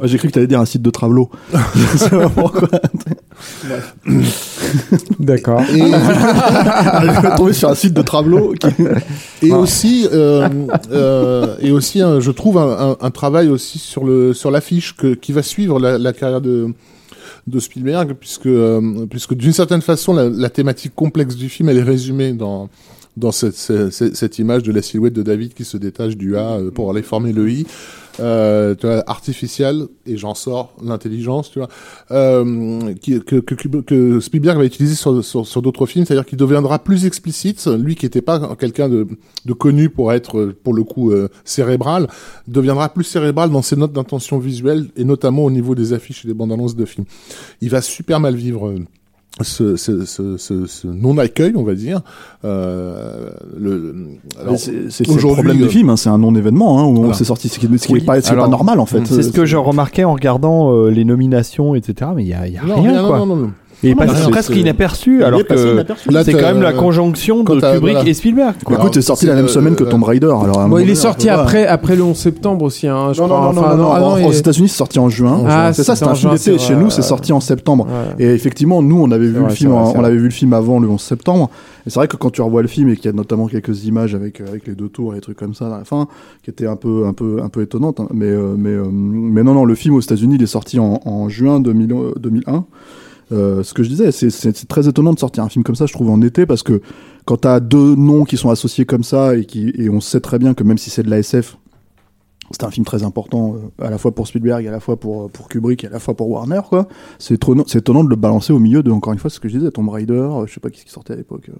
J'ai 0.03 0.17
cru 0.17 0.29
que 0.29 0.33
t'allais 0.33 0.47
dire 0.47 0.59
un 0.59 0.65
site 0.65 0.81
de 0.81 0.89
Travelo. 0.89 1.29
D'accord. 5.19 5.61
Et, 5.61 5.79
Je 5.81 7.35
tombé 7.37 7.53
sur 7.53 7.69
un 7.69 7.75
site 7.75 7.93
de 7.93 8.01
Travelo. 8.01 8.53
Qui... 8.59 8.67
et 9.47 9.51
aussi, 9.51 10.07
euh, 10.11 10.47
euh, 10.91 11.55
et 11.61 11.71
aussi, 11.71 11.99
je 11.99 12.31
trouve 12.31 12.57
un, 12.57 12.91
un- 12.91 12.97
un 12.99 13.11
travail 13.11 13.49
aussi 13.49 13.79
sur 13.79 14.03
le 14.03 14.33
sur 14.33 14.51
l'affiche 14.51 14.95
que 14.95 15.13
qui 15.13 15.31
va 15.31 15.43
suivre 15.43 15.79
la, 15.79 15.97
la 15.97 16.13
carrière 16.13 16.41
de 16.41 16.67
de 17.47 17.59
Spielberg, 17.59 18.13
puisque 18.19 18.45
euh, 18.45 19.05
puisque 19.09 19.33
d'une 19.33 19.53
certaine 19.53 19.81
façon, 19.81 20.13
la, 20.13 20.29
la 20.29 20.49
thématique 20.49 20.93
complexe 20.95 21.35
du 21.35 21.49
film, 21.49 21.69
elle 21.69 21.77
est 21.77 21.83
résumée 21.83 22.33
dans 22.33 22.69
dans 23.17 23.31
cette, 23.33 23.55
cette, 23.55 24.15
cette 24.15 24.39
image 24.39 24.63
de 24.63 24.71
la 24.71 24.81
silhouette 24.81 25.11
de 25.13 25.21
David 25.21 25.53
qui 25.53 25.65
se 25.65 25.75
détache 25.75 26.15
du 26.15 26.37
A 26.37 26.51
euh, 26.53 26.71
pour 26.71 26.89
aller 26.91 27.01
former 27.01 27.33
le 27.33 27.49
I, 27.51 27.65
euh, 28.19 28.75
tu 28.75 28.85
vois, 28.85 29.03
artificiel, 29.07 29.87
et 30.05 30.17
j'en 30.17 30.35
sors 30.35 30.73
l'intelligence, 30.83 31.49
tu 31.51 31.59
vois, 31.59 31.69
euh, 32.11 32.93
qui, 32.95 33.19
que, 33.21 33.37
que, 33.37 33.55
que 33.79 34.19
Spielberg 34.19 34.57
va 34.57 34.65
utiliser 34.65 34.95
sur, 34.95 35.23
sur, 35.23 35.47
sur 35.47 35.61
d'autres 35.61 35.85
films, 35.85 36.05
c'est-à-dire 36.05 36.25
qu'il 36.25 36.37
deviendra 36.37 36.79
plus 36.79 37.05
explicite, 37.05 37.65
lui 37.67 37.95
qui 37.95 38.05
n'était 38.05 38.21
pas 38.21 38.55
quelqu'un 38.55 38.89
de, 38.89 39.07
de 39.45 39.53
connu 39.53 39.89
pour 39.89 40.13
être, 40.13 40.37
euh, 40.37 40.55
pour 40.63 40.73
le 40.73 40.83
coup, 40.83 41.11
euh, 41.11 41.29
cérébral, 41.45 42.07
deviendra 42.47 42.89
plus 42.89 43.03
cérébral 43.03 43.49
dans 43.49 43.61
ses 43.61 43.75
notes 43.75 43.93
d'intention 43.93 44.39
visuelle, 44.39 44.87
et 44.95 45.03
notamment 45.03 45.45
au 45.45 45.51
niveau 45.51 45.75
des 45.75 45.93
affiches 45.93 46.25
et 46.25 46.27
des 46.27 46.33
bandes 46.33 46.51
annonces 46.51 46.75
de 46.75 46.85
films. 46.85 47.05
Il 47.61 47.69
va 47.69 47.81
super 47.81 48.19
mal 48.19 48.35
vivre... 48.35 48.73
euh, 49.41 49.75
ce, 49.75 49.75
ce, 49.75 50.05
ce, 50.05 50.37
ce, 50.37 50.65
ce 50.65 50.87
non-accueil, 50.87 51.53
on 51.55 51.63
va 51.63 51.73
dire. 51.75 52.01
Euh, 52.45 53.29
le, 53.59 53.95
alors, 54.39 54.53
Mais 54.53 54.57
C'est 54.57 54.89
c'est- 54.89 55.03
c'est 55.05 55.13
le 55.13 55.33
problème 55.33 55.57
euh, 55.61 55.63
du 55.65 55.69
film, 55.69 55.89
hein, 55.89 55.97
c'est 55.97 56.09
un 56.09 56.17
non-événement. 56.17 56.79
Hein, 56.79 56.85
où 56.85 57.05
on 57.05 57.13
s'est 57.13 57.23
sorti, 57.25 57.49
ce 57.49 57.59
qui, 57.59 57.67
ce 57.77 57.87
qui 57.87 57.93
Oui, 57.93 57.99
est 58.01 58.05
pas, 58.05 58.47
normal 58.47 58.79
en 58.79 58.85
fait. 58.85 59.05
C'est 59.05 59.23
ce 59.23 59.31
que 59.31 59.45
je 59.45 59.57
remarquais 59.57 60.03
en 60.03 60.13
regardant 60.13 60.71
euh, 60.73 60.89
les 60.89 61.05
nominations, 61.05 61.75
etc. 61.75 62.11
Mais 62.15 62.23
il 62.23 62.29
y 62.29 62.33
a, 62.33 62.47
y 62.47 62.57
a 62.57 62.63
non, 62.63 62.81
rien, 62.81 62.91
rien, 62.91 63.07
quoi. 63.07 63.17
non, 63.19 63.25
non, 63.25 63.35
non. 63.35 63.51
Il 63.83 63.89
est 63.89 63.95
non, 63.95 64.29
presque 64.29 64.55
inaperçu, 64.55 65.23
alors 65.23 65.43
que 65.45 65.55
c'est 66.23 66.33
quand 66.33 66.41
même 66.53 66.61
la 66.61 66.73
conjonction 66.73 67.43
quand 67.43 67.55
de 67.55 67.61
Kubrick 67.61 67.79
voilà. 67.95 68.07
et 68.09 68.13
Spielberg. 68.13 68.55
quoi. 68.63 68.77
Écoute, 68.77 68.93
c'est 68.93 69.01
sorti 69.01 69.25
la 69.25 69.33
même 69.35 69.47
semaine 69.47 69.75
que 69.75 69.83
euh, 69.83 69.89
Tomb 69.89 70.03
Raider. 70.03 70.27
Alors, 70.27 70.67
Bon, 70.67 70.77
il 70.77 70.89
est 70.89 70.95
sorti 70.95 71.29
après, 71.29 71.65
après 71.65 71.95
le 71.95 72.03
11 72.03 72.15
septembre 72.17 72.63
aussi, 72.65 72.87
hein, 72.87 73.13
je 73.13 73.21
Non, 73.21 73.27
crois. 73.27 73.39
non, 73.39 73.53
non, 73.53 73.61
Enfin, 73.61 73.75
non, 73.75 73.83
non, 73.83 73.91
ah 73.91 74.27
Aux 74.27 74.31
États-Unis, 74.31 74.69
c'est 74.69 74.77
sorti 74.77 74.99
en 74.99 75.09
juin. 75.09 75.43
Ah, 75.47 75.71
c'est 75.73 75.83
ça, 75.83 75.95
c'était 75.95 76.05
c'est 76.05 76.11
un 76.11 76.15
film 76.15 76.33
d'été. 76.33 76.57
Chez 76.59 76.75
nous, 76.75 76.89
c'est 76.89 77.01
sorti 77.01 77.33
en 77.33 77.39
septembre. 77.39 77.87
Et 78.19 78.25
effectivement, 78.27 78.81
nous, 78.83 79.01
on 79.01 79.09
avait 79.11 79.27
vu 79.27 79.39
le 79.43 79.49
film, 79.49 79.71
on 79.73 80.03
avait 80.03 80.15
vu 80.17 80.25
le 80.25 80.29
film 80.29 80.53
avant 80.53 80.79
le 80.79 80.87
11 80.87 81.01
septembre. 81.01 81.49
Et 81.87 81.89
c'est 81.89 81.95
vrai 81.99 82.07
que 82.07 82.15
quand 82.15 82.29
tu 82.29 82.43
revois 82.43 82.61
le 82.61 82.67
film 82.67 82.89
et 82.89 82.95
qu'il 82.95 83.05
y 83.05 83.09
a 83.09 83.11
notamment 83.13 83.47
quelques 83.47 83.85
images 83.85 84.13
avec 84.13 84.39
euh, 84.39 84.45
avec 84.47 84.67
les 84.67 84.75
deux 84.75 84.87
tours 84.87 85.13
et 85.13 85.15
des 85.15 85.21
trucs 85.21 85.37
comme 85.37 85.55
ça 85.55 85.65
à 85.65 85.79
la 85.79 85.83
fin, 85.83 86.07
qui 86.43 86.51
étaient 86.51 86.67
un 86.67 86.75
peu 86.75 87.07
un 87.07 87.13
peu 87.13 87.39
un 87.43 87.49
peu 87.49 87.63
étonnantes. 87.63 87.99
hein. 87.99 88.07
Mais 88.13 88.27
euh, 88.27 88.53
mais 88.55 88.69
euh, 88.69 88.83
mais 88.91 89.41
non 89.41 89.55
non, 89.55 89.65
le 89.65 89.73
film 89.73 89.95
aux 89.95 89.99
États-Unis, 89.99 90.35
il 90.37 90.43
est 90.43 90.45
sorti 90.45 90.77
en, 90.79 91.27
juin 91.27 91.59
2000, 91.59 91.91
euh, 91.91 92.13
2001. 92.19 92.65
Euh, 93.31 93.63
ce 93.63 93.73
que 93.73 93.83
je 93.83 93.89
disais, 93.89 94.11
c'est- 94.11 94.67
très 94.67 94.87
étonnant 94.87 95.13
de 95.13 95.19
sortir 95.19 95.43
un 95.43 95.49
film 95.49 95.63
comme 95.63 95.75
ça, 95.75 95.85
je 95.85 95.93
trouve, 95.93 96.09
en 96.09 96.21
été, 96.21 96.45
parce 96.45 96.63
que 96.63 96.81
quand 97.25 97.37
t'as 97.37 97.59
deux 97.59 97.95
noms 97.95 98.23
qui 98.25 98.35
sont 98.37 98.49
associés 98.49 98.85
comme 98.85 99.03
ça 99.03 99.35
et 99.37 99.45
qui 99.45 99.71
et 99.77 99.89
on 99.89 100.01
sait 100.01 100.19
très 100.19 100.37
bien 100.39 100.53
que 100.53 100.63
même 100.63 100.77
si 100.77 100.89
c'est 100.89 101.03
de 101.03 101.09
la 101.09 101.19
SF, 101.19 101.57
c'est 102.53 102.65
un 102.65 102.71
film 102.71 102.85
très 102.85 103.03
important 103.03 103.55
euh, 103.55 103.85
à 103.85 103.89
la 103.89 103.97
fois 103.97 104.13
pour 104.13 104.27
Spielberg, 104.27 104.67
à 104.67 104.71
la 104.71 104.81
fois 104.81 104.97
pour 104.99 105.29
pour 105.29 105.47
Kubrick, 105.47 105.85
et 105.85 105.87
à 105.87 105.89
la 105.91 105.99
fois 105.99 106.13
pour 106.15 106.29
Warner, 106.29 106.59
quoi. 106.67 106.89
C'est 107.19 107.35
étonnant, 107.35 107.63
c'est 107.67 107.79
étonnant 107.79 108.03
de 108.03 108.09
le 108.09 108.17
balancer 108.17 108.51
au 108.51 108.59
milieu 108.59 108.83
de 108.83 108.91
encore 108.91 109.13
une 109.13 109.19
fois 109.19 109.29
ce 109.29 109.39
que 109.39 109.47
je 109.47 109.57
disais, 109.57 109.71
Tomb 109.71 109.87
Raider, 109.87 110.13
euh, 110.13 110.45
je 110.47 110.53
sais 110.53 110.59
pas 110.59 110.69
qui 110.69 110.83
qui 110.83 110.91
sortait 110.91 111.13
à 111.13 111.15
l'époque, 111.15 111.49
euh, 111.49 111.53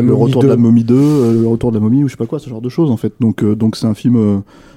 le 0.00 0.02
Momie 0.02 0.22
retour 0.24 0.42
2. 0.42 0.48
de 0.48 0.52
la 0.52 0.56
momie 0.58 0.82
2, 0.82 0.94
euh, 0.96 1.42
le 1.42 1.46
retour 1.46 1.70
de 1.70 1.76
la 1.76 1.80
momie 1.80 2.02
ou 2.02 2.08
je 2.08 2.12
sais 2.14 2.16
pas 2.16 2.26
quoi, 2.26 2.40
ce 2.40 2.50
genre 2.50 2.60
de 2.62 2.68
choses 2.68 2.90
en 2.90 2.96
fait. 2.96 3.12
Donc 3.20 3.44
donc 3.44 3.76
c'est 3.76 3.86
un 3.86 3.94
film, 3.94 4.16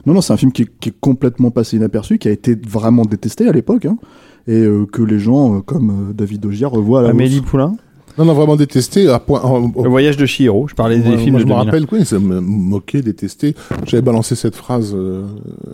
non 0.06 0.14
non 0.14 0.22
c'est 0.22 0.34
un 0.34 0.38
film 0.38 0.51
qui 0.51 0.64
est, 0.64 0.69
qui 0.80 0.89
est 0.89 0.99
complètement 0.99 1.49
passé 1.49 1.77
inaperçu, 1.77 2.19
qui 2.19 2.27
a 2.27 2.31
été 2.31 2.53
vraiment 2.56 3.06
détesté 3.06 3.47
à 3.47 3.51
l'époque. 3.51 3.85
Hein, 3.85 3.97
et 4.50 4.64
euh, 4.64 4.88
que 4.92 5.04
les 5.04 5.20
gens 5.20 5.58
euh, 5.58 5.60
comme 5.62 6.10
euh, 6.10 6.14
David 6.14 6.44
Ogier 6.48 6.66
revoient 6.66 7.02
à 7.02 7.04
la 7.04 7.10
Amélie 7.10 7.38
hausse. 7.38 7.46
Poulain, 7.46 7.76
Non, 8.20 8.26
non, 8.26 8.34
vraiment 8.34 8.58
détesté. 8.58 9.08
À 9.08 9.18
point, 9.20 9.41
en- 9.41 9.72
en- 9.74 9.82
Le 9.84 9.90
voyage 9.90 10.18
de 10.18 10.26
Chihiro. 10.26 10.68
Je 10.68 10.76
parlais 10.76 11.00
des 11.00 11.08
Moi, 11.08 11.18
films 11.18 11.32
moi, 11.32 11.40
de 11.40 11.46
je 11.46 11.48
me 11.48 11.54
2001. 11.54 11.64
rappelle, 11.66 11.86
oui, 11.91 12.06
ça 12.06 12.20
me 12.20 12.41
moquait, 12.41 13.02
détesté. 13.02 13.56
J'avais 13.88 14.02
balancé 14.02 14.36
cette 14.36 14.56
phrase 14.56 14.94
euh, 14.94 15.24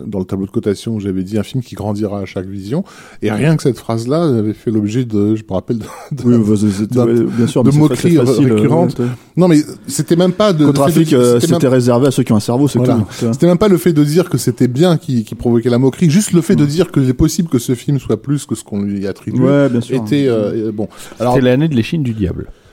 dans 0.06 0.20
le 0.20 0.24
tableau 0.24 0.46
de 0.46 0.52
cotation 0.52 0.94
où 0.94 1.00
j'avais 1.00 1.24
dit 1.24 1.38
un 1.38 1.42
film 1.42 1.60
qui 1.62 1.74
grandira 1.74 2.20
à 2.20 2.24
chaque 2.24 2.46
vision. 2.46 2.84
Et 3.20 3.32
rien 3.32 3.56
que 3.56 3.64
cette 3.64 3.78
phrase-là 3.78 4.22
avait 4.38 4.52
fait 4.54 4.70
l'objet 4.70 5.04
de, 5.04 5.34
je 5.34 5.42
me 5.42 5.52
rappelle, 5.54 5.78
de, 5.78 5.84
de- 6.12 6.22
Oui, 6.24 6.36
bah, 6.48 6.54
c'est- 6.56 6.70
c'est- 6.70 6.92
d'un- 6.92 7.04
ouais, 7.06 7.24
bien 7.36 7.46
sûr, 7.48 7.62
de 7.64 7.68
mais 7.68 7.72
c'est 7.72 7.78
moqueries 7.80 8.18
euh, 8.18 8.22
récurrentes. 8.22 8.98
ouais, 9.00 9.06
non 9.36 9.48
mais 9.48 9.58
c'était 9.88 10.14
même 10.16 10.32
pas 10.32 10.52
de. 10.52 10.60
le 10.60 10.66
fait 10.66 10.72
de- 10.72 10.76
Contrafic, 10.78 11.12
euh, 11.14 11.40
c'était 11.40 11.58
même- 11.64 11.72
réservé 11.72 12.06
à 12.06 12.10
ceux 12.12 12.22
qui 12.22 12.32
ont 12.32 12.36
un 12.36 12.40
cerveau, 12.40 12.68
c'est 12.68 12.78
Voilà. 12.78 12.94
tout. 12.94 13.26
C'était 13.32 13.46
même 13.48 13.58
pas 13.58 13.66
le 13.68 13.76
fait 13.76 13.92
de 13.92 14.04
dire 14.04 14.30
que 14.30 14.38
c'était 14.38 14.68
bien 14.68 14.98
qui, 14.98 15.24
qui 15.24 15.34
provoquait 15.34 15.68
la 15.70 15.78
moquerie, 15.78 16.10
juste 16.10 16.32
le 16.32 16.42
fait 16.42 16.54
de 16.54 16.64
dire 16.64 16.92
qu'il 16.92 17.08
est 17.08 17.12
possible 17.14 17.48
que 17.48 17.58
ce 17.58 17.74
film 17.74 17.98
soit 17.98 18.22
plus 18.22 18.46
que 18.46 18.54
ce 18.54 18.62
qu'on 18.62 18.82
lui 18.82 19.04
attribue. 19.08 19.40
Ouais, 19.40 19.68
bien 19.68 19.80
sûr. 19.80 19.96
Était 19.96 20.26
euh, 20.28 20.68
euh, 20.68 20.72
bon. 20.72 20.86
Alors 21.18 21.34
C'est 21.34 21.40
l'année 21.40 21.66
de 21.66 21.74
l'échine 21.74 22.04
du 22.04 22.12
diable. 22.12 22.35
C'est- 22.36 22.65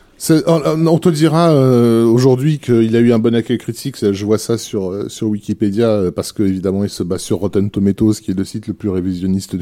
on, 0.47 0.87
on 0.87 0.97
te 0.99 1.09
dira 1.09 1.51
euh, 1.51 2.05
aujourd'hui 2.05 2.59
qu'il 2.59 2.95
a 2.95 2.99
eu 2.99 3.11
un 3.13 3.19
bon 3.19 3.35
accueil 3.35 3.57
critique. 3.57 3.97
Je 4.11 4.25
vois 4.25 4.37
ça 4.37 4.57
sur 4.57 4.91
euh, 4.91 5.09
sur 5.09 5.27
Wikipédia 5.29 5.87
euh, 5.89 6.11
parce 6.11 6.31
que 6.31 6.43
évidemment 6.43 6.83
il 6.83 6.89
se 6.89 7.03
base 7.03 7.21
sur 7.21 7.37
Rotten 7.39 7.69
Tomatoes, 7.69 8.13
qui 8.23 8.31
est 8.31 8.37
le 8.37 8.43
site 8.45 8.67
le 8.67 8.73
plus 8.73 8.89
révisionniste 8.89 9.55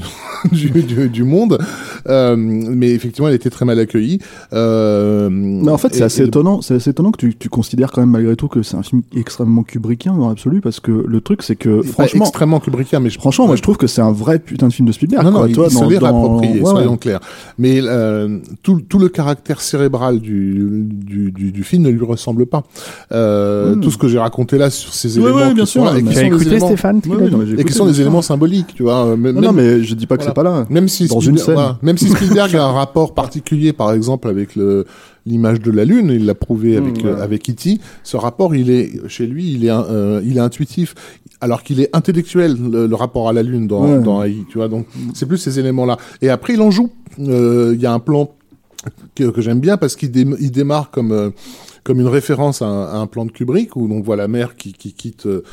du, 0.52 0.70
du, 0.82 1.10
du, 1.10 1.24
monde. 1.24 1.58
Euh, 2.08 2.36
mais 2.38 2.92
effectivement, 2.92 3.28
il 3.30 3.32
a 3.32 3.36
été 3.36 3.50
très 3.50 3.66
mal 3.66 3.80
accueil. 3.80 4.20
Euh, 4.54 5.30
Mais 5.32 5.72
en 5.72 5.78
fait, 5.78 5.94
c'est 5.96 6.04
assez 6.04 6.22
et- 6.24 6.26
étonnant. 6.28 6.62
C'est 6.62 6.76
assez 6.76 6.90
étonnant 6.92 7.12
que 7.12 7.18
tu, 7.18 7.36
tu 7.36 7.50
considères 7.50 7.92
quand 7.92 8.02
même 8.02 8.12
malgré 8.12 8.36
tout 8.36 8.48
que 8.48 8.62
c'est 8.64 8.76
un 8.78 8.84
film 8.84 9.02
extrêmement 9.16 9.64
kubrickien 9.64 10.14
dans 10.16 10.30
l'absolu, 10.30 10.62
parce 10.62 10.80
que 10.80 10.92
le 10.92 11.22
truc, 11.22 11.44
c'est 11.44 11.56
que 11.56 11.82
franchement, 11.82 12.26
extrêmement 12.26 12.60
Kubrickien, 12.60 13.00
mais 13.00 13.10
je, 13.10 13.18
franchement, 13.20 13.48
moi, 13.48 13.56
je 13.56 13.62
trouve 13.62 13.78
que 13.78 13.88
c'est 13.88 14.02
un 14.02 14.12
vrai 14.12 14.40
putain 14.40 14.68
de 14.68 14.74
film 14.74 14.88
de 14.88 14.92
Spielberg. 14.94 15.24
non, 15.24 15.32
non, 15.32 15.40
quoi. 15.40 15.50
il, 15.50 15.56
Toi, 15.56 15.68
il 15.70 15.74
se 15.74 15.80
dans- 15.80 15.90
l'est 15.90 16.00
dans- 16.00 16.06
approprié, 16.08 16.60
ouais, 16.62 16.70
soyons 16.70 16.92
ouais. 16.92 16.98
clairs. 16.98 17.20
Mais 17.58 17.80
euh, 17.82 18.40
tout, 18.64 18.82
tout 18.88 19.00
le 19.00 19.10
caractère 19.10 19.62
cérébral 19.62 20.20
du, 20.20 20.51
du, 20.54 21.32
du, 21.32 21.52
du 21.52 21.64
film 21.64 21.84
ne 21.84 21.90
lui 21.90 22.06
ressemble 22.06 22.46
pas. 22.46 22.64
Euh, 23.12 23.76
Mm. 23.76 23.82
Tout 23.82 23.92
ce 23.92 23.98
que 23.98 24.08
j'ai 24.08 24.20
raconté 24.20 24.58
là 24.58 24.70
sur 24.70 24.94
ces 24.94 25.18
Ouais, 25.18 25.26
éléments 25.30 25.48
ouais, 25.48 25.54
bien 25.54 25.66
sûr, 25.66 25.84
là, 25.86 25.98
et 25.98 26.02
mais- 26.02 26.10
qui 26.10 26.16
sont 26.16 26.22
des 26.22 26.28
écouté 26.28 26.46
éléments- 26.52 26.68
Stéphane 26.68 27.02
Ouais, 27.08 27.30
non, 27.30 27.42
et 27.58 27.64
qui 27.64 27.74
sont 27.74 27.86
des 27.86 28.02
éléments 28.02 28.22
symboliques, 28.22 28.74
tu 28.76 28.84
vois. 28.84 29.16
Même, 29.16 29.36
Non, 29.36 29.42
non, 29.42 29.52
mais 29.54 29.84
je 29.84 29.96
dis 29.96 30.08
pas 30.08 30.18
que 30.18 30.24
c'est 30.24 30.34
pas 30.34 30.44
là. 30.44 30.66
même 30.70 30.88
si 30.88 31.08
dans 31.08 31.20
une 31.20 31.38
Spielberg, 31.38 31.46
scène. 31.46 31.54
voilà, 31.56 31.78
même 31.82 31.98
si 31.98 32.10
Spielberg 32.10 32.56
a 32.56 32.66
un 32.66 32.72
rapport 32.72 33.14
particulier, 33.14 33.74
par 33.74 33.92
exemple, 33.94 34.28
avec 34.28 34.56
le 34.56 34.86
l'image 35.28 35.60
de 35.62 35.70
la 35.70 35.86
lune, 35.86 36.10
il 36.12 36.26
l'a 36.26 36.34
prouvé 36.34 36.78
avec 36.78 37.04
Mm, 37.04 37.08
euh, 37.08 37.16
ouais. 37.16 37.22
avec 37.22 37.48
E.T. 37.50 37.80
Ce 38.04 38.18
rapport, 38.18 38.56
il 38.56 38.72
est 38.72 38.90
chez 39.08 39.28
lui, 39.28 39.54
il 39.54 39.66
est 39.66 39.70
euh, 39.72 40.20
il 40.26 40.38
est 40.38 40.42
intuitif, 40.42 40.96
alors 41.42 41.62
qu'il 41.64 41.80
est 41.80 41.90
intellectuel 41.96 42.58
le, 42.72 42.88
le 42.88 42.96
rapport 42.96 43.30
à 43.30 43.34
la 43.34 43.44
lune 43.44 43.68
dans 43.68 43.86
Ouais. 43.86 44.00
dans 44.02 44.24
AI, 44.24 44.44
tu 44.50 44.58
vois. 44.58 44.68
Donc 44.68 44.88
c'est 45.14 45.28
plus 45.28 45.38
ces 45.38 45.60
éléments-là. 45.60 45.98
Et 46.24 46.30
après, 46.30 46.54
il 46.56 46.62
en 46.62 46.72
joue. 46.72 46.90
Euh, 47.20 47.74
Il 47.76 47.82
y 47.82 47.86
a 47.86 47.94
un 47.94 48.00
plan 48.00 48.32
que, 49.16 49.30
que 49.30 49.42
j'aime 49.42 49.60
bien 49.60 49.78
parce 49.78 49.96
qu'il 49.96 50.12
dé- 50.12 50.26
il 50.40 50.52
démarre 50.52 50.92
comme 50.92 51.12
euh, 51.12 51.30
comme 51.84 52.00
une 52.00 52.08
référence 52.08 52.62
à 52.62 52.68
un, 52.68 52.84
à 52.86 52.98
un 52.98 53.08
plan 53.08 53.26
de 53.26 53.32
Kubrick 53.32 53.76
où 53.76 53.88
on 53.92 54.02
voit 54.02 54.16
la 54.16 54.28
mère 54.28 54.56
qui, 54.56 54.72
qui 54.74 54.94
quitte 54.94 55.26
euh, 55.26 55.44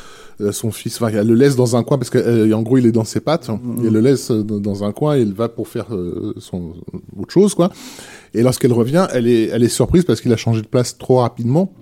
euh, 0.42 0.52
son 0.52 0.70
fils, 0.70 0.96
enfin 1.00 1.09
elle 1.14 1.26
le 1.26 1.34
laisse 1.34 1.56
dans 1.56 1.74
un 1.76 1.82
coin 1.82 1.96
parce 1.98 2.10
qu'en 2.10 2.62
gros 2.62 2.76
il 2.76 2.84
est 2.86 2.92
dans 2.92 3.05
ses 3.05 3.20
pattes, 3.20 3.48
et 3.82 3.86
elle 3.86 3.92
le 3.92 4.00
laisse 4.00 4.30
euh, 4.30 4.42
dans 4.42 4.84
un 4.84 4.92
coin 4.92 5.16
et 5.16 5.22
il 5.22 5.32
va 5.32 5.48
pour 5.48 5.68
faire 5.68 5.86
euh, 5.94 6.34
son 6.38 6.74
autre 7.18 7.32
chose 7.32 7.55
quoi. 7.55 7.70
Et 8.34 8.42
lorsqu'elle 8.42 8.72
revient, 8.74 9.06
elle 9.12 9.26
est 9.26 9.46
elle 9.46 9.62
est 9.62 9.68
surprise 9.68 10.05
parce 10.05 10.20
qu'il 10.20 10.32
a 10.32 10.36
changé 10.36 10.60
de 10.60 10.66
place 10.66 10.98
trop 10.98 11.16
rapidement. 11.20 11.72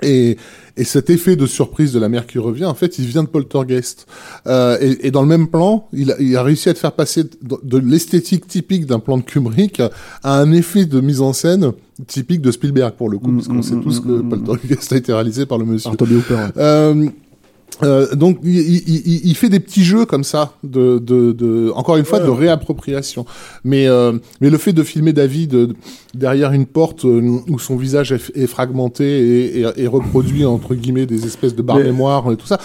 Et, 0.00 0.38
et 0.76 0.84
cet 0.84 1.10
effet 1.10 1.36
de 1.36 1.44
surprise 1.44 1.92
de 1.92 2.00
la 2.00 2.08
mère 2.08 2.26
qui 2.26 2.38
revient, 2.38 2.64
en 2.64 2.74
fait, 2.74 2.98
il 2.98 3.06
vient 3.06 3.22
de 3.22 3.28
Poltergeist. 3.28 4.06
Euh, 4.46 4.78
et, 4.80 5.08
et 5.08 5.10
dans 5.10 5.22
le 5.22 5.28
même 5.28 5.48
plan, 5.48 5.86
il 5.92 6.12
a, 6.12 6.20
il 6.20 6.34
a 6.36 6.42
réussi 6.42 6.70
à 6.70 6.74
te 6.74 6.78
faire 6.78 6.92
passer 6.92 7.24
de, 7.24 7.30
de 7.62 7.78
l'esthétique 7.78 8.46
typique 8.46 8.86
d'un 8.86 8.98
plan 8.98 9.18
de 9.18 9.22
Kubrick 9.22 9.80
à 10.22 10.40
un 10.40 10.52
effet 10.52 10.86
de 10.86 11.00
mise 11.00 11.20
en 11.20 11.32
scène 11.32 11.72
typique 12.06 12.40
de 12.40 12.50
Spielberg 12.50 12.94
pour 12.94 13.10
le 13.10 13.18
coup, 13.18 13.32
Mm, 13.32 13.36
parce 13.36 13.48
qu'on 13.48 13.54
mm, 13.54 13.62
sait 13.62 13.74
mm, 13.74 13.82
tous 13.82 14.00
que 14.00 14.08
mm, 14.08 14.22
mm. 14.22 14.28
Poltergeist 14.28 14.92
a 14.92 14.96
été 14.96 15.12
réalisé 15.12 15.46
par 15.46 15.58
le 15.58 15.64
monsieur. 15.64 15.90
Par 15.90 15.96
Toby 15.96 16.16
Hooper. 16.16 16.46
Euh, 16.56 17.08
euh, 17.82 18.14
donc 18.14 18.38
il, 18.44 18.58
il- 18.60 19.20
il- 19.26 19.34
fait 19.34 19.48
des 19.48 19.58
petits 19.60 19.82
jeux 19.82 20.04
comme 20.04 20.24
ça 20.24 20.52
de, 20.62 20.98
de, 20.98 21.32
de 21.32 21.72
encore 21.74 21.96
une 21.96 22.04
fois 22.04 22.20
de 22.20 22.28
réappropriation. 22.28 23.24
Mais 23.64 23.88
euh, 23.88 24.12
mais 24.40 24.50
le 24.50 24.58
fait 24.58 24.72
de 24.72 24.82
filmer 24.82 25.12
David 25.12 25.54
euh, 25.54 25.68
derrière 26.14 26.52
une 26.52 26.66
porte 26.66 27.04
euh, 27.04 27.38
où 27.48 27.58
son 27.58 27.76
visage 27.76 28.12
est, 28.12 28.30
est 28.36 28.46
fragmenté 28.46 29.04
et, 29.04 29.60
et, 29.62 29.66
et 29.76 29.86
reproduit 29.86 30.44
entre 30.44 30.74
guillemets 30.74 31.06
des 31.06 31.24
espèces 31.26 31.56
de 31.56 31.62
barres 31.62 31.78
Mais- 31.78 31.84
mémoire 31.84 32.30
et 32.30 32.36
tout 32.36 32.46
ça 32.46 32.58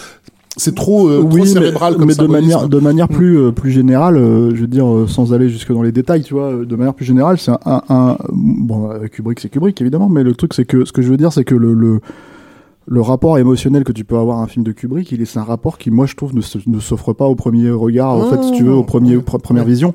c'est 0.60 0.74
trop, 0.74 1.08
euh, 1.08 1.24
trop 1.24 1.46
cérébral 1.46 1.94
mais, 1.94 2.00
comme 2.00 2.08
mais 2.08 2.16
de 2.16 2.26
manière 2.28 2.68
de 2.68 2.80
manière 2.80 3.08
plus 3.08 3.38
euh, 3.40 3.52
plus 3.52 3.70
générale, 3.72 4.18
euh, 4.18 4.56
je 4.56 4.62
veux 4.62 4.68
dire 4.68 4.92
euh, 4.92 5.06
sans 5.08 5.32
aller 5.32 5.50
jusque 5.50 5.72
dans 5.72 5.84
les 5.84 5.92
détails, 5.92 6.24
tu 6.24 6.34
vois, 6.34 6.52
de 6.66 6.76
manière 6.76 6.96
plus 6.96 7.06
générale, 7.06 7.38
c'est 7.38 7.52
un, 7.52 7.60
un, 7.66 7.82
un- 7.90 8.18
bon 8.32 8.90
Kubrick 9.12 9.40
c'est 9.40 9.50
Kubrick 9.50 9.80
évidemment, 9.82 10.10
mais 10.10 10.24
le 10.24 10.34
truc 10.34 10.56
c'est 10.56 10.66
que 10.66 10.84
ce 10.84 10.92
que 10.92 11.04
je 11.04 11.10
veux 11.10 11.18
dire 11.18 11.32
c'est 11.32 11.44
que 11.44 11.54
le, 11.54 11.74
le 11.76 12.00
le 12.90 13.02
rapport 13.02 13.38
émotionnel 13.38 13.84
que 13.84 13.92
tu 13.92 14.06
peux 14.06 14.18
avoir 14.18 14.40
à 14.40 14.44
un 14.44 14.48
film 14.48 14.64
de 14.64 14.72
Kubrick, 14.72 15.12
il 15.12 15.22
est 15.22 15.26
c'est 15.26 15.40
un 15.40 15.44
rapport 15.44 15.78
qui 15.78 15.92
moi 15.92 16.06
je 16.06 16.16
trouve 16.16 16.32
ne 16.34 16.80
s'offre 16.80 17.12
pas 17.14 17.26
au 17.26 17.36
premier 17.36 17.70
regard, 17.70 18.12
en 18.16 18.30
fait 18.30 18.42
si 18.44 18.52
tu 18.54 18.64
veux 18.64 18.74
au 18.74 18.84
premier 18.84 19.18
pre- 19.18 19.40
première 19.42 19.66
vision. 19.66 19.94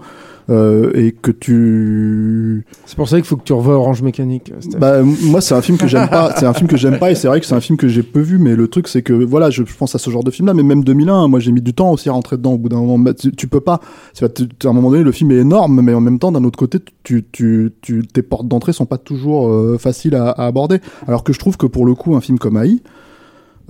Euh, 0.51 0.91
et 0.95 1.13
que 1.13 1.31
tu 1.31 2.67
C'est 2.85 2.97
pour 2.97 3.09
ça 3.09 3.17
qu'il 3.17 3.27
faut 3.27 3.37
que 3.37 3.45
tu 3.45 3.53
revoies 3.53 3.77
Orange 3.77 4.03
Mécanique. 4.03 4.53
Steph. 4.59 4.77
bah 4.77 5.03
moi 5.03 5.41
c'est 5.41 5.55
un 5.55 5.63
film 5.63 5.79
que 5.79 5.87
j'aime 5.87 6.09
pas 6.09 6.35
c'est 6.37 6.47
un 6.47 6.53
film 6.53 6.69
que 6.69 6.77
j'aime 6.77 6.99
pas 6.99 7.13
et 7.13 7.15
c'est 7.15 7.29
vrai 7.29 7.39
que 7.39 7.47
c'est 7.47 7.55
un 7.55 7.61
film 7.61 7.79
que 7.79 7.87
j'ai 7.87 8.03
peu 8.03 8.21
vu 8.21 8.39
mais 8.39 8.57
le 8.57 8.67
truc 8.67 8.89
c'est 8.89 9.03
que 9.03 9.13
voilà 9.13 9.51
je, 9.51 9.63
pense 9.63 9.95
à 9.95 9.99
ce 9.99 10.11
genre 10.11 10.25
de 10.25 10.33
film 10.33 10.47
là 10.49 10.55
mais 10.55 10.65
même 10.65 10.83
2001 10.83 11.29
moi 11.29 11.39
j'ai 11.39 11.53
mis 11.53 11.61
du 11.61 11.75
temps 11.75 11.93
aussi 11.93 12.09
à 12.09 12.13
rentrer 12.13 12.39
dedans 12.39 12.55
au 12.55 12.59
bout 12.59 12.69
d'un 12.69 12.81
moment 12.81 12.99
Bah, 12.99 13.15
tu, 13.15 13.31
tu 13.31 13.47
peux 13.47 13.61
pas 13.61 13.81
à 14.21 14.27
un 14.69 14.73
moment 14.73 14.91
donné 14.91 15.05
le 15.05 15.13
film 15.13 15.31
est 15.31 15.37
énorme 15.37 15.81
mais 15.81 15.95
en 15.95 16.01
même 16.01 16.19
temps 16.19 16.33
d'un 16.33 16.43
autre 16.43 16.59
côté 16.59 16.79
tu, 17.05 17.25
tu, 17.31 17.73
tu 17.81 18.05
tes 18.07 18.23
portes 18.23 18.49
d'entrée 18.49 18.73
sont 18.73 18.87
pas 18.87 18.99
toujours 18.99 19.49
euh, 19.49 19.79
faciles 19.79 20.17
à, 20.17 20.31
à 20.31 20.47
aborder 20.47 20.81
alors 21.07 21.23
que 21.23 21.33
je 21.33 21.39
trouve 21.39 21.57
que 21.57 21.67
pour 21.67 21.87
le 21.87 21.95
coup 21.95 22.17
un 22.17 22.21
film 22.21 22.41
comme 22.41 22.57
AI 22.57 22.81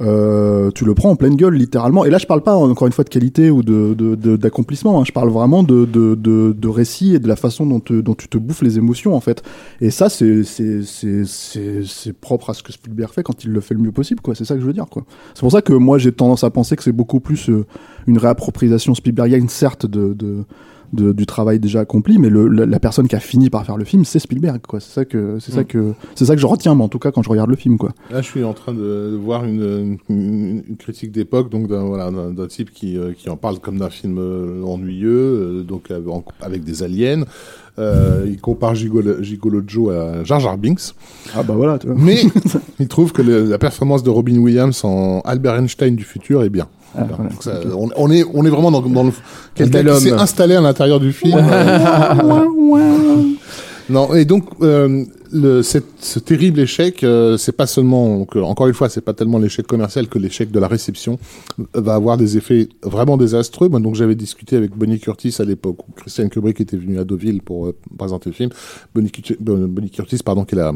euh, 0.00 0.70
tu 0.74 0.84
le 0.84 0.94
prends 0.94 1.10
en 1.10 1.16
pleine 1.16 1.36
gueule 1.36 1.54
littéralement. 1.54 2.04
Et 2.04 2.10
là 2.10 2.18
je 2.18 2.26
parle 2.26 2.42
pas 2.42 2.54
encore 2.56 2.86
une 2.86 2.92
fois 2.92 3.04
de 3.04 3.10
qualité 3.10 3.50
ou 3.50 3.62
de 3.62 3.94
de- 3.94 4.14
de- 4.14 4.36
d'accomplissement 4.36 5.00
hein. 5.00 5.04
je 5.06 5.12
parle 5.12 5.28
vraiment 5.30 5.62
de, 5.62 5.84
de, 5.84 6.14
de, 6.14 6.52
de 6.58 6.68
récit 6.68 7.14
et 7.14 7.18
de 7.18 7.28
la 7.28 7.36
façon 7.36 7.66
dont, 7.66 7.80
te- 7.80 8.00
dont 8.00 8.14
tu 8.14 8.26
te 8.28 8.38
bouffes 8.38 8.62
les 8.62 8.78
émotions 8.78 9.14
en 9.14 9.20
fait. 9.20 9.42
Et 9.80 9.90
ça 9.90 10.08
c'est 10.08 10.42
c'est 10.44 12.12
propre 12.20 12.50
à 12.50 12.54
ce 12.54 12.62
que 12.62 12.72
Spielberg 12.72 13.12
fait 13.12 13.22
quand 13.22 13.44
il 13.44 13.50
le 13.52 13.60
fait 13.60 13.74
le 13.74 13.80
mieux 13.80 13.92
possible 13.92 14.20
quoi. 14.20 14.34
C'est 14.34 14.44
ça 14.44 14.54
que 14.54 14.60
je 14.60 14.66
veux 14.66 14.72
dire 14.72 14.86
quoi. 14.86 15.04
C'est 15.34 15.40
pour 15.40 15.52
ça 15.52 15.62
que 15.62 15.72
moi 15.72 15.98
j'ai 15.98 16.12
tendance 16.12 16.44
à 16.44 16.50
penser 16.50 16.76
que 16.76 16.82
c'est 16.82 16.92
beaucoup 16.92 17.20
plus 17.20 17.50
euh, 17.50 17.64
une 18.06 18.18
réappropriation 18.18 18.94
Spielbergienne 18.94 19.48
certes 19.48 19.86
de, 19.86 20.14
de 20.14 20.44
de- 20.92 21.12
du 21.12 21.26
travail 21.26 21.58
déjà 21.58 21.80
accompli, 21.80 22.18
mais 22.18 22.28
le, 22.28 22.48
la, 22.48 22.66
la 22.66 22.80
personne 22.80 23.08
qui 23.08 23.16
a 23.16 23.20
fini 23.20 23.48
par 23.50 23.64
faire 23.64 23.76
le 23.76 23.84
film, 23.84 24.04
c'est 24.04 24.18
Spielberg, 24.18 24.60
quoi. 24.66 24.80
C'est 24.80 24.92
ça 24.92 25.04
que, 25.04 25.38
c'est 25.40 25.52
ça 25.52 25.62
Mm. 25.62 25.64
que, 25.66 25.92
c'est 26.14 26.24
ça 26.26 26.34
que 26.34 26.40
je 26.40 26.46
retiens, 26.46 26.74
moi, 26.74 26.86
en 26.86 26.88
tout 26.88 26.98
cas, 26.98 27.10
quand 27.10 27.22
je 27.22 27.28
regarde 27.30 27.50
le 27.50 27.56
film, 27.56 27.78
quoi. 27.78 27.90
Là, 28.10 28.20
je 28.22 28.26
suis 28.26 28.44
en 28.44 28.52
train 28.52 28.74
de 28.74 29.18
voir 29.22 29.44
une, 29.44 29.98
une, 30.08 30.62
une 30.68 30.76
critique 30.76 31.12
d'époque, 31.12 31.50
donc 31.50 31.68
d'un 31.68 31.82
voilà, 31.84 32.10
d'un- 32.10 32.46
type 32.46 32.70
qui, 32.72 32.98
euh, 32.98 33.12
qui 33.16 33.30
en 33.30 33.36
parle 33.36 33.58
comme 33.60 33.78
d'un 33.78 33.90
film 33.90 34.18
euh, 34.18 34.62
ennuyeux, 34.64 35.10
euh, 35.10 35.62
donc 35.62 35.90
avec, 35.90 36.04
avec 36.40 36.64
des 36.64 36.82
aliens. 36.82 37.24
Euh, 37.78 38.26
il 38.26 38.38
compare 38.38 38.74
Gigolo, 38.74 39.22
Gigolo 39.22 39.62
Joe 39.66 39.94
à 39.94 40.24
Jar 40.24 40.40
Jar 40.40 40.58
Binks, 40.58 40.92
Ah 41.34 41.42
bah 41.42 41.54
voilà, 41.56 41.78
tu 41.78 41.86
vois. 41.86 41.96
mais 41.98 42.20
il 42.80 42.86
trouve 42.88 43.12
que 43.12 43.22
le- 43.22 43.44
la 43.46 43.56
performance 43.56 44.02
de 44.02 44.10
Robin 44.10 44.36
Williams 44.36 44.84
en 44.84 45.20
Albert 45.24 45.54
Einstein 45.54 45.96
du 45.96 46.04
futur 46.04 46.42
est 46.42 46.50
bien. 46.50 46.68
Ah, 46.94 47.04
Voilà. 47.04 47.16
voilà. 47.16 47.30
Donc 47.30 47.42
ça, 47.42 47.60
on, 47.76 47.88
on 47.96 48.10
est 48.10 48.24
on 48.34 48.44
est 48.44 48.50
vraiment 48.50 48.70
dans, 48.70 48.82
dans 48.82 49.04
le 49.04 49.12
quelqu'un 49.54 49.82
qui 49.94 50.00
s'est 50.02 50.12
installé 50.12 50.54
à 50.56 50.60
l'intérieur 50.60 51.00
du 51.00 51.12
film. 51.12 51.38
non 53.90 54.14
et 54.14 54.24
donc 54.24 54.44
euh, 54.62 55.04
le, 55.32 55.62
cette, 55.62 55.86
ce 56.00 56.18
terrible 56.18 56.60
échec, 56.60 57.02
euh, 57.02 57.38
c'est 57.38 57.52
pas 57.56 57.66
seulement, 57.66 58.18
donc, 58.18 58.36
euh, 58.36 58.42
encore 58.42 58.66
une 58.68 58.74
fois, 58.74 58.90
c'est 58.90 59.00
pas 59.00 59.14
tellement 59.14 59.38
l'échec 59.38 59.66
commercial 59.66 60.06
que 60.06 60.18
l'échec 60.18 60.50
de 60.50 60.60
la 60.60 60.68
réception 60.68 61.18
va 61.72 61.94
avoir 61.94 62.18
des 62.18 62.36
effets 62.36 62.68
vraiment 62.82 63.16
désastreux. 63.16 63.68
Moi, 63.70 63.80
donc 63.80 63.94
j'avais 63.94 64.14
discuté 64.14 64.56
avec 64.56 64.76
Bonnie 64.76 65.00
Curtis 65.00 65.34
à 65.38 65.44
l'époque 65.44 65.88
où 65.88 65.92
Christian 65.92 66.28
Kubrick 66.28 66.60
était 66.60 66.76
venu 66.76 66.98
à 66.98 67.04
Deauville 67.04 67.40
pour 67.40 67.66
euh, 67.68 67.74
présenter 67.96 68.28
le 68.28 68.34
film. 68.34 68.50
Bonnie, 68.94 69.10
Curtis- 69.10 69.36
Bonnie 69.40 69.88
Curtis, 69.90 70.18
pardon, 70.22 70.44
qui 70.44 70.54
est 70.54 70.58
la, 70.58 70.72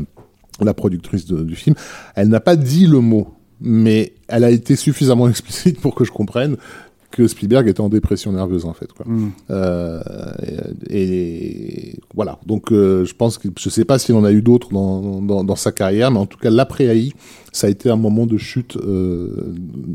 la 0.63 0.73
productrice 0.73 1.27
de- 1.27 1.43
du 1.45 1.55
film, 1.55 1.77
elle 2.15 2.29
n'a 2.29 2.41
pas 2.41 2.57
dit 2.57 2.87
le 2.87 3.01
mot, 3.01 3.29
mais 3.61 4.13
elle 4.29 4.45
a 4.45 4.51
été 4.51 4.77
suffisamment 4.77 5.29
explicite 5.31 5.81
pour 5.81 5.95
que 5.95 6.05
je 6.05 6.11
comprenne 6.11 6.57
que 7.11 7.27
Spielberg 7.27 7.69
était 7.69 7.81
en 7.81 7.89
dépression 7.89 8.33
nerveuse 8.33 8.65
en 8.67 8.75
fait 8.75 8.93
quoi. 8.93 9.07
Euh, 9.51 10.03
et, 10.91 11.93
et 11.93 11.99
voilà. 12.15 12.39
Donc 12.47 12.73
euh, 12.73 13.05
je 13.05 13.15
pense 13.15 13.39
que 13.39 13.49
je 13.59 13.71
sais 13.71 13.85
pas 13.85 13.99
s'il 13.99 14.15
en 14.17 14.25
a 14.25 14.33
eu 14.33 14.43
d'autres 14.43 14.71
dans, 14.71 15.23
dans, 15.23 15.45
dans 15.45 15.57
sa 15.57 15.73
carrière, 15.73 16.11
mais 16.11 16.19
en 16.19 16.27
tout 16.27 16.39
cas 16.39 16.51
l'après 16.51 16.85
AI, 16.85 17.13
ça 17.53 17.69
a 17.69 17.71
été 17.71 17.89
un 17.91 17.97
moment 17.97 18.27
de 18.27 18.37
chute 18.37 18.77
euh, 18.77 19.55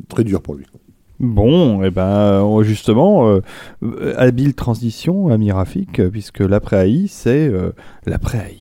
très 0.10 0.24
dur 0.24 0.42
pour 0.42 0.56
lui. 0.56 0.66
Bon, 1.20 1.84
et 1.84 1.92
ben 1.92 2.08
euh, 2.08 2.64
justement, 2.64 3.40
habile 4.18 4.56
transition, 4.56 5.28
ami 5.28 5.52
Rafik, 5.52 6.02
puisque 6.10 6.40
l'après 6.40 6.90
AI, 6.90 7.06
c'est 7.08 7.52
l'après 8.08 8.40
AI. 8.40 8.61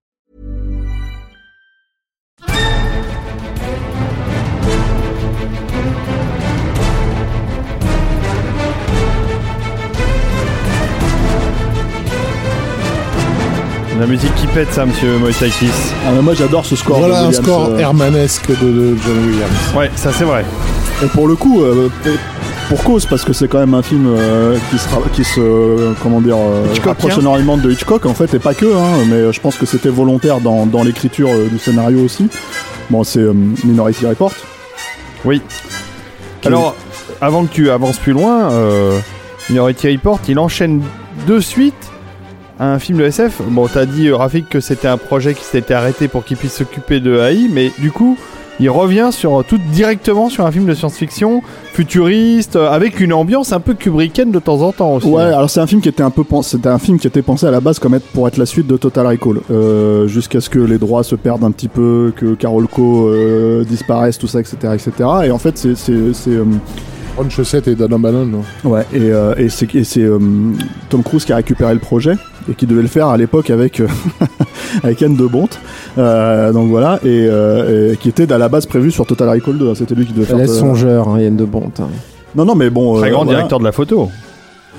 La 14.01 14.07
musique 14.07 14.33
qui 14.33 14.47
pète 14.47 14.73
ça, 14.73 14.83
monsieur 14.83 15.19
Moïsakis. 15.19 15.69
Ah, 16.07 16.11
mais 16.15 16.23
moi 16.23 16.33
j'adore 16.33 16.65
ce 16.65 16.75
score. 16.75 16.95
de 16.97 17.01
voilà 17.03 17.25
un 17.25 17.31
score 17.31 17.67
euh, 17.69 17.77
hermanesque 17.77 18.49
de, 18.49 18.55
de 18.71 18.97
John 19.05 19.25
Williams. 19.27 19.51
Ouais, 19.77 19.91
ça 19.95 20.11
c'est 20.11 20.23
vrai. 20.23 20.43
Et 21.03 21.05
pour 21.05 21.27
le 21.27 21.35
coup, 21.35 21.61
euh, 21.63 21.87
pour 22.67 22.83
cause, 22.83 23.05
parce 23.05 23.23
que 23.23 23.31
c'est 23.31 23.47
quand 23.47 23.59
même 23.59 23.75
un 23.75 23.83
film 23.83 24.07
euh, 24.07 24.57
qui, 24.71 24.79
se, 24.79 24.89
ra- 24.89 25.01
qui 25.13 25.23
se, 25.23 25.93
comment 26.01 26.19
dire, 26.19 26.35
euh, 26.35 26.65
rapproche 26.83 27.19
énormément 27.19 27.57
de 27.57 27.69
Hitchcock 27.71 28.07
en 28.07 28.15
fait, 28.15 28.33
et 28.33 28.39
pas 28.39 28.55
que, 28.55 28.65
hein, 28.65 29.05
mais 29.07 29.31
je 29.31 29.39
pense 29.39 29.55
que 29.55 29.67
c'était 29.67 29.89
volontaire 29.89 30.39
dans, 30.39 30.65
dans 30.65 30.81
l'écriture 30.81 31.29
euh, 31.29 31.47
du 31.47 31.59
scénario 31.59 31.99
aussi. 32.03 32.27
Bon, 32.89 33.03
c'est 33.03 33.19
euh, 33.19 33.33
Minority 33.63 34.07
Report. 34.07 34.31
Oui. 35.25 35.43
Qui- 36.41 36.47
Alors, 36.47 36.75
avant 37.21 37.45
que 37.45 37.53
tu 37.53 37.69
avances 37.69 37.99
plus 37.99 38.13
loin, 38.13 38.49
euh, 38.51 38.97
Minority 39.51 39.91
Report, 39.91 40.19
il 40.27 40.39
enchaîne 40.39 40.81
de 41.27 41.39
suite 41.39 41.75
un 42.61 42.79
film 42.79 42.99
de 42.99 43.05
SF. 43.05 43.41
Bon, 43.47 43.67
t'as 43.67 43.85
dit, 43.85 44.07
euh, 44.07 44.15
Rafik, 44.15 44.49
que 44.49 44.59
c'était 44.59 44.87
un 44.87 44.97
projet 44.97 45.33
qui 45.33 45.43
s'était 45.43 45.73
arrêté 45.73 46.07
pour 46.07 46.23
qu'il 46.23 46.37
puisse 46.37 46.53
s'occuper 46.53 46.99
de 46.99 47.17
AI, 47.17 47.49
mais 47.51 47.71
du 47.79 47.91
coup, 47.91 48.17
il 48.59 48.69
revient 48.69 49.09
sur 49.11 49.43
tout 49.43 49.57
directement 49.71 50.29
sur 50.29 50.45
un 50.45 50.51
film 50.51 50.65
de 50.65 50.75
science-fiction 50.75 51.41
futuriste, 51.73 52.55
euh, 52.57 52.69
avec 52.69 52.99
une 52.99 53.13
ambiance 53.13 53.51
un 53.53 53.59
peu 53.59 53.73
kubrickienne 53.73 54.29
de 54.29 54.37
temps 54.37 54.61
en 54.61 54.71
temps 54.71 54.93
aussi. 54.93 55.07
Ouais, 55.07 55.23
alors 55.23 55.49
c'est 55.49 55.59
un 55.59 55.65
film 55.65 55.81
qui 55.81 55.89
était 55.89 56.03
un 56.03 56.11
peu 56.11 56.23
pensé, 56.23 56.57
c'était 56.57 56.69
un 56.69 56.77
film 56.77 56.99
qui 56.99 57.07
était 57.07 57.23
pensé 57.23 57.47
à 57.47 57.51
la 57.51 57.59
base 57.61 57.79
comme 57.79 57.95
être 57.95 58.05
pour 58.13 58.27
être 58.27 58.37
la 58.37 58.45
suite 58.45 58.67
de 58.67 58.77
Total 58.77 59.07
Recall, 59.07 59.39
euh, 59.49 60.07
jusqu'à 60.07 60.41
ce 60.41 60.49
que 60.49 60.59
les 60.59 60.77
droits 60.77 61.03
se 61.03 61.15
perdent 61.15 61.43
un 61.43 61.51
petit 61.51 61.69
peu, 61.69 62.13
que 62.15 62.35
Carol 62.35 62.67
Co 62.67 63.07
euh, 63.07 63.63
disparaisse, 63.63 64.19
tout 64.19 64.27
ça, 64.27 64.39
etc., 64.39 64.57
etc. 64.75 64.91
Et 65.25 65.31
en 65.31 65.39
fait, 65.39 65.57
c'est 65.57 65.75
c'est 65.75 66.13
c'est 66.13 66.29
euh, 66.29 66.45
Ron 67.17 67.29
Chaussette 67.29 67.67
et 67.67 67.75
Dan 67.75 67.93
O'Bannon. 67.93 68.25
non? 68.25 68.43
Ouais, 68.63 68.85
et, 68.93 68.99
euh, 69.01 69.33
et 69.37 69.49
c'est 69.49 69.73
et 69.75 69.83
c'est, 69.83 70.01
euh, 70.03 70.19
Tom 70.89 71.01
Cruise 71.03 71.25
qui 71.25 71.33
a 71.33 71.37
récupéré 71.37 71.73
le 71.73 71.79
projet 71.79 72.13
et 72.49 72.53
qui 72.53 72.65
devait 72.65 72.81
le 72.81 72.87
faire 72.87 73.07
à 73.07 73.17
l'époque 73.17 73.49
avec 73.49 73.79
euh, 73.79 73.87
avec 74.83 75.01
Anne 75.03 75.15
de 75.15 75.25
Bonte. 75.25 75.59
Euh, 75.97 76.51
donc 76.51 76.69
voilà, 76.69 76.99
et, 77.03 77.27
euh, 77.29 77.93
et 77.93 77.97
qui 77.97 78.09
était 78.09 78.31
à 78.31 78.37
la 78.37 78.49
base 78.49 78.65
prévu 78.65 78.91
sur 78.91 79.05
Total 79.05 79.29
Recall 79.29 79.57
2. 79.57 79.69
hein, 79.69 79.73
C'était 79.75 79.95
lui 79.95 80.05
qui 80.05 80.13
devait 80.13 80.25
faire. 80.25 80.37
Laisse 80.37 80.57
songeur, 80.57 81.09
hein, 81.09 81.19
Yann 81.19 81.35
de 81.35 81.45
Bonte. 81.45 81.79
hein. 81.79 81.89
Non, 82.35 82.45
non, 82.45 82.55
mais 82.55 82.69
bon. 82.69 82.97
Très 82.97 83.09
euh, 83.09 83.11
grand 83.11 83.23
voilà. 83.25 83.39
directeur 83.39 83.59
de 83.59 83.65
la 83.65 83.71
photo. 83.71 84.09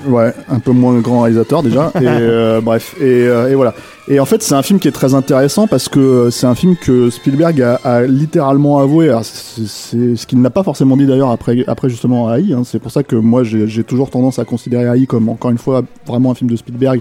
Ouais, 0.07 0.33
un 0.49 0.59
peu 0.59 0.71
moins 0.71 0.99
grand 0.99 1.21
réalisateur 1.21 1.63
déjà. 1.63 1.91
et 2.01 2.05
euh, 2.05 2.59
bref, 2.61 2.95
et, 2.99 3.03
euh, 3.27 3.49
et 3.49 3.55
voilà. 3.55 3.73
Et 4.09 4.19
en 4.19 4.25
fait, 4.25 4.43
c'est 4.43 4.55
un 4.55 4.61
film 4.63 4.79
qui 4.79 4.89
est 4.89 4.91
très 4.91 5.13
intéressant 5.13 5.65
parce 5.67 5.87
que 5.87 6.29
c'est 6.29 6.45
un 6.47 6.55
film 6.55 6.75
que 6.75 7.09
Spielberg 7.09 7.61
a, 7.61 7.75
a 7.85 8.01
littéralement 8.01 8.79
avoué. 8.79 9.15
C'est 9.21 10.17
ce 10.17 10.27
qu'il 10.27 10.41
n'a 10.41 10.49
pas 10.49 10.63
forcément 10.63 10.97
dit 10.97 11.05
d'ailleurs 11.05 11.29
après, 11.31 11.63
après 11.67 11.87
justement 11.87 12.33
AI. 12.33 12.51
Hein. 12.53 12.63
C'est 12.65 12.79
pour 12.79 12.91
ça 12.91 13.03
que 13.03 13.15
moi, 13.15 13.43
j'ai 13.45 13.65
j'ai 13.69 13.83
toujours 13.85 14.09
tendance 14.09 14.39
à 14.39 14.45
considérer 14.45 14.83
AI 14.99 15.05
comme 15.05 15.29
encore 15.29 15.51
une 15.51 15.57
fois 15.57 15.83
vraiment 16.05 16.31
un 16.31 16.35
film 16.35 16.49
de 16.49 16.57
Spielberg. 16.57 16.99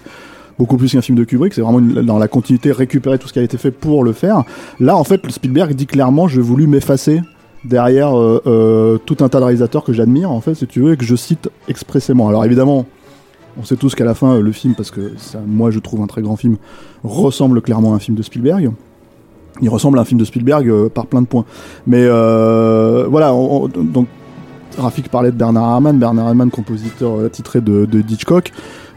Beaucoup 0.63 0.77
plus 0.77 0.93
qu'un 0.93 1.03
film 1.03 1.19
de 1.19 1.25
Kubrick, 1.25 1.55
c'est 1.55 1.61
vraiment 1.61 1.81
dans 1.81 2.19
la 2.21 2.29
continuité 2.29 2.71
récupérer 2.71 3.19
tout 3.19 3.27
ce 3.27 3.33
qui 3.33 3.41
a 3.41 3.43
été 3.43 3.59
fait 3.59 3.73
pour 3.73 4.05
le 4.05 4.13
faire. 4.13 4.45
Là, 4.79 4.97
en 4.97 5.03
fait, 5.03 5.21
Spielberg 5.29 5.75
dit 5.75 5.87
clairement, 5.87 6.29
j'ai 6.29 6.41
voulu 6.41 6.69
m'effacer 6.69 7.21
derrière 7.65 8.17
euh, 8.17 8.41
euh, 8.47 8.99
tout 9.05 9.17
un 9.23 9.29
tas 9.29 9.41
de 9.41 9.45
réalisateurs 9.45 9.83
que 9.83 9.93
j'admire, 9.93 10.31
en 10.31 10.41
fait, 10.41 10.55
si 10.55 10.69
tu 10.69 10.79
veux, 10.81 10.93
et 10.93 10.97
que 10.97 11.05
je 11.05 11.17
cite 11.17 11.49
expressément. 11.67 12.29
Alors 12.29 12.45
évidemment, 12.45 12.87
on 13.61 13.65
sait 13.65 13.75
tous 13.75 13.97
qu'à 13.97 14.05
la 14.05 14.15
fin, 14.15 14.39
le 14.39 14.53
film, 14.53 14.77
parce 14.77 14.93
que 14.93 15.01
moi 15.49 15.73
je 15.73 15.81
trouve 15.81 16.01
un 16.01 16.07
très 16.07 16.23
grand 16.23 16.37
film, 16.37 16.59
ressemble 17.03 17.61
clairement 17.61 17.95
à 17.95 17.97
un 17.97 17.99
film 17.99 18.17
de 18.17 18.23
Spielberg. 18.23 18.71
Il 19.63 19.69
ressemble 19.69 19.99
à 19.99 20.03
un 20.03 20.05
film 20.05 20.21
de 20.21 20.25
Spielberg 20.25 20.69
euh, 20.69 20.89
par 20.89 21.07
plein 21.07 21.23
de 21.23 21.27
points. 21.27 21.45
Mais 21.89 22.07
voilà, 22.07 23.35
on- 23.35 23.65
on- 23.65 23.69
donc 23.69 24.07
Rafik 24.79 25.09
parlait 25.09 25.33
de 25.33 25.37
Bernard 25.37 25.71
Herrmann, 25.73 25.99
Bernard 25.99 26.29
Herrmann, 26.29 26.51
compositeur 26.51 27.19
attitré 27.25 27.61
de, 27.61 27.85
de 27.85 27.99
Hitchcock. 27.99 28.53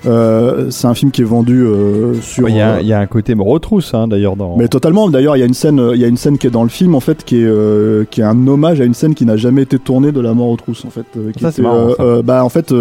Euh, 0.05 0.69
c'est 0.69 0.87
un 0.87 0.93
film 0.93 1.11
qui 1.11 1.21
est 1.21 1.25
vendu 1.25 1.61
euh, 1.65 2.13
sur. 2.21 2.47
Il 2.49 2.55
y, 2.55 2.61
a, 2.61 2.75
euh, 2.75 2.81
il 2.81 2.87
y 2.87 2.93
a 2.93 2.99
un 2.99 3.07
côté 3.07 3.33
me 3.35 3.41
retrousse 3.41 3.93
hein, 3.93 4.07
d'ailleurs 4.07 4.35
dans. 4.35 4.55
mais 4.57 4.67
totalement. 4.67 5.09
D'ailleurs, 5.09 5.35
il 5.35 5.39
y 5.39 5.43
a 5.43 5.45
une 5.45 5.53
scène, 5.53 5.81
il 5.93 5.99
y 5.99 6.03
a 6.03 6.07
une 6.07 6.17
scène 6.17 6.37
qui 6.37 6.47
est 6.47 6.51
dans 6.51 6.63
le 6.63 6.69
film 6.69 6.95
en 6.95 6.99
fait, 6.99 7.23
qui 7.23 7.37
est 7.37 7.45
euh, 7.45 8.05
qui 8.09 8.21
est 8.21 8.25
un 8.25 8.47
hommage 8.47 8.81
à 8.81 8.85
une 8.85 8.93
scène 8.93 9.15
qui 9.15 9.25
n'a 9.25 9.37
jamais 9.37 9.63
été 9.63 9.79
tournée 9.79 10.11
de 10.11 10.19
La 10.21 10.33
mort 10.33 10.49
aux 10.49 10.57
trousses 10.57 10.85
en 10.85 10.89
fait. 10.89 11.05
euh, 11.17 11.31
qui 11.31 11.39
Ça, 11.43 11.51
c'est 11.51 11.61
était, 11.61 11.67
marrant, 11.69 11.89
euh, 11.89 11.95
ça. 11.95 12.03
euh, 12.03 12.21
bah 12.21 12.43
en 12.45 12.49
fait, 12.49 12.73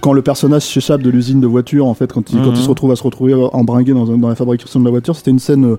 quand 0.00 0.12
le 0.12 0.22
personnage 0.22 0.62
s'échappe 0.62 1.02
de 1.02 1.10
l'usine 1.10 1.40
de 1.40 1.46
voiture, 1.46 1.86
en 1.86 1.94
fait, 1.94 2.12
quand 2.12 2.30
il 2.32 2.38
quand 2.40 2.48
Mhm. 2.48 2.54
il 2.56 2.62
se 2.62 2.68
retrouve 2.68 2.92
à 2.92 2.96
se 2.96 3.02
retrouver 3.02 3.34
embringué 3.52 3.92
dans, 3.92 4.04
dans 4.06 4.28
la 4.28 4.34
fabrication 4.34 4.80
de 4.80 4.84
la 4.84 4.90
voiture, 4.90 5.16
c'était 5.16 5.30
une 5.30 5.38
scène 5.38 5.64
euh, 5.64 5.76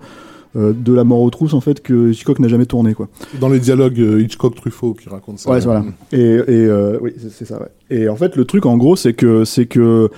euh, 0.56 0.74
de 0.76 0.94
La 0.94 1.04
mort 1.04 1.22
aux 1.22 1.30
trousses 1.30 1.54
en 1.54 1.62
fait 1.62 1.80
que 1.84 2.10
Hitchcock 2.12 2.40
n'a 2.40 2.48
jamais 2.48 2.66
tourné 2.66 2.96
quoi. 2.96 3.08
Dans 3.40 3.50
les 3.50 3.60
dialogues 3.60 4.00
euh, 4.00 4.20
Hitchcock-Truffaut 4.22 4.96
qui 4.96 5.08
racontent 5.08 5.38
ça. 5.38 5.52
Ouais, 5.52 5.60
voilà. 5.60 5.84
Et, 6.12 6.18
et 6.18 6.42
euh, 6.48 6.98
oui, 7.02 7.12
c'est- 7.20 7.30
c'est 7.32 7.46
ça. 7.46 7.60
Ouais. 7.60 7.68
Et 7.92 8.10
en 8.10 8.16
fait, 8.16 8.36
le 8.36 8.46
truc, 8.46 8.66
en 8.66 8.76
gros, 8.78 8.96
c'est 8.96 9.14
que 9.14 9.46
c'est 9.46 9.68
que 9.68 10.10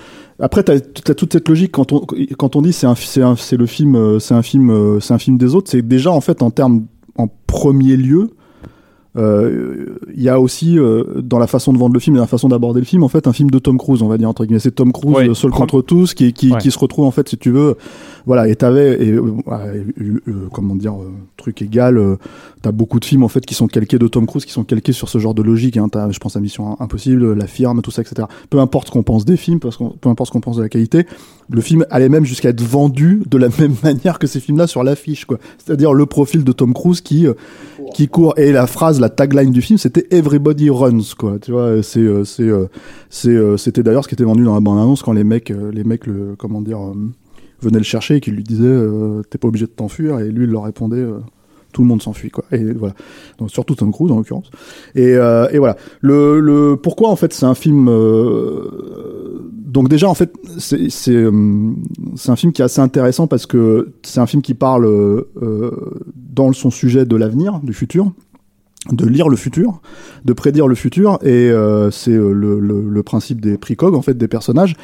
après, 0.42 0.64
t'as 0.64 0.74
as 0.74 1.14
toute 1.14 1.32
cette 1.32 1.48
logique 1.48 1.70
quand 1.70 1.92
on 1.92 2.04
quand 2.36 2.56
on 2.56 2.62
dit 2.62 2.72
c'est 2.72 2.88
un 2.88 2.96
c'est 3.36 3.56
le 3.56 3.66
film 3.66 3.94
euh, 3.94 4.18
c'est 4.18 4.34
un 4.34 4.42
film 4.42 4.70
euh, 4.70 4.98
un 5.08 5.18
film 5.18 5.38
des 5.38 5.54
autres, 5.54 5.70
c'est 5.70 5.82
déjà 5.82 6.10
en 6.10 6.20
fait 6.20 6.42
en 6.42 6.50
termes 6.50 6.86
en 7.16 7.28
premier 7.46 7.96
lieu. 7.96 8.30
Euh, 9.16 9.96
Il 10.14 10.22
y 10.22 10.28
a 10.28 10.40
aussi 10.40 10.78
euh, 10.78 11.20
dans 11.22 11.38
la 11.38 11.46
façon 11.46 11.72
de 11.72 11.78
vendre 11.78 11.94
le 11.94 12.00
film 12.00 12.16
et 12.16 12.18
dans 12.18 12.22
la 12.24 12.28
façon 12.28 12.48
d'aborder 12.48 12.80
le 12.80 12.86
film 12.86 13.02
en 13.02 13.08
fait 13.08 13.26
un 13.26 13.32
film 13.32 13.50
de 13.50 13.58
Tom 13.58 13.78
Cruise 13.78 14.02
on 14.02 14.08
va 14.08 14.16
dire 14.18 14.28
entre 14.28 14.44
guillemets 14.44 14.58
c'est 14.60 14.70
Tom 14.74 14.92
Cruise 14.92 15.14
Ouais, 15.14 15.34
seul 15.34 15.50
contre 15.50 15.82
tous 15.82 16.14
qui 16.14 16.32
qui, 16.32 16.52
Ouais. 16.52 16.58
qui 16.58 16.70
se 16.70 16.78
retrouve 16.78 17.04
en 17.04 17.10
fait 17.10 17.28
si 17.28 17.36
tu 17.36 17.50
veux 17.50 17.76
voilà 18.26 18.48
et 18.48 18.56
t'avais 18.56 19.02
et 19.04 19.12
euh, 19.12 20.48
comment 20.52 20.74
dire 20.76 20.94
euh, 20.94 21.10
truc 21.36 21.60
égal 21.62 21.98
euh, 21.98 22.16
t'as 22.62 22.72
beaucoup 22.72 23.00
de 23.00 23.04
films 23.04 23.22
en 23.24 23.28
fait 23.28 23.44
qui 23.44 23.54
sont 23.54 23.66
calqués 23.66 23.98
de 23.98 24.06
Tom 24.06 24.26
Cruise 24.26 24.44
qui 24.44 24.52
sont 24.52 24.64
calqués 24.64 24.92
sur 24.92 25.08
ce 25.08 25.18
genre 25.18 25.34
de 25.34 25.42
logique 25.42 25.76
hein. 25.76 25.88
T'as, 25.90 26.10
je 26.10 26.18
pense 26.18 26.36
à 26.36 26.40
Mission 26.40 26.80
Impossible 26.80 27.34
La 27.34 27.46
Firme 27.46 27.82
tout 27.82 27.90
ça 27.90 28.02
etc 28.02 28.26
peu 28.50 28.60
importe 28.60 28.86
ce 28.88 28.92
qu'on 28.92 29.02
pense 29.02 29.24
des 29.24 29.36
films 29.36 29.60
parce 29.60 29.76
qu'on, 29.76 29.90
peu 29.90 30.08
importe 30.08 30.28
ce 30.28 30.32
qu'on 30.32 30.40
pense 30.40 30.56
de 30.56 30.62
la 30.62 30.68
qualité 30.68 31.06
le 31.50 31.60
film 31.60 31.84
allait 31.90 32.08
même 32.08 32.24
jusqu'à 32.24 32.50
être 32.50 32.62
vendu 32.62 33.22
de 33.28 33.36
la 33.38 33.48
même 33.58 33.74
manière 33.82 34.18
que 34.18 34.26
ces 34.26 34.40
films 34.40 34.58
là 34.58 34.66
sur 34.66 34.82
l'affiche 34.84 35.24
quoi 35.24 35.38
c'est-à-dire 35.58 35.92
le 35.92 36.06
profil 36.06 36.44
de 36.44 36.52
Tom 36.52 36.72
Cruise 36.72 37.00
qui 37.00 37.26
qui 37.94 38.08
court. 38.08 38.34
Et 38.38 38.52
la 38.52 38.66
phrase 38.66 39.00
la 39.00 39.08
tagline 39.08 39.50
du 39.50 39.62
film 39.62 39.78
c'était 39.78 40.06
Everybody 40.10 40.70
runs 40.70 41.14
quoi. 41.18 41.38
Tu 41.40 41.52
vois 41.52 41.62
euh, 41.62 41.82
c'est 41.82 42.00
euh, 42.00 42.24
c'est 43.10 43.30
euh, 43.30 43.56
c'était 43.56 43.82
d'ailleurs 43.82 44.04
ce 44.04 44.08
qui 44.08 44.14
était 44.14 44.24
vendu 44.24 44.44
dans 44.44 44.54
la 44.54 44.60
bande 44.60 44.78
annonce 44.78 45.02
quand 45.02 45.12
les 45.12 45.24
mecs 45.24 45.52
les 45.72 45.84
mecs 45.84 46.06
le 46.06 46.34
comment 46.36 46.60
dire 46.60 46.80
venaient 47.60 47.78
le 47.78 47.84
chercher 47.84 48.16
et 48.16 48.20
qui 48.20 48.30
lui 48.30 48.42
disaient 48.42 48.78
t'es 49.30 49.38
pas 49.38 49.48
obligé 49.48 49.66
de 49.66 49.70
t'enfuir. 49.70 50.18
Et 50.20 50.30
lui 50.30 50.44
il 50.44 50.50
leur 50.50 50.64
répondait 50.64 51.04
tout 51.72 51.82
le 51.82 51.88
monde 51.88 52.02
s'enfuit 52.02 52.30
quoi. 52.30 52.44
Et 52.52 52.62
voilà. 52.72 52.94
Donc 53.38 53.50
surtout 53.50 53.74
Tom 53.74 53.92
Cruise 53.92 54.12
en 54.12 54.18
l'occurrence. 54.18 54.50
Et, 54.94 55.14
euh, 55.14 55.48
et 55.50 55.58
voilà. 55.58 55.76
Le, 56.00 56.40
le 56.40 56.76
pourquoi 56.76 57.08
en 57.08 57.16
fait 57.16 57.32
c'est 57.32 57.46
un 57.46 57.54
film 57.54 57.88
euh, 57.88 59.50
donc 59.52 59.88
déjà 59.88 60.08
en 60.08 60.14
fait 60.14 60.32
c'est 60.58 60.90
c'est 60.90 61.14
euh, 61.14 61.72
c'est 62.14 62.30
un 62.30 62.36
film 62.36 62.52
qui 62.52 62.62
est 62.62 62.64
assez 62.64 62.80
intéressant 62.80 63.26
parce 63.26 63.46
que 63.46 63.92
c'est 64.02 64.20
un 64.20 64.26
film 64.26 64.42
qui 64.42 64.54
parle 64.54 64.86
dans 66.34 66.52
son 66.52 66.70
sujet 66.70 67.04
de 67.04 67.16
l'avenir, 67.16 67.60
du 67.62 67.72
futur, 67.72 68.12
de 68.90 69.06
lire 69.06 69.28
le 69.28 69.36
futur, 69.36 69.80
de 70.24 70.32
prédire 70.32 70.66
le 70.66 70.74
futur 70.74 71.18
et 71.22 71.48
euh, 71.50 71.92
c'est 71.92 72.10
euh, 72.10 72.32
le, 72.32 72.58
le, 72.58 72.88
le 72.88 73.02
principe 73.04 73.40
des 73.40 73.56
précogs 73.56 73.94
en 73.94 74.02
fait 74.02 74.18
des 74.18 74.26
personnages 74.26 74.74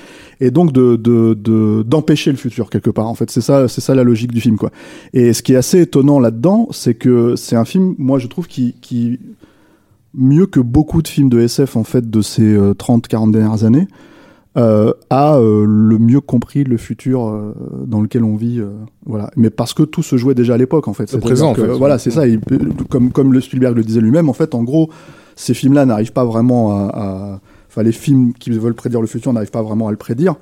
et 0.41 0.53
donc 0.53 0.73
de 0.73 0.95
de 0.95 1.35
de- 1.35 1.83
d'empêcher 1.83 2.31
le 2.31 2.37
futur 2.37 2.71
quelque 2.71 2.91
part 2.91 3.09
en 3.09 3.15
fait 3.17 3.29
c'est 3.29 3.41
ça 3.41 3.67
c'est 3.67 3.81
ça 3.81 3.97
la 3.97 4.05
logique 4.05 4.31
du 4.33 4.41
film 4.41 4.57
quoi. 4.57 4.71
Et 5.15 5.33
ce 5.33 5.43
qui 5.43 5.53
est 5.53 5.57
assez 5.57 5.81
étonnant 5.81 6.21
là-dedans, 6.21 6.69
c'est 6.71 6.95
que 6.95 7.35
c'est 7.35 7.57
un 7.57 7.65
film 7.65 7.97
moi 7.99 8.21
je 8.21 8.29
trouve 8.29 8.47
qui 8.47 8.77
qui 8.81 9.19
mieux 10.15 10.47
que 10.47 10.61
beaucoup 10.61 11.03
de 11.03 11.09
films 11.09 11.29
de 11.29 11.41
SF 11.41 11.77
en 11.77 11.85
fait 11.85 12.09
de 12.09 12.23
ces 12.23 12.57
30-40 12.57 13.33
dernières 13.33 13.65
années, 13.65 13.89
euh, 14.59 14.93
a 15.09 15.37
euh, 15.37 15.65
le 15.67 15.99
mieux 15.99 16.21
compris 16.21 16.65
le 16.65 16.77
futur 16.77 17.29
euh, 17.29 17.55
dans 17.87 18.01
lequel 18.01 18.25
on 18.25 18.37
vit. 18.37 18.61
euh, 18.61 18.71
voilà. 19.07 19.31
Mais 19.37 19.51
parce 19.51 19.73
que 19.73 19.83
tout 19.83 20.03
se 20.03 20.17
jouait 20.17 20.35
déjà 20.35 20.55
à 20.55 20.57
l'époque 20.57 20.89
en 20.89 20.93
fait. 20.93 21.09
C'est-à-dire 21.09 21.27
présent, 21.27 21.51
en 21.51 21.55
fait. 21.55 21.67
Voilà, 21.67 21.99
c'est 21.99 22.11
ça. 22.11 22.23
comme 22.91 23.13
comme 23.13 23.33
le 23.33 23.41
Spielberg 23.41 23.77
le 23.77 23.85
disait 23.85 24.01
lui-même, 24.01 24.29
en 24.29 24.33
fait, 24.33 24.55
en 24.55 24.63
gros, 24.65 24.91
ces 25.37 25.55
films-là 25.55 25.87
n'arrivent 25.87 26.13
pas 26.13 26.25
vraiment 26.25 26.73
à, 26.73 27.41
Enfin, 27.71 27.83
les 27.83 27.93
films 27.93 28.33
qui 28.33 28.51
veulent 28.51 28.75
prédire 28.75 29.01
le 29.03 29.07
futur 29.07 29.33
n'arrivent 29.33 29.51
pas 29.51 29.63
vraiment 29.63 29.89
à 29.89 29.91
le 29.91 29.99
prédire. 29.99 30.37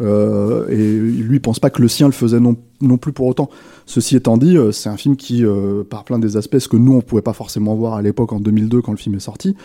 Euh, 0.00 0.68
et 0.68 0.76
lui, 0.76 1.36
il 1.36 1.40
pense 1.40 1.58
pas 1.58 1.70
que 1.70 1.82
le 1.82 1.88
sien 1.88 2.06
le 2.06 2.12
faisait 2.12 2.40
non, 2.40 2.56
non 2.80 2.98
plus 2.98 3.12
pour 3.12 3.26
autant. 3.26 3.50
Ceci 3.86 4.16
étant 4.16 4.36
dit, 4.36 4.56
euh, 4.56 4.70
c'est 4.70 4.88
un 4.88 4.96
film 4.96 5.16
qui, 5.16 5.44
euh, 5.44 5.82
par 5.82 6.04
plein 6.04 6.18
des 6.18 6.36
aspects, 6.36 6.58
ce 6.58 6.68
que 6.68 6.76
nous 6.76 6.94
on 6.94 7.00
pouvait 7.00 7.22
pas 7.22 7.32
forcément 7.32 7.74
voir 7.74 7.94
à 7.94 8.02
l'époque 8.02 8.32
en 8.32 8.38
2002 8.38 8.80
quand 8.80 8.92
le 8.92 8.98
film 8.98 9.16
est 9.16 9.20
sorti, 9.20 9.56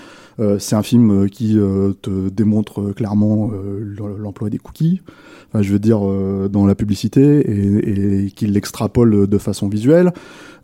c'est 0.59 0.75
un 0.75 0.83
film 0.83 1.11
euh, 1.11 1.27
qui 1.27 1.57
euh, 1.57 1.93
te 2.01 2.29
démontre 2.29 2.81
euh, 2.81 2.93
clairement 2.93 3.51
euh, 3.53 3.95
l'emploi 4.17 4.49
des 4.49 4.57
cookies. 4.57 5.01
Je 5.53 5.71
veux 5.71 5.79
dire 5.79 5.99
euh, 6.01 6.49
dans 6.49 6.65
la 6.65 6.73
publicité 6.73 7.21
et, 7.21 8.25
et 8.25 8.31
qui 8.31 8.47
l'extrapole 8.47 9.27
de 9.27 9.37
façon 9.37 9.69
visuelle. 9.69 10.11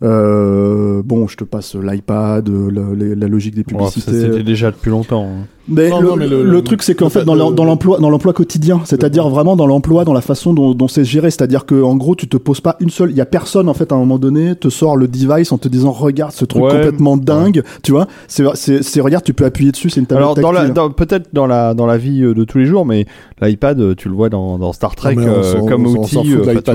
Euh, 0.02 1.02
bon, 1.04 1.28
je 1.28 1.36
te 1.36 1.44
passe 1.44 1.74
l'iPad, 1.74 2.48
euh, 2.48 2.70
la, 2.70 2.82
la- 3.06 3.14
la 3.14 3.28
logique 3.28 3.54
des 3.54 3.64
publicités. 3.64 4.12
C'était 4.12 4.42
déjà 4.42 4.70
depuis 4.70 4.90
longtemps. 4.90 5.24
hein. 5.24 5.46
Mais, 5.68 5.88
Non, 5.88 6.00
le, 6.00 6.08
non, 6.08 6.16
mais 6.16 6.26
le- 6.26 6.42
le 6.42 6.50
le- 6.50 6.62
truc, 6.62 6.82
c'est 6.82 6.94
qu'en 6.96 7.10
fait, 7.10 7.20
fait 7.20 7.24
dans 7.26 7.34
l'emploi, 7.36 7.98
dans 8.00 8.10
l'emploi 8.10 8.32
quotidien, 8.32 8.80
c'est-à-dire 8.84 9.28
vraiment 9.28 9.54
dans 9.54 9.66
l'emploi, 9.68 10.04
dans 10.04 10.14
la 10.14 10.20
façon 10.22 10.52
dont, 10.52 10.74
dont 10.74 10.88
c'est 10.88 11.04
géré, 11.04 11.30
c'est-à-dire 11.30 11.64
que 11.64 11.80
en 11.80 11.94
gros, 11.96 12.16
tu 12.16 12.26
te 12.28 12.36
poses 12.36 12.60
pas 12.60 12.76
une 12.80 12.90
seule, 12.90 13.10
il 13.12 13.16
y 13.16 13.20
a 13.20 13.26
personne 13.26 13.68
en 13.68 13.74
fait 13.74 13.92
à 13.92 13.94
un 13.94 13.98
moment 13.98 14.18
donné 14.18 14.56
te 14.56 14.68
sort 14.68 14.96
le 14.96 15.06
device 15.06 15.52
en 15.52 15.58
te 15.58 15.68
disant 15.68 15.92
regarde 15.92 16.32
ce 16.32 16.44
truc 16.44 16.64
Ouais. 16.64 16.70
complètement 16.72 17.16
dingue, 17.16 17.62
tu 17.84 17.92
vois, 17.92 18.08
c'est 18.26 19.00
regarde, 19.00 19.22
tu 19.22 19.32
peux 19.34 19.44
appuyer 19.44 19.70
dessus, 19.70 19.90
c'est 19.90 20.00
une 20.00 20.06
tablette 20.06 20.38
Alors 20.38 20.92
peut-être 20.94 21.28
dans 21.32 21.46
la 21.46 21.74
dans 21.74 21.86
la 21.86 21.98
vie 21.98 22.22
euh, 22.24 22.34
de 22.34 22.42
tous 22.42 22.58
les 22.58 22.66
jours, 22.66 22.84
mais 22.84 23.06
l'iPad, 23.40 23.94
tu 23.96 24.08
le 24.08 24.14
vois 24.14 24.28
dans, 24.28 24.58
dans 24.58 24.72
Star 24.72 24.96
Trek 24.96 25.14
Non, 25.14 25.22
euh, 25.26 25.60
comme 25.68 25.86
outil. 25.86 26.18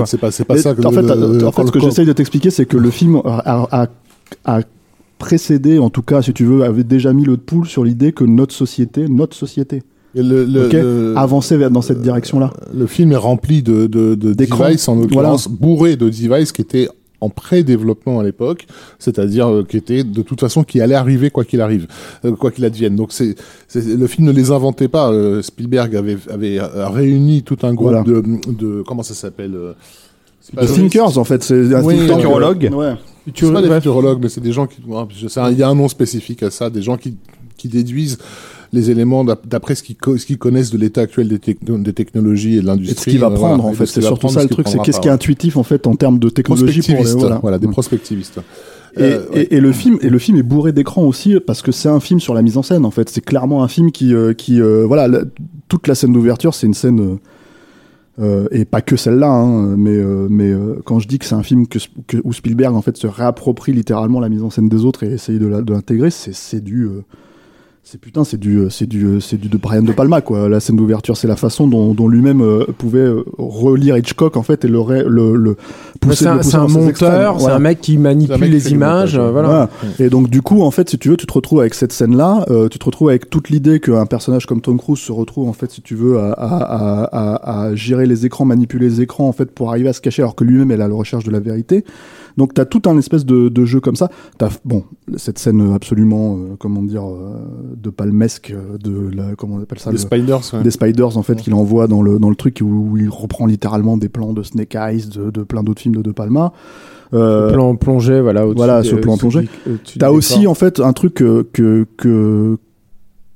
c'est 0.06 0.18
pas, 0.18 0.30
c'est 0.30 0.44
pas 0.46 0.56
ça 0.56 0.74
que 0.74 0.86
en 0.86 0.90
fait, 1.52 1.66
ce 1.66 1.70
que 1.72 1.80
j'essaye 1.80 2.06
de 2.06 2.12
t'expliquer, 2.12 2.48
c'est 2.50 2.64
que 2.64 2.78
le 2.78 2.90
film 2.90 3.15
a, 3.24 3.66
a, 3.82 3.86
a 4.44 4.60
précédé, 5.18 5.78
en 5.78 5.90
tout 5.90 6.02
cas, 6.02 6.22
si 6.22 6.32
tu 6.32 6.44
veux, 6.44 6.62
avait 6.64 6.84
déjà 6.84 7.12
mis 7.12 7.24
le 7.24 7.36
poule 7.36 7.66
sur 7.66 7.84
l'idée 7.84 8.12
que 8.12 8.24
notre 8.24 8.54
société, 8.54 9.08
notre 9.08 9.34
société, 9.36 9.82
le, 10.14 10.44
vers 11.56 11.70
dans 11.70 11.82
cette 11.82 12.00
direction-là. 12.02 12.52
le 12.74 12.86
film 12.86 13.12
est 13.12 13.16
rempli 13.16 13.62
de, 13.62 13.86
de, 13.86 14.14
de 14.14 14.32
devices, 14.32 14.88
en 14.88 14.96
l'occurrence, 14.96 15.48
bourré 15.48 15.96
de 15.96 16.08
devices 16.08 16.52
qui 16.52 16.62
étaient 16.62 16.88
en 17.22 17.30
pré-développement 17.30 18.20
à 18.20 18.24
l'époque, 18.24 18.66
c'est-à-dire 18.98 19.48
euh, 19.50 19.64
qui 19.64 19.78
étaient 19.78 20.04
de 20.04 20.20
toute 20.22 20.38
façon 20.40 20.64
qui 20.64 20.82
allaient 20.82 20.94
arriver 20.94 21.30
quoi 21.30 21.44
qu'il 21.44 21.62
arrive, 21.62 21.86
euh, 22.26 22.32
quoi 22.32 22.50
qu'il 22.50 22.64
advienne. 22.66 22.94
Donc 22.94 23.10
c'est, 23.12 23.34
le 23.74 24.06
film 24.06 24.26
ne 24.26 24.32
les 24.32 24.50
inventait 24.50 24.88
pas. 24.88 25.10
euh, 25.10 25.40
Spielberg 25.40 25.96
avait, 25.96 26.18
avait 26.30 26.58
euh, 26.60 26.88
réuni 26.88 27.42
tout 27.42 27.56
un 27.62 27.72
groupe 27.72 27.88
Voilà. 27.92 28.02
de, 28.04 28.22
de 28.52 28.82
comment 28.86 29.02
ça 29.02 29.14
s'appelle 29.14 29.54
euh, 29.54 29.72
The 30.54 30.66
Thinkers, 30.66 31.18
en 31.18 31.24
fait, 31.24 31.42
c'est 31.42 31.74
un 31.74 31.82
Oui, 31.82 31.96
think 31.96 32.08
tank, 32.08 32.16
futurologue. 32.18 32.70
Ouais. 32.74 32.94
C'est 33.34 33.52
pas 33.52 33.62
des 33.62 33.70
futurologues, 33.70 34.18
mais 34.22 34.28
c'est 34.28 34.40
des 34.40 34.52
gens 34.52 34.66
qui. 34.66 34.78
Il 34.86 35.58
y 35.58 35.62
a 35.62 35.68
un 35.68 35.74
nom 35.74 35.88
spécifique 35.88 36.42
à 36.42 36.50
ça, 36.50 36.70
des 36.70 36.82
gens 36.82 36.96
qui, 36.96 37.16
qui 37.56 37.68
déduisent 37.68 38.18
les 38.72 38.90
éléments 38.90 39.24
d'ap- 39.24 39.46
d'après 39.46 39.74
ce 39.74 39.82
qu'ils 39.82 40.38
connaissent 40.38 40.70
de 40.70 40.78
l'état 40.78 41.00
actuel 41.00 41.28
des, 41.28 41.38
techno- 41.38 41.78
des 41.78 41.92
technologies 41.92 42.56
et 42.56 42.60
de 42.60 42.66
l'industrie. 42.66 42.96
ce 43.04 43.10
qu'il 43.10 43.18
va 43.20 43.28
euh, 43.28 43.30
prendre, 43.34 43.62
voilà, 43.62 43.70
en 43.70 43.72
fait. 43.74 43.86
ce 43.86 43.94
C'est 44.00 44.02
surtout 44.06 44.28
ça 44.28 44.42
le 44.42 44.48
truc, 44.48 44.68
c'est 44.68 44.78
qu'est-ce 44.82 45.00
qui 45.00 45.08
est 45.08 45.12
intuitif, 45.12 45.56
en 45.56 45.62
fait, 45.62 45.86
en 45.86 45.94
termes 45.96 46.18
de 46.18 46.28
technologie 46.28 46.82
pour 46.82 47.02
les, 47.04 47.12
voilà. 47.14 47.38
voilà, 47.40 47.58
des 47.58 47.66
Mm. 47.68 47.70
prospectivistes. 47.72 48.38
Et, 48.96 49.02
Euh, 49.02 49.18
ouais. 49.32 49.42
et, 49.42 49.56
et 49.56 49.60
le 49.60 49.72
film 49.72 49.98
et 50.00 50.08
le 50.08 50.18
film 50.18 50.38
est 50.38 50.42
bourré 50.42 50.72
d'écran 50.72 51.02
aussi 51.02 51.38
parce 51.46 51.60
que 51.60 51.70
c'est 51.70 51.88
un 51.88 52.00
film 52.00 52.18
sur 52.18 52.32
la 52.32 52.40
mise 52.40 52.56
en 52.56 52.62
scène 52.62 52.86
en 52.86 52.90
fait 52.90 53.10
c'est 53.10 53.20
clairement 53.22 53.62
un 53.62 53.68
film 53.68 53.92
qui 53.92 54.14
euh, 54.14 54.32
qui 54.32 54.58
euh, 54.58 54.86
voilà 54.86 55.06
la- 55.06 55.20
toute 55.68 55.86
la 55.86 55.94
scène 55.94 56.14
d'ouverture 56.14 56.54
c'est 56.54 56.66
une 56.66 56.72
scène 56.72 57.18
euh, 58.18 58.48
et 58.50 58.64
pas 58.64 58.80
que 58.80 58.96
celle-là 58.96 59.28
hein, 59.28 59.76
mais 59.76 59.96
euh, 59.96 60.26
mais 60.30 60.50
euh, 60.50 60.80
quand 60.84 60.98
je 60.98 61.06
dis 61.06 61.18
que 61.18 61.26
c'est 61.26 61.34
un 61.34 61.42
film 61.42 61.66
que, 61.66 61.78
que 62.06 62.16
où 62.24 62.32
Spielberg 62.32 62.74
en 62.74 62.80
fait 62.80 62.96
se 62.96 63.06
réapproprie 63.06 63.72
littéralement 63.72 64.20
la 64.20 64.30
mise 64.30 64.42
en 64.42 64.48
scène 64.48 64.70
des 64.70 64.84
autres 64.86 65.02
et 65.02 65.12
essaye 65.12 65.38
de 65.38 65.46
l'intégrer 65.46 66.10
c'est 66.10 66.34
c'est 66.34 66.62
du 66.62 66.88
c'est 67.88 68.00
putain, 68.00 68.24
c'est 68.24 68.36
du, 68.36 68.56
euh, 68.58 68.68
c'est 68.68 68.86
du, 68.86 69.04
euh, 69.04 69.20
c'est 69.20 69.36
du 69.36 69.48
de 69.48 69.56
Brian 69.56 69.82
de 69.82 69.92
Palma 69.92 70.20
quoi. 70.20 70.48
La 70.48 70.58
scène 70.58 70.74
d'ouverture, 70.74 71.16
c'est 71.16 71.28
la 71.28 71.36
façon 71.36 71.68
dont, 71.68 71.94
dont 71.94 72.08
lui-même 72.08 72.40
euh, 72.40 72.64
pouvait 72.76 72.98
euh, 72.98 73.22
relire 73.38 73.96
Hitchcock 73.96 74.36
en 74.36 74.42
fait 74.42 74.64
et 74.64 74.68
le, 74.68 74.80
le, 75.08 75.36
le 75.36 75.56
pousser. 76.00 76.24
C'est 76.24 76.26
un, 76.26 76.38
pousser 76.38 76.56
un 76.56 76.66
monteur, 76.66 77.34
c'est 77.36 77.42
Voilà. 77.42 77.54
un 77.54 77.58
mec 77.60 77.80
qui 77.80 77.96
manipule 77.96 78.40
mec 78.40 78.50
les 78.50 78.72
images, 78.72 79.16
montage, 79.16 79.32
voilà. 79.32 79.48
Voilà. 79.48 79.68
Et 80.00 80.10
donc 80.10 80.28
du 80.28 80.42
coup, 80.42 80.62
en 80.62 80.72
fait, 80.72 80.90
si 80.90 80.98
tu 80.98 81.10
veux, 81.10 81.16
tu 81.16 81.26
te 81.26 81.32
retrouves 81.32 81.60
avec 81.60 81.74
cette 81.74 81.92
scène-là, 81.92 82.44
euh, 82.50 82.68
tu 82.68 82.80
te 82.80 82.84
retrouves 82.84 83.08
avec 83.10 83.30
toute 83.30 83.50
l'idée 83.50 83.78
qu'un 83.78 84.06
personnage 84.06 84.46
comme 84.46 84.60
Tom 84.60 84.78
Cruise 84.78 84.98
se 84.98 85.12
retrouve 85.12 85.48
en 85.48 85.52
fait, 85.52 85.70
si 85.70 85.80
tu 85.80 85.94
veux, 85.94 86.18
à, 86.18 86.32
à, 86.32 86.56
à, 86.56 87.04
à, 87.04 87.62
à 87.68 87.74
gérer 87.76 88.06
les 88.06 88.26
écrans, 88.26 88.44
manipuler 88.44 88.88
les 88.88 89.00
écrans 89.00 89.28
en 89.28 89.32
fait 89.32 89.52
pour 89.52 89.70
arriver 89.70 89.90
à 89.90 89.92
se 89.92 90.00
cacher, 90.00 90.22
alors 90.22 90.34
que 90.34 90.42
lui-même 90.42 90.72
est 90.72 90.74
à 90.82 90.88
la 90.88 90.92
recherche 90.92 91.22
de 91.22 91.30
la 91.30 91.38
vérité. 91.38 91.84
Donc 92.36 92.52
t'as 92.52 92.64
tout 92.66 92.82
un 92.86 92.98
espèce 92.98 93.24
de, 93.24 93.48
de 93.48 93.64
jeu 93.64 93.80
comme 93.80 93.96
ça. 93.96 94.10
T'as 94.38 94.50
bon 94.64 94.84
cette 95.16 95.38
scène 95.38 95.72
absolument, 95.74 96.36
euh, 96.36 96.56
comment 96.58 96.82
dire, 96.82 97.04
euh, 97.06 97.38
de 97.76 97.88
palmesque, 97.90 98.52
euh, 98.54 98.76
de 98.78 99.10
la, 99.16 99.34
comment 99.36 99.56
on 99.56 99.60
appelle 99.62 99.78
ça, 99.78 99.90
Des 99.90 99.96
le- 99.96 100.00
Spiders, 100.02 100.40
ouais. 100.54 100.62
des 100.62 100.70
spiders 100.70 101.16
en 101.16 101.22
fait 101.22 101.36
qu'il 101.36 101.54
envoie 101.54 101.86
dans 101.88 102.02
le 102.02 102.18
dans 102.18 102.28
le 102.30 102.36
truc 102.36 102.58
où, 102.62 102.90
où 102.92 102.96
il 102.98 103.08
reprend 103.08 103.46
littéralement 103.46 103.96
des 103.96 104.08
plans 104.10 104.32
de 104.34 104.42
Snake 104.42 104.74
Eyes, 104.74 105.06
de, 105.08 105.30
de 105.30 105.42
plein 105.44 105.62
d'autres 105.62 105.80
films 105.80 105.96
de 105.96 106.02
De 106.02 106.12
Palma. 106.12 106.52
Euh, 107.14 107.52
Plan 107.52 107.76
plongé, 107.76 108.20
voilà. 108.20 108.44
voilà, 108.44 108.82
des- 108.82 108.88
ce 108.88 108.96
plan 108.96 109.12
au-dessus 109.14 109.20
plongé. 109.28 109.48
du 109.66 109.98
T'as 109.98 110.10
aussi 110.10 110.46
en 110.46 110.54
fait 110.54 110.80
un 110.80 110.92
truc 110.92 111.14
que, 111.14 111.46
que, 111.52 111.86
que 111.96 112.58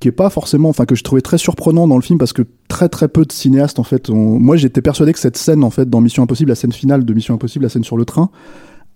qui 0.01 0.09
est 0.09 0.13
pas 0.13 0.29
forcément, 0.31 0.71
enfin 0.71 0.87
que 0.87 0.95
je 0.95 1.05
trouvais 1.05 1.21
très 1.21 1.39
surprenant 1.39 1.87
dans 1.87 1.97
le 1.97 2.03
film 2.03 2.19
parce 2.19 2.33
que 2.33 2.43
très 2.69 2.89
très 2.89 3.07
peu 3.07 3.25
de 3.25 3.33
cinéastes 3.33 3.79
en 3.79 3.83
fait. 3.85 4.11
ont- 4.11 4.39
Moi 4.41 4.57
j'étais 4.57 4.83
persuadé 4.83 5.13
que 5.13 5.19
cette 5.19 5.37
scène 5.37 5.63
en 5.63 5.71
fait 5.71 5.89
dans 5.89 6.01
Mission 6.01 6.23
Impossible, 6.23 6.49
la 6.49 6.55
scène 6.55 6.73
finale 6.73 7.05
de 7.05 7.15
Mission 7.15 7.35
Impossible, 7.35 7.65
la 7.65 7.69
scène 7.69 7.85
sur 7.85 7.97
le 7.97 8.05
train, 8.05 8.31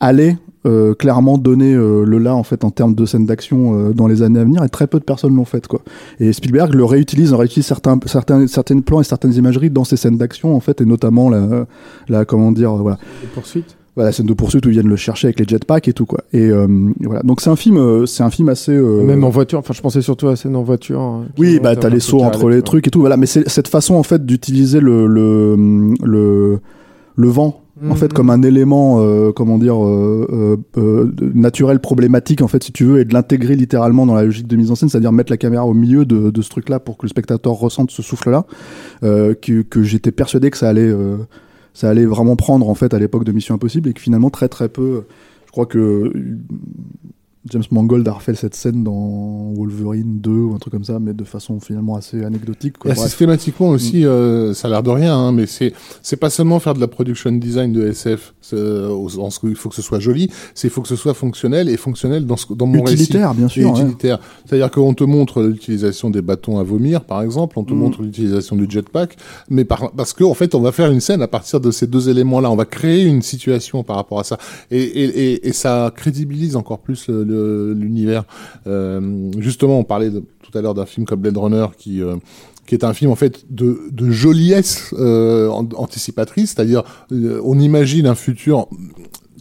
allait 0.01 0.37
euh, 0.67 0.95
clairement 0.95 1.37
donner 1.39 1.75
euh, 1.75 2.05
le 2.07 2.19
là 2.19 2.35
en 2.35 2.43
fait 2.43 2.65
en 2.65 2.71
termes 2.71 2.95
de 2.95 3.05
scène 3.05 3.27
d'action 3.27 3.75
euh, 3.89 3.93
dans 3.93 4.07
les 4.07 4.23
années 4.23 4.41
à 4.41 4.45
venir 4.45 4.65
et 4.65 4.69
très 4.69 4.87
peu 4.87 4.99
de 4.99 5.05
personnes 5.05 5.35
l'ont 5.37 5.45
fait 5.45 5.67
quoi. 5.67 5.83
Et 6.21 6.33
Spielberg 6.33 6.73
le 6.75 6.85
réutilise, 6.85 7.33
on 7.33 7.37
réutilise 7.37 7.67
certains 7.67 7.99
certains 8.07 8.47
certaines 8.47 8.83
plans 8.83 9.01
et 9.01 9.05
certaines 9.05 9.35
imageries 9.35 9.71
dans 9.71 9.85
ces 9.85 9.97
scènes 9.97 10.17
d'action 10.17 10.55
en 10.57 10.61
fait 10.61 10.81
et 10.81 10.85
notamment 10.87 11.29
la, 11.29 11.67
la 12.09 12.25
comment 12.25 12.51
dire 12.53 12.73
euh, 12.73 12.79
voilà 12.79 12.99
poursuites. 13.35 13.77
voilà, 13.95 14.09
la 14.09 14.13
scène 14.13 14.25
de 14.27 14.33
poursuite 14.33 14.65
où 14.65 14.71
ils 14.71 14.73
viennent 14.73 14.89
le 14.89 14.97
chercher 14.97 15.27
avec 15.29 15.39
les 15.39 15.47
jetpacks 15.47 15.87
et 15.87 15.93
tout 15.93 16.07
quoi. 16.07 16.21
Et 16.33 16.49
euh, 16.49 16.67
voilà, 17.01 17.21
donc 17.23 17.43
c'est 17.43 17.51
un 17.51 17.57
film, 17.57 17.77
euh, 17.77 18.07
c'est 18.07 18.23
un 18.23 18.31
film 18.31 18.49
assez. 18.49 18.73
euh, 18.73 19.03
Même 19.05 19.23
en 19.23 19.31
voiture, 19.31 19.59
enfin 19.59 19.75
je 19.75 19.83
pensais 19.83 20.01
surtout 20.01 20.29
à 20.29 20.31
la 20.31 20.37
scène 20.37 20.57
en 20.57 20.63
voiture. 20.63 21.01
hein, 21.01 21.27
Oui, 21.39 21.61
bah 21.63 21.77
t'as 21.77 21.91
les 21.91 22.01
sauts 22.01 22.23
entre 22.23 22.49
les 22.49 22.63
trucs 22.63 22.87
et 22.89 22.91
tout. 22.91 23.01
Voilà, 23.01 23.19
mais 23.19 23.27
c'est 23.27 23.47
cette 23.51 23.69
façon 23.69 23.95
en 23.97 24.03
fait 24.03 24.25
d'utiliser 24.25 24.81
le 24.81 25.07
le 25.07 25.57
le 26.03 26.61
le 27.17 27.29
vent 27.29 27.61
en 27.83 27.87
Mhm. 27.87 27.97
fait 27.97 28.13
comme 28.13 28.31
un 28.31 28.43
élément 28.43 29.01
euh, 29.01 29.33
comment 29.33 29.59
dire 29.59 29.85
euh, 29.85 30.29
euh, 30.33 30.81
euh, 30.81 31.11
naturel 31.35 31.81
problématique 31.81 32.41
en 32.41 32.47
fait 32.49 32.63
si 32.63 32.71
tu 32.71 32.85
veux 32.85 33.01
et 33.01 33.05
de 33.05 33.13
l'intégrer 33.13 33.57
littéralement 33.57 34.07
dans 34.07 34.15
la 34.15 34.23
logique 34.23 34.47
de 34.47 34.55
mise 34.57 34.71
en 34.71 34.77
scène 34.77 34.89
c'est-à-dire 34.89 35.11
mettre 35.11 35.33
la 35.33 35.37
caméra 35.39 35.67
au 35.67 35.75
milieu 35.75 36.05
de, 36.05 36.31
de 36.31 36.43
ce 36.43 36.51
truc 36.51 36.69
là 36.69 36.79
pour 36.79 36.97
que 36.99 37.05
le 37.07 37.09
spectateur 37.11 37.53
ressente 37.55 37.91
ce 37.91 38.01
souffle 38.01 38.31
là 38.31 38.47
euh, 39.03 39.35
que, 39.35 39.63
que 39.63 39.83
j'étais 39.83 40.13
persuadé 40.13 40.51
que 40.51 40.57
ça 40.57 40.69
allait 40.69 40.83
euh, 40.83 41.17
ça 41.73 41.91
allait 41.91 42.07
vraiment 42.07 42.37
prendre 42.37 42.69
en 42.69 42.75
fait 42.77 42.95
à 42.95 43.01
l'époque 43.01 43.25
de 43.25 43.33
Mission 43.33 43.57
Impossible 43.57 43.89
et 43.89 43.93
que 43.93 44.01
finalement 44.01 44.31
très 44.31 44.49
très 44.49 44.69
peu 44.69 45.03
je 45.47 45.51
crois 45.51 45.67
que 45.67 46.13
James 47.51 47.63
Mangold 47.71 48.09
a 48.09 48.13
refait 48.13 48.35
cette 48.35 48.55
scène 48.55 48.83
dans 48.85 49.53
Wolverine 49.55 50.19
2 50.21 50.31
ou 50.31 50.55
un 50.55 50.59
truc 50.59 50.73
comme 50.73 50.85
ça 50.85 50.99
mais 50.99 51.13
de 51.13 51.25
façon 51.25 51.61
finalement 51.61 51.95
assez 51.97 52.25
anecdotique 52.25 52.79
quoi. 52.79 52.93
Et 52.93 52.95
systématiquement 52.95 53.69
aussi, 53.69 54.07
euh, 54.07 54.55
ça 54.55 54.69
a 54.69 54.71
l'air 54.71 54.83
de 54.83 54.91
rien, 54.91 55.15
hein, 55.17 55.33
mais 55.33 55.47
c'est 55.47 55.73
c'est 56.03 56.17
pas 56.17 56.31
seulement 56.31 56.59
faire 56.59 56.75
de 56.75 56.81
la 56.81 56.89
production 56.89 57.31
design 57.33 57.73
de 57.73 57.87
SF, 57.87 58.35
euh, 58.55 58.89
au 58.89 59.09
sens 59.09 59.43
où 59.43 59.49
il 59.49 59.55
faut 59.57 59.69
que 59.69 59.75
ce 59.75 59.83
soit 59.83 59.99
joli, 60.01 60.31
c'est 60.55 60.69
il 60.69 60.71
faut 60.71 60.81
que 60.83 60.89
ce 60.89 60.97
soit 60.97 61.13
fonctionnel 61.15 61.69
et 61.69 61.77
fonctionnel 61.77 62.25
dans 62.27 62.37
ce, 62.37 62.53
dans 62.55 62.67
mon 62.67 62.79
utilitaire 62.81 63.35
bien. 63.35 63.47
Et 63.47 63.51
sûr 63.51 63.71
ouais. 63.73 63.79
utilitaire. 63.81 64.21
C'est-à-dire 64.47 64.71
qu'on 64.71 64.95
te 64.95 65.05
montre 65.05 65.43
l'utilisation 65.43 66.09
des 66.11 66.23
bâtons 66.23 66.59
à 66.59 66.63
vomir, 66.63 67.05
par 67.05 67.21
exemple, 67.23 67.59
on 67.59 67.65
te 67.65 67.73
Mm. 67.75 67.77
montre 67.79 68.03
l'utilisation 68.03 68.57
du 68.57 68.67
jetpack, 68.71 69.17
mais 69.51 69.65
par, 69.65 69.91
parce 69.93 70.13
que 70.15 70.25
en 70.25 70.35
fait, 70.35 70.55
on 70.55 70.61
va 70.61 70.73
faire 70.73 70.91
une 70.91 71.01
scène 71.01 71.21
à 71.23 71.29
partir 71.29 71.61
de 71.61 71.71
ces 71.71 71.87
deux 71.87 72.09
éléments-là. 72.09 72.51
On 72.51 72.57
va 72.57 72.65
créer 72.65 73.05
une 73.05 73.21
situation 73.23 73.83
par 73.83 73.97
rapport 73.97 74.19
à 74.21 74.25
ça, 74.25 74.39
et, 74.71 74.79
et, 74.83 75.05
et, 75.33 75.49
et 75.49 75.53
ça 75.53 75.93
crédibilise 75.95 76.57
encore 76.57 76.79
plus 76.79 77.09
le- 77.09 77.25
le- 77.25 77.34
l'univers. 77.75 78.25
Euh, 78.67 79.31
justement, 79.39 79.79
on 79.79 79.85
parlait 79.85 80.11
tout 80.11 80.59
à 80.59 80.61
l'heure 80.63 80.75
d'un 80.75 80.87
film 80.87 81.07
comme 81.07 81.21
Blade 81.21 81.37
Runner 81.37 81.67
qui 81.77 82.03
euh, 82.03 82.17
est 82.71 82.85
un 82.85 82.93
film 82.95 83.11
en 83.11 83.15
fait 83.15 83.45
de, 83.51 83.83
de 83.91 84.11
joliesse 84.11 84.95
euh, 84.99 85.49
an- 85.49 85.69
anticipatrice, 85.77 86.55
c'est-à-dire 86.55 86.83
on 87.11 87.59
imagine 87.59 88.07
un 88.07 88.15
futur 88.17 88.69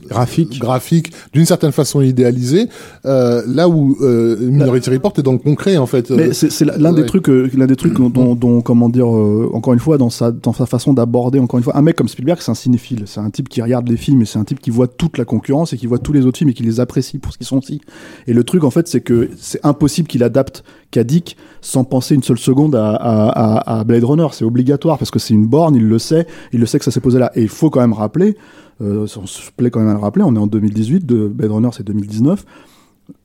Graphique. 0.08 0.60
graphique 0.60 1.12
d'une 1.34 1.46
certaine 1.46 1.72
façon 1.72 2.02
idéalisé, 2.02 2.68
euh, 3.06 3.42
là 3.48 3.68
où 3.70 3.98
euh, 4.02 4.38
Minority 4.40 4.90
Report 4.90 5.14
est 5.18 5.22
dans 5.24 5.32
le 5.34 5.38
concret 5.38 5.78
en 5.78 5.86
fait. 5.86 6.10
Mais 6.12 6.30
Euh, 6.30 6.34
c'est 6.34 6.52
c'est 6.52 6.66
l'un 6.66 6.94
des 6.94 7.06
trucs, 7.06 7.28
l'un 7.28 7.66
des 7.68 7.76
trucs 7.76 7.94
dont, 7.94 8.36
dont, 8.36 8.62
comment 8.62 8.90
dire, 8.90 9.08
euh, 9.08 9.50
encore 9.54 9.74
une 9.74 9.80
fois, 9.80 9.98
dans 9.98 10.10
sa, 10.10 10.32
dans 10.32 10.54
sa 10.54 10.66
façon 10.66 10.94
d'aborder, 10.94 11.40
encore 11.40 11.58
une 11.58 11.64
fois, 11.64 11.78
un 11.78 11.82
mec 11.82 11.96
comme 11.96 12.08
Spielberg, 12.08 12.40
c'est 12.42 12.52
un 12.52 12.56
cinéphile, 12.56 13.04
c'est 13.06 13.20
un 13.20 13.30
type 13.30 13.50
qui 13.50 13.62
regarde 13.62 13.88
les 13.88 13.98
films 13.98 14.22
et 14.22 14.26
c'est 14.26 14.40
un 14.40 14.44
type 14.44 14.60
qui 14.60 14.70
voit 14.70 14.88
toute 14.88 15.18
la 15.18 15.26
concurrence 15.26 15.74
et 15.74 15.78
qui 15.78 15.88
voit 15.88 16.00
tous 16.00 16.14
les 16.14 16.26
autres 16.26 16.38
films 16.38 16.50
et 16.50 16.54
qui 16.54 16.64
les 16.64 16.80
apprécie 16.80 17.18
pour 17.20 17.32
ce 17.34 17.38
qu'ils 17.38 17.48
sont 17.48 17.58
aussi. 17.58 17.82
Et 18.28 18.34
le 18.34 18.44
truc, 18.44 18.64
en 18.64 18.70
fait, 18.72 18.88
c'est 18.88 19.02
que 19.02 19.30
c'est 19.38 19.60
impossible 19.66 20.08
qu'il 20.08 20.24
adapte 20.24 20.64
Kadik 20.92 21.38
sans 21.62 21.84
penser 21.84 22.14
une 22.16 22.24
seule 22.24 22.38
seconde 22.38 22.76
à, 22.76 22.92
à, 22.92 23.28
à, 23.30 23.80
à 23.80 23.84
Blade 23.84 24.04
Runner. 24.04 24.28
C'est 24.32 24.46
obligatoire 24.46 24.98
parce 24.98 25.12
que 25.12 25.20
c'est 25.20 25.34
une 25.34 25.48
borne, 25.48 25.76
il 25.76 25.88
le 25.88 26.00
sait, 26.00 26.28
il 26.52 26.60
le 26.60 26.66
sait 26.66 26.78
que 26.80 26.86
ça 26.86 26.92
s'est 26.92 27.00
posé 27.00 27.20
là. 27.20 27.32
Et 27.36 27.42
il 27.42 27.50
faut 27.50 27.70
quand 27.70 27.82
même 27.82 27.94
rappeler, 27.94 28.38
on 28.84 29.28
se 29.28 29.52
plaît 29.56 29.70
quand 29.70 29.80
même 29.80 29.90
à 29.90 29.94
le 29.94 30.00
rappeler, 30.00 30.24
on 30.24 30.36
est 30.36 30.40
en 30.40 30.48
2018, 30.48 31.06
de 31.06 31.28
Blade 31.28 31.52
Runner 31.52 31.70
c'est 31.72 31.84
2019 31.84 32.46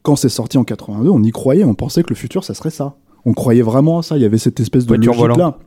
quand 0.03 0.17
c'est 0.17 0.29
sorti 0.29 0.59
en 0.59 0.65
82, 0.65 1.09
on 1.11 1.23
y 1.23 1.31
croyait, 1.31 1.65
on 1.65 1.75
pensait 1.75 2.03
que 2.03 2.11
le 2.11 2.15
futur, 2.15 2.45
ça 2.45 2.55
serait 2.55 2.71
ça. 2.71 2.95
On 3.25 3.35
croyait 3.35 3.63
vraiment 3.63 3.99
à 3.99 4.03
ça, 4.03 4.17
il 4.17 4.23
y 4.23 4.25
avait 4.25 4.39
cette 4.39 4.61
espèce 4.61 4.87
de 4.87 4.89
Voiture 4.89 5.15
logique 5.15 5.39
là. 5.39 5.59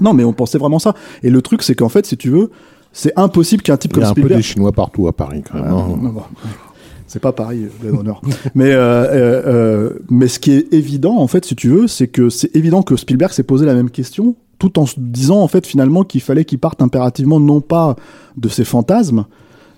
Non, 0.00 0.14
mais 0.14 0.24
on 0.24 0.32
pensait 0.32 0.58
vraiment 0.58 0.78
ça. 0.78 0.94
Et 1.22 1.30
le 1.30 1.42
truc, 1.42 1.62
c'est 1.62 1.74
qu'en 1.74 1.90
fait, 1.90 2.06
si 2.06 2.16
tu 2.16 2.30
veux, 2.30 2.50
c'est 2.92 3.12
impossible 3.16 3.62
qu'un 3.62 3.76
type 3.76 3.92
il 3.92 3.96
y 3.96 4.00
comme 4.00 4.04
a 4.04 4.08
un 4.08 4.14
peu 4.14 4.20
Spielberg... 4.22 4.38
des 4.38 4.42
Chinois 4.42 4.72
partout 4.72 5.06
à 5.08 5.12
Paris 5.12 5.42
quand 5.42 5.62
même. 5.62 5.72
Ouais, 5.72 6.08
hein. 6.08 6.22
C'est 7.10 7.18
pas 7.18 7.32
pareil, 7.32 7.66
Blade 7.80 7.96
Runner. 7.96 8.12
mais, 8.54 8.70
euh, 8.70 8.78
euh, 8.78 9.42
euh, 9.44 9.90
mais 10.10 10.28
ce 10.28 10.38
qui 10.38 10.52
est 10.52 10.72
évident, 10.72 11.16
en 11.16 11.26
fait, 11.26 11.44
si 11.44 11.56
tu 11.56 11.68
veux, 11.68 11.88
c'est 11.88 12.06
que 12.06 12.30
c'est 12.30 12.54
évident 12.54 12.84
que 12.84 12.94
Spielberg 12.94 13.32
s'est 13.32 13.42
posé 13.42 13.66
la 13.66 13.74
même 13.74 13.90
question, 13.90 14.36
tout 14.60 14.78
en 14.78 14.86
se 14.86 14.94
disant, 14.96 15.40
en 15.40 15.48
fait, 15.48 15.66
finalement, 15.66 16.04
qu'il 16.04 16.20
fallait 16.20 16.44
qu'il 16.44 16.60
parte 16.60 16.80
impérativement, 16.80 17.40
non 17.40 17.60
pas 17.60 17.96
de 18.36 18.48
ses 18.48 18.64
fantasmes, 18.64 19.24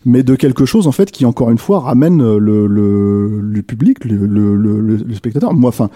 mais 0.04 0.22
de 0.22 0.34
quelque 0.34 0.66
chose, 0.66 0.86
en 0.86 0.92
fait, 0.92 1.10
qui, 1.10 1.24
encore 1.24 1.50
une 1.50 1.56
fois, 1.56 1.80
ramène 1.80 2.18
le, 2.36 2.66
le, 2.66 3.62
public, 3.62 4.04
le, 4.04 4.26
le 4.26 5.14
spectateur. 5.14 5.54
Moi, 5.54 5.70
enfin, 5.70 5.88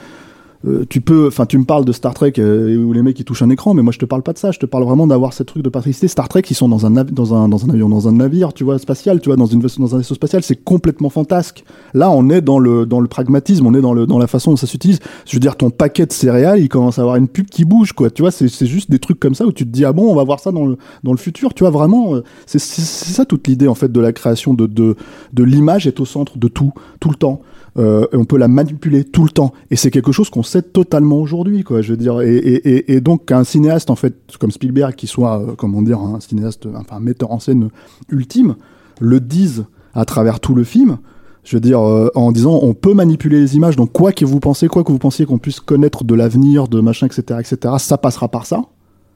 euh, 0.66 0.84
tu 0.88 1.00
peux, 1.00 1.26
enfin, 1.26 1.46
tu 1.46 1.58
me 1.58 1.64
parles 1.64 1.84
de 1.84 1.92
Star 1.92 2.14
Trek 2.14 2.34
euh, 2.38 2.76
où 2.76 2.92
les 2.92 3.02
mecs 3.02 3.18
ils 3.18 3.24
touchent 3.24 3.42
un 3.42 3.50
écran, 3.50 3.74
mais 3.74 3.82
moi 3.82 3.92
je 3.92 3.98
te 3.98 4.04
parle 4.04 4.22
pas 4.22 4.32
de 4.32 4.38
ça. 4.38 4.50
Je 4.50 4.58
te 4.58 4.66
parle 4.66 4.84
vraiment 4.84 5.06
d'avoir 5.06 5.32
ce 5.32 5.42
truc 5.42 5.62
de 5.62 5.68
patricité. 5.68 6.08
Star 6.08 6.28
Trek, 6.28 6.42
ils 6.50 6.54
sont 6.54 6.68
dans 6.68 6.86
un, 6.86 6.90
dans 6.90 7.34
un 7.34 7.48
dans 7.48 7.64
un 7.64 7.70
avion, 7.70 7.88
dans 7.88 8.08
un 8.08 8.12
navire, 8.12 8.52
tu 8.52 8.64
vois, 8.64 8.78
spatial, 8.78 9.20
tu 9.20 9.28
vois, 9.28 9.36
dans 9.36 9.46
une 9.46 9.60
dans 9.60 9.94
un 9.94 9.98
vaisseau 9.98 10.14
spatial. 10.14 10.42
C'est 10.42 10.56
complètement 10.56 11.10
fantasque. 11.10 11.64
Là, 11.94 12.10
on 12.10 12.30
est 12.30 12.40
dans 12.40 12.58
le 12.58 12.86
dans 12.86 13.00
le 13.00 13.08
pragmatisme, 13.08 13.66
on 13.66 13.74
est 13.74 13.80
dans 13.80 13.94
le 13.94 14.06
dans 14.06 14.18
la 14.18 14.26
façon 14.26 14.52
dont 14.52 14.56
ça 14.56 14.66
s'utilise. 14.66 15.00
Je 15.26 15.36
veux 15.36 15.40
dire, 15.40 15.56
ton 15.56 15.70
paquet 15.70 16.06
de 16.06 16.12
céréales, 16.12 16.60
il 16.60 16.68
commence 16.68 16.98
à 16.98 17.02
avoir 17.02 17.16
une 17.16 17.28
pub 17.28 17.46
qui 17.46 17.64
bouge, 17.64 17.92
quoi. 17.92 18.10
Tu 18.10 18.22
vois, 18.22 18.30
c'est 18.30 18.66
juste 18.66 18.90
des 18.90 18.98
trucs 18.98 19.20
comme 19.20 19.34
ça 19.34 19.46
où 19.46 19.52
tu 19.52 19.64
te 19.64 19.70
dis 19.70 19.84
ah 19.84 19.92
bon, 19.92 20.10
on 20.10 20.14
va 20.14 20.24
voir 20.24 20.40
ça 20.40 20.52
dans 20.52 20.66
le 20.66 20.76
dans 21.04 21.12
le 21.12 21.18
futur. 21.18 21.54
Tu 21.54 21.64
vois 21.64 21.70
vraiment, 21.70 22.14
euh, 22.14 22.22
c'est 22.46 22.58
c'est 22.58 23.12
ça 23.12 23.24
toute 23.24 23.46
l'idée 23.46 23.68
en 23.68 23.74
fait 23.74 23.92
de 23.92 24.00
la 24.00 24.12
création 24.12 24.54
de 24.54 24.66
de 24.66 24.96
de 25.32 25.44
l'image 25.44 25.86
est 25.86 26.00
au 26.00 26.04
centre 26.04 26.38
de 26.38 26.48
tout, 26.48 26.72
tout 27.00 27.10
le 27.10 27.16
temps. 27.16 27.40
Euh, 27.78 28.06
on 28.12 28.24
peut 28.24 28.38
la 28.38 28.48
manipuler 28.48 29.04
tout 29.04 29.24
le 29.24 29.30
temps. 29.30 29.52
Et 29.70 29.76
c'est 29.76 29.90
quelque 29.90 30.12
chose 30.12 30.30
qu'on 30.30 30.42
sait 30.42 30.62
totalement 30.62 31.18
aujourd'hui, 31.18 31.62
quoi. 31.62 31.82
Je 31.82 31.90
veux 31.90 31.96
dire, 31.96 32.20
et, 32.22 33.00
donc 33.00 33.26
qu'un 33.26 33.44
cinéaste, 33.44 33.90
en 33.90 33.96
fait, 33.96 34.14
comme 34.40 34.50
Spielberg, 34.50 34.94
qui 34.94 35.06
soit, 35.06 35.40
euh, 35.40 35.54
comment 35.56 35.82
dire, 35.82 36.00
un 36.00 36.20
cinéaste, 36.20 36.66
enfin, 36.74 36.96
un 36.96 37.00
metteur 37.00 37.32
en 37.32 37.38
scène 37.38 37.68
ultime, 38.10 38.56
le 39.00 39.20
dise 39.20 39.66
à 39.94 40.04
travers 40.04 40.40
tout 40.40 40.54
le 40.54 40.64
film. 40.64 40.98
Je 41.44 41.56
veux 41.56 41.60
dire, 41.60 41.80
euh, 41.80 42.08
en 42.14 42.32
disant, 42.32 42.58
on 42.62 42.72
peut 42.72 42.94
manipuler 42.94 43.40
les 43.40 43.56
images. 43.56 43.76
Donc, 43.76 43.92
quoi 43.92 44.12
que 44.12 44.24
vous 44.24 44.40
pensez, 44.40 44.68
quoi 44.68 44.82
que 44.82 44.90
vous 44.90 44.98
pensiez 44.98 45.26
qu'on 45.26 45.38
puisse 45.38 45.60
connaître 45.60 46.02
de 46.02 46.14
l'avenir, 46.14 46.68
de 46.68 46.80
machin, 46.80 47.06
etc., 47.06 47.40
etc., 47.40 47.74
ça 47.78 47.98
passera 47.98 48.28
par 48.28 48.46
ça. 48.46 48.62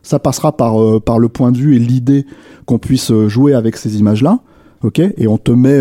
Ça 0.03 0.19
passera 0.19 0.57
par, 0.57 1.03
par 1.03 1.19
le 1.19 1.29
point 1.29 1.53
de 1.53 1.59
vue 1.59 1.77
et 1.77 1.79
l'idée 1.79 2.25
qu'on 2.65 2.79
puisse 2.79 3.13
jouer 3.27 3.53
avec 3.53 3.77
ces 3.77 3.99
images-là. 3.99 4.41
Ok? 4.83 4.99
Et 4.99 5.29
on 5.29 5.37
te 5.37 5.51
met, 5.51 5.79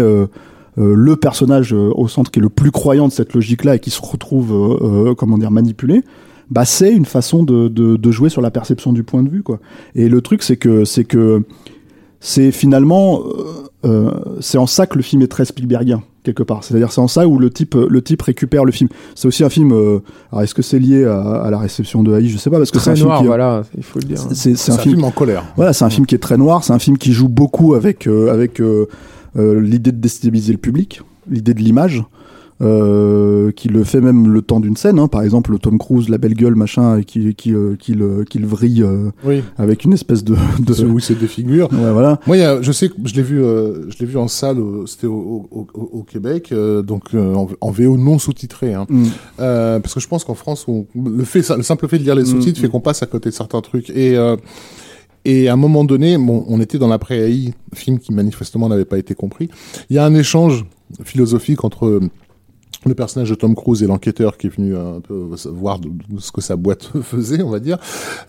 le 0.86 1.16
personnage 1.16 1.74
euh, 1.74 1.92
au 1.96 2.08
centre 2.08 2.32
qui 2.32 2.40
est 2.40 2.42
le 2.42 2.50
plus 2.50 2.72
croyant 2.72 3.08
de 3.08 3.12
cette 3.14 3.34
logique-là 3.34 3.76
et 3.76 3.80
qui 3.80 3.90
se 3.90 4.02
retrouve, 4.02 4.52
euh, 4.54 5.10
euh, 5.10 5.16
comment 5.16 5.38
dire, 5.38 5.52
manipulé, 5.52 6.04
bah 6.50 6.66
c'est 6.66 6.92
une 6.94 7.06
façon 7.06 7.44
de, 7.44 7.68
de, 7.68 7.96
de 7.96 8.12
jouer 8.12 8.30
sur 8.30 8.42
la 8.42 8.50
perception 8.52 8.92
du 8.94 9.04
point 9.04 9.22
de 9.24 9.30
vue, 9.30 9.44
quoi. 9.44 9.60
Et 9.96 10.10
le 10.10 10.22
truc, 10.22 10.42
c'est 10.42 10.58
que 10.58 10.86
c'est 10.86 11.04
que 11.04 11.44
c'est 12.20 12.52
finalement, 12.52 13.22
euh, 13.84 13.86
euh, 13.86 14.12
c'est 14.42 14.58
en 14.58 14.68
ça 14.68 14.88
que 14.88 14.98
le 14.98 15.04
film 15.04 15.22
est 15.22 15.28
très 15.28 15.46
Spielbergien 15.46 16.02
quelque 16.24 16.44
part. 16.44 16.64
C'est-à-dire 16.66 16.92
c'est 16.92 17.00
en 17.00 17.08
ça 17.08 17.28
où 17.28 17.40
le 17.40 17.50
type, 17.50 17.76
le 17.76 18.02
type 18.02 18.22
récupère 18.22 18.66
le 18.66 18.72
film. 18.74 18.90
C'est 19.16 19.28
aussi 19.28 19.44
un 19.44 19.50
film. 19.50 19.72
euh, 19.72 20.00
alors 20.32 20.44
est-ce 20.44 20.54
que 20.54 20.62
c'est 20.62 20.78
lié 20.80 21.06
à, 21.06 21.22
à 21.22 21.50
la 21.50 21.58
réception 21.58 22.04
de 22.04 22.12
Haï 22.14 22.28
Je 22.28 22.38
sais 22.38 22.50
pas 22.50 22.58
parce 22.58 22.72
que 22.72 22.80
c'est 22.80 22.90
un 22.92 22.96
film 22.96 23.08
noir, 23.08 23.20
qui, 23.22 23.26
voilà, 23.28 23.62
il 23.78 23.84
faut 23.84 24.00
le 24.00 24.06
dire. 24.06 24.18
c'est- 24.34 24.70
un, 24.70 24.78
film 24.78 25.04
en 25.06 25.12
colère. 25.12 25.46
voilà, 25.56 25.72
c'est 25.72 25.86
un 25.86 25.90
film 25.90 26.06
qui 26.06 26.16
est 26.16 26.20
très 26.20 26.38
noir, 26.38 26.64
c'est 26.66 26.74
un 26.74 26.80
film 26.80 26.98
qui 26.98 27.14
joue 27.14 27.30
beaucoup 27.30 27.74
avec 27.74 28.06
euh, 28.06 28.34
avec 28.34 28.60
euh, 28.60 28.66
euh, 28.66 28.86
l'idée 29.60 29.92
de 29.92 29.98
déstabiliser 29.98 30.52
le 30.54 30.60
public, 30.60 31.02
l'idée 31.30 31.54
de 31.54 31.60
l'image, 31.62 32.04
euh, 32.62 33.52
qui 33.52 33.70
le 33.70 33.86
fait 33.86 34.02
même 34.02 34.28
le 34.34 34.42
temps 34.42 34.60
d'une 34.60 34.76
scène. 34.76 35.00
hein. 35.00 35.08
Par 35.08 35.22
exemple, 35.22 35.52
le 35.52 35.60
Tom 35.60 35.78
Cruise, 35.78 36.10
la 36.10 36.18
belle 36.18 36.34
gueule, 36.34 36.56
machin, 36.56 37.02
qui 37.04 37.34
qui 37.36 37.54
euh, 37.54 37.76
qui 37.80 37.94
le 37.94 38.26
qui 38.26 38.38
le 38.38 38.48
vrille 38.48 38.84
euh, 38.84 39.12
Oui. 39.24 39.42
avec 39.58 39.86
une 39.86 39.94
espèce 39.94 40.26
de, 40.26 40.36
de... 40.60 40.74
Ce- 40.74 40.84
Oui, 40.84 41.02
c'est 41.02 41.18
des 41.18 41.28
figures. 41.28 41.70
Ouais, 41.72 41.92
voilà. 41.94 42.20
Moi, 42.28 42.36
il 42.36 42.42
y 42.42 42.44
a- 42.44 42.62
je 42.62 42.72
sais 42.74 42.90
que 42.90 42.96
je 43.06 43.16
l'ai 43.16 43.22
vu, 43.22 43.42
euh, 43.42 43.90
je 43.90 43.98
l'ai 44.00 44.06
vu 44.06 44.18
en 44.18 44.28
salle, 44.28 44.58
c'était 44.88 45.08
au, 45.08 45.48
au, 45.52 45.68
au- 45.74 45.90
au 46.00 46.04
Québec, 46.04 46.50
euh, 46.52 46.82
donc 46.82 47.04
euh, 47.14 47.34
en, 47.34 47.48
en 47.62 47.72
VO 47.72 47.96
non 47.98 48.20
sous-titré, 48.20 48.74
hein. 48.74 48.86
Mm. 48.90 49.04
Euh, 49.40 49.80
parce 49.80 49.94
que 49.94 50.02
je 50.02 50.08
pense 50.10 50.26
qu'en 50.26 50.36
France, 50.36 50.66
on, 50.68 50.86
le 50.96 51.24
fait, 51.24 51.48
le 51.56 51.64
simple 51.64 51.88
fait 51.88 51.98
de 51.98 52.04
lire 52.04 52.16
les 52.16 52.26
sous-titres 52.26 52.60
Mm, 52.60 52.64
fait 52.64 52.70
qu'on 52.70 52.82
passe 52.82 53.02
à 53.04 53.06
côté 53.06 53.30
de 53.30 53.36
certains 53.36 53.62
trucs. 53.62 53.90
Et 53.92 54.18
euh, 54.18 54.36
et 55.26 55.48
à 55.50 55.54
un 55.54 55.58
moment 55.58 55.84
donné, 55.84 56.18
bon, 56.18 56.46
on 56.48 56.60
était 56.62 56.78
dans 56.78 56.88
l'après-AI, 56.88 57.54
film 57.74 58.00
qui 58.00 58.14
manifestement 58.14 58.70
n'avait 58.70 58.86
pas 58.86 58.98
été 58.98 59.16
compris. 59.16 59.50
Il 59.90 59.96
y 59.96 60.00
a 60.00 60.06
un 60.06 60.14
échange 60.16 60.66
philosophique 61.04 61.64
entre 61.64 61.86
euh, 61.86 62.00
le 62.86 62.96
personnage 62.96 63.30
de 63.30 63.36
Tom 63.36 63.56
Cruise 63.56 63.84
et 63.84 63.88
l'enquêteur 63.88 64.38
qui 64.38 64.48
est 64.48 64.50
venu 64.56 64.74
euh, 64.74 64.98
un 64.98 65.02
peu 65.02 65.28
voir 65.52 65.80
de- 65.80 65.90
de 65.90 66.20
ce 66.22 66.32
que 66.32 66.40
sa 66.40 66.56
boîte 66.56 66.90
faisait, 67.04 67.44
on 67.44 67.50
va 67.50 67.60
dire. 67.60 67.78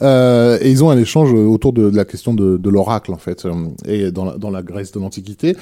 Euh, 0.03 0.59
et 0.61 0.69
ils 0.71 0.83
ont 0.83 0.91
un 0.91 0.99
échange 0.99 1.33
autour 1.33 1.73
de, 1.73 1.89
de 1.89 1.97
la 1.97 2.05
question 2.05 2.35
de, 2.35 2.57
de 2.57 2.71
l'oracle, 2.71 3.13
en 3.13 3.17
fait, 3.19 3.45
euh, 3.47 3.53
et 3.87 4.11
dans 4.11 4.25
la, 4.25 4.37
dans 4.39 4.51
la 4.51 4.63
Grèce 4.65 4.91
de 4.91 4.99
l'Antiquité, 4.99 5.57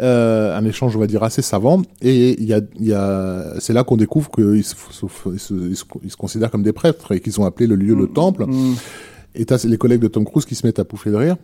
euh, 0.00 0.58
un 0.58 0.64
échange, 0.64 0.96
on 0.96 0.98
va 0.98 1.06
dire, 1.06 1.22
assez 1.22 1.40
savant. 1.42 1.82
Et 2.02 2.40
il 2.42 2.46
y 2.48 2.52
a, 2.52 2.60
y 2.80 2.92
a, 2.92 3.54
c'est 3.60 3.72
là 3.72 3.84
qu'on 3.84 3.96
découvre 3.96 4.28
qu'ils 4.32 4.64
se, 4.64 6.14
considèrent 6.18 6.50
comme 6.50 6.64
des 6.64 6.72
prêtres 6.72 7.12
et 7.12 7.20
qu'ils 7.20 7.40
ont 7.40 7.44
appelé 7.44 7.68
le 7.68 7.76
lieu 7.76 7.94
le 7.94 8.08
temple. 8.08 8.46
Mm. 8.46 8.74
Et 9.34 9.44
t'as 9.44 9.64
les 9.66 9.78
collègues 9.78 10.00
de 10.00 10.08
Tom 10.08 10.24
Cruise 10.24 10.44
qui 10.44 10.54
se 10.54 10.66
mettent 10.66 10.78
à 10.78 10.84
pouffer 10.84 11.10
de 11.10 11.16
rire. 11.16 11.36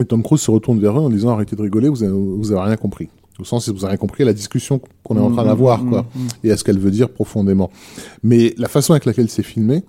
Et 0.00 0.04
Tom 0.04 0.22
Cruise 0.22 0.40
se 0.40 0.50
retourne 0.50 0.78
vers 0.80 0.98
eux 0.98 1.02
en 1.02 1.10
disant 1.10 1.30
arrêtez 1.30 1.56
de 1.56 1.62
rigoler, 1.62 1.88
vous 1.88 2.02
avez, 2.02 2.12
vous 2.12 2.52
avez 2.52 2.60
rien 2.60 2.76
compris. 2.76 3.08
Au 3.38 3.44
sens, 3.44 3.68
vous 3.68 3.84
avez 3.84 3.92
rien 3.92 3.98
compris 3.98 4.24
à 4.24 4.26
la 4.26 4.32
discussion 4.32 4.80
qu'on 5.04 5.16
est 5.16 5.20
en 5.20 5.30
train 5.30 5.44
d'avoir, 5.44 5.84
quoi, 5.84 6.06
et 6.42 6.50
à 6.50 6.56
ce 6.56 6.64
qu'elle 6.64 6.78
veut 6.78 6.90
dire 6.90 7.08
profondément. 7.08 7.70
Mais 8.24 8.52
la 8.58 8.66
façon 8.66 8.94
avec 8.94 9.04
laquelle 9.04 9.28
c'est 9.28 9.44
filmé, 9.44 9.84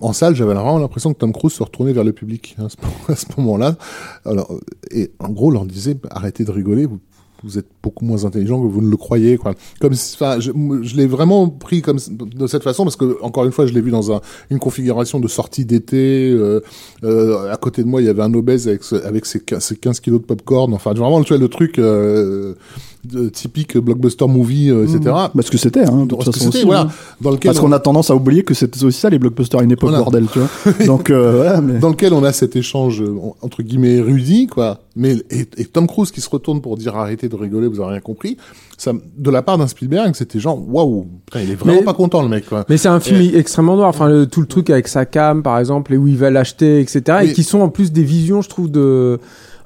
en 0.00 0.12
salle, 0.12 0.34
j'avais 0.34 0.54
vraiment 0.54 0.78
l'impression 0.78 1.12
que 1.12 1.18
Tom 1.18 1.32
Cruise 1.32 1.52
se 1.52 1.62
retournait 1.62 1.92
vers 1.92 2.04
le 2.04 2.12
public 2.12 2.56
hein, 2.58 2.68
à 3.08 3.16
ce, 3.16 3.26
moment-là. 3.36 3.76
Alors, 4.24 4.58
et 4.90 5.10
en 5.18 5.28
gros, 5.28 5.50
leur 5.50 5.66
disait 5.66 5.98
arrêtez 6.10 6.44
de 6.44 6.50
rigoler, 6.50 6.86
vous, 6.86 7.00
vous 7.44 7.58
êtes 7.58 7.66
beaucoup 7.82 8.04
moins 8.04 8.24
intelligent 8.24 8.60
que 8.60 8.66
vous 8.66 8.80
ne 8.82 8.90
le 8.90 8.96
croyez, 8.96 9.36
quoi. 9.36 9.54
Comme, 9.80 9.92
enfin, 9.92 10.40
je, 10.40 10.50
je 10.82 10.96
l'ai 10.96 11.06
vraiment 11.06 11.48
pris 11.48 11.82
comme 11.82 11.98
de 12.10 12.46
cette 12.46 12.62
façon 12.64 12.84
parce 12.84 12.96
que 12.96 13.16
encore 13.22 13.44
une 13.44 13.52
fois, 13.52 13.66
je 13.66 13.72
l'ai 13.72 13.80
vu 13.80 13.90
dans 13.90 14.12
un, 14.12 14.20
une 14.50 14.58
configuration 14.58 15.20
de 15.20 15.28
sortie 15.28 15.64
d'été. 15.64 16.30
Euh, 16.30 16.60
euh, 17.04 17.52
à 17.52 17.56
côté 17.56 17.82
de 17.82 17.88
moi, 17.88 18.00
il 18.02 18.06
y 18.06 18.08
avait 18.10 18.22
un 18.22 18.34
obèse 18.34 18.66
avec, 18.68 18.82
ce- 18.82 18.96
avec 18.96 19.24
ses, 19.26 19.40
15 19.40 19.62
ses 19.62 19.76
15 19.76 20.00
kilos 20.00 20.20
de 20.20 20.26
popcorn. 20.26 20.72
Enfin, 20.74 20.92
vraiment, 20.94 21.22
tu 21.22 21.28
vois, 21.32 21.38
le 21.40 21.48
truc 21.48 21.78
euh, 21.78 22.54
de- 23.04 23.28
typique 23.28 23.76
blockbuster 23.78 24.26
movie, 24.26 24.70
euh, 24.70 24.84
etc. 24.84 25.00
Parce 25.34 25.50
que 25.50 25.58
c'était, 25.58 25.84
hein, 25.84 26.02
de 26.04 26.08
toute 26.08 26.18
Parce 26.18 26.26
que 26.30 26.32
façon 26.32 26.44
c'était, 26.46 26.58
aussi, 26.58 26.66
voilà, 26.66 26.80
hein. 26.82 26.88
dans 27.20 27.30
lequel 27.30 27.50
Parce 27.50 27.60
qu'on 27.60 27.72
a 27.72 27.78
tendance 27.78 28.10
à 28.10 28.16
oublier 28.16 28.42
que 28.42 28.54
c'était 28.54 28.82
aussi 28.84 29.00
ça 29.00 29.08
les 29.10 29.18
blockbusters 29.18 29.60
à 29.60 29.62
une 29.64 29.70
époque 29.72 29.90
Voilà. 29.90 30.02
bordel, 30.04 30.26
tu 30.32 30.38
vois. 30.40 30.86
Donc 30.86 31.10
euh, 31.10 31.36
voilà, 31.36 31.60
mais 31.60 31.78
dans 31.78 31.90
lequel 31.90 32.12
on 32.12 32.24
a 32.24 32.32
cet 32.32 32.56
échange 32.56 33.00
euh, 33.02 33.14
entre 33.42 33.62
guillemets 33.62 33.94
érudit 33.96 34.46
quoi 34.46 34.80
mais 34.96 35.14
et, 35.30 35.46
et 35.56 35.64
Tom 35.64 35.86
Cruise 35.86 36.10
qui 36.10 36.20
se 36.20 36.28
retourne 36.28 36.60
pour 36.60 36.76
dire 36.76 36.96
arrêtez 36.96 37.28
de 37.28 37.36
rigoler 37.36 37.68
vous 37.68 37.80
avez 37.80 37.92
rien 37.92 38.00
compris 38.00 38.36
ça 38.76 38.92
de 39.16 39.30
la 39.30 39.42
part 39.42 39.58
d'un 39.58 39.68
Spielberg 39.68 40.14
c'était 40.16 40.40
genre 40.40 40.58
waouh 40.68 41.06
il 41.36 41.50
est 41.52 41.54
vraiment 41.54 41.78
Mais- 41.78 41.84
pas 41.84 41.94
content 41.94 42.20
le 42.22 42.28
mec 42.28 42.46
quoi 42.48 42.64
Mais 42.68 42.76
c'est 42.78 42.88
un 42.88 42.98
film 43.00 43.20
extrêmement 43.34 43.76
noir. 43.76 43.88
Enfin, 43.88 44.08
le- 44.08 44.26
tout 44.26 44.40
le 44.40 44.46
truc 44.46 44.70
avec 44.70 44.88
sa 44.88 45.04
cam, 45.06 45.42
par 45.42 45.58
exemple, 45.58 45.94
et 45.94 45.96
où 45.96 46.06
il 46.08 46.16
va 46.16 46.30
l'acheter, 46.30 46.80
etc. 46.80 47.18
Et 47.22 47.32
qui 47.32 47.42
sont 47.44 47.60
en 47.60 47.68
plus 47.68 47.92
des 47.92 48.02
visions, 48.02 48.40
je 48.42 48.48
trouve, 48.48 48.70
de 48.70 49.18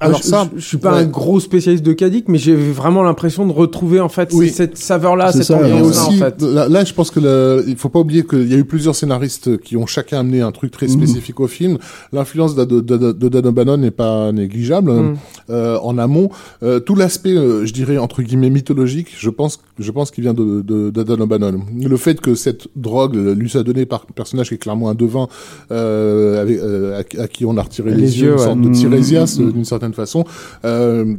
Alors 0.05 0.21
je, 0.21 0.27
ça, 0.27 0.49
je, 0.55 0.59
je 0.61 0.65
suis 0.67 0.77
pas 0.77 0.93
ouais. 0.93 0.99
un 0.99 1.05
gros 1.05 1.39
spécialiste 1.39 1.83
de 1.83 1.93
Kadik, 1.93 2.27
mais 2.27 2.37
j'ai 2.37 2.55
vraiment 2.55 3.03
l'impression 3.03 3.45
de 3.45 3.51
retrouver 3.53 3.99
en 3.99 4.09
fait 4.09 4.29
Oui. 4.33 4.49
cette 4.49 4.77
saveur-là, 4.77 5.31
cette 5.31 5.51
ambiance-là 5.51 6.05
en 6.05 6.11
fait. 6.11 6.41
là, 6.41 6.67
là, 6.67 6.83
je 6.83 6.93
pense 6.93 7.11
que 7.11 7.19
le, 7.19 7.63
il 7.67 7.75
faut 7.75 7.89
pas 7.89 7.99
oublier 7.99 8.23
qu'il 8.25 8.51
y 8.51 8.53
a 8.53 8.57
eu 8.57 8.65
plusieurs 8.65 8.95
scénaristes 8.95 9.57
qui 9.59 9.77
ont 9.77 9.85
chacun 9.85 10.19
amené 10.19 10.41
un 10.41 10.51
truc 10.51 10.71
très 10.71 10.87
spécifique 10.87 11.39
au 11.39 11.47
film. 11.47 11.77
L'influence 12.11 12.55
de, 12.55 12.65
de, 12.65 12.79
de, 12.81 13.11
de 13.11 13.29
Dan 13.29 13.45
O'Bannon 13.47 13.77
n'est 13.77 13.91
pas 13.91 14.31
négligeable 14.31 14.91
Mm. 14.91 15.15
euh, 15.49 15.77
en 15.79 15.97
amont. 15.97 16.29
Euh, 16.61 16.79
tout 16.79 16.95
l'aspect, 16.95 17.35
euh, 17.35 17.65
je 17.65 17.73
dirais 17.73 17.97
entre 17.97 18.21
guillemets 18.21 18.49
mythologique, 18.49 19.07
je 19.17 19.29
pense, 19.29 19.59
je 19.79 19.91
pense 19.91 20.11
qu'il 20.11 20.23
vient 20.23 20.33
de, 20.33 20.61
de, 20.61 20.89
de 20.89 21.03
Dan 21.03 21.21
O'Bannon. 21.21 21.61
Le 21.79 21.97
fait 21.97 22.19
que 22.21 22.35
cette 22.35 22.67
drogue 22.75 23.15
lui 23.15 23.49
soit 23.49 23.63
donnée 23.63 23.85
par 23.85 24.05
un 24.09 24.13
personnage 24.13 24.49
qui 24.49 24.55
est 24.55 24.57
clairement 24.57 24.89
un 24.89 24.95
devin, 24.95 25.27
euh, 25.71 26.41
avec, 26.41 26.57
euh, 26.59 27.01
à, 27.17 27.21
à 27.23 27.27
qui 27.27 27.45
on 27.45 27.57
a 27.57 27.61
retiré 27.61 27.91
les, 27.91 27.97
Les 27.97 28.19
yeux, 28.21 28.25
yeux, 28.27 28.31
une 28.33 28.39
ouais. 28.39 28.43
sorte 28.45 28.61
de 28.61 28.69
Mm, 28.69 28.73
Tirésias 28.73 29.37
d'une 29.39 29.65
certaine 29.65 29.92
façon. 29.95 30.23
Euh, 30.65 31.15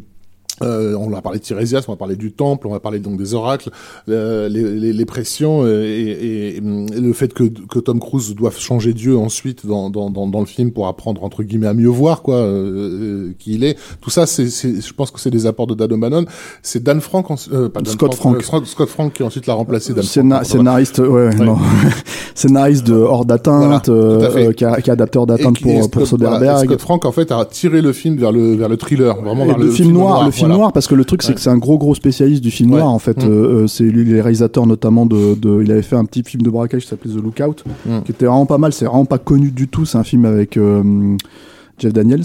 euh, 0.62 0.94
on 0.96 1.08
va 1.10 1.20
parler 1.20 1.38
de 1.40 1.44
Tirésias, 1.44 1.84
on 1.88 1.92
va 1.92 1.96
parler 1.96 2.14
du 2.16 2.30
temple, 2.32 2.68
on 2.68 2.70
va 2.70 2.78
parler 2.80 3.00
donc 3.00 3.16
des 3.18 3.34
oracles, 3.34 3.70
euh, 4.08 4.48
les, 4.48 4.62
les, 4.62 4.92
les 4.92 5.04
pressions 5.04 5.62
euh, 5.64 5.82
et, 5.84 6.02
et- 6.02 6.56
et 6.56 6.60
le 7.00 7.12
fait 7.12 7.34
que, 7.34 7.44
que 7.44 7.78
Tom 7.80 7.98
Cruise 7.98 8.34
doive 8.36 8.56
changer 8.58 8.92
Dieu 8.94 9.16
ensuite 9.18 9.66
dans, 9.66 9.90
dans, 9.90 10.10
dans, 10.10 10.26
dans 10.28 10.40
le 10.40 10.46
film 10.46 10.70
pour 10.70 10.86
apprendre 10.86 11.24
entre 11.24 11.42
guillemets 11.42 11.66
à 11.66 11.74
mieux 11.74 11.88
voir 11.88 12.22
quoi 12.22 12.36
euh, 12.36 13.28
euh, 13.28 13.34
qui 13.38 13.54
il 13.54 13.64
est. 13.64 13.76
Tout 14.00 14.10
ça, 14.10 14.26
c'est, 14.26 14.48
c'est, 14.48 14.80
je 14.80 14.92
pense 14.94 15.10
que 15.10 15.18
c'est 15.20 15.30
des 15.30 15.46
apports 15.46 15.66
de 15.66 15.74
Dan 15.74 15.92
O'Bannon. 15.92 16.24
C'est 16.62 16.82
Dan 16.82 17.00
Frank, 17.00 17.30
en- 17.30 17.36
euh, 17.52 17.68
pas 17.68 17.80
Dan 17.80 17.92
Scott 17.92 18.14
Frank. 18.14 18.36
euh, 18.36 18.64
Scott, 18.64 18.88
Frank 18.88 19.12
qui 19.12 19.22
ensuite 19.24 19.46
l'a 19.46 19.54
remplacé. 19.54 19.92
Dan 19.92 20.04
Frank, 20.04 20.44
scénariste, 20.46 20.98
ouais, 21.00 21.08
ouais, 21.08 21.34
non. 21.34 21.56
scénariste 22.34 22.86
de 22.86 22.94
hors 22.94 23.24
d'atteinte, 23.24 23.88
Voilà, 23.88 24.28
euh, 24.36 24.52
qui, 24.52 24.64
a, 24.64 24.80
qui 24.80 24.90
a 24.90 24.92
adapteur 24.92 25.26
d'atteinte 25.26 25.60
pour, 25.60 25.90
pour 25.90 26.06
Scott- 26.06 26.20
voilà, 26.20 26.36
Soderbergh. 26.38 26.64
Scott 26.66 26.80
Frank 26.80 27.04
en 27.04 27.12
fait 27.12 27.32
a 27.32 27.44
tiré 27.44 27.80
le 27.82 27.92
film 27.92 28.16
vers 28.16 28.32
le 28.32 28.54
vers 28.54 28.68
le 28.68 28.76
thriller, 28.76 29.16
vraiment 29.20 29.44
Et 29.44 29.48
vers 29.48 29.58
le, 29.58 29.70
film 29.70 29.92
noir, 29.92 30.24
le 30.24 30.30
film 30.44 30.50
voilà. 30.52 30.56
noir, 30.62 30.72
parce 30.72 30.86
que 30.86 30.94
le 30.94 31.04
truc 31.04 31.22
c'est 31.22 31.28
Ouais. 31.30 31.34
que 31.34 31.40
c'est 31.40 31.50
un 31.50 31.58
gros 31.58 31.78
gros 31.78 31.94
spécialiste 31.94 32.42
du 32.42 32.50
film 32.50 32.72
Ouais. 32.72 32.78
noir 32.80 32.90
en 32.92 32.98
fait. 32.98 33.24
Mm. 33.24 33.28
Euh, 33.30 33.66
c'est 33.66 33.84
lui 33.84 34.04
les 34.04 34.20
réalisateurs 34.20 34.66
notamment 34.66 35.06
de, 35.06 35.34
de, 35.34 35.62
il 35.62 35.70
avait 35.72 35.82
fait 35.82 35.96
un 35.96 36.04
petit 36.04 36.22
film 36.22 36.42
de 36.42 36.50
braquage 36.50 36.82
qui 36.82 36.88
s'appelait 36.88 37.12
The 37.12 37.22
Lookout, 37.22 37.64
Mm. 37.86 38.00
qui 38.04 38.12
était 38.12 38.26
vraiment 38.26 38.46
pas 38.46 38.58
mal. 38.58 38.72
C'est 38.72 38.84
vraiment 38.86 39.04
pas 39.04 39.18
connu 39.18 39.50
du 39.50 39.68
tout. 39.68 39.84
C'est 39.84 39.98
un 39.98 40.04
film 40.04 40.24
avec 40.24 40.56
euh, 40.56 41.16
Jeff 41.78 41.92
Daniels. 41.92 42.22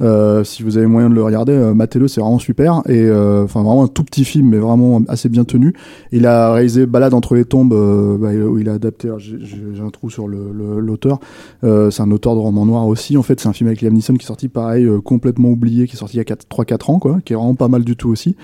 Euh, 0.00 0.44
si 0.44 0.62
vous 0.62 0.76
avez 0.76 0.86
moyen 0.86 1.08
de 1.08 1.14
le 1.14 1.22
regarder, 1.22 1.52
euh, 1.52 1.74
matez-le, 1.74 2.08
c'est 2.08 2.20
vraiment 2.20 2.38
super. 2.38 2.82
Et 2.88 3.00
euh, 3.00 3.44
enfin 3.44 3.62
vraiment 3.62 3.84
un 3.84 3.88
tout 3.88 4.04
petit 4.04 4.24
film, 4.24 4.50
mais 4.50 4.58
vraiment 4.58 5.00
assez 5.08 5.28
bien 5.28 5.44
tenu. 5.44 5.74
Il 6.12 6.26
a 6.26 6.52
réalisé 6.52 6.86
Balade 6.86 7.14
entre 7.14 7.34
les 7.34 7.44
tombes, 7.44 7.72
euh, 7.72 8.18
bah, 8.18 8.32
où 8.32 8.58
il 8.58 8.68
a 8.68 8.74
adapté. 8.74 9.08
J'ai 9.18 9.82
un 9.84 9.90
trou 9.90 10.10
sur 10.10 10.28
l'auteur. 10.28 11.20
C'est 11.62 12.00
un 12.00 12.10
auteur 12.10 12.34
de 12.34 12.40
roman 12.40 12.66
noir 12.66 12.86
aussi. 12.86 13.16
En 13.16 13.22
fait, 13.22 13.40
c'est 13.40 13.48
un 13.48 13.52
film 13.52 13.68
avec 13.68 13.80
Liam 13.80 13.92
Neeson 13.92 14.14
qui 14.14 14.24
est 14.24 14.26
sorti 14.26 14.48
pareil, 14.48 14.88
complètement 15.04 15.48
oublié, 15.50 15.86
qui 15.86 15.96
est 15.96 15.98
sorti 15.98 16.16
il 16.16 16.18
y 16.18 16.32
a 16.32 16.36
3-4 16.36 16.90
ans, 16.90 16.98
quoi, 16.98 17.18
qui 17.24 17.32
est 17.32 17.36
vraiment 17.36 17.54
pas 17.54 17.68
mal 17.68 17.84
du 17.84 17.96
tout 17.96 18.10
aussi. 18.10 18.36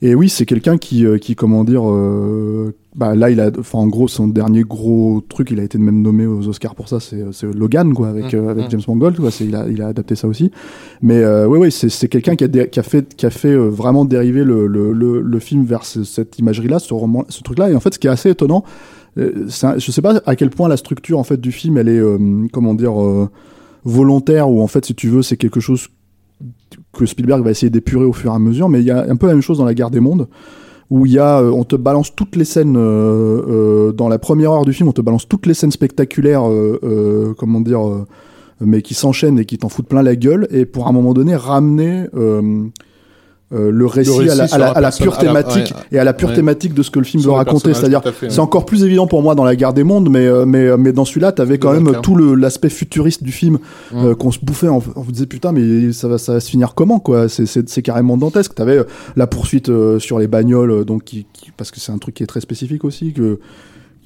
Et 0.00 0.14
oui, 0.14 0.28
c'est 0.28 0.46
quelqu'un 0.46 0.78
qui, 0.78 1.04
euh, 1.04 1.18
qui, 1.18 1.34
comment 1.34 1.64
dire, 1.64 1.82
euh, 1.90 2.72
bah 2.94 3.16
là, 3.16 3.30
il 3.30 3.40
a, 3.40 3.50
enfin, 3.58 3.78
en 3.78 3.88
gros, 3.88 4.06
son 4.06 4.28
dernier 4.28 4.62
gros 4.62 5.20
truc, 5.28 5.50
il 5.50 5.58
a 5.58 5.64
été 5.64 5.76
même 5.76 6.02
nommé 6.02 6.24
aux 6.24 6.46
Oscars 6.46 6.76
pour 6.76 6.88
ça, 6.88 7.00
c'est 7.00 7.20
Logan, 7.52 7.92
quoi, 7.94 8.08
avec, 8.08 8.32
Mm, 8.32 8.36
euh, 8.36 8.48
avec 8.50 8.66
mm. 8.66 8.70
James 8.70 8.80
Mangold, 8.86 9.16
quoi. 9.18 9.30
Il 9.40 9.56
a, 9.56 9.66
il 9.68 9.82
a 9.82 9.88
adapté 9.88 10.14
ça 10.14 10.28
aussi. 10.28 10.52
Mais 11.02 11.16
euh, 11.18 11.46
oui, 11.48 11.58
oui, 11.58 11.72
c'est, 11.72 12.08
quelqu'un 12.08 12.36
qui 12.36 12.48
qui 12.70 12.78
a 12.80 12.82
fait, 12.84 13.14
qui 13.16 13.26
a 13.26 13.30
fait 13.30 13.48
euh, 13.52 13.68
vraiment 13.68 14.04
dériver 14.04 14.44
le, 14.44 14.68
le, 14.68 14.92
le, 14.92 15.20
le 15.20 15.38
film 15.40 15.64
vers 15.64 15.84
ce- 15.84 16.04
cette 16.04 16.38
imagerie-là, 16.38 16.78
ce 16.78 16.94
roman, 16.94 17.24
ce 17.28 17.42
truc-là. 17.42 17.68
Et 17.70 17.74
en 17.74 17.80
fait, 17.80 17.94
ce 17.94 17.98
qui 17.98 18.06
est 18.06 18.10
assez 18.10 18.30
étonnant, 18.30 18.62
un- 19.16 19.78
je 19.78 19.90
sais 19.90 20.02
pas 20.02 20.22
à 20.26 20.36
quel 20.36 20.50
point 20.50 20.68
la 20.68 20.76
structure 20.76 21.18
en 21.18 21.24
fait 21.24 21.40
du 21.40 21.50
film, 21.50 21.76
elle 21.76 21.88
est, 21.88 21.98
euh, 21.98 22.18
comment 22.52 22.74
dire, 22.74 23.02
euh, 23.02 23.28
volontaire 23.84 24.48
ou 24.48 24.60
en 24.62 24.66
fait, 24.68 24.84
si 24.84 24.94
tu 24.94 25.08
veux, 25.08 25.22
c'est 25.22 25.36
quelque 25.36 25.60
chose 25.60 25.88
que 26.98 27.06
Spielberg 27.06 27.42
va 27.42 27.50
essayer 27.50 27.70
d'épurer 27.70 28.04
au 28.04 28.12
fur 28.12 28.32
et 28.32 28.34
à 28.34 28.38
mesure. 28.38 28.68
Mais 28.68 28.80
il 28.80 28.86
y 28.86 28.90
a 28.90 29.04
un 29.08 29.16
peu 29.16 29.26
la 29.26 29.32
même 29.32 29.42
chose 29.42 29.58
dans 29.58 29.64
La 29.64 29.74
Guerre 29.74 29.90
des 29.90 30.00
Mondes 30.00 30.28
où 30.90 31.06
il 31.06 31.12
y 31.12 31.18
a, 31.18 31.40
euh, 31.40 31.50
on 31.50 31.64
te 31.64 31.76
balance 31.76 32.14
toutes 32.14 32.36
les 32.36 32.44
scènes 32.44 32.76
euh, 32.76 33.42
euh, 33.48 33.92
dans 33.92 34.08
la 34.08 34.18
première 34.18 34.52
heure 34.52 34.64
du 34.64 34.72
film, 34.72 34.88
on 34.88 34.92
te 34.92 35.00
balance 35.00 35.28
toutes 35.28 35.46
les 35.46 35.54
scènes 35.54 35.70
spectaculaires, 35.70 36.44
comment 37.36 37.60
dire, 37.60 37.80
mais 38.60 38.82
qui 38.82 38.94
s'enchaînent 38.94 39.38
et 39.38 39.44
qui 39.44 39.58
t'en 39.58 39.68
foutent 39.68 39.88
plein 39.88 40.02
la 40.02 40.16
gueule, 40.16 40.46
et 40.50 40.64
pour 40.64 40.88
un 40.88 40.92
moment 40.92 41.14
donné 41.14 41.36
ramener 41.36 42.06
euh, 43.52 43.68
euh, 43.68 43.70
le 43.70 43.86
récit, 43.86 44.10
récit 44.10 44.30
à, 44.30 44.34
la, 44.34 44.44
à 44.44 44.58
la- 44.58 44.70
à 44.72 44.80
la 44.80 44.90
pure 44.92 45.14
à 45.18 45.22
la- 45.22 45.42
thématique 45.42 45.74
ouais, 45.74 45.82
et 45.92 45.98
à 45.98 46.04
la 46.04 46.12
pure 46.12 46.28
ouais. 46.28 46.34
thématique 46.34 46.74
de 46.74 46.82
ce 46.82 46.90
que 46.90 46.98
le 46.98 47.04
film 47.06 47.22
Sur 47.22 47.30
veut 47.32 47.36
raconter. 47.38 47.72
C'est-à-dire, 47.72 48.02
ouais. 48.04 48.28
c'est 48.28 48.40
encore 48.40 48.66
plus 48.66 48.84
évident 48.84 49.06
pour 49.06 49.22
moi 49.22 49.34
dans 49.34 49.44
La 49.44 49.56
Guerre 49.56 49.72
des 49.72 49.84
Mondes, 49.84 50.10
mais 50.10 50.26
euh, 50.26 50.44
mais 50.44 50.76
mais 50.76 50.92
dans 50.92 51.04
celui-là, 51.06 51.32
t'avais 51.32 51.58
quand 51.58 51.72
même 51.72 51.86
Walker. 51.86 52.00
tout 52.02 52.14
le 52.14 52.34
l'aspect 52.34 52.68
futuriste 52.68 53.22
du 53.22 53.32
film 53.32 53.58
Mm. 53.92 54.04
euh, 54.04 54.14
qu'on 54.14 54.30
se 54.30 54.38
bouffait. 54.42 54.68
On, 54.68 54.82
on 54.96 55.00
vous 55.00 55.12
disait 55.12 55.26
putain, 55.26 55.52
mais 55.52 55.92
ça 55.92 56.08
va 56.08 56.18
ça 56.18 56.34
va 56.34 56.40
se 56.40 56.50
finir 56.50 56.74
comment 56.74 56.98
quoi? 57.00 57.28
C'est 57.30 57.46
c'est 57.46 57.68
c'est 57.68 57.80
carrément 57.82 58.16
dantesque. 58.18 58.54
T'avais 58.54 58.78
euh, 58.78 58.84
la 59.16 59.26
poursuite 59.26 59.68
euh, 59.70 59.98
sur 59.98 60.18
les 60.18 60.26
bagnoles, 60.26 60.70
euh, 60.70 60.84
donc 60.84 61.04
qui, 61.04 61.26
qui- 61.32 61.50
parce 61.56 61.70
que 61.70 61.80
c'est 61.80 61.90
un 61.92 61.98
truc 61.98 62.14
qui 62.16 62.22
est 62.22 62.26
très 62.26 62.40
spécifique 62.42 62.84
aussi 62.84 63.12
que 63.14 63.38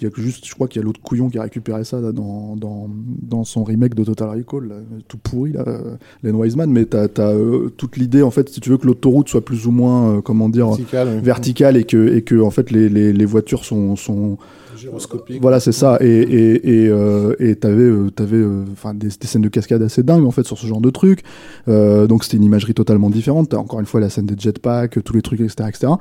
il 0.02 0.06
y 0.06 0.08
a 0.08 0.10
que 0.10 0.20
juste, 0.20 0.46
je 0.46 0.54
crois 0.54 0.68
qu'il 0.68 0.80
y 0.80 0.82
a 0.82 0.86
l'autre 0.86 1.00
couillon 1.00 1.28
qui 1.28 1.38
a 1.38 1.42
récupéré 1.42 1.84
ça 1.84 2.00
là, 2.00 2.12
dans, 2.12 2.56
dans, 2.56 2.88
dans 3.22 3.44
son 3.44 3.64
remake 3.64 3.94
de 3.94 4.04
Total 4.04 4.28
Recall, 4.28 4.68
là, 4.68 4.74
tout 5.08 5.18
pourri, 5.18 5.52
là, 5.52 5.64
euh, 5.66 5.96
Len 6.22 6.34
Wiseman, 6.34 6.70
mais 6.70 6.84
t'as 6.84 7.04
as, 7.04 7.34
toute 7.76 7.96
l'idée, 7.96 8.22
en 8.22 8.30
fait, 8.30 8.48
si 8.48 8.60
tu 8.60 8.70
veux 8.70 8.78
que 8.78 8.86
l'autoroute 8.86 9.28
soit 9.28 9.44
plus 9.44 9.66
ou 9.66 9.70
moins, 9.70 10.16
euh, 10.16 10.20
comment 10.20 10.48
dire, 10.48 10.68
oui. 10.70 10.84
verticale 11.22 11.76
et 11.76 11.84
que, 11.84 12.14
et 12.14 12.22
que 12.22 12.40
en 12.40 12.50
fait, 12.50 12.70
les, 12.70 12.88
les, 12.88 13.12
les 13.12 13.24
voitures 13.24 13.64
sont, 13.64 13.96
sont, 13.96 14.38
gyroscopique. 14.82 15.40
voilà, 15.40 15.60
c'est 15.60 15.72
ça. 15.72 15.98
Et 16.00 16.06
et 16.06 16.84
et 16.84 16.88
euh, 16.88 17.34
t'avais 17.60 17.82
euh, 17.82 18.10
t'avais 18.10 18.36
euh, 18.36 18.64
enfin 18.72 18.94
des, 18.94 19.08
des 19.08 19.26
scènes 19.26 19.42
de 19.42 19.48
cascade 19.48 19.82
assez 19.82 20.02
dingues 20.02 20.24
en 20.24 20.30
fait 20.30 20.44
sur 20.44 20.58
ce 20.58 20.66
genre 20.66 20.80
de 20.80 20.90
truc. 20.90 21.22
Euh, 21.68 22.06
donc 22.06 22.24
c'était 22.24 22.36
une 22.36 22.44
imagerie 22.44 22.74
totalement 22.74 23.10
différente. 23.10 23.50
T'as 23.50 23.58
encore 23.58 23.80
une 23.80 23.86
fois 23.86 24.00
la 24.00 24.10
scène 24.10 24.26
des 24.26 24.36
jetpacks, 24.38 25.02
tous 25.02 25.14
les 25.14 25.22
trucs 25.22 25.40
etc 25.40 25.68
etc. 25.68 25.92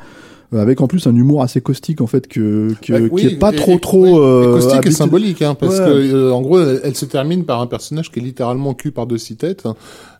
Euh, 0.53 0.61
avec 0.61 0.81
en 0.81 0.87
plus 0.87 1.07
un 1.07 1.15
humour 1.15 1.43
assez 1.43 1.61
caustique 1.61 2.01
en 2.01 2.07
fait 2.07 2.27
que, 2.27 2.73
que 2.81 2.85
qui 2.85 2.91
oui, 3.09 3.25
est 3.25 3.39
pas 3.39 3.53
et- 3.53 3.55
trop 3.55 3.75
et- 3.75 3.79
trop 3.79 4.03
oui, 4.03 4.11
euh, 4.21 4.53
caustique 4.55 4.85
et 4.85 4.91
symbolique 4.91 5.41
hein, 5.41 5.55
parce 5.57 5.79
Ouais. 5.79 5.85
que 5.85 5.91
euh, 6.13 6.33
en 6.33 6.41
gros 6.41 6.59
elle, 6.59 6.81
elle 6.83 6.95
se 6.97 7.05
termine 7.05 7.45
par 7.45 7.61
un 7.61 7.67
personnage 7.67 8.11
qui 8.11 8.19
est 8.19 8.21
littéralement 8.21 8.73
cul 8.73 8.91
par 8.91 9.07
deux 9.07 9.17
six 9.17 9.37
têtes 9.37 9.63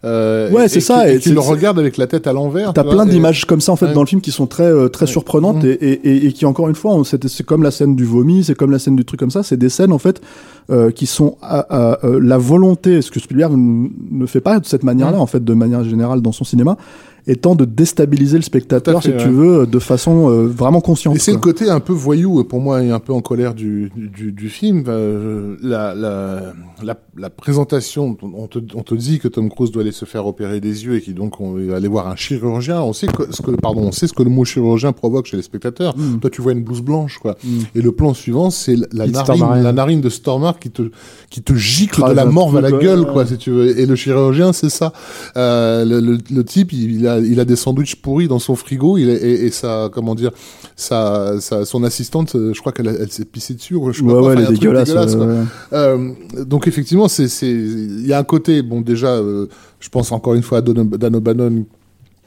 euh, 0.06 0.50
Ouais, 0.52 0.66
et- 0.66 0.68
c'est 0.70 0.80
ça, 0.80 1.04
qui- 1.04 1.12
et 1.12 1.16
et 1.16 1.20
tu 1.20 1.34
le 1.34 1.42
regardes 1.42 1.78
avec 1.80 1.98
la 1.98 2.08
tête 2.08 2.28
à 2.28 2.34
l'envers 2.34 2.72
T'as 2.72 2.82
tu 2.84 2.88
vois, 2.88 2.96
plein 3.04 3.08
et- 3.08 3.10
d'images 3.12 3.44
comme 3.44 3.60
ça 3.60 3.74
en 3.74 3.76
fait 3.76 3.88
Ouais. 3.88 3.94
dans 3.94 4.02
le 4.04 4.08
film 4.08 4.22
qui 4.22 4.32
sont 4.32 4.48
très 4.48 4.64
euh, 4.64 4.88
très 4.88 5.06
Ouais. 5.06 5.12
surprenantes 5.12 5.64
Mhm. 5.64 5.78
et, 5.82 5.92
et, 5.92 6.26
et, 6.28 6.32
qui 6.32 6.46
encore 6.46 6.70
une 6.70 6.76
fois 6.76 6.98
c'est 7.04 7.28
c'est 7.28 7.44
comme 7.46 7.64
la 7.64 7.72
scène 7.72 7.98
du 7.98 8.06
vomi, 8.06 8.46
c'est 8.46 8.56
comme 8.56 8.72
la 8.72 8.80
scène 8.80 8.96
du 8.96 9.04
truc 9.04 9.20
comme 9.20 9.32
ça, 9.32 9.44
c'est 9.44 9.58
des 9.58 9.68
scènes 9.70 9.92
en 9.92 10.00
fait 10.00 10.22
euh, 10.70 10.92
qui 10.92 11.08
sont 11.08 11.36
à, 11.42 11.60
à, 11.60 12.06
euh, 12.06 12.20
la 12.24 12.38
volonté, 12.38 13.02
ce 13.02 13.12
que 13.12 13.20
Spielberg 13.20 13.54
ne 13.58 14.26
fait 14.28 14.40
pas 14.40 14.60
de 14.62 14.66
cette 14.66 14.84
manière-là 14.84 15.18
Mhm. 15.18 15.22
en 15.24 15.26
fait 15.28 15.44
de 15.44 15.54
manière 15.54 15.84
générale 15.84 16.22
dans 16.22 16.32
son 16.32 16.46
cinéma, 16.46 16.78
étant 17.28 17.56
de 17.56 17.66
déstabiliser 17.66 18.38
le 18.38 18.44
spectateur 18.44 19.02
fait, 19.02 19.12
si 19.12 19.24
tu 19.24 19.30
veux 19.30 19.68
de 19.68 19.80
façon 19.80 20.30
euh, 20.30 20.48
vraiment 20.48 20.82
consciente. 20.82 21.16
Et 21.16 21.20
c'est 21.20 21.32
le 21.32 21.38
côté 21.38 21.70
un 21.70 21.80
peu 21.80 21.94
voyou, 21.94 22.40
euh, 22.40 22.44
pour 22.44 22.60
moi, 22.60 22.84
et 22.84 22.92
un 22.92 23.00
peu 23.00 23.14
en 23.14 23.22
colère 23.22 23.54
du, 23.54 23.92
du, 23.96 24.50
film. 24.50 24.84
Euh, 24.88 25.56
la, 25.62 25.94
la, 25.94 26.54
la, 26.84 26.98
la 27.18 27.30
présentation, 27.30 28.18
on 28.22 28.48
te, 28.48 28.60
on 28.76 28.84
te 28.84 28.96
dit 28.96 29.20
que 29.20 29.28
Tom 29.28 29.50
Cruise 29.50 29.72
doit 29.72 29.84
aller 29.84 29.92
se 29.92 30.06
faire 30.06 30.26
opérer 30.26 30.60
des 30.60 30.86
yeux 30.86 30.96
et 30.96 31.02
qu'il 31.02 31.16
donc 31.16 31.40
on 31.40 31.54
va 31.54 31.76
aller 31.76 31.88
voir 31.88 32.08
un 32.08 32.16
chirurgien. 32.16 32.82
On 32.82 32.94
sait 32.94 33.08
que, 33.08 33.32
ce 33.34 33.42
que, 33.42 33.52
pardon, 33.52 33.82
on 33.82 33.92
sait 33.92 34.08
ce 34.08 34.14
que 34.14 34.24
le 34.24 34.30
mot 34.30 34.46
chirurgien 34.46 34.92
provoque 34.92 35.28
chez 35.28 35.38
les 35.38 35.44
spectateurs. 35.44 35.96
Mm. 35.98 36.20
Toi, 36.20 36.30
tu 36.30 36.42
vois 36.42 36.54
une 36.54 36.64
blouse 36.64 36.82
blanche, 36.82 37.20
quoi. 37.20 37.38
Mm. 37.44 37.60
Et 37.76 37.82
le 37.82 37.92
plan 37.92 38.14
suivant, 38.14 38.50
c'est 38.50 38.76
la 38.92 39.08
narine, 39.08 39.64
la 39.64 39.74
narine 39.74 40.02
de 40.02 40.10
Stormare 40.10 40.60
qui 40.60 40.72
te, 40.72 40.84
qui 41.30 41.42
te 41.42 41.54
gicle 41.54 42.04
de 42.08 42.14
la 42.14 42.26
morve 42.26 42.58
à 42.58 42.62
la 42.62 42.72
gueule, 42.72 43.06
quoi, 43.06 43.26
si 43.26 43.38
tu 43.38 43.52
veux. 43.52 43.78
Et 43.80 43.86
le 43.86 43.96
chirurgien, 43.96 44.54
c'est 44.54 44.70
ça. 44.70 44.94
Euh, 45.38 45.86
le, 45.86 46.00
le, 46.00 46.18
le 46.32 46.44
type, 46.44 46.74
il, 46.74 46.92
il 47.02 47.08
a, 47.08 47.11
il 47.20 47.40
a 47.40 47.46
des 47.46 47.56
sandwichs 47.56 47.96
pourris 47.98 48.28
dans 48.28 48.40
son 48.40 48.56
frigo, 48.56 48.98
il 48.98 49.10
et, 49.10 49.46
et 49.46 49.52
ça, 49.52 49.90
comment 49.94 50.16
dire, 50.16 50.32
sa, 50.76 51.40
sa, 51.42 51.66
son 51.66 51.84
assistante, 51.84 52.36
euh, 52.36 52.54
je 52.54 52.60
crois 52.60 52.72
qu'elle 52.72 52.88
elle 52.88 53.12
s'est 53.12 53.26
pissée 53.26 53.54
dessus, 53.54 53.76
ou 53.76 53.92
je 53.92 54.00
sais 54.00 54.04
Ouais, 54.06 54.14
pas 54.14 54.22
ouais, 54.22 54.34
elle 54.38 54.44
est 54.46 54.48
dégueulasse. 54.54 54.90
ouais. 55.16 55.44
Euh, 55.74 56.12
donc 56.46 56.68
effectivement, 56.68 57.08
c'est, 57.08 57.26
il 57.42 58.06
y 58.08 58.14
a 58.14 58.20
un 58.20 58.24
côté, 58.24 58.62
bon 58.62 58.82
déjà, 58.82 59.10
euh, 59.16 59.48
je 59.80 59.90
pense 59.90 60.12
encore 60.12 60.34
une 60.36 60.44
fois 60.44 60.60
à 60.60 60.62
Dan 60.62 61.16
O'Bannon, 61.16 61.66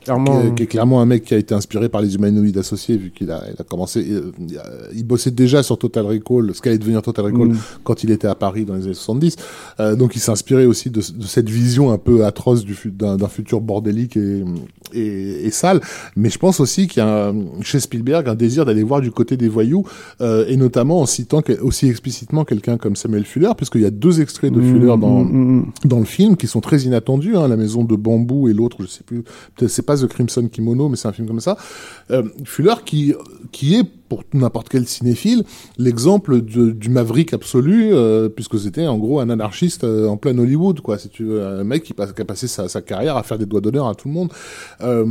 qui 0.05 0.11
Clairement. 0.11 0.43
est, 0.43 0.55
qui 0.55 0.63
est 0.63 0.67
clairement 0.67 1.01
un 1.01 1.07
mec 1.07 1.25
qui 1.25 1.35
a 1.35 1.39
été 1.39 1.55
inspiré 1.55 1.89
par 1.89 2.03
les 2.03 2.15
humanoïdes 2.15 2.59
associés, 2.59 2.97
vu 2.97 3.11
qu'il 3.11 3.31
a, 3.31 3.43
il 3.49 3.61
a 3.61 3.65
commencé, 3.65 4.07
euh, 4.11 4.33
il, 4.95 5.05
bossait 5.07 5.31
déjà 5.31 5.63
sur 5.63 5.79
Total 5.79 6.05
Recall, 6.05 6.55
ce 6.55 6.61
qu'allait 6.61 6.79
devenir 6.79 7.01
Total 7.03 7.25
Recall 7.27 7.49
Mm. 7.49 7.59
quand 7.85 8.05
il 8.05 8.11
était 8.11 8.27
à 8.29 8.35
Paris 8.35 8.65
dans 8.65 8.75
les 8.75 8.85
années 8.85 8.95
70. 8.95 9.37
Euh, 9.81 9.97
donc 9.97 10.15
il 10.17 10.21
inspiré 10.31 10.67
aussi 10.67 10.91
de, 10.91 11.01
de 11.01 11.27
cette 11.27 11.49
vision 11.51 11.91
un 11.93 11.99
peu 11.99 12.25
atroce 12.25 12.65
du, 12.65 12.77
d'un, 12.87 13.17
d'un 13.17 13.29
futur 13.29 13.61
bordélique 13.61 14.17
et, 14.17 14.43
et, 14.93 15.47
et 15.47 15.51
sale. 15.51 15.81
Mais 16.17 16.31
je 16.31 16.39
pense 16.39 16.61
aussi 16.61 16.87
qu'il 16.87 17.03
y 17.03 17.07
a 17.07 17.29
un- 17.29 17.35
chez 17.63 17.81
Spielberg 17.81 18.29
un 18.29 18.35
désir 18.35 18.65
d'aller 18.65 18.83
voir 18.83 19.01
du 19.01 19.11
côté 19.11 19.37
des 19.37 19.49
voyous, 19.49 19.85
euh, 20.21 20.45
et 20.49 20.57
notamment 20.57 21.01
en 21.01 21.07
citant 21.07 21.43
que- 21.43 21.61
aussi 21.61 21.89
explicitement 21.89 22.45
quelqu'un 22.45 22.77
comme 22.79 22.97
Samuel 22.97 23.25
Fuller, 23.25 23.51
puisqu'il 23.57 23.83
y 23.83 23.87
a 23.87 23.91
deux 23.91 24.21
extraits 24.21 24.53
de 24.53 24.61
Fuller 24.61 24.95
dans, 24.99 25.25
Mm, 25.25 25.33
mm, 25.33 25.57
mm. 25.59 25.67
dans 25.89 25.99
le 25.99 26.05
film 26.05 26.37
qui 26.37 26.47
sont 26.47 26.61
très 26.61 26.81
inattendus. 26.83 27.37
Hein, 27.37 27.49
la 27.49 27.57
maison 27.57 27.85
de 27.85 27.97
bambou 27.97 28.49
et 28.49 28.53
l'autre, 28.53 28.79
je 28.81 28.87
sais 28.87 29.03
plus, 29.05 29.23
peut-être 29.57 29.71
c'est 29.71 29.83
pas 29.87 29.94
The 29.97 30.07
Crimson 30.07 30.49
Kimono, 30.49 30.89
mais 30.89 30.97
c'est 30.97 31.09
un 31.09 31.13
film 31.13 31.27
comme 31.27 31.41
ça. 31.41 31.57
Euh, 32.11 32.23
Fuller 32.45 32.75
qui 32.85 33.15
qui 33.53 33.77
est 33.77 33.85
pour 34.09 34.23
n'importe 34.35 34.69
quel 34.69 34.87
cinéphile, 34.87 35.45
l'exemple 35.79 36.41
du 36.43 36.89
maverick 36.91 37.33
absolu, 37.33 37.91
euh, 37.93 38.29
puisque 38.29 38.59
c'était 38.59 38.87
en 38.87 38.99
gros 38.99 39.21
un 39.21 39.31
anarchiste 39.31 39.85
euh, 39.85 40.09
en 40.09 40.17
plein 40.17 40.37
Hollywood, 40.39 40.81
quoi. 40.81 40.99
Si 40.99 41.09
tu 41.09 41.25
veux, 41.25 41.45
un 41.45 41.65
mec 41.65 41.83
qui, 41.83 41.95
passe, 41.95 42.13
qui 42.13 42.21
a 42.21 42.25
passé 42.25 42.47
sa, 42.47 42.69
sa 42.69 42.83
carrière 42.83 43.17
à 43.17 43.23
faire 43.23 43.39
des 43.39 43.47
doigts 43.47 43.61
d'honneur 43.61 43.89
à 43.89 43.95
tout 43.95 44.09
le 44.09 44.15
monde. 44.15 44.29
Euh, 44.83 45.05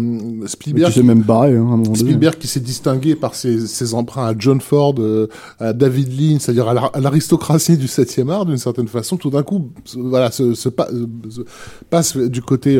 Spielberg, 0.45 0.91
sais 0.93 1.03
même 1.03 1.21
barré 1.23 1.51
hein, 1.51 1.55
à 1.55 1.59
un 1.59 1.63
moment 1.63 1.83
donné. 1.83 1.97
Spielberg 1.97 2.37
qui 2.37 2.47
s'est 2.47 2.59
distingué 2.59 3.15
par 3.15 3.35
ses, 3.35 3.65
ses 3.67 3.93
emprunts 3.93 4.27
à 4.27 4.33
John 4.37 4.61
Ford, 4.61 4.95
à 5.59 5.73
David 5.73 6.09
Lean, 6.19 6.39
c'est-à-dire 6.39 6.67
à 6.67 6.73
la- 6.73 6.85
à 6.93 6.99
l'aristocratie 6.99 7.77
du 7.77 7.87
7e 7.87 8.29
art 8.29 8.45
d'une 8.45 8.57
certaine 8.57 8.87
façon, 8.87 9.17
tout 9.17 9.29
d'un 9.29 9.43
coup, 9.43 9.69
se- 9.85 9.97
voilà, 9.97 10.29
se, 10.31 10.53
se 10.53 10.69
pa- 10.69 10.89
se 11.29 11.41
passe 11.89 12.15
du 12.17 12.41
côté 12.41 12.79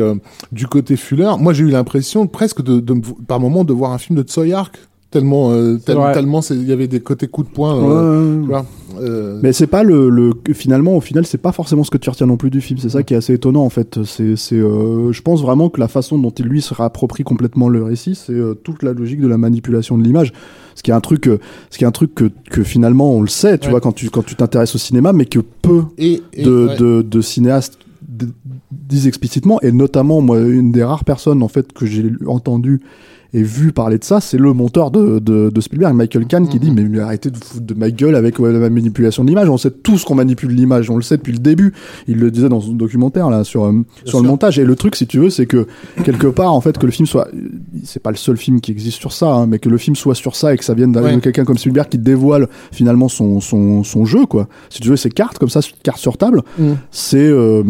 du 0.52 0.66
côté 0.66 0.96
Fuller. 0.96 1.32
Moi, 1.38 1.52
j'ai 1.52 1.64
eu 1.64 1.70
l'impression 1.70 2.26
presque 2.26 2.62
de, 2.62 2.82
par 3.26 3.40
moment 3.40 3.64
de 3.64 3.72
voir 3.72 3.92
un 3.92 3.98
film 3.98 4.16
de 4.18 4.22
Tsoyark 4.22 4.78
tellement 5.14 5.52
euh, 5.52 5.76
tellement 5.78 6.40
il 6.50 6.64
y 6.64 6.72
avait 6.72 6.88
des 6.88 7.00
côtés 7.00 7.28
coups 7.28 7.48
de 7.48 7.54
poing. 7.54 7.76
Euh, 7.76 8.42
ouais, 8.42 8.60
euh, 9.00 9.38
Mais 9.42 9.52
c'est 9.52 9.68
pas 9.68 9.84
le, 9.84 10.32
finalement 10.52 10.96
au 10.96 11.00
final 11.00 11.24
c'est 11.24 11.38
pas 11.38 11.52
forcément 11.52 11.84
ce 11.84 11.90
que 11.90 11.98
tu 11.98 12.10
retiens 12.10 12.26
non 12.26 12.36
plus 12.36 12.50
du 12.50 12.60
film. 12.60 12.80
C'est 12.80 12.88
ça 12.88 13.02
qui 13.04 13.14
est 13.14 13.16
assez 13.16 13.32
étonnant 13.34 13.62
en 13.64 13.70
fait. 13.70 14.02
C'est 14.04 14.34
c'est 14.36 14.56
euh, 14.56 15.12
je 15.12 15.22
pense 15.22 15.40
vraiment 15.40 15.68
que 15.68 15.78
la 15.80 15.88
façon 15.88 16.18
dont 16.18 16.30
il 16.30 16.46
lui 16.46 16.60
se 16.60 16.74
réapproprie 16.74 17.22
complètement 17.22 17.68
le 17.68 17.82
récit, 17.84 18.14
c'est 18.16 18.32
euh, 18.32 18.54
toute 18.54 18.82
la 18.82 18.92
logique 18.92 19.20
de 19.20 19.28
la 19.28 19.38
manipulation 19.38 19.96
de 19.96 20.02
l'image. 20.02 20.32
Ce 20.74 20.82
qui 20.82 20.90
est 20.90 20.94
un 20.94 21.00
truc, 21.00 21.28
euh, 21.28 21.38
ce 21.70 21.78
qui 21.78 21.84
est 21.84 21.86
un 21.86 21.92
truc 21.92 22.12
que, 22.16 22.30
que 22.50 22.64
finalement 22.64 23.12
on 23.12 23.22
le 23.22 23.28
sait, 23.28 23.56
tu 23.58 23.66
Ouais. 23.66 23.70
vois, 23.70 23.80
quand 23.80 23.92
tu 23.92 24.10
quand 24.10 24.24
tu 24.26 24.34
t'intéresses 24.34 24.74
au 24.74 24.78
cinéma, 24.78 25.12
mais 25.12 25.26
que 25.26 25.38
peu 25.62 25.82
et, 25.96 26.20
et- 26.32 26.42
de, 26.42 26.66
ouais. 26.66 26.76
de, 26.76 27.02
de 27.02 27.20
cinéastes 27.20 27.78
disent 28.72 29.06
explicitement, 29.06 29.60
et 29.62 29.70
notamment 29.72 30.20
moi 30.20 30.40
une 30.40 30.72
des 30.72 30.82
rares 30.84 31.04
personnes 31.04 31.42
en 31.42 31.48
fait 31.48 31.72
que 31.72 31.86
j'ai 31.86 32.10
entendu 32.26 32.80
et 33.34 33.42
vu 33.42 33.72
parler 33.72 33.98
de 33.98 34.04
ça, 34.04 34.20
c'est 34.20 34.38
le 34.38 34.52
monteur 34.54 34.90
de, 34.90 35.18
de, 35.18 35.50
de 35.50 35.60
Spielberg, 35.60 35.94
Michael 35.94 36.24
Kahn, 36.26 36.48
qui 36.48 36.58
dit 36.58 36.70
mais, 36.70 36.84
mais 36.84 37.00
arrêtez 37.00 37.30
de 37.30 37.36
foutre 37.36 37.60
de 37.66 37.74
ma 37.74 37.90
gueule 37.90 38.14
avec 38.14 38.38
ouais, 38.38 38.52
la 38.52 38.70
manipulation 38.70 39.24
de 39.24 39.28
l'image. 39.28 39.50
On 39.50 39.58
sait 39.58 39.70
tous 39.72 40.04
qu'on 40.04 40.14
manipule 40.14 40.52
l'image, 40.52 40.88
on 40.88 40.96
le 40.96 41.02
sait 41.02 41.16
depuis 41.18 41.32
le 41.32 41.38
début. 41.40 41.74
Il 42.08 42.18
le 42.18 42.30
disait 42.30 42.48
dans 42.48 42.60
son 42.60 42.72
documentaire 42.72 43.28
là 43.30 43.44
sur 43.44 43.64
euh, 43.64 43.72
sur 44.04 44.20
le 44.22 44.26
montage. 44.28 44.58
Et 44.58 44.64
le 44.64 44.76
truc, 44.76 44.96
si 44.96 45.06
tu 45.06 45.18
veux, 45.18 45.30
c'est 45.30 45.46
que 45.46 45.66
quelque 46.04 46.28
part 46.28 46.54
en 46.54 46.60
fait 46.60 46.78
que 46.78 46.86
le 46.86 46.92
film 46.92 47.06
soit, 47.06 47.28
c'est 47.82 48.02
pas 48.02 48.10
le 48.10 48.16
seul 48.16 48.36
film 48.36 48.60
qui 48.60 48.70
existe 48.70 48.98
sur 49.00 49.12
ça, 49.12 49.26
hein, 49.34 49.46
mais 49.46 49.58
que 49.58 49.68
le 49.68 49.78
film 49.78 49.96
soit 49.96 50.14
sur 50.14 50.36
ça 50.36 50.54
et 50.54 50.56
que 50.56 50.64
ça 50.64 50.72
vienne 50.74 50.96
Ouais. 50.96 51.12
de 51.14 51.20
quelqu'un 51.20 51.44
comme 51.44 51.58
Spielberg 51.58 51.88
qui 51.88 51.98
dévoile 51.98 52.48
finalement 52.70 53.08
son 53.08 53.40
son 53.40 53.82
son 53.82 54.04
jeu 54.04 54.26
quoi. 54.26 54.46
Si 54.70 54.80
tu 54.80 54.88
veux, 54.88 54.96
ces 54.96 55.10
cartes 55.10 55.38
comme 55.38 55.48
ça, 55.48 55.58
cartes 55.82 55.98
sur 55.98 56.16
table 56.16 56.42
Mm. 56.56 56.72
c'est 56.92 57.18
euh, 57.28 57.64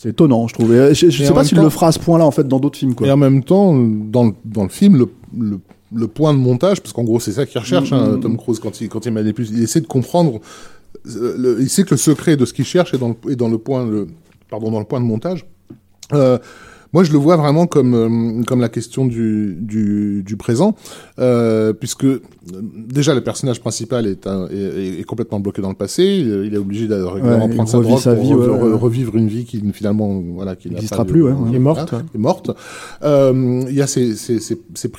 c'est 0.00 0.10
étonnant 0.10 0.46
je 0.46 0.54
trouve. 0.54 0.72
Et 0.74 0.94
je, 0.94 1.06
Et 1.06 1.10
sais 1.10 1.32
pas 1.32 1.42
s'il 1.44 1.56
temps- 1.58 1.64
le 1.64 1.70
fera 1.70 1.88
à 1.88 1.92
ce 1.92 1.98
point 1.98 2.18
là 2.18 2.24
en 2.24 2.30
fait 2.30 2.46
dans 2.46 2.60
d'autres 2.60 2.78
films 2.78 2.94
Et 3.04 3.10
en 3.10 3.16
même 3.16 3.42
temps, 3.42 3.74
dans 3.76 4.26
le, 4.26 4.32
dans 4.44 4.62
le 4.62 4.68
film, 4.68 4.96
le, 4.96 5.08
le, 5.36 5.58
le 5.92 6.06
point 6.06 6.32
de 6.32 6.38
montage, 6.38 6.80
parce 6.80 6.92
qu'en 6.92 7.02
gros, 7.04 7.18
c'est 7.18 7.32
ça 7.32 7.46
qu'il 7.46 7.58
recherche, 7.60 7.92
hein, 7.92 8.18
Tom 8.22 8.36
Cruise, 8.36 8.60
quand 8.60 8.80
il, 8.80 8.88
quand 8.88 9.04
il 9.06 9.12
manipule, 9.12 9.46
il 9.50 9.62
essaie 9.62 9.80
de 9.80 9.86
comprendre, 9.86 10.40
euh, 11.16 11.56
il 11.60 11.68
sait 11.68 11.82
que 11.84 11.90
le 11.92 11.96
secret 11.96 12.36
de 12.36 12.44
ce 12.44 12.52
qu'il 12.52 12.64
cherche 12.64 12.94
est 12.94 12.98
dans 12.98 13.08
le, 13.24 13.32
est 13.32 13.36
dans 13.36 13.48
le 13.48 13.58
point, 13.58 13.84
le, 13.86 14.06
pardon, 14.50 14.70
dans 14.70 14.78
le 14.78 14.84
point 14.84 15.00
de 15.00 15.04
montage. 15.06 15.46
Euh, 16.12 16.38
moi, 16.92 17.04
je 17.04 17.12
le 17.12 17.18
vois 17.18 17.36
vraiment 17.36 17.66
comme, 17.66 17.94
euh, 17.94 18.42
comme 18.44 18.60
la 18.60 18.68
question 18.68 19.04
du, 19.06 19.56
du, 19.60 20.22
du 20.24 20.36
présent, 20.36 20.74
euh, 21.18 21.72
puisque 21.72 22.04
euh, 22.04 22.20
déjà 22.52 23.14
le 23.14 23.22
personnage 23.22 23.60
principal 23.60 24.06
est, 24.06 24.26
un, 24.26 24.46
est, 24.48 25.00
est- 25.00 25.04
complètement 25.04 25.40
bloqué 25.40 25.60
dans 25.62 25.68
le 25.68 25.74
passé. 25.74 26.22
euh, 26.24 26.46
Il 26.46 26.54
est 26.54 26.58
obligé 26.58 26.86
de 26.88 26.94
régulièrement 26.94 27.46
Ouais, 27.46 27.54
prendre 27.54 27.68
sa 27.68 27.78
drogue 27.80 27.98
sa 28.00 28.14
pour 28.14 28.24
vie, 28.24 28.32
re- 28.32 28.36
ouais, 28.38 28.46
re- 28.46 28.62
ouais. 28.70 28.74
revivre 28.74 29.16
une 29.16 29.28
vie 29.28 29.44
qui 29.44 29.62
finalement, 29.72 30.22
voilà, 30.34 30.56
qui 30.56 30.70
N'existera 30.70 31.04
plus. 31.04 31.24
Qui 31.50 31.56
est 31.56 31.58
morte. 31.58 31.92
Hein, 31.92 32.04
est 32.14 32.18
morte. 32.18 32.50
Euh, 33.02 33.64
Il 33.68 33.74
y 33.74 33.82
a 33.82 33.86
ces, 33.86 34.14
ces, 34.16 34.38
ces, 34.40 34.58
ces 34.74 34.90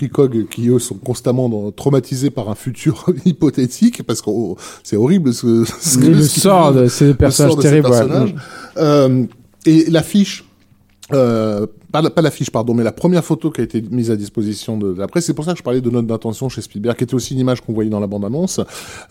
qui 0.50 0.68
eux 0.70 0.80
sont 0.80 0.96
constamment 0.96 1.50
dans- 1.50 1.72
traumatisés 1.72 2.30
par 2.30 2.50
un 2.50 2.56
futur 2.56 3.06
hypothétique 3.26 4.04
parce 4.04 4.22
que 4.22 4.30
oh, 4.30 4.58
c'est 4.84 4.96
horrible 4.96 5.34
ce, 5.34 5.64
ce, 5.80 6.00
Mais 6.00 6.10
le 6.10 6.22
ce 6.22 6.40
sort 6.40 6.74
de 6.74 6.88
ces 6.88 7.08
le 7.08 7.14
personnages 7.16 7.52
sort 7.54 7.58
de 7.58 7.62
ces 7.64 7.70
terribles. 7.70 7.90
personnages. 7.90 8.36
Euh, 8.78 9.26
et 9.66 9.90
l'affiche, 9.90 10.46
euh, 11.14 11.66
pas, 11.92 12.02
la- 12.02 12.10
pas 12.10 12.22
l'affiche, 12.22 12.50
pardon, 12.52 12.74
mais 12.74 12.84
la 12.84 12.92
première 12.92 13.24
photo 13.24 13.50
qui 13.52 13.62
a 13.62 13.64
été 13.64 13.82
mise 13.90 14.12
à 14.12 14.16
disposition 14.16 14.78
de, 14.78 14.94
de 14.94 15.00
la 15.00 15.08
presse, 15.08 15.26
c'est 15.26 15.34
pour 15.34 15.46
ça 15.46 15.54
que 15.54 15.58
je 15.58 15.64
parlais 15.64 15.82
de 15.82 15.90
note 15.90 16.06
d'intention 16.08 16.50
chez 16.50 16.62
Spielberg, 16.62 16.96
qui 16.98 17.04
était 17.04 17.16
aussi 17.16 17.34
une 17.34 17.40
image 17.40 17.62
qu'on 17.62 17.74
voyait 17.74 17.90
dans 17.90 18.00
la 18.00 18.08
bande-annonce. 18.08 18.60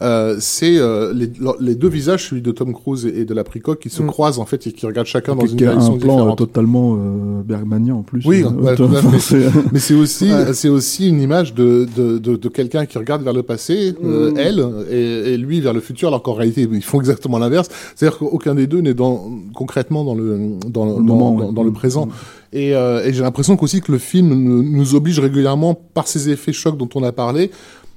Euh, 0.02 0.36
c'est 0.40 0.78
euh, 0.78 1.12
les, 1.12 1.30
les 1.60 1.74
deux 1.74 1.88
visages, 1.88 2.28
celui 2.28 2.42
de 2.42 2.52
Tom 2.52 2.72
Cruise 2.72 3.06
et 3.06 3.24
de 3.24 3.34
la 3.34 3.44
précoque, 3.44 3.80
qui 3.80 3.90
se 3.90 4.02
croisent 4.02 4.38
en 4.38 4.46
fait 4.46 4.66
et 4.66 4.72
qui 4.72 4.86
regardent 4.86 5.06
chacun 5.06 5.34
dans 5.34 5.46
une 5.46 5.56
direction 5.56 5.94
un 5.94 5.98
plan 5.98 6.12
euh, 6.14 6.16
différente. 6.18 6.38
totalement 6.38 6.96
euh, 6.96 7.42
Bergmanien 7.44 7.94
en 7.94 8.02
plus 8.02 8.24
Oui, 8.26 8.42
Euh, 8.44 8.50
ouais, 8.50 8.74
tout 8.76 8.84
à 8.84 9.02
fait. 9.02 9.18
c'est- 9.18 9.50
Mais 9.72 9.78
c'est 9.80 9.94
aussi, 9.94 10.28
c'est 10.52 10.68
aussi 10.68 11.08
une 11.08 11.20
image 11.20 11.54
de, 11.54 11.86
de, 11.96 12.18
de, 12.18 12.36
de 12.36 12.48
quelqu'un 12.48 12.86
qui 12.86 12.98
regarde 12.98 13.22
vers 13.22 13.32
le 13.32 13.42
passé, 13.42 13.94
euh, 14.04 14.32
elle, 14.36 14.64
et, 14.90 15.32
et 15.34 15.36
lui 15.36 15.60
vers 15.60 15.72
le 15.72 15.80
futur, 15.80 16.08
alors 16.08 16.22
qu'en 16.22 16.34
réalité, 16.34 16.68
ils 16.70 16.82
font 16.84 17.00
exactement 17.00 17.38
l'inverse. 17.38 17.68
C'est-à-dire 17.96 18.18
qu'aucun 18.18 18.54
des 18.54 18.66
deux 18.66 18.80
n'est 18.80 18.94
dans, 18.94 19.30
concrètement 19.54 20.04
dans 20.04 20.14
le, 20.14 20.38
dans, 20.68 20.86
dans, 20.86 21.00
moment, 21.00 21.32
dans, 21.32 21.46
ouais. 21.48 21.52
dans 21.52 21.62
le 21.64 21.72
présent. 21.72 22.08
Et, 22.52 22.74
euh, 22.74 23.04
et 23.04 23.12
j'ai 23.12 23.22
l'impression 23.22 23.56
qu'aussi 23.56 23.80
que 23.80 23.92
le 23.92 23.98
film 23.98 24.32
nous, 24.32 24.94
oblige 24.94 25.20
régulièrement, 25.20 25.74
par 25.74 26.08
ces 26.08 26.30
effets 26.30 26.52
chocs 26.52 26.76
dont 26.76 26.88
on 26.94 27.02
a 27.02 27.12
parlé, 27.12 27.50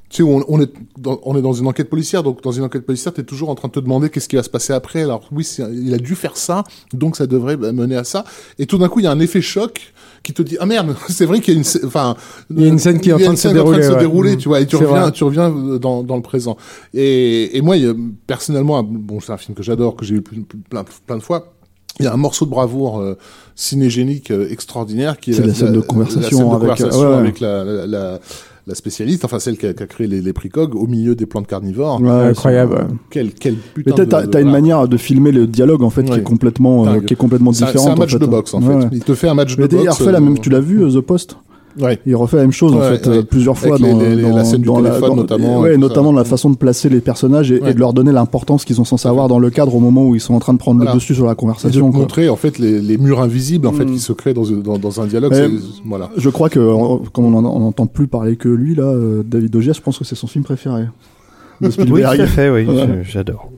tu 0.09 0.17
sais, 0.17 0.23
on, 0.23 0.43
on 0.49 0.59
est 0.59 0.71
dans, 0.97 1.21
on 1.23 1.37
est 1.37 1.41
dans 1.41 1.53
une 1.53 1.67
enquête 1.67 1.89
policière, 1.89 2.21
donc 2.21 2.43
dans 2.43 2.51
une 2.51 2.65
enquête 2.65 2.85
policière, 2.85 3.13
t'es 3.13 3.23
toujours 3.23 3.49
en 3.49 3.55
train 3.55 3.69
de 3.69 3.73
te 3.73 3.79
demander 3.79 4.09
qu'est-ce 4.09 4.27
qui 4.27 4.35
va 4.35 4.43
se 4.43 4.49
passer 4.49 4.73
après. 4.73 5.03
Alors 5.03 5.23
oui, 5.31 5.47
il 5.71 5.93
a 5.93 5.97
dû 5.97 6.15
faire 6.15 6.35
ça, 6.35 6.65
donc 6.91 7.15
ça 7.15 7.27
devrait 7.27 7.55
bah, 7.55 7.71
mener 7.71 7.95
à 7.95 8.03
ça. 8.03 8.25
Et 8.59 8.65
tout 8.65 8.77
d'un 8.77 8.89
coup, 8.89 8.99
il 8.99 9.03
y 9.03 9.07
a 9.07 9.11
un 9.11 9.21
effet 9.21 9.41
choc 9.41 9.93
qui 10.21 10.33
te 10.33 10.41
dit 10.41 10.57
ah 10.59 10.65
merde, 10.65 10.97
c'est 11.07 11.25
vrai 11.25 11.39
qu'il 11.39 11.53
y 11.53 11.57
a 11.57 11.59
une, 11.61 11.85
enfin, 11.85 12.17
Il 12.49 12.61
y 12.61 12.65
a 12.65 12.67
une 12.67 12.77
scène 12.77 12.99
qui 12.99 13.09
est 13.09 13.13
en 13.13 13.19
train 13.19 13.31
de 13.31 13.37
se 13.37 13.47
train 13.47 13.51
de 13.51 13.55
dérouler, 13.59 13.83
se 13.83 13.93
dérouler, 13.93 14.37
tu 14.37 14.49
vois, 14.49 14.59
et 14.59 14.65
tu 14.65 14.75
reviens, 14.75 15.01
vrai. 15.03 15.11
tu 15.13 15.23
reviens 15.23 15.49
dans, 15.49 16.03
dans 16.03 16.17
le 16.17 16.21
présent. 16.21 16.57
Et, 16.93 17.57
et 17.57 17.61
moi, 17.61 17.77
personnellement, 18.27 18.83
bon, 18.83 19.21
c'est 19.21 19.31
un 19.31 19.37
film 19.37 19.55
que 19.55 19.63
j'adore, 19.63 19.95
que 19.95 20.03
j'ai 20.03 20.15
vu 20.15 20.21
plein, 20.21 20.83
plein 21.07 21.17
de 21.17 21.23
fois. 21.23 21.53
Il 21.99 22.05
y 22.05 22.07
a 22.07 22.13
un 22.13 22.17
morceau 22.17 22.45
de 22.45 22.49
bravoure 22.49 22.99
euh, 22.99 23.17
cinégénique 23.55 24.31
euh, 24.31 24.47
extraordinaire 24.49 25.19
qui 25.19 25.31
est, 25.31 25.33
C'est 25.35 25.45
la 25.45 25.53
scène 25.53 25.73
de 25.73 25.79
conversation 25.81 26.21
la 26.21 26.29
scène 26.29 26.39
de 26.39 26.43
avec- 26.43 26.59
conversation 26.77 27.09
ouais. 27.09 27.15
avec 27.17 27.39
la, 27.39 27.63
la, 27.63 28.19
la, 28.67 28.75
spécialiste, 28.75 29.25
enfin 29.25 29.39
celle 29.39 29.57
qui 29.57 29.67
a, 29.67 29.73
qui 29.73 29.83
a 29.83 29.87
créé 29.87 30.07
les, 30.07 30.21
les 30.21 30.33
au 30.73 30.87
milieu 30.87 31.13
des 31.15 31.25
plantes 31.25 31.47
carnivores. 31.47 32.01
Ouais, 32.01 32.09
Incroyable. 32.09 32.87
Quel, 33.09 33.33
quel 33.33 33.55
Mais 33.77 33.83
putain 33.83 34.03
de- 34.05 34.09
t'as- 34.09 34.23
une 34.23 34.29
voilà. 34.31 34.51
manière 34.51 34.87
de 34.87 34.97
filmer 34.97 35.31
le 35.31 35.47
dialogue 35.47 35.83
en 35.83 35.89
fait 35.89 36.03
qui 36.03 36.13
est 36.13 36.23
complètement, 36.23 36.87
euh, 36.87 36.99
qui 37.01 37.13
est 37.13 37.17
complètement 37.17 37.51
différente. 37.51 37.77
C'est 37.77 37.89
un 37.89 37.95
match 37.95 38.09
en 38.09 38.13
fait, 38.13 38.19
de 38.19 38.25
hein. 38.25 38.27
boxe 38.29 38.53
en 38.53 38.61
Ouais, 38.63 38.81
fait. 38.83 38.87
Il 38.93 39.03
te 39.03 39.13
fait 39.13 39.27
un 39.27 39.33
match 39.33 39.55
de 39.55 39.61
Mais 39.61 39.67
boxe. 39.67 39.83
il 39.83 39.89
refait 39.89 40.11
la 40.11 40.19
même, 40.21 40.33
euh, 40.35 40.39
tu 40.41 40.49
l'as 40.49 40.59
vu, 40.61 40.83
euh, 40.83 40.89
The 40.91 41.01
Post 41.01 41.35
Ouais. 41.79 41.99
Il 42.05 42.15
refait 42.15 42.37
la 42.37 42.43
même 42.43 42.51
chose 42.51 42.73
en 42.73 42.81
fait 42.81 43.07
ouais. 43.07 43.17
euh, 43.17 43.21
plusieurs 43.23 43.57
fois 43.57 43.77
dans, 43.77 43.97
les- 43.99 44.15
les- 44.15 44.21
dans- 44.23 44.35
la 44.35 44.43
scène 44.43 44.61
du 44.61 44.67
dans 44.67 44.77
téléphone, 44.77 45.09
dans- 45.09 45.15
notamment, 45.15 45.59
ouais, 45.61 45.77
notamment 45.77 46.11
ça. 46.11 46.17
la 46.17 46.23
façon 46.25 46.49
de 46.49 46.55
placer 46.57 46.89
les 46.89 46.99
personnages 46.99 47.51
et, 47.51 47.59
de 47.59 47.79
leur 47.79 47.93
donner 47.93 48.11
l'importance 48.11 48.65
qu'ils 48.65 48.75
sont 48.75 48.83
censés 48.85 49.07
avoir 49.07 49.27
dans 49.27 49.39
le 49.39 49.49
cadre 49.49 49.73
au 49.75 49.79
moment 49.79 50.05
où 50.07 50.15
ils 50.15 50.21
sont 50.21 50.33
en 50.33 50.39
train 50.39 50.53
de 50.53 50.57
prendre 50.57 50.77
Voilà. 50.79 50.91
le 50.91 50.97
dessus 50.97 51.15
sur 51.15 51.25
la 51.25 51.31
Et 51.31 51.35
de 51.35 51.39
conversation. 51.39 51.89
montrer 51.91 52.29
en 52.29 52.35
fait 52.35 52.59
les, 52.59 52.81
les 52.81 52.97
murs 52.97 53.21
invisibles 53.21 53.67
en 53.67 53.71
fait 53.73 53.85
Mm. 53.85 53.91
qui 53.93 53.99
se 53.99 54.13
créent 54.13 54.33
dans, 54.33 54.43
dans, 54.43 54.77
dans 54.77 55.01
un 55.01 55.05
dialogue. 55.05 55.33
Voilà. 55.85 56.09
Je 56.17 56.29
crois 56.29 56.49
que 56.49 56.59
comme 57.11 57.25
on 57.25 57.37
en- 57.37 57.45
on 57.45 57.59
n'entend 57.59 57.85
plus 57.87 58.07
parler 58.07 58.35
que 58.35 58.49
lui 58.49 58.75
là, 58.75 58.83
euh, 58.83 59.23
David 59.25 59.55
Ogier, 59.55 59.73
je 59.73 59.81
pense 59.81 59.97
que 59.97 60.03
c'est 60.05 60.15
son 60.15 60.27
film 60.27 60.43
préféré. 60.43 60.83
De 61.61 61.67
Oui, 61.67 61.71
Spielberg. 61.73 62.15
tout 62.17 62.21
à 62.23 62.25
fait, 62.27 62.49
oui, 62.49 62.67
j'adore. 63.03 63.49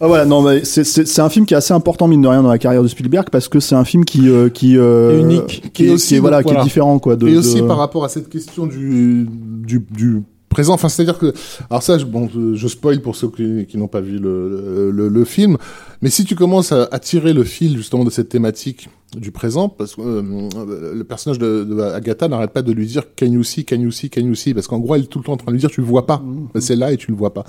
Ah 0.00 0.06
voilà, 0.06 0.24
non, 0.24 0.42
mais 0.42 0.64
c'est- 0.64 0.84
c'est 0.84 1.06
c'est 1.08 1.20
un 1.20 1.28
film 1.28 1.44
qui 1.44 1.54
est 1.54 1.56
assez 1.56 1.74
important 1.74 2.06
mine 2.06 2.22
de 2.22 2.28
rien 2.28 2.42
dans 2.42 2.48
la 2.50 2.58
carrière 2.58 2.82
de 2.84 2.88
Spielberg 2.88 3.28
parce 3.32 3.48
que 3.48 3.58
c'est 3.58 3.74
un 3.74 3.84
film 3.84 4.04
qui 4.04 4.28
euh, 4.28 4.48
qui 4.48 4.76
euh, 4.78 5.20
unique. 5.20 5.70
qui, 5.74 5.86
est, 5.86 5.90
aussi, 5.90 6.08
qui 6.08 6.14
est- 6.14 6.18
voilà, 6.20 6.38
qui 6.38 6.44
voilà. 6.44 6.60
est 6.60 6.64
différent 6.64 6.98
quoi. 7.00 7.16
De, 7.16 7.26
et 7.26 7.36
aussi 7.36 7.60
de- 7.60 7.66
par 7.66 7.78
rapport 7.78 8.04
à 8.04 8.08
cette 8.08 8.28
question 8.28 8.66
du, 8.66 9.26
du, 9.66 9.84
du 9.90 10.22
présent. 10.48 10.74
Enfin, 10.74 10.88
c'est-à-dire 10.88 11.18
que, 11.18 11.32
alors 11.70 11.82
ça, 11.82 11.98
je, 11.98 12.04
bon, 12.04 12.28
je, 12.54 12.68
spoil 12.68 13.00
pour 13.00 13.16
ceux 13.16 13.28
qui, 13.28 13.66
qui 13.66 13.76
n'ont 13.78 13.88
pas 13.88 14.00
vu 14.00 14.18
le, 14.18 14.90
le, 14.90 15.08
le 15.08 15.24
film, 15.24 15.56
mais 16.02 16.10
si 16.10 16.24
tu 16.24 16.34
commences 16.34 16.72
à, 16.72 16.88
à 16.90 16.98
tirer 16.98 17.32
le 17.32 17.44
fil 17.44 17.76
justement 17.76 18.04
de 18.04 18.10
cette 18.10 18.28
thématique 18.28 18.88
du 19.16 19.30
présent, 19.30 19.68
parce 19.68 19.96
que 19.96 20.02
euh, 20.02 20.92
le 20.94 21.04
personnage 21.04 21.38
de, 21.38 21.64
de 21.64 21.80
Agatha 21.80 22.28
n'arrête 22.28 22.52
pas 22.52 22.62
de 22.62 22.72
lui 22.72 22.86
dire 22.86 23.04
can 23.18 23.26
you 23.26 23.42
see, 23.42 23.64
can 23.64 23.76
you 23.76 23.90
see, 23.90 24.10
can 24.10 24.20
you 24.20 24.34
see, 24.34 24.52
parce 24.52 24.66
qu'en 24.66 24.78
gros, 24.78 24.94
elle 24.96 25.04
est 25.04 25.06
tout 25.06 25.18
le 25.18 25.24
temps 25.24 25.32
en 25.32 25.38
train 25.38 25.46
de 25.46 25.52
lui 25.52 25.60
dire 25.60 25.70
tu 25.70 25.80
le 25.80 25.86
vois 25.86 26.06
pas, 26.06 26.22
c'est 26.60 26.76
là 26.76 26.92
et 26.92 26.96
tu 26.96 27.10
le 27.10 27.16
vois 27.16 27.32
pas. 27.32 27.44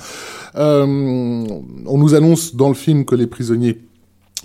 Euh, 0.55 0.85
on 0.85 1.97
nous 1.97 2.15
annonce 2.15 2.55
dans 2.55 2.69
le 2.69 2.75
film 2.75 3.05
que 3.05 3.15
les 3.15 3.27
prisonniers 3.27 3.77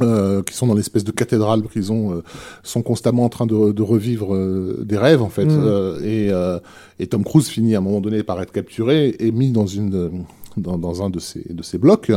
euh, 0.02 0.42
qui 0.42 0.54
sont 0.54 0.66
dans 0.66 0.74
l'espèce 0.74 1.04
de 1.04 1.12
cathédrale 1.12 1.62
prison 1.62 2.12
euh, 2.12 2.22
sont 2.62 2.82
constamment 2.82 3.24
en 3.24 3.28
train 3.28 3.46
de, 3.46 3.72
de 3.72 3.82
revivre 3.82 4.34
euh, 4.34 4.82
des 4.84 4.98
rêves 4.98 5.22
en 5.22 5.28
fait 5.28 5.44
Mm. 5.44 5.62
Euh, 5.64 5.98
et, 6.02 6.32
euh, 6.32 6.58
et 6.98 7.06
Tom 7.06 7.22
Cruise 7.24 7.46
finit 7.48 7.74
à 7.74 7.78
un 7.78 7.80
moment 7.80 8.00
donné 8.00 8.22
par 8.22 8.40
être 8.42 8.50
capturé 8.52 9.14
et 9.20 9.30
mis 9.30 9.50
dans 9.52 9.66
une 9.66 10.24
dans, 10.56 10.78
dans 10.78 11.02
un 11.02 11.10
de 11.10 11.18
ces 11.20 11.44
de 11.52 11.62
ces 11.62 11.78
blocs 11.78 12.12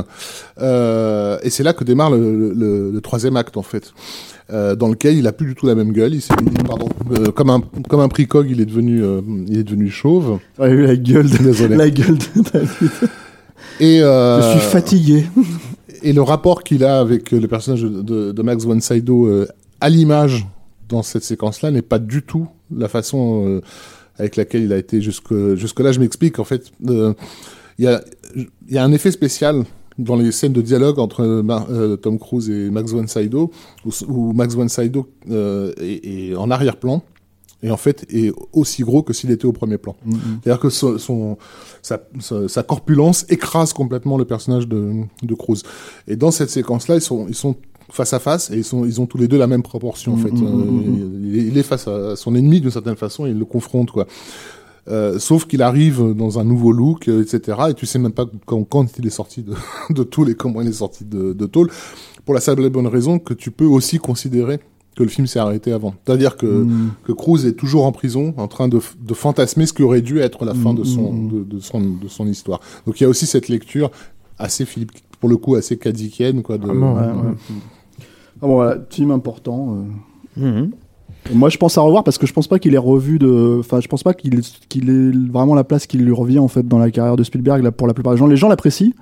euh, 0.60 1.38
et 1.44 1.50
c'est 1.50 1.64
là 1.64 1.74
que 1.74 1.84
démarre 1.84 2.12
le, 2.12 2.54
le, 2.54 2.92
le 2.92 3.02
troisième 3.02 3.36
acte 3.38 3.58
en 3.58 3.64
fait 3.64 3.94
euh, 4.52 4.76
dans 4.76 4.88
lequel 4.88 5.18
il 5.18 5.28
a 5.28 5.32
plus 5.32 5.48
du 5.48 5.56
tout 5.56 5.66
la 5.68 5.76
même 5.76 5.92
gueule 5.92 6.14
il 6.14 6.22
s'est 6.22 6.34
pardon 6.66 6.88
euh, 7.12 7.32
comme 7.32 7.50
un 7.50 7.62
comme 7.90 8.00
un 8.00 8.08
précog 8.10 8.48
il 8.50 8.62
est 8.62 8.66
devenu 8.66 9.04
euh, 9.04 9.22
il 9.48 9.58
est 9.58 9.64
devenu 9.64 9.90
chauve 9.90 10.40
Ouais, 10.60 10.74
la 10.76 10.96
gueule, 10.96 11.30
de, 11.30 11.38
Désolé. 11.38 11.76
la 11.76 11.90
gueule 11.90 12.18
de 12.18 12.42
David. 12.52 12.92
et 13.80 14.02
euh, 14.02 14.42
Je 14.42 14.60
suis 14.60 14.70
fatigué. 14.70 15.26
et 16.04 16.14
le 16.14 16.22
rapport 16.22 16.64
qu'il 16.64 16.84
a 16.84 17.00
avec 17.00 17.34
euh, 17.34 17.40
le 17.40 17.48
personnage 17.48 17.82
de, 17.82 18.42
Max 18.42 18.66
von 18.66 18.80
Sydow 18.80 19.28
euh, 19.28 19.48
à 19.82 19.90
l'image 19.90 20.48
dans 20.90 21.04
cette 21.04 21.24
séquence-là 21.24 21.72
n'est 21.72 21.82
pas 21.82 22.00
du 22.00 22.22
tout 22.22 22.48
la 22.76 22.88
façon 22.88 23.46
euh, 23.48 23.62
avec 24.18 24.36
laquelle 24.36 24.64
il 24.64 24.74
a 24.74 24.78
été 24.78 25.02
jusque 25.02 25.34
jusque 25.56 25.80
là. 25.80 25.92
Je 25.92 26.00
m'explique. 26.00 26.40
En 26.40 26.44
fait, 26.44 26.72
il 26.82 27.16
y 27.80 27.88
a 28.78 28.84
un 28.84 28.92
effet 28.92 29.12
spécial 29.12 29.64
dans 30.00 30.16
les 30.16 30.32
scènes 30.32 30.54
de 30.54 30.62
dialogue 30.62 31.00
entre 31.00 31.44
Tom 31.98 32.20
Cruise 32.20 32.50
et 32.50 32.70
Max 32.70 32.92
von 32.92 33.08
Sydow, 33.08 33.52
où, 34.08 34.34
Max 34.34 34.56
von 34.56 34.68
Sydow 34.68 35.08
est, 35.30 36.36
en 36.36 36.50
arrière-plan 36.50 37.04
et 37.64 37.72
en 37.72 37.78
fait 37.78 38.06
est 38.14 38.32
aussi 38.54 38.84
gros 38.84 39.02
que 39.04 39.14
s'il 39.14 39.32
était 39.32 39.46
au 39.46 39.54
premier 39.54 39.78
plan. 39.78 39.96
Mm 40.06 40.14
-hmm. 40.14 40.18
C'est-à-dire 40.42 40.60
que 40.60 40.70
son, 40.70 40.98
son 40.98 41.38
sa, 41.82 42.00
sa, 42.20 42.48
sa, 42.48 42.64
corpulence 42.64 43.26
écrase 43.30 43.74
complètement 43.74 44.18
le 44.18 44.26
personnage 44.26 44.68
de, 44.68 44.80
de 45.24 45.36
Cruise. 45.36 45.64
Et 46.08 46.16
dans 46.16 46.32
cette 46.32 46.50
séquence-là, 46.50 46.96
ils 46.96 47.02
sont, 47.02 47.28
ils 47.28 47.36
sont 47.36 47.56
face 47.90 48.14
à 48.14 48.20
face 48.20 48.52
et 48.52 48.58
ils, 48.58 48.64
sont, 48.72 48.86
ils 48.86 49.00
ont 49.02 49.06
tous 49.06 49.18
les 49.18 49.28
deux 49.28 49.38
la 49.38 49.48
même 49.48 49.64
proportion 49.64 50.14
en 50.14 50.18
fait. 50.18 50.32
Mmh, 50.32 50.46
mmh, 50.46 51.26
il, 51.26 51.36
il, 51.50 51.58
est 51.58 51.64
face 51.64 51.88
à 51.88 52.16
son 52.16 52.36
ennemi 52.36 52.60
d'une 52.62 52.72
certaine 52.80 52.98
façon 52.98 53.26
et 53.26 53.32
il 53.32 53.40
le 53.40 53.46
confronte 53.46 53.92
quoi. 53.92 54.06
Euh, 54.90 55.20
sauf 55.20 55.46
qu'il 55.46 55.62
arrive 55.62 56.14
dans 56.14 56.40
un 56.40 56.46
nouveau 56.46 56.72
look, 56.72 57.10
euh, 57.10 57.22
etc. 57.22 57.58
Et 57.70 57.74
tu 57.74 57.86
sais 57.86 58.00
même 58.00 58.14
pas 58.14 58.26
quand, 58.46 58.64
quand 58.64 58.88
il 58.98 59.06
est 59.06 59.18
sorti 59.22 59.44
de, 59.44 59.54
de 59.90 60.04
Toul 60.04 60.30
et 60.30 60.36
comment 60.36 60.62
il 60.62 60.70
est 60.70 60.74
sorti 60.74 61.04
de, 61.04 61.34
de 61.34 61.46
Toul. 61.46 61.70
Pour 62.26 62.34
la 62.34 62.42
simple 62.42 62.64
et 62.64 62.70
bonne 62.70 62.88
raison 62.88 63.20
que 63.20 63.34
tu 63.34 63.52
peux 63.52 63.66
aussi 63.66 64.00
considérer 64.00 64.60
que 64.98 65.04
le 65.04 65.10
film 65.10 65.28
s'est 65.28 65.40
arrêté 65.40 65.72
avant. 65.72 65.94
C'est-à-dire 66.04 66.36
que, 66.36 66.48
mmh. 66.48 66.92
que 67.04 67.12
Cruz 67.12 67.46
est 67.46 67.54
toujours 67.54 67.86
en 67.86 67.92
prison, 67.92 68.34
en 68.38 68.48
train 68.48 68.68
de, 68.68 68.80
de 69.00 69.14
fantasmer 69.14 69.68
ce 69.68 69.74
qui 69.74 69.84
aurait 69.84 70.02
dû 70.02 70.20
être 70.20 70.44
la 70.44 70.56
fin 70.56 70.74
de, 70.74 70.84
son, 70.84 71.14
de, 71.14 71.44
de, 71.44 71.60
son, 71.60 71.80
de 71.80 72.08
son 72.08 72.28
histoire. 72.28 72.60
Donc 72.88 73.00
il 73.00 73.04
y 73.04 73.06
a 73.06 73.10
aussi 73.10 73.28
cette 73.28 73.48
lecture 73.48 73.92
assez, 74.40 74.66
Philippe, 74.66 74.92
pour 75.20 75.30
le 75.30 75.38
coup, 75.38 75.56
assez 75.56 75.78
cadiquienne. 75.78 76.42
Quoi, 76.42 76.58
de, 76.58 76.68
ah 76.68 76.74
bon, 76.74 76.96
ouais, 76.96 77.02
ouais. 77.02 77.36
Ah 78.42 78.48
bon, 78.48 78.56
voilà, 78.56 78.78
film 78.90 79.12
important. 79.12 79.78
Euh... 80.38 80.64
Mmh. 80.64 80.72
Moi, 81.34 81.50
je 81.50 81.58
pense 81.58 81.78
à 81.78 81.82
revoir 81.82 82.04
parce 82.04 82.18
que 82.18 82.26
je 82.26 82.34
pense 82.34 82.48
pas 82.48 82.58
qu'il 82.58 82.74
est 82.74 82.80
revu 82.80 83.20
de. 83.20 83.58
Enfin, 83.60 83.82
je 83.82 83.88
pense 83.88 84.02
pas 84.02 84.14
qu'il 84.14 84.42
qu'il 84.70 84.90
ait 84.90 85.32
vraiment 85.32 85.56
la 85.56 85.64
place 85.64 85.86
qui 85.86 85.98
lui 85.98 86.14
revient 86.14 86.40
en 86.40 86.48
fait 86.48 86.68
dans 86.68 86.80
la 86.80 86.90
carrière 86.90 87.18
de 87.18 87.24
Spielberg. 87.24 87.62
Là, 87.64 87.72
pour 87.72 87.86
la 87.86 87.94
plupart 87.94 88.14
des 88.14 88.20
gens, 88.20 88.28
les 88.28 88.38
gens 88.38 88.48
l'apprécient. 88.48 88.94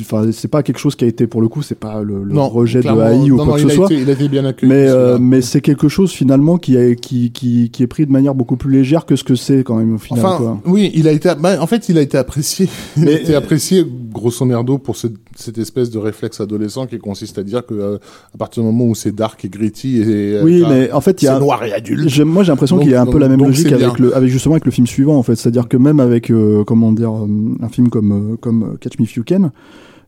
Enfin, 0.00 0.24
c'est 0.32 0.48
pas 0.48 0.62
quelque 0.62 0.78
chose 0.78 0.96
qui 0.96 1.04
a 1.04 1.08
été 1.08 1.26
pour 1.26 1.40
le 1.40 1.48
coup, 1.48 1.62
c'est 1.62 1.78
pas 1.78 2.02
le, 2.02 2.24
le 2.24 2.32
non, 2.32 2.48
rejet 2.48 2.80
de 2.80 2.88
haï 2.88 3.30
ou 3.30 3.36
non, 3.36 3.44
quoi 3.44 3.58
non, 3.58 3.62
que 3.64 3.70
ce 3.70 3.76
soit. 3.76 3.86
Été, 3.86 4.00
il 4.02 4.10
a 4.10 4.12
été 4.12 4.28
bien 4.28 4.44
accueilli. 4.44 4.72
Mais 4.72 4.88
euh, 4.88 5.18
mais 5.20 5.40
c'est 5.40 5.60
quelque 5.60 5.88
chose 5.88 6.10
finalement 6.10 6.56
qui, 6.58 6.76
a, 6.76 6.94
qui 6.96 7.30
qui 7.30 7.70
qui 7.70 7.82
est 7.82 7.86
pris 7.86 8.04
de 8.06 8.10
manière 8.12 8.34
beaucoup 8.34 8.56
plus 8.56 8.72
légère 8.72 9.06
que 9.06 9.14
ce 9.14 9.22
que 9.24 9.34
c'est 9.36 9.62
quand 9.62 9.76
même 9.76 9.94
au 9.94 9.98
final. 9.98 10.24
Enfin, 10.26 10.36
quoi. 10.38 10.60
oui, 10.66 10.90
il 10.94 11.06
a 11.06 11.12
été. 11.12 11.30
Bah, 11.38 11.60
en 11.60 11.66
fait, 11.68 11.88
il 11.88 11.96
a 11.98 12.02
été 12.02 12.18
apprécié. 12.18 12.68
Il 12.96 13.04
Mais- 13.04 13.14
a 13.14 13.20
été 13.20 13.34
apprécié 13.34 13.86
grosso 14.12 14.44
merdo 14.44 14.78
pour 14.78 14.96
ce- 14.96 15.06
cette 15.36 15.58
espèce 15.58 15.90
de 15.90 15.98
réflexe 15.98 16.40
adolescent 16.40 16.86
qui 16.86 16.98
consiste 16.98 17.38
à 17.38 17.42
dire 17.42 17.64
que 17.64 17.74
euh, 17.74 17.98
à 18.34 18.38
partir 18.38 18.62
du 18.62 18.68
moment 18.68 18.86
où 18.86 18.94
c'est 18.94 19.14
dark 19.14 19.44
et 19.44 19.48
gritty 19.48 19.98
et 20.02 20.40
Oui, 20.42 20.62
euh, 20.62 20.66
mais 20.68 20.92
en 20.92 21.00
fait, 21.00 21.22
il 21.22 21.26
y 21.26 21.28
a 21.28 21.38
noir 21.38 21.62
et 21.64 21.72
adulte. 21.72 22.20
Moi, 22.24 22.42
j'ai 22.42 22.52
l'impression 22.52 22.78
qu'il 22.78 22.90
y 22.90 22.94
a 22.94 23.00
un 23.02 23.06
peu 23.06 23.18
la 23.18 23.28
même 23.28 23.40
logique 23.44 23.70
avec 23.72 23.98
le, 23.98 24.14
avec 24.16 24.28
justement 24.30 24.54
avec 24.54 24.64
le 24.64 24.70
film 24.72 24.86
suivant 24.86 25.16
en 25.16 25.22
fait. 25.22 25.36
C'est-à-dire 25.36 25.68
que 25.68 25.76
même 25.76 26.00
avec 26.00 26.30
euh, 26.30 26.64
comment 26.64 26.92
dire 26.92 27.12
euh, 27.12 27.26
un 27.62 27.68
film 27.68 27.88
comme 27.88 28.32
euh, 28.32 28.36
comme 28.40 28.76
Catch 28.80 28.98
Me 28.98 29.04
If 29.04 29.14
You 29.14 29.24
Can, 29.26 29.51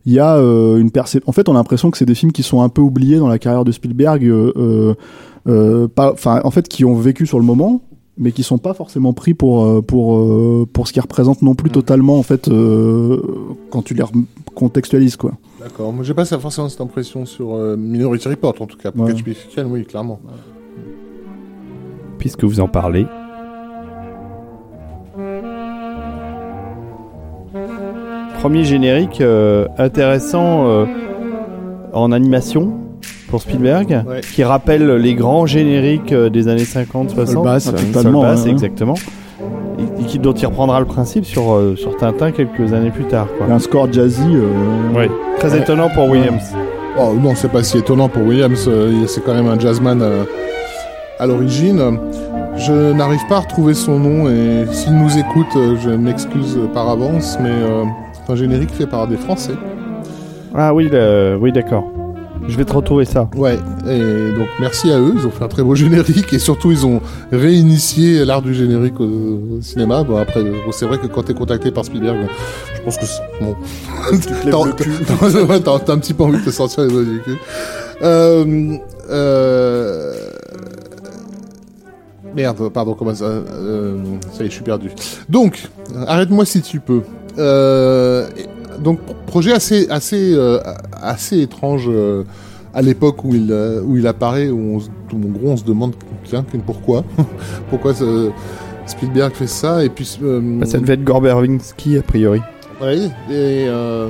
il 0.05 0.13
y 0.13 0.19
a 0.19 0.35
euh, 0.37 0.77
une 0.77 0.91
perception. 0.91 1.27
En 1.29 1.31
fait, 1.31 1.49
on 1.49 1.53
a 1.53 1.55
l'impression 1.55 1.89
que 1.91 1.97
c'est 1.97 2.05
des 2.05 2.15
films 2.15 2.31
qui 2.31 2.43
sont 2.43 2.61
un 2.61 2.69
peu 2.69 2.81
oubliés 2.81 3.17
dans 3.17 3.27
la 3.27 3.39
carrière 3.39 3.65
de 3.65 3.71
Spielberg, 3.71 4.23
euh, 4.25 4.93
euh, 5.47 5.87
pas, 5.87 6.11
enfin, 6.13 6.41
en 6.43 6.51
fait, 6.51 6.67
qui 6.67 6.85
ont 6.85 6.95
vécu 6.95 7.25
sur 7.25 7.39
le 7.39 7.45
moment, 7.45 7.81
mais 8.17 8.31
qui 8.31 8.43
sont 8.43 8.57
pas 8.57 8.73
forcément 8.73 9.13
pris 9.13 9.33
pour 9.33 9.83
pour 9.85 10.67
pour 10.71 10.87
ce 10.87 10.93
qu'ils 10.93 11.01
représentent 11.01 11.41
non 11.41 11.53
plus 11.53 11.69
totalement 11.69 12.17
en 12.17 12.23
fait 12.23 12.47
euh, 12.47 13.19
quand 13.71 13.81
tu 13.81 13.93
les 13.93 14.03
contextualises 14.53 15.17
quoi. 15.17 15.33
D'accord. 15.59 15.91
Moi, 15.91 16.03
j'ai 16.03 16.13
pas 16.13 16.25
forcément 16.25 16.69
cette 16.69 16.79
impression 16.81 17.25
sur 17.25 17.55
euh, 17.55 17.75
Minority 17.75 18.27
Report, 18.27 18.53
en 18.59 18.67
tout 18.67 18.77
cas. 18.77 18.91
Pour 18.91 19.03
Ouais. 19.05 19.13
Catch 19.13 19.25
Me 19.25 19.31
If 19.31 19.45
You 19.45 19.49
Can, 19.55 19.69
oui, 19.71 19.83
clairement. 19.83 20.19
Puisque 22.19 22.43
vous 22.43 22.59
en 22.59 22.67
parlez. 22.67 23.07
Premier 28.45 28.63
générique 28.63 29.21
euh, 29.21 29.65
intéressant 29.79 30.67
euh, 30.67 30.85
en 31.93 32.11
animation 32.11 32.73
pour 33.27 33.41
Spielberg, 33.41 34.03
Ouais. 34.07 34.21
qui 34.21 34.43
rappelle 34.43 34.87
les 34.97 35.15
grands 35.15 35.47
génériques 35.47 36.11
euh, 36.11 36.29
des 36.29 36.47
années 36.47 36.61
50-60. 36.61 37.25
Solbass, 37.25 37.73
Ah, 37.75 37.91
totalement, 37.91 38.21
ouais. 38.21 38.47
exactement. 38.47 38.93
Et, 39.79 40.03
et 40.03 40.05
qui, 40.05 40.19
dont 40.19 40.33
il 40.33 40.45
reprendra 40.45 40.79
le 40.79 40.85
principe 40.85 41.25
sur, 41.25 41.53
euh, 41.53 41.75
sur 41.75 41.97
Tintin 41.97 42.29
quelques 42.29 42.71
années 42.71 42.91
plus 42.91 43.05
tard. 43.05 43.25
Quoi. 43.35 43.47
Un 43.51 43.57
score 43.57 43.91
jazzy. 43.91 44.21
euh, 44.35 44.95
Ouais. 44.95 45.09
Très 45.39 45.51
Ouais. 45.53 45.61
étonnant 45.61 45.89
pour 45.89 46.07
Williams. 46.07 46.43
Oh 46.99 47.13
non, 47.19 47.31
c'est 47.33 47.51
pas 47.51 47.63
si 47.63 47.79
étonnant 47.79 48.09
pour 48.09 48.21
Williams. 48.27 48.65
euh, 48.67 49.07
c'est 49.07 49.23
quand 49.25 49.33
même 49.33 49.47
un 49.47 49.57
jazzman 49.59 50.03
euh, 50.03 50.23
à 51.17 51.25
l'origine. 51.25 51.81
Je 52.57 52.93
n'arrive 52.93 53.25
pas 53.27 53.37
à 53.37 53.39
retrouver 53.39 53.73
son 53.73 53.97
nom 53.97 54.29
et 54.29 54.65
s'il 54.71 54.93
nous 54.95 55.17
écoute, 55.17 55.57
je 55.83 55.89
m'excuse 55.89 56.59
par 56.75 56.87
avance, 56.89 57.39
mais 57.41 57.49
euh, 57.49 57.83
un 58.29 58.35
générique 58.35 58.71
fait 58.71 58.87
par 58.87 59.07
des 59.07 59.17
Français. 59.17 59.53
Ah 60.53 60.73
oui, 60.73 60.89
le- 60.91 61.37
oui 61.39 61.51
d'accord. 61.51 61.85
Je 62.47 62.55
vais 62.57 62.65
te 62.65 62.73
retrouver 62.73 63.05
ça. 63.05 63.27
Ouais, 63.35 63.57
et 63.89 64.31
donc 64.37 64.47
merci 64.59 64.91
à 64.91 64.99
eux, 64.99 65.13
ils 65.17 65.25
ont 65.25 65.31
fait 65.31 65.43
un 65.43 65.47
très 65.47 65.63
beau 65.63 65.73
générique 65.73 66.31
et 66.31 66.37
surtout 66.37 66.71
ils 66.71 66.85
ont 66.85 67.01
réinitié 67.31 68.23
l'art 68.23 68.43
du 68.43 68.53
générique 68.53 68.99
au, 68.99 69.03
au 69.05 69.61
cinéma. 69.61 70.03
Bon 70.03 70.17
après, 70.17 70.41
euh, 70.41 70.51
bon, 70.63 70.71
c'est 70.71 70.85
vrai 70.85 70.99
que 70.99 71.07
quand 71.07 71.23
t'es 71.23 71.33
contacté 71.33 71.71
par 71.71 71.85
Spielberg, 71.85 72.17
je 72.75 72.81
pense 72.83 72.97
que 72.97 73.05
c'est- 73.05 73.21
bon, 73.41 73.55
t'as 74.45 75.43
ouais, 75.43 75.89
un 75.89 75.97
petit 75.97 76.13
peu 76.13 76.23
envie 76.23 76.37
de 76.39 76.43
te 76.45 76.51
sortir 76.51 76.83
les 76.83 76.89
doigts 76.91 77.03
du 77.03 77.19
cul. 77.21 77.37
Euh, 78.03 78.77
euh, 79.09 80.13
Merde, 82.35 82.69
pardon, 82.69 82.93
comment 82.95 83.15
ça 83.15 83.25
euh, 83.25 83.95
Ça 84.33 84.43
y 84.43 84.47
est, 84.47 84.49
je 84.49 84.55
suis 84.55 84.63
perdu. 84.63 84.91
Donc, 85.29 85.63
arrête-moi 86.05 86.45
si 86.45 86.61
tu 86.61 86.79
peux. 86.81 87.01
Euh, 87.37 88.27
donc, 88.79 88.99
projet 89.27 89.53
assez, 89.53 89.87
assez, 89.89 90.33
euh, 90.33 90.59
assez 91.01 91.41
étrange 91.41 91.85
euh, 91.87 92.23
à 92.73 92.81
l'époque 92.81 93.23
où 93.23 93.33
il, 93.33 93.53
où 93.85 93.97
il 93.97 94.05
apparaît, 94.07 94.49
où 94.49 94.57
on, 94.57 94.77
où 94.77 95.17
en 95.27 95.29
gros 95.31 95.49
on 95.51 95.57
se 95.57 95.63
demande 95.63 95.93
tiens, 96.25 96.45
pourquoi 96.65 97.03
Pourquoi 97.69 97.93
ce- 97.93 98.29
Spielberg 98.85 99.33
fait 99.33 99.47
ça 99.47 99.83
Et 99.83 99.89
puis. 99.89 100.17
euh, 100.21 100.39
Bah, 100.59 100.65
ça 100.65 100.77
devait 100.79 100.93
être 100.93 101.03
Gore 101.03 101.21
Verbinski, 101.21 101.97
a 101.97 102.01
priori. 102.01 102.41
oui, 102.81 103.05
et 103.29 103.65
euh, 103.67 104.09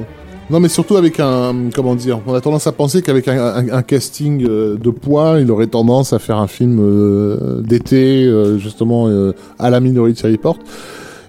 non, 0.49 0.59
mais 0.59 0.67
surtout 0.67 0.97
avec 0.97 1.19
un, 1.19 1.53
comment 1.73 1.95
dire, 1.95 2.19
on 2.27 2.33
a 2.33 2.41
tendance 2.41 2.67
à 2.67 2.71
penser 2.71 3.01
qu'avec 3.01 3.27
un, 3.27 3.37
un- 3.41 3.69
un 3.71 3.81
casting 3.83 4.45
euh, 4.47 4.77
de 4.77 4.89
poids, 4.89 5.37
il 5.39 5.49
aurait 5.51 5.67
tendance 5.67 6.11
à 6.13 6.19
faire 6.19 6.37
un 6.37 6.47
film 6.47 6.79
euh, 6.81 7.61
d'été, 7.61 8.25
euh, 8.25 8.57
justement 8.57 9.07
euh, 9.07 9.31
à 9.59 9.69
la 9.69 9.79
Minority 9.79 10.27
Report, 10.27 10.57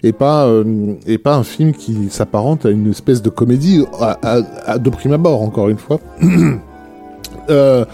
et 0.06 0.12
pas 0.12 0.46
euh, 0.46 0.94
et 1.06 1.18
pas 1.18 1.36
un 1.36 1.42
film 1.44 1.72
qui 1.72 2.08
s'apparente 2.10 2.66
à 2.66 2.70
une 2.70 2.90
espèce 2.90 3.22
de 3.22 3.28
comédie 3.30 3.84
à, 4.00 4.18
à- 4.22 4.72
à- 4.72 4.78
de 4.78 4.90
prime 4.90 5.12
abord, 5.12 5.42
encore 5.42 5.68
une 5.68 5.78
fois. 5.78 5.98
Euh, 7.50 7.84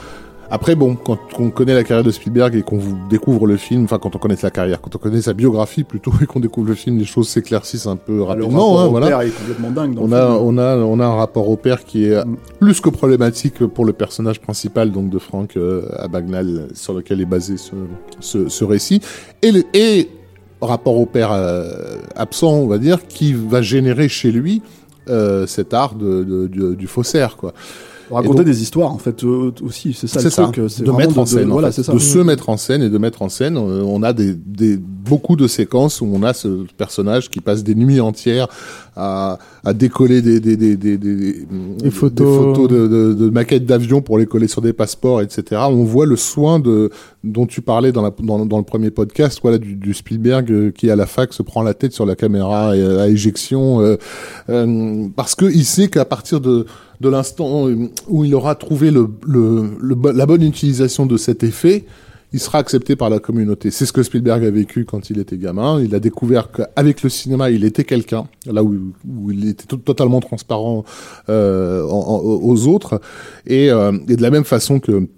après, 0.50 0.74
bon, 0.74 0.94
quand 0.96 1.18
on 1.38 1.48
connaît 1.50 1.74
la 1.74 1.82
carrière 1.82 2.04
de 2.04 2.10
Spielberg 2.10 2.54
et 2.54 2.62
qu'on 2.62 2.78
découvre 3.08 3.46
le 3.46 3.56
film, 3.56 3.84
enfin 3.84 3.98
quand 3.98 4.14
on 4.14 4.18
connaît 4.18 4.36
sa 4.36 4.50
carrière, 4.50 4.80
quand 4.82 4.94
on 4.94 4.98
connaît 4.98 5.22
sa 5.22 5.32
biographie 5.32 5.82
plutôt 5.84 6.12
et 6.22 6.26
qu'on 6.26 6.40
découvre 6.40 6.68
le 6.68 6.74
film, 6.74 6.98
les 6.98 7.04
choses 7.06 7.28
s'éclaircissent 7.28 7.86
un 7.86 7.96
peu 7.96 8.16
Le 8.16 8.22
rapidement. 8.22 8.48
rapport 8.74 8.80
hein, 8.80 8.86
au 8.86 8.90
voilà. 8.90 9.06
père 9.08 9.20
est 9.22 9.30
complètement 9.30 9.70
dingue. 9.70 9.94
dans 9.94 10.02
On 10.02 10.06
le 10.08 10.14
a, 10.14 10.26
film. 10.26 10.38
on 10.42 10.58
a, 10.58 10.76
on 10.76 11.00
a 11.00 11.04
un 11.06 11.14
rapport 11.14 11.48
au 11.48 11.56
père 11.56 11.84
qui 11.84 12.04
est 12.06 12.22
Mm. 12.24 12.36
plus 12.60 12.80
que 12.80 12.90
problématique 12.90 13.66
pour 13.66 13.84
le 13.86 13.92
personnage 13.94 14.40
principal 14.40 14.90
donc 14.90 15.08
de 15.10 15.18
Frank 15.18 15.56
euh, 15.56 15.82
Abagnale 15.98 16.68
sur 16.74 16.92
lequel 16.94 17.20
est 17.22 17.26
basé 17.26 17.56
ce, 17.56 17.72
ce, 18.20 18.48
ce 18.48 18.64
récit 18.64 19.00
et, 19.42 19.52
le, 19.52 19.62
et 19.74 20.08
rapport 20.68 20.96
au 20.96 21.06
père 21.06 21.32
euh, 21.32 21.96
absent 22.16 22.52
on 22.52 22.66
va 22.66 22.78
dire 22.78 23.06
qui 23.06 23.32
va 23.32 23.62
générer 23.62 24.08
chez 24.08 24.30
lui 24.30 24.62
euh, 25.08 25.46
cet 25.46 25.74
art 25.74 25.94
de, 25.94 26.46
du 26.48 26.86
faussaire 26.86 27.36
quoi. 27.36 27.52
Raconter 28.14 28.38
donc- 28.38 28.46
des 28.46 28.62
histoires 28.62 28.92
en 28.92 28.98
fait 28.98 29.24
euh, 29.24 29.52
aussi 29.62 29.92
c'est 29.94 30.06
ça 30.06 30.18
le 30.20 30.22
C'est 30.24 30.34
ça, 30.34 30.42
truc 30.44 30.58
euh, 30.58 30.68
de 30.84 30.90
mettre 30.92 31.18
en 31.18 31.26
scène, 31.26 31.50
en 31.50 31.52
voilà 31.54 31.68
fait. 31.68 31.76
c'est 31.76 31.82
ça 31.84 31.92
de 31.92 31.98
se 31.98 32.18
mettre 32.18 32.48
en 32.48 32.56
scène 32.56 32.82
et 32.82 32.90
de 32.90 32.98
mettre 32.98 33.22
en 33.22 33.28
scène. 33.28 33.56
Euh, 33.56 33.82
on 33.84 34.02
a 34.02 34.12
des, 34.12 34.34
des 34.34 34.76
beaucoup 34.76 35.36
de 35.36 35.46
séquences 35.46 36.00
où 36.00 36.08
on 36.12 36.22
a 36.22 36.32
ce 36.32 36.64
personnage 36.76 37.28
qui 37.30 37.40
passe 37.40 37.64
des 37.64 37.74
nuits 37.74 38.00
entières 38.00 38.48
à, 38.96 39.38
à 39.64 39.72
décoller 39.72 40.22
des 40.22 40.40
des 40.40 40.56
des 40.56 40.76
des, 40.76 40.96
des, 40.98 41.46
des 41.82 41.90
photos. 41.90 42.68
de, 42.68 42.86
de, 42.86 43.12
de 43.14 43.30
maquettes 43.30 43.66
d'avions 43.66 44.02
pour 44.02 44.18
les 44.18 44.26
coller 44.26 44.48
sur 44.48 44.60
des 44.62 44.72
passeports, 44.72 45.20
etc. 45.22 45.62
On 45.70 45.84
voit 45.84 46.06
le 46.06 46.16
soin 46.16 46.58
de 46.60 46.90
dont 47.24 47.46
tu 47.46 47.62
parlais 47.62 47.92
dans, 47.92 48.02
la, 48.02 48.10
dans, 48.22 48.44
dans 48.46 48.58
le 48.58 48.64
premier 48.64 48.90
podcast, 48.90 49.38
voilà, 49.42 49.58
du, 49.58 49.76
du 49.76 49.94
Spielberg 49.94 50.50
euh, 50.50 50.70
qui 50.72 50.90
à 50.90 50.96
la 50.96 51.06
fac 51.06 51.32
se 51.32 51.42
prend 51.42 51.62
la 51.62 51.72
tête 51.74 51.92
sur 51.92 52.04
la 52.04 52.16
caméra 52.16 52.76
et, 52.76 52.82
à 52.84 53.08
éjection 53.08 53.80
euh, 53.80 53.96
euh, 54.50 55.06
parce 55.14 55.34
que 55.36 55.44
il 55.46 55.64
sait 55.64 55.88
qu'à 55.88 56.04
partir 56.04 56.40
de 56.40 56.66
de 57.02 57.08
l'instant 57.08 57.68
où 58.08 58.24
il 58.24 58.34
aura 58.34 58.54
trouvé 58.54 58.90
la 58.90 60.26
bonne 60.26 60.42
utilisation 60.42 61.04
de 61.04 61.16
cet 61.16 61.42
effet, 61.42 61.84
il 62.32 62.40
sera 62.40 62.58
accepté 62.58 62.96
par 62.96 63.10
la 63.10 63.18
communauté. 63.18 63.70
C'est 63.70 63.84
ce 63.84 63.92
que 63.92 64.02
Spielberg 64.02 64.42
a 64.44 64.50
vécu 64.50 64.86
quand 64.86 65.10
il 65.10 65.18
était 65.18 65.36
gamin. 65.36 65.82
Il 65.82 65.94
a 65.94 66.00
découvert 66.00 66.50
qu'avec 66.50 67.02
le 67.02 67.10
cinéma, 67.10 67.50
il 67.50 67.64
était 67.64 67.84
quelqu'un, 67.84 68.24
là 68.46 68.62
où, 68.62 68.92
il 69.30 69.48
était 69.48 69.66
to- 69.66 69.76
totalement 69.76 70.20
transparent 70.20 70.84
euh, 71.28 71.82
aux 71.84 72.66
autres. 72.68 73.00
Et, 73.46 73.70
euh, 73.70 73.92
et 74.08 74.16
de 74.16 74.22
la 74.22 74.30
même 74.30 74.44
façon 74.44 74.80
que, 74.80 75.08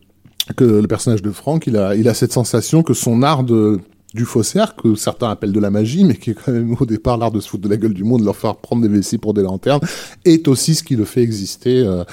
le 0.58 0.86
personnage 0.88 1.22
de 1.22 1.30
a, 1.78 1.94
il 1.94 2.08
a 2.08 2.14
cette 2.14 2.32
sensation 2.32 2.82
que 2.82 2.94
son 2.94 3.22
art 3.22 3.44
de 3.44 3.78
du 4.14 4.24
faussaire, 4.24 4.76
que 4.76 4.94
certains 4.94 5.28
appellent 5.30 5.52
de 5.52 5.60
la 5.60 5.70
magie, 5.70 6.04
mais 6.04 6.14
qui 6.16 6.30
est 6.30 6.34
quand 6.34 6.52
même 6.52 6.76
au 6.78 6.86
départ 6.86 7.16
l'art 7.18 7.32
de 7.32 7.40
se 7.40 7.48
foutre 7.48 7.64
de 7.64 7.68
la 7.68 7.76
gueule 7.76 7.94
du 7.94 8.04
monde, 8.04 8.20
de 8.20 8.24
leur 8.26 8.36
faire 8.36 8.56
prendre 8.56 8.82
des 8.82 8.88
vessies 8.88 9.18
pour 9.18 9.34
des 9.34 9.42
lanternes, 9.42 9.80
est 10.24 10.46
aussi 10.48 10.74
ce 10.76 10.82
qui 10.84 10.94
le 10.96 11.04
fait 11.04 11.22
exister. 11.22 11.78
euh, 11.84 12.04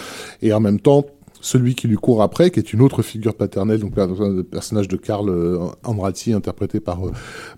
et 0.42 0.52
en 0.52 0.60
même 0.60 0.80
temps, 0.80 1.06
celui 1.44 1.74
qui 1.74 1.88
lui 1.88 1.96
court 1.96 2.22
après, 2.22 2.52
qui 2.52 2.60
est 2.60 2.72
une 2.72 2.82
autre 2.84 3.02
figure 3.02 3.34
paternelle, 3.34 3.80
donc 3.80 3.94
le 3.96 4.44
personnage 4.44 4.88
de 4.88 4.96
Karl 4.96 5.28
euh, 5.30 5.58
Amrati, 5.84 6.34
interprété 6.34 6.80
par 6.80 7.08
euh, 7.08 7.12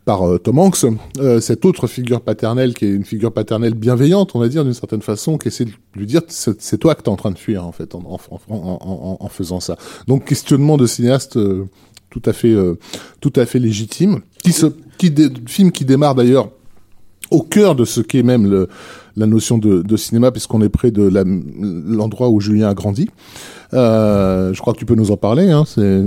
par 0.06 0.24
euh, 0.26 0.38
Tom 0.38 0.58
Hanks, 0.60 0.86
euh, 1.20 1.42
cette 1.42 1.66
autre 1.66 1.88
figure 1.88 2.22
paternelle, 2.22 2.74
qui 2.74 2.86
est 2.86 2.92
une 2.94 3.04
figure 3.04 3.34
paternelle 3.34 3.74
bienveillante, 3.74 4.36
on 4.36 4.40
va 4.40 4.48
dire 4.48 4.64
d'une 4.64 4.74
certaine 4.74 5.02
façon, 5.02 5.38
qui 5.38 5.50
essaie 5.50 5.66
de 5.66 5.72
lui 5.96 6.06
dire 6.06 6.22
c'est 6.30 6.78
toi 6.78 6.96
que 6.96 7.02
t'es 7.02 7.10
en 7.10 7.18
train 7.18 7.32
de 7.32 7.38
fuir 7.38 7.66
en 7.68 7.74
fait, 7.74 7.94
en, 7.94 8.00
en, 8.00 8.20
en- 8.50 9.18
en 9.20 9.28
faisant 9.28 9.60
ça. 9.60 9.78
Donc 10.08 10.24
questionnement 10.26 10.78
de 10.78 10.86
cinéaste 10.86 11.36
euh, 11.36 11.66
tout 12.10 12.22
à 12.26 12.32
fait 12.32 12.54
euh, 12.54 12.76
tout 13.20 13.34
à 13.36 13.46
fait 13.46 13.60
légitime, 13.60 14.22
qui 14.44 14.52
se 14.52 14.68
qui 14.98 15.14
film 15.48 15.72
qui 15.72 15.86
démarre 15.86 16.16
d'ailleurs 16.16 16.50
au 17.32 17.42
cœur 17.42 17.76
de 17.76 17.86
ce 17.86 18.02
qu'est 18.02 18.24
même 18.24 18.50
le, 18.50 18.70
la 19.16 19.26
notion 19.26 19.58
de, 19.58 19.82
de 19.82 19.98
cinéma, 19.98 20.32
puisqu'on 20.32 20.62
est 20.62 20.70
près 20.70 20.92
de 20.92 21.10
l'endroit 21.88 22.30
où 22.30 22.40
Julien 22.40 22.70
a 22.70 22.74
grandi. 22.74 23.10
Euh, 23.74 24.54
je 24.54 24.62
crois 24.62 24.74
que 24.74 24.80
tu 24.80 24.86
peux 24.86 24.96
nous 24.96 25.12
en 25.12 25.18
parler. 25.18 25.50
Hein, 25.50 25.64
c'est 25.66 26.04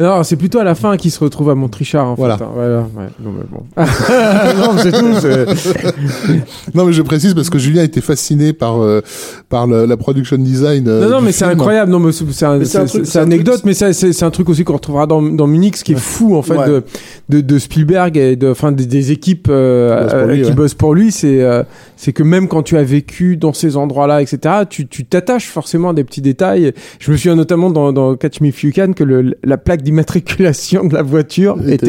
Non, 0.00 0.22
c'est 0.22 0.36
plutôt 0.36 0.58
à 0.58 0.64
la 0.64 0.74
fin 0.74 0.96
qu'il 0.96 1.10
se 1.10 1.18
retrouve 1.20 1.50
à 1.50 1.54
Montrichard. 1.54 2.06
En 2.08 2.14
Voilà. 2.14 2.38
Fait, 2.38 2.44
hein. 2.44 2.50
Voilà, 2.54 2.78
ouais. 2.80 3.08
Non, 3.20 3.32
mais 3.32 3.44
bon. 3.50 3.62
non, 4.62 4.72
mais 4.74 4.82
c'est 4.82 4.92
tout. 4.92 6.72
non, 6.74 6.84
mais 6.86 6.92
je 6.92 7.02
précise 7.02 7.34
parce 7.34 7.50
que 7.50 7.58
Julien 7.58 7.82
était 7.82 8.00
fasciné 8.00 8.52
par 8.52 8.80
euh, 8.82 9.00
par 9.48 9.66
le- 9.66 9.86
la 9.86 9.96
production 9.96 10.36
design. 10.38 10.86
euh, 10.88 11.04
Non, 11.04 11.16
non, 11.16 11.20
mais 11.20 11.32
c'est 11.32 11.44
incroyable. 11.44 11.90
Non, 11.90 11.98
mais 11.98 12.12
c'est 12.12 12.30
c'est 12.30 12.44
un- 12.46 13.22
anecdote, 13.22 13.54
truc- 13.54 13.64
mais 13.64 13.74
c'est- 13.74 13.92
c'est 13.92 14.12
c'est 14.12 14.24
un 14.24 14.30
truc 14.30 14.48
aussi 14.48 14.64
qu'on 14.64 14.74
retrouvera 14.74 15.06
dans, 15.06 15.22
dans 15.22 15.46
Munich, 15.46 15.76
ce 15.76 15.84
qui 15.84 15.92
est 15.92 15.98
fou 15.98 16.36
en 16.36 16.42
fait 16.42 16.56
Ouais. 16.56 16.66
de, 16.68 16.82
de 17.28 17.40
de 17.40 17.58
Spielberg 17.58 18.16
et 18.16 18.36
de 18.36 18.48
enfin 18.50 18.72
des, 18.72 18.86
des 18.86 19.12
équipes 19.12 19.48
euh, 19.50 19.98
Qui 19.98 20.04
bossent 20.04 20.14
pour 20.14 20.26
lui, 20.28 20.42
qui 20.42 20.48
ouais. 20.48 20.54
bossent 20.54 20.74
pour 20.74 20.94
lui. 20.94 21.12
C'est 21.12 21.42
euh, 21.42 21.62
c'est 21.96 22.12
que 22.12 22.22
même 22.22 22.48
quand 22.48 22.62
tu 22.62 22.76
as 22.76 22.82
vécu 22.84 23.36
dans 23.36 23.52
ces 23.52 23.76
endroits-là, 23.76 24.22
etc., 24.22 24.38
tu 24.68 24.86
tu 24.86 25.04
t'attaches 25.04 25.48
forcément 25.48 25.90
à 25.90 25.94
des 25.94 26.04
petits 26.04 26.20
détails. 26.20 26.72
Je 27.00 27.10
me 27.10 27.16
souviens 27.16 27.36
notamment 27.36 27.70
dans, 27.70 27.92
dans 27.92 28.16
Catch 28.16 28.40
Me 28.40 28.48
If 28.48 28.62
You 28.64 28.72
Can 28.74 28.92
que 28.92 29.04
le, 29.04 29.34
la 29.44 29.56
plaque 29.58 29.82
d'immatriculation 29.88 30.84
de 30.84 30.94
la 30.94 31.02
voiture 31.02 31.56
est. 31.66 31.82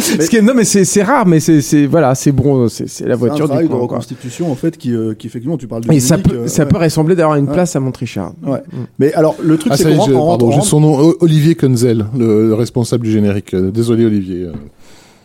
Ce 0.00 0.28
qui 0.28 0.36
est- 0.36 0.42
non, 0.42 0.52
mais 0.54 0.64
c'est 0.64 1.02
rare, 1.02 1.26
mais 1.26 1.40
c'est 1.40 1.86
voilà, 1.86 2.14
c'est 2.14 2.32
bon, 2.32 2.68
c'est 2.68 2.84
la 2.84 2.88
C'est 2.88 3.10
un 3.10 3.16
voiture 3.16 3.44
du 3.46 3.50
travail 3.52 3.68
de 3.68 3.74
reconstitution 3.74 4.50
en 4.50 4.54
fait 4.54 4.76
qui, 4.76 4.92
euh, 4.94 5.14
qui 5.14 5.26
effectivement 5.26 5.56
tu 5.56 5.66
parles 5.68 5.84
de 5.84 5.92
Et 5.92 6.00
ça 6.00 6.18
peut, 6.18 6.36
euh, 6.36 6.46
ça 6.48 6.62
ouais. 6.64 6.68
peut 6.68 6.78
ressembler 6.78 7.20
à 7.20 7.26
une 7.38 7.46
Ouais. 7.46 7.52
place 7.52 7.76
à 7.76 7.80
Montrichard. 7.80 8.32
Ouais. 8.46 8.62
Mais 8.98 9.12
alors 9.14 9.36
le 9.42 9.56
truc 9.56 9.72
Ah, 9.74 9.76
c'est 9.76 9.84
qu'on 9.84 9.96
rentre- 9.96 10.12
pardon, 10.12 10.50
rentre- 10.50 10.64
son 10.64 10.80
nom, 10.80 11.14
Olivier 11.20 11.54
Kunzel, 11.54 12.06
le, 12.18 12.48
le 12.48 12.54
responsable 12.54 13.04
du 13.04 13.12
générique. 13.12 13.54
Euh, 13.54 13.70
Désolé, 13.70 14.04
Olivier. 14.04 14.44
Euh, 14.44 14.52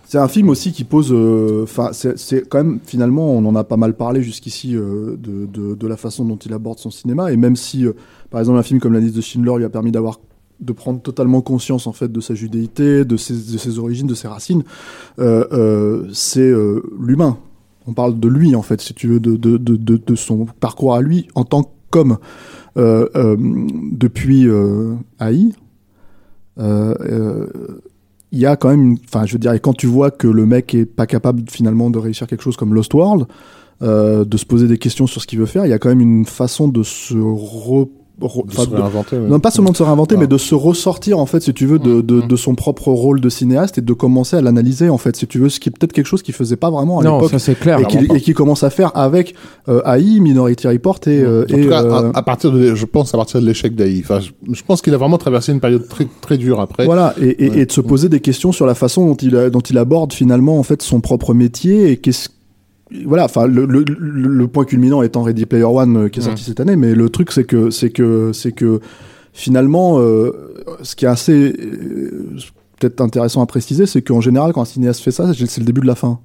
C'est 0.07 0.18
un 0.18 0.27
film 0.27 0.49
aussi 0.49 0.72
qui 0.72 0.84
pose. 0.84 1.14
Enfin, 1.64 1.90
c'est 1.94 2.18
c'est 2.18 2.48
quand 2.48 2.57
même 2.60 2.80
finalement, 2.86 3.31
on 3.31 3.45
en 3.45 3.56
a 3.56 3.64
pas 3.64 3.77
mal 3.77 3.94
parlé 3.94 4.22
jusqu'ici 4.23 4.76
euh, 4.76 5.15
de, 5.18 5.45
de, 5.45 5.76
de 5.76 5.88
la 5.88 5.98
façon 5.98 6.26
dont 6.26 6.38
il 6.38 6.52
aborde 6.53 6.80
son 6.80 6.90
cinéma. 6.91 7.31
Et 7.31 7.38
même 7.38 7.56
si, 7.56 7.86
euh, 7.86 7.94
par 8.31 8.40
exemple, 8.41 8.57
un 8.60 8.64
film 8.64 8.80
comme 8.80 8.94
La 8.94 8.99
liste 8.99 9.15
de 9.15 9.22
Schindler 9.22 9.53
lui 9.57 9.65
a 9.65 9.69
permis 9.69 9.91
d'avoir 9.91 10.19
de 10.60 10.73
prendre 10.73 11.02
totalement 11.02 11.41
conscience 11.41 11.88
en 11.88 11.94
fait 11.94 12.11
de 12.11 12.19
sa 12.19 12.36
judéité, 12.36 13.06
de 13.06 13.18
ses, 13.18 13.80
origines, 13.80 14.07
de 14.07 14.14
ses 14.14 14.27
racines, 14.27 14.64
euh, 15.19 15.45
euh, 15.52 16.07
c'est 16.14 16.41
euh, 16.41 16.84
l'humain. 16.99 17.38
On 17.88 17.94
parle 17.94 18.19
de 18.19 18.27
lui 18.27 18.56
en 18.56 18.61
fait, 18.61 18.81
si 18.81 18.94
tu 18.94 19.07
veux, 19.07 19.19
de, 19.19 20.15
son 20.15 20.45
parcours 20.60 20.94
à 20.95 21.02
lui 21.02 21.27
en 21.36 21.44
tant 21.44 21.72
qu'homme. 21.90 22.18
Depuis 22.76 24.48
euh, 24.48 24.95
il 28.31 28.38
y 28.38 28.45
a 28.45 28.56
quand 28.57 28.69
même, 28.69 28.98
enfin, 29.06 29.26
je 29.26 29.34
veux 29.34 29.40
dire, 29.40 29.53
et 29.53 29.60
quand 29.60 29.73
tu 29.73 29.88
vois 29.88 30.11
que 30.11 30.27
le 30.27 30.45
mec 30.45 30.76
est 30.76 30.86
pas 30.86 31.07
capable 31.07 31.44
finalement 31.49 31.90
de 31.90 31.98
réussir 31.98 32.27
quelque 32.27 32.44
chose 32.44 32.57
comme 32.57 32.73
Lost 32.73 32.94
World, 32.94 33.26
de 33.81 34.38
se 34.38 34.45
poser 34.45 34.68
des 34.68 34.77
questions 34.77 35.07
sur 35.07 35.22
ce 35.22 35.27
qu'il 35.27 35.40
veut 35.40 35.45
faire, 35.45 35.65
il 35.65 35.69
y 35.69 35.73
a 35.73 35.80
quand 35.80 35.90
même 35.90 36.02
une 36.02 36.26
façon 36.26 36.68
de 36.68 36.84
se 36.84 37.15
re, 37.15 37.88
re- 37.88 37.90
de 37.90 37.98
enfin, 38.21 38.63
se 38.63 38.69
de- 38.69 38.75
réinventer. 38.75 39.17
ouais. 39.17 39.27
non 39.27 39.39
pas 39.39 39.51
seulement 39.51 39.71
de 39.71 39.77
se 39.77 39.83
réinventer, 39.83 40.15
Ah. 40.17 40.21
mais 40.21 40.27
de 40.27 40.37
se 40.37 40.55
ressortir 40.55 41.19
en 41.19 41.25
fait, 41.25 41.41
si 41.41 41.53
tu 41.53 41.65
veux, 41.65 41.79
de, 41.79 42.01
de, 42.01 42.15
Mhm. 42.21 42.27
de 42.27 42.35
son 42.35 42.55
propre 42.55 42.89
rôle 42.91 43.21
de 43.21 43.29
cinéaste 43.29 43.77
et 43.77 43.81
de 43.81 43.93
commencer 43.93 44.35
à 44.37 44.41
l'analyser 44.41 44.89
en 44.89 44.97
fait, 44.97 45.15
si 45.15 45.27
tu 45.27 45.39
veux, 45.39 45.49
ce 45.49 45.59
qui 45.59 45.69
est 45.69 45.71
peut-être 45.71 45.93
quelque 45.93 46.05
chose 46.05 46.21
qu'il 46.21 46.33
faisait 46.33 46.55
pas 46.55 46.69
vraiment 46.69 46.99
à 46.99 47.03
Non, 47.03 47.15
l'époque. 47.17 47.31
ça 47.31 47.39
c'est 47.39 47.55
clair. 47.57 47.79
Et 48.13 48.19
qui, 48.21 48.33
commence 48.33 48.63
à 48.63 48.69
faire 48.69 48.91
avec 48.95 49.35
euh, 49.67 49.81
AI, 49.85 50.19
Minority 50.19 50.67
Report 50.67 50.99
et, 51.07 51.19
euh, 51.21 51.45
En 51.49 51.53
et, 51.55 51.61
tout 51.63 51.69
cas, 51.69 51.83
euh, 51.83 52.11
à, 52.13 52.17
à 52.19 52.21
partir 52.23 52.51
de, 52.51 52.75
je 52.75 52.85
pense 52.85 53.13
à 53.13 53.17
partir 53.17 53.41
de 53.41 53.45
l'échec 53.45 53.75
d'Aïe. 53.75 54.01
Enfin, 54.03 54.19
je, 54.19 54.31
je 54.53 54.63
pense 54.63 54.81
qu'il 54.81 54.93
a 54.93 54.97
vraiment 54.97 55.17
traversé 55.17 55.51
une 55.51 55.59
période 55.59 55.87
très 55.87 56.07
très 56.21 56.37
dure 56.37 56.59
après. 56.59 56.85
Voilà, 56.85 57.13
et, 57.21 57.45
et, 57.45 57.49
Ouais. 57.49 57.59
et 57.59 57.65
de 57.65 57.71
se 57.71 57.81
poser 57.81 58.09
des 58.09 58.19
questions 58.19 58.51
sur 58.51 58.65
la 58.65 58.75
façon 58.75 59.05
dont 59.07 59.15
il, 59.15 59.35
a- 59.35 59.49
dont 59.49 59.59
il 59.61 59.77
aborde 59.77 60.13
finalement 60.13 60.59
en 60.59 60.63
fait 60.63 60.81
son 60.81 60.99
propre 61.01 61.33
métier 61.33 61.91
et 61.91 61.97
qu'est-ce 61.97 62.29
voilà, 63.05 63.25
enfin 63.25 63.45
le, 63.47 63.65
le, 63.65 64.47
point 64.47 64.65
culminant 64.65 65.01
étant 65.01 65.21
Ready 65.21 65.45
Player 65.45 65.63
One 65.63 65.97
euh, 65.97 66.09
qui 66.09 66.19
est 66.19 66.23
sorti 66.23 66.43
cette 66.43 66.59
année, 66.59 66.75
mais 66.75 66.95
le 66.95 67.09
truc 67.09 67.31
c'est 67.31 67.43
que 67.43 67.69
c'est 67.69 67.91
que 67.91 68.31
c'est 68.33 68.51
que 68.51 68.79
finalement 69.33 69.99
euh, 69.99 70.31
ce 70.81 70.95
qui 70.95 71.05
est 71.05 71.09
assez 71.09 71.53
euh, 71.59 72.35
peut-être 72.79 73.01
intéressant 73.01 73.41
à 73.41 73.45
préciser, 73.45 73.85
c'est 73.85 74.01
qu'en 74.01 74.21
général 74.21 74.53
quand 74.53 74.61
un 74.61 74.65
cinéaste 74.65 75.01
fait 75.01 75.11
ça, 75.11 75.31
c'est 75.33 75.59
le 75.59 75.65
début 75.65 75.81
de 75.81 75.87
la 75.87 75.95
fin. 75.95 76.19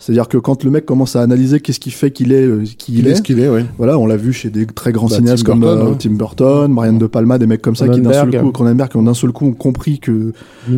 C'est-à-dire 0.00 0.28
que 0.28 0.38
quand 0.38 0.64
le 0.64 0.70
mec 0.70 0.86
commence 0.86 1.14
à 1.14 1.20
analyser 1.20 1.60
qu'est-ce 1.60 1.78
qui 1.78 1.90
fait 1.90 2.10
qu'il 2.10 2.32
est 2.32 2.46
euh, 2.46 2.64
qui 2.78 2.94
il 2.94 2.98
Il 3.00 3.06
est 3.06 3.10
est, 3.10 3.14
ce 3.16 3.22
qu'il 3.22 3.38
est, 3.38 3.50
oui. 3.50 3.66
voilà, 3.76 3.98
on 3.98 4.06
l'a 4.06 4.16
vu 4.16 4.32
chez 4.32 4.48
des 4.48 4.64
très 4.64 4.92
grands 4.92 5.08
Bah, 5.08 5.16
cinéastes 5.16 5.44
Tim 5.44 5.52
comme 5.52 5.60
Burton, 5.60 5.86
euh, 5.86 5.90
ouais. 5.90 5.96
Tim 5.98 6.10
Burton, 6.12 6.74
Brian 6.74 6.92
De 6.94 7.06
Palma, 7.06 7.36
des 7.36 7.46
mecs 7.46 7.60
comme 7.60 7.76
ça 7.76 7.86
qui 7.86 8.00
d'un 8.00 8.10
seul 8.10 8.20
Cronenberg. 8.30 8.44
coup, 8.44 8.50
Cronenberg, 8.50 8.90
qui 8.90 8.96
ont 8.96 9.02
d'un 9.02 9.12
seul 9.14 9.32
coup 9.32 9.44
ont 9.48 9.52
compris 9.52 9.98
que 9.98 10.32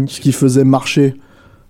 ce 0.06 0.20
qui 0.20 0.32
faisait 0.32 0.64
marcher 0.64 1.14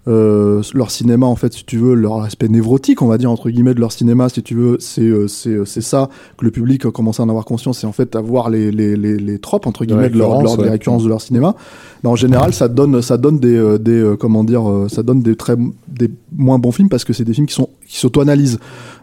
euh, 0.09 0.63
leur 0.75 0.91
cinéma, 0.91 1.27
en 1.27 1.37
fait, 1.37 1.53
si 1.53 1.65
tu 1.65 1.79
veux, 1.79 1.95
leur 1.95 2.23
aspect 2.23 2.49
névrotique, 2.49 3.03
on 3.03 3.07
va 3.07 3.19
dire 3.19 3.31
entre 3.31 3.51
guillemets 3.51 3.75
de 3.75 3.81
leur 3.81 3.93
cinéma, 3.93 4.29
si 4.29 4.43
tu 4.43 4.55
veux, 4.57 4.77
c'est 4.81 5.03
euh, 5.03 5.29
c'est 5.29 5.51
euh, 5.51 5.65
c'est 5.65 5.81
ça 5.81 6.09
que 6.37 6.45
le 6.45 6.51
public 6.51 6.85
a 6.87 6.91
commencé 6.91 7.23
à 7.23 7.25
en 7.25 7.29
avoir 7.29 7.45
conscience, 7.45 7.79
c'est 7.81 7.87
en 7.87 7.93
fait 7.93 8.17
avoir 8.17 8.51
les 8.51 8.73
les 8.73 8.97
les, 8.97 9.17
les 9.17 9.39
tropes 9.39 9.67
entre 9.67 9.85
guillemets 9.85 10.11
de 10.11 10.19
leur, 10.19 10.39
de 10.39 10.43
leur- 10.45 10.57
des 10.57 10.65
ouais. 10.65 10.71
récurrences 10.71 11.05
de 11.05 11.09
leur 11.09 11.21
cinéma. 11.21 11.55
Mais 12.03 12.11
en 12.11 12.17
général, 12.17 12.53
ça 12.53 12.67
donne 12.67 13.01
ça 13.01 13.17
donne 13.17 13.39
des 13.39 13.55
euh, 13.57 13.79
des 13.79 13.93
euh, 13.93 14.17
comment 14.17 14.43
dire, 14.43 14.69
euh, 14.69 14.89
ça 14.89 15.03
donne 15.05 15.23
des 15.23 15.37
très 15.37 15.57
des 15.87 16.11
moins 16.37 16.59
bons 16.59 16.73
films 16.73 16.89
parce 16.89 17.05
que 17.05 17.13
c'est 17.13 17.25
des 17.25 17.35
films 17.35 17.47
qui 17.47 17.55
sont 17.55 17.69
qui 17.87 17.99
s'auto-analysent. 17.99 18.59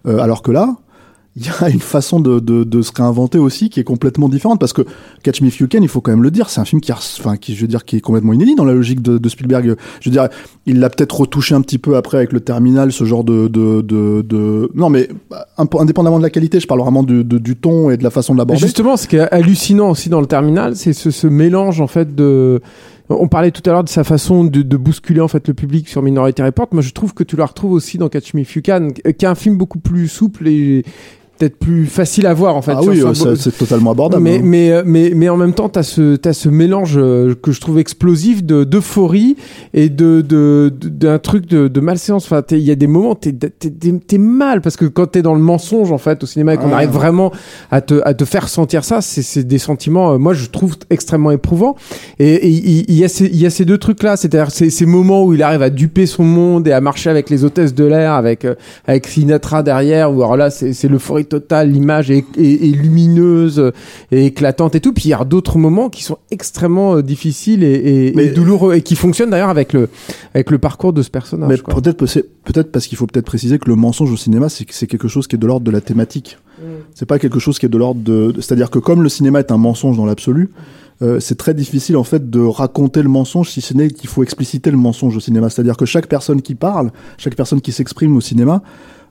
Euh, 0.06 0.20
alors 0.20 0.42
que 0.42 0.52
là, 0.52 0.76
il 1.40 1.46
y 1.46 1.50
a 1.50 1.70
une 1.70 1.80
façon 1.80 2.20
de, 2.20 2.82
se 2.82 2.92
réinventer 2.94 3.38
aussi 3.38 3.70
qui 3.70 3.80
est 3.80 3.84
complètement 3.84 4.28
différente 4.28 4.60
parce 4.60 4.74
que 4.74 4.82
Catch 5.24 5.42
Me 5.42 5.48
If 5.48 5.60
You 5.60 5.68
Can, 5.72 5.80
il 5.82 5.88
faut 5.88 6.02
quand 6.02 6.12
même 6.12 6.24
le 6.24 6.32
dire, 6.32 6.50
c'est 6.50 6.60
un 6.60 6.66
film 6.66 6.82
qui, 6.82 6.92
est 6.92 8.02
complètement 8.02 8.34
inédit 8.34 8.56
dans 8.56 8.66
la 8.66 8.74
logique 8.74 9.02
de, 9.02 9.30
Spielberg. 9.30 9.76
Je 10.02 10.10
veux 10.10 10.12
dire, 10.14 10.28
il 10.66 10.80
l'a 10.80 10.90
peut-être 10.90 11.18
retouché 11.18 11.56
un 11.56 11.62
petit 11.62 11.78
peu 11.78 11.96
après 11.96 12.18
avec 12.18 12.34
le 12.34 12.42
Terminal, 12.42 12.92
ce 12.92 13.06
genre 13.06 13.24
de, 13.24 14.70
non 14.76 14.90
mais 14.90 15.08
peu 15.70 15.80
indépendamment 15.80 16.18
de 16.18 16.24
la 16.24 16.30
qualité, 16.30 16.60
je 16.60 16.68
parle 16.68 16.82
vraiment 16.82 17.04
du, 17.04 17.56
ton 17.56 17.90
et 17.90 17.98
de 17.98 18.04
la 18.04 18.10
façon 18.10 18.34
de 18.34 18.40
l'aborder. 18.40 18.60
Justement, 18.60 18.98
ce 18.98 19.08
qui 19.08 19.16
est 19.16 19.32
hallucinant 19.32 19.92
aussi 19.92 20.10
dans 20.10 20.22
le 20.22 20.28
terminal, 20.28 20.76
c'est 20.76 20.94
ce, 20.94 21.28
mélange 21.28 21.80
en 21.80 21.88
fait 21.88 22.16
de. 22.16 22.62
On 23.12 23.28
parlait 23.28 23.50
tout 23.50 23.68
à 23.68 23.74
l'heure 23.74 23.84
de 23.84 23.90
sa 23.90 24.04
façon 24.04 24.44
de, 24.44 24.62
de 24.62 24.78
bousculer 24.78 25.20
en 25.20 25.28
fait 25.28 25.48
le 25.48 25.56
public 25.56 25.88
sur 25.88 26.04
Minority 26.04 26.44
Report. 26.44 26.68
Moi, 26.72 26.84
je 26.84 26.92
trouve 26.92 27.16
que 27.16 27.24
tu 27.24 27.36
la 27.36 27.48
retrouves 27.48 27.72
aussi 27.72 27.98
dans 27.98 28.08
Catch 28.08 28.36
Me 28.36 28.42
If 28.42 28.56
You 28.56 28.62
Can, 28.64 28.90
qui 28.92 29.26
est 29.26 29.28
un 29.28 29.34
film 29.34 29.58
beaucoup 29.58 29.80
plus 29.80 30.08
souple 30.08 30.48
et 30.48 30.84
peut-être 31.40 31.58
plus 31.58 31.86
facile 31.86 32.28
à 32.28 32.34
voir 32.34 32.56
en 32.56 32.62
fait. 32.62 32.74
ah 32.76 32.82
oui, 32.84 33.02
euh, 33.02 33.36
c'est 33.36 33.58
totalement 33.58 33.92
abordable. 33.92 34.22
mais, 34.24 34.38
hein. 34.38 34.42
mais, 34.44 34.72
euh, 34.72 34.84
mais, 34.86 35.12
mais 35.16 35.30
en 35.30 35.38
même 35.38 35.54
temps, 35.54 35.70
tu 35.70 35.80
as 35.80 35.84
ce, 35.84 36.16
t'as 36.18 36.34
ce 36.34 36.50
mélange 36.50 36.96
euh, 36.98 37.34
que 37.42 37.52
je 37.52 37.62
trouve 37.62 37.80
explosif 37.80 38.44
de, 38.44 38.64
d'euphorie 38.66 39.38
et 39.74 39.90
de, 39.90 40.22
de, 40.22 40.72
de- 40.80 40.90
d'un 40.90 41.18
truc 41.18 41.48
de, 41.48 41.68
de 41.70 41.80
malséance. 41.80 42.26
Enfin, 42.26 42.42
t'es- 42.42 42.60
il 42.60 42.66
y 42.66 42.72
a 42.72 42.76
des 42.76 42.88
moments, 42.88 43.16
t'es, 43.16 43.32
t'es, 43.32 43.50
t'es, 43.50 43.72
t'es 44.06 44.18
mal 44.18 44.62
parce 44.62 44.76
que 44.76 44.86
quand 44.86 45.08
t'es 45.08 45.22
dans 45.22 45.34
le 45.34 45.40
mensonge, 45.42 45.92
en 45.92 45.98
fait, 45.98 46.24
au 46.24 46.28
cinéma 46.28 46.54
et 46.54 46.58
qu'on 46.58 46.72
arrive 46.74 46.90
vraiment 46.92 47.32
à 47.72 47.82
te, 47.82 48.02
à 48.06 48.14
te 48.14 48.26
faire 48.26 48.50
sentir 48.50 48.84
ça, 48.84 49.02
c'est, 49.02 49.22
c'est 49.22 49.44
des 49.44 49.58
sentiments, 49.60 50.12
euh, 50.14 50.18
moi, 50.18 50.34
je 50.34 50.46
trouve 50.48 50.76
extrêmement 50.90 51.32
éprouvants. 51.32 51.76
Et 52.20 52.48
il 52.50 52.94
y, 52.94 53.06
a 53.06 53.08
ces, 53.08 53.26
il 53.26 53.38
y 53.40 53.46
a 53.46 53.50
ces 53.50 53.64
deux 53.66 53.78
trucs-là, 53.78 54.18
c'est-à-dire 54.18 54.52
ces, 54.52 54.70
ces 54.70 54.86
moments 54.86 55.24
où 55.24 55.34
il 55.34 55.42
arrive 55.42 55.62
à 55.62 55.70
duper 55.70 56.06
son 56.06 56.24
monde 56.24 56.68
et 56.68 56.74
à 56.74 56.82
marcher 56.82 57.10
avec 57.10 57.30
les 57.30 57.46
hôtesses 57.46 57.74
de 57.74 57.86
l'air, 57.86 58.14
avec, 58.14 58.44
euh, 58.46 58.56
avec 58.86 59.08
Sinatra 59.08 59.64
derrière, 59.64 60.12
où 60.14 60.22
alors 60.22 60.36
là, 60.36 60.50
c'est, 60.50 60.74
c'est 60.74 60.88
l'euphorie 60.90 61.26
totale, 61.30 61.72
l'image 61.72 62.12
est, 62.12 62.26
est- 62.38 62.68
est 62.70 62.72
lumineuse 62.76 63.72
et 64.12 64.26
éclatante 64.26 64.76
et 64.76 64.80
tout. 64.82 64.94
Puis 64.94 65.06
il 65.06 65.10
y 65.10 65.14
a 65.14 65.24
d'autres 65.24 65.58
moments 65.58 65.90
qui 65.90 66.04
sont 66.04 66.18
extrêmement 66.32 66.96
euh, 66.98 67.02
difficiles 67.04 67.64
et, 67.64 67.68
et- 67.72 68.08
et 68.10 68.14
Mais- 68.16 68.28
douloureux 68.30 68.74
et 68.76 68.82
qui 68.82 68.96
fonctionnent 68.96 69.30
d'ailleurs 69.30 69.50
avec 69.50 69.74
le, 69.74 69.90
avec 70.34 70.52
le 70.52 70.58
parcours 70.58 70.94
de 70.94 71.02
ce 71.02 71.10
personnage. 71.10 71.50
Mais 71.50 71.58
quoi. 71.58 71.76
peut-être 71.76 71.98
peut- 71.98 72.24
peut-être 72.44 72.72
parce 72.72 72.88
qu'il 72.88 72.98
faut 72.98 73.08
peut-être 73.08 73.26
préciser 73.26 73.60
que 73.60 73.70
le 73.70 73.76
mensonge 73.76 74.12
au 74.12 74.18
cinéma, 74.18 74.50
c'est 74.50 74.66
c'est 74.72 74.88
quelque 74.88 75.08
chose 75.08 75.28
qui 75.28 75.36
est 75.36 75.40
de 75.40 75.48
l'ordre 75.48 75.66
de 75.66 75.72
la 75.72 75.82
thématique. 75.82 76.38
C'est 76.94 77.06
pas 77.06 77.20
quelque 77.20 77.40
chose 77.40 77.58
qui 77.58 77.66
est 77.66 77.70
de 77.70 77.78
l'ordre 77.78 78.02
de. 78.02 78.32
de- 78.34 78.42
C'est-à-dire 78.42 78.70
que 78.70 78.80
comme 78.80 79.02
le 79.02 79.08
cinéma 79.10 79.40
est 79.40 79.52
un 79.52 79.58
mensonge 79.58 79.96
dans 79.96 80.06
l'absolu, 80.06 80.50
euh, 81.02 81.22
c'est 81.22 81.36
très 81.38 81.54
difficile 81.54 81.96
en 81.96 82.04
fait 82.04 82.30
de 82.30 82.42
raconter 82.42 83.02
le 83.02 83.08
mensonge 83.08 83.50
si 83.50 83.62
ce 83.62 83.74
n'est 83.74 83.88
qu'il 83.90 84.10
faut 84.10 84.24
expliciter 84.24 84.70
le 84.70 84.76
mensonge 84.76 85.16
au 85.16 85.22
cinéma. 85.22 85.50
C'est-à-dire 85.50 85.78
que 85.78 85.86
chaque 85.86 86.08
personne 86.08 86.42
qui 86.42 86.56
parle, 86.56 86.92
chaque 87.18 87.36
personne 87.36 87.62
qui 87.62 87.72
s'exprime 87.72 88.18
au 88.18 88.22
cinéma, 88.22 88.62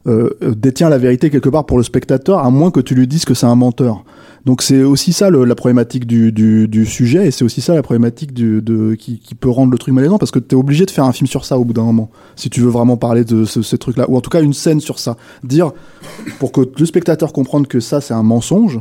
euh, 0.09 0.31
détient 0.57 0.89
la 0.89 0.99
vérité 0.99 1.31
quelque 1.31 1.49
part 1.49 1.67
pour 1.67 1.77
le 1.77 1.85
spectateur, 1.85 2.39
à 2.39 2.51
moins 2.51 2.71
que 2.71 2.81
tu 2.81 2.95
lui 2.95 3.07
dises 3.07 3.25
que 3.25 3.35
c'est 3.35 3.47
un 3.47 3.55
menteur. 3.55 4.05
Donc 4.47 4.63
c'est 4.63 4.83
aussi 4.83 5.13
ça 5.13 5.29
le- 5.31 5.45
la 5.45 5.55
problématique 5.55 6.07
du, 6.07 6.33
du, 6.33 6.69
du 6.69 6.87
sujet, 6.87 7.27
et 7.27 7.31
c'est 7.31 7.45
aussi 7.45 7.61
ça 7.61 7.75
la 7.75 7.83
problématique 7.83 8.33
du, 8.33 8.63
de, 8.63 8.95
qui, 8.95 9.19
qui 9.19 9.35
peut 9.35 9.51
rendre 9.51 9.71
le 9.73 9.79
truc 9.79 9.93
malaisant, 9.93 10.17
parce 10.19 10.31
que 10.31 10.39
tu 10.39 10.55
es 10.55 10.59
obligé 10.59 10.87
de 10.87 10.91
faire 10.91 11.05
un 11.05 11.13
film 11.13 11.27
sur 11.27 11.45
ça 11.45 11.59
au 11.59 11.65
bout 11.65 11.75
d'un 11.75 11.83
moment, 11.83 12.11
si 12.37 12.49
tu 12.49 12.61
veux 12.61 12.71
vraiment 12.71 12.97
parler 12.97 13.25
de 13.25 13.45
ce, 13.45 13.61
ces 13.63 13.77
trucs-là, 13.77 14.07
ou 14.09 14.17
en 14.17 14.21
tout 14.21 14.31
cas 14.31 14.41
une 14.41 14.55
scène 14.55 14.81
sur 14.81 14.99
ça. 14.99 15.17
Dire, 15.45 15.73
pour 16.39 16.53
que 16.53 16.63
le 16.79 16.87
spectateur 16.87 17.33
comprenne 17.33 17.67
que 17.67 17.81
ça 17.81 18.01
c'est 18.01 18.15
un 18.15 18.23
mensonge, 18.23 18.81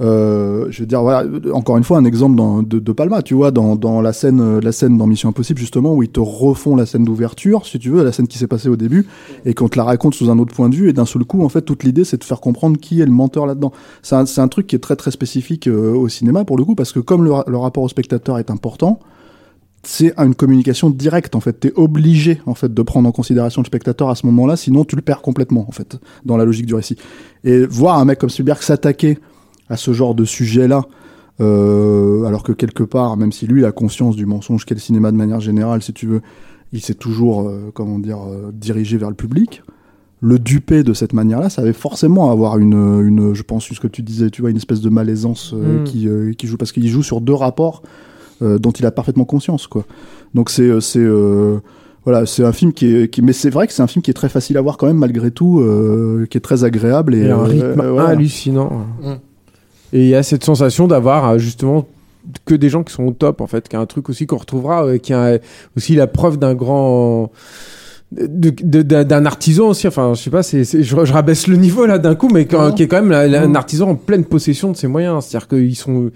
euh, 0.00 0.66
je 0.70 0.80
veux 0.80 0.86
dire, 0.86 1.02
voilà, 1.02 1.28
encore 1.52 1.76
une 1.76 1.84
fois, 1.84 1.98
un 1.98 2.04
exemple 2.04 2.36
dans, 2.36 2.62
de, 2.62 2.78
de 2.78 2.92
Palma, 2.92 3.22
tu 3.22 3.34
vois, 3.34 3.50
dans, 3.50 3.74
dans 3.74 4.00
la 4.00 4.12
scène, 4.12 4.40
euh, 4.40 4.60
la 4.60 4.72
scène 4.72 4.96
dans 4.96 5.06
Mission 5.06 5.28
Impossible, 5.28 5.58
justement, 5.58 5.94
où 5.94 6.02
ils 6.02 6.08
te 6.08 6.20
refont 6.20 6.76
la 6.76 6.86
scène 6.86 7.04
d'ouverture, 7.04 7.66
si 7.66 7.78
tu 7.78 7.90
veux, 7.90 8.04
la 8.04 8.12
scène 8.12 8.28
qui 8.28 8.38
s'est 8.38 8.46
passée 8.46 8.68
au 8.68 8.76
début, 8.76 9.06
et 9.44 9.54
qu'on 9.54 9.68
te 9.68 9.76
la 9.76 9.84
raconte 9.84 10.14
sous 10.14 10.30
un 10.30 10.38
autre 10.38 10.54
point 10.54 10.68
de 10.68 10.76
vue, 10.76 10.88
et 10.88 10.92
d'un 10.92 11.06
seul 11.06 11.24
coup, 11.24 11.42
en 11.42 11.48
fait, 11.48 11.62
toute 11.62 11.82
l'idée, 11.82 12.04
c'est 12.04 12.18
de 12.18 12.24
faire 12.24 12.40
comprendre 12.40 12.78
qui 12.78 13.00
est 13.00 13.06
le 13.06 13.10
menteur 13.10 13.46
là-dedans. 13.46 13.72
C'est 14.02 14.14
un, 14.14 14.24
un 14.36 14.48
truc 14.48 14.68
qui 14.68 14.76
est 14.76 14.80
très 14.80 14.96
très 14.96 15.10
spécifique 15.10 15.66
euh, 15.66 15.94
au 15.94 16.08
cinéma, 16.08 16.44
pour 16.44 16.56
le 16.56 16.64
coup, 16.64 16.74
parce 16.74 16.92
que 16.92 17.00
comme 17.00 17.24
le, 17.24 17.32
le 17.46 17.56
rapport 17.56 17.82
au 17.82 17.88
spectateur 17.88 18.38
est 18.38 18.50
important, 18.50 19.00
c'est 19.84 20.12
une 20.18 20.34
communication 20.34 20.90
directe, 20.90 21.34
en 21.34 21.40
fait. 21.40 21.54
T'es 21.54 21.72
obligé, 21.76 22.40
en 22.46 22.54
fait, 22.54 22.72
de 22.72 22.82
prendre 22.82 23.08
en 23.08 23.12
considération 23.12 23.62
le 23.62 23.66
spectateur 23.66 24.10
à 24.10 24.14
ce 24.16 24.26
moment-là, 24.26 24.56
sinon 24.56 24.84
tu 24.84 24.96
le 24.96 25.02
perds 25.02 25.22
complètement, 25.22 25.64
en 25.68 25.72
fait, 25.72 25.98
dans 26.24 26.36
la 26.36 26.44
logique 26.44 26.66
du 26.66 26.74
récit. 26.74 26.96
Et 27.44 27.64
voir 27.64 27.98
un 27.98 28.04
mec 28.04 28.18
comme 28.18 28.28
Spielberg 28.28 28.60
s'attaquer 28.60 29.18
à 29.70 29.76
ce 29.76 29.92
genre 29.92 30.14
de 30.14 30.24
sujet-là, 30.24 30.82
euh, 31.40 32.24
alors 32.24 32.42
que 32.42 32.52
quelque 32.52 32.82
part, 32.82 33.16
même 33.16 33.32
si 33.32 33.46
lui 33.46 33.64
a 33.64 33.72
conscience 33.72 34.16
du 34.16 34.26
mensonge 34.26 34.64
qu'est 34.64 34.74
le 34.74 34.80
cinéma 34.80 35.12
de 35.12 35.16
manière 35.16 35.40
générale, 35.40 35.82
si 35.82 35.92
tu 35.92 36.06
veux, 36.06 36.20
il 36.72 36.80
s'est 36.80 36.94
toujours, 36.94 37.48
euh, 37.48 37.70
comment 37.74 37.98
dire, 37.98 38.18
euh, 38.28 38.50
dirigé 38.52 38.96
vers 38.96 39.08
le 39.08 39.14
public. 39.14 39.62
Le 40.20 40.40
duper 40.40 40.82
de 40.82 40.92
cette 40.94 41.12
manière-là, 41.12 41.48
ça 41.48 41.62
avait 41.62 41.72
forcément 41.72 42.32
avoir 42.32 42.58
une, 42.58 42.72
une, 42.72 43.34
je 43.34 43.42
pense, 43.44 43.64
ce 43.66 43.78
que 43.78 43.86
tu 43.86 44.02
disais, 44.02 44.30
tu 44.30 44.40
vois, 44.42 44.50
une 44.50 44.56
espèce 44.56 44.80
de 44.80 44.88
malaisance 44.90 45.52
euh, 45.54 45.82
Mm. 45.82 45.84
qui, 45.84 46.08
euh, 46.08 46.32
qui 46.32 46.48
joue, 46.48 46.56
parce 46.56 46.72
qu'il 46.72 46.88
joue 46.88 47.04
sur 47.04 47.20
deux 47.20 47.34
rapports 47.34 47.82
euh, 48.42 48.58
dont 48.58 48.72
il 48.72 48.84
a 48.84 48.90
parfaitement 48.90 49.24
conscience, 49.24 49.66
quoi. 49.68 49.84
Donc 50.34 50.50
c'est, 50.50 50.62
euh, 50.62 50.80
c'est, 50.80 50.98
euh, 50.98 51.58
voilà, 52.04 52.26
c'est 52.26 52.44
un 52.44 52.52
film 52.52 52.72
qui 52.72 52.86
est, 52.94 53.08
qui, 53.12 53.22
mais 53.22 53.32
c'est 53.32 53.50
vrai 53.50 53.66
que 53.68 53.72
c'est 53.72 53.82
un 53.82 53.86
film 53.86 54.02
qui 54.02 54.10
est 54.10 54.14
très 54.14 54.28
facile 54.28 54.56
à 54.56 54.60
voir 54.60 54.76
quand 54.76 54.86
même 54.88 54.98
malgré 54.98 55.30
tout, 55.30 55.60
euh, 55.60 56.26
qui 56.28 56.36
est 56.36 56.40
très 56.40 56.64
agréable 56.64 57.14
et, 57.14 57.18
Et 57.26 57.30
un 57.30 57.38
euh, 57.38 57.42
rythme 57.44 57.80
euh, 57.80 57.92
voilà. 57.92 58.08
hallucinant. 58.10 58.86
Mm. 59.02 59.12
Et 59.92 60.02
il 60.02 60.08
y 60.08 60.14
a 60.14 60.22
cette 60.22 60.44
sensation 60.44 60.86
d'avoir 60.86 61.28
euh, 61.28 61.38
justement 61.38 61.86
que 62.44 62.54
des 62.54 62.68
gens 62.68 62.82
qui 62.82 62.92
sont 62.92 63.04
au 63.06 63.12
top 63.12 63.40
en 63.40 63.46
fait, 63.46 63.68
qui 63.68 63.76
a 63.76 63.80
un 63.80 63.86
truc 63.86 64.08
aussi 64.10 64.26
qu'on 64.26 64.36
retrouvera, 64.36 64.84
euh, 64.84 64.98
qui 64.98 65.12
a 65.14 65.38
aussi 65.76 65.94
la 65.94 66.06
preuve 66.06 66.36
d'un 66.38 66.54
grand 66.54 67.30
d'un 68.12 69.26
artisan 69.26 69.68
aussi. 69.68 69.86
Enfin 69.86 70.14
je 70.14 70.22
sais 70.22 70.30
pas 70.30 70.42
c'est 70.42 70.64
je, 70.64 70.82
je 70.82 71.12
rabaisse 71.12 71.46
le 71.46 71.56
niveau 71.56 71.86
là 71.86 71.98
d'un 71.98 72.14
coup 72.14 72.28
mais 72.32 72.46
quand- 72.46 72.72
qui 72.72 72.82
est 72.82 72.88
quand 72.88 72.96
même 72.96 73.10
la- 73.10 73.26
la- 73.28 73.42
un 73.42 73.54
artisan 73.54 73.90
en 73.90 73.94
pleine 73.96 74.24
possession 74.24 74.70
de 74.72 74.76
ses 74.76 74.86
moyens. 74.88 75.24
C'est 75.26 75.36
à 75.36 75.40
dire 75.40 75.48
qu'ils 75.48 75.76
sont 75.76 76.10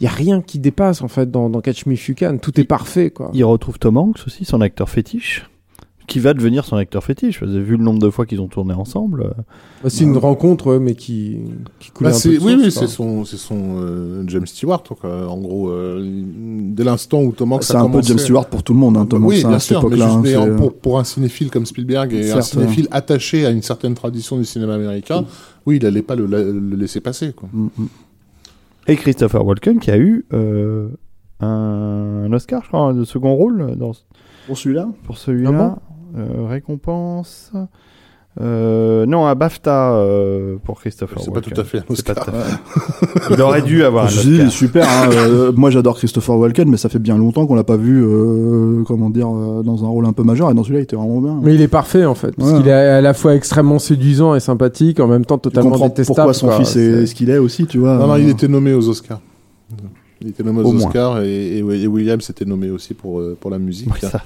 il 0.00 0.04
y 0.04 0.06
a 0.06 0.10
rien 0.10 0.40
qui 0.42 0.58
dépasse 0.60 1.02
en 1.02 1.08
fait 1.08 1.28
dans, 1.30 1.48
dans 1.50 1.60
Catch 1.60 1.86
Me 1.86 1.94
If 1.94 2.08
You 2.08 2.14
Can. 2.18 2.38
Tout 2.38 2.60
est 2.60 2.64
parfait 2.64 3.10
quoi. 3.10 3.30
Il 3.34 3.44
retrouve 3.44 3.78
Tom 3.78 3.96
Hanks 3.96 4.18
aussi, 4.26 4.44
son 4.44 4.60
acteur 4.60 4.88
fétiche, 4.88 5.48
qui 6.08 6.18
va 6.18 6.34
devenir 6.34 6.64
son 6.64 6.76
acteur 6.76 7.04
fétiche. 7.04 7.40
Vous 7.42 7.48
avez 7.50 7.62
vu 7.62 7.76
le 7.76 7.84
nombre 7.84 8.00
de 8.00 8.10
fois 8.10 8.26
qu'ils 8.26 8.40
ont 8.40 8.48
tourné 8.48 8.74
ensemble. 8.74 9.22
euh, 9.22 9.30
Bah, 9.84 9.90
c'est 9.90 10.02
une 10.02 10.16
rencontre 10.16 10.66
ouais, 10.72 10.78
mais 10.80 10.94
qui 10.96 11.36
qui 11.78 11.90
coule 11.92 12.08
Bah, 12.08 12.16
un 12.16 12.18
peu 12.20 12.28
de 12.30 12.34
oui, 12.38 12.40
source, 12.40 12.64
oui, 12.64 12.70
c'est 12.72 12.86
son, 12.88 13.24
c'est 13.24 13.36
son 13.36 13.76
euh, 13.78 14.24
James 14.26 14.46
Stewart. 14.46 14.82
quoi. 14.82 15.28
En 15.30 15.38
gros, 15.38 15.68
euh, 15.68 16.02
dès 16.72 16.82
l'instant 16.82 17.22
où 17.22 17.30
Tom 17.32 17.52
Hanks 17.52 17.62
C'est 17.62 17.76
a 17.76 17.80
un 17.82 17.88
peu 17.90 18.02
James 18.02 18.18
Stewart 18.18 18.46
pour 18.48 18.62
tout 18.64 18.72
le 18.72 18.80
monde, 18.80 18.96
hein, 18.96 19.06
Tom 19.06 19.24
oui, 19.24 19.36
Hanks, 19.36 19.44
hein, 19.44 19.48
bien 19.48 19.56
à 19.56 19.60
cette 19.60 19.68
sûr, 19.68 19.82
mais, 19.88 19.96
époque-là. 19.96 20.06
juste- 20.06 20.16
hein, 20.16 20.44
mais 20.46 20.52
euh, 20.52 20.56
pour, 20.56 20.74
pour 20.74 20.98
un 20.98 21.04
cinéphile 21.04 21.50
comme 21.50 21.66
Spielberg 21.66 22.12
et 22.14 22.30
un 22.30 22.34
Certes, 22.40 22.42
cinéphile 22.46 22.88
attaché 22.90 23.46
à 23.46 23.50
une 23.50 23.62
certaine 23.62 23.94
tradition 23.94 24.36
du 24.38 24.44
cinéma 24.44 24.74
américain, 24.74 25.24
oui, 25.66 25.76
il 25.76 25.82
n'allait 25.82 26.02
pas 26.02 26.16
le, 26.16 26.26
la- 26.26 26.42
le 26.42 26.74
laisser 26.76 27.00
passer. 27.00 27.32
Quoi. 27.32 27.48
mm, 27.52 27.68
mm. 27.78 27.86
Et 28.88 28.96
Christopher 28.96 29.44
Walken 29.44 29.78
qui 29.80 29.90
a 29.90 29.98
eu 29.98 30.24
euh, 30.32 30.88
un, 31.40 32.24
un 32.26 32.32
Oscar, 32.32 32.62
je 32.64 32.68
crois, 32.68 32.94
de 32.94 33.04
second 33.04 33.34
rôle 33.34 33.76
dans, 33.76 33.92
Pour 34.46 34.56
celui-là? 34.56 34.88
pour 35.04 35.18
celui-là. 35.18 35.78
Euh, 36.18 36.46
récompense. 36.48 37.52
Euh, 38.40 39.04
non, 39.06 39.26
un 39.26 39.34
BAFTA 39.34 39.94
euh, 39.94 40.56
pour 40.62 40.78
Christopher 40.78 41.18
C'est 41.20 41.26
pas 41.30 41.36
Walken. 41.36 41.52
tout 41.54 41.60
à 41.60 41.64
fait 41.64 41.78
un 41.78 41.84
C'est 41.92 42.06
pas 42.06 42.12
Oscar. 42.12 42.24
tout 42.24 42.30
à 42.30 42.34
fait- 42.44 43.34
Il 43.34 43.42
aurait 43.42 43.62
dû 43.62 43.82
avoir 43.82 44.04
un 44.04 44.08
Je 44.08 44.20
dis, 44.20 44.34
Oscar. 44.34 44.50
super. 44.52 44.88
hein, 44.88 45.10
euh, 45.12 45.52
moi, 45.56 45.70
j'adore 45.70 45.96
Christopher 45.96 46.36
Walken, 46.38 46.68
mais 46.70 46.76
ça 46.76 46.88
fait 46.88 47.00
bien 47.00 47.18
longtemps 47.18 47.46
qu'on 47.48 47.56
l'a 47.56 47.64
pas 47.64 47.76
vu, 47.76 48.00
euh, 48.04 48.84
comment 48.86 49.10
dire, 49.10 49.26
euh, 49.28 49.62
dans 49.64 49.84
un 49.84 49.88
rôle 49.88 50.06
un 50.06 50.12
peu 50.12 50.22
majeur. 50.22 50.50
Et 50.52 50.54
dans 50.54 50.62
celui-là, 50.62 50.80
il 50.80 50.84
était 50.84 50.94
vraiment 50.94 51.20
bien. 51.20 51.40
Mais 51.42 51.54
il 51.54 51.60
est 51.62 51.66
parfait 51.68 52.04
en 52.04 52.14
fait, 52.14 52.30
parce 52.36 52.52
Ouais. 52.52 52.58
qu'il 52.58 52.68
est 52.68 52.72
à 52.72 53.00
la 53.00 53.12
fois 53.14 53.34
extrêmement 53.34 53.80
séduisant 53.80 54.36
et 54.36 54.40
sympathique, 54.40 55.00
en 55.00 55.08
même 55.08 55.24
temps 55.24 55.38
totalement 55.38 55.70
comprends 55.70 55.88
détestable. 55.88 56.16
pourquoi 56.16 56.34
son 56.34 56.46
quoi. 56.46 56.56
fils 56.58 56.76
est 56.76 56.92
C'est- 57.00 57.06
ce 57.06 57.14
qu'il 57.16 57.30
est 57.30 57.38
aussi, 57.38 57.66
tu 57.66 57.78
vois. 57.78 57.96
Non, 57.96 58.06
non, 58.06 58.16
il 58.16 58.28
était 58.28 58.46
nommé 58.48 58.72
aux 58.72 58.88
Oscars. 58.88 59.20
Il 60.20 60.28
était 60.28 60.42
nommé 60.42 60.62
aux. 60.62 60.74
Oscars 60.74 61.22
et, 61.22 61.58
et- 61.58 61.58
et 61.58 61.86
Williams 61.86 62.28
était 62.28 62.44
nommé 62.44 62.70
aussi 62.70 62.92
pour, 62.94 63.20
euh, 63.20 63.36
pour 63.40 63.50
la 63.50 63.58
musique. 63.58 63.88
Oui, 63.92 64.00
ça. 64.00 64.22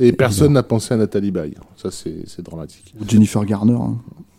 Et 0.00 0.12
personne 0.12 0.52
n'a 0.52 0.62
pensé 0.62 0.94
à 0.94 0.96
Nathalie 0.96 1.30
Baye. 1.32 1.54
Ça, 1.76 1.90
c'est 1.90 2.14
c'est 2.26 2.42
dramatique. 2.44 2.94
ou 3.00 3.04
Jennifer 3.08 3.44
Garner, 3.44 3.74
hein, 3.74 3.96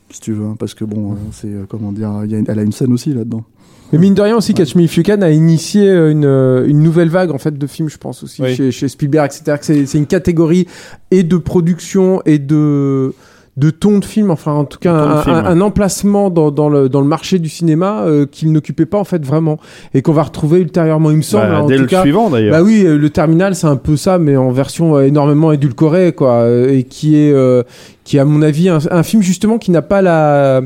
si 0.09 0.21
tu 0.21 0.33
veux, 0.33 0.45
hein, 0.45 0.55
parce 0.57 0.73
que 0.73 0.85
bon, 0.85 1.11
euh, 1.11 1.15
c'est 1.31 1.47
euh, 1.47 1.65
comment 1.67 1.91
dire, 1.91 2.09
y 2.25 2.35
a 2.35 2.37
une- 2.37 2.45
elle 2.47 2.59
a 2.59 2.63
une 2.63 2.71
scène 2.71 2.93
aussi 2.93 3.13
là-dedans. 3.13 3.43
Mais 3.91 3.99
mine 3.99 4.15
de 4.15 4.21
rien 4.23 4.35
aussi, 4.37 4.55
Catch 4.55 4.73
Me 4.75 4.83
If 4.83 4.95
You 4.97 5.03
Can 5.03 5.21
a 5.21 5.29
initié 5.29 5.87
une, 5.91 6.23
une 6.25 6.81
nouvelle 6.81 7.09
vague 7.09 7.29
en 7.29 7.37
fait 7.37 7.55
de 7.55 7.67
films, 7.67 7.89
je 7.89 7.97
pense 7.97 8.23
aussi 8.23 8.41
Oui. 8.41 8.55
chez, 8.55 8.71
chez 8.71 8.87
Spielberg, 8.87 9.29
etc. 9.31 9.57
C'est 9.85 9.97
une 9.99 10.07
catégorie 10.07 10.67
et 11.11 11.21
de 11.21 11.37
production 11.37 12.19
et 12.25 12.39
de 12.39 13.13
de 13.55 13.69
ton 13.69 13.99
de 13.99 14.05
film, 14.05 14.31
enfin 14.31 14.51
en 14.53 14.65
tout 14.65 14.79
cas 14.79 14.93
un, 14.93 15.21
film, 15.21 15.35
un- 15.35 15.43
ouais. 15.43 15.47
un 15.49 15.61
emplacement 15.61 16.31
dans, 16.31 16.49
dans, 16.49 16.69
le, 16.69 16.89
dans 16.89 17.01
le 17.01 17.07
marché 17.07 17.37
du 17.37 17.49
cinéma 17.49 18.01
euh, 18.01 18.25
qu'il 18.25 18.51
n'occupait 18.51 18.87
pas 18.87 18.97
en 18.97 19.03
fait 19.03 19.23
vraiment 19.23 19.59
et 19.93 20.01
qu'on 20.01 20.11
va 20.13 20.23
retrouver 20.23 20.59
ultérieurement, 20.59 21.11
il 21.11 21.17
me 21.17 21.21
semble. 21.21 21.49
Bah, 21.49 21.57
hein, 21.57 21.61
en 21.61 21.67
dès 21.67 21.75
tout 21.75 21.81
le 21.81 21.87
cas. 21.87 22.01
suivant 22.01 22.31
d'ailleurs. 22.31 22.51
Bah 22.57 22.63
oui, 22.63 22.83
euh, 22.83 22.97
le 22.97 23.09
terminal 23.11 23.53
c'est 23.53 23.67
un 23.67 23.75
peu 23.75 23.95
ça, 23.95 24.17
mais 24.17 24.35
en 24.37 24.49
version 24.51 24.95
euh, 24.95 25.01
énormément 25.03 25.51
édulcorée, 25.51 26.13
quoi, 26.13 26.31
euh, 26.41 26.71
et 26.71 26.83
qui 26.83 27.15
est, 27.15 27.31
euh, 27.31 27.61
qui 28.03 28.17
est 28.17 28.19
à 28.19 28.25
mon 28.25 28.41
avis 28.41 28.69
un, 28.69 28.79
un 28.89 29.03
film 29.03 29.21
justement 29.21 29.59
qui 29.59 29.69
n'a 29.69 29.83
pas 29.83 30.01
la, 30.01 30.61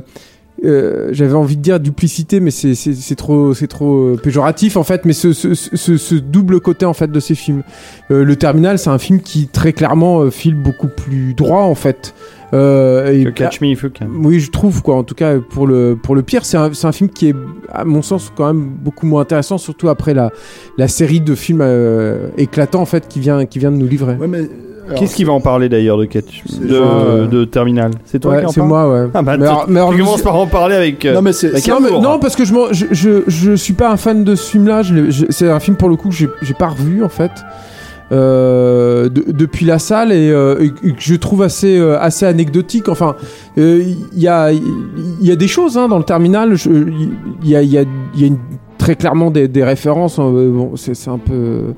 euh, 0.66 1.10
j'avais 1.12 1.34
envie 1.36 1.58
de 1.58 1.62
dire 1.62 1.80
duplicité, 1.80 2.40
mais 2.40 2.52
c'est 2.52 2.76
c'est 2.76 2.94
c'est 2.94 3.16
trop 3.16 3.54
c'est 3.54 3.68
trop 3.68 4.14
euh, 4.14 4.18
péjoratif 4.22 4.76
en 4.78 4.84
fait. 4.84 5.06
Mais 5.06 5.14
ce, 5.14 5.34
ce, 5.34 5.54
ce, 5.54 5.98
ce 5.98 6.16
double 6.16 6.60
côté 6.60 6.86
en 6.86 6.94
fait 6.94 7.12
de 7.12 7.20
ces 7.20 7.36
films, 7.36 7.64
Euh, 8.10 8.24
le 8.24 8.36
terminal 8.36 8.80
c'est 8.80 8.90
un 8.90 8.98
film 9.00 9.20
qui 9.20 9.48
très 9.48 9.74
clairement 9.74 10.22
euh, 10.22 10.30
file 10.32 10.56
beaucoup 10.56 10.88
plus 10.88 11.34
droit 11.34 11.64
en 11.64 11.76
fait. 11.76 12.14
Euh, 12.54 13.12
et 13.12 13.34
Catch 13.34 13.60
Me 13.60 13.68
If 13.68 13.84
You 13.84 13.90
Can. 13.90 14.08
oui, 14.24 14.40
je 14.40 14.50
trouve 14.52 14.82
quoi. 14.82 14.96
En 14.96 15.04
tout 15.04 15.16
cas, 15.16 15.38
pour 15.38 15.68
le 15.68 15.98
pour 16.02 16.16
le 16.16 16.22
pire, 16.22 16.46
c'est 16.46 16.56
un, 16.56 16.74
c'est 16.74 16.88
un 16.88 16.94
film 16.94 17.10
qui 17.10 17.28
est, 17.28 17.36
à 17.74 17.84
mon 17.84 18.02
sens, 18.02 18.32
quand 18.36 18.48
même 18.48 18.70
beaucoup 18.70 19.06
moins 19.06 19.22
intéressant, 19.22 19.58
surtout 19.58 19.90
après 19.90 20.14
la 20.14 20.32
la 20.78 20.88
série 20.88 21.20
de 21.20 21.36
films 21.36 21.60
euh, 21.62 22.30
éclatants 22.38 22.82
en 22.82 22.86
fait 22.86 23.10
qui 23.10 23.20
vient 23.20 23.46
qui 23.46 23.60
vient 23.60 23.72
de 23.72 23.76
nous 23.76 23.88
livrer. 23.88 24.16
Ouais, 24.16 24.28
mais 24.30 24.48
Qu'est-ce 24.96 25.16
qui 25.16 25.24
va 25.24 25.34
en 25.34 25.42
parler 25.42 25.70
d'ailleurs 25.70 25.98
de 25.98 26.06
Catch 26.06 26.44
de, 26.62 27.44
Terminal? 27.46 27.92
C'est 28.06 28.20
toi 28.20 28.32
Ouais, 28.34 28.40
qui 28.42 28.46
en 28.46 28.50
c'est 28.50 28.62
moi, 28.62 28.90
ouais. 28.90 29.08
Ah 29.14 29.22
bah, 29.22 29.38
mais 29.38 29.46
tu- 29.46 29.50
alors, 29.52 29.66
mais 29.68 29.80
alors, 29.80 29.92
tu 29.92 29.98
commences 30.00 30.16
suis- 30.16 30.24
par 30.24 30.36
en 30.36 30.48
parler 30.48 30.76
avec. 30.76 31.04
euh, 31.06 31.14
Non, 31.16 31.22
mais 31.22 31.34
c'est- 31.34 31.52
non, 31.68 31.80
mais- 31.82 31.88
amour. 31.88 32.02
non, 32.02 32.20
parce 32.20 32.36
que 32.36 32.46
je, 32.46 32.54
je, 32.72 32.86
je, 32.92 33.10
je 33.28 33.54
suis 33.56 33.74
pas 33.74 33.92
un 33.92 33.98
fan 33.98 34.24
de 34.24 34.36
ce 34.36 34.50
film-là. 34.52 34.82
Je 34.84 34.94
l'ai- 34.94 35.12
je- 35.12 35.26
C'est 35.30 35.50
un 35.50 35.60
film 35.60 35.76
pour 35.78 35.90
le 35.90 35.96
coup 35.96 36.10
que 36.10 36.16
j'ai 36.16 36.30
j'ai 36.42 36.54
pas 36.54 36.68
revu 36.68 37.04
en 37.04 37.10
fait 37.10 37.32
euh, 38.12 39.10
de- 39.10 39.26
depuis 39.32 39.66
la 39.66 39.80
salle 39.80 40.12
et, 40.14 40.30
euh, 40.32 40.64
et 40.64 40.70
que 40.70 41.00
je 41.00 41.16
trouve 41.16 41.42
assez 41.42 41.78
euh, 41.78 42.00
assez 42.00 42.26
anecdotique. 42.26 42.88
Enfin, 42.90 43.16
euh, 43.58 43.84
il 44.14 44.20
y 44.20 44.28
a 44.28 44.52
il 44.52 44.62
y 45.22 45.32
a 45.32 45.36
des 45.36 45.48
choses 45.48 45.78
hein, 45.78 45.88
dans 45.90 45.98
le 45.98 46.04
terminal. 46.06 46.56
Il 46.66 47.50
y 47.50 47.56
a 47.56 47.62
il 47.62 47.70
y 47.70 47.78
a 47.78 47.84
il 48.16 48.22
y 48.22 48.24
a 48.24 48.28
une, 48.28 48.38
très 48.78 48.96
clairement 48.96 49.32
des, 49.32 49.48
des 49.48 49.64
références. 49.64 50.20
hein, 50.20 50.32
bon, 50.32 50.72
c'est 50.76 50.94
c'est 50.96 51.10
un 51.10 51.18
peu 51.18 51.74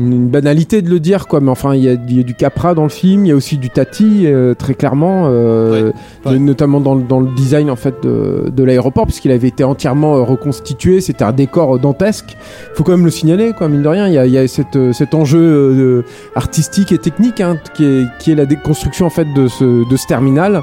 une, 0.00 0.28
banalité 0.28 0.82
de 0.82 0.90
le 0.90 1.00
dire 1.00 1.26
quoi. 1.28 1.40
Mais 1.40 1.50
enfin 1.50 1.74
il 1.74 1.82
y 1.84 1.88
a, 1.88 1.92
il 1.92 2.16
y 2.16 2.20
a 2.20 2.22
du 2.22 2.34
Capra 2.34 2.74
dans 2.74 2.82
le 2.84 2.88
film 2.88 3.24
il 3.26 3.28
y 3.28 3.32
a 3.32 3.36
aussi 3.36 3.56
du 3.58 3.70
Tati 3.70 4.22
euh, 4.26 4.54
très 4.54 4.74
clairement 4.74 5.24
euh, 5.26 5.90
Ouais. 6.24 6.32
Ouais. 6.32 6.38
notamment 6.38 6.80
dans, 6.80 6.94
le- 6.94 7.02
dans 7.02 7.20
le 7.20 7.28
design 7.34 7.70
en 7.70 7.76
fait 7.76 7.94
de, 8.02 8.50
de 8.54 8.64
l'aéroport 8.64 9.06
puisqu'il 9.06 9.30
avait 9.32 9.48
été 9.48 9.64
entièrement 9.64 10.16
euh, 10.16 10.22
reconstitué. 10.22 11.00
C'était 11.00 11.24
un 11.24 11.32
décor 11.32 11.76
euh, 11.76 11.78
dantesque. 11.78 12.36
Faut 12.74 12.84
quand 12.84 12.92
même 12.92 13.04
le 13.04 13.10
signaler 13.10 13.52
quoi 13.56 13.68
mine 13.68 13.82
de 13.82 13.88
rien. 13.88 14.06
Il 14.08 14.14
y 14.14 14.18
a, 14.18 14.26
il 14.26 14.32
y 14.32 14.38
a 14.38 14.46
cette, 14.48 14.76
euh, 14.76 14.92
cet 14.92 15.14
enjeu 15.14 15.38
euh, 15.40 16.02
artistique 16.34 16.92
et 16.92 16.98
technique 16.98 17.40
hein, 17.40 17.56
qui, 17.74 17.84
est, 17.84 18.04
qui 18.18 18.32
est 18.32 18.34
la 18.34 18.46
déconstruction 18.46 19.06
en 19.06 19.10
fait 19.10 19.26
de 19.34 19.48
ce, 19.48 19.88
de 19.88 19.96
ce 19.96 20.06
terminal 20.06 20.60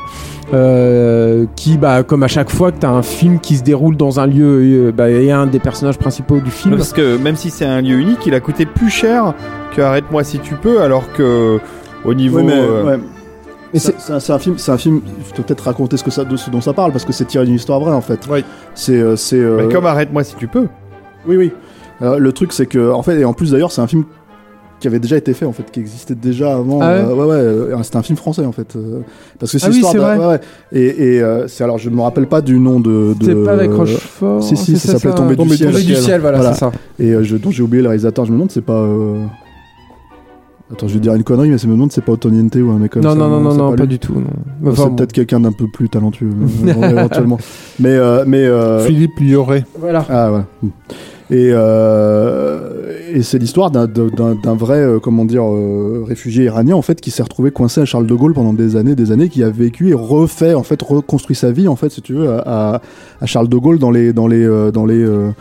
euh, 0.54 1.46
qui 1.56 1.78
bah 1.78 2.04
comme 2.04 2.24
à 2.24 2.28
chaque 2.28 2.50
fois 2.50 2.72
que 2.72 2.80
tu 2.80 2.86
as 2.86 2.92
un 2.92 3.02
film 3.02 3.40
qui 3.40 3.58
se 3.58 3.64
déroule 3.64 3.98
dans 3.98 4.20
un 4.20 4.28
lieu 4.28 4.94
bah, 4.96 5.10
et 5.10 5.32
un 5.32 5.46
des 5.46 5.60
personnages 5.60 5.98
principaux 5.98 6.40
du 6.40 6.52
film. 6.52 6.76
Parce 6.78 6.94
que 6.94 7.18
même 7.18 7.36
si 7.36 7.50
c'est 7.50 7.66
un 7.66 7.82
lieu 7.82 7.98
unique, 8.00 8.20
il 8.26 8.34
a 8.34 8.40
coûté 8.40 8.66
plus 8.66 8.90
cher 8.90 9.27
que 9.76 9.82
Arrête-moi 9.82 10.24
si 10.24 10.40
tu 10.40 10.56
peux, 10.56 10.82
alors 10.82 11.12
que 11.14 11.60
au 12.06 12.14
niveau. 12.14 12.38
Ouais, 12.38 12.44
mais, 12.44 12.54
euh, 12.58 12.84
ouais. 12.84 13.00
Mais 13.74 13.80
C'est 13.80 14.00
c'est 14.00 14.14
un, 14.14 14.20
c'est 14.20 14.32
un 14.34 14.40
film, 14.40 14.58
c'est 14.58 14.72
un 14.72 14.78
film. 14.78 15.02
Il 15.18 15.24
faut 15.26 15.42
peut-être 15.44 15.62
raconter 15.66 15.98
ce 15.98 16.04
que 16.04 16.12
ça, 16.12 16.24
de 16.24 16.38
ce 16.38 16.50
dont 16.50 16.62
ça 16.62 16.74
parle 16.74 16.92
parce 16.92 17.04
que 17.06 17.12
c'est 17.12 17.26
tiré 17.26 17.46
d'une 17.46 17.56
histoire 17.56 17.80
vraie 17.80 17.92
en 17.94 18.02
fait. 18.02 18.22
Oui. 18.30 18.44
C'est, 18.76 18.94
euh, 18.94 19.16
c'est. 19.16 19.40
euh, 19.40 19.58
mais 19.68 19.74
comme 19.74 19.86
Arrête-moi 19.86 20.24
si 20.24 20.36
tu 20.36 20.48
peux. 20.48 20.68
Oui, 21.28 21.36
oui. 21.36 21.52
Euh, 22.02 22.18
le 22.18 22.32
truc, 22.32 22.54
c'est 22.54 22.68
que, 22.68 22.92
en 22.92 23.02
fait, 23.02 23.20
et 23.20 23.26
en 23.26 23.34
plus 23.34 23.52
d'ailleurs, 23.52 23.72
c'est 23.72 23.82
un 23.82 23.88
film 23.88 24.06
qui 24.80 24.88
avait 24.88 25.00
déjà 25.00 25.18
été 25.18 25.34
fait 25.34 25.46
en 25.46 25.54
fait, 25.54 25.70
qui 25.72 25.80
existait 25.80 26.14
déjà 26.16 26.56
avant. 26.56 26.80
Ah 26.82 26.94
ouais 26.94 27.00
euh, 27.00 27.14
ouais, 27.16 27.26
ouais, 27.26 27.36
euh, 27.74 27.84
c'était 27.84 27.98
un 27.98 28.04
film 28.04 28.18
français 28.18 28.46
en 28.46 28.52
fait, 28.52 28.76
euh, 28.76 29.00
parce 29.40 29.52
que 29.52 29.58
c'est 29.58 29.66
Ah 29.66 29.70
oui, 29.70 29.76
l'histoire 29.78 29.96
vrai. 29.96 30.18
ouais, 30.20 30.26
ouais. 30.28 30.40
et, 30.72 31.16
et 31.16 31.22
euh, 31.24 31.48
c'est 31.48 31.64
alors 31.64 31.78
je 31.80 31.90
me 31.90 32.02
rappelle 32.02 32.28
pas 32.28 32.42
du 32.42 32.60
nom 32.60 32.80
de. 32.80 33.14
de 33.20 33.26
C'est 33.26 33.36
pas 33.44 33.54
avec 33.54 33.72
Rochefort. 33.72 34.44
Si 34.44 34.56
si, 34.56 34.78
c'est 34.78 34.88
ça 34.88 35.00
s'appelait 35.00 35.16
Tomber 35.16 35.32
du 35.36 35.38
Tomber 35.38 35.56
ciel. 35.56 35.74
du 35.74 35.96
ciel, 35.96 36.22
voilà, 36.22 36.38
Voilà. 36.38 36.54
c'est 36.54 36.60
ça. 36.60 36.72
Et 37.00 37.12
euh, 37.14 37.24
je, 37.24 37.38
dont 37.38 37.50
j'ai 37.50 37.64
oublié 37.64 37.82
le 37.82 37.90
réalisateur, 37.90 38.26
je 38.26 38.32
me 38.32 38.36
demande 38.36 38.52
c'est 38.52 38.62
pas. 38.62 38.74
euh, 38.74 39.24
Attends, 40.72 40.90
je 40.90 40.96
vais 40.96 41.00
dire 41.00 41.14
une 41.16 41.24
connerie, 41.24 41.50
mais 41.50 41.58
je 41.58 41.66
me 41.66 41.72
demande 41.74 41.94
c'est 41.94 42.02
pas 42.04 42.12
Otoniente 42.12 42.54
ou 42.58 42.72
un 42.72 42.78
mec 42.78 42.92
comme 42.92 43.02
Non, 43.04 43.12
ça. 43.12 43.16
non, 43.16 43.30
non, 43.30 43.40
non, 43.40 43.54
non, 43.56 43.70
pas 43.74 43.84
lui. 43.84 43.88
du 43.88 44.00
tout. 44.00 44.14
Enfin, 44.66 44.74
c'est 44.76 44.90
bon. 44.90 44.96
peut-être 44.96 45.14
quelqu'un 45.14 45.40
d'un 45.40 45.54
peu 45.54 45.66
plus 45.74 45.88
talentueux, 45.88 46.30
éventuellement. 46.68 47.38
Mais, 47.80 47.92
euh, 47.96 48.26
mais 48.28 48.44
euh, 48.46 48.82
Philippe 48.86 49.18
Lioret. 49.22 49.64
Voilà. 49.80 50.06
ah 50.10 50.32
ouais. 50.34 50.70
Et, 51.30 51.50
euh, 51.52 52.94
et 53.14 53.22
c'est 53.22 53.38
l'histoire 53.38 53.70
d'un- 53.72 53.86
vrai, 54.56 54.78
euh, 54.80 55.00
comment 55.00 55.26
dire, 55.26 55.44
euh, 55.44 56.04
réfugié 56.08 56.46
iranien 56.46 56.76
en 56.76 56.82
fait 56.82 57.02
qui 57.02 57.12
s'est 57.12 57.24
retrouvé 57.24 57.52
coincé 57.52 57.82
à 57.82 57.86
Charles 57.86 58.08
de 58.08 58.14
Gaulle 58.16 58.34
pendant 58.34 58.54
des 58.54 58.76
années, 58.76 58.96
des 58.96 59.12
années, 59.12 59.28
qui 59.30 59.44
a 59.44 59.50
vécu 59.50 59.90
et 59.90 59.94
refait 59.94 60.54
en 60.54 60.64
fait 60.64 60.82
reconstruit 60.82 61.36
sa 61.36 61.52
vie 61.52 61.68
en 61.68 61.76
fait, 61.76 61.90
si 61.90 62.02
tu 62.02 62.14
veux, 62.14 62.30
à, 62.30 62.76
à- 62.76 62.82
à 63.22 63.26
Charles 63.26 63.50
de 63.50 63.58
Gaulle 63.58 63.78
dans 63.80 63.92
les 63.92 64.14
dans 64.14 64.28
les 64.28 64.44
euh, 64.46 64.72
dans 64.72 64.86
les 64.86 65.02
euh, 65.04 65.32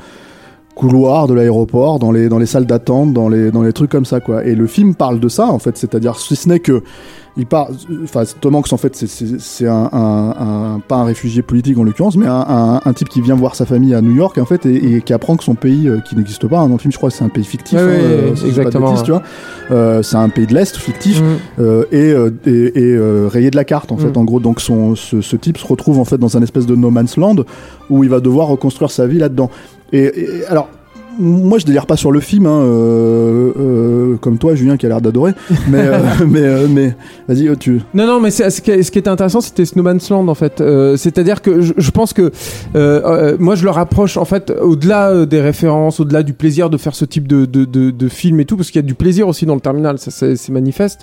couloirs 0.77 1.27
de 1.27 1.35
l'aéroport, 1.35 1.99
dans 1.99 2.13
les 2.13 2.29
dans 2.29 2.39
les 2.39 2.47
salles 2.47 2.67
d'attente, 2.67 3.13
dans 3.13 3.29
les 3.29 3.51
dans 3.51 3.63
les 3.63 3.73
trucs 3.73 3.91
comme 3.91 4.05
ça 4.05 4.21
quoi. 4.21 4.45
Et 4.45 4.55
le 4.55 4.67
film 4.69 4.95
parle 4.95 5.19
de 5.19 5.29
ça 5.29 5.47
en 5.47 5.59
fait, 5.59 5.77
c'est-à-dire 5.77 6.17
si 6.21 6.37
ce 6.37 6.49
n'est 6.49 6.61
que 6.61 6.83
il 7.39 7.45
part, 7.47 7.69
enfin 8.05 8.23
Tom 8.41 8.55
Hanks 8.55 8.73
en 8.73 8.79
fait 8.79 8.95
c'est- 8.97 9.67
un, 9.67 9.91
un, 9.93 10.31
un- 10.77 10.81
pas 10.81 10.97
un 10.97 11.05
réfugié 11.05 11.43
politique 11.43 11.77
en 11.79 11.83
l'occurrence, 11.85 12.17
mais 12.17 12.27
un, 12.27 12.33
un, 12.49 12.81
un 12.83 12.93
type 12.95 13.09
qui 13.11 13.21
vient 13.21 13.35
voir 13.35 13.55
sa 13.57 13.67
famille 13.67 13.95
à 13.95 14.01
New 14.01 14.15
York 14.15 14.39
en 14.39 14.47
fait 14.47 14.65
et, 14.65 14.97
et 14.97 15.03
qui 15.03 15.13
apprend 15.13 15.37
que 15.37 15.45
son 15.45 15.55
pays 15.55 15.87
euh, 15.87 15.99
qui 16.01 16.17
n'existe 16.17 16.47
pas 16.47 16.61
hein, 16.61 16.69
dans 16.69 16.75
le 16.75 16.79
film, 16.79 16.93
je 16.93 16.97
crois 16.99 17.11
que 17.11 17.17
c'est 17.17 17.25
un 17.25 17.29
pays 17.29 17.45
fictif, 17.45 17.79
Ouais, 17.79 17.83
hein, 17.85 17.87
euh, 18.01 18.35
exactement, 18.47 18.89
bêtises, 18.91 19.03
tu 19.03 19.11
vois. 19.11 19.23
Euh, 19.71 20.03
c'est 20.03 20.17
un 20.17 20.29
pays 20.31 20.47
de 20.47 20.55
l'est 20.55 20.77
fictif 20.77 21.21
Mm. 21.21 21.25
euh, 21.61 21.85
et, 21.93 22.11
euh, 22.13 22.31
et, 22.47 22.51
et, 22.81 22.95
euh, 22.97 23.29
rayé 23.31 23.51
de 23.51 23.57
la 23.57 23.65
carte 23.65 23.93
en 23.93 23.97
fait 23.99 24.15
Mm. 24.17 24.21
en 24.21 24.25
gros 24.25 24.41
donc 24.41 24.61
son 24.61 24.95
ce, 24.95 25.21
ce 25.21 25.37
type 25.37 25.59
se 25.59 25.67
retrouve 25.67 25.99
en 25.99 26.05
fait 26.07 26.17
dans 26.19 26.37
un 26.39 26.43
espèce 26.43 26.65
de 26.67 26.75
no 26.77 26.91
man's 26.91 27.17
land 27.19 27.37
où 27.91 28.03
il 28.05 28.09
va 28.11 28.21
devoir 28.21 28.49
reconstruire 28.49 28.91
sa 28.91 29.07
vie 29.07 29.19
là-dedans 29.19 29.51
alors 30.49 30.69
moi 31.19 31.59
je 31.59 31.65
délire 31.67 31.87
pas 31.87 31.97
sur 31.97 32.13
le 32.13 32.21
film 32.21 32.47
hein, 32.47 32.61
euh, 32.63 33.53
euh, 33.59 34.17
comme 34.21 34.39
toi 34.39 34.55
Julien 34.55 34.77
qui 34.77 34.87
a 34.87 34.89
l'air 34.89 35.01
d'adorer 35.01 35.33
mais 35.69 35.81
euh, 35.81 35.99
mais 36.29 36.41
euh, 36.43 36.67
mais 36.69 36.97
vas-y 37.29 37.49
euh, 37.49 37.55
tu 37.59 37.81
Non, 37.95 38.07
non, 38.07 38.21
mais 38.21 38.31
c'est- 38.31 38.51
ce 38.51 38.61
qui, 38.61 38.83
ce 38.85 38.91
qui 38.91 38.99
était 38.99 39.09
intéressant, 39.11 39.41
c'était 39.41 39.65
Snowman's 39.65 40.09
Land, 40.11 40.29
en 40.29 40.35
fait. 40.35 40.61
Euh, 40.61 40.97
C'est-à-dire 40.97 41.43
que 41.43 41.61
je, 41.61 41.73
je 41.77 41.91
pense 41.91 42.13
que 42.13 42.23
euh, 42.23 42.31
euh, 42.75 43.37
moi, 43.39 43.55
je 43.55 43.65
le 43.65 43.71
rapproche, 43.71 44.17
en 44.17 44.25
fait, 44.25 44.53
au-delà 44.61 45.27
des 45.27 45.41
références, 45.41 46.01
au-delà 46.01 46.23
du 46.23 46.33
plaisir 46.33 46.71
de 46.71 46.77
faire 46.77 46.95
ce 46.95 47.05
type 47.05 47.27
de, 47.27 47.45
de, 47.45 47.65
de, 47.65 47.91
de 47.91 48.09
film 48.09 48.39
et 48.41 48.45
tout, 48.45 48.57
parce 48.57 48.71
qu'il 48.71 48.81
y 48.81 48.85
a 48.85 48.87
du 48.87 48.95
plaisir 48.95 49.27
aussi 49.29 49.47
dans 49.47 49.55
le 49.55 49.61
terminal, 49.61 49.99
ça 49.99 50.11
c'est 50.11 50.37
c'est 50.37 50.53
manifeste. 50.53 51.01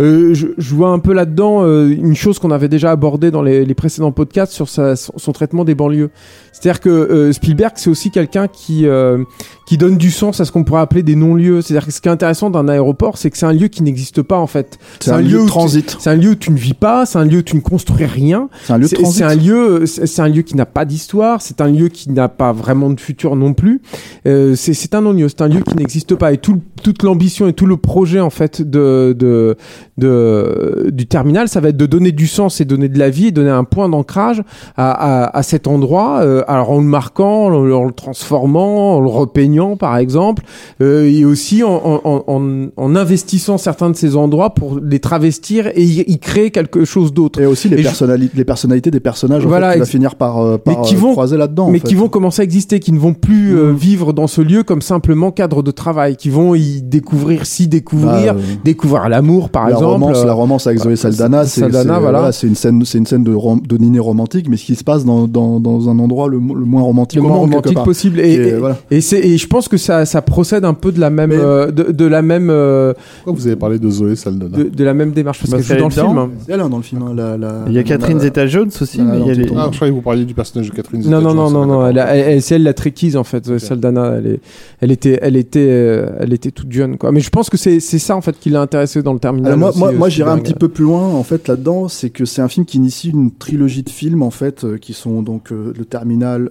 Euh, 0.00 0.32
je, 0.34 0.48
je 0.56 0.74
vois 0.74 0.88
un 0.90 0.98
peu 0.98 1.12
là-dedans 1.12 1.64
euh, 1.64 1.88
une 1.88 2.14
chose 2.16 2.38
qu'on 2.38 2.50
avait 2.50 2.68
déjà 2.68 2.90
abordée 2.90 3.30
dans 3.30 3.42
les, 3.42 3.64
les 3.64 3.74
précédents 3.74 4.12
podcasts 4.12 4.52
sur 4.52 4.68
sa, 4.68 4.96
son, 4.96 5.12
son 5.16 5.32
traitement 5.32 5.64
des 5.64 5.74
banlieues. 5.74 6.10
C'est-à-dire 6.52 6.80
que 6.80 7.32
Spielberg, 7.32 7.72
c'est 7.76 7.90
aussi 7.90 8.10
quelqu'un 8.10 8.48
qui 8.48 8.86
euh, 8.86 9.18
qui 9.66 9.76
donne 9.76 9.96
du 9.96 10.10
sens 10.10 10.40
à 10.40 10.44
ce 10.44 10.52
qu'on 10.52 10.64
pourrait 10.64 10.80
appeler 10.80 11.02
des 11.02 11.16
non-lieux. 11.16 11.60
C'est-à-dire 11.60 11.86
que 11.86 11.92
ce 11.92 12.00
qui 12.00 12.08
est 12.08 12.12
intéressant 12.12 12.50
d'un 12.50 12.68
aéroport, 12.68 13.18
c'est 13.18 13.30
que 13.30 13.36
c'est 13.36 13.46
un 13.46 13.52
lieu 13.52 13.66
qui 13.68 13.82
n'existe 13.82 14.22
pas 14.22 14.38
en 14.38 14.46
fait. 14.46 14.78
c'est 15.00 15.10
un, 15.10 15.20
lieu 15.20 15.38
où 15.40 15.42
de 15.42 15.46
tu- 15.46 15.50
transit 15.50 15.96
c'est 15.98 16.10
un 16.10 16.14
lieu 16.14 16.30
où 16.30 16.34
tu 16.36 16.50
ne 16.52 16.56
vis 16.56 16.74
pas, 16.74 17.04
c'est 17.04 17.18
un 17.18 17.24
lieu 17.24 17.38
où 17.38 17.42
tu 17.42 17.56
ne 17.56 17.60
construis 17.60 18.06
rien. 18.06 18.48
c'est 18.64 18.72
un 18.72 18.78
lieu 18.78 18.88
de 18.88 18.94
transit 18.94 19.18
c'est 19.18 19.24
un 19.24 19.34
lieu, 19.34 19.84
c'est 19.86 20.22
un 20.22 20.28
lieu 20.28 20.42
qui 20.42 20.54
n'a 20.56 20.66
pas 20.66 20.84
d'histoire, 20.84 21.42
c'est 21.42 21.60
un 21.60 21.68
lieu 21.68 21.88
qui 21.88 22.10
n'a 22.10 22.28
pas 22.28 22.52
vraiment 22.52 22.90
de 22.90 23.00
futur 23.00 23.34
non 23.34 23.54
plus. 23.54 23.82
Euh, 24.26 24.54
c'est 24.54 24.94
un 24.94 25.00
non-lieu, 25.00 25.28
c'est 25.28 25.42
un 25.42 25.48
lieu 25.48 25.60
qui 25.60 25.74
n'existe 25.76 26.14
pas. 26.14 26.32
Et 26.32 26.38
tout, 26.38 26.60
toute 26.84 27.02
l'ambition 27.02 27.48
et 27.48 27.52
tout 27.52 27.66
le 27.66 27.76
projet 27.76 28.20
en 28.20 28.30
fait 28.30 28.62
de, 28.62 29.16
de, 29.18 29.56
de 29.98 30.90
du 30.92 31.06
terminal, 31.06 31.48
ça 31.48 31.60
va 31.60 31.70
être 31.70 31.76
de 31.76 31.86
donner 31.86 32.12
du 32.12 32.26
sens 32.28 32.60
et 32.60 32.64
donner 32.64 32.88
de 32.88 32.98
la 32.98 33.10
vie, 33.10 33.26
et 33.26 33.30
donner 33.32 33.50
un 33.50 33.64
point 33.64 33.88
d'ancrage 33.88 34.42
à, 34.76 34.90
à, 35.24 35.36
à 35.36 35.42
cet 35.42 35.66
endroit. 35.66 36.20
euh, 36.20 36.44
alors 36.46 36.70
en 36.70 36.78
le 36.78 36.84
marquant, 36.84 37.46
en 37.46 37.84
le 37.84 37.92
transformant, 37.92 38.96
en 38.96 39.00
le 39.00 39.08
repeignant 39.08 39.55
par 39.76 39.96
exemple, 39.96 40.42
euh, 40.82 41.10
et 41.10 41.24
aussi 41.24 41.62
en, 41.62 41.70
en, 42.04 42.24
en, 42.26 42.66
en 42.76 42.96
investissant 42.96 43.58
certains 43.58 43.90
de 43.90 43.96
ces 43.96 44.16
endroits 44.16 44.50
pour 44.54 44.78
les 44.80 44.98
travestir 45.00 45.68
et 45.74 45.82
y, 45.82 46.00
y 46.12 46.18
créer 46.18 46.50
quelque 46.50 46.84
chose 46.84 47.12
d'autre. 47.12 47.40
et 47.40 47.46
aussi 47.46 47.68
les, 47.68 47.76
Et 47.76 47.82
je- 47.82 47.88
personnali- 47.88 48.30
les 48.34 48.44
personnalités 48.44 48.90
des 48.90 49.00
personnages 49.00 49.44
en 49.44 49.48
Voilà, 49.48 49.68
fait, 49.68 49.74
qui 49.74 49.80
va 49.80 49.86
finir 49.86 50.14
par, 50.16 50.38
euh, 50.38 50.58
par 50.58 50.82
qui 50.82 50.94
euh, 50.94 50.98
vont- 50.98 51.12
croiser 51.12 51.36
là-dedans 51.36 51.70
mais 51.70 51.78
en 51.78 51.80
fait. 51.80 51.88
qui 51.88 51.94
vont 51.94 52.08
commencer 52.08 52.42
à 52.42 52.44
exister, 52.44 52.80
qui 52.80 52.92
ne 52.92 52.98
vont 52.98 53.14
plus 53.14 53.56
euh, 53.56 53.70
Mhm. 53.70 53.76
vivre 53.76 54.12
dans 54.12 54.26
ce 54.26 54.40
lieu 54.40 54.62
comme 54.62 54.82
simplement 54.82 55.30
cadre 55.30 55.62
de 55.62 55.70
travail, 55.70 56.16
qui 56.16 56.28
vont 56.30 56.54
y 56.54 56.82
découvrir, 56.82 57.46
s'y 57.46 57.68
découvrir, 57.68 58.34
Bah, 58.34 58.40
découvrir 58.64 59.08
l'amour 59.08 59.48
par 59.50 59.64
la 59.64 59.70
exemple. 59.72 59.92
romance, 59.92 60.24
la 60.24 60.32
romance 60.32 60.66
avec 60.66 60.80
Zoé 60.80 60.96
Saldana, 60.96 61.44
c'est 61.44 61.60
Saldana, 61.60 61.94
c'est- 61.94 62.00
voilà. 62.00 62.32
c'est 62.32 62.46
une 62.46 62.54
scène, 62.54 62.82
c'est 62.84 62.98
une 62.98 63.06
scène 63.06 63.24
de, 63.24 63.32
rom- 63.34 63.60
de 63.66 63.76
dîner 63.76 63.98
romantique, 63.98 64.48
mais 64.48 64.56
ce 64.56 64.64
qui 64.64 64.74
se 64.74 64.84
passe 64.84 65.04
dans, 65.04 65.26
dans, 65.26 65.60
dans 65.60 65.88
un 65.88 65.98
endroit 65.98 66.28
le, 66.28 66.38
mo- 66.38 66.54
le 66.54 66.64
moins 66.64 66.82
romantique, 66.82 67.16
le 67.16 67.22
moins 67.22 67.38
possible. 67.84 68.20
Et, 68.20 68.32
Et, 68.34 68.48
et, 68.48 68.52
voilà. 68.56 68.76
et 68.90 69.00
c'est, 69.00 69.18
et 69.20 69.38
je 69.38 69.45
pense 69.46 69.68
que 69.68 69.76
ça, 69.76 70.04
ça 70.04 70.22
procède 70.22 70.64
un 70.64 70.74
peu 70.74 70.92
de 70.92 71.00
la 71.00 71.10
même, 71.10 71.30
Mais- 71.30 71.36
euh, 71.38 71.70
de, 71.70 71.92
de 71.92 72.04
la 72.04 72.22
même, 72.22 72.48
euh, 72.50 72.92
Pourquoi 73.24 73.40
vous 73.40 73.46
avez 73.46 73.56
parlé 73.56 73.78
de 73.78 73.88
Zoé 73.90 74.16
Saldana 74.16 74.56
de, 74.56 74.64
de 74.64 74.84
la 74.84 74.94
même 74.94 75.12
démarche? 75.12 75.38
Parce 75.40 75.50
Parce 75.50 75.66
qu'elle 75.66 75.78
joue 75.78 75.82
dans 75.82 75.88
le 75.88 75.92
est 75.92 76.06
film. 76.06 76.18
hein. 76.18 76.30
Elle 76.48 76.60
hein, 76.60 76.68
dans 76.68 76.76
le 76.78 76.82
film. 76.82 77.02
hein, 77.02 77.12
la, 77.14 77.36
la- 77.36 77.64
Il 77.66 77.72
y 77.72 77.78
a 77.78 77.82
Catherine 77.82 78.20
Zeta-Jones 78.20 78.70
aussi, 78.80 78.98
la- 78.98 79.04
mais 79.04 79.20
il 79.20 79.26
y 79.26 79.30
a 79.30 79.34
les- 79.34 79.48
Ah, 79.56 79.68
je 79.70 79.76
croyais 79.76 79.92
que 79.92 79.96
vous 79.96 80.02
parliez 80.02 80.24
du 80.24 80.34
personnage 80.34 80.70
de 80.70 80.74
Catherine 80.74 81.02
Non, 81.02 81.20
non, 81.20 81.34
non, 81.34 81.46
Zeta-Jones, 81.48 81.52
non, 81.68 81.80
non, 81.80 81.86
elle, 81.86 82.42
c'est 82.42 82.56
elle 82.56 82.62
la 82.62 82.74
tréquise 82.74 83.16
en 83.16 83.24
fait, 83.24 83.44
Zoé 83.46 83.58
Saldana. 83.58 84.14
Elle, 84.18 84.26
est, 84.26 84.40
elle 84.80 84.90
était, 84.92 85.18
elle 85.22 85.36
était, 85.36 85.66
euh, 85.68 86.06
elle 86.20 86.32
était 86.32 86.50
toute 86.50 86.70
jeune 86.72 86.96
quoi. 86.98 87.12
Mais 87.12 87.20
je 87.20 87.30
pense 87.30 87.50
que 87.50 87.56
c'est, 87.56 87.80
c'est 87.80 87.98
ça 87.98 88.16
en 88.16 88.20
fait 88.20 88.38
qui 88.38 88.50
l'a 88.50 88.60
intéressé 88.60 89.02
dans 89.02 89.12
le 89.12 89.18
terminal. 89.18 89.48
Alors 89.52 89.58
moi, 89.58 89.68
aussi, 89.70 89.78
moi, 89.78 89.88
euh, 89.90 89.96
moi 89.96 90.08
j'irais 90.08 90.30
un 90.30 90.38
petit 90.38 90.54
peu 90.54 90.68
plus 90.68 90.84
loin 90.84 91.02
en 91.02 91.22
fait 91.22 91.48
là-dedans, 91.48 91.88
c'est 91.88 92.10
que 92.10 92.24
c'est 92.24 92.42
un 92.42 92.48
film 92.48 92.66
qui 92.66 92.78
initie 92.78 93.10
une 93.10 93.30
trilogie 93.30 93.82
de 93.82 93.90
films 93.90 94.22
en 94.22 94.30
fait 94.30 94.64
qui 94.80 94.92
sont 94.92 95.22
donc 95.22 95.50
le 95.50 95.84
Terminal, 95.84 96.50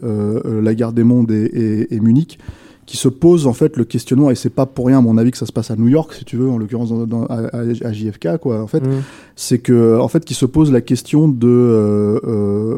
La 0.64 0.74
Guerre 0.76 0.92
des 0.94 1.04
Mondes 1.04 1.32
et 1.32 2.00
Munich, 2.02 2.40
qui 2.86 2.98
se 2.98 3.08
posent 3.08 3.48
en 3.48 3.54
fait 3.54 3.78
le 3.78 3.84
questionnement 3.84 4.30
et 4.30 4.36
c'est 4.36 4.52
pas 4.52 4.68
pour 4.68 4.86
rien 4.88 5.00
à 5.00 5.02
mon 5.02 5.18
avis 5.18 5.32
que 5.32 5.38
ça 5.38 5.48
se 5.48 5.52
passe 5.52 5.72
à 5.72 5.76
New 5.76 5.88
York 5.88 6.14
si 6.14 6.24
tu 6.24 6.38
veux, 6.38 6.48
en 6.50 6.58
l'occurrence 6.60 6.90
dans, 6.90 7.08
dans- 7.08 7.26
à, 7.26 7.48
à- 7.48 7.88
à 7.88 7.92
JFK 7.92 8.38
quoi. 8.40 8.62
En 8.62 8.68
fait, 8.68 8.82
Mhm. 8.86 9.02
c'est 9.36 9.58
que 9.58 9.98
en 10.00 10.08
fait 10.08 10.24
qui 10.24 10.36
se 10.36 10.46
pose 10.46 10.72
la 10.72 10.82
question 10.82 11.28
de 11.28 11.48
euh, 11.48 12.20
euh, 12.28 12.78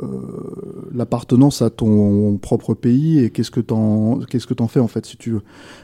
l'appartenance 0.93 1.61
à 1.61 1.69
ton 1.69 2.37
propre 2.41 2.73
pays 2.73 3.19
et 3.19 3.29
qu'est-ce 3.29 3.51
que 3.51 3.59
t'en 3.59 4.19
qu'est-ce 4.29 4.47
que 4.47 4.53
t'en 4.53 4.67
fais 4.67 4.79
en 4.79 4.87
fait 4.87 5.05
si 5.05 5.17
tu 5.17 5.31
veux 5.31 5.41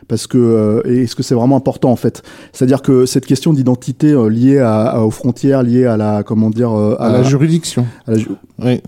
parce 0.07 0.27
que 0.27 0.37
euh, 0.37 0.81
et 0.85 1.03
est-ce 1.03 1.15
que 1.15 1.23
c'est 1.23 1.35
vraiment 1.35 1.55
important 1.57 1.91
en 1.91 1.95
fait? 1.95 2.23
C'est-à-dire 2.51 2.81
que 2.81 3.05
cette 3.05 3.25
question 3.25 3.53
d'identité 3.53 4.11
euh, 4.11 4.27
liée 4.29 4.59
à, 4.59 4.83
à- 4.85 5.01
aux 5.01 5.11
frontières 5.11 5.63
liée 5.63 5.85
à 5.85 5.97
la 5.97 6.23
comment 6.23 6.49
dire 6.49 6.71
euh, 6.71 6.95
À 6.99 7.11
la 7.11 7.23
juridiction. 7.23 7.85
à 8.07 8.11
la 8.11 8.17
ju- 8.17 8.29
Oui. 8.59 8.81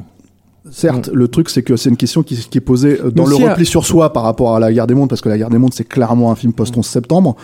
Certes, 0.72 1.11
le 1.14 1.27
truc 1.27 1.50
c'est 1.50 1.61
que 1.61 1.76
c'est 1.76 1.90
une 1.90 1.98
question 1.98 2.24
qui, 2.24 2.35
qui 2.35 2.58
est 2.58 2.61
posée 2.61 3.00
euh, 3.00 3.11
dans 3.11 3.27
Mais 3.27 3.38
le 3.38 3.50
repli 3.50 3.66
sur 3.66 3.85
soi 3.85 4.11
par 4.14 4.24
rapport 4.24 4.56
à 4.56 4.60
la 4.60 4.74
guerre 4.74 4.88
des 4.88 4.95
mondes, 4.95 5.10
parce 5.10 5.22
que 5.22 5.30
la 5.30 5.38
guerre 5.38 5.52
des 5.52 5.60
mondes 5.60 5.74
c'est 5.74 5.88
clairement 5.88 6.32
un 6.32 6.35
film 6.35 6.53
post 6.53 6.76
11 6.76 6.85
septembre, 6.85 7.35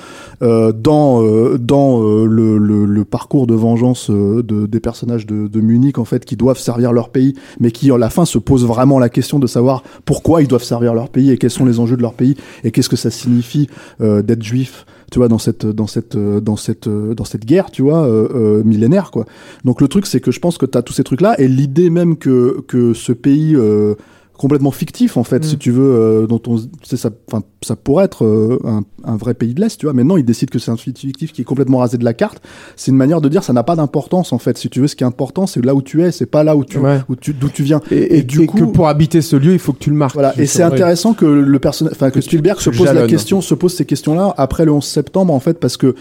euh, 0.41 0.71
dans 0.71 1.21
euh, 1.23 1.59
dans 1.59 2.01
euh, 2.01 2.25
le, 2.25 2.57
le, 2.57 2.85
le 2.85 3.05
parcours 3.05 3.45
de 3.45 3.53
vengeance 3.53 4.09
euh, 4.09 4.41
de, 4.41 4.65
des 4.65 4.79
personnages 4.79 5.27
de, 5.27 5.47
de 5.47 5.61
Munich 5.61 5.99
en 5.99 6.05
fait 6.05 6.25
qui 6.25 6.35
doivent 6.35 6.57
servir 6.57 6.93
leur 6.93 7.09
pays, 7.09 7.35
mais 7.59 7.71
qui 7.71 7.91
à 7.91 7.97
la 7.97 8.09
fin 8.09 8.25
se 8.25 8.39
posent 8.39 8.65
vraiment 8.65 8.97
la 8.97 9.09
question 9.09 9.37
de 9.37 9.47
savoir 9.47 9.83
pourquoi 10.05 10.41
ils 10.41 10.47
doivent 10.47 10.63
servir 10.63 10.95
leur 10.95 11.09
pays 11.09 11.29
et 11.29 11.37
quels 11.37 11.51
sont 11.51 11.65
les 11.65 11.79
enjeux 11.79 11.97
de 11.97 12.01
leur 12.01 12.13
pays 12.13 12.35
et 12.63 12.71
qu'est-ce 12.71 12.89
que 12.89 12.95
ça 12.95 13.11
signifie 13.11 13.69
euh, 14.01 14.23
d'être 14.23 14.43
juif 14.43 14.85
tu 15.11 15.19
vois 15.19 15.27
dans 15.27 15.37
cette 15.37 15.65
dans 15.65 15.87
cette 15.87 16.17
dans 16.17 16.55
cette 16.55 16.89
dans 16.89 17.25
cette 17.25 17.45
guerre 17.45 17.69
tu 17.69 17.83
vois 17.83 18.07
euh, 18.07 18.29
euh, 18.33 18.63
millénaire 18.63 19.11
quoi. 19.11 19.25
Donc 19.65 19.81
le 19.81 19.87
truc 19.87 20.07
c'est 20.07 20.21
que 20.21 20.31
je 20.31 20.39
pense 20.39 20.57
que 20.57 20.65
tu 20.65 20.77
as 20.77 20.81
tous 20.81 20.93
ces 20.93 21.03
trucs 21.03 21.21
là 21.21 21.39
et 21.39 21.47
l'idée 21.47 21.89
même 21.89 22.17
que 22.17 22.63
que 22.67 22.93
ce 22.93 23.11
pays 23.11 23.53
euh, 23.55 23.95
complètement 24.41 24.71
fictif 24.71 25.15
en 25.17 25.23
fait 25.23 25.39
Mm. 25.39 25.43
si 25.43 25.57
tu 25.57 25.71
veux 25.71 25.83
euh, 25.95 26.27
dont 26.27 26.41
on 26.47 26.57
c'est 26.83 26.97
ça 26.97 27.09
enfin 27.31 27.43
ça 27.63 27.75
pourrait 27.75 28.05
être 28.05 28.25
euh, 28.25 28.59
un, 28.65 28.81
un 29.03 29.15
vrai 29.15 29.33
pays 29.33 29.53
de 29.53 29.61
l'est 29.61 29.77
tu 29.77 29.85
vois. 29.85 29.93
Maintenant 29.93 30.17
ils 30.17 30.25
décident 30.25 30.49
que 30.51 30.59
c'est 30.59 30.71
un 30.71 30.77
fictif 30.77 31.31
qui 31.31 31.41
est 31.41 31.45
complètement 31.45 31.77
rasé 31.77 31.97
de 31.97 32.03
la 32.03 32.13
carte. 32.13 32.41
C'est 32.75 32.91
une 32.91 32.97
manière 32.97 33.21
de 33.21 33.29
dire 33.29 33.43
ça 33.43 33.53
n'a 33.53 33.63
pas 33.63 33.75
d'importance 33.75 34.33
en 34.33 34.37
fait. 34.39 34.57
Si 34.57 34.69
tu 34.69 34.81
veux 34.81 34.87
ce 34.87 34.95
qui 34.95 35.03
est 35.03 35.07
important 35.07 35.47
c'est 35.47 35.63
là 35.63 35.73
où 35.75 35.81
tu 35.81 36.01
es. 36.03 36.11
C'est 36.11 36.25
pas 36.25 36.43
là 36.43 36.55
où 36.55 36.65
tu 36.65 36.77
Ouais. 36.79 36.99
où 37.07 37.15
tu 37.15 37.33
d'où 37.33 37.49
tu 37.49 37.63
viens. 37.63 37.79
Et, 37.91 38.17
et, 38.17 38.23
du 38.23 38.41
et 38.41 38.45
coup- 38.47 38.57
que 38.57 38.63
pour 38.65 38.87
habiter 38.87 39.21
ce 39.21 39.35
lieu, 39.35 39.53
il 39.53 39.59
faut 39.59 39.73
que 39.73 39.79
tu 39.79 39.89
le 39.91 39.95
marques. 39.95 40.15
voilà, 40.15 40.33
et 40.39 40.45
c'est 40.45 40.63
intéressant 40.63 41.13
que 41.13 41.25
le 41.25 41.59
personnage, 41.59 41.93
enfin 41.95 42.09
que, 42.09 42.15
Que 42.15 42.19
tu- 42.19 42.27
Spielberg 42.29 42.59
se 42.59 42.69
pose 42.69 42.91
la 42.91 43.07
question, 43.07 43.41
se 43.41 43.53
pose 43.53 43.73
ces 43.75 43.85
questions-là 43.85 44.33
après 44.37 44.65
le 44.65 44.71
11 44.71 44.83
septembre 44.85 45.33
en 45.33 45.39
fait, 45.39 45.59
parce 45.59 45.77
que 45.77 45.95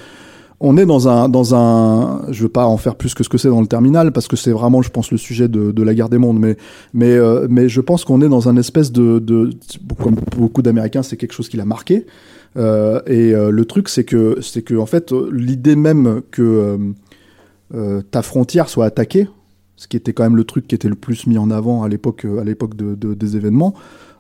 on 0.61 0.77
est 0.77 0.85
dans 0.85 1.09
un 1.09 1.29
dans 1.29 1.55
un, 1.55 2.31
je 2.31 2.43
veux 2.43 2.49
pas 2.51 2.67
en 2.67 2.77
faire 2.77 2.95
plus 2.97 3.15
que 3.15 3.25
ce 3.25 3.29
que 3.31 3.39
c'est 3.39 3.49
dans 3.49 3.63
le 3.63 3.67
terminal 3.67 4.13
parce 4.13 4.29
que 4.29 4.37
c'est 4.37 4.53
vraiment, 4.53 4.83
je 4.83 4.91
pense, 4.91 5.11
le 5.11 5.17
sujet 5.17 5.49
de, 5.49 5.83
la 5.83 5.95
guerre 5.95 6.11
des 6.11 6.19
mondes, 6.19 6.39
mais 6.39 6.57
mais 6.93 7.13
euh, 7.13 7.47
mais 7.49 7.69
je 7.69 7.81
pense 7.81 8.05
qu'on 8.05 8.21
est 8.21 8.29
dans 8.29 8.49
un 8.49 8.57
espèce 8.57 8.93
de, 8.93 9.51
comme 9.99 10.17
beaucoup 10.37 10.61
d'Américains, 10.61 11.03
c'est 11.03 11.17
quelque 11.17 11.33
chose 11.33 11.49
qui 11.49 11.57
l'a 11.57 11.65
marqué. 11.65 12.07
Euh, 12.57 13.01
et 13.07 13.33
euh, 13.35 13.51
le 13.51 13.65
truc, 13.65 13.89
c'est 13.89 14.05
que 14.05 14.39
c'est 14.43 14.63
que 14.63 14.75
en 14.75 14.87
fait, 14.87 15.13
l'idée 15.33 15.77
même 15.77 16.21
que 16.31 16.79
ta 18.11 18.23
frontière 18.23 18.69
soit 18.69 18.85
attaquée, 18.85 19.29
ce 19.77 19.89
qui 19.89 19.97
était 19.97 20.13
quand 20.13 20.25
même 20.25 20.37
le 20.37 20.45
truc 20.45 20.67
qui 20.69 20.75
était 20.75 20.89
le 20.89 20.95
plus 20.95 21.27
mis 21.27 21.39
en 21.39 21.51
avant 21.51 21.85
à 21.85 21.89
l'époque 21.89 22.27
à 22.39 22.45
l'époque 22.45 22.77
de, 22.77 22.95
de- 22.95 23.15
des 23.15 23.37
événements 23.37 23.75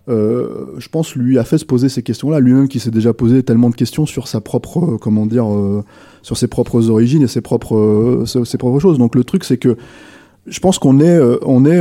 euh, 0.08 0.66
je 0.78 0.88
pense, 0.88 1.14
lui 1.14 1.38
a 1.38 1.44
fait 1.44 1.58
se 1.58 1.64
poser 1.64 1.88
ces 1.88 2.02
questions-là. 2.02 2.40
Lui-même 2.40 2.68
qui 2.68 2.80
s'est 2.80 2.90
déjà 2.90 3.12
posé 3.12 3.42
tellement 3.42 3.70
de 3.70 3.74
questions 3.74 4.06
sur 4.06 4.28
sa 4.28 4.40
propre, 4.40 4.78
euh, 4.94 4.96
comment 4.98 5.26
dire, 5.26 5.52
euh, 5.52 5.84
sur 6.22 6.36
ses 6.36 6.48
propres 6.48 6.90
origines 6.90 7.22
et 7.22 7.28
ses 7.28 7.40
propres, 7.40 8.24
ses, 8.26 8.44
ses 8.44 8.58
propres 8.58 8.80
choses. 8.80 8.98
Donc 8.98 9.14
le 9.14 9.24
truc, 9.24 9.44
c'est 9.44 9.58
que 9.58 9.76
je 10.46 10.58
pense 10.58 10.78
qu'on 10.78 11.00
est, 11.00 11.20
on 11.44 11.64
est, 11.66 11.80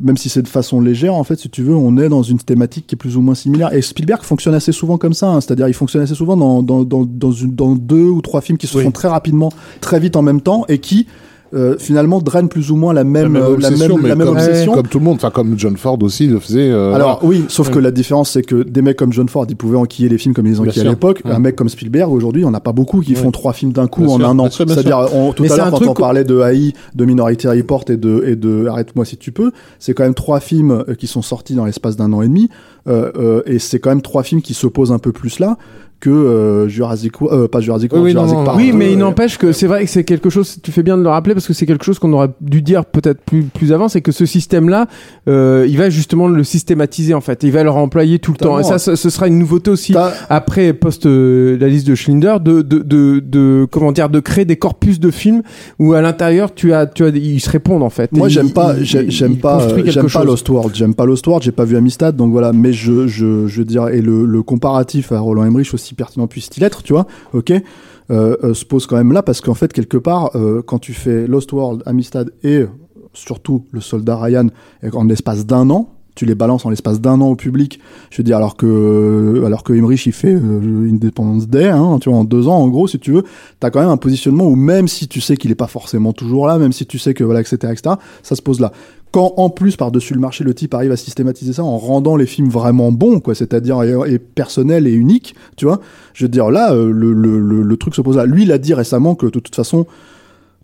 même 0.00 0.16
si 0.16 0.30
c'est 0.30 0.40
de 0.42 0.48
façon 0.48 0.80
légère, 0.80 1.14
en 1.14 1.22
fait, 1.22 1.38
si 1.38 1.50
tu 1.50 1.62
veux, 1.62 1.76
on 1.76 1.98
est 1.98 2.08
dans 2.08 2.22
une 2.22 2.38
thématique 2.38 2.86
qui 2.86 2.94
est 2.94 2.98
plus 2.98 3.16
ou 3.16 3.20
moins 3.20 3.34
similaire. 3.34 3.72
Et 3.74 3.82
Spielberg 3.82 4.22
fonctionne 4.22 4.54
assez 4.54 4.72
souvent 4.72 4.96
comme 4.96 5.12
ça, 5.12 5.28
hein. 5.28 5.40
c'est-à-dire 5.40 5.68
il 5.68 5.74
fonctionne 5.74 6.02
assez 6.02 6.14
souvent 6.14 6.36
dans, 6.36 6.62
dans, 6.62 6.82
dans, 6.82 7.04
dans, 7.04 7.30
une, 7.30 7.54
dans 7.54 7.76
deux 7.76 8.08
ou 8.08 8.22
trois 8.22 8.40
films 8.40 8.56
qui 8.58 8.66
se 8.66 8.78
Oui. 8.78 8.84
font 8.84 8.90
très 8.90 9.08
rapidement, 9.08 9.52
très 9.82 10.00
vite 10.00 10.16
en 10.16 10.22
même 10.22 10.40
temps, 10.40 10.64
et 10.68 10.78
qui 10.78 11.06
euh, 11.54 11.76
finalement 11.78 12.20
drainent 12.20 12.48
plus 12.48 12.70
ou 12.70 12.76
moins 12.76 12.92
la 12.92 13.04
même, 13.04 13.34
la 13.34 13.40
même 13.40 13.42
euh, 13.42 13.56
la 13.58 13.68
obsession, 13.68 13.96
même, 13.96 14.06
la 14.06 14.14
même 14.14 14.26
comme, 14.28 14.36
obsession. 14.36 14.72
comme 14.74 14.86
tout 14.86 14.98
le 14.98 15.04
monde, 15.04 15.16
enfin 15.16 15.30
comme 15.30 15.58
John 15.58 15.76
Ford 15.76 15.98
aussi 16.02 16.26
le 16.28 16.38
faisait. 16.38 16.70
euh, 16.70 16.92
Alors 16.94 17.18
voilà. 17.20 17.34
oui, 17.40 17.44
sauf 17.48 17.68
Ouais. 17.68 17.74
que 17.74 17.78
la 17.80 17.90
différence 17.90 18.30
c'est 18.30 18.42
que 18.42 18.62
des 18.62 18.82
mecs 18.82 18.96
comme 18.96 19.12
John 19.12 19.28
Ford, 19.28 19.46
ils 19.48 19.56
pouvaient 19.56 19.76
enquiller 19.78 20.08
les 20.08 20.18
films 20.18 20.34
comme 20.34 20.46
ils 20.46 20.60
enquillaient 20.60 20.86
à 20.86 20.90
l'époque. 20.90 21.22
Ouais. 21.24 21.32
Un 21.32 21.38
mec 21.40 21.56
comme 21.56 21.68
Spielberg, 21.68 22.12
aujourd'hui, 22.12 22.44
on 22.44 22.50
n'a 22.50 22.60
pas 22.60 22.72
beaucoup 22.72 23.00
qui 23.00 23.12
Ouais. 23.14 23.16
font 23.18 23.30
trois 23.32 23.52
films 23.52 23.72
d'un 23.72 23.86
coup 23.88 24.02
Bien 24.02 24.10
en 24.14 24.18
sûr, 24.18 24.28
un 24.28 24.38
an. 24.38 24.48
C'est-à-dire, 24.50 25.08
on- 25.12 25.32
tout 25.32 25.42
Mais 25.42 25.52
à 25.52 25.56
l'heure 25.56 25.70
quand 25.70 25.86
on 25.86 25.94
parlait 25.94 26.24
de 26.24 26.40
AI, 26.40 26.72
de 26.94 27.04
Minority 27.04 27.48
Report 27.48 27.84
et 27.88 27.96
de, 27.96 28.24
et 28.26 28.36
de 28.36 28.66
Arrête-moi 28.66 29.04
si 29.04 29.16
tu 29.16 29.32
peux, 29.32 29.50
c'est 29.78 29.92
quand 29.94 30.04
même 30.04 30.14
trois 30.14 30.40
films 30.40 30.84
euh, 30.88 30.94
qui 30.94 31.06
sont 31.06 31.22
sortis 31.22 31.54
dans 31.54 31.64
l'espace 31.64 31.96
d'un 31.96 32.12
an 32.12 32.22
et 32.22 32.28
demi. 32.28 32.48
Euh, 32.88 33.10
euh, 33.16 33.42
et 33.46 33.58
c'est 33.58 33.78
quand 33.78 33.90
même 33.90 34.02
trois 34.02 34.22
films 34.22 34.40
qui 34.40 34.54
s'opposent 34.54 34.92
un 34.92 34.98
peu 34.98 35.12
plus 35.12 35.38
là 35.38 35.58
que 36.00 36.10
euh, 36.10 36.68
Jurassic 36.68 37.12
euh, 37.22 37.46
pas 37.46 37.60
Jurassic 37.60 37.92
World, 37.92 38.06
oui, 38.06 38.12
Jurassic 38.12 38.36
non, 38.36 38.44
Park. 38.44 38.56
Oui, 38.56 38.72
mais 38.74 38.86
euh, 38.86 38.92
il 38.92 38.98
n'empêche 38.98 39.38
que 39.38 39.52
c'est 39.52 39.66
vrai 39.66 39.84
que 39.84 39.90
c'est 39.90 40.04
quelque 40.04 40.30
chose, 40.30 40.58
tu 40.62 40.72
fais 40.72 40.82
bien 40.82 40.96
de 40.96 41.02
le 41.02 41.08
rappeler 41.08 41.34
parce 41.34 41.46
que 41.46 41.52
c'est 41.52 41.66
quelque 41.66 41.84
chose 41.84 41.98
qu'on 41.98 42.12
aurait 42.12 42.30
dû 42.40 42.62
dire 42.62 42.84
peut-être 42.86 43.20
plus, 43.20 43.44
plus 43.44 43.72
avant, 43.72 43.88
c'est 43.88 44.00
que 44.00 44.12
ce 44.12 44.26
système-là, 44.26 44.86
euh, 45.28 45.66
il 45.68 45.76
va 45.76 45.90
justement 45.90 46.26
le 46.26 46.42
systématiser 46.42 47.14
en 47.14 47.20
fait. 47.20 47.42
Il 47.42 47.52
va 47.52 47.62
le 47.62 47.70
employer 47.70 48.18
tout 48.18 48.32
le 48.32 48.38
temps. 48.38 48.58
Et 48.58 48.64
ça, 48.64 48.78
ce, 48.78 48.96
sera 48.96 49.28
une 49.28 49.38
nouveauté 49.38 49.70
aussi 49.70 49.94
après 50.28 50.72
post 50.72 51.06
euh, 51.06 51.56
la 51.58 51.68
liste 51.68 51.86
de 51.86 51.94
Schindler 51.94 52.36
de, 52.40 52.62
de, 52.62 52.78
de, 52.78 53.20
de, 53.20 53.66
comment 53.70 53.92
dire, 53.92 54.08
de 54.08 54.20
créer 54.20 54.44
des 54.44 54.56
corpus 54.56 55.00
de 55.00 55.10
films 55.10 55.42
où 55.78 55.92
à 55.92 56.00
l'intérieur 56.00 56.54
tu 56.54 56.72
as, 56.72 56.86
tu 56.86 57.04
as, 57.04 57.08
ils 57.08 57.40
se 57.40 57.50
répondent 57.50 57.82
en 57.82 57.90
fait. 57.90 58.12
Moi, 58.12 58.28
j'aime 58.28 58.50
pas, 58.50 58.74
j'aime 58.82 59.36
pas, 59.36 59.68
j'aime 59.84 60.06
pas. 60.08 60.24
Lost 60.24 60.48
World. 60.48 60.74
J'aime 60.74 60.94
pas 60.94 61.04
Lost 61.04 61.26
World. 61.26 61.44
J'ai 61.44 61.52
pas 61.52 61.64
vu 61.64 61.76
Amistad, 61.76 62.16
donc 62.16 62.32
voilà. 62.32 62.52
Mais 62.52 62.72
je, 62.72 63.06
je, 63.06 63.46
je 63.46 63.62
dirais, 63.62 63.98
et 63.98 64.02
le, 64.02 64.24
le 64.24 64.42
comparatif 64.42 65.12
à 65.12 65.20
Roland 65.20 65.44
Emmerich, 65.44 65.72
aussi 65.74 65.89
pertinent 65.94 66.26
puisse-t-il 66.26 66.64
être, 66.64 66.82
tu 66.82 66.92
vois, 66.92 67.06
ok, 67.32 67.50
euh, 67.50 68.36
euh, 68.42 68.54
se 68.54 68.64
pose 68.64 68.86
quand 68.86 68.96
même 68.96 69.12
là 69.12 69.22
parce 69.22 69.40
qu'en 69.40 69.54
fait, 69.54 69.72
quelque 69.72 69.96
part, 69.96 70.30
euh, 70.34 70.62
quand 70.62 70.78
tu 70.78 70.92
fais 70.92 71.26
Lost 71.26 71.52
World, 71.52 71.82
Amistad 71.86 72.32
et 72.42 72.64
surtout 73.12 73.66
le 73.72 73.80
soldat 73.80 74.16
Ryan 74.16 74.48
en 74.92 75.04
l'espace 75.04 75.46
d'un 75.46 75.70
an, 75.70 75.94
tu 76.14 76.26
les 76.26 76.34
balances 76.34 76.66
en 76.66 76.70
l'espace 76.70 77.00
d'un 77.00 77.20
an 77.20 77.28
au 77.28 77.36
public. 77.36 77.80
Je 78.10 78.18
veux 78.18 78.24
dire, 78.24 78.36
alors 78.36 78.56
que, 78.56 79.42
alors 79.46 79.62
que 79.62 79.72
Emmerich, 79.72 80.04
il 80.06 80.12
fait 80.12 80.34
euh, 80.34 80.90
Independence 80.90 81.48
Day, 81.48 81.68
hein, 81.68 81.98
tu 82.00 82.10
vois, 82.10 82.18
en 82.18 82.24
deux 82.24 82.48
ans, 82.48 82.56
en 82.56 82.68
gros, 82.68 82.86
si 82.86 82.98
tu 82.98 83.12
veux, 83.12 83.24
t'as 83.58 83.70
quand 83.70 83.80
même 83.80 83.88
un 83.88 83.96
positionnement 83.96 84.44
où 84.44 84.56
même 84.56 84.88
si 84.88 85.08
tu 85.08 85.20
sais 85.20 85.36
qu'il 85.36 85.50
est 85.50 85.56
pas 85.56 85.66
forcément 85.66 86.12
toujours 86.12 86.46
là, 86.46 86.58
même 86.58 86.72
si 86.72 86.86
tu 86.86 86.98
sais 86.98 87.14
que 87.14 87.24
voilà, 87.24 87.40
etc., 87.40 87.56
etc., 87.72 87.94
ça 88.22 88.36
se 88.36 88.42
pose 88.42 88.60
là. 88.60 88.72
Quand 89.12 89.34
en 89.38 89.50
plus 89.50 89.76
par-dessus 89.76 90.14
le 90.14 90.20
marché, 90.20 90.44
le 90.44 90.54
type 90.54 90.72
arrive 90.72 90.92
à 90.92 90.96
systématiser 90.96 91.52
ça 91.52 91.64
en 91.64 91.78
rendant 91.78 92.14
les 92.14 92.26
films 92.26 92.48
vraiment 92.48 92.92
bons, 92.92 93.18
quoi, 93.18 93.34
c'est-à-dire 93.34 93.82
et, 93.82 94.14
et 94.14 94.18
personnels 94.18 94.86
et 94.86 94.92
uniques, 94.92 95.34
tu 95.56 95.64
vois, 95.64 95.80
je 96.14 96.24
veux 96.24 96.28
dire 96.28 96.50
là, 96.50 96.72
euh, 96.72 96.92
le, 96.92 97.12
le, 97.12 97.40
le, 97.40 97.76
truc 97.76 97.94
se 97.94 98.02
pose 98.02 98.16
là. 98.16 98.24
Lui, 98.24 98.44
il 98.44 98.52
a 98.52 98.58
dit 98.58 98.72
récemment 98.72 99.16
que 99.16 99.26
de 99.26 99.30
toute 99.30 99.56
façon, 99.56 99.86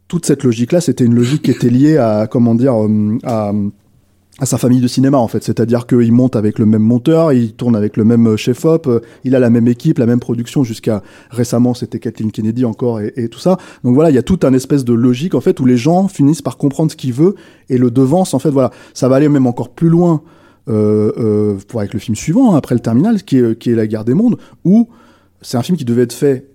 toute 0.06 0.26
cette 0.26 0.44
logique-là, 0.44 0.80
c'était 0.80 1.04
une 1.04 1.14
logique 1.14 1.42
qui 1.42 1.50
était 1.50 1.70
liée 1.70 1.96
à 1.96 2.28
comment 2.30 2.54
dire, 2.54 2.74
euh, 2.74 3.18
à 3.24 3.52
à 4.38 4.46
sa 4.46 4.58
famille 4.58 4.80
de 4.80 4.88
cinéma 4.88 5.16
en 5.16 5.28
fait, 5.28 5.42
c'est-à-dire 5.42 5.86
qu'il 5.86 6.12
monte 6.12 6.36
avec 6.36 6.58
le 6.58 6.66
même 6.66 6.82
monteur, 6.82 7.32
il 7.32 7.54
tourne 7.54 7.74
avec 7.74 7.96
le 7.96 8.04
même 8.04 8.26
euh, 8.28 8.36
chef-op, 8.36 8.86
euh, 8.86 9.00
il 9.24 9.34
a 9.34 9.38
la 9.38 9.48
même 9.48 9.66
équipe, 9.66 9.98
la 9.98 10.06
même 10.06 10.20
production 10.20 10.62
jusqu'à 10.62 11.02
récemment 11.30 11.72
c'était 11.72 11.98
Kathleen 11.98 12.30
Kennedy 12.30 12.64
encore 12.64 13.00
et, 13.00 13.28
tout 13.28 13.38
ça. 13.38 13.56
Donc 13.82 13.94
voilà, 13.94 14.10
il 14.10 14.14
y 14.14 14.18
a 14.18 14.22
toute 14.22 14.44
un 14.44 14.52
espèce 14.52 14.84
de 14.84 14.92
logique 14.92 15.34
en 15.34 15.40
fait 15.40 15.58
où 15.60 15.64
les 15.64 15.78
gens 15.78 16.08
finissent 16.08 16.42
par 16.42 16.58
comprendre 16.58 16.90
ce 16.90 16.96
qu'il 16.96 17.14
veut 17.14 17.34
et 17.70 17.78
le 17.78 17.90
devance 17.90 18.34
en 18.34 18.38
fait 18.38 18.50
voilà, 18.50 18.70
ça 18.92 19.08
va 19.08 19.16
aller 19.16 19.28
même 19.28 19.46
encore 19.46 19.70
plus 19.70 19.88
loin 19.88 20.22
euh, 20.68 21.12
euh, 21.16 21.58
pour 21.68 21.78
avec 21.78 21.94
le 21.94 22.00
film 22.00 22.16
suivant 22.16 22.52
hein, 22.52 22.56
après 22.58 22.74
le 22.74 22.80
terminal 22.80 23.22
qui 23.22 23.38
est 23.38 23.56
qui 23.56 23.70
est 23.70 23.76
la 23.76 23.86
guerre 23.86 24.04
des 24.04 24.14
mondes 24.14 24.36
où 24.64 24.88
c'est 25.40 25.56
un 25.56 25.62
film 25.62 25.78
qui 25.78 25.84
devait 25.84 26.02
être 26.02 26.12
fait 26.12 26.48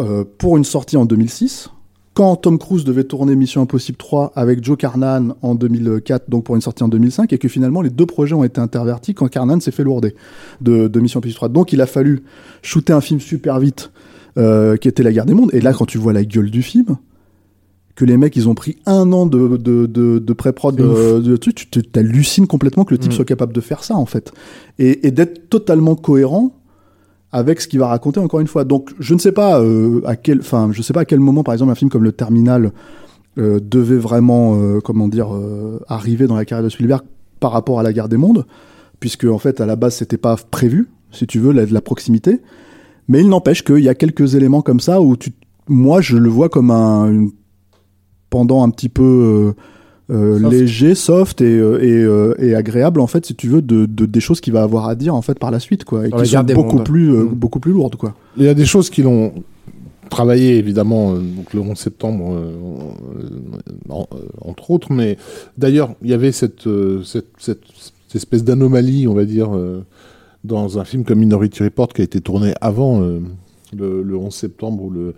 euh, 0.00 0.24
pour 0.38 0.56
une 0.56 0.64
sortie 0.64 0.96
en 0.96 1.04
2006 1.04 1.70
quand 2.14 2.36
Tom 2.36 2.58
Cruise 2.58 2.84
devait 2.84 3.04
tourner 3.04 3.34
Mission 3.34 3.62
Impossible 3.62 3.96
3 3.96 4.32
avec 4.34 4.62
Joe 4.62 4.76
Carnan 4.76 5.34
en 5.40 5.54
2004, 5.54 6.28
donc 6.28 6.44
pour 6.44 6.54
une 6.54 6.60
sortie 6.60 6.82
en 6.82 6.88
2005, 6.88 7.32
et 7.32 7.38
que 7.38 7.48
finalement 7.48 7.80
les 7.80 7.90
deux 7.90 8.06
projets 8.06 8.34
ont 8.34 8.44
été 8.44 8.60
intervertis 8.60 9.14
quand 9.14 9.28
Carnan 9.28 9.60
s'est 9.60 9.70
fait 9.70 9.84
lourder 9.84 10.14
de, 10.60 10.88
de 10.88 11.00
Mission 11.00 11.18
Impossible 11.18 11.36
3. 11.36 11.48
Donc 11.48 11.72
il 11.72 11.80
a 11.80 11.86
fallu 11.86 12.22
shooter 12.60 12.92
un 12.92 13.00
film 13.00 13.18
super 13.18 13.58
vite, 13.58 13.90
euh, 14.36 14.76
qui 14.76 14.88
était 14.88 15.02
La 15.02 15.12
Guerre 15.12 15.26
des 15.26 15.34
Mondes. 15.34 15.50
Et 15.54 15.60
là, 15.60 15.72
quand 15.72 15.86
tu 15.86 15.98
vois 15.98 16.12
la 16.12 16.24
gueule 16.24 16.50
du 16.50 16.62
film, 16.62 16.96
que 17.94 18.04
les 18.04 18.16
mecs 18.16 18.36
ils 18.36 18.48
ont 18.48 18.54
pris 18.54 18.76
un 18.86 19.12
an 19.12 19.26
de, 19.26 19.56
de, 19.56 19.86
de, 19.86 20.18
de 20.18 20.32
pré-prod 20.32 20.76
C'est 20.76 20.82
de, 21.22 21.36
tu 21.36 21.52
t'hallucines 21.82 22.46
complètement 22.46 22.84
que 22.84 22.94
le 22.94 22.98
type 22.98 23.12
Mm. 23.12 23.16
soit 23.16 23.24
capable 23.24 23.52
de 23.52 23.60
faire 23.60 23.84
ça 23.84 23.96
en 23.96 24.06
fait. 24.06 24.32
Et, 24.78 25.06
et 25.06 25.10
d'être 25.10 25.48
totalement 25.50 25.94
cohérent 25.94 26.52
avec 27.32 27.60
ce 27.60 27.68
qu'il 27.68 27.78
va 27.80 27.88
raconter 27.88 28.20
encore 28.20 28.40
une 28.40 28.46
fois. 28.46 28.64
Donc 28.64 28.90
je 28.98 29.14
ne 29.14 29.18
sais 29.18 29.32
pas 29.32 29.60
euh, 29.60 30.02
à 30.04 30.16
quel, 30.16 30.40
enfin 30.40 30.68
je 30.72 30.82
sais 30.82 30.92
pas 30.92 31.00
à 31.00 31.04
quel 31.04 31.20
moment 31.20 31.42
par 31.42 31.54
exemple 31.54 31.72
un 31.72 31.74
film 31.74 31.90
comme 31.90 32.04
Le 32.04 32.12
Terminal 32.12 32.72
euh, 33.38 33.60
devait 33.60 33.96
vraiment, 33.96 34.56
euh, 34.56 34.80
comment 34.80 35.08
dire, 35.08 35.34
euh, 35.34 35.80
arriver 35.88 36.26
dans 36.26 36.36
la 36.36 36.44
carrière 36.44 36.64
de 36.64 36.68
Spielberg 36.68 37.02
par 37.40 37.52
rapport 37.52 37.80
à 37.80 37.82
la 37.82 37.92
Guerre 37.92 38.08
des 38.10 38.18
Mondes, 38.18 38.46
puisque 39.00 39.24
en 39.24 39.38
fait 39.38 39.60
à 39.60 39.66
la 39.66 39.76
base 39.76 39.96
c'était 39.96 40.18
pas 40.18 40.36
prévu, 40.50 40.88
si 41.10 41.26
tu 41.26 41.38
veux, 41.38 41.52
la, 41.52 41.64
la 41.64 41.80
proximité. 41.80 42.40
Mais 43.08 43.20
il 43.20 43.28
n'empêche 43.28 43.64
qu'il 43.64 43.80
y 43.80 43.88
a 43.88 43.94
quelques 43.94 44.34
éléments 44.34 44.62
comme 44.62 44.80
ça 44.80 45.00
où 45.00 45.16
tu, 45.16 45.32
moi 45.66 46.00
je 46.00 46.18
le 46.18 46.28
vois 46.28 46.48
comme 46.48 46.70
un 46.70 47.28
pendant 48.28 48.62
un 48.62 48.70
petit 48.70 48.88
peu 48.88 49.02
euh, 49.02 49.62
Soft. 50.12 50.52
léger, 50.52 50.94
soft 50.94 51.40
et, 51.40 51.44
euh, 51.58 51.78
et, 51.82 52.02
euh, 52.04 52.34
et 52.38 52.54
agréable 52.54 53.00
en 53.00 53.06
fait, 53.06 53.24
si 53.26 53.34
tu 53.34 53.48
veux, 53.48 53.62
de, 53.62 53.86
de 53.86 54.06
des 54.06 54.20
choses 54.20 54.40
qu'il 54.40 54.52
va 54.52 54.62
avoir 54.62 54.86
à 54.88 54.94
dire 54.94 55.14
en 55.14 55.22
fait 55.22 55.38
par 55.38 55.50
la 55.50 55.58
suite 55.60 55.84
quoi, 55.84 56.06
et 56.06 56.10
qui 56.10 56.26
sont 56.26 56.42
beaucoup 56.54 56.76
Mondes. 56.76 56.84
plus 56.84 57.10
euh, 57.14 57.24
Mm. 57.24 57.28
beaucoup 57.34 57.60
plus 57.60 57.72
lourdes 57.72 57.96
quoi. 57.96 58.14
Il 58.36 58.44
y 58.44 58.48
a 58.48 58.54
des 58.54 58.66
choses 58.66 58.90
qui 58.90 59.02
l'ont 59.02 59.32
travaillé 60.10 60.56
évidemment 60.58 61.12
euh, 61.14 61.18
donc 61.20 61.54
le 61.54 61.60
11 61.60 61.76
septembre 61.78 62.32
euh, 62.34 62.52
euh, 63.20 63.28
en- 63.88 64.06
euh, 64.12 64.18
entre 64.42 64.70
autres 64.70 64.92
mais 64.92 65.16
d'ailleurs 65.56 65.94
il 66.02 66.10
y 66.10 66.14
avait 66.14 66.32
cette, 66.32 66.66
euh, 66.66 67.02
cette, 67.02 67.28
cette, 67.38 67.62
cette 68.08 68.16
espèce 68.16 68.44
d'anomalie 68.44 69.08
on 69.08 69.14
va 69.14 69.24
dire 69.24 69.56
euh, 69.56 69.82
dans 70.44 70.78
un 70.78 70.84
film 70.84 71.04
comme 71.04 71.20
Minority 71.20 71.62
Report 71.62 71.88
qui 71.94 72.02
a 72.02 72.04
été 72.04 72.20
tourné 72.20 72.52
avant 72.60 73.00
euh, 73.00 73.20
le, 73.74 74.02
le 74.02 74.16
11 74.16 74.34
septembre 74.34 74.82
où 74.82 74.90
le 74.90 75.14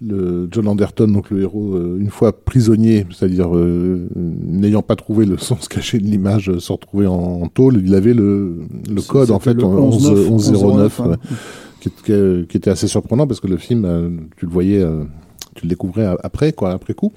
le 0.00 0.48
John 0.50 0.68
Anderton, 0.68 1.06
donc 1.08 1.30
le 1.30 1.42
héros, 1.42 1.74
euh, 1.74 1.98
une 2.00 2.10
fois 2.10 2.32
prisonnier, 2.32 3.06
c'est-à-dire 3.10 3.54
euh, 3.56 4.08
n'ayant 4.14 4.82
pas 4.82 4.96
trouvé 4.96 5.24
le 5.26 5.38
sens 5.38 5.68
caché 5.68 5.98
de 5.98 6.04
l'image, 6.04 6.50
euh, 6.50 6.58
se 6.60 6.72
retrouver 6.72 7.06
en, 7.06 7.14
en 7.14 7.48
tôle, 7.48 7.80
il 7.84 7.94
avait 7.94 8.14
le, 8.14 8.62
le 8.88 9.02
code 9.02 9.30
en 9.30 9.38
fait 9.38 9.54
le 9.54 9.64
en 9.64 9.90
11-9, 9.90 10.28
11 10.28 10.50
1109, 10.52 11.00
11-09, 11.00 11.02
hein. 11.02 11.08
ouais 11.10 11.16
qui, 11.80 12.56
était 12.56 12.70
assez 12.70 12.88
surprenant 12.88 13.26
parce 13.26 13.40
que 13.40 13.46
le 13.46 13.56
film, 13.56 13.84
euh, 13.84 14.10
tu 14.36 14.46
le 14.46 14.52
voyais, 14.52 14.80
euh, 14.82 15.04
tu 15.54 15.64
le 15.64 15.68
découvrais 15.68 16.06
après, 16.22 16.52
quoi, 16.52 16.72
après 16.72 16.94
coup. 16.94 17.12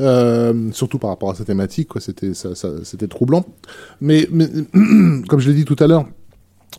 Euh, 0.00 0.70
surtout 0.72 0.98
par 0.98 1.10
rapport 1.10 1.30
à 1.30 1.34
sa 1.34 1.44
thématique, 1.44 1.88
quoi, 1.88 2.00
c'était, 2.00 2.34
ça, 2.34 2.54
ça- 2.54 2.84
c'était 2.84 3.08
troublant. 3.08 3.44
Mais, 4.00 4.28
mais 4.30 4.46
comme 5.28 5.40
je 5.40 5.48
l'ai 5.50 5.56
dit 5.56 5.64
tout 5.64 5.76
à 5.80 5.86
l'heure, 5.86 6.06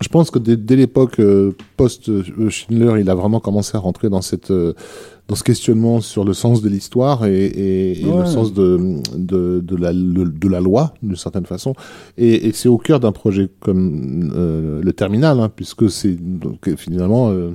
je 0.02 0.08
pense 0.10 0.30
que 0.32 0.40
dès, 0.40 0.58
dès 0.58 0.76
l'époque 0.76 1.20
euh, 1.20 1.54
post 1.76 2.10
euh, 2.10 2.24
il 2.70 3.10
a 3.10 3.16
vraiment 3.16 3.40
commencé 3.40 3.76
à 3.76 3.80
rentrer 3.80 4.10
dans 4.10 4.22
cette 4.22 4.52
euh, 4.52 4.74
dans 5.28 5.36
ce 5.36 5.44
questionnement 5.44 6.00
sur 6.00 6.24
le 6.24 6.34
sens 6.34 6.62
de 6.62 6.70
l'histoire 6.70 7.26
et, 7.26 7.46
et, 7.46 8.02
et 8.02 8.06
Ouais. 8.06 8.20
le 8.20 8.26
sens 8.26 8.54
de, 8.54 8.80
de, 9.16 9.60
de, 9.60 9.76
la, 9.76 9.92
de 9.92 10.48
la 10.48 10.62
loi, 10.62 10.94
d'une 11.04 11.18
certaine 11.18 11.46
façon. 11.46 11.74
Et, 12.18 12.48
et 12.48 12.54
c'est 12.54 12.70
au 12.70 12.78
cœur 12.78 13.02
d'un 13.02 13.12
projet 13.12 13.50
comme 13.60 14.32
euh, 14.34 14.82
le 14.82 14.94
Terminal, 14.94 15.40
hein, 15.42 15.50
puisque 15.54 15.90
c'est 15.90 16.16
donc 16.16 16.74
finalement 16.78 17.30
euh, 17.32 17.50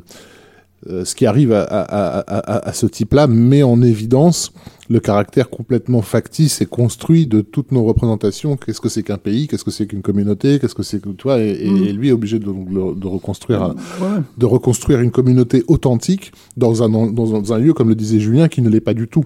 euh, 0.90 1.04
ce 1.06 1.14
qui 1.14 1.24
arrive 1.24 1.52
à, 1.54 1.62
à, 1.62 2.18
à, 2.18 2.68
à 2.68 2.72
ce 2.74 2.84
type-là 2.86 3.26
met 3.26 3.62
en 3.62 3.80
évidence 3.80 4.52
le 4.92 5.00
caractère 5.00 5.48
complètement 5.48 6.02
factice 6.02 6.60
et 6.60 6.66
construit 6.66 7.26
de 7.26 7.40
toutes 7.40 7.72
nos 7.72 7.82
représentations. 7.84 8.56
Qu'est-ce 8.56 8.80
que 8.80 8.88
c'est 8.90 9.02
qu'un 9.02 9.16
pays? 9.16 9.46
Qu'est-ce 9.48 9.64
que 9.64 9.70
c'est 9.70 9.86
qu'une 9.86 10.02
communauté? 10.02 10.58
Qu'est-ce 10.58 10.74
que 10.74 10.82
c'est 10.82 11.00
que 11.00 11.08
toi 11.08 11.40
et, 11.40 11.50
et- 11.66 11.70
Mm. 11.70 11.84
et 11.84 11.92
lui 11.92 12.08
est 12.10 12.12
obligé 12.12 12.38
de, 12.38 12.46
le- 12.46 12.94
de 12.94 13.06
reconstruire 13.06 13.62
Ouais. 14.02 14.20
de 14.36 14.46
reconstruire 14.46 15.00
une 15.00 15.10
communauté 15.10 15.64
authentique 15.66 16.32
dans 16.56 16.82
un, 16.82 16.88
dans 17.10 17.52
un, 17.54 17.58
lieu, 17.58 17.72
comme 17.72 17.88
le 17.88 17.94
disait 17.94 18.20
Julien, 18.20 18.48
qui 18.48 18.60
ne 18.60 18.68
l'est 18.68 18.80
pas 18.80 18.94
du 18.94 19.08
tout, 19.08 19.24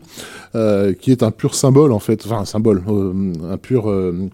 euh, 0.54 0.92
qui 0.92 1.10
est 1.10 1.22
un 1.24 1.30
pur 1.32 1.54
symbole, 1.54 1.90
en 1.92 1.98
fait, 1.98 2.22
enfin 2.26 2.38
un 2.38 2.44
symbole, 2.44 2.82
euh, 2.88 3.32
un 3.50 3.56
pur... 3.56 3.90
euh, 3.90 4.28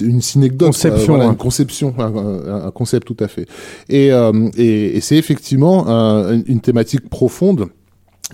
une 0.00 0.22
synecdoque, 0.22 0.68
Conception, 0.70 1.12
voilà, 1.14 1.28
hein. 1.28 1.32
une 1.32 1.36
conception, 1.36 1.94
un, 1.98 2.16
un- 2.16 2.66
un 2.66 2.70
concept 2.70 3.06
tout 3.06 3.16
à 3.20 3.28
fait. 3.28 3.46
Et, 3.90 4.10
euh, 4.10 4.32
et, 4.56 4.96
et 4.96 5.00
c'est 5.02 5.16
effectivement 5.16 5.86
un- 5.86 6.40
une 6.46 6.60
thématique 6.60 7.08
profonde 7.10 7.66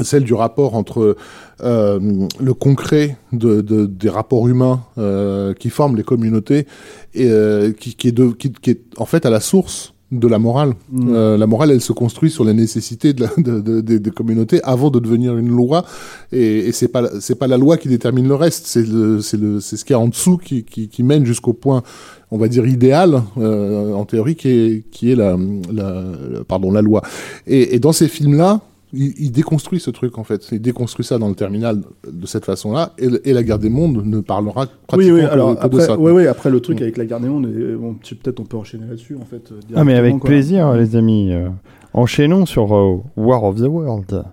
celle 0.05 0.25
du 0.25 0.35
rapport 0.35 0.75
entre 0.75 1.17
euh, 1.63 2.01
le 2.41 2.55
concret 2.55 3.17
de, 3.33 3.61
de- 3.61 3.87
des 3.87 4.09
rapports 4.09 4.49
humains 4.49 4.81
euh, 4.99 5.55
qui 5.55 5.71
forment 5.71 5.97
les 5.97 6.05
communautés 6.05 6.67
et 7.15 7.29
euh, 7.31 7.73
qui, 7.73 7.95
qui, 7.95 8.09
est 8.09 8.13
de, 8.13 8.29
qui, 8.29 8.53
qui 8.53 8.71
est 8.71 8.81
en 8.97 9.07
fait 9.07 9.27
à 9.27 9.31
la 9.31 9.41
source 9.41 9.95
de 10.11 10.27
la 10.27 10.39
morale. 10.39 10.73
Mm. 10.91 11.35
La 11.37 11.47
morale, 11.47 11.71
elle 11.71 11.83
se 11.83 11.93
construit 11.93 12.31
sur 12.31 12.43
les 12.43 12.55
nécessités 12.55 13.13
de 13.13 13.25
la, 13.25 13.31
de- 13.37 13.81
des- 13.83 14.11
communautés 14.11 14.63
avant 14.65 14.89
de 14.91 14.99
devenir 15.01 15.37
une 15.37 15.49
loi. 15.49 15.85
Et, 16.33 16.61
et 16.69 16.73
c'est 16.73 16.89
pas 16.89 17.03
la- 17.03 17.21
c'est 17.21 17.35
pas 17.35 17.47
la 17.47 17.59
loi 17.59 17.77
qui 17.77 17.89
détermine 17.89 18.27
le 18.27 18.35
reste, 18.35 18.67
c'est 18.67 18.87
le 18.87 19.21
c'est 19.21 19.37
le 19.37 19.61
c'est 19.61 19.77
ce 19.77 19.85
qu'il 19.85 19.93
y 19.93 19.97
a 19.97 20.01
en 20.01 20.09
dessous 20.09 20.39
qui 20.39 20.65
qui, 20.65 20.89
qui 20.89 21.03
mène 21.03 21.27
jusqu'au 21.27 21.53
point, 21.53 21.83
on 22.31 22.39
va 22.39 22.49
dire 22.49 22.65
idéal 22.67 23.23
euh, 23.37 23.93
en 23.93 24.07
théorie, 24.07 24.35
qui 24.35 24.49
est 24.49 24.85
qui 24.91 25.13
est 25.13 25.15
la, 25.15 25.37
la 25.71 26.05
pardon 26.49 26.73
la 26.73 26.81
loi. 26.81 27.03
Et, 27.47 27.75
et 27.75 27.79
dans 27.79 27.93
ces 27.93 28.09
films 28.09 28.37
là. 28.39 28.63
Il, 28.95 29.13
il 29.19 29.33
déconstruit 29.33 29.81
ce 29.81 29.91
truc 29.91 30.17
en 30.17 30.25
fait, 30.25 30.49
il 30.51 30.61
déconstruit 30.63 31.05
ça 31.05 31.19
dans 31.19 31.29
le 31.29 31.35
terminal 31.35 31.83
de 32.11 32.27
cette 32.27 32.47
façon-là, 32.47 32.95
et, 32.99 33.33
la 33.35 33.43
guerre 33.43 33.59
des 33.59 33.69
mondes 33.69 34.03
ne 34.05 34.21
parlera 34.21 34.63
Oui, 34.63 34.69
pratiquement 34.87 35.15
oui, 35.17 35.25
alors 35.25 35.55
que 35.57 35.61
de 35.61 35.67
après, 35.67 35.81
ça. 35.85 35.99
ouais, 35.99 36.27
après 36.27 36.49
le 36.51 36.61
truc 36.61 36.81
Mm. 36.81 36.83
avec 36.85 36.97
la 36.97 37.05
garde 37.05 37.23
des 37.23 37.29
mondes, 37.29 37.47
bon, 37.79 37.95
peut-être 37.95 38.41
on 38.41 38.45
peut 38.45 38.57
enchaîner 38.57 38.87
là-dessus 38.87 39.17
en 39.21 39.27
fait. 39.27 39.53
euh, 39.53 39.61
Ah 39.75 39.85
mais 39.85 39.95
avec 39.95 40.19
quoi. 40.19 40.29
plaisir 40.31 40.73
les 40.73 40.97
amis. 40.97 41.33
Euh, 41.33 41.49
enchaînons 41.93 42.47
sur 42.47 42.75
euh, 42.75 42.97
War 43.17 43.45
of 43.45 43.57
the 43.57 43.67
World. 43.69 44.25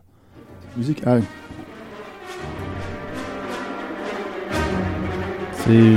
Musique, 0.78 1.02
ah, 1.06 1.16
ouais. 1.16 1.22
C'est 5.52 5.94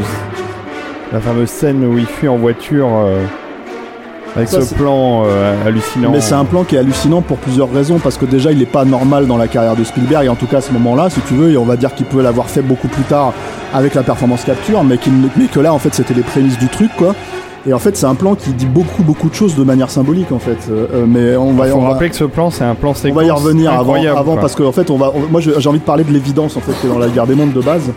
la 1.12 1.20
fameuse 1.20 1.48
scène 1.48 1.84
où 1.84 1.98
il 1.98 2.06
fuit 2.06 2.28
en 2.28 2.38
voiture 2.38 2.88
euh, 2.92 3.24
avec 4.36 4.48
Ça, 4.48 4.60
ce 4.62 4.74
plan 4.74 5.24
euh, 5.26 5.54
hallucinant. 5.66 6.10
Mais 6.12 6.20
c'est 6.20 6.34
un 6.34 6.44
plan 6.44 6.64
qui 6.64 6.76
est 6.76 6.78
hallucinant 6.78 7.22
pour 7.22 7.38
plusieurs 7.38 7.72
raisons, 7.72 7.98
parce 7.98 8.16
que 8.16 8.24
déjà 8.24 8.52
il 8.52 8.60
est 8.62 8.66
pas 8.66 8.84
normal 8.84 9.26
dans 9.26 9.36
la 9.36 9.48
carrière 9.48 9.74
de 9.76 9.84
Spielberg, 9.84 10.26
et 10.26 10.28
en 10.28 10.34
tout 10.36 10.46
cas 10.46 10.58
à 10.58 10.60
ce 10.60 10.72
moment-là, 10.72 11.10
si 11.10 11.20
tu 11.22 11.34
veux, 11.34 11.50
et 11.52 11.56
on 11.56 11.64
va 11.64 11.76
dire 11.76 11.94
qu'il 11.94 12.06
peut 12.06 12.22
l'avoir 12.22 12.48
fait 12.48 12.62
beaucoup 12.62 12.88
plus 12.88 13.02
tard 13.04 13.32
avec 13.74 13.94
la 13.94 14.02
performance 14.02 14.44
capture, 14.44 14.84
mais, 14.84 14.98
qu'il 14.98 15.20
ne- 15.20 15.28
mais 15.36 15.46
que 15.46 15.60
là 15.60 15.72
en 15.74 15.78
fait 15.78 15.94
c'était 15.94 16.14
les 16.14 16.22
prémices 16.22 16.58
du 16.58 16.68
truc 16.68 16.90
quoi. 16.96 17.14
Et 17.66 17.72
en 17.74 17.78
fait 17.78 17.96
c'est 17.96 18.06
un 18.06 18.14
plan 18.14 18.34
qui 18.34 18.50
dit 18.52 18.66
beaucoup 18.66 19.02
beaucoup 19.02 19.28
de 19.28 19.34
choses 19.34 19.54
de 19.56 19.64
manière 19.64 19.90
symbolique 19.90 20.30
en 20.32 20.38
fait. 20.38 20.56
Euh, 20.70 20.86
euh, 20.94 21.04
mais 21.06 21.36
on 21.36 21.52
va, 21.52 21.66
faut 21.66 21.76
on 21.78 21.82
va- 21.82 21.88
rappeler 21.90 22.08
que 22.08 22.16
ce 22.16 22.24
plan 22.24 22.50
c'est 22.50 22.64
un 22.64 22.74
plan 22.76 22.90
on 22.90 22.94
séquence 22.94 23.16
va 23.18 23.24
y 23.24 23.30
revenir 23.30 23.72
avant, 23.72 23.94
avant 23.94 24.32
quoi. 24.32 24.40
parce 24.40 24.54
qu'en 24.54 24.72
fait 24.72 24.90
on 24.90 24.96
va, 24.96 25.10
on- 25.14 25.30
moi 25.30 25.40
j'ai 25.40 25.68
envie 25.68 25.80
de 25.80 25.84
parler 25.84 26.04
de 26.04 26.12
l'évidence 26.12 26.56
en 26.56 26.60
fait 26.60 26.72
qui 26.80 26.86
est 26.86 26.90
dans 26.90 26.98
la 26.98 27.08
guerre 27.08 27.26
des 27.26 27.34
mondes 27.34 27.52
de 27.52 27.60
base 27.60 27.90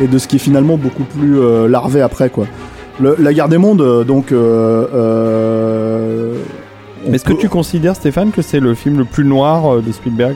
et 0.00 0.06
de 0.06 0.16
ce 0.18 0.28
qui 0.28 0.36
est 0.36 0.38
finalement 0.38 0.76
beaucoup 0.76 1.02
plus 1.02 1.38
euh, 1.40 1.68
larvé 1.68 2.00
après 2.00 2.30
quoi. 2.30 2.44
Le- 3.00 3.16
la 3.18 3.32
guerre 3.32 3.48
des 3.48 3.58
mondes 3.58 3.80
euh, 3.80 4.04
donc. 4.04 4.32
Euh, 4.32 4.86
euh, 4.94 6.34
Est-ce 7.12 7.24
que 7.24 7.32
tu 7.32 7.48
considères 7.48 7.94
Stéphane 7.96 8.30
que 8.32 8.42
c'est 8.42 8.60
le 8.60 8.74
film 8.74 8.98
le 8.98 9.04
plus 9.04 9.24
noir 9.24 9.74
euh, 9.76 9.80
de 9.80 9.92
Spielberg? 9.92 10.34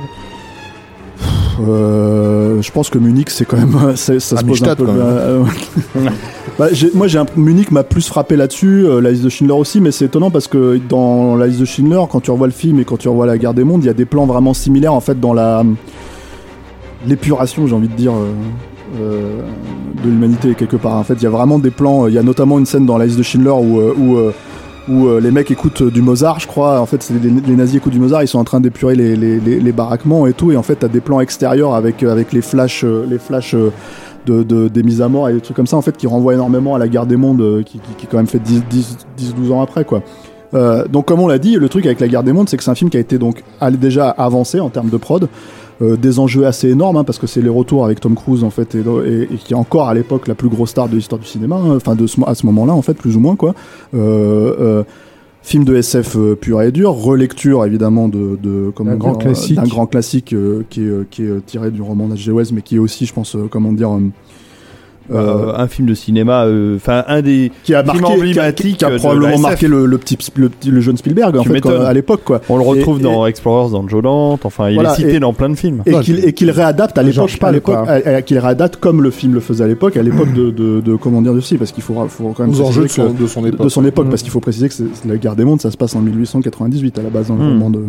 Euh, 1.61 2.63
je 2.63 2.71
pense 2.73 2.89
que 2.89 2.99
Munich, 2.99 3.31
c'est 3.31 3.45
quand 3.45 3.57
même. 3.59 3.97
Ça 3.97 4.19
se 4.19 4.35
pose 4.35 4.35
un 4.35 4.47
Amistad, 4.47 4.79
peu. 4.79 4.87
quand 4.87 4.93
même. 4.95 5.03
euh, 5.07 5.43
bah, 6.59 6.69
moi, 6.95 7.07
j'ai 7.09 7.19
un, 7.19 7.27
Munich 7.37 7.71
m'a 7.71 7.83
plus 7.85 8.07
frappé 8.09 8.37
là-dessus, 8.37 8.87
euh, 8.87 9.01
la 9.01 9.11
liste 9.11 9.23
de 9.25 9.29
Schindler 9.29 9.55
aussi, 9.55 9.81
mais 9.81 9.91
c'est 9.91 10.07
étonnant 10.07 10.31
parce 10.31 10.49
que 10.49 10.81
dans 10.89 11.37
la 11.37 11.47
liste 11.47 11.61
de 11.61 11.65
Schindler, 11.67 12.01
quand 12.11 12.21
tu 12.21 12.31
revois 12.31 12.47
le 12.47 12.53
film 12.53 12.81
et 12.81 12.85
quand 12.85 12.97
tu 12.97 13.09
revois 13.09 13.27
la 13.27 13.37
guerre 13.39 13.55
des 13.55 13.65
mondes, 13.65 13.83
il 13.85 13.87
y 13.87 13.91
a 13.91 13.95
des 13.95 14.07
plans 14.07 14.25
vraiment 14.27 14.55
similaires 14.55 14.95
en 14.95 15.01
fait 15.01 15.19
dans 15.21 15.35
la. 15.35 15.63
l'épuration, 17.07 17.67
j'ai 17.67 17.75
envie 17.75 17.89
de 17.89 17.95
dire. 17.97 18.13
Euh, 18.95 19.03
euh, 19.03 19.43
de 20.03 20.11
l'humanité 20.11 20.55
quelque 20.55 20.77
part. 20.77 20.97
En 20.97 21.05
fait, 21.05 21.15
il 21.15 21.23
y 21.23 21.27
a 21.27 21.31
vraiment 21.31 21.59
des 21.59 21.71
plans. 21.71 22.07
Il 22.09 22.15
y 22.15 22.19
a 22.19 22.23
notamment 22.23 22.59
une 22.59 22.67
scène 22.67 22.87
dans 22.87 22.99
la 22.99 23.07
liste 23.07 23.19
de 23.19 23.23
Schindler 23.23 23.51
où, 23.51 23.81
euh, 23.81 23.95
où, 23.97 24.17
euh, 24.17 24.33
euh, 24.89 25.21
les 25.21 25.31
mecs 25.31 25.51
écoutent 25.51 25.83
euh, 25.83 25.91
du 25.91 26.03
Mozart, 26.03 26.41
je 26.41 26.47
crois. 26.47 26.81
En 26.81 26.87
fait, 26.87 27.11
les, 27.11 27.31
les 27.31 27.57
nazis 27.57 27.77
écoutent 27.77 27.93
du 27.93 28.01
Mozart, 28.01 28.23
ils 28.23 28.29
sont 28.29 28.39
en 28.39 28.45
train 28.45 28.61
d'épurer 28.61 28.95
les, 28.95 29.17
les, 29.17 29.39
les, 29.39 29.73
baraquements 29.73 30.27
et 30.27 30.33
tout. 30.33 30.51
Et 30.51 30.57
en 30.57 30.63
fait, 30.63 30.77
t'as 30.77 30.89
des 30.89 31.01
plans 31.01 31.21
extérieurs 31.21 31.75
avec, 31.75 32.03
euh, 32.03 32.11
avec 32.11 32.33
les 32.33 32.43
flashs, 32.43 32.85
euh, 32.85 33.07
les 33.09 33.19
flashs 33.19 33.55
euh, 33.55 33.71
de, 34.27 34.43
de, 34.43 34.69
des 34.69 34.83
mises 34.83 35.03
à 35.03 35.09
mort 35.09 35.29
et 35.29 35.35
des 35.35 35.41
trucs 35.41 35.57
comme 35.57 35.67
ça, 35.67 35.77
en 35.77 35.83
fait, 35.83 35.97
qui 35.97 36.07
renvoient 36.07 36.35
énormément 36.35 36.75
à 36.75 36.79
la 36.79 36.89
guerre 36.89 37.07
des 37.07 37.17
mondes, 37.17 37.41
euh, 37.41 37.63
qui, 37.63 37.79
qui, 37.79 37.95
qui 37.97 38.07
quand 38.07 38.17
même 38.17 38.27
fait 38.27 38.41
10, 38.41 38.65
10, 38.69 38.97
10 39.17 39.35
12 39.35 39.53
ans 39.53 39.63
après, 39.63 39.85
quoi. 39.85 40.03
Euh, 40.55 40.87
donc, 40.87 41.07
comme 41.07 41.21
on 41.21 41.29
l'a 41.29 41.39
dit, 41.39 41.55
le 41.57 41.69
truc 41.69 41.87
avec 41.87 42.01
la 42.01 42.09
guerre 42.09 42.23
des 42.23 42.33
mondes, 42.33 42.49
c'est 42.49 42.57
que 42.57 42.65
c'est 42.65 42.71
un 42.71 42.75
film 42.75 42.91
qui 42.91 42.97
a 42.97 43.01
été 43.01 43.19
donc 43.19 43.43
déjà 43.73 44.11
avancé 44.11 44.61
en 44.61 44.69
termes 44.69 44.91
de 44.91 44.97
prod. 44.97 45.29
Euh, 45.83 45.97
des 45.97 46.19
enjeux 46.21 46.47
assez 46.47 46.69
énormes 46.69 46.97
hein, 46.97 47.03
parce 47.05 47.19
que 47.19 47.27
c'est 47.27 47.43
les 47.43 47.49
retours 47.49 47.85
avec 47.85 47.99
Tom 47.99 48.15
Cruise 48.15 48.45
en 48.45 48.51
fait 48.51 48.75
et, 48.77 48.79
et- 48.81 49.23
et 49.23 49.37
qui 49.37 49.53
est 49.53 49.57
encore 49.57 49.89
à 49.89 49.95
l'époque 49.95 50.29
la 50.29 50.35
plus 50.37 50.49
grosse 50.49 50.71
star 50.71 50.89
de 50.89 50.95
l'histoire 50.95 51.19
du 51.21 51.27
cinéma 51.27 51.57
hein, 51.57 51.75
enfin 51.77 51.95
de 51.97 52.07
ce, 52.07 52.21
à 52.25 52.35
ce 52.37 52.47
moment-là 52.47 52.73
en 52.73 52.83
fait 52.83 52.95
plus 52.95 53.17
ou 53.17 53.21
moins 53.21 53.35
quoi 53.37 53.55
euh, 53.95 54.55
euh, 54.61 54.85
film 55.43 55.65
de 55.65 55.75
SF 55.75 56.17
pur 56.41 56.63
et 56.63 56.71
dur 56.71 56.93
relecture 56.93 57.65
évidemment 57.65 58.09
de, 58.09 58.39
de 58.41 58.71
comment 58.75 58.93
D'un 58.93 58.97
grand 58.97 59.15
classique. 59.15 59.57
d'un 59.57 59.65
grand 59.65 59.87
classique 59.87 60.35
qui 60.71 60.83
est 60.83 61.11
qui 61.11 61.23
est 61.25 61.47
tiré 61.47 61.71
du 61.73 61.83
roman 61.83 62.07
d'H.G. 62.09 62.31
Wells 62.33 62.53
mais 62.55 62.63
qui 62.63 62.77
est 62.77 62.79
aussi 62.79 63.07
je 63.07 63.13
pense 63.13 63.37
comment 63.51 63.73
dire 63.73 63.91
euh, 65.13 65.49
Euh, 65.49 65.53
Un 65.57 65.69
film 65.69 65.89
de 65.89 65.95
cinéma, 65.95 66.45
euh, 66.45 66.77
enfin 66.77 67.05
un 67.09 67.23
des 67.23 67.51
qui 67.65 67.75
a 67.75 67.83
film 67.85 68.03
marqué 68.03 68.33
qui 68.33 68.39
a, 68.41 68.53
qui 68.53 68.85
a 68.85 68.91
de 68.91 68.97
probablement 68.99 69.39
marqué 69.39 69.69
le, 69.69 69.87
le 69.87 69.99
petit 69.99 70.17
le, 70.37 70.49
petit- 70.49 70.71
le 70.71 70.81
jeune 70.81 70.97
Spielberg 70.97 71.37
en 71.37 71.45
fait 71.45 71.61
quand- 71.61 71.71
à 71.81 71.93
l'époque 71.93 72.23
quoi 72.25 72.41
On 72.49 72.57
le 72.57 72.63
retrouve 72.63 73.01
Et- 73.01 73.03
dans 73.03 73.27
Explorers, 73.27 73.71
dans 73.73 73.87
Joe 73.89 74.03
Dante, 74.03 74.45
enfin 74.45 74.69
il 74.71 74.75
Voilà, 74.75 74.93
est 74.93 74.97
cité 74.97 75.15
et- 75.15 75.21
dans 75.21 75.33
plein 75.33 75.49
de 75.51 75.55
films. 75.57 75.83
et 75.87 75.95
Ouais, 75.95 76.01
qu'il 76.03 76.25
et 76.25 76.33
qu'il 76.33 76.51
réadapte 76.51 76.97
à 76.99 77.03
l'époque 77.03 77.15
George 77.17 77.35
à 77.37 77.39
Pal, 77.39 77.55
l'époque 77.55 77.77
qu'il 78.27 78.39
réadapte 78.39 78.77
comme 78.77 79.03
le 79.03 79.11
film 79.11 79.35
le 79.35 79.41
faisait 79.41 79.65
à 79.65 79.67
l'époque 79.69 79.97
à 79.97 80.03
l'époque 80.03 80.33
de, 80.33 80.51
de, 80.51 80.81
de 80.81 80.97
comment 80.97 81.23
dire 81.23 81.33
aussi 81.33 81.57
parce 81.59 81.73
qu'il 81.73 81.83
faut 81.83 81.95
faut 82.09 82.33
quand 82.37 82.47
même 82.47 82.55
Aux 82.55 82.61
enjeux 82.63 82.83
de 82.85 82.89
son, 82.89 83.11
de 83.11 83.27
son 83.27 83.43
de, 83.43 83.49
époque. 83.49 83.71
son 83.71 83.85
époque 83.85 84.07
Mm. 84.07 84.11
parce 84.11 84.23
qu'il 84.23 84.31
faut 84.33 84.41
préciser 84.41 84.69
que 84.69 84.75
la 85.09 85.17
guerre 85.17 85.37
des 85.37 85.45
mondes 85.45 85.61
ça 85.61 85.71
se 85.71 85.77
passe 85.77 85.95
en 85.95 86.01
1898 86.01 86.99
à 86.99 87.03
la 87.03 87.11
base 87.11 87.29
dans 87.29 87.37
le 87.37 87.45
Mm. 87.45 87.49
roman 87.49 87.71
de 87.71 87.81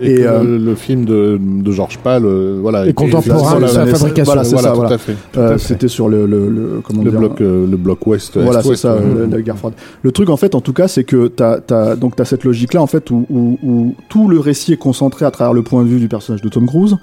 Et, 0.00 0.20
Et, 0.20 0.26
euh, 0.26 0.58
le, 0.58 0.74
film 0.74 1.04
de, 1.04 1.38
de 1.40 1.70
Georges 1.72 1.98
Pal, 1.98 2.24
euh, 2.24 2.58
voilà, 2.60 2.86
Et 2.86 2.92
contemporain 2.92 3.60
de 3.60 3.66
sa 3.66 3.86
fabrication. 3.86 4.24
voilà, 4.24 4.44
c'est 4.44 4.50
voilà, 4.52 4.68
ça, 4.68 4.70
tout 4.74 4.80
voilà. 4.80 4.94
à 4.94 4.98
fait. 4.98 5.14
euh, 5.36 5.52
fait. 5.58 5.58
c'était 5.58 5.88
sur 5.88 6.08
le, 6.08 6.26
le, 6.26 6.48
le- 6.60 6.80
comment 6.84 7.02
Le 7.02 7.10
dire 7.10 7.18
bloc, 7.20 7.40
euh, 7.40 7.66
le 7.70 7.76
bloc 7.76 8.06
ouest. 8.06 8.36
voilà, 8.38 8.62
c'est 8.62 8.76
ça, 8.76 8.94
ouais. 8.96 9.02
euh, 9.02 9.26
la, 9.28 9.36
la 9.36 9.42
guerre 9.42 9.56
froide. 9.58 9.74
Le 10.02 10.12
truc, 10.12 10.28
en 10.28 10.36
fait, 10.36 10.54
en 10.54 10.60
tout 10.60 10.72
cas, 10.72 10.86
c'est 10.88 11.04
que 11.04 11.28
t'as, 11.28 11.60
t'as, 11.60 11.96
donc 11.96 12.16
t'as 12.16 12.24
cette 12.24 12.44
logique-là, 12.44 12.82
en 12.82 12.86
fait, 12.86 13.10
où, 13.10 13.26
où, 13.30 13.58
où 13.62 13.94
tout 14.08 14.28
le 14.28 14.38
récit 14.38 14.72
est 14.72 14.76
concentré 14.76 15.24
à 15.24 15.30
travers 15.30 15.52
le 15.52 15.62
point 15.62 15.82
de 15.82 15.88
vue 15.88 15.98
du 16.00 16.08
personnage 16.08 16.42
de 16.42 16.48
Tom 16.48 16.66
Cruise, 16.66 16.96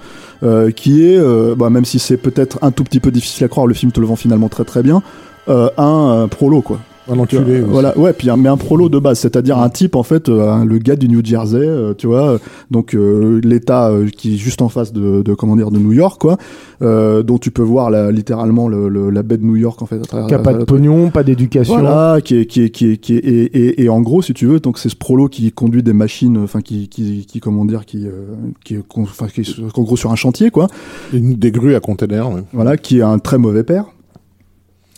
euh, 0.44 0.72
qui 0.72 1.04
est, 1.06 1.18
euh, 1.18 1.56
bah, 1.56 1.70
même 1.70 1.86
si 1.86 2.00
c'est 2.00 2.18
peut-être 2.18 2.60
un 2.62 2.72
tout 2.72 2.84
petit 2.84 3.00
peu 3.00 3.12
difficile 3.12 3.46
à 3.46 3.48
croire, 3.48 3.68
le 3.68 3.74
film 3.74 3.92
te 3.92 4.00
le 4.00 4.06
vend 4.06 4.16
finalement 4.16 4.50
très 4.50 4.64
très 4.64 4.84
bien, 4.84 5.02
euh, 5.50 5.70
un 5.78 6.12
euh, 6.24 6.28
prolo, 6.28 6.62
quoi. 6.62 6.80
Un 7.10 7.14
vois, 7.16 7.24
enculé. 7.24 7.62
aussi. 7.62 7.70
voilà, 7.72 7.98
ouais, 7.98 8.14
puis 8.14 8.30
un, 8.30 8.38
mais 8.38 8.50
un 8.50 8.58
prolo 8.58 8.90
de 8.90 9.00
base, 9.00 9.20
c'est-à-dire 9.20 9.58
un 9.58 9.70
type 9.70 9.96
en 9.96 10.04
fait, 10.04 10.30
euh, 10.30 10.64
le 10.66 10.78
gars 10.78 10.96
du 10.96 11.08
New 11.08 11.24
Jersey, 11.24 11.58
euh, 11.60 11.94
tu 11.98 12.08
vois, 12.08 12.32
euh, 12.34 12.38
donc 12.72 12.94
euh, 12.94 13.40
l'État 13.44 13.90
euh, 13.90 14.08
qui 14.10 14.36
est 14.36 14.38
juste 14.38 14.62
en 14.62 14.70
face 14.70 14.92
de, 14.94 15.22
de 15.22 15.34
comment 15.34 15.56
dire 15.56 15.72
de 15.72 15.80
New 15.80 15.94
York, 15.94 16.20
quoi, 16.20 16.38
euh, 16.82 17.24
dont 17.24 17.38
tu 17.38 17.52
peux 17.52 17.62
voir 17.62 17.90
la, 17.90 18.12
littéralement 18.12 18.68
le, 18.68 18.90
le- 18.90 19.10
la 19.10 19.24
baie 19.24 19.38
de 19.38 19.44
New 19.46 19.56
York 19.56 19.82
en 19.82 19.86
fait. 19.86 19.96
À 19.98 20.02
travers, 20.06 20.28
Qui 20.28 20.34
a 20.34 20.40
pas 20.40 20.54
de 20.54 20.64
pognon, 20.64 21.10
pas 21.10 21.24
d'éducation. 21.24 21.80
voilà, 21.80 22.20
qui 22.22 22.36
est, 22.38 22.46
qui 22.46 22.64
est, 22.64 22.70
qui 22.70 22.92
est, 22.92 22.98
qui 22.98 23.16
est, 23.16 23.20
et, 23.20 23.44
et, 23.58 23.84
et 23.84 23.90
en 23.90 24.02
gros, 24.02 24.22
si 24.22 24.34
tu 24.34 24.46
veux, 24.46 24.60
donc 24.60 24.78
c'est 24.78 24.90
ce 24.90 24.96
prolo 24.96 25.28
qui 25.28 25.52
conduit 25.52 25.84
des 25.84 25.94
machines, 25.94 26.38
enfin 26.38 26.62
qui, 26.62 26.88
qui, 26.90 27.26
qui, 27.26 27.40
comment 27.40 27.66
dire, 27.66 27.86
qui, 27.86 28.06
euh, 28.06 28.12
qui, 28.66 28.78
enfin, 28.98 29.28
qui 29.28 29.42
est 29.42 29.78
en 29.78 29.82
gros 29.84 29.96
sur 29.98 30.12
un 30.12 30.16
chantier, 30.16 30.50
quoi. 30.52 30.68
Une, 31.14 31.36
des 31.36 31.52
grues 31.52 31.76
à 31.76 31.80
containers. 31.80 32.30
ouais. 32.32 32.42
Voilà, 32.54 32.78
qui 32.78 33.00
est 33.00 33.02
un 33.04 33.20
très 33.20 33.38
mauvais 33.38 33.64
père, 33.64 33.86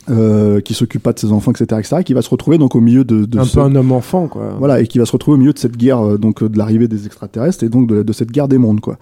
euh, 0.10 0.60
qui 0.62 0.74
s'occupe 0.74 1.04
pas 1.04 1.14
de 1.14 1.20
ses 1.20 1.32
enfants, 1.32 1.52
etc., 1.52 1.66
etc., 1.80 2.04
qui 2.04 2.14
va 2.14 2.22
se 2.22 2.30
retrouver 2.30 2.58
donc 2.58 2.76
au 2.76 2.82
milieu 2.82 3.04
de, 3.04 3.26
de 3.26 3.40
un 3.40 3.44
ce- 3.44 3.56
peu 3.56 3.62
un 3.62 3.76
homme 3.76 3.92
enfant, 3.92 4.28
quoi. 4.28 4.56
voilà, 4.60 4.80
et 4.82 4.88
qui 4.88 5.00
va 5.00 5.06
se 5.06 5.12
retrouver 5.12 5.36
au 5.36 5.40
milieu 5.40 5.54
de 5.54 5.60
cette 5.60 5.78
guerre, 5.78 6.00
euh, 6.06 6.18
donc 6.18 6.44
de 6.44 6.58
l'arrivée 6.58 6.88
des 6.88 7.06
extraterrestres 7.06 7.64
et 7.64 7.70
donc 7.70 7.88
de, 7.88 8.04
de 8.04 8.14
cette 8.14 8.32
guerre 8.32 8.48
des 8.48 8.58
mondes, 8.58 8.80
quoi. 8.82 8.98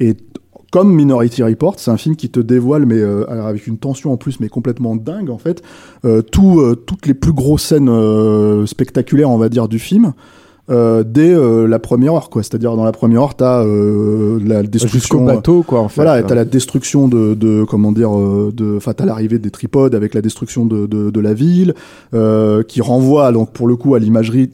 Et 0.00 0.16
comme 0.70 0.94
Minority 0.94 1.42
Report, 1.42 1.74
c'est 1.78 1.90
un 1.90 1.96
film 1.96 2.14
qui 2.14 2.28
te 2.28 2.40
dévoile, 2.40 2.84
mais 2.84 2.98
euh, 2.98 3.24
avec 3.30 3.66
une 3.66 3.78
tension 3.78 4.12
en 4.12 4.16
plus, 4.18 4.38
mais 4.40 4.48
complètement 4.48 4.96
dingue 4.96 5.30
en 5.30 5.38
fait, 5.38 5.62
euh, 6.04 6.20
tout, 6.22 6.60
euh, 6.60 6.74
toutes 6.74 7.06
les 7.06 7.14
plus 7.14 7.32
grosses 7.32 7.62
scènes 7.64 7.88
euh, 7.88 8.66
spectaculaires, 8.66 9.30
on 9.30 9.38
va 9.38 9.48
dire, 9.48 9.66
du 9.68 9.78
film. 9.78 10.12
Euh, 10.70 11.02
dès 11.02 11.32
euh, 11.32 11.66
la 11.66 11.78
première 11.78 12.14
heure, 12.14 12.28
quoi. 12.30 12.42
C'est-à-dire 12.42 12.76
dans 12.76 12.84
la 12.84 12.92
première 12.92 13.22
heure, 13.22 13.34
t'as 13.34 13.64
euh, 13.64 14.38
la 14.44 14.60
Jusqu'au 14.62 14.70
destruction. 14.70 15.24
bateau, 15.24 15.62
quoi, 15.62 15.80
en 15.80 15.88
fait. 15.88 16.02
Voilà, 16.02 16.20
et 16.20 16.24
t'as 16.24 16.34
la 16.34 16.44
destruction 16.44 17.08
de, 17.08 17.34
de 17.34 17.64
comment 17.64 17.90
dire, 17.92 18.14
euh, 18.16 18.52
de, 18.54 18.76
enfin 18.76 18.92
t'as 18.92 19.06
l'arrivée 19.06 19.38
des 19.38 19.50
tripodes 19.50 19.94
avec 19.94 20.12
la 20.14 20.20
destruction 20.20 20.66
de, 20.66 20.86
de, 20.86 21.10
de 21.10 21.20
la 21.20 21.32
ville, 21.32 21.74
euh, 22.12 22.62
qui 22.62 22.80
renvoie 22.82 23.32
donc 23.32 23.52
pour 23.52 23.66
le 23.66 23.76
coup 23.76 23.94
à 23.94 23.98
l'imagerie 23.98 24.50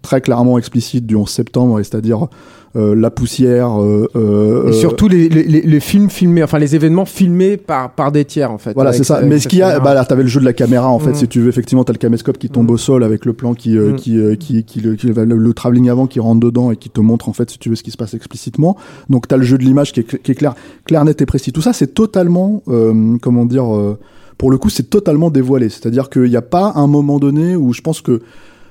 très 0.00 0.20
clairement 0.20 0.56
explicite 0.58 1.06
du 1.06 1.16
11 1.16 1.28
septembre, 1.28 1.78
c'est-à-dire 1.78 2.24
euh, 2.24 2.28
la 2.74 3.10
poussière. 3.10 3.80
euh, 3.82 4.06
euh, 4.16 4.68
Et 4.68 4.72
surtout 4.72 5.08
les, 5.08 5.28
les, 5.28 5.42
les- 5.42 5.62
les 5.62 5.80
films 5.80 6.10
filmés, 6.10 6.42
enfin 6.42 6.58
les 6.58 6.74
événements 6.74 7.04
filmés 7.06 7.56
par, 7.56 7.90
par 7.94 8.12
des 8.12 8.24
tiers, 8.24 8.50
en 8.52 8.58
fait. 8.58 8.72
Voilà, 8.74 8.92
c'est 8.92 9.04
ça. 9.04 9.20
Mais 9.22 9.38
ce 9.38 9.48
qu'il 9.48 9.58
y 9.60 9.62
a, 9.62 9.80
bah 9.80 9.94
là, 9.94 10.04
t'avais 10.04 10.22
le 10.22 10.28
jeu 10.28 10.38
de 10.40 10.44
la 10.44 10.52
caméra 10.52 10.88
en 10.88 10.98
fait. 10.98 11.10
Mm. 11.10 11.14
Si 11.14 11.28
tu 11.28 11.40
veux, 11.40 11.48
effectivement, 11.48 11.84
t'as 11.84 11.92
le 11.94 11.98
caméscope 11.98 12.38
qui 12.38 12.48
tombe 12.50 12.68
Mm. 12.70 12.74
au 12.74 12.76
sol 12.76 13.02
avec 13.04 13.24
le 13.24 13.32
plan 13.32 13.54
qui, 13.54 13.76
euh, 13.76 13.92
Mm. 13.92 13.96
qui, 13.96 14.18
euh, 14.18 14.34
qui, 14.36 14.64
qui, 14.64 14.80
le, 14.80 14.94
qui- 14.96 15.08
le, 15.08 15.24
le 15.24 15.52
travelling 15.54 15.88
avant 15.88 16.06
qui 16.06 16.20
rentre 16.20 16.40
dedans 16.40 16.70
et 16.70 16.76
qui 16.76 16.90
te 16.90 17.00
montre 17.00 17.28
en 17.28 17.32
fait, 17.32 17.50
si 17.50 17.58
tu 17.58 17.68
veux, 17.70 17.74
ce 17.76 17.82
qui 17.82 17.90
se 17.90 17.96
passe 17.96 18.14
explicitement. 18.14 18.76
Donc 19.08 19.26
t'as 19.28 19.36
le 19.38 19.44
jeu 19.44 19.58
de 19.58 19.64
l'image 19.64 19.92
qui 19.92 20.00
est, 20.00 20.10
cl- 20.10 20.18
qui 20.20 20.32
est 20.32 20.34
clair, 20.36 20.54
clair, 20.84 21.04
net 21.04 21.20
et 21.22 21.26
précis. 21.26 21.52
Tout 21.52 21.62
ça, 21.62 21.72
c'est 21.72 21.94
totalement, 21.94 22.62
euh, 22.68 23.16
comment 23.22 23.44
dire, 23.46 23.74
euh, 23.74 23.98
pour 24.36 24.50
le 24.50 24.58
coup, 24.58 24.68
c'est 24.70 24.88
totalement 24.88 25.30
dévoilé. 25.30 25.68
C'est-à-dire 25.68 26.10
qu'il 26.10 26.22
n'y 26.30 26.36
a 26.36 26.42
pas 26.42 26.72
un 26.76 26.86
moment 26.86 27.18
donné 27.18 27.56
où 27.56 27.72
je 27.72 27.80
pense 27.80 28.00
que 28.02 28.20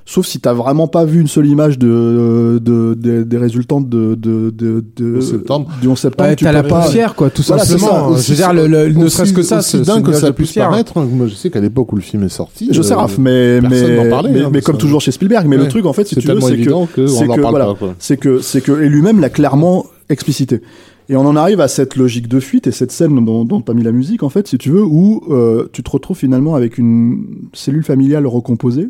Sauf 0.09 0.25
si 0.25 0.39
t'as 0.39 0.53
vraiment 0.53 0.87
pas 0.87 1.03
vu 1.03 1.19
une 1.19 1.27
seule 1.27 1.47
image 1.47 1.77
de, 1.77 2.61
de, 2.63 2.93
de- 2.93 3.23
des 3.23 3.37
résultantes 3.37 3.89
de, 3.89 4.15
de, 4.15 4.51
de, 4.51 4.81
de- 4.95 5.17
11 5.17 5.29
septembre. 5.31 5.69
du 5.81 5.89
11 5.89 5.99
septembre. 5.99 6.29
Ouais, 6.29 6.35
tu 6.37 6.45
t'as 6.45 6.51
peux 6.51 6.55
la 6.55 6.63
pas- 6.63 6.81
poussière, 6.85 7.13
quoi, 7.13 7.29
tout 7.29 7.41
Voilà, 7.45 7.65
c'est 7.65 7.73
simplement. 7.77 7.91
ça. 7.91 7.99
Je 8.03 8.07
veux 8.13 8.13
Aussi- 8.15 8.33
dire, 8.35 8.53
le, 8.53 8.67
le- 8.67 8.87
ne 8.93 9.03
aussi- 9.03 9.17
serait-ce 9.17 9.33
que 9.33 9.41
ça, 9.41 9.57
aussi 9.59 9.71
ce- 9.71 9.77
ce 9.79 9.83
dingue 9.83 10.05
que 10.05 10.13
ça 10.13 10.27
de 10.27 10.31
puisse 10.31 10.53
paraître. 10.53 10.97
Moi, 11.01 11.27
je 11.27 11.35
sais 11.35 11.49
qu'à 11.49 11.59
l'époque 11.59 11.91
où 11.91 11.97
le 11.97 12.01
film 12.01 12.23
est 12.23 12.29
sorti, 12.29 12.69
Je 12.71 12.81
sais, 12.81 12.93
euh, 12.93 12.97
Raph, 12.97 13.17
mais, 13.17 13.59
mais, 13.59 14.09
parlait, 14.09 14.31
mais, 14.31 14.41
hein, 14.43 14.49
mais 14.53 14.61
comme 14.61 14.75
ça. 14.75 14.79
toujours 14.79 15.01
chez 15.01 15.11
Spielberg. 15.11 15.45
Mais 15.45 15.57
Ouais. 15.57 15.63
le 15.63 15.67
truc, 15.69 15.85
en 15.85 15.91
fait, 15.91 16.07
si 16.07 16.15
c'est 16.15 16.21
tu 16.21 16.27
veux, 16.27 16.39
c'est 16.39 16.55
que, 16.55 17.07
c'est 17.07 17.27
que, 17.27 17.41
voilà, 17.41 17.73
c'est 17.99 18.15
que, 18.15 18.39
c'est 18.39 18.61
que, 18.61 18.81
et 18.81 18.87
lui-même 18.87 19.19
l'a 19.19 19.29
clairement 19.29 19.85
explicité. 20.07 20.61
Et 21.09 21.17
on 21.17 21.25
en 21.25 21.35
arrive 21.35 21.59
à 21.59 21.67
cette 21.67 21.97
logique 21.97 22.29
de 22.29 22.39
fuite 22.39 22.65
et 22.67 22.71
cette 22.71 22.93
scène 22.93 23.25
dont, 23.25 23.43
dont 23.43 23.61
tu 23.61 23.71
as 23.71 23.73
mis 23.73 23.83
la 23.83 23.91
musique, 23.91 24.23
en 24.23 24.29
fait, 24.29 24.47
si 24.47 24.57
tu 24.57 24.69
veux, 24.69 24.83
où 24.83 25.21
euh, 25.31 25.67
tu 25.73 25.83
te 25.83 25.89
retrouves 25.89 26.17
finalement 26.17 26.55
avec 26.55 26.77
une 26.77 27.25
cellule 27.51 27.83
familiale 27.83 28.25
recomposée, 28.25 28.87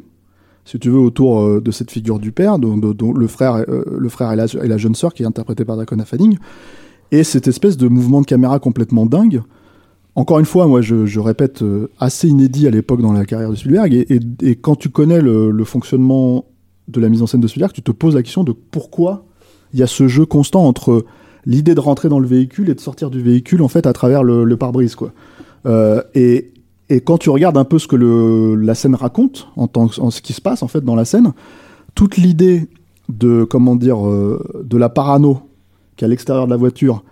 si 0.67 0.79
tu 0.79 0.89
veux, 0.89 0.99
autour 0.99 1.41
euh, 1.41 1.61
de 1.61 1.71
cette 1.71 1.89
figure 1.89 2.19
du 2.19 2.33
père, 2.33 2.59
dont, 2.59 3.13
le 3.13 3.27
frère, 3.27 3.55
euh, 3.69 3.83
le 3.97 4.09
frère 4.09 4.33
et 4.33 4.35
la, 4.35 4.77
jeune 4.77 4.95
sœur, 4.95 5.13
qui 5.13 5.23
est 5.23 5.25
interprétée 5.25 5.63
par 5.63 5.77
Dakota 5.77 6.03
Fanning, 6.03 6.37
et 7.11 7.23
cette 7.23 7.47
espèce 7.47 7.77
de 7.77 7.87
mouvement 7.87 8.19
de 8.19 8.25
caméra 8.25 8.59
complètement 8.59 9.05
dingue. 9.05 9.41
Encore 10.15 10.39
une 10.39 10.45
fois, 10.45 10.67
moi, 10.67 10.81
je, 10.81 11.19
répète, 11.19 11.61
euh, 11.61 11.89
assez 11.99 12.27
inédit 12.27 12.67
à 12.67 12.69
l'époque 12.69 13.01
dans 13.01 13.13
la 13.13 13.23
carrière 13.23 13.49
de 13.49 13.55
Spielberg, 13.55 13.93
et, 13.93 14.55
quand 14.57 14.75
tu 14.75 14.89
connais 14.89 15.21
le, 15.21 15.63
fonctionnement 15.63 16.43
de 16.89 16.99
la 16.99 17.07
mise 17.07 17.21
en 17.21 17.27
scène 17.27 17.41
de 17.41 17.47
Spielberg, 17.47 17.71
tu 17.71 17.81
te 17.81 17.91
poses 17.91 18.15
la 18.15 18.21
question 18.21 18.43
de 18.43 18.51
pourquoi 18.51 19.25
il 19.73 19.79
y 19.79 19.83
a 19.83 19.87
ce 19.87 20.09
jeu 20.09 20.25
constant 20.25 20.65
entre 20.65 21.05
l'idée 21.45 21.75
de 21.75 21.79
rentrer 21.79 22.09
dans 22.09 22.19
le 22.19 22.27
véhicule 22.27 22.69
et 22.69 22.75
de 22.75 22.79
sortir 22.81 23.09
du 23.09 23.21
véhicule 23.21 23.61
en 23.61 23.67
fait 23.69 23.85
à 23.85 23.93
travers 23.93 24.23
le, 24.23 24.57
pare-brise 24.57 24.95
quoi. 24.95 25.13
Et, 26.15 26.51
et 26.90 27.01
quand 27.01 27.17
tu 27.17 27.30
regardes 27.30 27.57
un 27.57 27.64
peu 27.66 27.80
ce 27.80 27.88
que 27.88 27.95
le, 27.95 28.56
la 28.56 28.75
scène 28.75 28.95
raconte 28.95 29.48
en 29.56 29.67
tant 29.67 29.88
que- 29.88 29.99
en 29.99 30.09
ce 30.11 30.22
qui 30.22 30.33
se 30.33 30.41
passe 30.41 30.64
en 30.64 30.67
fait 30.67 30.82
dans 30.83 30.95
la 30.95 31.06
scène, 31.06 31.33
toute 31.95 32.17
l'idée 32.17 32.67
de 33.09 33.43
comment 33.43 33.75
dire 33.75 34.06
euh, 34.07 34.41
de 34.64 34.77
la 34.77 34.90
parano 34.90 35.40
qui 35.95 36.03
est 36.03 36.07
à 36.07 36.09
l'extérieur 36.09 36.45
de 36.45 36.51
la 36.51 36.57
voiture 36.57 37.03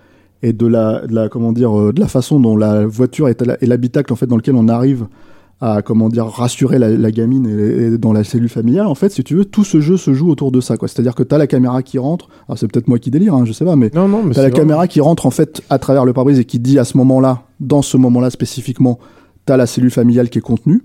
et 0.44 0.54
de 0.54 0.68
la, 0.68 1.06
de 1.08 1.14
la 1.16 1.30
comment 1.30 1.52
dire 1.52 1.78
euh, 1.78 1.94
de 1.94 2.00
la 2.00 2.08
façon 2.08 2.40
dont 2.40 2.56
la 2.58 2.86
voiture 2.86 3.28
est, 3.30 3.42
à 3.42 3.45
la- 3.45 3.64
est 3.64 3.66
l'habitacle 3.66 4.12
en 4.14 4.16
fait 4.16 4.28
dans 4.28 4.36
lequel 4.38 4.56
on 4.56 4.68
arrive 4.68 5.08
à 5.62 5.82
comment 5.82 6.10
dire 6.10 6.26
rassurer 6.26 6.78
la, 6.80 6.90
la 6.90 7.12
gamine 7.12 7.48
et, 7.48 7.86
et 7.86 7.98
dans 7.98 8.12
la 8.12 8.26
cellule 8.26 8.50
familiale 8.50 8.88
en 8.88 8.94
fait 8.95 9.10
si 9.10 9.24
tu 9.24 9.36
veux 9.36 9.45
tout 9.45 9.64
ce 9.64 9.80
jeu 9.80 9.95
se 9.95 10.14
joue 10.14 10.30
autour 10.30 10.52
de 10.52 10.60
ça 10.60 10.76
quoi 10.76 10.90
c'est 10.90 11.00
à 11.00 11.04
dire 11.04 11.16
que 11.16 11.24
tu 11.24 11.34
as 11.34 11.38
la 11.38 11.48
caméra 11.48 11.82
qui 11.82 11.98
rentre 11.98 12.28
alors 12.50 12.58
c'est 12.58 12.68
peut-être 12.70 12.90
moi 12.90 13.00
qui 13.00 13.10
délire 13.10 13.34
hein, 13.34 13.45
je 13.45 13.54
sais 13.54 13.64
pas 13.64 13.78
mais 13.78 13.90
Non, 13.95 14.10
non, 14.10 14.22
mais 14.24 14.34
T'as 14.34 14.42
la 14.44 14.50
vrai. 14.50 14.60
caméra 14.60 14.88
qui 14.90 15.00
rentre 15.00 15.26
en 15.26 15.32
fait 15.32 15.62
à 15.70 15.80
travers 15.80 16.04
le 16.04 16.12
pare-brise 16.12 16.40
et 16.40 16.45
qui 16.45 16.60
dit 16.60 16.78
à 16.78 16.84
ce 16.84 16.98
moment-là, 16.98 17.44
dans 17.62 17.82
ce 17.82 17.95
moment-là 17.95 18.30
spécifiquement, 18.32 19.00
t'as 19.45 19.57
la 19.57 19.65
cellule 19.67 19.91
familiale 19.91 20.30
qui 20.30 20.40
est 20.40 20.41
contenue. 20.41 20.82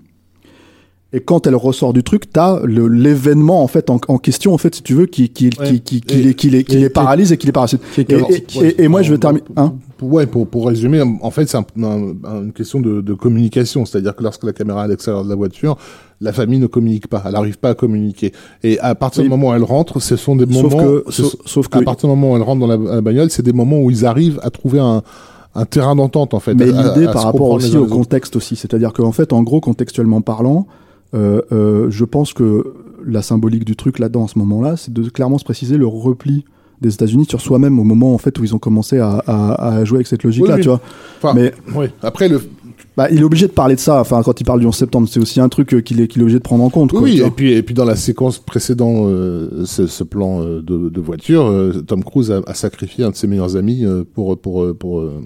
Et 1.13 1.19
quand 1.19 1.45
elle 1.45 1.55
ressort 1.55 1.91
du 1.91 2.03
truc, 2.03 2.31
t'as 2.31 2.65
l'événement 2.65 3.61
en 3.63 3.67
fait 3.67 3.89
en, 3.89 3.99
en 4.07 4.17
question 4.17 4.53
en 4.53 4.57
fait 4.57 4.75
si 4.75 4.81
tu 4.81 4.93
veux 4.93 5.07
qui 5.07 5.27
qui 5.27 5.49
Ouais. 5.59 5.71
qui 5.73 5.81
qui, 5.81 5.99
qui, 6.01 6.19
Et- 6.19 6.23
les, 6.23 6.33
qui 6.35 6.49
les 6.49 6.63
qui 6.63 6.77
et- 6.77 6.79
les 6.79 6.89
paralyse 6.89 7.33
et 7.33 7.37
qui 7.37 7.47
les 7.47 7.51
parasite. 7.51 7.81
Et, 8.77 8.87
moi 8.87 9.01
je 9.01 9.11
vais 9.11 9.17
terminer. 9.17 9.43
Hein 9.57 9.73
Ouais, 10.01 10.25
pour, 10.25 10.47
pour 10.47 10.65
résumer, 10.67 10.99
en 11.21 11.29
fait, 11.29 11.47
c'est 11.47 11.57
un- 11.57 11.65
un- 11.83 12.41
une 12.45 12.53
question 12.53 12.79
de, 12.79 13.01
de 13.01 13.13
communication. 13.13 13.85
C'est-à-dire 13.85 14.15
que 14.15 14.23
lorsque 14.23 14.43
la 14.45 14.51
caméra 14.53 14.81
est 14.81 14.85
à 14.85 14.87
l'extérieur 14.87 15.23
de 15.23 15.29
la 15.29 15.35
voiture, 15.35 15.77
la 16.21 16.33
famille 16.33 16.57
ne 16.57 16.65
communique 16.65 17.05
pas. 17.07 17.21
Elle 17.25 17.33
n'arrive 17.33 17.59
pas 17.59 17.69
à 17.69 17.75
communiquer. 17.75 18.31
Et 18.63 18.79
à 18.79 18.95
partir 18.95 19.19
Oui. 19.21 19.25
du 19.25 19.29
moment 19.29 19.49
où 19.49 19.53
elle 19.53 19.61
rentre, 19.63 19.99
ce 20.01 20.15
sont 20.15 20.35
des 20.35 20.51
sauf 20.51 20.63
moments... 20.73 20.83
que 20.83 21.03
sauf, 21.11 21.31
sont- 21.33 21.37
sauf 21.45 21.67
que 21.67 21.77
à 21.77 21.81
partir 21.83 22.09
du 22.09 22.15
moment 22.15 22.31
où 22.31 22.35
elle 22.35 22.41
rentre 22.41 22.61
dans 22.61 22.67
la, 22.67 22.77
la 22.95 23.01
bagnole, 23.01 23.29
c'est 23.29 23.43
des 23.43 23.53
moments 23.53 23.79
où 23.79 23.91
ils 23.91 24.03
arrivent 24.07 24.39
à 24.41 24.49
trouver 24.49 24.79
un, 24.79 25.03
un 25.55 25.65
terrain 25.65 25.95
d'entente, 25.95 26.33
en 26.33 26.39
fait. 26.39 26.53
Mais 26.53 26.65
l'idée 26.67 27.05
par 27.05 27.23
rapport 27.23 27.49
aussi 27.49 27.77
au 27.77 27.85
contexte 27.85 28.35
aussi, 28.35 28.55
c'est-à-dire 28.55 28.93
qu'en 28.93 29.11
fait, 29.11 29.33
en 29.33 29.43
gros, 29.43 29.59
contextuellement 29.61 30.21
parlant, 30.21 30.67
euh, 31.13 31.41
euh, 31.51 31.87
je 31.89 32.05
pense 32.05 32.33
que 32.33 32.73
la 33.05 33.21
symbolique 33.21 33.65
du 33.65 33.75
truc 33.75 33.99
là-dedans, 33.99 34.25
à 34.25 34.27
ce 34.27 34.39
moment-là, 34.39 34.77
c'est 34.77 34.93
de 34.93 35.09
clairement 35.09 35.37
se 35.37 35.43
préciser 35.43 35.77
le 35.77 35.87
repli 35.87 36.45
des 36.81 36.93
États-Unis 36.93 37.25
sur 37.29 37.41
soi-même 37.41 37.79
au 37.79 37.83
moment 37.83 38.13
en 38.15 38.17
fait 38.17 38.39
où 38.39 38.43
ils 38.43 38.55
ont 38.55 38.59
commencé 38.59 38.97
à, 38.97 39.21
à, 39.27 39.75
à 39.77 39.85
jouer 39.85 39.97
avec 39.97 40.07
cette 40.07 40.23
logique-là, 40.23 40.55
Oui, 40.55 40.57
oui. 40.57 40.63
tu 40.63 40.69
vois. 40.69 40.81
Enfin, 41.21 41.33
Mais. 41.35 41.53
Après, 42.01 42.27
le, 42.27 42.41
bah, 42.97 43.07
il 43.11 43.19
est 43.19 43.23
obligé 43.23 43.47
de 43.47 43.51
parler 43.53 43.75
de 43.75 43.79
ça. 43.79 44.01
Enfin, 44.01 44.21
quand 44.23 44.39
il 44.39 44.43
parle 44.43 44.59
du 44.59 44.65
11 44.65 44.75
septembre, 44.75 45.07
c'est 45.09 45.19
aussi 45.19 45.39
un 45.39 45.47
truc 45.49 45.73
euh, 45.73 45.81
qu'il 45.81 46.01
est, 46.01 46.07
qu'il 46.07 46.21
est 46.21 46.23
obligé 46.23 46.39
de 46.39 46.43
prendre 46.43 46.63
en 46.63 46.69
compte. 46.69 46.91
Oui, 46.91 46.97
quoi, 46.99 47.01
oui, 47.03 47.11
tu 47.13 47.17
et 47.17 47.21
vois. 47.21 47.35
puis, 47.35 47.53
et 47.53 47.63
puis 47.63 47.73
dans 47.73 47.85
la 47.85 47.95
séquence 47.95 48.37
précédente, 48.39 49.07
euh, 49.07 49.63
ce, 49.65 49.87
ce 49.87 50.03
plan 50.03 50.41
euh, 50.41 50.61
de, 50.61 50.89
de 50.89 51.01
voiture, 51.01 51.45
euh, 51.45 51.83
Tom 51.87 52.03
Cruise 52.03 52.31
a, 52.31 52.41
a 52.47 52.53
sacrifié 52.53 53.03
un 53.05 53.11
de 53.11 53.15
ses 53.15 53.27
meilleurs 53.27 53.55
amis 53.55 53.85
euh, 53.85 54.03
pour 54.13 54.37
pour 54.37 54.75
pour 54.77 54.99
euh, 54.99 55.21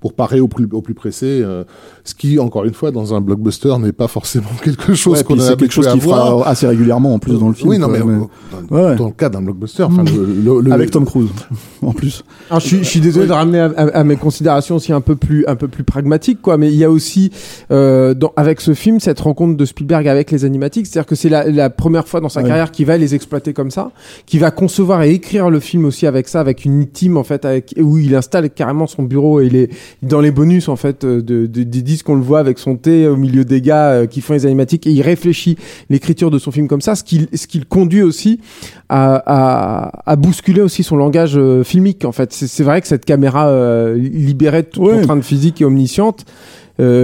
pour 0.00 0.12
parer 0.14 0.40
au 0.40 0.48
plus 0.48 0.68
au 0.72 0.80
plus 0.82 0.94
pressé, 0.94 1.26
euh, 1.42 1.64
ce 2.04 2.14
qui 2.14 2.38
encore 2.38 2.64
une 2.64 2.74
fois 2.74 2.90
dans 2.90 3.14
un 3.14 3.20
blockbuster 3.20 3.74
n'est 3.80 3.92
pas 3.92 4.08
forcément 4.08 4.46
quelque 4.64 4.94
chose 4.94 5.18
Ouais, 5.18 5.24
qu'on 5.24 5.38
a 5.38 5.42
c'est 5.42 5.56
quelque 5.58 5.72
chose 5.72 5.86
voir. 6.00 6.38
fera 6.38 6.48
assez 6.48 6.66
régulièrement 6.66 7.14
en 7.14 7.18
plus 7.18 7.38
dans 7.38 7.48
le 7.48 7.54
film. 7.54 7.68
Oui, 7.70 7.78
non, 7.78 7.88
quoi, 7.88 7.98
mais, 7.98 8.04
mais- 8.04 8.18
dans, 8.18 8.76
Ouais, 8.76 8.84
ouais. 8.84 8.96
dans 8.96 9.06
le 9.06 9.12
cas 9.12 9.28
d'un 9.28 9.42
blockbuster, 9.42 9.82
enfin, 9.84 10.04
le, 10.04 10.24
le- 10.24 10.60
le- 10.60 10.72
Avec 10.72 10.90
Tom 10.90 11.04
Cruise, 11.04 11.28
en 11.82 11.92
plus. 11.92 12.24
Alors, 12.50 12.60
je, 12.60 12.66
suis, 12.66 12.78
je 12.78 12.84
suis 12.88 13.00
désolé 13.00 13.26
de 13.26 13.32
ramener 13.32 13.58
à, 13.60 13.66
à- 13.76 13.98
à 13.98 14.04
mes 14.04 14.16
considérations 14.16 14.76
aussi 14.76 14.92
un 14.92 15.00
peu 15.00 15.16
plus 15.16 15.44
un 15.46 15.56
peu 15.56 15.68
plus 15.68 15.84
pragmatiques 15.84 16.40
quoi 16.42 16.56
mais 16.56 16.70
il 16.72 16.76
y 16.76 16.84
a 16.84 16.90
aussi 16.92 17.30
euh, 17.70 18.14
dans, 18.14 18.32
avec 18.36 18.60
ce 18.60 18.74
film 18.74 19.00
cette 19.00 19.20
rencontre 19.20 19.56
de 19.56 19.64
Spielberg 19.64 20.06
avec 20.06 20.30
les 20.30 20.44
animatiques 20.44 20.86
c'est-à-dire 20.86 21.06
que 21.06 21.14
c'est 21.14 21.28
la, 21.28 21.44
la 21.50 21.70
première 21.70 22.06
fois 22.06 22.20
dans 22.20 22.28
sa 22.28 22.42
Ouais. 22.42 22.48
carrière 22.48 22.70
qu'il 22.70 22.86
va 22.86 22.96
les 22.96 23.14
exploiter 23.14 23.52
comme 23.52 23.70
ça 23.70 23.90
qu'il 24.26 24.40
va 24.40 24.50
concevoir 24.50 25.02
et 25.02 25.10
écrire 25.12 25.48
le 25.50 25.60
film 25.60 25.84
aussi 25.84 26.06
avec 26.06 26.28
ça 26.28 26.40
avec 26.40 26.64
une 26.64 26.86
team 26.86 27.16
en 27.16 27.24
fait 27.24 27.44
avec 27.44 27.74
où 27.78 27.98
il 27.98 28.14
installe 28.14 28.50
carrément 28.50 28.86
son 28.86 29.02
bureau 29.04 29.40
et 29.40 29.46
il 29.46 29.56
est 29.56 29.70
dans 30.02 30.20
les 30.20 30.30
bonus 30.30 30.68
en 30.68 30.76
fait 30.76 31.04
euh, 31.04 31.22
de, 31.22 31.46
de- 31.46 31.62
des 31.62 31.82
disques 31.82 32.06
qu'on 32.06 32.14
le 32.16 32.20
voit 32.22 32.40
avec 32.40 32.58
son 32.58 32.76
thé 32.76 33.06
au 33.06 33.16
milieu 33.16 33.44
des 33.44 33.60
gars 33.60 33.90
euh, 33.90 34.06
qui 34.06 34.20
font 34.20 34.32
les 34.34 34.44
animatiques 34.46 34.86
et 34.86 34.90
il 34.90 35.02
réfléchit 35.02 35.56
l'écriture 35.90 36.30
de 36.30 36.38
son 36.38 36.50
film 36.50 36.68
comme 36.68 36.80
ça 36.80 36.94
ce 36.94 37.04
qui 37.04 37.28
ce 37.32 37.46
qui 37.46 37.58
le 37.58 37.64
conduit 37.64 38.02
aussi 38.02 38.40
à, 38.88 39.22
à, 39.26 40.10
à 40.10 40.16
bousculer 40.16 40.60
aussi 40.60 40.82
son 40.82 40.96
langage 40.96 41.36
euh, 41.36 41.62
filmique 41.64 42.04
en 42.04 42.12
fait 42.12 42.32
c'est 42.32 42.64
vrai 42.64 42.80
que 42.80 42.88
cette 42.88 43.04
caméra 43.04 43.48
euh, 43.48 43.96
libérée 43.96 44.62
de 44.62 44.66
toute 44.68 44.82
Ouais. 44.82 44.96
contrainte 44.98 45.22
physique 45.22 45.60
et 45.60 45.64
omnisciente 45.64 46.24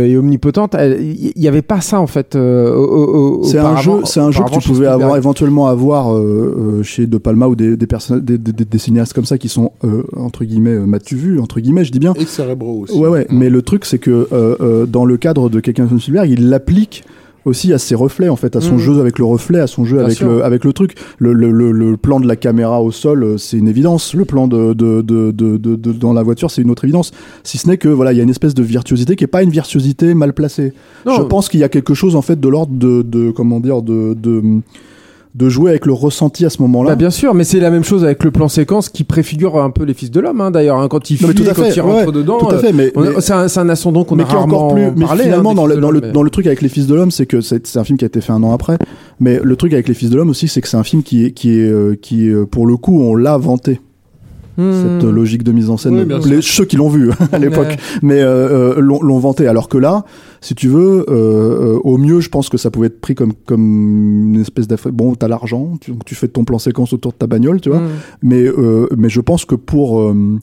et 0.06 0.16
omnipotente 0.16 0.74
il 1.00 1.32
y, 1.36 1.42
y 1.42 1.48
avait 1.48 1.62
pas 1.62 1.80
ça 1.80 2.00
en 2.00 2.06
fait 2.06 2.34
euh, 2.36 3.42
C'est 3.44 3.58
un 3.58 3.76
jeu, 3.76 3.92
c'est 4.04 4.20
un 4.20 4.30
jeu 4.30 4.42
que 4.44 4.50
tu 4.50 4.60
chez 4.60 4.68
pouvais 4.68 4.86
avoir 4.86 5.16
éventuellement 5.16 5.66
avoir 5.68 6.14
euh, 6.14 6.78
euh, 6.78 6.82
chez 6.82 7.06
De 7.06 7.18
Palma 7.18 7.46
ou 7.48 7.54
des 7.56 7.76
des, 7.76 7.86
personnes, 7.86 8.20
des, 8.20 8.38
des, 8.38 8.52
des- 8.52 8.64
des 8.64 8.78
cinéastes 8.78 9.12
comme 9.12 9.24
ça 9.24 9.38
qui 9.38 9.48
sont 9.48 9.72
euh, 9.84 10.02
entre 10.16 10.44
guillemets 10.44 10.70
euh, 10.74 10.86
m'as-tu 10.86 11.16
vu 11.16 11.38
entre 11.40 11.60
guillemets 11.60 11.84
je 11.84 11.92
dis 11.92 11.98
bien. 11.98 12.14
et 12.18 12.24
cérébraux 12.24 12.80
aussi. 12.82 12.98
Ouais 12.98 13.08
ouais. 13.08 13.26
Mais 13.30 13.50
le 13.50 13.62
truc 13.62 13.84
c'est 13.84 13.98
que 13.98 14.10
euh, 14.32 14.56
euh, 14.60 14.86
dans 14.86 15.04
le 15.04 15.16
cadre 15.16 15.48
de 15.48 15.60
quelqu'un 15.60 15.86
comme 15.86 16.00
Spielberg, 16.00 16.28
il 16.30 16.48
l'applique 16.48 17.04
aussi 17.44 17.72
à 17.72 17.78
ses 17.78 17.94
reflets 17.94 18.28
en 18.28 18.36
fait, 18.36 18.56
à 18.56 18.60
son 18.60 18.74
Mhm. 18.74 18.78
jeu 18.80 19.00
avec 19.00 19.18
le 19.18 19.24
reflet, 19.24 19.58
à 19.60 19.66
son 19.66 19.84
jeu 19.84 19.96
Bien 19.96 20.06
avec 20.06 20.16
sûr. 20.18 20.28
le 20.28 20.44
avec 20.44 20.64
le 20.64 20.72
truc. 20.72 20.94
Le, 21.18 21.32
le, 21.32 21.50
le, 21.50 21.72
le 21.72 21.96
plan 21.96 22.20
de 22.20 22.26
la 22.28 22.36
caméra 22.36 22.82
au 22.82 22.90
sol, 22.90 23.22
euh, 23.22 23.36
c'est 23.38 23.56
une 23.58 23.68
évidence. 23.68 24.14
Le 24.14 24.24
plan 24.24 24.46
de 24.48 24.72
de, 24.74 25.00
de, 25.02 25.30
de, 25.32 25.92
dans 25.92 26.12
la 26.12 26.22
voiture, 26.22 26.50
c'est 26.50 26.62
une 26.62 26.70
autre 26.70 26.84
évidence. 26.84 27.12
Si 27.44 27.58
ce 27.58 27.68
n'est 27.68 27.78
que 27.78 27.88
voilà, 27.88 28.12
il 28.12 28.16
y 28.16 28.20
a 28.20 28.24
une 28.24 28.30
espèce 28.30 28.54
de 28.54 28.62
virtuosité 28.62 29.16
qui 29.16 29.24
est 29.24 29.28
pas 29.28 29.42
une 29.42 29.50
virtuosité 29.50 30.14
mal 30.14 30.32
placée. 30.34 30.72
Non. 31.06 31.16
Je 31.16 31.22
pense 31.22 31.48
qu'il 31.48 31.60
y 31.60 31.64
a 31.64 31.68
quelque 31.68 31.94
chose 31.94 32.16
en 32.16 32.22
fait 32.22 32.38
de 32.38 32.48
l'ordre 32.48 32.72
de, 32.74 33.02
de 33.02 33.30
comment 33.30 33.60
dire 33.60 33.82
de, 33.82 34.14
de 35.38 35.48
jouer 35.48 35.70
avec 35.70 35.86
le 35.86 35.92
ressenti 35.92 36.44
à 36.44 36.50
ce 36.50 36.60
moment-là. 36.62 36.90
Bah, 36.90 36.96
bien 36.96 37.10
sûr, 37.10 37.32
mais 37.32 37.44
c'est 37.44 37.60
la 37.60 37.70
même 37.70 37.84
chose 37.84 38.04
avec 38.04 38.24
le 38.24 38.32
plan 38.32 38.48
séquence 38.48 38.88
qui 38.88 39.04
préfigure 39.04 39.62
un 39.62 39.70
peu 39.70 39.84
les 39.84 39.94
fils 39.94 40.10
de 40.10 40.18
l'homme, 40.18 40.40
hein, 40.40 40.50
d'ailleurs, 40.50 40.78
hein, 40.78 40.88
quand 40.88 41.10
il 41.10 41.16
fuit, 41.16 41.26
quand 41.26 41.54
fait, 41.54 41.76
il 41.76 41.80
rentre 41.80 42.06
ouais, 42.06 42.12
dedans. 42.12 42.38
tout 42.38 42.48
à 42.48 42.54
euh, 42.54 42.58
fait, 42.58 42.72
mais, 42.72 42.92
c'est 43.20 43.32
un, 43.32 43.46
un 43.46 43.68
ascendant 43.68 44.02
qu'on 44.02 44.16
mais 44.16 44.24
a 44.24 44.26
qui 44.26 44.32
est 44.32 44.36
rarement 44.36 44.66
encore 44.66 44.74
plus 44.74 44.90
mais 44.96 45.06
parlé, 45.06 45.24
finalement 45.24 45.52
hein, 45.52 45.54
dans 45.54 45.66
le 45.66 45.76
dans 45.76 45.90
le 45.90 46.00
dans 46.00 46.22
le 46.22 46.30
truc 46.30 46.46
avec 46.46 46.60
les 46.60 46.68
fils 46.68 46.86
de 46.86 46.94
l'homme 46.94 47.10
c'est 47.10 47.26
que 47.26 47.40
c'est 47.40 47.76
un 47.76 47.84
film 47.84 47.98
qui 47.98 48.04
a 48.04 48.08
été 48.08 48.20
fait 48.20 48.32
un 48.32 48.42
an 48.42 48.52
après 48.52 48.78
mais 49.20 49.40
le 49.42 49.56
truc 49.56 49.72
avec 49.72 49.88
les 49.88 49.94
fils 49.94 50.10
de 50.10 50.16
l'homme 50.16 50.30
aussi 50.30 50.48
c'est 50.48 50.60
que 50.60 50.68
c'est 50.68 50.76
un 50.76 50.84
film 50.84 51.02
qui 51.02 51.24
est 51.24 51.32
qui 51.32 51.58
est 51.58 51.68
euh, 51.68 51.96
qui 52.00 52.28
euh, 52.28 52.46
pour 52.46 52.66
le 52.66 52.76
coup 52.76 53.00
on 53.00 53.14
l'a 53.14 53.36
vanté 53.36 53.80
cette 54.58 55.04
Hmm. 55.04 55.10
logique 55.10 55.44
de 55.44 55.52
mise 55.52 55.70
en 55.70 55.76
scène 55.76 55.96
Oui, 55.98 56.04
bien 56.04 56.18
Les- 56.18 56.42
ceux 56.42 56.64
qui 56.64 56.76
l'ont 56.76 56.88
vu 56.88 57.10
à 57.32 57.38
l'époque. 57.38 57.76
Mais 58.02 58.20
euh, 58.20 58.74
euh, 58.76 58.80
l'ont 58.80 59.18
vanté. 59.18 59.46
Alors 59.46 59.68
que 59.68 59.78
là 59.78 60.04
si 60.40 60.54
tu 60.54 60.66
veux 60.68 61.04
euh, 61.08 61.74
euh, 61.76 61.80
au 61.84 61.96
mieux 61.96 62.18
je 62.20 62.28
pense 62.28 62.48
que 62.48 62.56
ça 62.58 62.70
pouvait 62.70 62.88
être 62.88 63.00
pris 63.00 63.14
comme 63.14 63.32
comme 63.46 64.34
une 64.34 64.40
espèce 64.40 64.66
d'affaire. 64.66 64.92
Bon 64.92 65.14
t'as 65.14 65.28
l'argent 65.28 65.74
tu, 65.80 65.92
tu 66.04 66.14
fais 66.14 66.28
ton 66.28 66.44
plan 66.44 66.58
séquence 66.58 66.92
autour 66.92 67.12
de 67.12 67.16
ta 67.18 67.26
bagnole 67.28 67.60
tu 67.60 67.70
vois. 67.70 67.78
Hmm. 67.80 67.88
mais 68.22 68.42
euh, 68.46 68.88
mais 68.96 69.08
je 69.08 69.20
pense 69.20 69.44
que 69.44 69.54
pour 69.54 70.00
euh, 70.00 70.38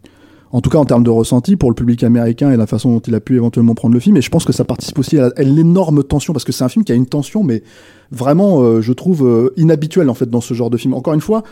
en 0.52 0.62
tout 0.62 0.70
cas 0.70 0.78
en 0.78 0.86
termes 0.86 1.04
de 1.04 1.10
ressenti 1.10 1.58
pour 1.58 1.70
le 1.70 1.76
public 1.76 2.02
américain 2.04 2.52
et 2.52 2.56
la 2.58 2.68
façon 2.68 2.94
dont 2.94 3.00
il 3.02 3.14
a 3.16 3.20
pu 3.20 3.36
éventuellement 3.36 3.76
prendre 3.76 3.94
le 3.94 4.00
film 4.00 4.16
et 4.16 4.22
je 4.22 4.30
pense 4.30 4.46
que 4.46 4.54
ça 4.54 4.64
participe 4.64 4.98
aussi 5.00 5.18
à, 5.20 5.30
l'énorme 5.40 6.04
tension 6.04 6.32
parce 6.32 6.46
que 6.46 6.54
c'est 6.54 6.64
un 6.64 6.70
film 6.70 6.86
qui 6.86 6.92
a 6.94 6.96
une 6.96 7.08
tension 7.08 7.44
mais 7.44 7.64
vraiment 8.12 8.62
euh, 8.62 8.80
je 8.82 8.94
trouve 8.94 9.26
euh, 9.28 9.50
inhabituelle 9.58 10.10
en 10.10 10.14
fait 10.14 10.30
dans 10.30 10.42
ce 10.42 10.54
genre 10.54 10.70
de 10.70 10.78
film. 10.78 10.94
Encore 10.94 11.14
une 11.14 11.22
fois 11.22 11.44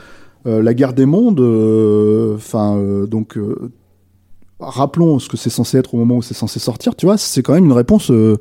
la 0.45 0.73
guerre 0.73 0.93
des 0.93 1.05
mondes 1.05 1.39
euh, 1.39 2.35
enfin 2.35 2.75
euh, 2.77 3.07
donc 3.07 3.37
euh, 3.37 3.71
rappelons 4.59 5.19
ce 5.19 5.29
que 5.29 5.37
c'est 5.37 5.49
censé 5.49 5.77
être 5.77 5.93
au 5.93 5.97
moment 5.97 6.17
où 6.17 6.21
c'est 6.21 6.33
censé 6.33 6.59
sortir 6.59 6.95
tu 6.95 7.05
vois 7.05 7.17
c'est 7.17 7.41
quand 7.41 7.53
même 7.53 7.65
une 7.65 7.71
réponse 7.71 8.11
euh, 8.11 8.37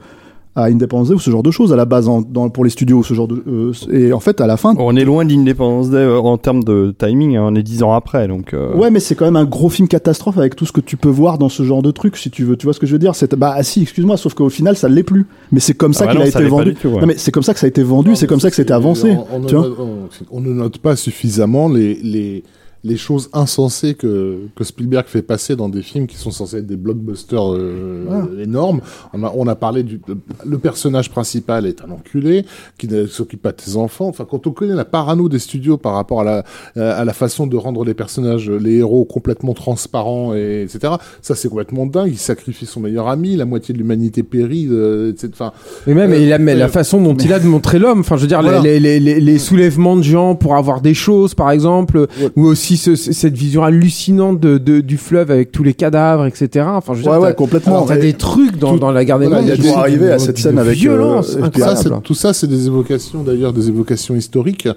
à 0.54 0.64
Independence 0.64 1.08
Day 1.08 1.14
ou 1.14 1.18
ce 1.18 1.30
genre 1.30 1.42
de 1.42 1.50
choses 1.50 1.72
à 1.72 1.76
la 1.76 1.86
base 1.86 2.08
en- 2.08 2.20
dans, 2.20 2.50
pour 2.50 2.62
les 2.64 2.70
studios, 2.70 3.02
ce 3.02 3.14
genre 3.14 3.26
de 3.28 3.42
euh, 3.48 3.72
et 3.90 4.12
en 4.12 4.20
fait 4.20 4.40
à 4.40 4.46
la 4.46 4.56
fin. 4.58 4.74
On 4.78 4.94
est 4.96 5.04
loin 5.04 5.24
d'Independence 5.24 5.88
Day 5.90 5.96
euh, 5.96 6.18
en 6.18 6.36
termes 6.36 6.62
de 6.62 6.94
timing, 6.98 7.36
hein, 7.36 7.44
on 7.50 7.54
est 7.54 7.62
dix 7.62 7.82
ans 7.82 7.92
après, 7.94 8.28
donc. 8.28 8.52
euh, 8.52 8.74
Ouais, 8.76 8.90
mais 8.90 9.00
c'est 9.00 9.14
quand 9.14 9.24
même 9.24 9.36
un 9.36 9.44
gros 9.46 9.70
film 9.70 9.88
catastrophe 9.88 10.36
avec 10.36 10.54
tout 10.54 10.66
ce 10.66 10.72
que 10.72 10.80
tu 10.82 10.96
peux 10.98 11.08
voir 11.08 11.38
dans 11.38 11.48
ce 11.48 11.62
genre 11.62 11.82
de 11.82 11.90
truc, 11.90 12.16
si 12.18 12.30
tu 12.30 12.44
veux. 12.44 12.56
Tu 12.56 12.66
vois 12.66 12.74
ce 12.74 12.80
que 12.80 12.86
je 12.86 12.92
veux 12.92 12.98
dire 12.98 13.14
C'est 13.14 13.34
bah 13.34 13.54
ah, 13.56 13.62
si, 13.62 13.82
excuse-moi, 13.82 14.16
sauf 14.18 14.34
qu'au 14.34 14.50
final 14.50 14.76
ça 14.76 14.88
l'est 14.88 15.02
plus. 15.02 15.26
Mais 15.52 15.60
c'est 15.60 15.74
comme 15.74 15.94
ça 15.94 16.04
Ah 16.04 16.08
bah 16.08 16.12
qu'il 16.20 16.22
a 16.28 16.30
ça 16.30 16.40
été 16.40 16.48
vendu. 16.50 16.72
du 16.72 16.76
tout, 16.76 16.88
ouais. 16.88 17.00
Non 17.00 17.06
mais 17.06 17.14
c'est 17.16 17.30
comme 17.30 17.42
ça 17.42 17.54
que 17.54 17.60
ça 17.60 17.66
a 17.66 17.68
été 17.68 17.82
vendu, 17.82 18.14
c'est 18.14 18.26
comme 18.26 18.40
ça 18.40 18.50
que 18.50 18.56
c'était 18.56 18.72
avancé. 18.74 19.16
On, 19.32 19.36
on 19.36 19.40
tu 19.46 19.54
ne 19.54 19.58
vois 19.60 19.68
note- 19.70 19.78
on- 19.80 20.36
on 20.36 20.40
ne 20.40 20.52
note 20.52 20.78
pas 20.78 20.96
suffisamment 20.96 21.68
les, 21.68 21.94
les, 22.02 22.44
les 22.84 22.96
choses 22.96 23.30
insensées 23.32 23.94
que, 23.94 24.38
que 24.56 24.64
Spielberg 24.64 25.06
fait 25.06 25.22
passer 25.22 25.54
dans 25.54 25.68
des 25.68 25.82
films 25.82 26.06
qui 26.08 26.16
sont 26.16 26.32
censés 26.32 26.56
être 26.58 26.66
des 26.66 26.76
blockbusters 26.76 27.54
euh, 27.54 28.06
Ah. 28.10 28.42
énormes. 28.42 28.80
On 29.12 29.22
a, 29.22 29.32
on 29.36 29.46
a 29.46 29.54
parlé 29.54 29.82
du 29.84 30.00
le 30.44 30.58
personnage 30.58 31.08
principal 31.10 31.64
est 31.66 31.80
un 31.82 31.90
enculé 31.92 32.44
qui 32.78 32.88
ne 32.88 33.06
s'occupe 33.06 33.40
pas 33.42 33.52
de 33.52 33.60
ses 33.60 33.76
enfants. 33.76 34.08
Enfin, 34.08 34.26
quand 34.28 34.46
on 34.46 34.50
connaît 34.50 34.74
la 34.74 34.84
parano 34.84 35.28
des 35.28 35.38
studios 35.38 35.76
par 35.76 35.94
rapport 35.94 36.20
à 36.22 36.24
la 36.24 36.44
à 36.76 37.04
la 37.04 37.12
façon 37.12 37.46
de 37.46 37.56
rendre 37.56 37.84
les 37.84 37.94
personnages, 37.94 38.50
les 38.50 38.78
héros 38.78 39.04
complètement 39.04 39.54
transparents 39.54 40.34
et 40.34 40.62
etc. 40.62 40.94
Ça 41.20 41.34
c'est 41.36 41.48
complètement 41.48 41.86
dingue. 41.86 42.10
Il 42.12 42.18
sacrifie 42.18 42.66
son 42.66 42.80
meilleur 42.80 43.08
ami, 43.08 43.36
la 43.36 43.44
moitié 43.44 43.72
de 43.74 43.78
l'humanité 43.78 44.22
périt. 44.24 44.66
euh, 44.70 45.10
etc. 45.10 45.28
Enfin, 45.34 45.52
Mais 45.86 45.94
même, 45.94 46.12
Euh, 46.12 46.18
il 46.18 46.32
a, 46.32 46.38
mais 46.38 46.54
la 46.54 46.68
façon 46.68 47.00
dont 47.00 47.14
il 47.14 47.32
a 47.32 47.38
de 47.38 47.46
montrer 47.46 47.78
l'homme, 47.78 48.00
enfin, 48.00 48.16
je 48.16 48.22
veux 48.22 48.26
dire, 48.28 48.42
Voilà. 48.42 48.60
les, 48.60 48.80
les, 48.80 48.98
les, 49.00 49.20
les 49.20 49.38
soulèvements 49.38 49.96
de 49.96 50.02
gens 50.02 50.34
pour 50.34 50.56
avoir 50.56 50.80
des 50.80 50.94
choses, 50.94 51.34
par 51.34 51.50
exemple, 51.50 52.06
Ouais. 52.20 52.30
ou 52.36 52.46
aussi 52.46 52.71
ce- 52.76 52.96
ce- 52.96 53.12
cette 53.12 53.36
vision 53.36 53.62
hallucinante 53.64 54.40
de, 54.40 54.58
de- 54.58 54.80
du 54.80 54.96
fleuve 54.96 55.30
avec 55.30 55.52
tous 55.52 55.62
les 55.62 55.74
cadavres, 55.74 56.26
etc. 56.26 56.66
Enfin, 56.68 56.92
je 56.94 56.98
veux 56.98 57.02
dire, 57.04 57.12
Ouais, 57.12 57.18
ouais, 57.18 57.26
t'as- 57.28 57.34
complètement. 57.34 57.82
T'as 57.86 57.96
des 57.96 58.12
trucs 58.14 58.58
dans, 58.58 58.74
tout- 58.74 58.78
dans 58.80 58.90
la 58.92 59.04
guerre 59.04 59.18
des 59.18 59.26
voilà, 59.26 59.40
mondes 59.42 59.46
il 59.48 59.50
y 59.50 59.52
a 59.52 59.56
qui 59.56 59.62
des- 59.62 59.68
sont 59.68 59.78
arriver 59.78 60.10
à 60.10 60.18
cette 60.18 60.38
scène 60.38 60.58
avec, 60.58 60.76
euh, 60.76 60.80
violence 60.80 61.32
ça, 61.32 62.00
tout 62.02 62.14
ça, 62.14 62.32
c'est 62.32 62.46
des 62.48 62.66
évocations 62.66 63.22
d'ailleurs, 63.22 63.52
des 63.52 63.68
évocations 63.68 64.14
historiques. 64.14 64.68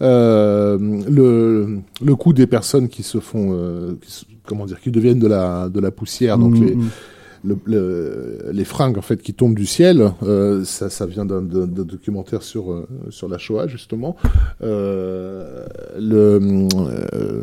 Euh, 0.00 0.78
le, 1.08 1.78
le 2.04 2.16
coup 2.16 2.32
des 2.32 2.46
personnes 2.46 2.88
qui 2.88 3.02
se 3.02 3.18
font, 3.18 3.50
euh, 3.52 3.92
qui 4.04 4.10
se- 4.10 4.24
comment 4.46 4.66
dire, 4.66 4.80
qui 4.80 4.90
deviennent 4.90 5.20
de 5.20 5.28
la, 5.28 5.68
de 5.68 5.78
la 5.80 5.90
poussière, 5.92 6.38
donc 6.38 6.58
Mm, 6.58 6.64
les, 6.64 6.74
mm. 6.74 6.88
Le, 7.44 7.56
le- 7.64 8.50
les 8.52 8.64
fringues 8.64 8.98
en 8.98 9.02
fait 9.02 9.22
qui 9.22 9.34
tombent 9.34 9.54
du 9.54 9.66
ciel, 9.66 10.12
euh, 10.22 10.64
ça, 10.64 10.90
ça 10.90 11.06
vient 11.06 11.24
d'un 11.24 11.42
documentaire 11.42 12.42
sur 12.42 12.72
euh, 12.72 12.86
sur 13.10 13.28
la 13.28 13.38
Shoah 13.38 13.66
justement. 13.66 14.16
Euh, 14.62 15.66
le 15.98 16.68
euh, 16.76 17.42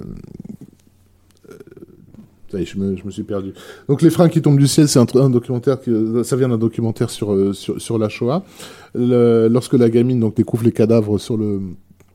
je 2.51 2.79
me, 2.79 2.95
je 2.95 3.03
me 3.05 3.11
suis 3.11 3.23
perdu. 3.23 3.53
Donc 3.87 4.01
les 4.01 4.09
fringues 4.09 4.31
qui 4.31 4.41
tombent 4.41 4.57
du 4.57 4.67
ciel, 4.67 4.87
c'est 4.87 4.99
un, 5.15 5.29
documentaire 5.29 5.79
que 5.79 6.23
ça 6.23 6.35
vient 6.35 6.49
d'un 6.49 6.57
documentaire 6.57 7.11
sur, 7.11 7.53
sur 7.55 7.99
la 7.99 8.09
Shoah. 8.09 8.43
Lorsque 8.95 9.73
la 9.73 9.89
gamine 9.89 10.19
donc 10.19 10.35
découvre 10.35 10.63
les 10.63 10.71
cadavres 10.71 11.19
sur 11.19 11.37
le 11.37 11.61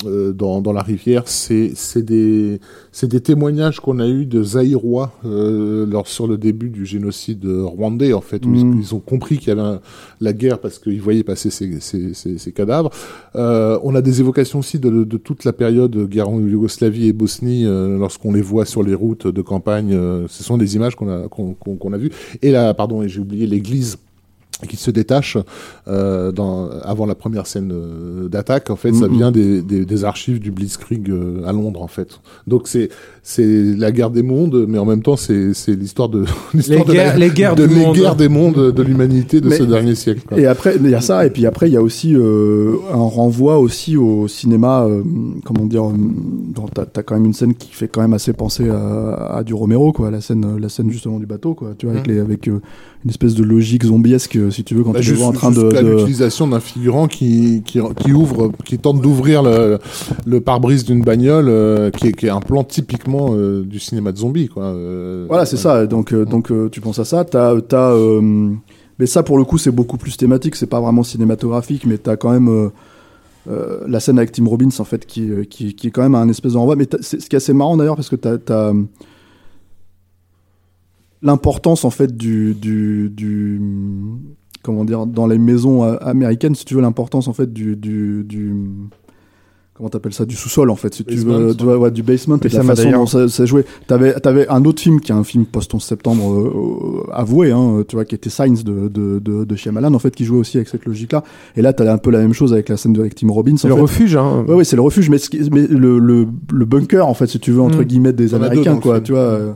euh, 0.06 0.32
dans, 0.32 0.60
dans 0.60 0.72
la 0.72 0.82
rivière, 0.82 1.22
c'est 1.26 1.72
c'est 1.74 2.02
des 2.02 2.60
c'est 2.92 3.08
des 3.08 3.20
témoignages 3.20 3.80
qu'on 3.80 3.98
a 3.98 4.08
eu 4.08 4.26
de 4.26 4.42
Zaïrois 4.42 5.12
euh, 5.24 5.86
lors 5.86 6.06
sur 6.08 6.26
le 6.26 6.36
début 6.38 6.70
du 6.70 6.86
génocide 6.86 7.44
rwandais 7.46 8.12
en 8.12 8.20
fait 8.20 8.44
où 8.46 8.48
Mm. 8.50 8.54
ils, 8.74 8.80
ils 8.80 8.94
ont 8.94 9.00
compris 9.00 9.38
qu'il 9.38 9.48
y 9.48 9.50
avait 9.52 9.60
un- 9.60 9.80
la 10.20 10.32
guerre 10.32 10.58
parce 10.58 10.78
qu'ils 10.78 11.00
voyaient 11.02 11.24
passer 11.24 11.50
ces, 11.50 11.80
ces, 11.80 12.14
ces, 12.14 12.38
ces 12.38 12.52
cadavres. 12.52 12.90
Euh, 13.36 13.78
on 13.82 13.94
a 13.94 14.02
des 14.02 14.20
évocations 14.20 14.58
aussi 14.60 14.78
de, 14.78 15.04
de 15.04 15.16
toute 15.16 15.44
la 15.44 15.52
période 15.52 15.96
guerre 16.08 16.28
en 16.28 16.38
Yougoslavie 16.40 17.08
et 17.08 17.12
Bosnie 17.12 17.64
euh, 17.66 17.98
lorsqu'on 17.98 18.32
les 18.32 18.42
voit 18.42 18.64
sur 18.64 18.82
les 18.82 18.94
routes 18.94 19.26
de 19.26 19.42
campagne. 19.42 19.92
euh, 19.92 20.26
ce 20.28 20.42
sont 20.44 20.56
des 20.58 20.76
images 20.76 20.94
qu'on 20.96 21.08
a 21.08 21.28
qu'on 21.28 21.54
qu'on 21.54 21.92
a 21.92 21.96
vues. 21.98 22.10
Et 22.42 22.50
là, 22.50 22.72
pardon, 22.74 23.06
j'ai 23.06 23.20
oublié 23.20 23.46
l'église 23.46 23.96
qui 24.66 24.76
se 24.76 24.90
détache 24.90 25.36
euh, 25.88 26.32
dans, 26.32 26.70
avant 26.82 27.06
la 27.06 27.14
première 27.14 27.46
scène 27.46 27.72
euh, 27.72 28.28
d'attaque. 28.28 28.70
En 28.70 28.76
fait, 28.76 28.92
ça 28.92 29.08
vient 29.08 29.30
des, 29.30 29.62
des, 29.62 29.84
des 29.84 30.04
archives 30.04 30.40
du 30.40 30.50
Blitzkrieg 30.50 31.10
euh, 31.10 31.46
à 31.46 31.52
Londres, 31.52 31.82
en 31.82 31.88
fait. 31.88 32.20
Donc 32.46 32.68
c'est 32.68 32.88
c'est 33.26 33.46
la 33.78 33.90
guerre 33.90 34.10
des 34.10 34.22
mondes, 34.22 34.66
mais 34.68 34.76
en 34.76 34.84
même 34.84 35.00
temps 35.02 35.16
c'est 35.16 35.54
c'est 35.54 35.72
l'histoire 35.74 36.10
de 36.10 36.26
l'histoire 36.54 36.84
de 36.84 36.92
la- 36.92 37.04
guerres- 37.04 37.16
les 37.18 37.30
guerres 37.30 37.54
de 37.56 37.66
du 37.66 37.74
les 37.74 37.80
monde. 37.80 37.96
guerres 37.96 38.16
des 38.16 38.28
mondes 38.28 38.70
de 38.72 38.82
l'humanité 38.82 39.40
de 39.40 39.48
Mais- 39.48 39.56
ce 39.56 39.62
dernier 39.62 39.94
siècle. 39.94 40.20
quoi. 40.28 40.38
Et 40.38 40.44
après, 40.44 40.76
il 40.78 40.90
y 40.90 40.94
a 40.94 41.00
ça, 41.00 41.24
et 41.24 41.30
puis 41.30 41.46
après, 41.46 41.68
il 41.70 41.72
y 41.72 41.76
a 41.78 41.82
aussi 41.82 42.14
euh, 42.14 42.74
un 42.92 42.96
renvoi 42.98 43.58
aussi 43.58 43.96
au 43.96 44.28
cinéma, 44.28 44.84
euh, 44.84 45.02
comment 45.42 45.64
dire, 45.64 45.84
euh, 45.86 45.92
dont 46.54 46.66
t'as 46.72 46.82
as 46.82 47.02
quand 47.02 47.14
même 47.14 47.24
une 47.24 47.32
scène 47.32 47.54
qui 47.54 47.70
fait 47.72 47.88
quand 47.88 48.02
même 48.02 48.12
assez 48.12 48.34
penser 48.34 48.68
à, 48.68 49.36
à 49.36 49.42
du 49.42 49.54
Romero, 49.54 49.92
quoi, 49.92 50.10
la 50.10 50.20
scène, 50.20 50.58
la 50.60 50.68
scène 50.68 50.90
justement 50.90 51.18
du 51.18 51.24
bateau, 51.26 51.54
quoi, 51.54 51.70
tu 51.78 51.86
vois, 51.86 51.94
avec, 51.94 52.06
les, 52.06 52.18
avec 52.20 52.46
euh, 52.48 52.60
une 53.06 53.10
espèce 53.10 53.34
de 53.34 53.42
logique 53.42 53.84
zombiesque, 53.84 54.38
si 54.50 54.64
tu 54.64 54.74
veux, 54.74 54.84
quand 54.84 54.92
Bah, 54.92 55.00
tu 55.00 55.06
juste- 55.06 55.18
vois 55.20 55.28
en 55.28 55.32
train 55.32 55.50
de, 55.50 55.60
jusqu'à 55.70 55.82
de- 55.82 55.88
l'utilisation 55.94 56.46
d'un 56.46 56.60
figurant 56.60 57.08
qui, 57.08 57.62
qui, 57.64 57.78
qui 57.98 58.12
ouvre, 58.12 58.52
qui 58.66 58.76
tente 58.78 59.00
d'ouvrir 59.00 59.42
le, 59.42 59.78
le 60.26 60.40
pare-brise 60.42 60.84
d'une 60.84 61.00
bagnole, 61.02 61.46
euh, 61.48 61.90
qui, 61.90 62.08
est, 62.08 62.12
qui 62.12 62.26
est 62.26 62.30
un 62.30 62.40
plan 62.40 62.64
typiquement 62.64 63.13
euh, 63.34 63.62
du 63.64 63.78
cinéma 63.78 64.12
de 64.12 64.18
zombies, 64.18 64.48
quoi. 64.48 64.64
Euh, 64.64 65.24
Voilà, 65.28 65.46
c'est 65.46 65.56
ça. 65.56 65.86
Donc, 65.86 66.12
euh, 66.12 66.24
donc 66.24 66.50
tu 66.70 66.80
penses 66.80 66.98
à 66.98 67.04
ça. 67.04 67.24
T'as, 67.24 67.60
t'as, 67.60 67.94
mais 68.98 69.06
ça 69.06 69.22
pour 69.22 69.38
le 69.38 69.44
coup, 69.44 69.58
c'est 69.58 69.70
beaucoup 69.72 69.96
plus 69.98 70.16
thématique. 70.16 70.54
C'est 70.56 70.66
pas 70.66 70.80
vraiment 70.80 71.02
cinématographique, 71.02 71.86
mais 71.86 71.98
t'as 71.98 72.16
quand 72.16 72.30
même 72.30 72.70
la 73.86 74.00
scène 74.00 74.18
avec 74.18 74.32
Tim 74.32 74.46
Robbins 74.46 74.68
en 74.78 74.84
fait, 74.84 75.04
qui, 75.06 75.30
qui, 75.50 75.74
qui 75.74 75.86
est 75.88 75.90
quand 75.90 76.02
même 76.02 76.14
un 76.14 76.28
espèce 76.28 76.52
d'envoi. 76.54 76.76
Mais 76.76 76.86
t'as- 76.86 76.98
c'est 77.02 77.20
ce 77.20 77.28
qui 77.28 77.36
est 77.36 77.38
assez 77.38 77.52
marrant 77.52 77.76
d'ailleurs 77.76 77.96
parce 77.96 78.08
que 78.08 78.16
t'as, 78.16 78.38
t'as 78.38 78.72
l'importance 81.22 81.84
en 81.84 81.90
fait 81.90 82.16
du, 82.16 82.54
du, 82.54 83.10
du 83.10 83.60
comment 84.62 84.84
dire 84.84 85.06
dans 85.06 85.26
les 85.26 85.38
maisons 85.38 85.82
américaines, 85.82 86.54
si 86.54 86.64
tu 86.64 86.74
veux, 86.74 86.80
l'importance 86.82 87.28
en 87.28 87.32
fait 87.32 87.52
du, 87.52 87.76
du, 87.76 88.24
du 88.24 88.52
comment 89.76 89.88
t'appelles 89.88 90.12
ça? 90.12 90.24
Du 90.24 90.36
sous-sol 90.36 90.70
en 90.70 90.76
fait 90.76 90.94
si 90.94 91.04
tu 91.04 91.14
Basement, 91.16 91.38
veux 91.38 91.52
vois, 91.58 91.78
ouais, 91.78 91.90
du 91.90 92.02
basement 92.02 92.36
et 92.36 92.48
de 92.48 92.56
la 92.56 92.62
façon 92.62 92.90
dont 92.90 93.06
ça, 93.06 93.28
ça 93.28 93.44
jouait 93.44 93.64
t'avais 93.86 94.12
t'avais 94.14 94.48
un 94.48 94.64
autre 94.64 94.80
film 94.80 95.00
qui 95.00 95.10
est 95.12 95.14
un 95.14 95.24
film 95.24 95.44
post 95.46 95.74
11 95.74 95.82
septembre 95.82 96.32
euh, 96.32 97.02
euh, 97.08 97.12
avoué 97.12 97.50
hein, 97.50 97.82
tu 97.88 97.96
vois 97.96 98.04
qui 98.04 98.14
était 98.14 98.30
Signs 98.30 98.62
de 98.64 98.88
de 98.88 99.18
de, 99.18 99.44
de 99.44 99.56
Shyamalan 99.56 99.92
en 99.94 99.98
fait 99.98 100.14
qui 100.14 100.24
jouait 100.24 100.38
aussi 100.38 100.56
avec 100.58 100.68
cette 100.68 100.84
logique 100.86 101.12
là 101.12 101.24
et 101.56 101.62
là 101.62 101.72
t'as 101.72 101.92
un 101.92 101.98
peu 101.98 102.10
la 102.10 102.20
même 102.20 102.32
chose 102.34 102.52
avec 102.52 102.68
la 102.68 102.76
scène 102.76 102.92
de 102.92 103.00
avec 103.00 103.14
Tim 103.14 103.30
Robbins 103.30 103.54
en 103.62 103.68
le 103.68 103.74
fait. 103.74 103.80
refuge, 103.80 104.16
hein. 104.16 104.44
Ouais, 104.46 104.54
ouais, 104.54 104.64
c'est 104.64 104.76
le 104.76 104.82
refuge, 104.82 105.10
mais, 105.10 105.18
ce 105.18 105.28
qui- 105.30 105.48
mais 105.52 105.66
le, 105.66 105.98
le, 105.98 106.26
le 106.52 106.64
bunker, 106.64 107.06
en 107.06 107.14
fait, 107.14 107.26
si 107.26 107.38
tu 107.40 107.50
veux, 107.52 107.60
entre 107.60 107.78
Mm. 107.80 107.84
guillemets, 107.84 108.12
des 108.12 108.34
Américains, 108.34 108.76
quoi, 108.78 109.00
tu 109.00 109.12
vois. 109.12 109.20
euh. 109.20 109.52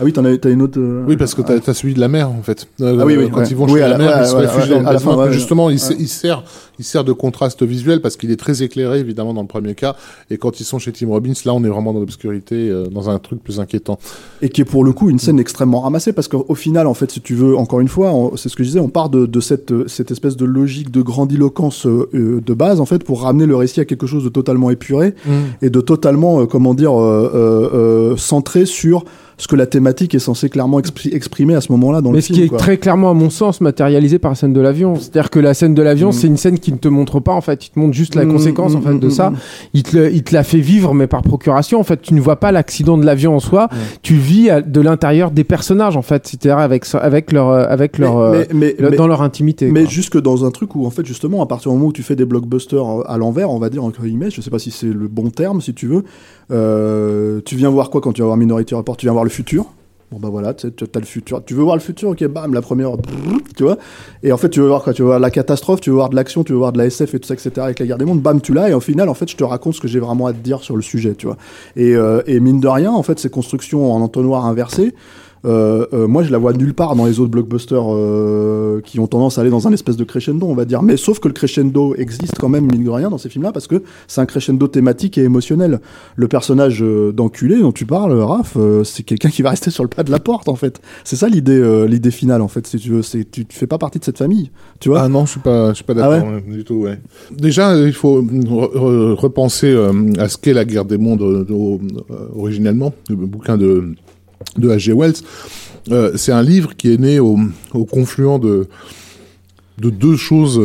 Ah 0.00 0.04
oui, 0.04 0.12
t'en 0.12 0.24
as, 0.24 0.36
t'as 0.38 0.50
une 0.50 0.62
autre. 0.62 0.78
euh, 0.80 1.04
Oui, 1.06 1.16
parce 1.18 1.34
que 1.34 1.42
t'as 1.42 1.54
as 1.66 1.74
celui 1.74 1.92
de 1.94 2.00
la 2.00 2.08
mer, 2.08 2.30
en 2.30 2.42
fait. 2.42 2.66
Euh, 2.80 2.96
Ah 3.00 3.04
oui, 3.04 3.16
oui, 3.18 3.28
quand 3.30 3.40
ouais. 3.40 3.46
ils 3.48 3.56
vont 3.56 3.66
Oui, 3.66 3.74
chez 3.78 3.82
à 3.82 3.88
la 3.88 3.98
la- 3.98 4.04
mer, 4.04 4.16
ouais, 4.16 4.22
ils 4.22 4.26
se 4.28 4.34
ouais, 4.36 4.46
réfugient 4.46 4.70
dans 4.70 4.80
le 4.80 4.86
à 4.86 4.92
la 4.92 4.98
fin, 4.98 5.10
basement. 5.10 5.22
ouais, 5.24 5.32
Justement, 5.32 5.70
il, 5.70 5.78
il 5.98 6.08
sert, 6.08 6.44
il 6.82 6.84
sert 6.84 7.04
de 7.04 7.12
contraste 7.12 7.62
visuel 7.62 8.00
parce 8.00 8.16
qu'il 8.16 8.30
est 8.30 8.36
très 8.36 8.62
éclairé, 8.62 8.98
évidemment, 8.98 9.32
dans 9.34 9.42
le 9.42 9.46
premier 9.46 9.74
cas. 9.74 9.94
Et 10.30 10.36
quand 10.36 10.58
ils 10.60 10.64
sont 10.64 10.78
chez 10.78 10.92
Tim 10.92 11.08
Robbins, 11.08 11.32
là, 11.44 11.54
on 11.54 11.62
est 11.64 11.68
vraiment 11.68 11.92
dans 11.92 12.00
l'obscurité, 12.00 12.68
euh, 12.68 12.86
dans 12.86 13.08
un 13.08 13.18
truc 13.18 13.42
plus 13.42 13.60
inquiétant. 13.60 13.98
et 14.42 14.48
qui 14.48 14.60
est 14.60 14.64
pour 14.64 14.84
le 14.84 14.92
coup 14.92 15.08
une 15.10 15.18
scène 15.20 15.38
extrêmement 15.38 15.80
ramassée 15.80 16.12
parce 16.12 16.28
qu'au 16.28 16.54
final 16.54 16.86
en 16.88 16.94
fait 16.94 17.10
si 17.12 17.20
tu 17.20 17.34
veux 17.34 17.56
encore 17.56 17.80
une 17.80 17.88
fois 17.88 18.12
c'est 18.36 18.48
ce 18.48 18.56
que 18.56 18.62
je 18.64 18.68
disais 18.68 18.80
on 18.80 18.88
part 18.88 19.08
de, 19.08 19.26
de 19.26 19.40
cette, 19.40 19.70
euh, 19.72 19.84
cette 19.86 20.10
espèce 20.10 20.36
de 20.36 20.44
logique 20.44 20.90
de 20.90 21.00
grandiloquence 21.02 21.86
euh, 21.86 22.08
de 22.44 22.54
base 22.54 22.80
en 22.80 22.86
fait 22.86 23.04
pour 23.04 23.22
ramener 23.22 23.46
le 23.46 23.54
récit 23.56 23.80
à 23.80 23.84
quelque 23.84 24.06
chose 24.06 24.24
de 24.24 24.28
totalement 24.28 24.70
épuré 24.70 25.14
et 25.62 25.70
de 25.70 25.80
totalement 25.80 26.40
euh, 26.40 26.46
comment 26.46 26.74
dire 26.74 26.92
euh, 27.00 27.30
euh, 27.34 27.70
euh, 28.12 28.16
centré 28.16 28.66
sur 28.66 29.04
ce 29.38 29.48
que 29.48 29.56
la 29.56 29.66
thématique 29.66 30.14
est 30.14 30.18
censée 30.20 30.48
clairement 30.48 30.78
expri- 30.80 31.12
exprimer 31.14 31.54
à 31.54 31.60
ce 31.60 31.72
moment-là 31.72 32.00
dans 32.00 32.10
Mais 32.10 32.16
le 32.16 32.20
ce 32.22 32.26
film 32.28 32.38
qui 32.38 32.44
est 32.44 32.48
quoi. 32.48 32.58
très 32.58 32.76
clairement, 32.78 33.10
à 33.10 33.14
mon 33.14 33.28
sens, 33.30 33.60
matérialisé 33.60 34.20
par 34.20 34.30
la 34.32 34.34
scène 34.36 34.52
de 34.52 34.60
l'avion. 34.60 34.94
C'est-à-dire 34.94 35.30
que 35.30 35.40
la 35.40 35.52
scène 35.54 35.74
de 35.74 35.82
l'avion, 35.82 36.10
Mm. 36.10 36.12
c'est 36.12 36.26
une 36.28 36.36
scène 36.36 36.58
qui 36.60 36.71
ne 36.72 36.78
te 36.78 36.88
montre 36.88 37.20
pas, 37.20 37.32
en 37.32 37.40
fait. 37.40 37.66
Il 37.66 37.70
te 37.70 37.78
montre 37.78 37.94
juste 37.94 38.14
la 38.14 38.24
Mm, 38.24 38.32
conséquence, 38.32 38.72
mm, 38.74 38.76
en 38.76 38.80
fait, 38.82 38.92
mm, 38.94 38.98
de 39.00 39.08
ça. 39.08 39.32
Il 39.74 39.82
te, 39.82 40.10
il 40.10 40.22
te 40.22 40.34
la 40.34 40.42
fait 40.44 40.58
vivre, 40.60 40.94
mais 40.94 41.06
par 41.06 41.22
procuration. 41.22 41.78
En 41.80 41.84
fait, 41.84 42.00
tu 42.02 42.14
ne 42.14 42.20
vois 42.20 42.36
pas 42.36 42.52
l'accident 42.52 42.98
de 42.98 43.04
l'avion 43.04 43.34
en 43.36 43.40
soi. 43.40 43.68
Tu 44.02 44.14
vis 44.14 44.50
à- 44.50 44.60
de 44.62 44.80
l'intérieur 44.80 45.30
des 45.30 45.44
personnages, 45.44 45.96
en 45.96 46.02
fait. 46.02 46.26
C'est-à-dire 46.26 46.58
avec, 46.58 46.84
avec 46.94 47.32
leur, 47.32 47.48
euh, 47.50 47.64
avec 47.68 47.98
leur, 47.98 48.18
euh, 48.18 48.32
mais, 48.32 48.48
mais, 48.54 48.76
le- 48.78 48.90
mais- 48.90 48.96
dans 48.96 49.06
leur 49.06 49.22
intimité. 49.22 49.70
Mais 49.70 49.82
quoi. 49.84 49.90
jusque 49.90 50.20
dans 50.20 50.44
un 50.44 50.50
truc 50.50 50.74
où, 50.74 50.86
en 50.86 50.90
fait, 50.90 51.06
justement, 51.06 51.42
à 51.42 51.46
partir 51.46 51.70
du 51.70 51.76
moment 51.76 51.88
où 51.88 51.92
tu 51.92 52.02
fais 52.02 52.16
des 52.16 52.24
blockbusters 52.24 53.00
euh, 53.00 53.02
à 53.06 53.18
l'envers, 53.18 53.50
on 53.50 53.58
va 53.58 53.68
dire, 53.70 53.84
entre 53.84 54.02
guillemets, 54.02 54.30
je 54.30 54.40
sais 54.40 54.50
pas 54.50 54.58
si 54.58 54.70
c'est 54.70 54.86
le 54.92 55.08
bon 55.08 55.30
terme, 55.30 55.60
si 55.60 55.74
tu 55.74 55.86
veux, 55.86 56.04
euh, 56.50 57.40
tu 57.44 57.56
viens 57.56 57.70
voir 57.70 57.90
quoi 57.90 58.00
quand 58.00 58.12
tu 58.12 58.20
vas 58.22 58.26
voir 58.26 58.36
Minority 58.36 58.74
Report? 58.74 58.96
Tu 58.96 59.06
viens 59.06 59.12
voir 59.12 59.24
le 59.24 59.30
futur. 59.30 59.66
Bon 60.12 60.18
bah 60.18 60.28
voilà, 60.28 60.52
tu 60.52 60.66
as 60.66 60.98
le 60.98 61.06
futur. 61.06 61.42
Tu 61.42 61.54
veux 61.54 61.62
voir 61.62 61.74
le 61.74 61.80
futur, 61.80 62.10
ok, 62.10 62.22
bam, 62.26 62.52
la 62.52 62.60
première, 62.60 62.90
tu 63.56 63.62
vois. 63.62 63.78
Et 64.22 64.30
en 64.30 64.36
fait, 64.36 64.50
tu 64.50 64.60
veux 64.60 64.66
voir 64.66 64.82
quoi 64.82 64.92
Tu 64.92 65.00
veux 65.00 65.08
voir 65.08 65.18
la 65.18 65.30
catastrophe, 65.30 65.80
tu 65.80 65.88
veux 65.88 65.96
voir 65.96 66.10
de 66.10 66.16
l'action, 66.16 66.44
tu 66.44 66.52
veux 66.52 66.58
voir 66.58 66.72
de 66.72 66.76
la 66.76 66.84
SF 66.84 67.14
et 67.14 67.18
tout 67.18 67.26
ça, 67.26 67.32
etc. 67.32 67.52
Avec 67.56 67.78
la 67.78 67.86
guerre 67.86 67.96
des 67.96 68.04
mondes, 68.04 68.20
bam, 68.20 68.42
tu 68.42 68.52
l'as. 68.52 68.68
Et 68.68 68.74
au 68.74 68.80
final, 68.80 69.08
en 69.08 69.14
fait, 69.14 69.30
je 69.30 69.36
te 69.38 69.44
raconte 69.44 69.72
ce 69.72 69.80
que 69.80 69.88
j'ai 69.88 70.00
vraiment 70.00 70.26
à 70.26 70.34
te 70.34 70.38
dire 70.38 70.60
sur 70.60 70.76
le 70.76 70.82
sujet, 70.82 71.14
tu 71.14 71.24
vois. 71.24 71.38
Et, 71.76 71.96
euh, 71.96 72.20
et 72.26 72.40
mine 72.40 72.60
de 72.60 72.68
rien, 72.68 72.92
en 72.92 73.02
fait, 73.02 73.18
ces 73.18 73.30
constructions 73.30 73.90
en 73.90 74.02
entonnoir 74.02 74.44
inversé, 74.44 74.94
Euh, 75.44 75.86
euh, 75.92 76.06
moi, 76.06 76.22
je 76.22 76.30
la 76.30 76.38
vois 76.38 76.52
nulle 76.52 76.74
part 76.74 76.94
dans 76.94 77.04
les 77.06 77.18
autres 77.18 77.30
blockbusters 77.30 77.82
euh, 77.88 78.80
qui 78.80 79.00
ont 79.00 79.06
tendance 79.08 79.38
à 79.38 79.40
aller 79.40 79.50
dans 79.50 79.66
un 79.66 79.72
espèce 79.72 79.96
de 79.96 80.04
crescendo, 80.04 80.46
on 80.46 80.54
va 80.54 80.64
dire. 80.64 80.82
Mais 80.82 80.96
sauf 80.96 81.18
que 81.18 81.26
le 81.28 81.34
crescendo 81.34 81.94
existe 81.96 82.36
quand 82.38 82.48
même, 82.48 82.66
mine 82.70 82.84
de 82.84 82.90
rien, 82.90 83.10
dans 83.10 83.18
ces 83.18 83.28
films-là, 83.28 83.50
parce 83.52 83.66
que 83.66 83.82
c'est 84.06 84.20
un 84.20 84.26
crescendo 84.26 84.68
thématique 84.68 85.18
et 85.18 85.22
émotionnel. 85.24 85.80
Le 86.16 86.28
personnage 86.28 86.82
euh, 86.82 87.12
d'enculé 87.12 87.58
dont 87.60 87.72
tu 87.72 87.86
parles, 87.86 88.12
Raph, 88.20 88.56
euh, 88.56 88.84
c'est 88.84 89.02
quelqu'un 89.02 89.30
qui 89.30 89.42
va 89.42 89.50
rester 89.50 89.70
sur 89.70 89.82
le 89.82 89.88
pas 89.88 90.04
de 90.04 90.10
la 90.12 90.20
porte, 90.20 90.48
en 90.48 90.54
fait. 90.54 90.80
C'est 91.04 91.16
ça 91.16 91.28
l'idée, 91.28 91.58
euh, 91.58 91.86
l'idée 91.86 92.12
finale, 92.12 92.40
en 92.40 92.48
fait, 92.48 92.66
si 92.66 92.78
tu 92.78 92.90
veux. 92.90 93.02
C'est 93.02 93.28
tu, 93.30 93.44
fais 93.50 93.66
pas 93.66 93.78
partie 93.78 93.98
de 93.98 94.04
cette 94.04 94.18
famille, 94.18 94.50
tu 94.78 94.90
vois. 94.90 95.02
Ah 95.02 95.08
non, 95.08 95.26
je 95.26 95.32
suis 95.32 95.40
pas, 95.40 95.70
je 95.70 95.74
suis 95.74 95.84
pas 95.84 95.94
Ah 95.96 96.08
d'accord 96.08 96.28
ouais, 96.28 96.44
du 96.56 96.62
tout. 96.64 96.74
Ouais. 96.74 96.98
Déjà, 97.32 97.76
il 97.76 97.92
faut 97.92 98.22
re- 98.22 98.44
re- 98.76 99.12
repenser 99.14 99.72
euh, 99.72 99.92
à 100.18 100.28
ce 100.28 100.38
qu'est 100.38 100.52
la 100.54 100.64
guerre 100.64 100.84
des 100.84 100.98
mondes 100.98 101.22
originellement, 102.36 102.92
le 103.08 103.16
bouquin 103.16 103.56
de 103.56 103.94
de 104.56 104.68
H.G. 104.68 104.92
Wells. 104.92 105.14
Euh, 105.90 106.12
c'est 106.16 106.32
un 106.32 106.42
livre 106.42 106.76
qui 106.76 106.92
est 106.92 106.98
né 106.98 107.18
au, 107.20 107.38
confluent 107.90 108.38
de 108.38 108.66
de 109.78 109.90
deux 109.90 110.16
choses 110.16 110.60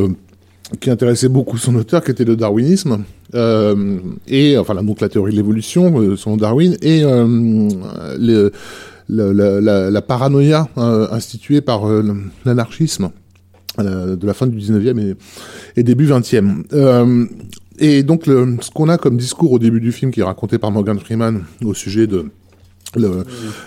qui 0.81 0.89
intéressaient 0.89 1.29
beaucoup 1.29 1.57
son 1.57 1.75
auteur, 1.75 2.03
qui 2.03 2.11
était 2.11 2.25
le 2.25 2.35
darwinisme 2.35 3.03
euh, 3.35 3.99
et 4.27 4.57
enfin 4.57 4.73
la- 4.73 4.83
donc 4.83 5.01
la 5.01 5.09
théorie 5.09 5.31
de 5.31 5.37
l'évolution, 5.37 5.99
euh, 5.99 6.15
selon 6.15 6.37
Darwin, 6.37 6.77
et 6.81 7.03
la, 9.09 10.01
paranoïa 10.01 10.67
instituée 11.11 11.61
par 11.61 11.83
l'anarchisme 12.45 13.11
de 13.79 14.25
la 14.25 14.33
fin 14.33 14.47
du 14.47 14.57
19e 14.57 15.15
et, 15.75 15.83
début 15.83 16.07
20e. 16.07 16.63
Euh, 16.73 17.25
et 17.79 18.01
donc, 18.03 18.23
ce 18.25 18.71
qu'on 18.71 18.89
a 18.89 18.97
comme 18.97 19.17
discours 19.17 19.51
au 19.51 19.59
début 19.59 19.79
du 19.79 19.91
film, 19.91 20.11
qui 20.11 20.21
est 20.21 20.23
raconté 20.23 20.57
par 20.57 20.71
Morgan 20.71 20.99
Freeman 20.99 21.43
au 21.63 21.73
sujet 21.73 22.07
de 22.07 22.25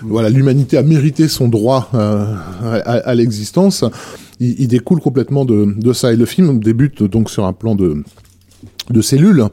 voilà, 0.03 0.29
l'humanité 0.31 0.77
a 0.77 0.83
mérité 0.83 1.29
son 1.29 1.49
droit 1.49 1.91
euh, 1.95 2.35
à, 2.63 3.15
l'existence. 3.15 3.85
Il, 4.41 4.69
découle 4.69 5.01
complètement 5.01 5.45
de, 5.45 5.93
ça. 5.93 6.13
Et 6.13 6.17
le 6.17 6.27
film 6.27 6.61
débute 6.61 7.03
donc 7.03 7.31
sur 7.31 7.45
un 7.45 7.53
plan 7.53 7.75
de 7.75 8.03
de 8.91 9.01
cellules. 9.03 9.45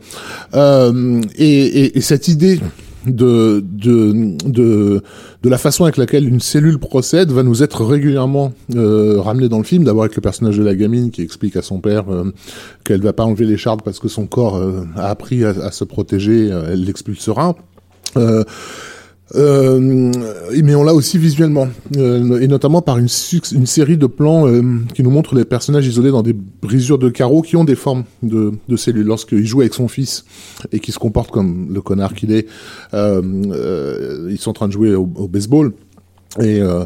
Euh, 0.56 1.22
et, 1.36 1.66
et, 1.66 1.98
et 1.98 2.02
cette 2.02 2.28
idée 2.28 2.60
de, 3.06 3.64
de, 3.64 4.36
de, 4.46 5.02
de 5.42 5.50
la 5.50 5.58
façon 5.58 5.84
avec 5.84 5.98
laquelle 5.98 6.28
une 6.28 6.42
cellule 6.42 6.80
procède 6.80 7.32
va 7.32 7.44
nous 7.44 7.64
être 7.64 7.86
régulièrement 7.86 8.54
euh, 8.76 9.22
ramenée 9.22 9.48
dans 9.48 9.60
le 9.60 9.64
film. 9.64 9.84
D'abord 9.84 10.04
avec 10.04 10.16
le 10.16 10.22
personnage 10.22 10.58
de 10.58 10.64
la 10.64 10.76
gamine 10.76 11.12
qui 11.12 11.22
explique 11.22 11.56
à 11.56 11.62
son 11.62 11.80
père 11.80 12.12
euh, 12.12 12.34
qu'elle 12.84 13.02
va 13.02 13.14
pas 13.14 13.24
enlever 13.24 13.46
l'écharpe 13.46 13.84
parce 13.84 14.00
que 14.00 14.08
son 14.08 14.26
corps 14.26 14.62
a 14.96 15.08
appris 15.08 15.46
à, 15.46 15.72
se 15.72 15.84
protéger, 15.84 16.48
elle 16.48 16.84
l'expulsera. 16.84 17.56
Euh, 19.36 20.12
mais 20.64 20.76
on 20.76 20.84
l'a 20.84 20.94
aussi 20.94 21.18
visuellement, 21.18 21.68
euh, 21.98 22.40
et 22.40 22.48
notamment 22.48 22.82
par 22.82 22.98
une, 22.98 23.08
une 23.52 23.66
série 23.66 23.98
de 23.98 24.06
plans 24.08 24.48
euh, 24.48 24.62
qui 24.94 25.04
nous 25.04 25.10
montrent 25.10 25.36
les 25.36 25.46
personnages 25.46 25.86
isolés 25.86 26.12
dans 26.12 26.24
des 26.24 26.34
brisures 26.34 26.98
de 26.98 27.10
carreaux 27.10 27.42
qui 27.42 27.56
ont 27.56 27.66
des 27.66 27.76
formes 27.76 28.06
de, 28.24 28.54
de 28.68 28.76
cellules. 28.78 29.06
Lorsqu'il 29.06 29.46
joue 29.46 29.62
avec 29.62 29.74
son 29.74 29.88
fils 29.88 30.26
et 30.72 30.80
qui 30.80 30.92
se 30.92 31.00
comporte 31.00 31.32
comme 31.32 31.74
le 31.74 31.82
connard 31.82 32.14
qu'il 32.14 32.32
est, 32.32 32.48
euh, 32.94 33.22
euh, 33.52 34.30
ils 34.32 34.38
sont 34.38 34.52
en 34.52 34.54
train 34.54 34.68
de 34.68 34.74
jouer 34.74 34.96
au, 34.96 35.10
au 35.16 35.28
baseball 35.28 35.74
et 36.40 36.62
euh, 36.62 36.86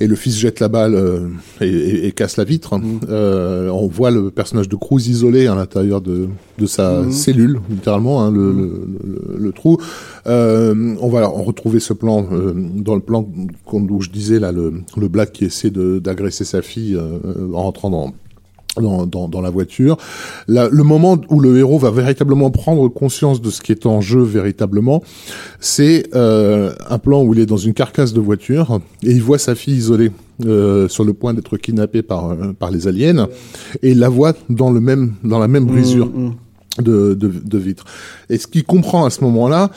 et 0.00 0.06
le 0.06 0.16
fils 0.16 0.36
jette 0.36 0.60
la 0.60 0.68
balle 0.68 0.94
euh, 0.94 1.28
et, 1.60 1.68
et- 1.68 2.06
et 2.06 2.12
casse 2.12 2.36
la 2.36 2.44
vitre. 2.44 2.74
Euh, 3.08 3.68
on 3.70 3.86
voit 3.86 4.10
le 4.10 4.30
personnage 4.30 4.68
de 4.68 4.76
Cruz 4.76 5.06
isolé 5.08 5.46
à 5.46 5.54
l'intérieur 5.54 6.00
de, 6.00 6.28
de 6.58 6.66
sa 6.66 7.10
cellule, 7.12 7.60
littéralement, 7.70 8.22
hein, 8.24 8.30
le, 8.32 8.52
le, 8.52 8.62
le- 9.04 9.36
le 9.38 9.52
trou. 9.52 9.78
Euh, 10.26 10.94
on 11.00 11.08
va 11.08 11.26
retrouver 11.26 11.80
ce 11.80 11.92
plan 11.92 12.26
euh, 12.32 12.52
dans 12.56 12.94
le 12.94 13.00
plan 13.00 13.26
où 13.72 14.00
je 14.00 14.10
disais 14.10 14.38
là 14.40 14.52
le, 14.52 14.72
le 14.96 15.08
black 15.08 15.32
qui 15.32 15.44
essaie 15.44 15.70
de- 15.70 15.98
d'agresser 15.98 16.44
sa 16.44 16.62
fille 16.62 16.96
euh, 16.96 17.18
en 17.52 17.62
rentrant 17.62 17.90
dans 17.90 18.12
dans, 18.80 19.06
dans, 19.06 19.28
dans 19.28 19.40
la 19.40 19.50
voiture. 19.50 19.96
Le 20.48 20.82
moment 20.82 21.18
où 21.28 21.40
le 21.40 21.58
héros 21.58 21.78
va 21.78 21.90
véritablement 21.90 22.50
prendre 22.50 22.88
conscience 22.88 23.40
de 23.40 23.50
ce 23.50 23.62
qui 23.62 23.72
est 23.72 23.86
en 23.86 24.00
jeu 24.00 24.22
véritablement, 24.22 25.02
c'est 25.60 26.08
euh, 26.14 26.72
un 26.88 26.98
plan 26.98 27.22
où 27.22 27.34
il 27.34 27.40
est 27.40 27.46
dans 27.46 27.56
une 27.56 27.74
carcasse 27.74 28.12
de 28.12 28.20
voiture 28.20 28.80
et 29.02 29.10
il 29.10 29.22
voit 29.22 29.38
sa 29.38 29.54
fille 29.54 29.76
isolée 29.76 30.10
euh, 30.44 30.88
sur 30.88 31.04
le 31.04 31.12
point 31.12 31.34
d'être 31.34 31.56
kidnappée 31.56 32.02
par 32.02 32.30
euh, 32.30 32.52
par 32.58 32.70
les 32.70 32.88
aliens 32.88 33.28
et 33.82 33.92
il 33.92 33.98
la 34.00 34.08
voit 34.08 34.34
dans 34.50 34.70
le 34.70 34.80
même 34.80 35.14
dans 35.22 35.38
la 35.38 35.48
même 35.48 35.64
brisure 35.64 36.10
de, 36.78 37.14
de, 37.14 37.28
de 37.28 37.58
vitre. 37.58 37.84
Et 38.28 38.38
ce 38.38 38.46
qu'il 38.46 38.64
comprend 38.64 39.04
à 39.04 39.10
ce 39.10 39.22
moment-là, 39.22 39.70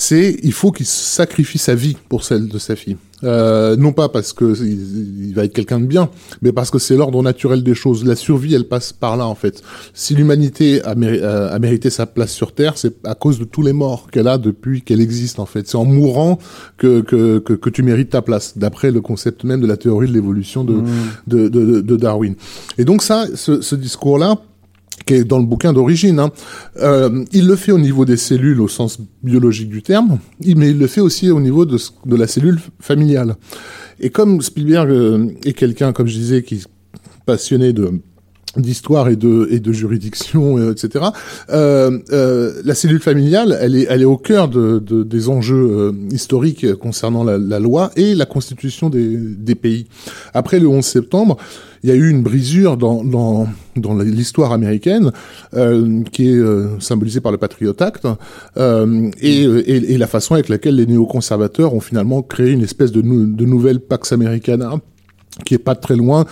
c'est 0.00 0.36
il 0.44 0.52
faut 0.52 0.70
qu'il 0.70 0.86
sacrifie 0.86 1.58
sa 1.58 1.74
vie 1.74 1.96
pour 2.08 2.22
celle 2.22 2.46
de 2.48 2.58
sa 2.58 2.76
fille. 2.76 2.96
Euh, 3.24 3.74
non 3.76 3.90
pas 3.92 4.08
parce 4.08 4.32
que 4.32 4.54
il, 4.64 5.26
il 5.30 5.34
va 5.34 5.44
être 5.44 5.52
quelqu'un 5.52 5.80
de 5.80 5.86
bien, 5.86 6.08
mais 6.40 6.52
parce 6.52 6.70
que 6.70 6.78
c'est 6.78 6.94
l'ordre 6.94 7.20
naturel 7.20 7.64
des 7.64 7.74
choses. 7.74 8.04
La 8.04 8.14
survie, 8.14 8.54
elle 8.54 8.68
passe 8.68 8.92
par 8.92 9.16
là 9.16 9.26
en 9.26 9.34
fait. 9.34 9.60
Si 9.92 10.14
l'humanité 10.14 10.80
a, 10.84 10.94
méri- 10.94 11.20
a- 11.20 11.48
a 11.48 11.58
mérité 11.58 11.90
sa 11.90 12.06
place 12.06 12.32
sur 12.32 12.52
Terre, 12.52 12.74
c'est 12.78 12.94
à 13.04 13.16
cause 13.16 13.40
de 13.40 13.44
tous 13.44 13.62
les 13.62 13.72
morts 13.72 14.06
qu'elle 14.12 14.28
a 14.28 14.38
depuis 14.38 14.82
qu'elle 14.82 15.00
existe 15.00 15.40
en 15.40 15.46
fait. 15.46 15.66
C'est 15.66 15.76
en 15.76 15.84
mourant 15.84 16.38
que, 16.76 17.00
que, 17.00 17.40
que, 17.40 17.54
que 17.54 17.70
tu 17.70 17.82
mérites 17.82 18.10
ta 18.10 18.22
place, 18.22 18.56
d'après 18.56 18.92
le 18.92 19.00
concept 19.00 19.42
même 19.42 19.60
de 19.60 19.66
la 19.66 19.76
théorie 19.76 20.06
de 20.06 20.12
l'évolution 20.12 20.62
de, 20.62 20.76
de, 21.26 21.48
de, 21.48 21.80
de 21.80 21.96
Darwin. 21.96 22.36
Et 22.78 22.84
donc 22.84 23.02
ça, 23.02 23.26
ce, 23.34 23.60
ce 23.62 23.74
discours-là, 23.74 24.38
qui 25.08 25.14
est 25.14 25.24
dans 25.24 25.38
le 25.38 25.46
bouquin 25.46 25.72
d'origine. 25.72 26.18
Hein. 26.20 26.30
Euh, 26.76 27.24
il 27.32 27.46
le 27.46 27.56
fait 27.56 27.72
au 27.72 27.78
niveau 27.78 28.04
des 28.04 28.18
cellules 28.18 28.60
au 28.60 28.68
sens 28.68 28.98
biologique 29.22 29.70
du 29.70 29.82
terme, 29.82 30.18
mais 30.44 30.70
il 30.70 30.78
le 30.78 30.86
fait 30.86 31.00
aussi 31.00 31.30
au 31.30 31.40
niveau 31.40 31.64
de, 31.64 31.78
de 32.04 32.16
la 32.16 32.26
cellule 32.26 32.60
familiale. 32.78 33.36
Et 34.00 34.10
comme 34.10 34.42
Spielberg 34.42 34.90
euh, 34.90 35.28
est 35.44 35.54
quelqu'un, 35.54 35.92
comme 35.92 36.06
je 36.06 36.16
disais, 36.18 36.42
qui 36.42 36.56
est 36.56 36.66
passionné 37.24 37.72
de 37.72 38.00
d'histoire 38.56 39.08
et 39.08 39.16
de 39.16 39.48
et 39.50 39.60
de 39.60 39.72
juridiction 39.72 40.58
euh, 40.58 40.72
etc 40.72 41.06
euh, 41.50 41.98
euh, 42.12 42.60
la 42.64 42.74
cellule 42.74 43.00
familiale 43.00 43.56
elle 43.60 43.76
est 43.76 43.86
elle 43.90 44.02
est 44.02 44.06
au 44.06 44.16
cœur 44.16 44.48
de, 44.48 44.78
de 44.78 45.02
des 45.02 45.28
enjeux 45.28 45.68
euh, 45.70 45.92
historiques 46.10 46.74
concernant 46.74 47.24
la, 47.24 47.38
la 47.38 47.58
loi 47.58 47.90
et 47.96 48.14
la 48.14 48.26
constitution 48.26 48.90
des 48.90 49.16
des 49.16 49.54
pays. 49.54 49.86
Après 50.34 50.58
le 50.58 50.68
11 50.68 50.84
septembre 50.84 51.36
il 51.82 51.90
y 51.90 51.92
a 51.92 51.94
eu 51.94 52.08
une 52.10 52.22
brisure 52.22 52.76
dans 52.76 53.04
dans 53.04 53.46
dans 53.76 53.96
l'histoire 53.98 54.52
américaine 54.52 55.12
euh, 55.54 56.02
qui 56.12 56.28
est 56.28 56.34
euh, 56.34 56.80
symbolisée 56.80 57.20
par 57.20 57.30
le 57.32 57.38
Patriot 57.38 57.74
Act 57.78 58.06
et, 59.20 59.42
et 59.42 59.92
et 59.92 59.98
la 59.98 60.06
façon 60.06 60.34
avec 60.34 60.48
laquelle 60.48 60.76
les 60.76 60.86
néoconservateurs 60.86 61.74
ont 61.74 61.80
finalement 61.80 62.22
créé 62.22 62.50
une 62.50 62.62
espèce 62.62 62.92
de 62.92 63.00
de 63.02 63.44
nouvelle 63.44 63.80
Pax 63.80 64.12
Americana 64.12 64.74
qui 65.44 65.54
est 65.54 65.58
pas 65.58 65.74
très 65.74 65.96
loin 65.96 66.24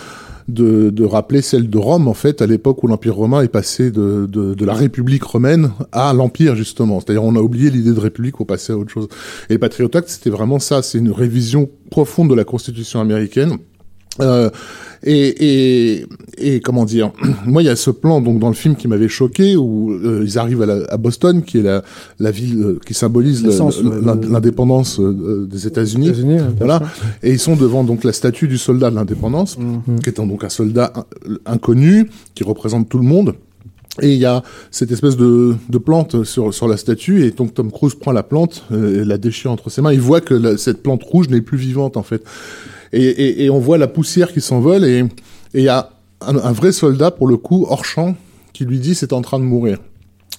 de, 0.48 0.90
de 0.90 1.04
rappeler 1.04 1.42
celle 1.42 1.68
de 1.68 1.78
Rome, 1.78 2.08
en 2.08 2.14
fait, 2.14 2.40
à 2.42 2.46
l'époque 2.46 2.82
où 2.82 2.86
l'Empire 2.86 3.16
romain 3.16 3.42
est 3.42 3.48
passé 3.48 3.90
de, 3.90 4.26
de, 4.30 4.54
de 4.54 4.64
la 4.64 4.74
République 4.74 5.24
romaine 5.24 5.72
à 5.92 6.12
l'Empire, 6.12 6.54
justement. 6.54 7.00
C'est-à-dire, 7.00 7.24
on 7.24 7.36
a 7.36 7.40
oublié 7.40 7.70
l'idée 7.70 7.92
de 7.92 8.00
République 8.00 8.36
pour 8.36 8.46
passer 8.46 8.72
à 8.72 8.76
autre 8.76 8.90
chose. 8.90 9.08
Et 9.50 9.54
le 9.54 9.58
Patriot 9.58 9.90
Act, 9.92 10.08
c'était 10.08 10.30
vraiment 10.30 10.58
ça. 10.58 10.82
C'est 10.82 10.98
une 10.98 11.10
révision 11.10 11.68
profonde 11.90 12.30
de 12.30 12.34
la 12.34 12.44
Constitution 12.44 13.00
américaine. 13.00 13.58
Euh, 14.20 14.50
et, 15.02 15.98
et, 15.98 16.06
et 16.38 16.60
comment 16.60 16.84
dire 16.84 17.12
Moi, 17.46 17.62
il 17.62 17.66
y 17.66 17.68
a 17.68 17.76
ce 17.76 17.90
plan 17.90 18.20
donc 18.20 18.38
dans 18.38 18.48
le 18.48 18.54
film 18.54 18.76
qui 18.76 18.88
m'avait 18.88 19.08
choqué 19.08 19.54
où 19.56 19.92
euh, 19.92 20.22
ils 20.24 20.38
arrivent 20.38 20.62
à, 20.62 20.66
la- 20.66 20.84
à 20.88 20.96
Boston, 20.96 21.42
qui 21.42 21.58
est 21.58 21.62
la, 21.62 21.82
la 22.18 22.30
ville 22.30 22.60
euh, 22.62 22.78
qui 22.84 22.94
symbolise 22.94 23.44
l'indépendance 24.32 24.98
euh, 25.00 25.46
des 25.50 25.66
États-Unis. 25.66 26.08
Ouais, 26.38 26.44
Voilà. 26.58 26.82
Et 27.22 27.30
ils 27.30 27.38
sont 27.38 27.56
devant 27.56 27.84
donc 27.84 28.04
la 28.04 28.12
statue 28.12 28.48
du 28.48 28.58
soldat 28.58 28.90
de 28.90 28.96
l'indépendance, 28.96 29.56
qui 30.02 30.08
est 30.08 30.18
un- 30.18 30.26
donc 30.26 30.44
un 30.44 30.48
soldat 30.48 30.92
in- 30.96 31.36
inconnu 31.52 32.08
qui 32.34 32.42
représente 32.44 32.88
tout 32.88 32.98
le 32.98 33.04
monde. 33.06 33.34
Et 34.02 34.12
il 34.12 34.18
y 34.18 34.26
a 34.26 34.42
cette 34.70 34.90
espèce 34.92 35.16
de, 35.16 35.54
de 35.70 35.78
plante 35.78 36.24
sur, 36.24 36.52
sur 36.52 36.68
la 36.68 36.76
statue, 36.76 37.24
et 37.24 37.30
donc 37.30 37.54
Tom 37.54 37.70
Cruise 37.72 37.94
prend 37.94 38.12
la 38.12 38.22
plante, 38.22 38.64
euh, 38.72 39.02
et 39.02 39.04
la 39.06 39.16
déchire 39.16 39.50
entre 39.50 39.70
ses 39.70 39.80
mains. 39.80 39.92
Il 39.92 40.00
voit 40.00 40.20
que 40.20 40.34
la- 40.34 40.58
cette 40.58 40.82
plante 40.82 41.02
rouge 41.02 41.28
n'est 41.30 41.40
plus 41.40 41.56
vivante 41.58 41.96
en 41.96 42.02
fait. 42.02 42.22
Et, 42.96 43.04
et, 43.04 43.44
et 43.44 43.50
on 43.50 43.58
voit 43.58 43.78
la 43.78 43.88
poussière 43.88 44.32
qui 44.32 44.40
s'envole, 44.40 44.84
et 44.84 45.00
et 45.54 45.60
il 45.60 45.62
y 45.62 45.68
a 45.68 45.90
un, 46.20 46.36
un 46.36 46.52
vrai 46.52 46.72
soldat 46.72 47.10
pour 47.10 47.26
le 47.28 47.36
coup 47.36 47.66
hors 47.68 47.84
champ 47.84 48.14
qui 48.52 48.64
lui 48.64 48.78
dit 48.78 48.94
c'est 48.94 49.12
en 49.12 49.22
train 49.22 49.38
de 49.38 49.44
mourir. 49.44 49.78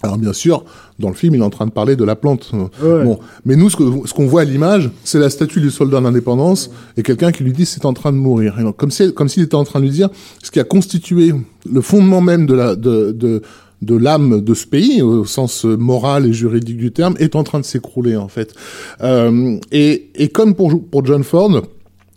Alors 0.03 0.17
bien 0.19 0.33
sûr, 0.33 0.63
dans 0.99 1.09
le 1.09 1.15
film, 1.15 1.33
il 1.35 1.41
est 1.41 1.43
en 1.43 1.49
train 1.49 1.65
de 1.65 1.71
parler 1.71 1.95
de 1.95 2.03
la 2.03 2.15
plante. 2.15 2.51
Ouais. 2.53 3.03
Bon, 3.03 3.17
mais 3.45 3.55
nous, 3.55 3.69
ce 3.71 3.75
que- 3.77 4.07
ce 4.07 4.13
qu'on 4.13 4.27
voit 4.27 4.41
à 4.41 4.43
l'image, 4.45 4.91
c'est 5.03 5.17
la 5.17 5.31
statue 5.31 5.59
du 5.59 5.71
soldat 5.71 5.99
d'indépendance 6.01 6.69
et 6.97 7.01
quelqu'un 7.03 7.31
qui 7.31 7.43
lui 7.43 7.51
dit 7.51 7.65
c'est 7.65 7.83
en 7.85 7.93
train 7.93 8.11
de 8.11 8.17
mourir. 8.17 8.59
Et 8.59 8.63
donc, 8.63 8.77
comme 8.77 8.91
si, 8.91 9.11
comme 9.13 9.27
s'il 9.27 9.41
était 9.43 9.55
en 9.55 9.63
train 9.63 9.79
de 9.79 9.85
lui 9.85 9.91
dire 9.91 10.09
ce 10.43 10.51
qui 10.51 10.59
a 10.59 10.63
constitué 10.63 11.33
le 11.71 11.81
fondement 11.81 12.21
même 12.21 12.45
de 12.45 12.53
la 12.53 12.75
de 12.75 13.11
de 13.11 13.41
de 13.81 13.95
l'âme 13.95 14.41
de 14.41 14.53
ce 14.55 14.65
pays, 14.65 15.01
au 15.03 15.23
sens 15.25 15.63
moral 15.63 16.25
et 16.25 16.33
juridique 16.33 16.77
du 16.77 16.91
terme, 16.91 17.15
est 17.19 17.35
en 17.35 17.43
train 17.43 17.59
de 17.59 17.65
s'écrouler 17.65 18.15
en 18.17 18.27
fait. 18.27 18.53
Euh, 19.01 19.57
et, 19.71 20.09
et 20.15 20.29
comme 20.29 20.53
pour 20.55 20.69
pour 20.91 21.05
John 21.05 21.23
Ford, 21.23 21.51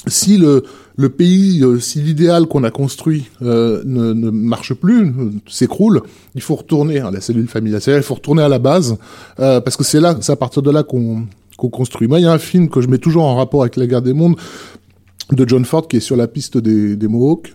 si 0.06 0.38
le, 0.38 0.62
le 0.96 1.08
pays, 1.08 1.62
euh, 1.62 1.78
si 1.78 2.00
l'idéal 2.00 2.46
qu'on 2.46 2.64
a 2.64 2.70
construit 2.70 3.26
euh, 3.42 3.82
ne, 3.84 4.12
ne 4.12 4.30
marche 4.30 4.74
plus, 4.74 5.06
euh, 5.06 5.30
s'écroule, 5.46 6.02
il 6.34 6.40
faut 6.40 6.56
retourner 6.56 7.00
à 7.00 7.10
la 7.10 7.20
cellule 7.20 7.48
familiale. 7.48 7.82
Il 7.86 8.02
faut 8.02 8.14
retourner 8.14 8.42
à 8.42 8.48
la 8.48 8.58
base, 8.58 8.96
euh, 9.38 9.60
parce 9.60 9.76
que 9.76 9.84
c'est 9.84 10.00
là, 10.00 10.16
c'est 10.20 10.32
à 10.32 10.36
partir 10.36 10.62
de 10.62 10.70
là 10.70 10.82
qu'on 10.82 11.26
qu'on 11.56 11.68
construit. 11.68 12.08
Moi, 12.08 12.20
il 12.20 12.22
y 12.22 12.26
a 12.26 12.32
un 12.32 12.38
film 12.38 12.70
que 12.70 12.80
je 12.80 12.88
mets 12.88 12.96
toujours 12.96 13.24
en 13.24 13.36
rapport 13.36 13.60
avec 13.60 13.76
la 13.76 13.86
guerre 13.86 14.00
des 14.00 14.14
mondes, 14.14 14.36
de 15.30 15.46
John 15.46 15.64
Ford 15.66 15.86
qui 15.86 15.98
est 15.98 16.00
sur 16.00 16.16
la 16.16 16.26
piste 16.26 16.56
des, 16.56 16.96
des 16.96 17.08
Mohawks 17.08 17.52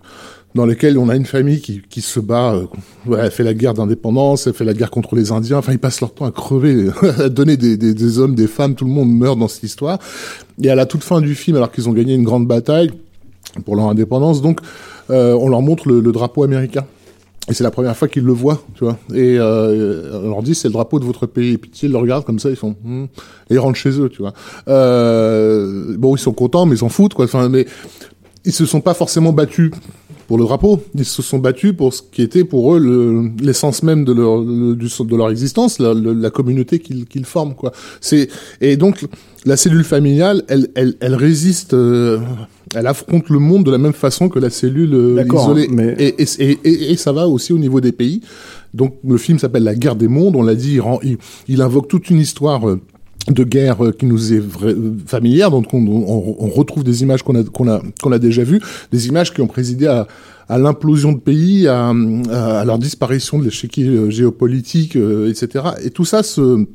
dans 0.55 0.65
lesquels 0.65 0.97
on 0.97 1.09
a 1.09 1.15
une 1.15 1.25
famille 1.25 1.59
qui, 1.59 1.81
qui 1.89 2.01
se 2.01 2.19
bat, 2.19 2.53
euh, 2.53 2.65
ouais, 3.05 3.19
elle 3.21 3.31
fait 3.31 3.43
la 3.43 3.53
guerre 3.53 3.73
d'indépendance, 3.73 4.47
elle 4.47 4.53
fait 4.53 4.63
la 4.63 4.73
guerre 4.73 4.89
contre 4.89 5.15
les 5.15 5.31
Indiens, 5.31 5.57
enfin 5.57 5.73
ils 5.73 5.79
passent 5.79 5.99
leur 5.99 6.13
temps 6.13 6.25
à 6.25 6.31
crever, 6.31 6.89
à 7.19 7.27
donner 7.27 7.57
des, 7.57 7.75
des, 7.75 7.93
des, 7.93 8.19
hommes, 8.19 8.35
des 8.35 8.47
femmes, 8.47 8.73
tout 8.73 8.85
le 8.85 8.91
monde 8.91 9.11
meurt 9.11 9.37
dans 9.37 9.49
cette 9.49 9.63
histoire. 9.63 9.99
Et 10.61 10.69
à 10.69 10.75
la 10.75 10.85
toute 10.85 11.03
fin 11.03 11.19
du 11.19 11.35
film, 11.35 11.57
alors 11.57 11.71
qu'ils 11.71 11.89
ont 11.89 11.93
gagné 11.93 12.15
une 12.15 12.23
grande 12.23 12.47
bataille 12.47 12.89
pour 13.65 13.75
leur 13.75 13.89
indépendance, 13.89 14.41
donc 14.41 14.61
euh, 15.09 15.33
on 15.33 15.49
leur 15.49 15.61
montre 15.61 15.89
le, 15.89 15.99
le 15.99 16.11
drapeau 16.13 16.43
américain. 16.43 16.85
Et 17.47 17.53
c'est 17.53 17.63
la 17.63 17.69
première 17.69 17.95
fois 17.95 18.07
qu'ils 18.07 18.23
le 18.23 18.33
voient, 18.33 18.63
tu 18.73 18.85
vois. 18.85 18.97
Et 19.13 19.37
euh, 19.37 20.21
on 20.23 20.29
leur 20.29 20.41
dit 20.41 20.55
c'est 20.55 20.67
le 20.67 20.73
drapeau 20.73 20.99
de 20.99 21.05
votre 21.05 21.27
pays. 21.27 21.53
Et 21.53 21.57
puis 21.59 21.69
ils 21.83 21.91
le 21.91 21.97
regardent 21.97 22.25
comme 22.25 22.39
ça, 22.39 22.49
ils 22.49 22.55
font 22.55 22.75
hmm. 22.83 23.03
et 23.49 23.53
ils 23.53 23.59
rentrent 23.59 23.77
chez 23.77 23.99
eux, 23.99 24.09
tu 24.09 24.23
vois. 24.23 24.33
Euh, 24.67 25.95
bon, 25.97 26.15
ils 26.15 26.19
sont 26.19 26.33
contents, 26.33 26.65
mais 26.65 26.75
ils 26.75 26.79
s'en 26.79 26.89
foutent, 26.89 27.13
quoi. 27.13 27.25
Enfin, 27.25 27.49
mais 27.49 27.67
ils 28.45 28.53
se 28.53 28.65
sont 28.65 28.81
pas 28.81 28.93
forcément 28.93 29.31
battus 29.31 29.71
pour 30.27 30.37
le 30.37 30.43
drapeau. 30.43 30.81
Ils 30.95 31.05
se 31.05 31.21
sont 31.21 31.39
battus 31.39 31.73
pour 31.75 31.93
ce 31.93 32.01
qui 32.11 32.21
était 32.21 32.43
pour 32.43 32.75
eux 32.75 33.31
l'essence 33.41 33.83
même 33.83 34.05
de 34.05 34.13
leur 34.13 34.41
de 34.43 35.15
leur 35.15 35.29
existence, 35.29 35.79
la, 35.79 35.93
la 35.93 36.29
communauté 36.29 36.79
qu'ils 36.79 37.05
qu'ils 37.05 37.25
forment 37.25 37.55
quoi. 37.55 37.71
Et 38.61 38.77
donc 38.77 39.05
la 39.45 39.57
cellule 39.57 39.83
familiale, 39.83 40.43
elle 40.47 40.69
elle, 40.75 40.95
elle 40.99 41.15
résiste. 41.15 41.73
Euh, 41.73 42.19
elle 42.73 42.87
affronte 42.87 43.29
le 43.29 43.39
monde 43.39 43.63
de 43.63 43.71
la 43.71 43.77
même 43.77 43.93
façon 43.93 44.27
que 44.27 44.39
la 44.39 44.49
cellule 44.49 44.93
euh, 44.93 45.23
isolée. 45.33 45.67
Mais... 45.69 45.95
Et, 45.97 46.21
et, 46.21 46.51
et, 46.63 46.91
et, 46.91 46.97
ça 46.97 47.11
va 47.13 47.27
aussi 47.27 47.53
au 47.53 47.57
niveau 47.57 47.79
des 47.79 47.93
pays. 47.93 48.21
Donc 48.73 48.97
le 49.07 49.17
film 49.17 49.39
s'appelle 49.39 49.63
La 49.63 49.75
guerre 49.75 49.95
des 49.95 50.09
mondes. 50.09 50.35
On 50.35 50.43
l'a 50.43 50.55
dit, 50.55 50.73
il, 50.73 50.81
rend, 50.81 50.99
il, 51.01 51.17
il, 51.47 51.61
invoque 51.61 51.87
toute 51.87 52.09
une 52.09 52.19
histoire 52.19 52.67
euh, 52.67 52.81
de 53.27 53.43
guerre 53.43 53.77
qui 53.97 54.05
nous 54.05 54.33
est 54.33 54.39
vrai, 54.39 54.75
familière, 55.07 55.49
donc 55.49 55.73
on, 55.73 55.79
on, 55.79 56.35
on, 56.39 56.49
retrouve 56.49 56.83
des 56.83 57.01
images 57.01 57.23
qu'on 57.23 57.35
a 57.35 57.43
qu'on 57.43 57.67
a 57.67 57.81
qu'on 58.01 58.11
a 58.11 58.19
déjà 58.19 58.43
vues, 58.43 58.61
des 58.91 59.07
images 59.07 59.33
qui 59.33 59.41
ont 59.41 59.47
présidé 59.47 59.87
à, 59.87 60.07
à 60.47 60.57
l'implosion 60.57 61.11
de 61.11 61.19
pays, 61.19 61.67
à, 61.67 61.89
à, 61.89 62.65
leur 62.65 62.77
disparition 62.77 63.39
de 63.39 63.45
l'échiquier 63.45 64.11
géopolitique, 64.11 64.95
euh, 64.95 65.29
etc. 65.29 65.65
Et 65.83 65.89
tout 65.89 66.05
ça 66.05 66.21
se, 66.21 66.65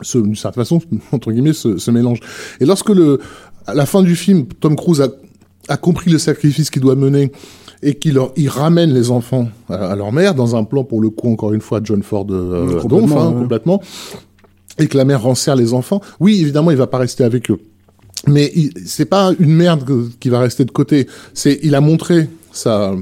se 0.00 0.18
d'une 0.18 0.36
certaine 0.36 0.64
façon 0.64 0.80
entre 1.12 1.30
guillemets 1.30 1.52
se, 1.52 1.76
se, 1.76 1.90
mélange. 1.90 2.20
Et 2.60 2.64
lorsque 2.64 2.90
le 2.90 3.20
à 3.66 3.74
la 3.74 3.86
fin 3.86 4.02
du 4.02 4.16
film, 4.16 4.46
Tom 4.60 4.76
Cruise 4.76 5.00
a, 5.00 5.08
a 5.68 5.76
compris 5.76 6.10
le 6.10 6.18
sacrifice 6.18 6.70
qu'il 6.70 6.82
doit 6.82 6.96
mener 6.96 7.30
et 7.82 7.94
qu'il 7.94 8.18
il 8.36 8.48
ramène 8.48 8.94
les 8.94 9.10
enfants 9.10 9.48
à, 9.68 9.74
à, 9.74 9.96
leur 9.96 10.12
mère 10.12 10.34
dans 10.34 10.56
un 10.56 10.64
plan 10.64 10.84
pour 10.84 11.00
le 11.00 11.10
coup 11.10 11.30
encore 11.30 11.52
une 11.52 11.60
fois 11.60 11.80
John 11.82 12.02
Ford 12.02 12.26
euh, 12.30 12.80
complètement, 12.80 13.22
hein, 13.22 13.32
ouais. 13.32 13.40
complètement 13.40 13.82
et 14.78 14.86
que 14.86 14.96
la 14.96 15.04
mère 15.04 15.22
renserre 15.22 15.56
les 15.56 15.74
enfants, 15.74 16.00
oui, 16.20 16.40
évidemment, 16.40 16.70
il 16.70 16.76
va 16.76 16.86
pas 16.86 16.98
rester 16.98 17.24
avec 17.24 17.50
eux. 17.50 17.58
Mais 18.26 18.52
c'est 18.86 19.04
pas 19.04 19.32
une 19.38 19.52
merde 19.52 19.84
qui 20.20 20.28
va 20.28 20.40
rester 20.40 20.64
de 20.64 20.70
côté. 20.70 21.08
C'est, 21.34 21.58
il 21.62 21.74
a 21.74 21.80
montré 21.80 22.28
sa, 22.52 22.94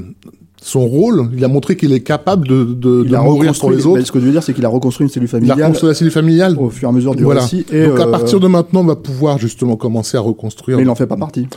son 0.63 0.87
rôle, 0.87 1.31
il 1.37 1.45
a 1.45 1.49
montré 1.49 1.77
qu'il 1.77 1.93
est 1.93 2.01
capable 2.01 2.49
de, 2.49 2.65
de, 2.65 3.03
de 3.05 3.17
mourir 3.17 3.53
pour 3.59 3.71
les 3.71 3.87
autres. 3.87 4.05
ce 4.05 4.13
que 4.13 4.21
je 4.21 4.27
veux 4.27 4.33
dire, 4.33 4.43
c'est 4.43 4.55
qu'il 4.55 4.65
a 4.65 4.69
reconstruit 4.69 5.07
une 5.07 5.13
cellule 5.13 5.29
familiale. 5.29 5.59
Il 5.59 5.63
a 5.63 5.67
reconstruit 5.67 5.89
la 5.89 5.95
cellule 5.95 6.13
familiale. 6.13 6.57
Au 6.59 6.71
fur 6.71 6.89
et 6.89 6.91
à 6.91 6.93
mesure 6.93 7.15
du 7.15 7.25
voilà. 7.25 7.43
récit. 7.43 7.67
Et 7.73 7.87
Donc, 7.87 8.01
à 8.01 8.07
partir 8.07 8.41
de 8.41 8.47
maintenant, 8.47 8.81
on 8.81 8.85
va 8.85 8.97
pouvoir 8.97 9.39
justement 9.39 9.77
commencer 9.77 10.17
à 10.17 10.21
reconstruire. 10.21 10.77
Mais 10.77 10.85
il 10.85 10.87
n'en 10.87 10.95
fait 10.95 11.07
pas 11.07 11.17
partie. 11.17 11.49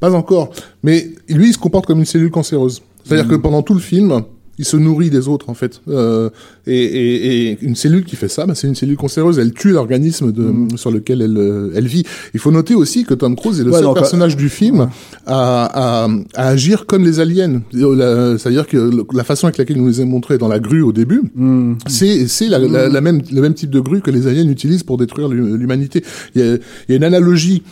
Pas 0.00 0.14
encore. 0.14 0.50
Mais 0.82 1.10
lui, 1.28 1.48
il 1.48 1.52
se 1.52 1.58
comporte 1.58 1.86
comme 1.86 1.98
une 1.98 2.04
cellule 2.04 2.30
cancéreuse. 2.30 2.82
C'est-à-dire 3.04 3.26
mmh. 3.26 3.30
que 3.30 3.34
pendant 3.36 3.62
tout 3.62 3.74
le 3.74 3.80
film, 3.80 4.22
il 4.58 4.64
se 4.64 4.76
nourrit 4.76 5.10
des 5.10 5.28
autres 5.28 5.48
en 5.48 5.54
fait. 5.54 5.80
Euh, 5.88 6.30
et, 6.66 6.76
et, 6.76 7.50
et, 7.50 7.58
une 7.62 7.74
cellule 7.74 8.04
qui 8.04 8.16
fait 8.16 8.28
ça, 8.28 8.46
bah, 8.46 8.54
c'est 8.54 8.68
une 8.68 8.74
cellule 8.74 8.96
cancéreuse. 8.96 9.38
Elle 9.38 9.52
tue 9.52 9.70
l'organisme 9.70 10.30
de, 10.32 10.42
mmh. 10.42 10.76
sur 10.76 10.90
lequel 10.90 11.22
elle, 11.22 11.72
elle 11.74 11.86
vit. 11.86 12.04
Il 12.34 12.40
faut 12.40 12.50
noter 12.50 12.74
aussi 12.74 13.04
que 13.04 13.14
Tom 13.14 13.34
Cruise 13.34 13.60
est 13.60 13.64
le 13.64 13.70
ouais, 13.70 13.78
seul 13.78 13.86
donc, 13.86 13.96
personnage 13.96 14.34
euh, 14.34 14.36
du 14.36 14.48
film 14.48 14.88
à, 15.26 16.04
à, 16.04 16.08
à, 16.34 16.48
agir 16.48 16.86
comme 16.86 17.04
les 17.04 17.20
aliens. 17.20 17.62
C'est-à-dire 17.72 18.66
que 18.66 18.90
la 19.14 19.24
façon 19.24 19.46
avec 19.46 19.58
laquelle 19.58 19.76
il 19.76 19.82
nous 19.82 19.88
les 19.88 20.00
a 20.00 20.04
montrés 20.04 20.38
dans 20.38 20.48
la 20.48 20.60
grue 20.60 20.82
au 20.82 20.92
début, 20.92 21.22
mmh. 21.34 21.74
c'est 21.86 22.28
c'est 22.28 22.48
la, 22.48 22.58
la, 22.58 22.88
la, 22.88 23.00
même 23.00 23.22
le 23.32 23.40
même 23.40 23.54
type 23.54 23.70
de 23.70 23.80
grue 23.80 24.00
que 24.00 24.10
les 24.10 24.26
aliens 24.26 24.48
utilisent 24.48 24.82
pour 24.84 24.98
détruire 24.98 25.28
l'humanité. 25.28 26.04
Il, 26.34 26.60
il 26.88 26.92
y 26.92 26.94
a 26.94 26.96
une 26.96 27.04
analogie 27.04 27.62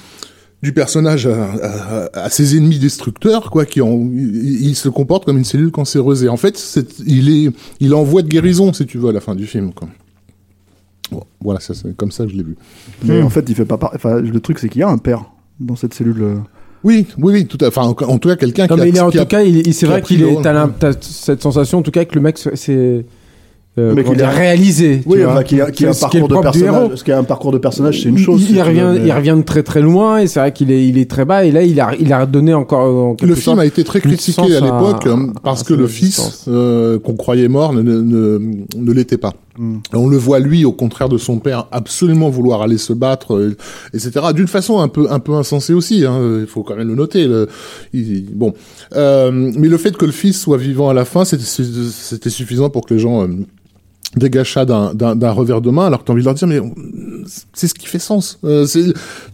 du 0.62 0.72
personnage 0.72 1.26
à, 1.26 1.44
à, 1.52 2.24
à, 2.24 2.30
ses 2.30 2.56
ennemis 2.56 2.78
destructeurs, 2.78 3.50
quoi, 3.50 3.64
qui 3.64 3.80
ont, 3.80 4.10
il, 4.12 4.68
il, 4.68 4.76
se 4.76 4.88
comporte 4.88 5.24
comme 5.24 5.38
une 5.38 5.44
cellule 5.44 5.70
cancéreuse. 5.70 6.22
Et 6.24 6.28
en 6.28 6.36
fait, 6.36 6.78
il 7.06 7.30
est, 7.30 7.52
il 7.80 7.94
envoie 7.94 8.22
de 8.22 8.28
guérison, 8.28 8.72
si 8.72 8.84
tu 8.84 8.98
veux, 8.98 9.08
à 9.08 9.12
la 9.12 9.20
fin 9.20 9.34
du 9.34 9.46
film, 9.46 9.72
quoi. 9.72 9.88
Bon, 11.10 11.24
voilà, 11.40 11.60
ça, 11.60 11.74
c'est 11.74 11.96
comme 11.96 12.12
ça 12.12 12.24
que 12.24 12.30
je 12.30 12.36
l'ai 12.36 12.42
vu. 12.42 12.56
Mais 13.04 13.20
mmh. 13.20 13.24
en 13.24 13.30
fait, 13.30 13.44
il 13.48 13.54
fait 13.54 13.64
pas 13.64 13.78
part... 13.78 13.92
enfin, 13.94 14.20
le 14.20 14.40
truc, 14.40 14.58
c'est 14.58 14.68
qu'il 14.68 14.80
y 14.80 14.84
a 14.84 14.88
un 14.88 14.98
père 14.98 15.24
dans 15.58 15.76
cette 15.76 15.94
cellule. 15.94 16.22
euh... 16.22 16.36
Oui, 16.84 17.06
oui, 17.18 17.32
oui, 17.32 17.46
tout 17.46 17.58
à 17.62 17.68
enfin, 17.68 17.82
en, 17.82 17.90
en 17.90 18.18
tout 18.18 18.28
cas, 18.28 18.36
quelqu'un 18.36 18.68
qui 18.68 18.74
mais 18.74 18.82
a, 18.82 18.86
il 18.86 18.96
est, 18.96 19.00
en 19.00 19.10
tout 19.10 19.18
a, 19.18 19.26
cas, 19.26 19.42
il, 19.42 19.74
c'est 19.74 19.86
vrai 19.86 20.02
qu'il 20.02 20.22
est, 20.22 20.42
t'as 20.42 20.92
cette 21.00 21.42
sensation, 21.42 21.78
en 21.78 21.82
tout 21.82 21.90
cas, 21.90 22.04
que 22.04 22.14
le 22.14 22.20
mec, 22.20 22.38
c'est, 22.54 23.04
euh, 23.78 23.92
mais 23.94 24.02
qu'il 24.02 24.20
a 24.22 24.28
réalisé. 24.28 25.02
Oui, 25.06 25.24
enfin, 25.24 25.44
qui 25.44 25.60
a, 25.60 25.70
qui 25.70 25.86
a 25.86 25.90
un 25.90 25.94
parcours 25.94 26.28
de 26.28 26.36
personnage. 26.38 26.90
Ce 26.96 27.04
qui 27.04 27.12
a 27.12 27.18
un 27.18 27.24
parcours 27.24 27.52
de 27.52 27.58
personnage, 27.58 28.02
c'est 28.02 28.08
une 28.08 28.18
chose. 28.18 28.44
Il, 28.48 28.56
il 28.56 28.62
revient, 28.62 28.88
mais... 28.94 29.06
il 29.06 29.12
revient 29.12 29.36
de 29.36 29.42
très 29.42 29.62
très 29.62 29.80
loin 29.80 30.18
et 30.18 30.26
c'est 30.26 30.40
vrai 30.40 30.52
qu'il 30.52 30.72
est, 30.72 30.86
il 30.86 30.98
est 30.98 31.08
très 31.08 31.24
bas 31.24 31.44
et 31.44 31.52
là, 31.52 31.62
il 31.62 31.80
a, 31.80 31.92
il 31.98 32.12
a 32.12 32.26
donné 32.26 32.52
encore. 32.52 33.16
le 33.22 33.34
film 33.34 33.58
a 33.60 33.66
été 33.66 33.84
très 33.84 34.00
critiqué 34.00 34.56
à 34.56 34.60
l'époque 34.60 35.06
à, 35.06 35.16
parce 35.42 35.62
à 35.62 35.64
que 35.64 35.74
le 35.74 35.86
fils 35.86 36.46
euh, 36.48 36.98
qu'on 36.98 37.14
croyait 37.14 37.48
mort 37.48 37.72
ne, 37.72 37.82
ne, 37.82 38.00
ne, 38.00 38.40
ne 38.76 38.92
l'était 38.92 39.18
pas. 39.18 39.34
On 39.92 40.08
le 40.08 40.16
voit 40.16 40.38
lui, 40.38 40.64
au 40.64 40.72
contraire 40.72 41.08
de 41.08 41.18
son 41.18 41.38
père, 41.38 41.66
absolument 41.70 42.30
vouloir 42.30 42.62
aller 42.62 42.78
se 42.78 42.92
battre, 42.92 43.34
euh, 43.34 43.56
etc. 43.92 44.26
D'une 44.34 44.48
façon 44.48 44.80
un 44.80 44.88
peu 44.88 45.10
un 45.10 45.18
peu 45.18 45.34
insensée 45.34 45.74
aussi. 45.74 46.04
Hein, 46.06 46.40
il 46.40 46.46
faut 46.46 46.62
quand 46.62 46.76
même 46.76 46.88
le 46.88 46.94
noter. 46.94 47.26
Le, 47.26 47.48
il, 47.92 48.24
bon, 48.34 48.54
euh, 48.94 49.30
mais 49.32 49.68
le 49.68 49.76
fait 49.76 49.96
que 49.96 50.06
le 50.06 50.12
fils 50.12 50.40
soit 50.40 50.56
vivant 50.56 50.88
à 50.88 50.94
la 50.94 51.04
fin, 51.04 51.24
c'était 51.24 52.30
suffisant 52.30 52.70
pour 52.70 52.86
que 52.86 52.94
les 52.94 53.00
gens 53.00 53.22
euh, 53.22 53.28
dégage 54.16 54.54
ça 54.54 54.64
d'un 54.64 55.30
revers 55.30 55.60
de 55.60 55.70
main, 55.70 55.86
alors 55.86 56.00
que 56.00 56.04
tu 56.04 56.10
as 56.10 56.14
envie 56.14 56.22
de 56.22 56.26
leur 56.26 56.34
dire, 56.34 56.48
mais 56.48 56.60
c'est 57.52 57.68
ce 57.68 57.74
qui 57.74 57.86
fait 57.86 57.98
sens. 57.98 58.38
Euh, 58.44 58.66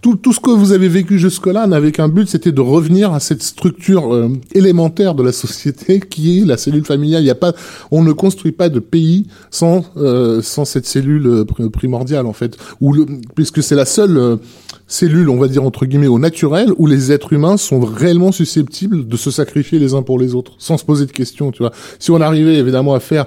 tout, 0.03 0.17
tout 0.17 0.33
ce 0.33 0.41
que 0.41 0.51
vous 0.51 0.73
avez 0.73 0.89
vécu 0.89 1.19
jusque-là 1.19 1.67
n'avait 1.67 1.93
qu'un 1.93 2.09
but, 2.09 2.29
c'était 2.29 2.53
de 2.53 2.61
revenir 2.61 3.15
à 3.15 3.21
cette 3.21 3.43
structure 3.43 4.15
euh, 4.15 4.29
élémentaire 4.53 5.15
de 5.15 5.23
la 5.23 5.33
société 5.33 6.01
qui 6.11 6.41
est 6.41 6.45
la 6.45 6.57
cellule 6.57 6.85
familiale. 6.85 7.23
Il 7.23 7.27
y 7.27 7.31
a 7.31 7.35
pas, 7.35 7.53
on 7.91 8.03
ne 8.03 8.13
construit 8.13 8.53
pas 8.53 8.69
de 8.69 8.81
pays 8.81 9.27
sans 9.51 9.85
euh, 9.97 10.43
sans 10.43 10.65
cette 10.65 10.87
cellule 10.87 11.27
euh, 11.27 11.69
primordiale 11.71 12.27
en 12.27 12.33
fait, 12.33 12.57
où 12.81 12.93
le, 12.93 13.07
puisque 13.35 13.63
c'est 13.63 13.75
la 13.75 13.85
seule 13.85 14.17
euh, 14.17 14.37
cellule, 14.87 15.29
on 15.29 15.39
va 15.39 15.49
dire 15.49 15.65
entre 15.65 15.87
guillemets, 15.87 16.07
au 16.07 16.19
naturel, 16.19 16.73
où 16.79 16.87
les 16.87 17.13
êtres 17.13 17.33
humains 17.33 17.57
sont 17.57 17.81
réellement 17.81 18.33
susceptibles 18.33 19.09
de 19.09 19.17
se 19.17 19.31
sacrifier 19.31 19.79
les 19.79 19.95
uns 19.95 20.03
pour 20.03 20.19
les 20.19 20.35
autres, 20.35 20.53
sans 20.59 20.77
se 20.77 20.85
poser 20.85 21.07
de 21.07 21.13
questions. 21.13 21.51
Tu 21.51 21.59
vois, 21.63 21.73
si 21.99 22.11
on 22.11 22.21
arrivait 22.21 22.57
évidemment 22.57 22.95
à 22.95 23.01
faire 23.01 23.27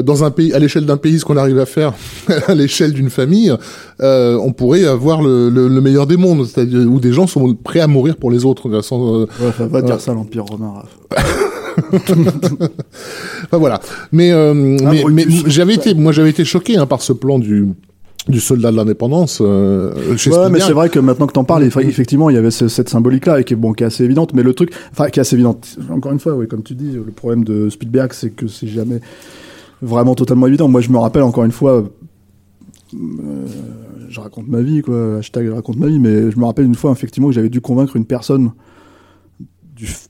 dans 0.00 0.24
un 0.24 0.30
pays, 0.30 0.52
à 0.52 0.58
l'échelle 0.58 0.86
d'un 0.86 0.96
pays, 0.96 1.18
ce 1.18 1.24
qu'on 1.24 1.36
arrive 1.36 1.58
à 1.58 1.66
faire 1.66 1.92
à 2.46 2.54
l'échelle 2.54 2.92
d'une 2.92 3.10
famille, 3.10 3.52
euh, 4.00 4.36
on 4.36 4.52
pourrait 4.52 4.84
avoir 4.84 5.22
le, 5.22 5.50
le, 5.50 5.68
le 5.68 5.80
meilleur 5.80 6.06
des 6.06 6.16
mondes, 6.16 6.46
c'est-à-dire 6.46 6.80
où 6.90 7.00
des 7.00 7.12
gens 7.12 7.26
sont 7.26 7.54
prêts 7.54 7.80
à 7.80 7.86
mourir 7.86 8.16
pour 8.16 8.30
les 8.30 8.44
autres. 8.44 8.80
Sans, 8.82 9.22
euh, 9.22 9.26
ouais, 9.40 9.52
ça 9.56 9.66
va 9.66 9.78
euh, 9.78 9.82
dire 9.82 10.00
ça 10.00 10.14
l'Empire 10.14 10.44
romain. 10.44 10.74
enfin 11.92 13.58
voilà. 13.58 13.80
Mais, 14.12 14.32
euh, 14.32 14.54
mais, 14.54 15.04
mais 15.10 15.26
j'avais 15.46 15.74
été, 15.74 15.94
moi 15.94 16.12
j'avais 16.12 16.30
été 16.30 16.44
choqué 16.44 16.76
hein, 16.76 16.86
par 16.86 17.02
ce 17.02 17.12
plan 17.12 17.38
du 17.38 17.68
du 18.28 18.38
soldat 18.40 18.70
de 18.70 18.76
l'indépendance 18.76 19.40
euh, 19.40 20.16
chez 20.16 20.30
ouais, 20.30 20.48
mais 20.48 20.60
c'est 20.60 20.72
vrai 20.72 20.88
que 20.88 21.00
maintenant 21.00 21.26
que 21.26 21.32
t'en 21.32 21.42
parles 21.42 21.64
effectivement 21.64 22.30
il 22.30 22.34
y 22.34 22.38
avait 22.38 22.52
ce, 22.52 22.68
cette 22.68 22.88
symbolique 22.88 23.26
là 23.26 23.40
et 23.40 23.44
qui 23.44 23.54
est 23.54 23.56
bon 23.56 23.72
qui 23.72 23.82
est 23.82 23.86
assez 23.88 24.04
évidente 24.04 24.32
mais 24.32 24.44
le 24.44 24.54
truc 24.54 24.72
enfin 24.92 25.08
qui 25.08 25.18
est 25.18 25.22
assez 25.22 25.34
évidente 25.34 25.76
encore 25.90 26.12
une 26.12 26.20
fois 26.20 26.34
oui 26.34 26.46
comme 26.46 26.62
tu 26.62 26.74
dis 26.74 26.92
le 26.92 27.10
problème 27.10 27.42
de 27.42 27.68
Spielberg 27.68 28.12
c'est 28.12 28.30
que 28.30 28.46
c'est 28.46 28.68
jamais 28.68 29.00
vraiment 29.82 30.14
totalement 30.14 30.46
évident. 30.46 30.68
Moi, 30.68 30.80
je 30.80 30.90
me 30.90 30.98
rappelle 30.98 31.22
encore 31.22 31.44
une 31.44 31.52
fois, 31.52 31.84
euh, 32.94 33.46
je 34.08 34.20
raconte 34.20 34.48
ma 34.48 34.62
vie, 34.62 34.80
quoi, 34.82 35.18
hashtag 35.18 35.46
je 35.46 35.50
raconte 35.50 35.76
ma 35.76 35.88
vie, 35.88 35.98
mais 35.98 36.30
je 36.30 36.38
me 36.38 36.44
rappelle 36.44 36.64
une 36.64 36.74
fois, 36.74 36.92
effectivement, 36.92 37.28
que 37.28 37.34
j'avais 37.34 37.50
dû 37.50 37.60
convaincre 37.60 37.96
une 37.96 38.06
personne 38.06 38.52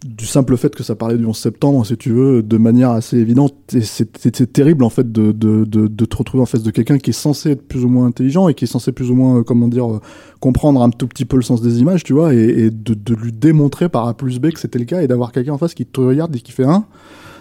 du, 0.04 0.26
simple 0.26 0.56
fait 0.56 0.74
que 0.74 0.82
ça 0.82 0.94
parlait 0.94 1.16
du 1.16 1.24
11 1.24 1.36
septembre, 1.36 1.86
si 1.86 1.96
tu 1.96 2.10
veux, 2.10 2.42
de 2.42 2.58
manière 2.58 2.90
assez 2.90 3.16
évidente. 3.16 3.54
Et 3.74 3.80
c'est 3.80 4.52
terrible, 4.52 4.84
en 4.84 4.90
fait, 4.90 5.10
de, 5.10 5.32
de, 5.32 5.64
de, 5.64 6.04
te 6.04 6.16
retrouver 6.16 6.42
en 6.42 6.46
face 6.46 6.62
de 6.62 6.70
quelqu'un 6.70 6.98
qui 6.98 7.10
est 7.10 7.14
censé 7.14 7.52
être 7.52 7.66
plus 7.66 7.84
ou 7.84 7.88
moins 7.88 8.06
intelligent 8.06 8.48
et 8.48 8.54
qui 8.54 8.64
est 8.64 8.68
censé 8.68 8.92
plus 8.92 9.10
ou 9.10 9.14
moins, 9.14 9.38
euh, 9.38 9.42
comment 9.42 9.68
dire, 9.68 9.90
euh, 9.90 10.00
comprendre 10.40 10.82
un 10.82 10.90
tout 10.90 11.06
petit 11.06 11.24
peu 11.24 11.36
le 11.36 11.42
sens 11.42 11.62
des 11.62 11.80
images, 11.80 12.04
tu 12.04 12.12
vois, 12.12 12.34
et, 12.34 12.66
et 12.66 12.70
de, 12.70 13.14
lui 13.14 13.32
démontrer 13.32 13.88
par 13.88 14.06
A 14.06 14.14
plus 14.14 14.40
B 14.40 14.50
que 14.50 14.60
c'était 14.60 14.78
le 14.78 14.84
cas 14.84 15.00
et 15.00 15.06
d'avoir 15.06 15.32
quelqu'un 15.32 15.52
en 15.52 15.58
face 15.58 15.74
qui 15.74 15.86
te 15.86 16.00
regarde 16.00 16.34
et 16.36 16.40
qui 16.40 16.52
fait 16.52 16.64
un 16.64 16.84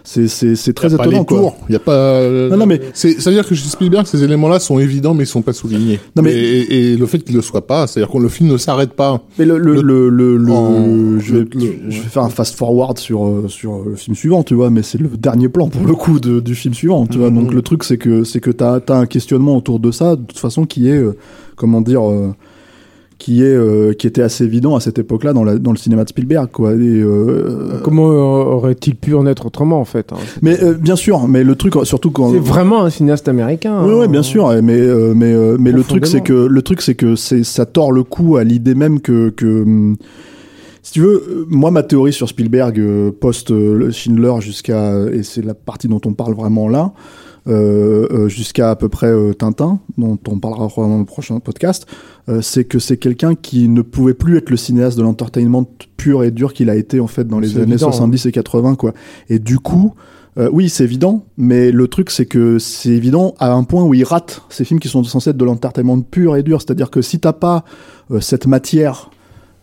c'est 0.03 0.27
c'est 0.27 0.73
très 0.73 0.93
étonnant 0.93 1.23
quoi. 1.23 1.53
Il 1.69 1.73
y 1.73 1.75
a 1.75 1.79
pas 1.79 1.93
euh, 1.93 2.49
Non 2.49 2.57
non 2.57 2.65
mais 2.65 2.79
c'est 2.93 3.27
à 3.27 3.31
dire 3.31 3.47
que 3.47 3.55
chez 3.55 3.67
Spielberg 3.69 4.05
ces 4.07 4.23
éléments-là 4.23 4.59
sont 4.59 4.79
évidents 4.79 5.13
mais 5.13 5.23
ils 5.23 5.27
sont 5.27 5.41
pas 5.41 5.53
soulignés. 5.53 5.99
Non 6.15 6.23
mais 6.23 6.33
et, 6.33 6.91
et 6.91 6.97
le 6.97 7.05
fait 7.05 7.19
qu'il 7.19 7.35
le 7.35 7.41
soit 7.41 7.65
pas, 7.67 7.87
c'est-à-dire 7.87 8.11
que 8.11 8.17
le 8.17 8.29
film 8.29 8.49
ne 8.49 8.57
s'arrête 8.57 8.93
pas. 8.93 9.21
Mais 9.37 9.45
le 9.45 9.57
le 9.57 9.81
le, 9.81 10.09
le, 10.09 10.37
le 10.37 10.51
en... 10.51 11.19
je, 11.19 11.35
vais, 11.37 11.45
je 11.89 12.01
vais 12.01 12.09
faire 12.09 12.23
un 12.23 12.29
fast 12.29 12.55
forward 12.55 12.97
sur 12.97 13.25
euh, 13.25 13.45
sur 13.47 13.83
le 13.83 13.95
film 13.95 14.15
suivant, 14.15 14.43
tu 14.43 14.53
vois, 14.55 14.69
mais 14.69 14.83
c'est 14.83 14.97
le 14.99 15.09
dernier 15.09 15.49
plan 15.49 15.67
pour 15.69 15.85
le 15.85 15.93
coup 15.93 16.19
de, 16.19 16.39
du 16.39 16.55
film 16.55 16.73
suivant, 16.73 17.05
tu 17.05 17.17
vois. 17.17 17.29
Mm 17.29 17.33
-hmm. 17.37 17.41
Donc 17.43 17.53
le 17.53 17.61
truc 17.61 17.83
c'est 17.83 17.97
que 17.97 18.23
c'est 18.23 18.39
que 18.45 18.51
t'as 18.51 18.79
as 18.93 18.97
un 19.03 19.05
questionnement 19.05 19.55
autour 19.57 19.79
de 19.79 19.91
ça 19.91 20.15
de 20.15 20.23
toute 20.29 20.39
façon 20.39 20.65
qui 20.65 20.81
est 20.93 20.97
euh, 20.97 21.15
comment 21.55 21.81
dire 21.81 22.03
qui 23.21 23.43
est 23.43 23.55
euh, 23.55 23.93
qui 23.93 24.07
était 24.07 24.23
assez 24.23 24.43
évident 24.43 24.75
à 24.75 24.79
cette 24.79 24.97
époque-là 24.97 25.31
dans, 25.31 25.45
dans 25.45 25.71
le 25.71 25.77
cinéma 25.77 26.03
de 26.03 26.09
Spielberg 26.09 26.49
quoi. 26.51 26.71
Et, 26.71 26.77
euh, 26.79 27.79
Comment 27.83 28.09
euh, 28.09 28.15
aurait-il 28.15 28.95
pu 28.95 29.13
en 29.13 29.27
être 29.27 29.45
autrement 29.45 29.79
en 29.79 29.85
fait 29.85 30.11
hein 30.11 30.17
mais 30.41 30.61
euh, 30.63 30.73
bien 30.73 30.95
sûr, 30.95 31.27
mais 31.27 31.43
le 31.43 31.55
truc 31.55 31.75
surtout 31.83 32.09
quand 32.09 32.31
C'est 32.31 32.39
vraiment 32.39 32.83
un 32.83 32.89
cinéaste 32.89 33.27
américain. 33.27 33.83
Oui, 33.83 33.91
hein. 33.91 33.97
oui, 33.99 34.07
bien 34.07 34.23
sûr, 34.23 34.49
mais 34.63 34.79
euh, 34.79 35.13
mais 35.15 35.35
mais 35.59 35.71
le 35.71 35.83
truc 35.83 36.07
c'est 36.07 36.21
que 36.21 36.33
le 36.33 36.61
truc 36.63 36.81
c'est 36.81 36.95
que 36.95 37.15
c'est 37.15 37.43
ça 37.43 37.67
tord 37.67 37.91
le 37.91 38.03
coup 38.03 38.37
à 38.37 38.43
l'idée 38.43 38.73
même 38.73 39.01
que 39.01 39.29
que 39.29 39.61
hum, 39.61 39.97
si 40.81 40.93
tu 40.93 41.01
veux, 41.01 41.45
moi 41.47 41.69
ma 41.69 41.83
théorie 41.83 42.13
sur 42.13 42.27
Spielberg 42.27 42.79
euh, 42.79 43.11
post 43.11 43.53
Schindler 43.91 44.33
jusqu'à 44.39 45.05
et 45.13 45.21
c'est 45.21 45.45
la 45.45 45.53
partie 45.53 45.87
dont 45.87 46.01
on 46.05 46.13
parle 46.13 46.33
vraiment 46.33 46.67
là. 46.67 46.91
Euh, 47.47 48.07
euh, 48.11 48.27
jusqu'à 48.29 48.71
à 48.71 48.75
peu 48.75 48.89
près 48.89 49.07
euh, 49.07 49.33
Tintin, 49.33 49.79
dont 49.97 50.19
on 50.27 50.39
parlera 50.39 50.67
dans 50.75 50.99
le 50.99 51.05
prochain 51.05 51.39
podcast, 51.39 51.87
euh, 52.29 52.41
c'est 52.41 52.65
que 52.65 52.79
c'est 52.79 52.97
quelqu'un 52.97 53.35
qui 53.35 53.67
ne 53.67 53.81
pouvait 53.81 54.13
plus 54.13 54.37
être 54.37 54.49
le 54.49 54.57
cinéaste 54.57 54.97
de 54.97 55.03
l'entertainment 55.03 55.65
pur 55.97 56.23
et 56.23 56.31
dur 56.31 56.53
qu'il 56.53 56.69
a 56.69 56.75
été 56.75 56.99
en 56.99 57.07
fait 57.07 57.27
dans 57.27 57.39
les 57.39 57.55
années 57.57 57.73
évident, 57.73 57.87
hein. 57.87 57.91
70 57.91 58.25
et 58.27 58.31
80 58.31 58.75
quoi. 58.75 58.93
Et 59.29 59.39
du 59.39 59.59
coup, 59.59 59.95
euh, 60.37 60.49
oui, 60.51 60.69
c'est 60.69 60.83
évident, 60.83 61.25
mais 61.37 61.71
le 61.71 61.87
truc, 61.87 62.09
c'est 62.09 62.25
que 62.25 62.57
c'est 62.57 62.89
évident 62.89 63.33
à 63.39 63.51
un 63.51 63.63
point 63.63 63.83
où 63.83 63.93
il 63.93 64.03
rate 64.03 64.43
ces 64.49 64.63
films 64.63 64.79
qui 64.79 64.87
sont 64.87 65.03
censés 65.03 65.31
être 65.31 65.37
de 65.37 65.45
l'entertainment 65.45 65.99
pur 66.01 66.37
et 66.37 66.43
dur. 66.43 66.61
C'est-à-dire 66.61 66.89
que 66.89 67.01
si 67.01 67.19
t'as 67.19 67.33
pas 67.33 67.65
euh, 68.11 68.21
cette 68.21 68.47
matière, 68.47 69.09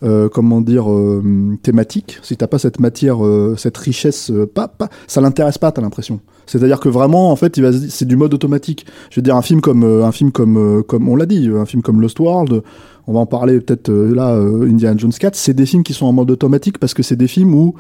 euh, 0.03 0.29
comment 0.29 0.61
dire, 0.61 0.91
euh, 0.91 1.57
thématique, 1.63 2.19
si 2.23 2.37
t'as 2.37 2.47
pas 2.47 2.59
cette 2.59 2.79
matière, 2.81 3.25
euh, 3.25 3.55
cette 3.57 3.77
richesse, 3.77 4.31
euh, 4.31 4.47
pas, 4.47 4.69
pas, 4.69 4.89
ça 5.07 5.21
l'intéresse 5.21 5.59
pas, 5.59 5.73
t'as 5.73 5.83
l'impression. 5.83 6.21
C'est-à-dire 6.47 6.81
que 6.81 6.89
vraiment, 6.89 7.31
en 7.31 7.37
fait, 7.37 7.57
il 7.57 7.63
va, 7.63 7.71
c'est 7.73 8.07
du 8.07 8.17
mode 8.17 8.33
automatique. 8.33 8.87
Je 9.11 9.17
veux 9.17 9.23
dire, 9.23 9.37
un 9.37 9.43
film 9.43 9.61
comme, 9.61 9.83
euh, 9.83 10.05
un 10.05 10.13
film 10.13 10.31
comme, 10.31 10.57
euh, 10.57 10.83
comme 10.83 11.09
on 11.09 11.17
l'a 11.17 11.27
dit, 11.27 11.49
un 11.49 11.67
film 11.67 11.83
comme 11.83 12.01
Lost 12.01 12.21
World, 12.21 12.63
on 13.07 13.13
va 13.13 13.21
en 13.21 13.27
parler 13.27 13.61
peut-être 13.61 13.91
là, 13.91 14.35
Indiana 14.35 14.97
Jones 14.99 15.13
4, 15.13 15.35
c'est 15.35 15.55
des 15.55 15.65
films 15.65 15.83
qui 15.83 15.95
sont 15.95 16.07
en 16.07 16.13
mode 16.13 16.31
automatique 16.31 16.79
parce 16.79 16.93
que 16.93 17.03
c'est 17.03 17.17
des 17.17 17.27
films 17.27 17.55
où 17.55 17.75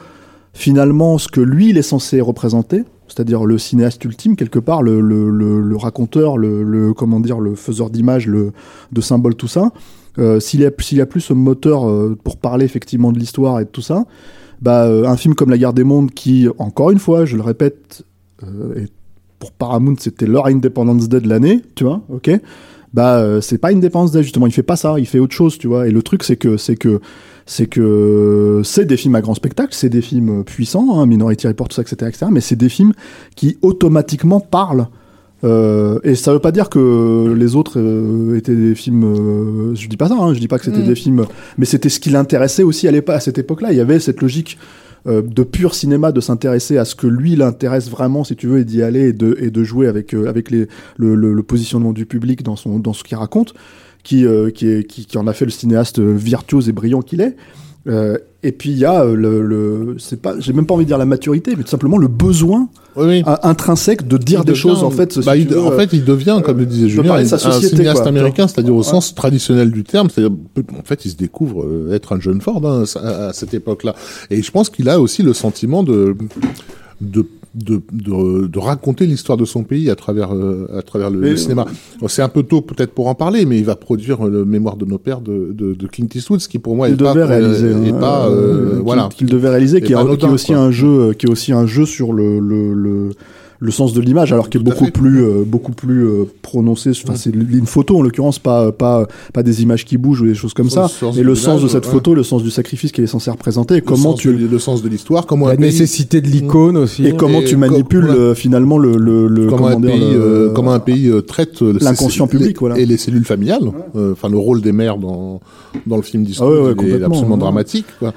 finalement 0.54 1.18
ce 1.18 1.28
que 1.28 1.42
lui 1.42 1.68
il 1.68 1.76
est 1.76 1.82
censé 1.82 2.22
représenter, 2.22 2.84
c'est-à-dire 3.08 3.44
le 3.44 3.58
cinéaste 3.58 4.02
ultime 4.06 4.36
quelque 4.36 4.58
part, 4.58 4.82
le, 4.82 5.02
le, 5.02 5.28
le, 5.28 5.60
le 5.60 5.76
raconteur, 5.76 6.38
le, 6.38 6.62
le 6.62 6.94
comment 6.94 7.20
dire, 7.20 7.40
le 7.40 7.54
faiseur 7.54 7.90
d'images, 7.90 8.26
le 8.26 8.52
de 8.90 9.00
symboles, 9.02 9.34
tout 9.34 9.48
ça. 9.48 9.70
Euh, 10.18 10.40
s'il 10.40 10.60
y 10.60 10.66
a 10.66 10.70
y 10.92 11.00
a 11.00 11.06
plus 11.06 11.20
ce 11.20 11.32
moteur 11.32 11.88
euh, 11.88 12.16
pour 12.22 12.38
parler 12.38 12.64
effectivement 12.64 13.12
de 13.12 13.18
l'histoire 13.18 13.60
et 13.60 13.64
de 13.64 13.70
tout 13.70 13.82
ça, 13.82 14.04
bah 14.60 14.86
euh, 14.86 15.04
un 15.04 15.16
film 15.16 15.34
comme 15.34 15.50
La 15.50 15.58
Guerre 15.58 15.72
des 15.72 15.84
Mondes 15.84 16.10
qui 16.10 16.48
encore 16.58 16.90
une 16.90 16.98
fois, 16.98 17.24
je 17.24 17.36
le 17.36 17.42
répète, 17.42 18.04
pour 19.38 19.52
Paramount 19.52 19.96
c'était 19.98 20.26
leur 20.26 20.46
Independence 20.46 21.08
Day 21.08 21.20
de 21.20 21.28
l'année, 21.28 21.62
tu 21.74 21.84
vois, 21.84 22.02
ok? 22.08 22.30
Bah 22.94 23.40
c'est 23.40 23.58
pas 23.58 23.70
Independence 23.70 24.12
Day 24.12 24.22
justement, 24.22 24.46
il 24.46 24.52
fait 24.52 24.62
pas 24.62 24.76
ça, 24.76 24.98
il 24.98 25.06
fait 25.06 25.18
autre 25.18 25.34
chose, 25.34 25.58
tu 25.58 25.68
vois. 25.68 25.86
Et 25.86 25.90
le 25.90 26.02
truc 26.02 26.24
c'est 26.24 26.36
que 26.36 26.56
c'est 26.56 26.76
que 26.76 27.00
c'est 27.46 27.66
que 27.66 28.60
c'est 28.64 28.84
des 28.84 28.96
films 28.96 29.14
à 29.14 29.20
grand 29.20 29.34
spectacle, 29.34 29.72
c'est 29.72 29.88
des 29.88 30.02
films 30.02 30.44
puissants, 30.44 30.98
hein, 30.98 31.06
Minority 31.06 31.46
Report, 31.46 31.68
tout 31.68 31.76
ça, 31.76 31.82
etc., 31.82 31.96
etc., 32.08 32.26
mais 32.30 32.40
c'est 32.40 32.56
des 32.56 32.68
films 32.68 32.92
qui 33.36 33.56
automatiquement 33.62 34.40
parlent. 34.40 34.88
Euh, 35.44 36.00
et 36.02 36.14
ça 36.16 36.32
veut 36.32 36.40
pas 36.40 36.50
dire 36.50 36.68
que 36.68 37.32
les 37.36 37.54
autres 37.54 37.78
euh, 37.78 38.36
étaient 38.36 38.56
des 38.56 38.74
films. 38.74 39.04
euh, 39.04 39.74
je 39.76 39.88
dis 39.88 39.96
pas 39.96 40.08
ça, 40.08 40.16
hein, 40.18 40.34
je 40.34 40.40
dis 40.40 40.48
pas 40.48 40.58
que 40.58 40.64
c'était 40.64 40.80
Mm. 40.82 40.86
des 40.86 40.94
films, 40.96 41.26
mais 41.58 41.64
c'était 41.64 41.88
ce 41.88 42.00
qui 42.00 42.10
l'intéressait 42.10 42.64
aussi 42.64 42.88
à, 42.88 42.90
l'époque- 42.90 43.14
à 43.16 43.20
cette 43.20 43.38
époque-là. 43.38 43.70
Il 43.72 43.76
y 43.78 43.80
avait 43.80 44.00
cette 44.00 44.20
logique 44.20 44.58
euh, 45.06 45.22
de 45.22 45.42
pur 45.44 45.74
cinéma, 45.76 46.10
de 46.10 46.20
s'intéresser 46.20 46.76
à 46.76 46.84
ce 46.84 46.96
que 46.96 47.06
lui 47.06 47.36
l'intéresse 47.36 47.88
vraiment, 47.88 48.24
si 48.24 48.34
tu 48.34 48.48
veux, 48.48 48.58
et 48.58 48.64
d'y 48.64 48.82
aller 48.82 49.10
et 49.10 49.12
de, 49.12 49.36
et 49.40 49.50
de 49.50 49.62
jouer 49.62 49.86
avec, 49.86 50.12
euh, 50.12 50.26
avec 50.28 50.50
les, 50.50 50.66
le, 50.96 51.14
le, 51.14 51.32
le 51.32 51.42
positionnement 51.44 51.92
du 51.92 52.04
public 52.04 52.42
dans, 52.42 52.56
son, 52.56 52.80
dans 52.80 52.92
ce 52.92 53.04
qu'il 53.04 53.16
raconte, 53.16 53.54
qui, 54.02 54.26
euh, 54.26 54.50
qui, 54.50 54.68
est, 54.68 54.84
qui, 54.84 55.06
qui 55.06 55.16
en 55.16 55.28
a 55.28 55.32
fait 55.34 55.44
le 55.44 55.52
cinéaste 55.52 56.00
virtuose 56.00 56.68
et 56.68 56.72
brillant 56.72 57.00
qu'il 57.02 57.20
est. 57.20 57.36
Euh, 57.88 58.18
et 58.42 58.52
puis 58.52 58.70
il 58.70 58.78
y 58.78 58.84
a 58.84 59.02
euh, 59.02 59.14
le, 59.16 59.40
le 59.42 59.96
c'est 59.98 60.20
pas, 60.20 60.34
j'ai 60.38 60.52
même 60.52 60.66
pas 60.66 60.74
envie 60.74 60.84
de 60.84 60.88
dire 60.88 60.98
la 60.98 61.06
maturité, 61.06 61.54
mais 61.56 61.64
tout 61.64 61.70
simplement 61.70 61.98
le 61.98 62.06
besoin 62.06 62.68
Oui, 62.96 63.06
oui. 63.06 63.22
euh, 63.26 63.34
intrinsèque 63.42 64.06
de 64.06 64.16
dire 64.16 64.44
des 64.44 64.54
choses 64.54 64.82
en 64.84 64.90
fait. 64.90 65.18
bah, 65.24 65.36
il- 65.36 65.48
veux, 65.48 65.60
en 65.60 65.72
euh, 65.72 65.76
fait, 65.76 65.90
il 65.92 66.04
devient, 66.04 66.40
comme 66.44 66.58
le 66.58 66.66
disait 66.66 66.88
Julien, 66.88 67.14
un 67.14 67.24
cinéaste 67.24 68.00
quoi. 68.02 68.08
américain, 68.08 68.46
c'est-à-dire 68.46 68.74
au 68.74 68.78
Ouais. 68.78 68.84
sens 68.84 69.14
traditionnel 69.14 69.70
du 69.70 69.82
terme. 69.84 70.08
C'est-à-dire, 70.10 70.36
en 70.78 70.84
fait, 70.84 71.04
il 71.04 71.10
se 71.10 71.16
découvre 71.16 71.64
euh, 71.64 71.92
être 71.94 72.12
un 72.14 72.20
jeune 72.20 72.40
Ford 72.40 72.60
hein, 72.64 72.84
à, 73.02 73.28
à 73.28 73.32
cette 73.32 73.54
époque-là. 73.54 73.94
Et 74.30 74.42
je 74.42 74.50
pense 74.52 74.70
qu'il 74.70 74.88
a 74.88 75.00
aussi 75.00 75.22
le 75.22 75.32
sentiment 75.32 75.82
de 75.82 76.14
de 77.00 77.24
de, 77.54 77.80
de, 77.92 78.46
de 78.46 78.58
raconter 78.58 79.06
l'histoire 79.06 79.36
de 79.38 79.44
son 79.44 79.62
pays 79.64 79.90
à 79.90 79.96
travers 79.96 80.34
euh, 80.34 80.66
à 80.76 80.82
travers 80.82 81.10
le, 81.10 81.36
cinéma. 81.36 81.66
Bon, 82.00 82.08
C'est 82.08 82.22
un 82.22 82.28
peu 82.28 82.42
tôt 82.42 82.60
peut-être 82.60 82.92
pour 82.92 83.08
en 83.08 83.14
parler, 83.14 83.46
mais 83.46 83.58
il 83.58 83.64
va 83.64 83.76
produire 83.76 84.26
euh, 84.26 84.30
le 84.30 84.44
Mémoire 84.44 84.76
de 84.76 84.84
nos 84.84 84.98
pères 84.98 85.20
de, 85.20 85.52
de, 85.52 85.74
de 85.74 85.86
Clint 85.86 86.06
Eastwood, 86.14 86.40
ce 86.40 86.48
qui 86.48 86.58
pour 86.58 86.76
moi 86.76 86.88
est 86.88 86.96
pas 86.96 87.12
devait 87.14 87.24
euh, 87.24 87.26
réaliser, 87.26 87.68
est 87.70 87.90
hein, 87.92 87.98
pas 87.98 88.28
euh, 88.28 88.30
euh, 88.32 88.70
qu'il- 88.74 88.82
voilà. 88.82 89.08
qu'il 89.14 89.26
devait 89.28 89.48
réaliser, 89.48 89.80
qui 89.80 89.92
est, 89.92 89.96
qui 90.18 90.24
est 90.26 90.28
aussi 90.28 90.52
quoi. 90.52 90.58
un 90.62 90.70
jeu, 90.70 90.88
euh, 90.88 91.12
qui 91.12 91.26
est 91.26 91.30
aussi 91.30 91.52
un 91.52 91.66
jeu 91.66 91.86
sur 91.86 92.12
le 92.12 92.38
le, 92.38 92.72
le, 92.74 93.10
le 93.60 93.72
sens 93.72 93.92
de 93.92 94.00
l'image, 94.00 94.32
alors 94.32 94.48
qui 94.50 94.56
est 94.58 94.60
beaucoup 94.60 94.90
plus 94.90 95.24
euh, 95.24 95.42
beaucoup 95.44 95.72
plus 95.72 96.04
euh, 96.06 96.24
prononcé. 96.42 96.90
Enfin, 96.90 97.14
c'est 97.16 97.30
une 97.34 97.66
photo 97.66 97.98
en 97.98 98.02
l'occurrence, 98.02 98.38
pas 98.38 98.70
pas 98.70 99.06
pas 99.32 99.42
des 99.42 99.62
images 99.62 99.84
qui 99.84 99.96
bougent 99.96 100.22
ou 100.22 100.26
des 100.26 100.34
choses 100.36 100.54
comme 100.54 100.70
ça, 100.70 100.82
le 100.82 100.88
sens 100.88 101.16
mais 101.16 101.22
de 101.22 101.26
le 101.26 101.34
sens 101.34 101.62
de 101.62 101.66
cette 101.68 101.84
ouais. 101.86 101.90
photo, 101.92 102.14
le 102.14 102.22
sens 102.22 102.42
du 102.44 102.50
sacrifice 102.50 102.92
qu'elle 102.92 103.04
est 103.04 103.08
censée 103.08 103.30
représenter, 103.32 103.74
et 103.74 103.76
Le 103.78 103.82
comment 103.82 104.12
sens 104.12 104.20
tu 104.20 104.32
de- 104.36 104.46
le 104.46 104.58
sens 104.60 104.82
de 104.82 104.88
l'histoire, 104.88 105.26
comment 105.26 105.48
La 105.48 105.56
pays 105.56 105.64
nécessité 105.66 106.20
de 106.20 106.28
l'icône 106.28 106.76
aussi. 106.76 107.04
et 107.06 107.16
comment 107.16 107.40
Et 107.40 107.44
tu 107.44 107.56
manipules 107.56 108.08
euh, 108.10 108.34
finalement 108.36 108.78
le 108.78 108.96
le, 108.96 109.26
le 109.26 109.46
comment, 109.48 109.70
comment 109.72 109.76
un 109.76 109.80
pays, 109.80 110.12
le- 110.12 110.20
euh, 110.20 110.50
comment 110.54 110.72
un 110.72 110.78
pays 110.80 111.08
euh, 111.08 111.20
traite 111.22 111.60
L'inconscient 111.60 112.28
public, 112.28 112.50
les- 112.50 112.58
voilà. 112.60 112.78
et 112.78 112.86
les 112.86 112.96
cellules 112.96 113.24
familiales. 113.24 113.62
Euh, 113.96 114.12
Enfin, 114.12 114.28
le 114.28 114.38
rôle 114.38 114.60
des 114.60 114.72
mères 114.72 114.98
dans 114.98 115.40
dans 115.86 115.96
le 115.96 116.02
film 116.02 116.22
d'histoire 116.24 116.48
Ah 116.50 116.52
ouais, 116.52 116.58
ouais, 116.60 116.66
il 116.66 116.70
est 116.70 116.74
complètement, 116.76 117.06
absolument 117.08 117.36
dramatique. 117.36 117.86
Quoi. 117.98 118.14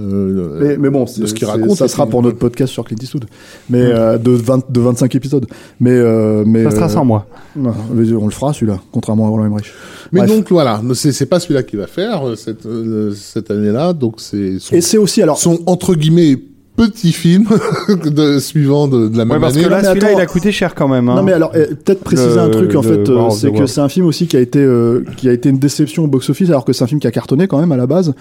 Euh, 0.00 0.58
Mais, 0.60 0.76
mais 0.78 0.90
bon, 0.90 1.06
ce 1.06 1.22
qu'il 1.34 1.46
raconte, 1.46 1.76
ça 1.76 1.88
sera 1.88 2.06
pour 2.06 2.22
notre 2.22 2.38
podcast 2.38 2.72
sur 2.72 2.84
Clint 2.84 2.96
Eastwood, 3.02 3.26
mais 3.68 3.80
euh, 3.82 4.18
de 4.18 4.30
20, 4.30 4.70
de 4.70 4.80
25 4.80 5.14
épisodes. 5.14 5.46
Mais 5.78 5.90
euh, 5.92 6.42
mais 6.46 6.64
Ça 6.64 6.70
sera 6.70 6.88
sans 6.88 7.04
moi. 7.04 7.26
non, 7.56 7.72
on 7.90 8.24
le 8.24 8.30
fera 8.30 8.52
celui-là, 8.52 8.78
contrairement 8.92 9.26
à 9.26 9.28
Roland 9.28 9.46
Emmerich. 9.46 9.72
mais 10.12 10.20
Bref. 10.20 10.30
donc 10.30 10.50
voilà, 10.50 10.80
c'est 10.94 11.26
pas 11.26 11.40
celui-là 11.40 11.62
qui 11.62 11.76
va 11.76 11.86
faire 11.86 12.22
cette 12.36 12.66
euh, 12.66 13.12
cette 13.14 13.50
année-là. 13.50 13.92
Donc 13.92 14.14
c'est 14.18 14.58
son, 14.58 14.74
Et 14.74 14.80
c'est 14.80 14.98
aussi 14.98 15.22
alors 15.22 15.38
son 15.38 15.58
entre 15.66 15.94
guillemets 15.94 16.38
petit 16.76 17.12
film 17.12 17.46
de, 18.06 18.38
suivant 18.38 18.88
de, 18.88 19.08
de 19.08 19.16
la 19.18 19.24
Ouais, 19.24 19.30
même 19.30 19.40
parce 19.40 19.54
année. 19.54 19.64
que 19.64 19.68
là, 19.68 19.84
celui-là, 19.84 20.12
il 20.12 20.20
a 20.20 20.24
coûté 20.24 20.50
cher 20.50 20.74
quand 20.74 20.88
même. 20.88 21.10
hein. 21.10 21.16
Non 21.16 21.22
mais 21.22 21.32
alors 21.32 21.52
euh, 21.54 21.66
peut-être 21.66 22.00
préciser 22.02 22.28
Le- 22.36 22.38
un 22.40 22.48
truc 22.48 22.74
en 22.74 22.80
fait, 22.82 23.06
euh, 23.10 23.28
c'est 23.30 23.50
the 23.50 23.58
que 23.58 23.66
c'est 23.66 23.82
un 23.82 23.88
film 23.90 24.06
aussi 24.06 24.26
qui 24.26 24.36
a 24.36 24.40
été 24.40 24.60
euh, 24.60 25.04
qui 25.18 25.28
a 25.28 25.32
été 25.32 25.50
une 25.50 25.58
déception 25.58 26.04
au 26.04 26.06
box-office 26.06 26.48
alors 26.48 26.64
que 26.64 26.72
c'est 26.72 26.82
un 26.84 26.86
film 26.86 27.00
qui 27.00 27.06
a 27.06 27.10
cartonné 27.10 27.48
quand 27.48 27.58
même 27.60 27.72
à 27.72 27.76
la 27.76 27.86
base. 27.86 28.14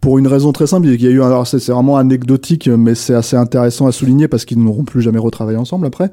Pour 0.00 0.16
une 0.18 0.26
raison 0.26 0.50
très 0.52 0.66
simple, 0.66 0.86
il 0.86 1.02
y 1.02 1.06
a 1.06 1.10
eu 1.10 1.22
alors 1.22 1.46
c'est 1.46 1.64
vraiment 1.70 1.98
anecdotique, 1.98 2.68
mais 2.68 2.94
c'est 2.94 3.12
assez 3.12 3.36
intéressant 3.36 3.86
à 3.86 3.92
souligner 3.92 4.28
parce 4.28 4.46
qu'ils 4.46 4.58
n'auront 4.62 4.84
plus 4.84 5.02
jamais 5.02 5.18
retravaillé 5.18 5.58
ensemble 5.58 5.84
après, 5.86 6.10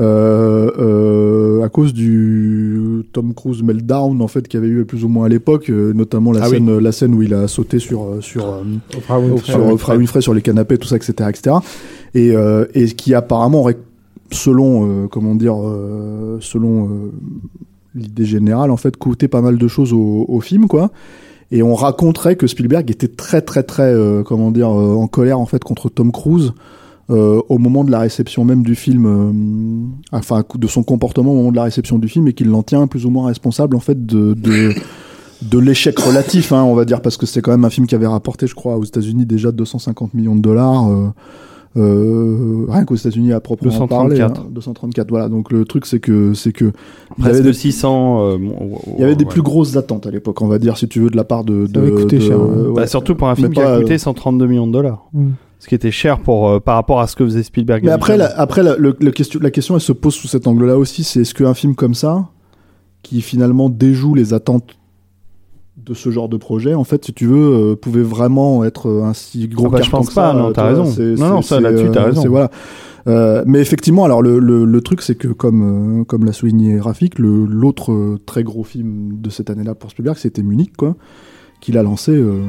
euh, 0.00 0.70
euh, 0.78 1.62
à 1.64 1.68
cause 1.68 1.94
du 1.94 3.04
Tom 3.12 3.34
Cruise 3.34 3.62
meltdown 3.62 4.20
en 4.20 4.26
fait 4.26 4.48
qu'il 4.48 4.58
y 4.58 4.62
avait 4.64 4.72
eu 4.72 4.84
plus 4.84 5.04
ou 5.04 5.08
moins 5.08 5.26
à 5.26 5.28
l'époque, 5.28 5.70
euh, 5.70 5.92
notamment 5.92 6.32
la 6.32 6.44
Ah 6.44 6.48
oui. 6.50 6.60
la 6.80 6.90
scène 6.90 7.14
où 7.14 7.22
il 7.22 7.32
a 7.32 7.46
sauté 7.46 7.78
sur 7.78 8.02
euh, 8.02 8.20
sur 8.20 8.44
euh, 8.44 8.62
Oprah 8.96 9.20
Winfrey. 9.20 9.52
sur 9.52 9.66
Oprah 9.66 9.96
Winfrey 9.96 10.20
sur 10.20 10.34
les 10.34 10.42
canapés, 10.42 10.76
tout 10.76 10.88
ça, 10.88 10.96
etc., 10.96 11.12
etc. 11.28 11.56
Et, 12.14 12.34
euh, 12.34 12.64
et 12.74 12.86
qui 12.86 13.14
apparemment 13.14 13.60
aurait, 13.60 13.76
selon, 14.32 14.88
euh, 15.04 15.06
comment 15.06 15.36
dire, 15.36 15.54
euh, 15.62 16.38
selon 16.40 16.86
euh, 16.86 17.12
l'idée 17.94 18.24
générale, 18.24 18.72
en 18.72 18.76
fait, 18.76 18.96
coûté 18.96 19.28
pas 19.28 19.42
mal 19.42 19.58
de 19.58 19.68
choses 19.68 19.92
au, 19.92 20.24
au 20.28 20.40
film, 20.40 20.66
quoi. 20.66 20.90
Et 21.50 21.62
on 21.62 21.74
raconterait 21.74 22.36
que 22.36 22.46
Spielberg 22.46 22.90
était 22.90 23.08
très, 23.08 23.40
très, 23.40 23.62
très, 23.62 23.92
euh, 23.92 24.22
comment 24.22 24.50
dire, 24.50 24.68
euh, 24.68 24.94
en 24.94 25.06
colère 25.06 25.38
en 25.40 25.46
fait 25.46 25.64
contre 25.64 25.88
Tom 25.88 26.12
Cruise. 26.12 26.52
euh, 27.10 27.40
au 27.48 27.56
moment 27.58 27.84
de 27.84 27.90
la 27.90 28.00
réception 28.00 28.44
même 28.44 28.62
du 28.62 28.74
film, 28.74 29.06
euh, 29.06 30.16
enfin 30.16 30.44
de 30.54 30.66
son 30.66 30.82
comportement 30.82 31.32
au 31.32 31.36
moment 31.36 31.50
de 31.52 31.56
la 31.56 31.62
réception 31.62 31.98
du 31.98 32.06
film, 32.08 32.28
et 32.28 32.34
qu'il 32.34 32.48
l'en 32.48 32.62
tient 32.62 32.86
plus 32.86 33.06
ou 33.06 33.10
moins 33.10 33.28
responsable 33.28 33.76
en 33.76 33.80
fait 33.80 34.04
de, 34.04 34.34
de 34.34 34.74
de 35.40 35.58
l'échec 35.58 35.98
relatif, 35.98 36.52
hein, 36.52 36.64
on 36.64 36.74
va 36.74 36.84
dire, 36.84 37.00
parce 37.00 37.16
que 37.16 37.24
c'est 37.24 37.40
quand 37.40 37.52
même 37.52 37.64
un 37.64 37.70
film 37.70 37.86
qui 37.86 37.94
avait 37.94 38.08
rapporté, 38.08 38.46
je 38.48 38.54
crois, 38.56 38.76
aux 38.76 38.84
États-Unis 38.84 39.24
déjà 39.24 39.52
250 39.52 40.12
millions 40.14 40.34
de 40.34 40.40
dollars. 40.40 40.90
Euh, 40.90 41.08
euh, 41.76 42.64
rien 42.68 42.84
qu'aux 42.84 42.94
États-Unis 42.96 43.32
à 43.32 43.40
proprement 43.40 43.70
234. 43.70 43.98
parler, 44.08 44.20
hein, 44.20 44.46
234. 44.50 45.08
Voilà. 45.10 45.28
Donc 45.28 45.52
le 45.52 45.64
truc 45.64 45.86
c'est 45.86 46.00
que 46.00 46.34
c'est 46.34 46.52
que 46.52 46.64
il 47.18 47.24
y 47.24 47.28
avait 47.28 47.30
Presque 47.32 47.42
des, 47.44 47.52
600. 47.52 48.20
euh, 48.32 48.38
bon, 48.38 48.78
il 48.96 49.00
y 49.00 49.04
avait 49.04 49.16
des 49.16 49.24
ouais. 49.24 49.30
plus 49.30 49.42
grosses 49.42 49.76
attentes 49.76 50.06
à 50.06 50.10
l'époque, 50.10 50.40
on 50.42 50.48
va 50.48 50.58
dire, 50.58 50.76
si 50.78 50.88
tu 50.88 51.00
veux, 51.00 51.10
de 51.10 51.16
la 51.16 51.24
part 51.24 51.44
de. 51.44 51.66
De- 51.66 51.90
coûté 51.90 52.16
de- 52.18 52.22
cher, 52.22 52.38
hein. 52.40 52.46
ouais. 52.68 52.74
Bah, 52.74 52.86
surtout 52.86 53.14
pour 53.14 53.28
un 53.28 53.34
film 53.34 53.48
Mais 53.48 53.54
qui 53.54 53.60
pas, 53.60 53.74
a 53.76 53.78
coûté 53.80 53.94
euh, 53.94 53.98
132 53.98 54.46
millions 54.46 54.66
de 54.66 54.72
dollars. 54.72 55.08
Mm. 55.12 55.28
Ce 55.60 55.66
qui 55.66 55.74
était 55.74 55.90
cher 55.90 56.20
pour, 56.20 56.48
euh, 56.48 56.60
par 56.60 56.76
rapport 56.76 57.00
à 57.00 57.06
ce 57.08 57.16
que 57.16 57.24
faisait 57.24 57.42
Spielberg. 57.42 57.82
Mais 57.84 57.90
après, 57.90 58.16
la, 58.16 58.26
après 58.38 58.62
la, 58.62 58.76
le- 58.76 58.96
le 58.98 59.10
question, 59.10 59.40
la 59.42 59.50
question, 59.50 59.74
elle 59.74 59.80
se 59.80 59.92
pose 59.92 60.14
sous 60.14 60.28
cet 60.28 60.46
angle-là 60.46 60.78
aussi. 60.78 61.02
C'est 61.04 61.20
est-ce 61.22 61.34
qu'un 61.34 61.54
film 61.54 61.74
comme 61.74 61.94
ça, 61.94 62.28
qui 63.02 63.20
finalement 63.20 63.68
déjoue 63.68 64.14
les 64.14 64.34
attentes 64.34 64.77
de 65.88 65.94
ce 65.94 66.10
genre 66.10 66.28
de 66.28 66.36
projet, 66.36 66.74
en 66.74 66.84
fait, 66.84 67.04
si 67.06 67.12
tu 67.14 67.26
veux, 67.26 67.72
euh, 67.72 67.76
pouvait 67.76 68.02
vraiment 68.02 68.62
être 68.64 68.88
un 69.02 69.14
si 69.14 69.48
gros 69.48 69.66
Ah 69.66 69.70
bah, 69.70 69.82
je 69.82 69.90
pense 69.90 70.10
que 70.10 70.14
pas, 70.14 70.32
ça, 70.32 70.38
non, 70.38 70.48
euh, 70.48 70.52
t'as 70.52 70.64
raison. 70.66 70.84
Non, 71.16 71.28
non, 71.28 71.42
ça, 71.42 71.60
là-dessus, 71.60 71.88
t'as 71.92 72.04
raison. 72.04 72.28
Voilà. 72.28 72.50
Euh, 73.06 73.42
mais 73.46 73.60
effectivement, 73.60 74.04
alors 74.04 74.20
le, 74.20 74.38
le, 74.38 74.66
le 74.66 74.80
truc, 74.82 75.00
c'est 75.00 75.14
que 75.14 75.28
comme 75.28 76.00
euh, 76.00 76.04
comme 76.04 76.26
l'a 76.26 76.32
souligné 76.32 76.78
Rafik, 76.78 77.18
l'autre 77.18 77.92
euh, 77.92 78.18
très 78.26 78.42
gros 78.42 78.64
film 78.64 79.12
de 79.20 79.30
cette 79.30 79.48
année-là 79.48 79.74
pour 79.74 79.90
Spielberg, 79.90 80.18
c'était 80.18 80.42
Munich, 80.42 80.76
quoi, 80.76 80.94
qu'il 81.60 81.78
a 81.78 81.82
lancé, 81.82 82.12
euh, 82.12 82.42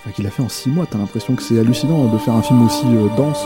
enfin 0.00 0.12
qu'il 0.12 0.26
a 0.26 0.30
fait 0.30 0.42
en 0.42 0.48
six 0.48 0.70
mois. 0.70 0.86
T'as 0.90 0.96
l'impression 0.98 1.34
que 1.34 1.42
c'est 1.42 1.58
hallucinant 1.58 2.10
de 2.10 2.16
faire 2.16 2.34
un 2.34 2.42
film 2.42 2.64
aussi 2.64 2.86
euh, 2.86 3.08
dense. 3.18 3.44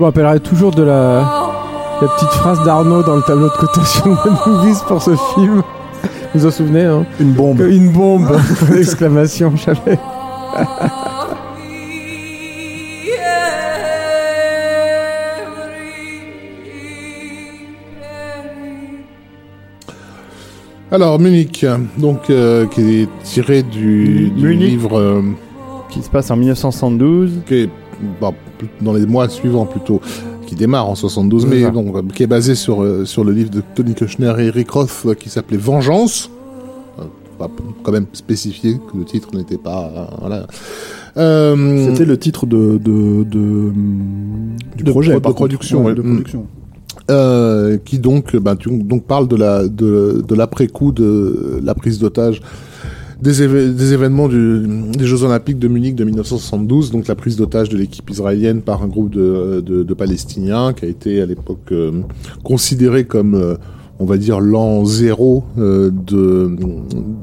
Je 0.00 0.02
me 0.02 0.06
rappellerai 0.08 0.40
toujours 0.40 0.70
de 0.70 0.82
la, 0.82 1.20
la 2.00 2.08
petite 2.08 2.30
phrase 2.30 2.64
d'Arnaud 2.64 3.02
dans 3.02 3.16
le 3.16 3.20
tableau 3.20 3.48
de 3.50 3.52
cotation 3.52 4.06
de 4.12 4.48
Movies 4.50 4.78
pour 4.88 5.02
ce 5.02 5.10
film. 5.34 5.56
Vous 6.32 6.40
vous 6.40 6.46
en 6.46 6.50
souvenez, 6.50 6.84
hein 6.86 7.04
Une 7.20 7.32
bombe. 7.34 7.60
Une 7.60 7.92
bombe 7.92 8.34
Exclamation, 8.78 9.52
jamais. 9.56 9.98
Alors 20.90 21.18
Munich, 21.20 21.66
donc 21.98 22.30
euh, 22.30 22.66
qui 22.66 23.02
est 23.02 23.08
tiré 23.22 23.62
du, 23.62 24.30
du 24.30 24.46
Munich. 24.48 24.70
livre 24.70 24.98
euh, 24.98 25.22
Qui 25.90 26.02
se 26.02 26.08
passe 26.08 26.30
en 26.30 26.36
1972. 26.36 27.40
qui 27.46 27.54
est 27.54 27.70
bon, 28.20 28.34
plus- 28.58 28.68
dans 28.80 28.92
les 28.92 29.06
mois 29.06 29.28
suivants 29.28 29.66
plutôt, 29.66 30.00
qui 30.46 30.54
démarre 30.54 30.88
en 30.88 30.94
72, 30.94 31.46
mais 31.46 31.62
ça. 31.62 31.70
bon, 31.70 31.92
euh, 31.96 32.02
qui 32.14 32.22
est 32.22 32.26
basé 32.26 32.54
sur 32.54 32.82
euh, 32.82 33.04
sur 33.04 33.24
le 33.24 33.32
livre 33.32 33.50
de 33.50 33.62
Tony 33.74 33.94
Kushner 33.94 34.32
et 34.38 34.46
Eric 34.46 34.70
Roth 34.70 34.90
euh, 35.06 35.14
qui 35.14 35.28
s'appelait 35.28 35.56
Vengeance. 35.58 36.30
On 36.98 37.42
va 37.42 37.50
quand 37.82 37.92
même 37.92 38.06
spécifier 38.12 38.74
que 38.74 38.98
le 38.98 39.04
titre 39.04 39.28
n'était 39.34 39.56
pas 39.56 40.10
voilà. 40.20 40.46
Euh, 41.16 41.86
C'était 41.90 42.04
le 42.04 42.18
titre 42.18 42.44
de, 42.46 42.76
de, 42.78 43.24
de, 43.24 43.38
hum, 43.38 44.56
du 44.76 44.84
De 44.84 44.90
projet, 44.90 45.10
pro- 45.12 45.20
de 45.20 45.24
par 45.24 45.34
production, 45.34 45.80
Ouais, 45.80 45.86
ouais. 45.86 45.94
de 45.94 46.02
Mm. 46.02 46.10
production. 46.16 46.46
euh, 47.10 47.78
qui 47.84 47.98
donc, 47.98 48.36
bah, 48.36 48.56
tu- 48.56 48.70
donc 48.82 49.04
parle 49.04 49.26
de 49.26 49.36
la 49.36 49.66
de, 49.68 50.22
de 50.26 50.34
l'après 50.34 50.66
coup 50.68 50.92
de 50.92 51.60
la 51.64 51.74
prise 51.74 51.98
d'otage 51.98 52.40
des, 53.22 53.92
événements 53.92 54.28
du, 54.28 54.62
des 54.96 55.06
Jeux 55.06 55.22
Olympiques 55.24 55.58
de 55.58 55.68
Munich 55.68 55.94
de 55.94 56.04
1972, 56.04 56.90
donc 56.90 57.06
la 57.06 57.14
prise 57.14 57.36
d'otage 57.36 57.68
de 57.68 57.76
l'équipe 57.76 58.08
israélienne 58.08 58.62
par 58.62 58.82
un 58.82 58.88
groupe 58.88 59.10
de, 59.10 59.62
de, 59.64 59.82
de 59.82 59.94
Palestiniens 59.94 60.72
qui 60.72 60.86
a 60.86 60.88
été 60.88 61.20
à 61.20 61.26
l'époque 61.26 61.72
euh, 61.72 62.00
considéré 62.42 63.04
comme 63.04 63.34
euh, 63.34 63.56
on 63.98 64.06
va 64.06 64.16
dire 64.16 64.40
l'an 64.40 64.86
zéro 64.86 65.44
euh, 65.58 65.90
de, 65.90 66.56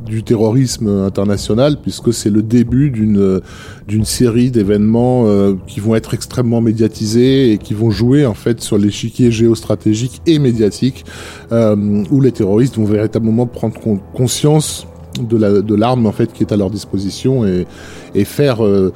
du 0.05 0.21
terrorisme 0.21 0.87
international 0.87 1.77
puisque 1.81 2.13
c'est 2.13 2.29
le 2.29 2.43
début 2.43 2.91
d'une 2.91 3.41
d'une 3.87 4.05
série 4.05 4.51
d'événements 4.51 5.23
euh, 5.25 5.55
qui 5.65 5.79
vont 5.79 5.95
être 5.95 6.13
extrêmement 6.13 6.61
médiatisés 6.61 7.51
et 7.53 7.57
qui 7.57 7.73
vont 7.73 7.89
jouer 7.89 8.27
en 8.27 8.35
fait 8.35 8.61
sur 8.61 8.77
l'échiquier 8.77 9.31
géostratégique 9.31 10.21
et 10.27 10.37
médiatique 10.37 11.05
où 11.51 12.21
les 12.21 12.31
terroristes 12.31 12.77
vont 12.77 12.85
véritablement 12.85 13.47
prendre 13.47 13.79
con- 13.79 13.99
conscience 14.13 14.85
de 15.25 15.37
la 15.37 15.61
de 15.61 15.75
l'arme 15.75 16.05
en 16.05 16.11
fait 16.11 16.31
qui 16.33 16.43
est 16.43 16.51
à 16.51 16.57
leur 16.57 16.69
disposition 16.69 17.45
et 17.45 17.65
et 18.15 18.25
faire 18.25 18.63
euh, 18.65 18.91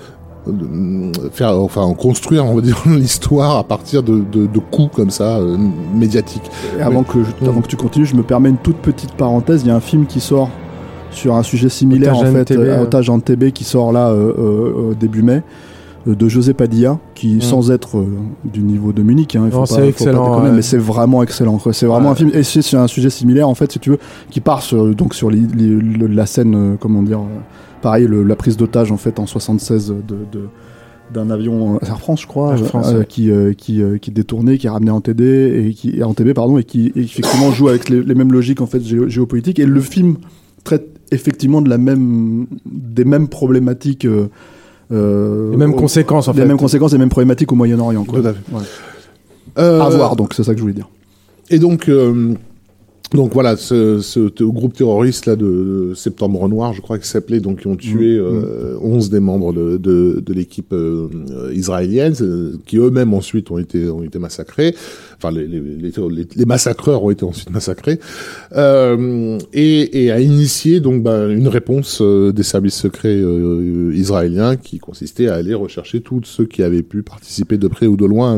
faire 1.31 1.51
enfin 1.61 1.93
construire 1.93 2.45
on 2.45 2.55
va 2.55 2.61
dire 2.61 2.81
l'histoire 2.87 3.57
à 3.57 3.63
partir 3.63 4.03
de, 4.03 4.19
de, 4.31 4.47
de 4.47 4.59
coups 4.59 4.95
comme 4.95 5.09
ça 5.11 5.37
euh, 5.37 5.57
médiatiques 5.95 6.49
Et 6.77 6.81
avant, 6.81 7.03
que 7.03 7.19
je- 7.23 7.45
avant 7.47 7.61
que 7.61 7.67
tu 7.67 7.75
continues, 7.77 8.05
je 8.05 8.15
me 8.15 8.23
permets 8.23 8.49
une 8.49 8.57
toute 8.57 8.77
petite 8.77 9.13
parenthèse. 9.13 9.61
Il 9.63 9.67
y 9.67 9.71
a 9.71 9.75
un 9.75 9.79
film 9.81 10.05
qui 10.05 10.19
sort 10.19 10.49
sur 11.11 11.35
un 11.35 11.43
sujet 11.43 11.69
similaire, 11.69 12.15
Otage 12.17 12.29
en 12.29 12.33
fait, 12.33 12.51
NTB, 12.53 12.59
euh. 12.67 12.83
Otage 12.83 13.09
en 13.09 13.19
TB, 13.19 13.51
qui 13.51 13.63
sort 13.65 13.91
là 13.91 14.09
euh, 14.09 14.33
euh, 14.37 14.73
euh, 14.91 14.93
début 14.99 15.21
mai, 15.23 15.33
euh, 15.33 15.41
de 16.07 16.27
José 16.27 16.53
Padilla, 16.53 16.97
qui, 17.15 17.35
Mm. 17.35 17.41
sans 17.41 17.71
être 17.71 17.97
euh, 17.99 18.05
du 18.43 18.61
niveau 18.61 18.91
de 18.91 19.03
Munich, 19.03 19.35
hein, 19.35 19.43
il 19.45 19.51
faut 19.51 19.57
Non, 19.57 19.61
pas, 19.63 19.67
c'est 19.67 19.75
faut 19.75 19.81
pas 19.81 19.87
excellent, 19.87 20.29
déconner, 20.31 20.49
ouais. 20.49 20.55
mais 20.55 20.61
c'est 20.61 20.77
vraiment 20.77 21.21
excellent. 21.23 21.59
C'est 21.71 21.85
vraiment 21.85 22.05
Ouais. 22.07 22.11
un 22.11 22.15
film, 22.15 22.31
et 22.33 22.43
c'est 22.43 22.75
un 22.77 22.87
sujet 22.87 23.09
similaire, 23.09 23.47
en 23.47 23.55
fait, 23.55 23.71
si 23.71 23.79
tu 23.79 23.91
veux, 23.91 23.99
qui 24.29 24.39
part 24.41 24.61
sur, 24.63 24.95
donc 24.95 25.13
sur 25.13 25.29
les- 25.29 25.39
les- 25.55 25.67
le- 25.69 26.07
la 26.07 26.25
scène, 26.25 26.55
euh, 26.55 26.75
comment 26.79 27.03
dire, 27.03 27.19
euh, 27.19 27.39
pareil, 27.81 28.07
le- 28.07 28.23
la 28.23 28.35
prise 28.35 28.57
d'otage, 28.57 28.91
en 28.91 28.97
fait, 28.97 29.19
en 29.19 29.25
76 29.27 29.89
de, 29.89 30.15
de 30.31 30.47
d'un 31.13 31.29
avion 31.29 31.75
euh, 31.75 31.85
Air 31.85 31.99
France, 31.99 32.21
je 32.21 32.27
crois, 32.27 32.53
Air 32.57 32.65
France, 32.67 32.87
euh, 32.93 32.99
ouais. 32.99 33.05
qui, 33.05 33.29
euh, 33.31 33.51
qui, 33.51 33.81
euh, 33.83 33.97
qui 33.97 34.11
est 34.11 34.13
détourné, 34.13 34.57
qui 34.57 34.67
est 34.67 34.69
ramené 34.69 34.91
en 34.91 35.01
TD 35.01 35.65
et 35.67 35.73
qui 35.73 36.01
en 36.01 36.13
TB 36.13 36.33
pardon 36.33 36.57
et 36.57 36.63
qui 36.63 36.93
effectivement 36.95 37.51
joue 37.51 37.67
avec 37.67 37.89
les, 37.89 38.01
les 38.01 38.15
mêmes 38.15 38.31
logiques 38.31 38.61
en 38.61 38.65
fait 38.65 38.79
géo- 38.79 39.09
géopolitiques 39.09 39.59
et 39.59 39.65
le 39.65 39.81
film 39.81 40.15
traite 40.63 40.87
effectivement 41.11 41.61
de 41.61 41.67
la 41.69 41.77
même 41.77 42.47
des 42.65 43.03
mêmes 43.03 43.27
problématiques 43.27 44.05
euh, 44.05 44.09
euh, 44.11 44.27
Les 44.91 45.57
mêmes 45.57 45.75
conséquences, 45.75 46.27
en 46.27 46.33
les 46.33 46.41
fait. 46.41 46.45
mêmes 46.45 46.57
conséquences 46.57 46.91
les 46.91 46.97
mêmes 46.97 47.09
problématiques 47.09 47.51
au 47.51 47.55
Moyen-Orient 47.55 48.03
quoi. 48.03 48.21
Tout 48.21 48.27
à 48.27 48.33
fait. 48.33 48.39
Ouais. 48.53 48.61
Euh, 49.57 49.81
à 49.81 49.89
voir 49.89 50.15
donc 50.15 50.33
c'est 50.33 50.43
ça 50.43 50.53
que 50.53 50.57
je 50.57 50.61
voulais 50.61 50.73
dire 50.73 50.89
Et 51.49 51.59
donc, 51.59 51.89
euh, 51.89 52.33
donc 53.13 53.33
voilà, 53.33 53.57
ce, 53.57 54.43
groupe 54.43 54.73
terroriste 54.73 55.25
là 55.25 55.35
de, 55.35 55.91
Septembre 55.95 56.47
Noir, 56.47 56.73
je 56.73 56.81
crois 56.81 56.97
qu'il 56.97 57.07
s'appelait, 57.07 57.41
donc 57.41 57.61
qui 57.61 57.67
ont 57.67 57.75
tué 57.75 58.17
Mmh. 58.17 58.23
euh, 58.23 58.77
11 58.81 59.09
des 59.09 59.19
membres 59.19 59.51
de, 59.51 59.75
de, 59.77 60.23
de 60.25 60.33
l'équipe 60.33 60.71
euh, 60.71 61.09
euh, 61.31 61.53
israélienne, 61.53 62.13
euh, 62.21 62.53
qui 62.65 62.77
eux-mêmes 62.77 63.13
ensuite 63.13 63.51
ont 63.51 63.57
été 63.57 63.89
ont 63.89 64.03
été 64.03 64.17
massacrés. 64.17 64.75
Enfin, 65.23 65.31
les, 65.35 65.45
les, 65.45 65.59
les, 65.59 66.27
les- 66.35 66.45
massacreurs 66.45 67.03
ont 67.03 67.11
été 67.11 67.23
ensuite 67.25 67.51
massacrés 67.51 67.99
euh, 68.55 69.37
et, 69.53 70.03
et 70.05 70.11
a 70.11 70.19
initié 70.19 70.79
donc 70.79 71.03
ben, 71.03 71.29
une 71.29 71.47
réponse 71.47 71.99
euh, 72.01 72.31
des 72.31 72.41
services 72.41 72.75
secrets 72.75 73.09
euh, 73.21 73.91
israéliens 73.93 74.55
qui 74.55 74.79
consistait 74.79 75.27
à 75.27 75.35
aller 75.35 75.53
rechercher 75.53 76.01
tous 76.01 76.21
ceux 76.23 76.45
qui 76.45 76.63
avaient 76.63 76.81
pu 76.81 77.03
participer 77.03 77.57
de 77.59 77.67
près 77.67 77.85
ou 77.85 77.97
de 77.97 78.05
loin 78.05 78.33
à 78.33 78.37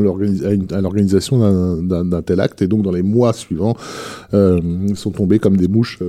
l'organisation 0.80 1.38
d'un- 1.82 2.22
tel 2.22 2.40
acte. 2.40 2.60
Et 2.60 2.66
donc, 2.68 2.82
dans 2.82 2.92
les 2.92 3.02
mois 3.02 3.32
suivants, 3.32 3.76
euh, 4.34 4.60
sont 4.94 5.10
tombés 5.10 5.38
comme 5.38 5.56
des 5.56 5.68
mouches. 5.68 6.00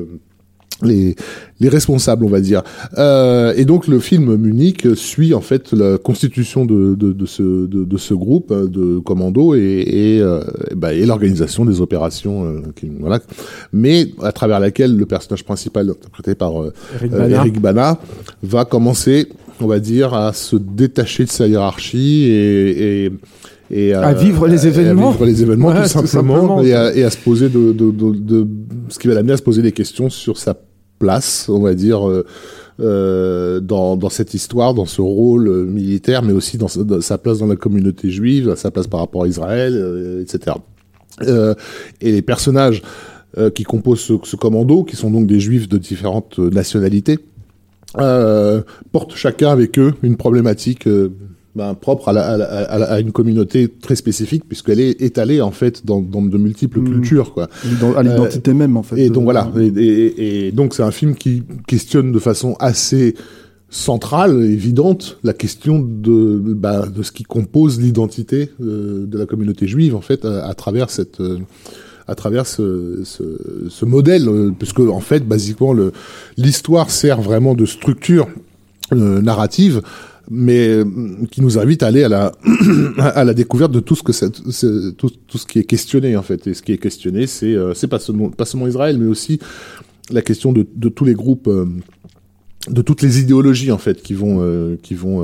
Les, 0.81 1.15
les 1.59 1.69
responsables, 1.69 2.25
on 2.25 2.29
va 2.29 2.41
dire. 2.41 2.63
Euh, 2.97 3.53
et 3.55 3.65
donc 3.65 3.87
le 3.87 3.99
film 3.99 4.35
Munich 4.35 4.87
suit 4.95 5.33
en 5.33 5.41
fait 5.41 5.71
la 5.71 5.97
constitution 5.97 6.65
de, 6.65 6.95
de, 6.95 7.13
de, 7.13 7.25
ce, 7.25 7.43
de, 7.43 7.85
de 7.85 7.97
ce 7.97 8.13
groupe 8.13 8.51
euh, 8.51 8.67
de 8.67 8.99
commandos 8.99 9.55
et, 9.55 9.59
et, 9.59 10.21
euh, 10.21 10.41
bah, 10.75 10.93
et 10.93 11.05
l'organisation 11.05 11.65
des 11.65 11.81
opérations, 11.81 12.45
euh, 12.45 12.61
qui, 12.75 12.89
voilà. 12.99 13.19
mais 13.71 14.07
à 14.21 14.31
travers 14.31 14.59
laquelle 14.59 14.95
le 14.95 15.05
personnage 15.05 15.43
principal, 15.43 15.89
interprété 15.89 16.35
par 16.35 16.61
euh, 16.61 16.73
Eric 16.95 17.13
euh, 17.13 17.17
Bana. 17.17 17.35
Eric 17.35 17.61
Bana, 17.61 17.99
va 18.43 18.65
commencer, 18.65 19.29
on 19.61 19.67
va 19.67 19.79
dire, 19.79 20.13
à 20.13 20.33
se 20.33 20.55
détacher 20.55 21.23
de 21.23 21.29
sa 21.29 21.47
hiérarchie 21.47 22.25
et, 22.29 23.05
et 23.05 23.11
et 23.71 23.93
À 23.93 24.13
vivre 24.13 24.47
les 24.47 24.67
événements. 24.67 25.09
à 25.09 25.11
vivre 25.13 25.25
les 25.25 25.41
événements 25.41 25.67
Ouais, 25.69 25.87
tout 25.89 25.99
tout 26.01 26.07
simplement, 26.07 26.61
et, 26.61 26.73
à, 26.73 26.93
et 26.95 27.03
à 27.03 27.09
se 27.09 27.17
poser 27.17 27.49
de, 27.49 27.71
de, 27.71 27.91
de, 27.91 28.11
de- 28.15 28.47
ce 28.89 28.99
qui 28.99 29.07
va 29.07 29.13
l'amener 29.15 29.33
à 29.33 29.37
se 29.37 29.41
poser 29.43 29.61
des 29.61 29.71
questions 29.71 30.09
sur 30.09 30.37
sa 30.37 30.55
place, 30.99 31.49
on 31.49 31.61
va 31.61 31.73
dire, 31.73 32.07
euh, 32.07 32.25
euh, 32.79 33.59
dans, 33.59 33.97
dans 33.97 34.09
cette 34.09 34.33
histoire, 34.33 34.73
dans 34.73 34.85
ce 34.85 35.01
rôle 35.01 35.47
euh, 35.47 35.63
militaire, 35.65 36.21
mais 36.23 36.33
aussi 36.33 36.57
dans, 36.57 36.67
sa- 36.67 36.83
dans 36.83 37.01
sa 37.01 37.17
place 37.17 37.39
dans 37.39 37.47
la 37.47 37.55
communauté 37.55 38.09
juive, 38.09 38.53
sa 38.55 38.69
place 38.71 38.87
par 38.87 38.99
rapport 38.99 39.23
à 39.23 39.27
Israël, 39.27 39.73
euh, 39.75 40.21
etc. 40.21 40.57
Euh, 41.23 41.53
et 42.01 42.11
les 42.11 42.21
personnages 42.21 42.81
euh, 43.37 43.49
qui 43.49 43.63
composent 43.63 44.01
ce, 44.01 44.13
ce 44.23 44.35
commando, 44.35 44.83
qui 44.83 44.95
sont 44.95 45.09
donc 45.09 45.25
des 45.27 45.39
juifs 45.39 45.67
de 45.69 45.77
différentes 45.77 46.37
euh, 46.39 46.49
nationalités, 46.49 47.19
euh, 47.97 48.61
portent 48.91 49.15
chacun 49.15 49.49
avec 49.49 49.79
eux 49.79 49.93
une 50.03 50.17
problématique 50.17 50.87
euh, 50.87 51.11
ben, 51.55 51.73
propre 51.73 52.09
à, 52.09 52.13
la, 52.13 52.25
à, 52.27 52.37
la- 52.37 52.45
à 52.45 52.77
la- 52.79 52.85
à 52.91 52.99
une 52.99 53.11
communauté 53.11 53.67
très 53.69 53.95
spécifique, 53.95 54.43
puisqu'elle 54.47 54.79
est 54.79 55.01
étalée 55.01 55.41
en 55.41 55.51
fait 55.51 55.85
dans, 55.85 56.01
dans 56.01 56.21
de 56.21 56.37
multiples 56.37 56.79
Mhm. 56.81 56.85
cultures, 56.93 57.33
quoi. 57.33 57.47
Dans- 57.79 57.95
à 57.95 58.03
l'identité 58.03 58.53
même 58.53 58.75
en 58.77 58.83
fait 58.83 58.99
Et 58.99 59.09
de- 59.09 59.13
donc 59.13 59.23
voilà. 59.23 59.49
Et, 59.59 59.67
et- 59.67 60.47
et 60.47 60.51
donc 60.51 60.73
c'est 60.73 60.83
un 60.83 60.91
film 60.91 61.15
qui 61.15 61.43
questionne 61.67 62.11
de 62.11 62.19
façon 62.19 62.55
assez 62.59 63.15
centrale, 63.69 64.43
évidente, 64.43 65.17
la 65.23 65.33
question 65.33 65.79
de, 65.79 66.39
bah, 66.55 66.85
de 66.87 67.03
ce 67.03 67.11
qui 67.11 67.23
compose 67.23 67.79
l'identité 67.81 68.51
euh, 68.61 69.05
de 69.05 69.17
la 69.17 69.25
communauté 69.25 69.67
juive 69.67 69.95
en 69.95 70.01
fait 70.01 70.23
à, 70.23 70.53
travers 70.53 70.89
cette 70.89 71.19
euh, 71.19 71.39
à 72.07 72.13
travers 72.13 72.45
ce, 72.45 73.01
ce, 73.03 73.23
ce 73.67 73.83
modèle, 73.83 74.27
euh, 74.29 74.51
puisque 74.57 74.79
en 74.79 74.99
fait, 74.99 75.27
basiquement, 75.27 75.73
le 75.73 75.91
l'histoire 76.37 76.91
sert 76.91 77.19
vraiment 77.19 77.55
de 77.55 77.65
structure 77.65 78.27
euh, 78.93 79.21
narrative, 79.21 79.81
mais 80.29 80.67
euh, 80.67 80.85
qui 81.31 81.41
nous 81.41 81.57
invite 81.57 81.83
à 81.83 81.87
aller 81.87 82.03
à 82.03 82.09
la 82.09 82.31
à 82.97 83.23
la 83.23 83.33
découverte 83.33 83.71
de 83.71 83.79
tout 83.79 83.95
ce 83.95 84.03
que 84.03 84.91
tout, 84.91 85.09
tout 85.27 85.37
ce 85.37 85.45
qui 85.45 85.59
est 85.59 85.63
questionné 85.63 86.15
en 86.17 86.23
fait. 86.23 86.47
Et 86.47 86.53
ce 86.53 86.61
qui 86.61 86.71
est 86.71 86.77
questionné, 86.77 87.27
c'est 87.27 87.55
euh, 87.55 87.73
c'est 87.73 87.87
pas 87.87 87.99
seulement 87.99 88.29
pas 88.29 88.45
seulement 88.45 88.67
Israël, 88.67 88.97
mais 88.97 89.07
aussi 89.07 89.39
la 90.11 90.21
question 90.21 90.53
de, 90.53 90.65
de 90.75 90.89
tous 90.89 91.05
les 91.05 91.13
groupes. 91.13 91.47
euh, 91.47 91.65
de 92.67 92.81
toutes 92.81 93.03
les 93.03 93.19
idéologies 93.19 93.71
en 93.71 93.77
fait 93.77 94.01
qui 94.01 94.15
vont 94.15 94.39
euh, 94.41 94.75
qui 94.81 94.95
vont 94.95 95.21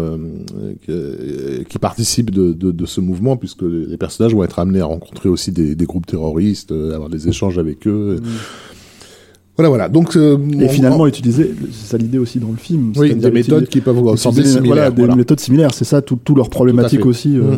qui 0.85 1.79
participent 1.79 2.29
de, 2.29 2.53
de, 2.53 2.85
ce 2.85 3.01
mouvement 3.01 3.35
puisque 3.35 3.63
les 3.63 3.97
personnages 3.97 4.35
vont 4.35 4.43
être 4.43 4.59
amenés 4.59 4.81
à 4.81 4.85
rencontrer 4.85 5.27
aussi 5.27 5.51
des, 5.51 5.73
des 5.73 5.85
groupes 5.85 6.05
terroristes 6.05 6.71
avoir 6.71 7.09
des 7.09 7.29
échanges 7.29 7.57
avec 7.57 7.87
eux 7.87 8.19
Voilà, 9.57 9.69
voilà. 9.69 9.89
Donc, 9.89 10.15
euh, 10.15 10.37
Et 10.59 10.65
on- 10.65 10.69
finalement, 10.69 11.05
utiliser, 11.07 11.53
c'est 11.71 11.87
ça 11.91 11.97
l'idée 11.97 12.17
aussi 12.17 12.39
dans 12.39 12.49
le 12.51 12.57
film. 12.57 12.93
Oui, 12.97 13.13
des 13.15 13.31
méthodes 13.31 13.67
qui 13.67 13.81
peuvent 13.81 14.15
sembler 14.17 14.45
similaires. 14.45 14.65
Voilà, 14.75 14.89
des 14.91 15.01
voilà. 15.01 15.15
méthodes 15.15 15.39
similaires, 15.39 15.73
c'est 15.73 15.85
ça, 15.85 16.01
tout, 16.01 16.17
tout 16.23 16.35
leur 16.35 16.49
problématique 16.49 17.05
aussi 17.05 17.37
euh, 17.37 17.57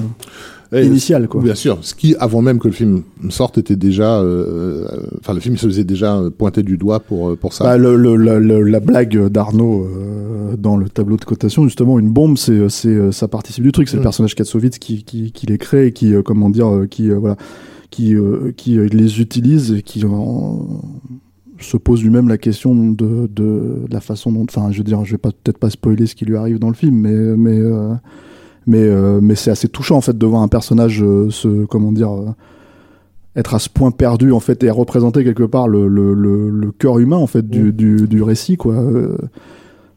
Mmh. 0.71 1.27
Quoi. 1.29 1.43
Bien 1.43 1.53
sûr, 1.53 1.77
ce 1.81 1.93
qui, 1.93 2.15
avant 2.17 2.41
même 2.41 2.57
que 2.57 2.67
le 2.67 2.73
film 2.73 3.03
sorte, 3.29 3.59
était 3.59 3.75
déjà, 3.75 4.19
euh, 4.19 4.23
euh, 4.25 4.87
enfin, 5.19 5.35
le 5.35 5.39
film 5.39 5.55
se 5.55 5.67
faisait 5.67 5.83
déjà 5.83 6.19
pointer 6.35 6.63
du 6.63 6.77
doigt 6.77 6.99
pour 6.99 7.37
pour 7.37 7.53
ça. 7.53 7.63
Bah, 7.63 7.77
le, 7.77 7.95
le- 7.95 8.15
la, 8.15 8.39
le- 8.39 8.63
la 8.63 8.79
blague 8.79 9.27
d'Arnaud 9.27 9.85
euh, 9.85 10.55
dans 10.57 10.75
le 10.75 10.89
tableau 10.89 11.17
de 11.17 11.25
cotation, 11.25 11.65
justement, 11.65 11.99
une 11.99 12.09
bombe, 12.09 12.37
c'est, 12.39 12.69
c'est, 12.69 13.11
ça 13.11 13.27
participe 13.27 13.63
du 13.63 13.71
truc. 13.71 13.87
C'est 13.87 13.97
le 13.97 14.01
personnage 14.01 14.33
Katsovitz 14.33 14.79
qui, 14.79 15.03
qui, 15.03 15.31
qui 15.31 15.45
les 15.45 15.59
crée 15.59 15.85
et 15.87 15.91
qui, 15.93 16.15
euh, 16.15 16.23
comment 16.23 16.49
dire, 16.49 16.67
qui, 16.89 17.11
voilà, 17.11 17.35
qui, 17.91 18.15
qui 18.57 18.77
les 18.79 19.21
utilise 19.21 19.73
et 19.73 19.83
qui 19.83 20.03
se 21.63 21.77
pose 21.77 22.03
lui-même 22.03 22.27
la 22.27 22.37
question 22.37 22.75
de, 22.75 22.91
de, 22.93 23.27
de 23.27 23.87
la 23.89 24.01
façon 24.01 24.31
dont, 24.31 24.43
enfin, 24.49 24.71
je 24.71 24.77
veux 24.79 24.83
dire, 24.83 25.03
je 25.05 25.13
vais 25.13 25.17
peut-être 25.17 25.57
pas 25.57 25.69
spoiler 25.69 26.05
ce 26.05 26.15
qui 26.15 26.25
lui 26.25 26.37
arrive 26.37 26.59
dans 26.59 26.69
le 26.69 26.75
film, 26.75 26.95
mais, 26.95 27.11
mais, 27.11 27.59
euh, 27.59 27.93
mais, 28.67 28.83
euh, 28.83 29.19
mais 29.21 29.35
c'est 29.35 29.51
assez 29.51 29.67
touchant 29.69 29.97
en 29.97 30.01
fait 30.01 30.17
de 30.17 30.25
voir 30.25 30.41
un 30.41 30.47
personnage 30.47 31.01
euh, 31.03 31.29
se, 31.29 31.65
comment 31.65 31.91
dire. 31.91 32.11
euh, 32.11 32.31
être 33.35 33.55
à 33.55 33.59
ce 33.59 33.67
point 33.67 33.89
perdu 33.89 34.31
en 34.31 34.39
fait 34.39 34.63
et 34.63 34.69
représenter 34.69 35.23
quelque 35.23 35.41
part 35.41 35.67
le, 35.67 35.87
le, 35.87 36.13
le, 36.13 36.51
le 36.51 36.71
cœur 36.71 36.99
humain 36.99 37.17
en 37.17 37.25
fait 37.25 37.49
du, 37.49 37.73
du, 37.73 38.07
du 38.07 38.21
récit 38.21 38.57
quoi. 38.57 38.75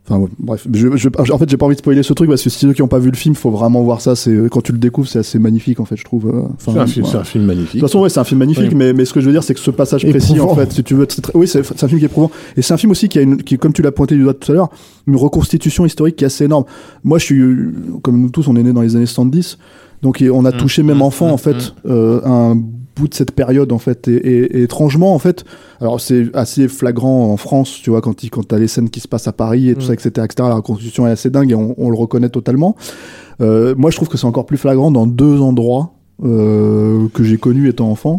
Euh, 0.08 0.14
Enfin 0.14 0.18
ouais, 0.20 0.28
bref, 0.38 0.66
je, 0.72 0.96
je- 0.96 1.08
en 1.32 1.38
fait 1.38 1.48
j'ai 1.50 1.56
pas 1.56 1.66
envie 1.66 1.74
de 1.74 1.80
spoiler 1.80 2.02
ce 2.04 2.12
truc 2.12 2.28
parce 2.30 2.42
que 2.42 2.48
si 2.50 2.58
ceux 2.60 2.72
qui 2.72 2.80
n'ont 2.82 2.86
pas 2.88 2.98
vu 3.00 3.10
le 3.10 3.16
film, 3.16 3.34
faut 3.34 3.50
vraiment 3.50 3.82
voir 3.82 4.00
ça. 4.00 4.14
C'est 4.14 4.36
quand 4.50 4.60
tu 4.60 4.70
le 4.72 4.78
découvres, 4.78 5.08
c'est 5.08 5.18
assez 5.18 5.38
magnifique 5.38 5.80
en 5.80 5.84
fait, 5.84 5.96
je 5.96 6.04
trouve. 6.04 6.26
euh, 6.28 6.42
enfin, 6.54 6.72
c'est 6.74 6.78
un 6.78 6.86
film, 6.86 7.04
voilà. 7.06 7.18
c'est 7.18 7.20
un 7.20 7.24
film 7.24 7.42
De 7.44 7.48
magnifique. 7.48 7.80
toute 7.80 7.88
façon, 7.88 8.00
ouais, 8.00 8.08
c'est 8.08 8.20
un 8.20 8.24
film 8.24 8.38
magnifique, 8.38 8.68
Oui. 8.70 8.74
mais, 8.76 8.92
mais 8.92 9.04
ce 9.04 9.12
que 9.12 9.20
je 9.20 9.26
veux 9.26 9.32
dire, 9.32 9.42
c'est 9.42 9.54
que 9.54 9.60
ce 9.60 9.70
passage 9.72 10.08
précis, 10.08 10.34
Éprouvant. 10.34 10.52
en 10.52 10.54
fait, 10.56 10.72
si 10.72 10.84
tu 10.84 10.94
veux, 10.94 11.06
c'est 11.08 11.22
très- 11.22 11.32
oui, 11.36 11.48
c'est 11.48 11.58
un 11.60 11.88
film 11.88 11.98
qui 11.98 12.04
est 12.04 12.06
éprouvant. 12.06 12.30
Et 12.56 12.62
c'est 12.62 12.72
un 12.72 12.76
film 12.76 12.92
aussi 12.92 13.08
qui 13.08 13.18
a 13.18 13.22
une, 13.22 13.42
qui, 13.42 13.58
comme 13.58 13.72
tu 13.72 13.82
l'as 13.82 13.92
pointé 13.92 14.14
du 14.14 14.22
doigt 14.22 14.34
tout 14.34 14.52
à 14.52 14.54
l'heure, 14.54 14.70
une 15.08 15.16
reconstitution 15.16 15.84
historique 15.84 16.16
qui 16.16 16.24
est 16.24 16.28
assez 16.28 16.44
énorme. 16.44 16.64
Moi, 17.02 17.18
je 17.18 17.24
suis, 17.24 17.40
euh, 17.40 17.72
comme 18.02 18.20
nous 18.20 18.30
tous, 18.30 18.46
on 18.48 18.54
est 18.56 18.62
né 18.62 18.72
dans 18.72 18.82
les 18.82 18.94
années 18.96 19.06
70, 19.06 19.58
donc 20.02 20.22
on 20.32 20.44
a 20.44 20.52
touché 20.52 20.82
même 20.84 21.02
enfant, 21.02 21.30
en 21.30 21.36
fait, 21.38 21.74
euh, 21.86 22.20
un 22.24 22.56
bout 22.96 23.08
de 23.08 23.14
cette 23.14 23.32
période, 23.32 23.72
en 23.72 23.78
fait, 23.78 24.08
et, 24.08 24.14
et- 24.14 24.58
et 24.58 24.62
étrangement, 24.62 25.14
en 25.14 25.18
fait, 25.18 25.44
alors 25.80 26.00
c'est 26.00 26.34
assez 26.34 26.66
flagrant 26.68 27.30
en 27.32 27.36
France, 27.36 27.78
tu 27.82 27.90
vois, 27.90 28.00
quand 28.00 28.22
il, 28.22 28.30
quand 28.30 28.48
t'as 28.48 28.58
les 28.58 28.68
scènes 28.68 28.88
qui 28.90 29.00
se 29.00 29.08
passent 29.08 29.28
à 29.28 29.32
Paris 29.32 29.68
et 29.68 29.74
tout 29.74 29.80
Mm. 29.82 29.84
ça, 29.88 29.92
etc., 29.92 30.08
etc., 30.24 30.48
la 30.48 30.54
reconstitution 30.54 31.06
est 31.06 31.10
assez 31.10 31.30
dingue 31.30 31.50
et 31.50 31.54
on, 31.54 31.74
on 31.78 31.90
le 31.90 31.96
reconnaît 31.96 32.30
totalement. 32.30 32.74
Euh, 33.42 33.74
moi, 33.76 33.90
je 33.90 33.96
trouve 33.96 34.08
que 34.08 34.16
c'est 34.16 34.26
encore 34.26 34.46
plus 34.46 34.56
flagrant 34.56 34.90
dans 34.90 35.06
deux 35.06 35.40
endroits 35.40 35.92
euh, 36.24 37.08
que 37.12 37.22
j'ai 37.24 37.36
connus 37.36 37.68
étant 37.68 37.90
enfant 37.90 38.18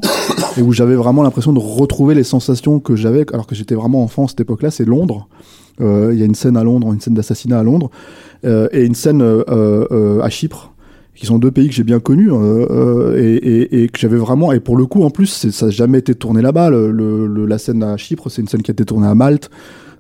et 0.56 0.61
où 0.61 0.72
j'avais 0.72 0.93
vraiment 0.95 1.23
l'impression 1.23 1.51
de 1.51 1.59
retrouver 1.59 2.14
les 2.14 2.23
sensations 2.23 2.80
que 2.80 2.95
j'avais 2.95 3.25
alors 3.33 3.47
que 3.47 3.56
j'étais 3.56 3.73
vraiment 3.73 4.03
enfant 4.03 4.25
à 4.25 4.27
cette 4.27 4.39
époque-là. 4.41 4.69
C'est 4.69 4.85
Londres. 4.85 5.27
Euh, 5.81 6.11
Il 6.14 6.19
y 6.19 6.22
a 6.22 6.25
une 6.25 6.35
scène 6.35 6.57
à 6.57 6.64
Londres, 6.64 6.93
une 6.93 7.01
scène 7.01 7.15
d'assassinat 7.15 7.57
à 7.59 7.64
Londres 7.64 7.89
euh, 8.45 8.67
et 8.72 8.83
une 8.85 8.93
scène 8.95 9.23
euh, 9.23 9.43
euh, 9.49 10.22
à 10.22 10.30
Chypre 10.30 10.73
qui 11.17 11.25
sont 11.25 11.39
deux 11.39 11.51
pays 11.51 11.67
que 11.67 11.73
j'ai 11.73 11.83
bien 11.83 11.99
connus 11.99 12.31
euh, 12.31 12.67
euh, 12.69 13.17
et, 13.21 13.35
et- 13.35 13.83
et 13.83 13.89
que 13.89 13.97
j'avais 13.99 14.17
vraiment 14.17 14.51
et 14.53 14.59
pour 14.59 14.77
le 14.77 14.85
coup 14.85 15.03
en 15.03 15.09
plus 15.09 15.49
ça 15.49 15.65
n'a 15.65 15.71
jamais 15.71 15.97
été 15.97 16.13
tourné 16.15 16.41
là-bas. 16.41 16.69
Le, 16.69 17.45
la 17.45 17.57
scène 17.57 17.81
à 17.83 17.97
Chypre 17.97 18.29
c'est 18.29 18.41
une 18.41 18.47
scène 18.47 18.61
qui 18.61 18.71
a 18.71 18.73
été 18.73 18.85
tournée 18.85 19.07
à 19.07 19.15
Malte. 19.15 19.49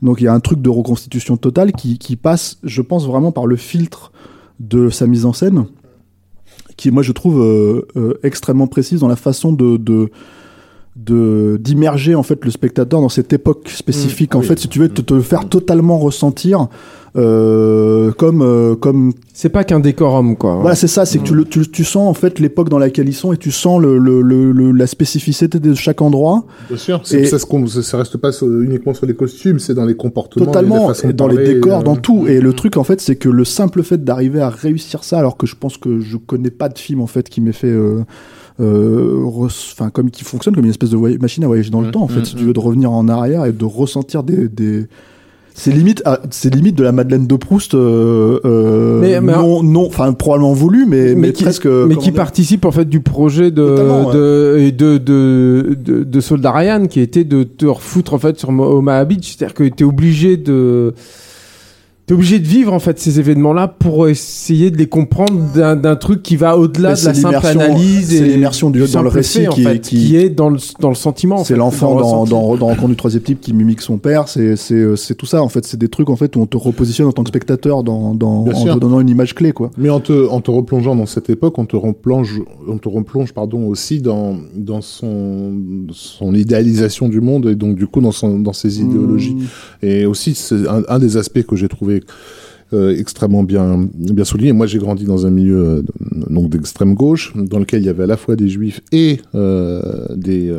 Donc 0.03 0.21
il 0.21 0.25
y 0.25 0.27
a 0.27 0.33
un 0.33 0.39
truc 0.39 0.61
de 0.61 0.69
reconstitution 0.69 1.35
totale 1.37 1.71
qui, 1.71 1.97
qui 1.97 2.15
passe 2.15 2.59
je 2.63 2.81
pense 2.83 3.07
vraiment 3.07 3.31
par 3.31 3.47
le 3.47 3.55
filtre 3.55 4.11
de 4.59 4.89
sa 4.89 5.07
mise 5.07 5.25
en 5.25 5.33
scène 5.33 5.65
qui 6.77 6.91
moi 6.91 7.01
je 7.01 7.11
trouve 7.11 7.41
euh, 7.41 7.87
euh, 7.95 8.13
extrêmement 8.21 8.67
précise 8.67 8.99
dans 8.99 9.07
la 9.07 9.15
façon 9.15 9.51
de, 9.51 9.77
d'immerger 11.57 12.15
en 12.15 12.23
fait 12.23 12.43
le 12.45 12.51
spectateur 12.51 13.01
dans 13.01 13.09
cette 13.09 13.33
époque 13.33 13.69
spécifique. 13.69 14.35
En 14.35 14.39
oui. 14.41 14.45
fait 14.45 14.59
si 14.59 14.67
tu 14.67 14.79
veux 14.79 14.89
te, 14.89 15.01
te 15.01 15.19
faire 15.21 15.47
totalement 15.49 15.97
ressentir 15.97 16.67
comme 17.17 18.41
euh, 18.41 18.75
comme 18.75 19.13
C'est 19.33 19.49
pas 19.49 19.63
qu'un 19.63 19.79
décorum, 19.79 20.35
quoi. 20.35 20.55
voilà, 20.57 20.75
c'est 20.75 20.87
ça, 20.87 21.05
c'est 21.05 21.17
que 21.19 21.23
tu, 21.23 21.33
le, 21.33 21.45
tu, 21.45 21.67
tu 21.69 21.83
sens 21.83 22.07
en 22.09 22.13
fait 22.13 22.39
l'époque 22.39 22.69
dans 22.69 22.77
laquelle 22.79 23.07
ils 23.09 23.13
sont 23.13 23.33
et 23.33 23.37
tu 23.37 23.51
sens 23.51 23.81
le, 23.81 23.97
le, 23.97 24.21
le, 24.21 24.51
le- 24.51 24.71
la 24.71 24.87
spécificité 24.87 25.59
de 25.59 25.73
chaque 25.73 26.01
endroit. 26.01 26.45
Bien 26.69 26.77
sûr. 26.77 27.01
C'est 27.03 27.21
Et- 27.21 27.25
ça, 27.25 27.39
se 27.39 27.81
ça, 27.81 27.97
reste 27.97 28.17
pas 28.17 28.31
sur- 28.31 28.47
uniquement 28.61 28.93
sur 28.93 29.05
les 29.05 29.15
costumes, 29.15 29.59
c'est 29.59 29.73
dans 29.73 29.85
les 29.85 29.95
comportements, 29.95 30.45
Totalement, 30.45 30.91
dans 31.15 31.27
les 31.27 31.43
décors, 31.55 31.79
euh, 31.79 31.83
dans 31.83 31.95
tout. 31.95 32.25
Et 32.27 32.39
le 32.39 32.53
truc 32.53 32.77
en 32.77 32.83
fait, 32.83 33.01
c'est 33.01 33.15
que 33.15 33.29
le 33.29 33.45
simple 33.45 33.83
fait 33.83 34.03
d'arriver 34.03 34.41
à 34.41 34.49
réussir 34.49 35.03
ça, 35.03 35.17
alors 35.19 35.37
que 35.37 35.47
je 35.47 35.55
pense 35.55 35.77
que 35.77 35.99
je 35.99 36.17
connais 36.17 36.51
pas 36.51 36.69
de 36.69 36.77
film 36.77 37.01
en 37.01 37.07
fait 37.07 37.29
qui 37.29 37.41
m'ait 37.41 37.51
fait. 37.51 37.67
Euh, 37.67 38.03
euh, 38.59 39.23
enfin 39.25 39.91
comme 39.91 40.09
qui 40.09 40.23
fonctionne 40.23 40.55
comme 40.55 40.63
une 40.63 40.71
espèce 40.71 40.89
de 40.89 40.97
machine 40.97 41.43
à 41.43 41.47
voyager 41.47 41.69
dans 41.69 41.81
le 41.81 41.89
Mm, 41.89 41.91
temps 41.91 42.01
en 42.01 42.07
fait 42.07 42.21
mm, 42.21 42.25
si 42.25 42.35
tu 42.35 42.43
veux 42.43 42.53
de 42.53 42.59
revenir 42.59 42.91
en 42.91 43.07
arrière 43.07 43.45
et 43.45 43.51
de 43.51 43.65
ressentir 43.65 44.23
des, 44.23 44.47
des... 44.47 44.87
c'est 45.59 45.71
limite 45.71 46.03
c'est 46.29 46.53
limite 46.53 46.75
de 46.75 46.83
la 46.83 46.91
Madeleine 46.91 47.25
de 47.25 47.35
Proust 47.35 47.73
euh, 47.73 48.39
euh, 48.45 49.01
Mais- 49.01 49.19
mais- 49.21 49.33
non 49.33 49.63
non 49.63 49.87
enfin 49.87 50.13
probablement 50.13 50.53
voulu 50.53 50.85
mais 50.87 51.15
mais, 51.15 51.33
qui, 51.33 51.43
presque 51.43 51.65
mais 51.65 51.95
qui 51.95 52.11
participe 52.11 52.63
en 52.63 52.71
fait 52.71 52.85
du 52.87 52.99
projet 52.99 53.49
de 53.49 53.63
ouais. 53.63 54.13
de, 54.13 54.57
et 54.59 54.71
de, 54.71 54.97
de, 54.99 55.75
de 55.83 56.03
de 56.03 56.19
Soldat 56.21 56.51
Ryan 56.51 56.85
qui 56.85 56.99
était 56.99 57.23
de 57.23 57.41
te 57.43 57.65
refoutre 57.65 58.13
en 58.13 58.19
fait 58.19 58.37
sur 58.39 58.49
Omaha 58.49 59.03
Beach 59.05 59.35
c'est-à-dire 59.35 59.55
que 59.55 59.63
t'es 59.63 59.83
obligé 59.83 60.37
de 60.37 60.93
t'es 62.07 62.13
obligé 62.13 62.39
de 62.39 62.47
vivre 62.47 62.71
en 62.73 62.79
fait 62.79 62.97
ces 62.99 63.19
événements 63.19 63.51
là 63.53 63.67
pour 63.67 64.07
essayer 64.07 64.71
de 64.71 64.77
les 64.77 64.87
comprendre 64.87 65.51
d'un 65.53 65.95
truc 65.97 66.23
qui 66.23 66.37
va 66.37 66.57
au-delà 66.57 66.95
de 66.95 67.05
la 67.05 67.13
simple 67.13 67.45
analyse 67.45 68.07
c'est 68.09 68.15
et 68.17 68.29
l'immersion 68.29 68.69
du- 68.69 68.83
dans 68.87 69.01
le 69.01 69.09
récit 69.09 69.39
fait, 69.41 69.47
qui 69.49 69.61
est- 69.61 69.63
fait, 69.65 69.79
qui- 69.81 69.97
qui 70.07 70.15
est 70.15 70.29
dans 70.29 70.49
le 70.49 70.57
dans 70.79 70.87
le 70.89 70.95
sentiment 70.95 71.35
en 71.35 71.43
C'est 71.43 71.57
l'enfant 71.57 71.95
le 71.95 72.01
dans, 72.01 72.07
ressenti. 72.21 72.31
dans, 72.31 72.55
dans 72.55 72.67
Rencontre 72.67 72.87
du 72.89 72.95
troisième 72.95 73.23
type 73.23 73.41
qui 73.41 73.53
mimique 73.53 73.81
son 73.81 73.97
père. 73.97 74.29
C'est 74.29 74.55
c'est 74.55 74.73
euh, 74.75 74.95
c'est 74.95 75.15
tout 75.15 75.25
ça 75.25 75.43
en 75.43 75.49
fait. 75.49 75.65
C'est 75.65 75.77
des 75.77 75.89
trucs 75.89 76.09
en 76.09 76.15
fait 76.15 76.35
où 76.37 76.39
on 76.41 76.45
te 76.45 76.55
repositionne 76.55 77.07
en 77.07 77.11
tant 77.11 77.23
que 77.23 77.29
spectateur 77.29 77.83
dans, 77.83 78.15
dans 78.15 78.45
en 78.47 78.55
sûr. 78.55 78.75
te 78.75 78.79
donnant 78.79 79.01
une 79.01 79.09
image 79.09 79.35
clé 79.35 79.51
quoi. 79.51 79.69
Mais 79.77 79.89
en 79.89 79.99
te, 79.99 80.29
en 80.29 80.39
te 80.39 80.49
replongeant 80.49 80.95
dans 80.95 81.05
cette 81.05 81.29
époque, 81.29 81.57
on 81.59 81.65
te 81.65 81.75
replonge, 81.75 82.39
on 82.69 82.77
te 82.77 82.87
replonge 82.87 83.33
pardon, 83.33 83.67
aussi 83.67 84.01
dans, 84.01 84.37
dans 84.55 84.79
son, 84.81 85.51
son 85.91 86.33
idéalisation 86.33 87.09
du 87.09 87.19
monde 87.19 87.47
et 87.47 87.55
donc 87.55 87.75
du 87.75 87.87
coup 87.87 87.99
dans, 87.99 88.11
son, 88.13 88.39
dans 88.39 88.53
ses 88.53 88.79
idéologies. 88.81 89.35
Mmh. 89.35 89.85
Et 89.85 90.05
aussi, 90.05 90.35
c'est 90.35 90.67
un, 90.67 90.83
un 90.87 90.99
des 90.99 91.17
aspects 91.17 91.43
que 91.43 91.55
j'ai 91.57 91.67
trouvé 91.67 91.96
euh, 92.73 92.93
extrêmement 92.97 93.43
bien, 93.43 93.87
bien 93.93 94.25
souligné. 94.25 94.51
Moi, 94.51 94.67
j'ai 94.67 94.77
grandi 94.77 95.05
dans 95.05 95.25
un 95.25 95.29
milieu 95.29 95.57
euh, 95.57 95.81
donc 96.29 96.49
d'extrême 96.49 96.95
gauche, 96.95 97.31
dans 97.33 97.59
lequel 97.59 97.81
il 97.81 97.85
y 97.85 97.89
avait 97.89 98.03
à 98.03 98.07
la 98.07 98.17
fois 98.17 98.35
des 98.35 98.49
juifs 98.49 98.81
et 98.91 99.21
euh, 99.35 100.05
des, 100.13 100.53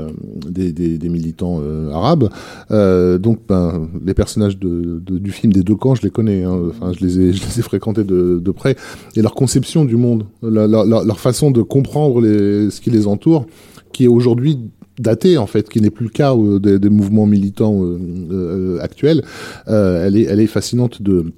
des, 0.48 1.08
militants 1.10 1.60
arabes. 1.92 2.30
Donc, 2.70 3.40
ben, 3.46 3.88
les 4.06 4.14
personnages 4.14 4.58
de, 4.58 5.02
du 5.04 5.30
film 5.30 5.52
des 5.52 5.62
deux 5.62 5.74
camps, 5.74 5.94
je 5.94 6.02
les 6.02 6.10
connais. 6.10 6.44
hein. 6.44 6.58
Enfin, 6.70 6.92
je 6.98 7.04
les 7.04 7.20
ai, 7.28 7.32
fréquentés 7.62 8.04
de, 8.04 8.50
près. 8.52 8.76
Et 9.14 9.20
leur 9.20 9.34
conception 9.34 9.84
du 9.84 9.96
monde, 9.96 10.24
leur 10.40 11.20
façon 11.20 11.50
de 11.50 11.60
comprendre 11.60 12.22
ce 12.22 12.80
qui 12.80 12.88
les 12.88 13.06
entoure, 13.06 13.44
qui 13.92 14.04
est 14.04 14.08
aujourd'hui 14.08 14.58
daté 14.98 15.38
en 15.38 15.46
fait, 15.46 15.68
qui 15.68 15.80
n'est 15.80 15.90
plus 15.90 16.04
le 16.04 16.10
cas 16.10 16.34
euh, 16.34 16.58
des, 16.58 16.78
des 16.78 16.90
mouvements 16.90 17.26
militants 17.26 17.82
euh, 17.82 17.98
euh, 18.30 18.80
actuels. 18.80 19.22
Elle 19.66 20.16
est, 20.16 20.24
elle 20.24 20.40
est 20.40 20.46
fascinante 20.46 21.02
de, 21.02 21.32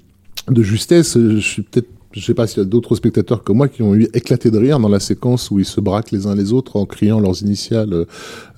de 0.49 0.63
justesse. 0.63 1.17
Je 1.17 1.39
suis 1.39 1.63
peut-être 1.63 1.87
je 2.13 2.19
sais 2.19 2.33
pas 2.33 2.47
s'il 2.47 2.59
y 2.59 2.61
a 2.61 2.65
d'autres 2.65 2.95
spectateurs 2.95 3.43
comme 3.43 3.57
moi 3.57 3.67
qui 3.67 3.83
ont 3.83 3.95
eu 3.95 4.07
éclaté 4.13 4.51
de 4.51 4.57
rire 4.57 4.79
dans 4.79 4.89
la 4.89 4.99
séquence 4.99 5.49
où 5.51 5.59
ils 5.59 5.65
se 5.65 5.79
braquent 5.79 6.11
les 6.11 6.27
uns 6.27 6.35
les 6.35 6.51
autres 6.51 6.75
en 6.75 6.85
criant 6.85 7.19
leurs 7.19 7.41
initiales 7.41 8.05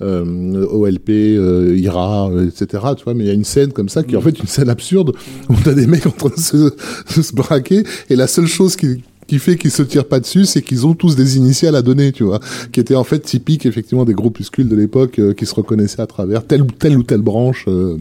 euh, 0.02 0.66
OLP, 0.66 1.10
euh, 1.10 1.76
IRA, 1.78 2.30
etc. 2.46 2.82
Tu 2.96 3.04
vois, 3.04 3.14
mais 3.14 3.24
il 3.24 3.26
y 3.28 3.30
a 3.30 3.34
une 3.34 3.44
scène 3.44 3.72
comme 3.72 3.88
ça 3.88 4.02
qui 4.02 4.14
est 4.14 4.18
en 4.18 4.20
fait 4.20 4.38
une 4.38 4.46
scène 4.46 4.68
absurde 4.68 5.12
où 5.48 5.54
t'as 5.62 5.74
des 5.74 5.86
mecs 5.86 6.06
en 6.06 6.10
train 6.10 6.30
de 6.30 6.40
se, 6.40 6.56
de 6.56 7.22
se 7.22 7.32
braquer 7.34 7.84
et 8.10 8.16
la 8.16 8.26
seule 8.26 8.46
chose 8.46 8.76
qui 8.76 9.02
qui 9.26 9.38
fait 9.38 9.56
qu'ils 9.56 9.70
se 9.70 9.82
tirent 9.82 10.06
pas 10.06 10.20
dessus, 10.20 10.44
c'est 10.44 10.62
qu'ils 10.62 10.86
ont 10.86 10.94
tous 10.94 11.16
des 11.16 11.36
initiales 11.36 11.76
à 11.76 11.82
donner, 11.82 12.12
tu 12.12 12.24
vois, 12.24 12.40
qui 12.72 12.80
étaient 12.80 12.94
en 12.94 13.04
fait 13.04 13.20
typiques 13.20 13.66
effectivement 13.66 14.04
des 14.04 14.14
groupuscules 14.14 14.68
de 14.68 14.76
l'époque 14.76 15.18
euh, 15.18 15.32
qui 15.34 15.46
se 15.46 15.54
reconnaissaient 15.54 16.02
à 16.02 16.06
travers 16.06 16.46
telle 16.46 16.62
ou 16.62 16.66
telle 16.66 16.96
ou 16.96 17.02
telle 17.02 17.22
branche. 17.22 17.64
euh, 17.68 17.96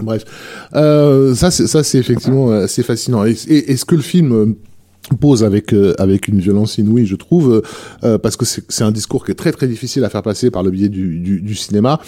Bref, 0.00 0.24
euh, 0.74 1.34
ça 1.34 1.50
c'est 1.50 1.66
ça 1.66 1.82
c'est 1.82 1.98
effectivement 1.98 2.52
assez 2.52 2.84
fascinant. 2.84 3.24
Et, 3.24 3.34
et, 3.48 3.72
et 3.72 3.76
ce 3.76 3.84
que 3.84 3.96
le 3.96 4.02
film 4.02 4.54
pose 5.16 5.44
avec 5.44 5.72
euh, 5.72 5.94
avec 5.98 6.28
une 6.28 6.40
violence 6.40 6.78
inouïe, 6.78 7.06
je 7.06 7.16
trouve, 7.16 7.62
euh, 8.04 8.18
parce 8.18 8.36
que 8.36 8.44
c'est 8.44 8.84
un 8.84 8.90
discours 8.90 9.24
qui 9.24 9.32
est 9.32 9.34
très 9.34 9.52
très 9.52 9.66
difficile 9.68 10.04
à 10.04 10.08
faire 10.08 10.22
passer 10.22 10.50
par 10.50 10.62
le 10.62 10.70
biais 10.70 10.88
du, 10.88 11.18
du, 11.18 11.40
du 11.40 11.54
cinéma. 11.54 12.00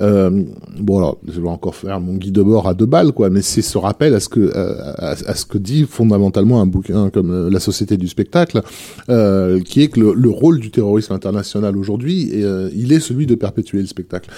Euh, 0.00 0.42
bon 0.78 0.98
alors, 0.98 1.18
je 1.26 1.40
vais 1.40 1.48
encore 1.48 1.74
faire 1.74 2.00
mon 2.00 2.14
guide 2.14 2.34
de 2.34 2.42
bord 2.42 2.68
à 2.68 2.74
deux 2.74 2.86
balles, 2.86 3.12
quoi, 3.12 3.30
mais 3.30 3.42
c'est 3.42 3.62
ce 3.62 3.78
rappel 3.78 4.14
à 4.14 4.20
ce 4.20 4.28
que 4.28 4.52
à, 4.56 5.10
à 5.10 5.34
ce 5.34 5.44
que 5.46 5.58
dit 5.58 5.84
fondamentalement 5.88 6.60
un 6.60 6.66
bouquin 6.66 7.10
comme 7.10 7.30
euh, 7.30 7.50
La 7.50 7.60
Société 7.60 7.96
du 7.96 8.08
spectacle, 8.08 8.62
euh, 9.08 9.60
qui 9.60 9.82
est 9.82 9.88
que 9.88 10.00
le, 10.00 10.14
le 10.14 10.30
rôle 10.30 10.60
du 10.60 10.70
terrorisme 10.70 11.12
international 11.12 11.76
aujourd'hui, 11.76 12.30
euh, 12.34 12.70
il 12.74 12.92
est 12.92 13.00
celui 13.00 13.26
de 13.26 13.34
perpétuer 13.34 13.80
le 13.80 13.86
spectacle. 13.86 14.30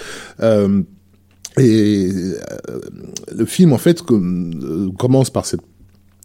Et 1.59 2.11
le 3.35 3.45
film, 3.45 3.73
en 3.73 3.79
fait, 3.79 4.03
com- 4.03 4.93
commence 4.97 5.31
par 5.31 5.45
cette 5.45 5.63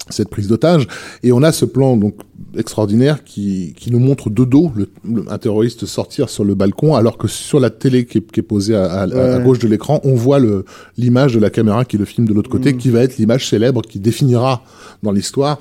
cette 0.09 0.29
prise 0.29 0.47
d'otage. 0.47 0.87
Et 1.23 1.31
on 1.31 1.43
a 1.43 1.51
ce 1.51 1.65
plan 1.65 1.95
donc 1.97 2.15
extraordinaire 2.57 3.23
qui, 3.23 3.73
qui 3.77 3.89
nous 3.89 3.99
montre 3.99 4.29
de 4.29 4.43
dos 4.43 4.71
le, 4.75 4.87
le- 5.09 5.23
un 5.31 5.37
terroriste 5.37 5.85
sortir 5.85 6.29
sur 6.29 6.43
le 6.43 6.53
balcon, 6.55 6.93
alors 6.95 7.17
que 7.17 7.27
sur 7.27 7.59
la 7.59 7.69
télé 7.69 8.05
qui 8.05 8.19
est, 8.19 8.31
qui 8.31 8.39
est 8.41 8.43
posée 8.43 8.75
à, 8.75 8.83
à- 8.91 9.03
à 9.03 9.39
gauche 9.39 9.59
de 9.59 9.67
l'écran, 9.67 10.01
on 10.03 10.13
voit 10.15 10.39
le 10.39 10.65
l'image 10.97 11.33
de 11.33 11.39
la 11.39 11.49
caméra 11.49 11.85
qui 11.85 11.97
le 11.97 12.05
filme 12.05 12.27
de 12.27 12.33
l'autre 12.33 12.49
côté, 12.49 12.75
qui 12.77 12.89
va 12.89 13.01
être 13.01 13.17
l'image 13.17 13.47
célèbre 13.49 13.81
qui 13.81 13.99
définira 13.99 14.63
dans 15.03 15.11
l'histoire 15.11 15.57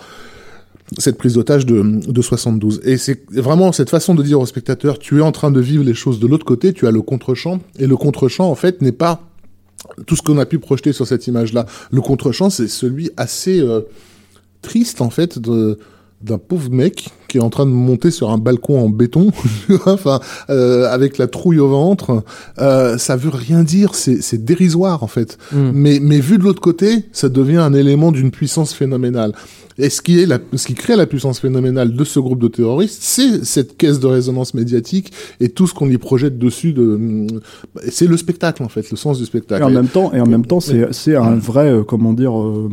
cette 0.99 1.17
prise 1.17 1.35
d'otage 1.35 1.65
de, 1.65 1.81
de 2.07 2.21
72. 2.23 2.83
Et 2.85 2.99
c'est 2.99 3.23
vraiment 3.33 3.73
cette 3.73 3.89
façon 3.89 4.15
de 4.15 4.23
dire 4.23 4.39
au 4.41 4.45
spectateur, 4.45 4.99
tu 4.99 5.19
es 5.19 5.23
en 5.23 5.33
train 5.33 5.51
de 5.51 5.61
vivre 5.61 5.85
les 5.85 5.95
choses 5.95 6.21
de 6.21 6.27
l'autre 6.27 6.45
côté, 6.45 6.75
tu 6.75 6.87
as 6.87 6.91
le 6.91 7.01
contre-champ, 7.01 7.61
et 7.79 7.87
le 7.87 7.97
contre-champ, 7.97 8.51
en 8.51 8.55
fait, 8.55 8.83
n'est 8.83 8.93
pas 8.93 9.23
tout 10.07 10.17
ce 10.17 10.21
qu'on 10.23 10.37
a 10.37 10.45
pu 10.45 10.59
projeter 10.59 10.93
sur 10.93 11.07
cette 11.07 11.27
image-là. 11.27 11.65
Le 11.91 12.01
contre-champ, 12.03 12.51
c'est 12.51 12.69
celui 12.69 13.11
assez 13.17 13.59
euh, 13.61 13.81
triste, 14.63 15.01
en 15.01 15.11
fait, 15.11 15.39
de 15.39 15.79
d'un 16.23 16.39
pauvre 16.39 16.71
mec 16.71 17.09
qui 17.27 17.39
est 17.39 17.41
en 17.41 17.51
train 17.51 17.67
de 17.67 17.73
monter 17.73 18.11
sur 18.11 18.31
un 18.31 18.39
balcon 18.39 18.79
en 18.79 18.89
béton, 18.89 19.33
enfin, 19.87 20.21
euh, 20.51 20.89
avec 20.89 21.19
la 21.19 21.27
trouille 21.27 21.59
au 21.59 21.69
ventre, 21.69 22.23
euh, 22.61 22.97
ça 22.99 23.17
veut 23.17 23.31
rien 23.31 23.65
dire, 23.65 23.95
c'est 23.95 24.45
dérisoire 24.45 25.03
en 25.03 25.09
fait. 25.09 25.39
Mais 25.53 25.99
mais 26.01 26.21
vu 26.21 26.39
de 26.39 26.45
l'autre 26.45 26.61
côté, 26.61 27.07
ça 27.13 27.29
devient 27.29 27.57
un 27.57 27.75
élément 27.75 28.13
d'une 28.13 28.31
puissance 28.31 28.73
phénoménale. 28.73 29.33
Et 29.79 29.91
ce 29.91 30.03
qui 30.03 30.21
est 30.21 30.27
la, 30.27 30.39
ce 30.55 30.67
qui 30.67 30.75
crée 30.75 30.97
la 30.97 31.07
puissance 31.07 31.41
phénoménale 31.41 31.95
de 31.95 32.05
ce 32.05 32.21
groupe 32.21 32.41
de 32.41 32.49
terroristes, 32.49 32.99
c'est 33.01 33.45
cette 33.45 33.77
caisse 33.77 34.01
de 34.01 34.07
résonance 34.07 34.55
médiatique 34.55 35.13
et 35.41 35.49
tout 35.49 35.67
ce 35.67 35.75
qu'on 35.75 35.89
y 35.89 35.99
projette 35.99 36.39
dessus. 36.39 36.73
De, 36.73 37.27
c'est 37.89 38.07
le 38.07 38.17
spectacle 38.17 38.63
en 38.63 38.69
fait, 38.69 38.91
le 38.91 38.97
sens 38.97 39.19
du 39.19 39.25
Et 39.25 39.27
spectacle. 39.27 39.65
en 39.65 39.71
même 39.71 39.89
temps, 39.89 40.13
et 40.13 40.21
en 40.21 40.27
même 40.27 40.45
temps, 40.45 40.61
c'est 40.61 40.93
c'est 40.93 41.17
un 41.17 41.37
vrai, 41.37 41.71
euh, 41.71 41.83
comment 41.83 42.13
dire, 42.13 42.39
euh, 42.39 42.69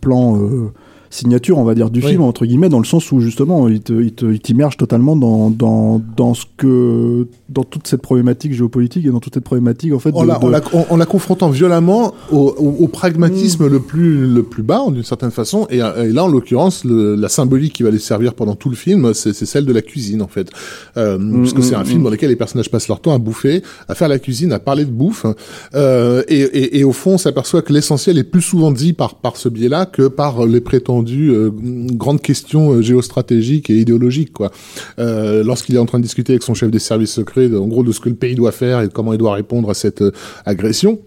plan 0.00 0.38
euh, 0.38 0.72
signature, 1.14 1.58
on 1.58 1.64
va 1.64 1.74
dire, 1.74 1.90
du 1.90 2.00
Oui. 2.00 2.10
film 2.10 2.22
entre 2.22 2.44
guillemets, 2.46 2.68
dans 2.68 2.78
le 2.78 2.84
sens 2.84 3.10
où 3.12 3.20
justement, 3.20 3.68
il 3.68 3.80
te, 3.80 3.92
il 3.92 4.12
te- 4.12 4.26
il 4.26 4.40
t'immerge 4.40 4.76
totalement 4.76 5.16
dans 5.16 5.50
dans 5.50 6.00
dans 6.16 6.34
ce 6.34 6.44
que 6.56 7.28
dans 7.48 7.62
toute 7.64 7.86
cette 7.86 8.02
problématique 8.02 8.52
géopolitique 8.52 9.06
et 9.06 9.10
dans 9.10 9.20
toute 9.20 9.34
cette 9.34 9.44
problématique 9.44 9.92
en 9.94 9.98
fait. 9.98 10.10
en 10.14 10.22
de- 10.22 10.28
la, 10.28 10.42
en 10.44 10.48
la- 10.48 10.60
en- 10.90 10.96
la 10.96 11.06
confrontant 11.06 11.50
violemment 11.50 12.14
au, 12.32 12.54
au- 12.58 12.84
au 12.84 12.88
pragmatisme 12.88 13.66
le 13.68 13.80
plus 13.80 14.26
le 14.26 14.42
plus 14.42 14.62
bas 14.62 14.82
d'une 14.90 15.02
certaine 15.04 15.30
façon 15.30 15.66
et, 15.70 15.76
et 15.78 16.12
là 16.12 16.24
en 16.24 16.28
l'occurrence 16.28 16.84
la 16.84 17.28
symbolique 17.28 17.74
qui 17.74 17.82
va 17.82 17.90
les 17.90 17.98
servir 17.98 18.34
pendant 18.34 18.54
tout 18.56 18.68
le 18.70 18.76
film 18.76 19.14
c'est 19.14 19.32
celle 19.34 19.66
de 19.66 19.72
la 19.72 19.82
cuisine 19.82 20.20
en 20.22 20.26
fait 20.28 20.48
euh, 20.96 21.18
parce 21.40 21.52
que 21.52 21.62
c'est 21.62 21.74
un 21.76 21.84
film 21.84 22.02
dans 22.02 22.10
lequel 22.10 22.30
les 22.30 22.36
personnages 22.36 22.70
passent 22.70 22.88
leur 22.88 23.00
temps 23.00 23.14
à 23.14 23.18
bouffer 23.18 23.62
à 23.88 23.94
faire 23.94 24.08
la 24.08 24.18
cuisine 24.18 24.52
à 24.52 24.58
parler 24.58 24.84
de 24.84 24.90
bouffe 24.90 25.26
euh, 25.74 26.22
et, 26.28 26.40
et, 26.40 26.78
et 26.80 26.84
au 26.84 26.92
fond 26.92 27.12
on 27.12 27.18
s'aperçoit 27.18 27.62
que 27.62 27.72
l'essentiel 27.72 28.18
est 28.18 28.24
plus 28.24 28.42
souvent 28.42 28.72
dit 28.72 28.92
par 28.92 29.14
par 29.16 29.36
ce 29.36 29.48
biais 29.48 29.68
là 29.68 29.86
que 29.86 30.08
par 30.08 30.44
les 30.46 30.60
prétendues 31.04 31.30
euh, 31.32 31.50
grandes 31.96 32.20
questions 32.22 32.72
euh, 32.72 32.82
géostratégiques 32.82 33.70
et 33.70 33.76
idéologiques 33.78 34.32
quoi 34.32 34.50
euh, 34.98 35.42
lorsqu'il 35.44 35.74
est 35.74 35.78
en 35.78 35.86
train 35.86 35.98
de 35.98 36.02
discuter 36.04 36.32
avec 36.32 36.42
son 36.42 36.54
chef 36.54 36.70
des 36.70 36.78
services 36.78 37.12
secrets, 37.12 37.48
de- 37.48 37.56
en 37.56 37.66
gros 37.66 37.82
de 37.82 37.92
ce 37.92 38.00
que 38.00 38.08
le 38.08 38.14
pays 38.14 38.34
doit 38.34 38.52
faire 38.52 38.80
et 38.80 38.88
comment 38.88 39.12
il 39.12 39.18
doit 39.18 39.34
répondre 39.34 39.70
à 39.70 39.74
cette 39.74 40.02
euh, 40.02 40.12
agression. 40.44 40.98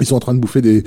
Ils 0.00 0.06
sont 0.06 0.16
en 0.16 0.20
train 0.20 0.34
de 0.34 0.40
bouffer 0.40 0.60
des, 0.60 0.82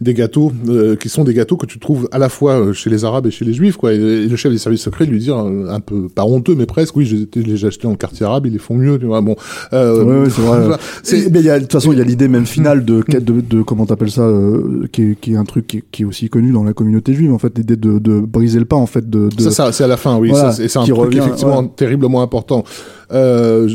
des 0.00 0.14
gâteaux 0.14 0.52
euh, 0.68 0.94
qui 0.96 1.08
sont 1.08 1.24
des 1.24 1.34
gâteaux 1.34 1.56
que 1.56 1.66
tu 1.66 1.78
trouves 1.78 2.08
à 2.12 2.18
la 2.18 2.28
fois 2.28 2.52
euh, 2.60 2.72
chez 2.72 2.90
les 2.90 3.04
Arabes 3.04 3.26
et 3.26 3.30
chez 3.30 3.44
les 3.44 3.52
Juifs. 3.52 3.76
Quoi. 3.76 3.92
Et, 3.92 3.96
et 3.96 4.28
le 4.28 4.36
chef 4.36 4.52
des 4.52 4.58
services 4.58 4.82
secrets 4.82 5.04
lui 5.06 5.18
dire 5.18 5.36
euh, 5.38 5.66
un 5.68 5.80
peu 5.80 6.08
pas 6.08 6.24
honteux 6.24 6.54
mais 6.54 6.66
presque 6.66 6.96
oui 6.96 7.04
je 7.04 7.16
je 7.34 7.40
les 7.42 7.64
ai 7.64 7.66
achetés 7.66 7.84
dans 7.84 7.90
le 7.90 7.96
quartier 7.96 8.24
arabe 8.24 8.46
ils 8.46 8.52
les 8.52 8.58
font 8.58 8.74
mieux 8.76 8.98
tu 8.98 9.06
vois 9.06 9.20
bon 9.20 9.34
euh, 9.72 10.04
Ouais, 10.04 10.20
ouais, 10.22 10.30
c'est 10.30 10.42
vrai. 10.42 10.60
voilà. 10.60 10.78
C'est- 11.02 11.30
mais 11.32 11.40
il 11.40 11.46
y 11.46 11.50
a- 11.50 11.56
de 11.58 11.64
toute 11.64 11.72
façon, 11.72 11.92
il 11.92 11.98
y 11.98 12.00
a 12.00 12.04
l'idée 12.04 12.28
même 12.28 12.46
finale 12.46 12.84
de, 12.84 13.02
de, 13.08 13.40
de, 13.40 13.62
comment 13.62 13.86
t'appelles 13.86 14.10
ça, 14.10 14.22
euh, 14.22 14.86
qui, 14.92 15.02
est, 15.02 15.20
qui 15.20 15.32
est 15.32 15.36
un 15.36 15.44
truc 15.44 15.66
qui 15.66 15.78
est, 15.78 15.84
qui 15.90 16.02
est 16.02 16.04
aussi 16.04 16.28
connu 16.28 16.52
dans 16.52 16.64
la 16.64 16.72
communauté 16.72 17.14
juive, 17.14 17.32
en 17.32 17.38
fait, 17.38 17.56
l'idée 17.58 17.76
de, 17.76 17.98
de 17.98 18.20
briser 18.20 18.58
le 18.58 18.64
pas, 18.64 18.76
en 18.76 18.86
fait, 18.86 19.08
de, 19.08 19.28
de 19.28 19.42
Ça, 19.42 19.50
ça 19.50 19.72
c'est 19.72 19.84
à 19.84 19.86
la 19.88 19.96
fin, 19.96 20.16
oui. 20.18 20.28
Voilà, 20.30 20.50
ça, 20.50 20.56
c'est 20.56 20.68
c'est 20.68 20.78
un 20.78 20.82
truc 20.84 20.96
revient, 20.96 21.18
effectivement 21.18 21.60
ouais. 21.60 21.70
terriblement 21.76 22.22
important. 22.22 22.64
Euh, 23.12 23.68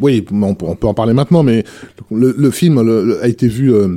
oui, 0.00 0.24
on 0.30 0.54
peut, 0.54 0.86
en 0.86 0.94
parler 0.94 1.14
maintenant, 1.14 1.42
mais 1.42 1.64
le, 2.10 2.34
le 2.36 2.50
film 2.50 2.78
a 3.22 3.28
été 3.28 3.48
vu 3.48 3.72
euh, 3.72 3.96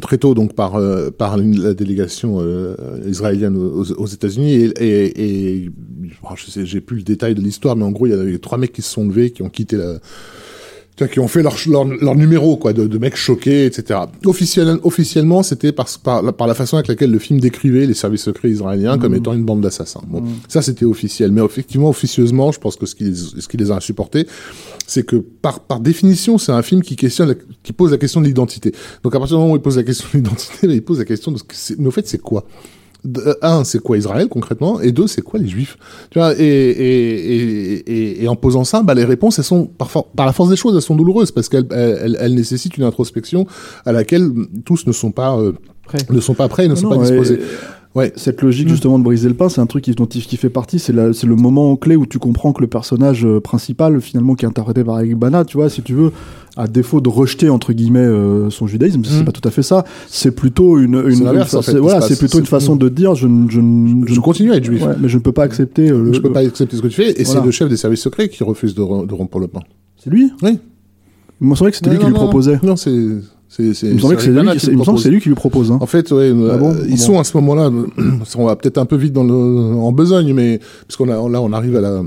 très 0.00 0.18
tôt 0.18 0.34
donc 0.34 0.54
par 0.54 0.76
euh, 0.76 1.10
par 1.10 1.36
la 1.36 1.74
délégation 1.74 2.38
euh, 2.40 2.76
israélienne 3.06 3.56
aux, 3.56 3.92
aux 3.92 4.06
États-Unis 4.06 4.52
et, 4.52 5.62
et, 5.64 5.70
oh, 6.22 6.34
je 6.36 6.50
sais, 6.50 6.66
j'ai 6.66 6.80
plus 6.80 6.98
le 6.98 7.02
détail 7.02 7.34
de 7.34 7.40
l'histoire, 7.40 7.76
mais 7.76 7.84
en 7.84 7.90
gros, 7.90 8.06
il 8.06 8.10
y 8.10 8.14
avait 8.14 8.38
trois 8.38 8.58
mecs 8.58 8.72
qui 8.72 8.82
se 8.82 8.90
sont 8.90 9.06
levés, 9.06 9.30
qui 9.30 9.42
ont 9.42 9.50
quitté 9.50 9.76
la 9.76 9.98
qui 11.10 11.18
ont 11.18 11.26
fait 11.26 11.42
leur, 11.42 11.56
leur, 11.68 11.84
leur 11.84 12.14
numéro 12.14 12.56
quoi 12.56 12.72
de, 12.72 12.86
de 12.86 12.98
mecs 12.98 13.16
choqués 13.16 13.66
etc 13.66 14.00
Officiel, 14.26 14.78
officiellement 14.84 15.42
c'était 15.42 15.72
par, 15.72 15.88
par, 16.04 16.22
la- 16.22 16.32
par 16.32 16.46
la 16.46 16.54
façon 16.54 16.76
avec 16.76 16.86
laquelle 16.86 17.10
le 17.10 17.18
film 17.18 17.40
décrivait 17.40 17.84
les 17.86 17.94
services 17.94 18.22
secrets 18.22 18.50
israéliens 18.50 18.96
comme 18.98 19.12
étant 19.16 19.32
une 19.34 19.44
bande 19.44 19.60
d'assassins. 19.60 20.02
Bon 20.06 20.22
ça 20.46 20.62
c'était 20.62 20.84
officiel. 20.84 21.32
Mais 21.32 21.42
effectivement 21.44 21.88
officieusement 21.88 22.52
je 22.52 22.60
pense 22.60 22.76
que 22.76 22.86
ce 22.86 22.94
qui 22.94 23.04
les, 23.04 23.14
ce 23.14 23.48
qui 23.48 23.56
les 23.56 23.72
a 23.72 23.74
insupportés 23.76 24.26
c'est 24.86 25.04
que 25.04 25.16
par 25.16 25.60
par 25.60 25.80
définition 25.80 26.38
c'est 26.38 26.52
un 26.52 26.62
film 26.62 26.80
qui 26.82 26.94
questionne 26.94 27.28
la- 27.30 27.34
qui 27.64 27.72
pose 27.72 27.90
la 27.90 27.98
question 27.98 28.20
de 28.20 28.26
l'identité. 28.26 28.72
Donc 29.02 29.14
à 29.14 29.18
partir 29.18 29.36
du 29.36 29.40
moment 29.42 29.54
où 29.54 29.56
il 29.56 29.62
pose 29.62 29.76
la 29.76 29.82
question 29.82 30.06
de 30.12 30.18
l'identité 30.18 30.68
il 30.68 30.82
pose 30.82 30.98
la 31.00 31.04
question 31.06 31.32
de 31.32 31.38
ce 31.38 31.42
que 31.42 31.54
c'est. 31.56 31.76
Mais 31.78 31.88
au 31.88 31.90
fait 31.90 32.06
c'est 32.06 32.18
quoi? 32.18 32.46
Un, 33.42 33.64
c'est 33.64 33.80
quoi 33.80 33.98
Israël 33.98 34.28
concrètement, 34.28 34.80
et 34.80 34.92
deux, 34.92 35.06
c'est 35.06 35.22
quoi 35.22 35.38
les 35.38 35.46
Juifs? 35.48 35.76
Tu 36.10 36.18
vois, 36.18 36.32
et, 36.38 36.44
et, 36.44 37.34
et, 37.36 37.92
et, 37.92 38.24
et 38.24 38.28
en 38.28 38.36
posant 38.36 38.64
ça, 38.64 38.82
bah, 38.82 38.94
les 38.94 39.04
réponses, 39.04 39.38
elles 39.38 39.44
sont 39.44 39.66
parfois, 39.66 40.06
par 40.16 40.26
la 40.26 40.32
force 40.32 40.48
des 40.50 40.56
choses, 40.56 40.74
elles 40.74 40.82
sont 40.82 40.96
douloureuses 40.96 41.30
parce 41.30 41.48
qu'elles 41.48 41.66
elles, 41.70 42.16
elles- 42.20 42.34
nécessitent 42.34 42.76
une 42.76 42.84
introspection 42.84 43.46
à 43.84 43.92
laquelle 43.92 44.30
tous 44.64 44.86
ne 44.86 44.92
sont 44.92 45.12
pas 45.12 45.36
euh, 45.38 45.52
ne 46.10 46.20
sont 46.20 46.34
pas 46.34 46.48
prêts, 46.48 46.66
ne 46.66 46.74
sont 46.74 46.88
Non, 46.88 46.96
pas 46.96 47.02
disposés. 47.02 47.40
Ouais. 47.94 48.12
Cette 48.16 48.42
logique 48.42 48.68
justement 48.68 48.98
de 48.98 49.04
briser 49.04 49.28
le 49.28 49.34
pas, 49.34 49.48
c'est 49.48 49.60
un 49.60 49.66
truc 49.66 49.84
qui, 49.84 49.92
dont 49.92 50.06
il 50.06 50.22
qui 50.22 50.36
fait 50.36 50.48
partie. 50.50 50.80
C'est 50.80 50.92
la- 50.92 51.12
c'est 51.12 51.28
le 51.28 51.36
moment 51.36 51.76
clé 51.76 51.94
où 51.94 52.06
tu 52.06 52.18
comprends 52.18 52.52
que 52.52 52.60
le 52.60 52.66
personnage 52.66 53.24
euh, 53.24 53.38
principal, 53.40 54.00
finalement, 54.00 54.34
qui 54.34 54.44
est 54.44 54.48
interprété 54.48 54.82
par 54.82 54.98
Eric 55.00 55.16
Bana, 55.16 55.44
tu 55.44 55.56
vois, 55.58 55.70
si 55.70 55.80
tu 55.82 55.94
veux, 55.94 56.10
à 56.56 56.66
défaut 56.66 57.00
de 57.00 57.08
rejeter 57.08 57.50
entre 57.50 57.72
guillemets 57.72 58.00
euh, 58.00 58.50
son 58.50 58.66
judaïsme, 58.66 59.02
c'est 59.04 59.20
Mm. 59.22 59.24
pas 59.24 59.30
tout 59.32 59.46
à 59.46 59.52
fait 59.52 59.62
ça. 59.62 59.84
C'est 60.08 60.32
plutôt 60.34 60.78
une, 60.78 60.94
une, 60.94 61.10
C'est 61.12 61.18
une 61.18 61.24
l'inverse, 61.24 61.50
fa- 61.52 61.58
en 61.58 61.62
fait, 61.62 61.70
c'est- 61.70 61.76
qui 61.76 61.82
voilà, 61.82 62.00
c'est 62.00 62.18
plutôt 62.18 62.38
une 62.38 62.44
C'est- 62.44 62.50
façon 62.50 62.74
de 62.74 62.88
dire, 62.88 63.14
je, 63.14 63.28
ne- 63.28 63.48
je, 63.48 63.60
ne- 63.60 64.06
Je 64.08 64.18
continue 64.20 64.50
à 64.50 64.56
être 64.56 64.64
juif. 64.64 64.82
Ouais, 64.84 64.94
mais 65.00 65.08
je 65.08 65.16
ne 65.16 65.22
peux 65.22 65.32
pas 65.32 65.44
accepter. 65.44 65.88
euh, 65.90 66.06
Je 66.06 66.16
le- 66.18 66.22
peux 66.22 66.32
pas 66.32 66.40
accepter 66.40 66.76
ce 66.76 66.82
que 66.82 66.88
tu 66.88 66.96
fais, 66.96 67.10
et 67.10 67.22
Voilà. 67.24 67.40
c'est 67.40 67.46
le 67.46 67.50
chef 67.52 67.68
des 67.68 67.76
services 67.76 68.00
secrets 68.02 68.28
qui 68.28 68.42
refuse 68.42 68.74
de, 68.74 68.82
re- 68.82 69.06
de 69.06 69.14
rompre 69.14 69.38
le 69.38 69.46
pain. 69.46 69.60
C'est 70.02 70.10
lui? 70.10 70.32
Oui. 70.42 70.58
Il 71.40 71.46
me 71.48 71.54
semblait 71.54 71.70
que 71.72 71.76
c'était 71.76 71.90
lui 71.90 71.96
Non, 71.96 72.00
qui 72.02 72.06
lui 72.08 72.14
non, 72.14 72.20
non. 72.20 72.26
proposait. 72.26 72.58
Non, 72.62 72.76
c'est 72.76 73.08
c'est 73.56 73.74
c'est. 73.74 73.86
Il 73.86 73.92
me 73.94 73.98
il 73.98 74.00
semble 74.84 74.96
que 74.96 75.02
c'est 75.02 75.10
lui 75.10 75.20
qui 75.20 75.28
lui 75.28 75.34
propose. 75.36 75.70
Hein. 75.70 75.78
En 75.80 75.86
fait, 75.86 76.10
ouais, 76.12 76.30
euh, 76.30 76.50
Ah 76.52 76.56
bon 76.56 76.74
ils 76.84 76.90
Bon. 76.90 76.96
sont 76.96 77.18
à 77.20 77.24
ce 77.24 77.36
moment-là, 77.36 77.70
on 78.36 78.46
va 78.46 78.56
peut-être 78.56 78.78
un 78.78 78.86
peu 78.86 78.96
vite 78.96 79.12
dans 79.12 79.24
le, 79.24 79.32
en 79.34 79.92
besogne, 79.92 80.32
mais 80.32 80.60
parce 80.86 80.96
qu'on 80.96 81.08
a, 81.08 81.28
là, 81.30 81.40
on 81.40 81.52
arrive 81.52 81.76
à 81.76 81.80
la, 81.80 82.02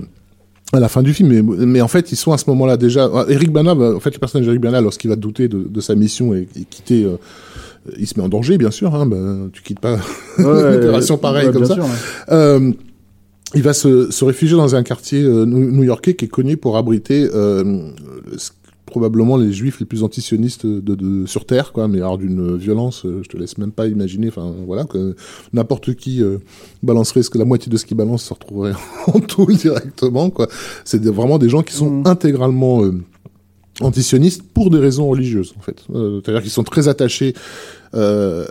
à 0.74 0.80
la 0.80 0.90
fin 0.90 1.01
du 1.01 1.14
film, 1.14 1.30
mais, 1.30 1.42
mais 1.66 1.82
en 1.82 1.88
fait, 1.88 2.11
ils 2.11 2.16
sont 2.17 2.34
à 2.34 2.38
ce 2.38 2.50
moment-là 2.50 2.76
déjà. 2.77 3.09
Eric 3.30 3.51
Bana, 3.51 3.74
va- 3.74 3.95
en 3.95 4.00
fait, 4.00 4.14
le 4.14 4.19
personnage 4.19 4.45
d'Eric 4.48 4.61
Bana, 4.61 4.82
lorsqu'il 4.82 5.09
va 5.09 5.16
douter 5.16 5.48
de, 5.48 5.59
de 5.64 5.82
sa 5.82 5.95
mission 5.95 6.34
et, 6.34 6.48
et 6.59 6.66
quitter, 6.69 7.06
euh, 7.06 7.16
il 7.98 8.06
se 8.08 8.19
met 8.19 8.26
en 8.26 8.30
danger, 8.30 8.58
bien 8.58 8.72
sûr. 8.72 8.93
Hein, 8.93 9.06
ben, 9.06 9.50
tu 9.53 9.61
quittes 9.64 9.80
pas 9.80 9.98
une 10.38 10.45
opération 10.45 11.17
pareille 11.17 11.48
ouais, 11.48 11.53
comme 11.53 11.66
ça. 11.66 11.76
sûr, 11.76 11.84
ouais. 11.85 11.90
Euh, 12.34 12.72
il 13.56 13.64
va 13.64 13.72
se, 13.72 14.11
se 14.11 14.26
réfugier 14.26 14.58
dans 14.58 14.76
un 14.76 14.84
quartier 14.84 15.24
euh, 15.24 15.45
new- 15.45 15.72
new-yorkais 15.72 16.16
qui 16.16 16.26
est 16.26 16.27
connu 16.27 16.58
pour 16.58 16.76
abriter 16.76 17.30
euh, 17.34 17.64
ce- 18.35 18.50
probablement 18.88 19.38
les 19.38 19.52
juifs 19.54 19.80
les 19.80 19.86
plus 19.86 20.02
antisionistes 20.02 20.66
de, 20.66 20.96
de, 20.96 21.26
sur 21.28 21.46
Terre, 21.46 21.72
quoi, 21.74 21.88
mais 21.88 21.98
alors 22.00 22.18
d'une 22.18 22.58
violence, 22.58 23.06
euh, 23.06 23.22
je 23.24 23.30
te 23.30 23.38
laisse 23.38 23.58
même 23.60 23.72
pas 23.72 23.86
imaginer, 23.88 24.30
enfin 24.30 24.52
voilà, 24.66 24.86
que 24.86 25.16
n'importe 25.54 25.94
qui 25.94 26.24
euh, 26.24 26.40
balancerait 26.82 27.22
ce 27.22 27.30
que 27.30 27.38
la 27.38 27.46
moitié 27.46 27.70
de 27.72 27.78
ce 27.78 27.86
qu'il 27.86 27.98
balance 27.98 28.24
se 28.24 28.34
retrouverait 28.34 28.74
en 29.08 29.20
tôle 29.20 29.56
directement, 29.56 30.30
quoi. 30.32 30.48
C'est 30.86 31.04
vraiment 31.06 31.38
des 31.38 31.50
gens 31.50 31.62
qui 31.62 31.74
sont 31.76 31.92
Mhm. 31.92 32.08
intégralement 32.08 32.84
euh, 32.84 32.94
antisionistes 33.82 34.42
pour 34.54 34.70
des 34.72 34.80
raisons 34.80 35.08
religieuses, 35.08 35.54
en 35.58 35.62
fait. 35.62 35.84
Euh, 35.94 36.20
C'est-à-dire 36.24 36.42
qu'ils 36.42 36.52
sont 36.52 36.64
très 36.64 36.88
attachés 36.88 37.34
euh, 37.96 38.46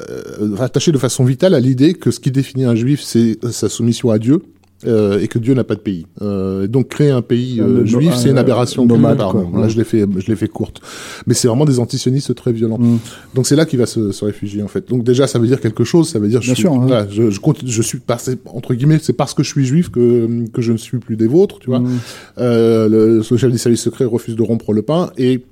attaché 0.59 0.93
de 0.93 0.99
façon 0.99 1.25
vitale 1.25 1.55
à 1.55 1.61
l'idée 1.61 1.95
que 1.95 2.11
ce 2.11 2.21
qui 2.21 2.31
définit 2.31 2.65
un 2.65 2.75
juif, 2.75 3.03
c'est 3.03 3.39
sa 3.51 3.69
soumission 3.69 4.11
à 4.11 4.19
Dieu. 4.19 4.43
Euh, 4.85 5.21
et 5.21 5.29
que 5.29 5.39
Dieu 5.39 5.55
n'a 5.55 5.65
pas 5.65 5.75
de 5.75 5.81
pays. 5.81 6.07
Euh, 6.21 6.67
donc 6.67 6.89
créer 6.89 7.11
un 7.11 7.23
pays 7.23 7.61
euh, 7.61 7.87
juif, 7.87 8.15
c'est 8.15 8.29
une 8.29 8.37
aberration. 8.39 8.85
nomade, 8.85 9.17
Pardon, 9.17 9.47
quoi. 9.47 9.61
Là, 9.63 9.69
je 9.69 9.77
l'ai 9.79 9.85
fait, 9.85 10.05
je 10.19 10.27
l'ai 10.27 10.37
fait 10.37 10.49
courte. 10.49 10.81
Mais 11.27 11.33
c'est 11.35 11.49
vraiment 11.49 11.65
des 11.65 11.79
antisionistes 11.79 12.35
très 12.35 12.53
violents. 12.53 12.79
Mm. 12.79 12.99
Donc 13.35 13.47
c'est 13.47 13.57
là 13.57 13.65
qu'il 13.65 13.79
va 13.79 13.87
se, 13.87 14.13
se 14.13 14.25
réfugier 14.25 14.63
en 14.63 14.69
fait. 14.69 14.89
Donc 14.89 15.03
déjà, 15.03 15.27
ça 15.27 15.39
veut 15.39 15.47
dire 15.47 15.61
quelque 15.61 15.85
chose. 15.85 16.11
Ça 16.11 16.19
veut 16.19 16.29
dire 16.29 16.43
je 16.43 16.49
Bien 16.49 16.55
suis, 16.55 16.63
sûr, 16.63 16.73
hein. 16.75 16.85
voilà, 16.87 17.07
je, 17.11 17.31
je, 17.31 17.41
continue- 17.41 17.71
je 17.71 17.83
suis 17.83 17.99
parce- 18.01 18.31
entre 18.47 18.75
guillemets, 18.75 18.99
c'est 19.03 19.15
parce 19.15 19.33
que 19.33 19.43
je 19.43 19.49
suis 19.51 19.65
juif 19.65 19.89
que 19.91 20.45
que 20.53 20.61
je 20.61 20.73
ne 20.73 20.77
suis 20.77 20.99
plus 20.99 21.17
des 21.17 21.27
vôtres, 21.27 21.59
tu 21.59 21.71
vois. 21.71 21.81
Mm. 21.81 21.99
Euh, 22.39 22.89
le, 22.89 23.23
ce 23.23 23.37
chef 23.37 23.51
des 23.51 23.59
services 23.59 23.81
secrets 23.83 24.05
refuse 24.05 24.37
de 24.37 24.43
rompre 24.43 24.73
le 24.73 24.83
pain 24.83 25.11
et 25.17 25.43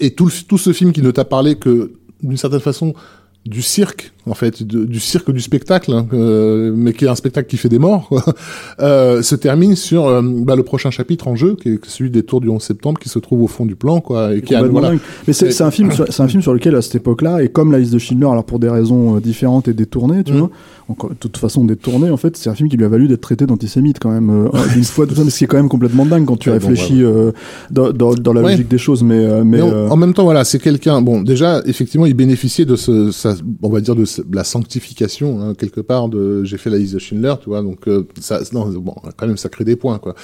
et 0.00 0.12
tout, 0.12 0.26
le- 0.26 0.32
tout 0.48 0.58
ce 0.58 0.72
film 0.72 0.92
qui 0.92 1.02
ne 1.02 1.10
t'a 1.10 1.24
parlé 1.24 1.56
que 1.56 1.90
d'une 2.22 2.36
certaine 2.36 2.60
façon 2.60 2.94
du 3.44 3.62
cirque 3.62 4.12
en 4.28 4.34
fait, 4.34 4.62
de- 4.62 4.84
du 4.84 5.00
cirque 5.00 5.30
du 5.30 5.40
spectacle, 5.40 5.92
hein, 5.92 6.06
euh, 6.12 6.72
mais 6.74 6.92
qui 6.92 7.04
est 7.04 7.08
un 7.08 7.14
spectacle 7.14 7.48
qui 7.48 7.56
fait 7.56 7.68
des 7.68 7.78
morts, 7.78 8.08
quoi, 8.08 8.22
euh, 8.80 9.22
se 9.22 9.34
termine 9.34 9.74
sur 9.76 10.06
euh, 10.06 10.22
bah, 10.22 10.56
le 10.56 10.62
prochain 10.62 10.90
chapitre 10.90 11.28
en 11.28 11.36
jeu, 11.36 11.56
qui 11.60 11.70
est 11.70 11.80
celui 11.86 12.10
des 12.10 12.22
tours 12.22 12.40
du 12.40 12.48
11 12.48 12.62
septembre, 12.62 12.98
qui 13.00 13.08
se 13.08 13.18
trouve 13.18 13.42
au 13.42 13.46
fond 13.46 13.66
du 13.66 13.74
plan, 13.76 14.00
quoi, 14.00 14.34
et 14.34 14.42
qui 14.42 14.54
a, 14.54 14.58
Complètement 14.58 14.80
voilà. 14.80 14.94
dingue. 14.96 15.00
Mais 15.26 15.32
c'est 15.32 15.48
Et- 15.58 15.62
un 15.62 15.70
film, 15.70 15.90
sur- 15.92 16.06
c'est 16.08 16.22
un 16.22 16.28
film 16.28 16.42
sur 16.42 16.54
lequel 16.54 16.74
à 16.74 16.82
cette 16.82 16.94
époque-là, 16.96 17.42
et 17.42 17.48
comme 17.48 17.72
la 17.72 17.78
liste 17.78 17.92
de 17.92 17.98
Schindler, 17.98 18.26
alors 18.28 18.44
pour 18.44 18.58
des 18.58 18.68
raisons 18.68 19.16
différentes 19.18 19.68
et 19.68 19.72
détournées, 19.74 20.24
tu 20.24 20.32
Mm. 20.32 20.38
vois, 20.38 20.50
encore, 20.88 21.10
de 21.10 21.16
toute 21.16 21.36
façon 21.36 21.64
détournées, 21.64 22.10
en 22.10 22.16
fait, 22.16 22.36
c'est 22.36 22.48
un 22.48 22.54
film 22.54 22.68
qui 22.70 22.76
lui 22.76 22.84
a 22.84 22.88
valu 22.88 23.08
d'être 23.08 23.20
traité 23.20 23.44
d'antisémite 23.46 23.98
quand 24.00 24.10
même, 24.10 24.48
d'une 24.74 24.84
fois, 24.84 25.06
tout 25.06 25.14
ça, 25.14 25.24
mais 25.24 25.30
ce 25.30 25.38
qui 25.38 25.44
est 25.44 25.46
quand 25.46 25.56
même 25.58 25.68
complètement 25.68 26.06
dingue 26.06 26.24
quand 26.24 26.36
tu 26.38 26.50
Ouais, 26.50 26.58
bon, 26.58 26.68
réfléchis 26.68 27.02
dans, 27.70 27.92
dans, 27.92 28.14
dans 28.14 28.32
la 28.32 28.42
Ouais. 28.42 28.52
logique 28.52 28.68
des 28.68 28.78
choses, 28.78 29.02
mais, 29.02 29.26
mais 29.44 29.58
Mais 29.58 29.62
en, 29.62 29.90
en 29.90 29.96
même 29.96 30.14
temps, 30.14 30.24
voilà, 30.24 30.44
c'est 30.44 30.58
quelqu'un. 30.58 31.02
Bon, 31.02 31.20
déjà, 31.22 31.60
effectivement, 31.66 32.06
il 32.06 32.14
bénéficiait 32.14 32.64
de 32.64 32.76
ce, 32.76 33.10
sa- 33.10 33.34
on 33.62 33.68
va 33.68 33.80
dire 33.80 33.94
de 33.96 34.04
la 34.32 34.44
sanctification 34.44 35.40
hein, 35.40 35.54
quelque 35.56 35.80
part. 35.80 36.08
De, 36.08 36.44
j'ai 36.44 36.58
fait 36.58 36.70
la 36.70 36.78
liste 36.78 36.94
de 36.94 36.98
Schindler, 36.98 37.34
tu 37.42 37.48
vois, 37.50 37.62
donc 37.62 37.86
euh, 37.88 38.02
ça, 38.20 38.40
non, 38.52 38.66
bon, 38.68 38.94
quand 39.16 39.26
même, 39.26 39.36
ça 39.36 39.48
crée 39.48 39.64
des 39.64 39.76
points, 39.76 39.98
quoi. 39.98 40.14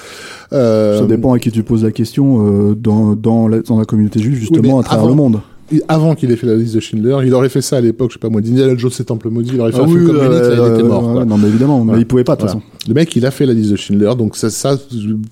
Euh, 0.53 0.99
ça 0.99 1.05
dépend 1.05 1.33
à 1.33 1.39
qui 1.39 1.51
tu 1.51 1.63
poses 1.63 1.83
la 1.83 1.91
question 1.91 2.69
euh, 2.71 2.75
dans, 2.75 3.15
dans, 3.15 3.47
la, 3.47 3.59
dans 3.61 3.77
la 3.79 3.85
communauté 3.85 4.19
juive, 4.19 4.35
justement, 4.35 4.79
à 4.79 4.83
travers 4.83 5.05
avant- 5.05 5.09
le 5.09 5.15
monde. 5.15 5.39
avant 5.87 6.13
qu'il 6.15 6.31
ait 6.31 6.35
fait 6.35 6.45
la 6.47 6.55
liste 6.55 6.75
de 6.75 6.79
Schindler, 6.79 7.17
il 7.25 7.33
aurait 7.33 7.49
fait 7.49 7.61
ça 7.61 7.77
à 7.77 7.81
l'époque, 7.81 8.11
je 8.11 8.13
sais 8.15 8.19
pas 8.19 8.29
moi, 8.29 8.39
d'Indiana 8.41 8.75
Jones 8.77 8.91
et 8.99 9.03
Temple 9.03 9.29
maudit, 9.29 9.51
il 9.53 9.59
aurait 9.61 9.71
fait 9.71 9.79
Ah 9.79 9.83
un 9.83 9.87
film 9.87 9.99
oui, 10.01 10.05
comme 10.05 10.15
Munich, 10.17 10.29
là, 10.31 10.67
il 10.67 10.73
était 10.73 10.83
mort. 10.83 11.11
quoi. 11.13 11.25
non, 11.25 11.37
mais 11.37 11.47
évidemment, 11.47 11.79
Voilà. 11.79 11.93
mais 11.97 12.01
il 12.03 12.05
pouvait 12.05 12.23
pas 12.23 12.35
de 12.35 12.41
toute 12.41 12.49
Voilà. 12.51 12.61
façon. 12.61 12.87
Le 12.87 12.93
mec, 12.93 13.15
il 13.15 13.25
a 13.25 13.31
fait 13.31 13.45
la 13.47 13.53
liste 13.53 13.71
de 13.71 13.75
Schindler, 13.75 14.11
donc 14.17 14.35
ça, 14.35 14.49
ça 14.51 14.77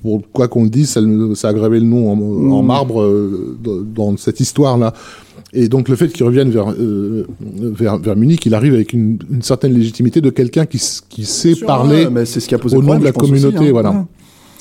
pour 0.01 0.21
quoi 0.33 0.47
qu'on 0.47 0.63
le 0.63 0.69
dise, 0.69 0.89
ça, 0.89 1.01
ça 1.35 1.49
a 1.49 1.53
gravé 1.53 1.79
le 1.79 1.85
nom 1.85 2.09
en, 2.11 2.51
en 2.51 2.63
Mm. 2.63 2.65
marbre 2.65 3.01
euh, 3.01 3.57
dans, 3.63 4.09
dans 4.11 4.17
cette 4.17 4.39
histoire-là. 4.39 4.93
Et 5.55 5.67
donc 5.69 5.87
le 5.87 5.95
fait 5.95 6.07
qu'il 6.09 6.25
revienne 6.25 6.49
vers, 6.49 6.71
euh, 6.71 7.27
vers 7.41 7.97
vers 7.99 8.15
Munich, 8.15 8.45
il 8.45 8.55
arrive 8.55 8.73
avec 8.73 8.91
une, 8.93 9.19
une 9.31 9.41
certaine 9.43 9.73
légitimité 9.73 10.19
de 10.19 10.29
quelqu'un 10.31 10.65
qui, 10.65 10.81
qui 11.09 11.25
sait 11.25 11.55
parler 11.55 12.05
Ouais, 12.05 12.09
mais 12.09 12.25
c'est 12.25 12.39
ce 12.39 12.47
qui 12.47 12.55
a 12.55 12.59
posé 12.59 12.75
au 12.75 12.81
nom 12.81 12.97
de 12.97 13.03
la 13.03 13.11
aussi, 13.11 13.19
communauté, 13.19 13.67
hein. 13.67 13.71
voilà. 13.71 13.91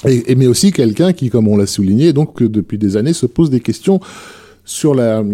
Ouais. 0.05 0.15
Et, 0.15 0.33
et- 0.33 0.35
mais 0.35 0.47
aussi 0.47 0.71
quelqu'un 0.71 1.13
qui, 1.13 1.31
comme 1.31 1.49
on 1.49 1.57
l'a 1.57 1.67
souligné, 1.67 2.13
donc 2.13 2.43
depuis 2.43 2.77
des 2.77 2.97
années 2.99 3.13
se 3.15 3.25
pose 3.27 3.49
des 3.51 3.61
questions 3.61 4.01
sur 4.65 4.95
la 4.95 5.25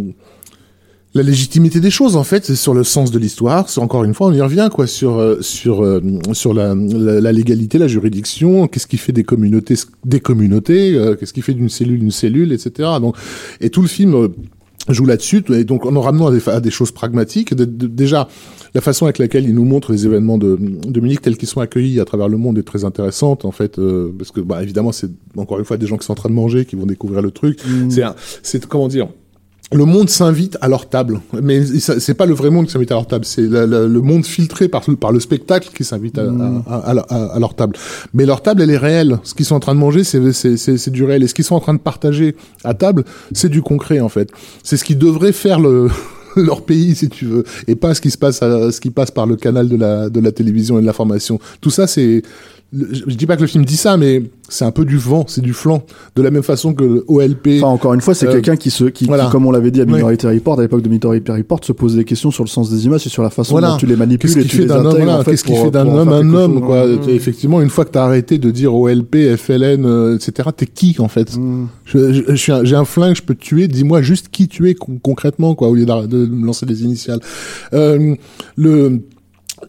la 1.14 1.22
légitimité 1.22 1.80
des 1.80 1.90
choses 1.90 2.16
en 2.16 2.22
fait, 2.22 2.54
sur 2.54 2.74
le 2.74 2.84
sens 2.84 3.10
de 3.10 3.18
l'histoire. 3.18 3.66
Encore 3.78 4.04
une 4.04 4.12
fois, 4.14 4.28
on 4.28 4.32
y 4.32 4.40
revient 4.42 4.68
quoi 4.72 4.86
sur 4.86 5.16
euh, 5.16 5.38
sur 5.40 5.82
euh, 5.82 6.00
sur 6.34 6.52
la, 6.54 6.74
la, 6.74 7.20
la 7.20 7.32
légalité, 7.32 7.78
la 7.78 7.88
juridiction. 7.88 8.68
Qu'est-ce 8.68 8.86
qui 8.86 8.98
fait 8.98 9.12
des 9.12 9.24
communautés 9.24 9.74
des 10.04 10.20
communautés 10.20 10.94
euh, 10.94 11.16
Qu'est-ce 11.16 11.32
qui 11.32 11.40
fait 11.42 11.54
d'une 11.54 11.70
cellule 11.70 12.02
une 12.02 12.10
cellule, 12.10 12.52
etc. 12.52 12.90
Donc 13.00 13.16
et 13.60 13.70
tout 13.70 13.80
le 13.82 13.88
film 13.88 14.14
euh, 14.14 14.28
joue 14.92 15.06
là-dessus. 15.06 15.42
Et 15.52 15.64
donc 15.64 15.86
en 15.86 15.94
en 15.96 16.00
ramenant 16.00 16.26
à 16.28 16.32
des, 16.32 16.48
à 16.48 16.60
des 16.60 16.70
choses 16.70 16.90
pragmatiques. 16.92 17.54
De- 17.54 17.64
de- 17.64 17.86
déjà 17.86 18.28
la 18.74 18.80
façon 18.80 19.06
avec 19.06 19.18
laquelle 19.18 19.44
il 19.44 19.54
nous 19.54 19.64
montre 19.64 19.92
les 19.92 20.04
événements 20.06 20.36
de, 20.38 20.58
de 20.60 21.00
Munich 21.00 21.20
tels 21.22 21.36
qu'ils 21.36 21.48
sont 21.48 21.60
accueillis 21.60 22.00
à 22.00 22.04
travers 22.04 22.28
le 22.28 22.36
monde 22.36 22.58
est 22.58 22.62
très 22.62 22.84
intéressante 22.84 23.44
en 23.46 23.50
fait 23.50 23.78
euh, 23.78 24.12
parce 24.16 24.30
que 24.30 24.40
bah 24.40 24.62
évidemment 24.62 24.92
c'est 24.92 25.10
encore 25.36 25.58
une 25.58 25.64
fois 25.64 25.78
des 25.78 25.86
gens 25.86 25.96
qui 25.96 26.04
sont 26.04 26.12
en 26.12 26.16
train 26.16 26.28
de 26.28 26.34
manger 26.34 26.64
qui 26.66 26.76
vont 26.76 26.84
découvrir 26.86 27.22
le 27.22 27.30
truc. 27.30 27.60
C'est 27.88 28.02
un- 28.02 28.14
c'est 28.42 28.64
comment 28.66 28.88
dire 28.88 29.08
le 29.70 29.84
monde 29.84 30.08
s'invite 30.08 30.56
à 30.62 30.68
leur 30.68 30.88
table, 30.88 31.20
mais 31.42 31.62
c'est 31.64 32.14
pas 32.14 32.24
le 32.24 32.32
vrai 32.32 32.48
monde 32.48 32.66
qui 32.66 32.72
s'invite 32.72 32.90
à 32.90 32.94
leur 32.94 33.06
table, 33.06 33.26
c'est 33.26 33.42
le 33.42 34.00
monde 34.00 34.24
filtré 34.24 34.66
par, 34.68 34.82
par 34.98 35.12
le 35.12 35.20
spectacle 35.20 35.68
qui 35.76 35.84
s'invite 35.84 36.16
à, 36.18 36.22
à, 36.66 36.90
à- 36.90 36.98
à- 37.14 37.34
à 37.34 37.38
leur 37.38 37.54
table. 37.54 37.76
Mais 38.14 38.24
leur 38.24 38.40
table, 38.42 38.62
elle 38.62 38.70
est 38.70 38.78
réelle. 38.78 39.18
Ce 39.24 39.34
qu'ils 39.34 39.44
sont 39.44 39.56
en 39.56 39.60
train 39.60 39.74
de 39.74 39.80
manger, 39.80 40.04
c'est 40.04 40.90
du 40.90 41.04
réel. 41.04 41.22
Et 41.22 41.26
ce 41.26 41.34
qu'ils 41.34 41.44
sont 41.44 41.54
en 41.54 41.60
train 41.60 41.74
de 41.74 41.80
partager 41.80 42.34
à 42.64 42.72
table, 42.72 43.04
c'est 43.32 43.50
du 43.50 43.60
concret 43.60 44.00
en 44.00 44.08
fait. 44.08 44.30
C'est 44.62 44.78
ce 44.78 44.84
qui 44.84 44.96
devrait 44.96 45.32
faire 45.32 45.60
le 45.60 45.88
leur 46.36 46.62
pays, 46.62 46.94
si 46.94 47.08
tu 47.10 47.24
veux, 47.26 47.44
et 47.66 47.74
pas 47.74 47.94
ce 47.94 48.00
qui 48.00 48.10
se 48.10 48.18
passe, 48.18 48.42
à- 48.42 48.70
ce 48.72 48.80
qui 48.80 48.90
passe 48.90 49.10
par 49.10 49.26
le 49.26 49.36
canal 49.36 49.68
de 49.68 49.76
la 49.76 50.08
de 50.08 50.20
la 50.20 50.32
télévision 50.32 50.78
et 50.78 50.80
de 50.80 50.86
l'information. 50.86 51.38
Tout 51.60 51.70
ça, 51.70 51.86
c'est 51.86 52.22
le- 52.70 52.88
je 52.92 53.14
dis 53.16 53.24
pas 53.26 53.36
que 53.36 53.40
le 53.40 53.46
film 53.46 53.64
dit 53.64 53.76
ça, 53.78 53.96
mais 53.96 54.22
c'est 54.50 54.64
un 54.66 54.70
peu 54.70 54.84
du 54.84 54.98
vent, 54.98 55.24
c'est 55.26 55.40
du 55.40 55.52
flanc. 55.54 55.84
De 56.16 56.22
la 56.22 56.30
même 56.30 56.42
façon 56.42 56.74
que 56.74 57.02
OLP. 57.08 57.58
Enfin, 57.62 57.68
encore 57.68 57.94
une 57.94 58.00
fois, 58.02 58.14
c'est 58.14 58.26
Euh, 58.28 58.32
quelqu'un 58.32 58.56
qui 58.56 58.70
se, 58.70 58.84
qui, 58.84 59.06
comme 59.32 59.46
on 59.46 59.50
l'avait 59.50 59.70
dit 59.70 59.80
à. 59.80 59.86
Minority 59.86 60.26
Report, 60.26 60.58
à 60.58 60.62
l'époque 60.62 60.82
de 60.82 60.88
Minority 60.90 61.30
Report, 61.32 61.64
se 61.64 61.72
pose 61.72 61.96
des 61.96 62.04
questions 62.04 62.30
sur 62.30 62.44
le 62.44 62.48
sens 62.48 62.70
des 62.70 62.84
images 62.84 63.06
et 63.06 63.10
sur 63.10 63.22
la 63.22 63.30
façon 63.30 63.52
Voilà. 63.52 63.70
dont 63.70 63.76
tu 63.78 63.86
les 63.86 63.96
manipules 63.96 64.28
Qu'est-ce 64.32 64.44
et 64.44 64.48
tu 64.48 64.56
fait 64.56 64.62
les 64.62 64.68
d'un 64.68 64.76
homme, 64.80 64.86
intègres, 64.88 65.04
voilà, 65.04 65.18
en 65.20 65.24
fait, 65.24 65.30
qu'est-ce 65.30 65.44
qui 65.44 65.54
fait 65.54 65.70
d'un 65.70 65.86
homme 65.88 66.08
un 66.10 66.34
homme, 66.34 66.60
quoi. 66.60 66.82
hein. 66.86 66.98
Effectivement, 67.08 67.60
une 67.62 67.70
fois 67.70 67.84
que 67.86 67.90
t'as 67.92 68.04
arrêté 68.04 68.36
de 68.38 68.50
dire 68.50 68.74
OLP, 68.74 69.34
FLN, 69.36 69.84
euh, 69.86 70.16
etc., 70.16 70.48
t'es 70.56 70.66
qui, 70.66 70.96
en 70.98 71.08
fait? 71.08 71.36
Mm. 71.38 71.68
Je, 71.86 72.12
je- 72.12 72.22
je 72.28 72.34
suis 72.34 72.52
un- 72.52 72.64
j'ai 72.64 72.76
un 72.76 72.84
flingue, 72.84 73.16
je 73.16 73.22
peux 73.22 73.34
te 73.34 73.40
tuer, 73.42 73.66
dis-moi 73.68 74.02
juste 74.02 74.28
qui 74.30 74.46
tu 74.46 74.68
es 74.68 74.74
con- 74.74 74.98
concrètement, 75.02 75.54
quoi, 75.54 75.68
au 75.68 75.74
lieu 75.74 75.86
d'ar- 75.86 76.06
de, 76.06 76.26
me 76.26 76.44
lancer 76.44 76.66
des 76.66 76.82
initiales. 76.82 77.20
Euh, 77.72 78.14
le, 78.56 79.00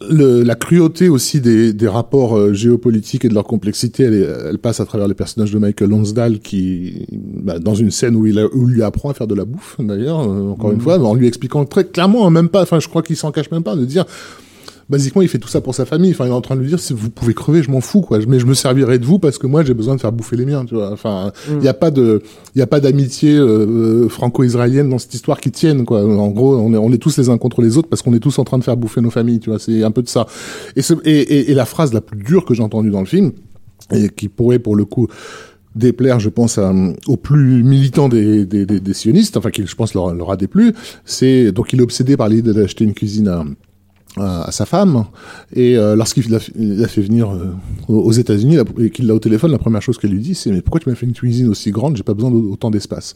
le, 0.09 0.43
la 0.43 0.56
cruauté 0.56 1.09
aussi 1.09 1.42
des, 1.42 1.74
des 1.74 1.88
rapports 1.88 2.38
euh, 2.38 2.53
géopolitiques 2.53 3.26
et 3.26 3.30
de 3.30 3.34
leur 3.34 3.43
complexité, 3.43 4.03
elle, 4.03 4.14
est- 4.14 4.27
elle 4.50 4.58
passe 4.59 4.80
à 4.80 4.85
travers 4.85 5.08
les 5.08 5.14
personnages 5.14 5.51
de 5.51 5.59
Michael 5.59 5.90
Lonsdale 5.90 6.40
qui, 6.40 7.06
bah, 7.11 7.59
dans 7.59 7.76
une 7.76 7.92
scène 7.92 8.16
où 8.16 8.26
il, 8.26 8.40
a, 8.40 8.45
où 8.53 8.68
il 8.69 8.76
lui 8.76 8.84
apprend 8.84 9.09
à 9.09 9.14
faire 9.14 9.27
de 9.27 9.35
la 9.35 9.45
bouffe, 9.45 9.77
d'ailleurs, 9.80 10.19
euh, 10.22 10.50
encore 10.51 10.72
une 10.72 10.82
fois, 10.82 11.00
en 11.00 11.14
lui 11.14 11.27
expliquant 11.27 11.66
très 11.66 11.84
clairement, 11.85 12.26
hein, 12.27 12.30
même 12.30 12.50
pas, 12.50 12.61
enfin, 12.61 12.80
je 12.80 12.88
crois 12.88 13.01
qu'il 13.01 13.16
s'en 13.16 13.32
cache 13.32 13.51
même 13.51 13.64
pas, 13.64 13.76
de 13.76 13.85
dire, 13.85 14.06
basiquement, 14.90 15.22
il 15.22 15.27
fait 15.27 15.38
tout 15.38 15.48
ça 15.48 15.61
pour 15.61 15.76
sa 15.76 15.85
famille. 15.85 16.11
Enfin, 16.11 16.26
il 16.26 16.30
est 16.30 16.34
en 16.34 16.42
train 16.42 16.56
de 16.56 16.61
lui 16.61 16.68
dire, 16.68 16.80
si 16.80 16.93
vous 16.93 17.09
pouvez 17.09 17.34
crever, 17.34 17.61
je 17.64 17.69
m'en 17.69 17.82
fous, 17.82 18.01
quoi. 18.01 18.19
Mais 18.27 18.40
je 18.40 18.45
me 18.45 18.53
servirai 18.53 18.98
de 19.00 19.06
vous 19.06 19.19
parce 19.19 19.38
que 19.38 19.45
moi, 19.48 19.64
j'ai 19.64 19.74
besoin 19.74 19.95
de 19.95 20.01
faire 20.01 20.11
bouffer 20.11 20.35
les 20.35 20.45
miens, 20.45 20.66
tu 20.66 20.74
vois. 20.76 20.92
Enfin, 20.92 21.32
il 21.50 21.64
y 21.64 21.68
a 21.68 21.74
pas 21.74 21.92
de, 21.92 22.22
il 22.56 22.59
y 22.59 22.61
a 22.61 22.68
pas 22.68 22.80
d'amitié 22.80 23.35
euh, 23.35 23.45
euh, 24.06 24.09
franco-israélienne 24.09 24.90
dans 24.90 24.98
cette 24.98 25.14
histoire 25.14 25.40
qui 25.40 25.51
tienne, 25.51 25.85
quoi. 25.85 26.03
En 26.03 26.30
gros, 26.30 26.56
on 26.58 26.74
est, 26.74 26.77
on 26.77 26.92
est 26.92 26.98
tous 26.98 27.18
les 27.18 27.30
uns 27.30 27.38
contre 27.38 27.61
les 27.61 27.77
autres 27.77 27.88
parce 27.90 28.01
qu'on 28.01 28.14
est 28.14 28.19
tous 28.19 28.40
en 28.40 28.43
train 28.43 28.58
de 28.58 28.64
faire 28.64 28.77
bouffer 28.77 29.01
nos 29.01 29.11
familles, 29.11 29.40
tu 29.40 29.50
vois. 29.50 29.59
C'est 29.59 29.84
un 29.84 29.92
peu 29.92 30.01
de 30.01 30.09
ça. 30.09 30.26
Et, 30.76 30.82
ce- 30.82 30.93
et, 31.06 31.19
et, 31.19 31.51
et 31.51 31.53
la 31.53 31.66
phrase 31.66 31.93
la 31.93 32.01
plus 32.01 32.18
dure 32.22 32.45
que 32.45 32.53
j'ai 32.53 32.64
entendue 32.64 32.90
dans 32.90 33.01
le 33.01 33.06
film 33.06 33.32
et 33.93 34.09
qui 34.09 34.27
pourrait, 34.27 34.59
pour 34.59 34.76
le 34.76 34.85
coup, 34.85 35.08
déplaire, 35.76 36.19
je 36.19 36.30
pense, 36.30 36.58
à, 36.58 36.74
aux 37.08 37.18
plus 37.18 37.64
militants 37.64 38.09
des, 38.09 38.45
des, 38.45 38.66
des, 38.66 38.80
des 38.80 38.93
sionistes, 38.93 39.38
enfin 39.38 39.51
qui, 39.51 39.66
je 39.66 39.76
pense, 39.76 39.93
leur, 39.93 40.14
leur 40.16 40.32
a 40.32 40.35
déplu. 40.38 40.74
C'est 41.06 41.51
donc 41.51 41.74
il 41.74 41.80
est 41.80 41.84
obsédé 41.84 42.18
par 42.18 42.27
l'idée 42.27 42.53
d'acheter 42.53 42.84
une 42.85 42.93
cuisine 42.95 43.27
à, 43.27 43.45
à, 44.19 44.51
sa 44.51 44.65
femme 44.65 45.06
et 45.53 45.77
euh, 45.77 45.95
lorsqu'il 45.95 46.30
l'a 46.31 46.39
fait 46.88 47.01
venir 47.01 47.30
euh, 47.31 47.53
aux 47.88 48.11
États-Unis 48.11 48.57
et 48.80 48.89
qu'il 48.89 49.07
l'a 49.07 49.15
au 49.15 49.19
téléphone, 49.19 49.51
la 49.51 49.57
première 49.57 49.81
chose 49.81 49.98
qu'elle 49.98 50.11
lui 50.11 50.22
dit, 50.22 50.35
c'est 50.35 50.51
mais 50.51 50.61
pourquoi 50.61 50.80
tu 50.80 50.89
m'as 50.89 50.95
fait 50.95 51.06
une 51.06 51.14
cuisine 51.14 51.48
aussi 51.48 51.72
grande? 51.72 51.98
J'ai 51.98 52.03
pas 52.03 52.14
besoin 52.14 52.31
d'autant 52.31 52.72
d'espace. 52.72 53.15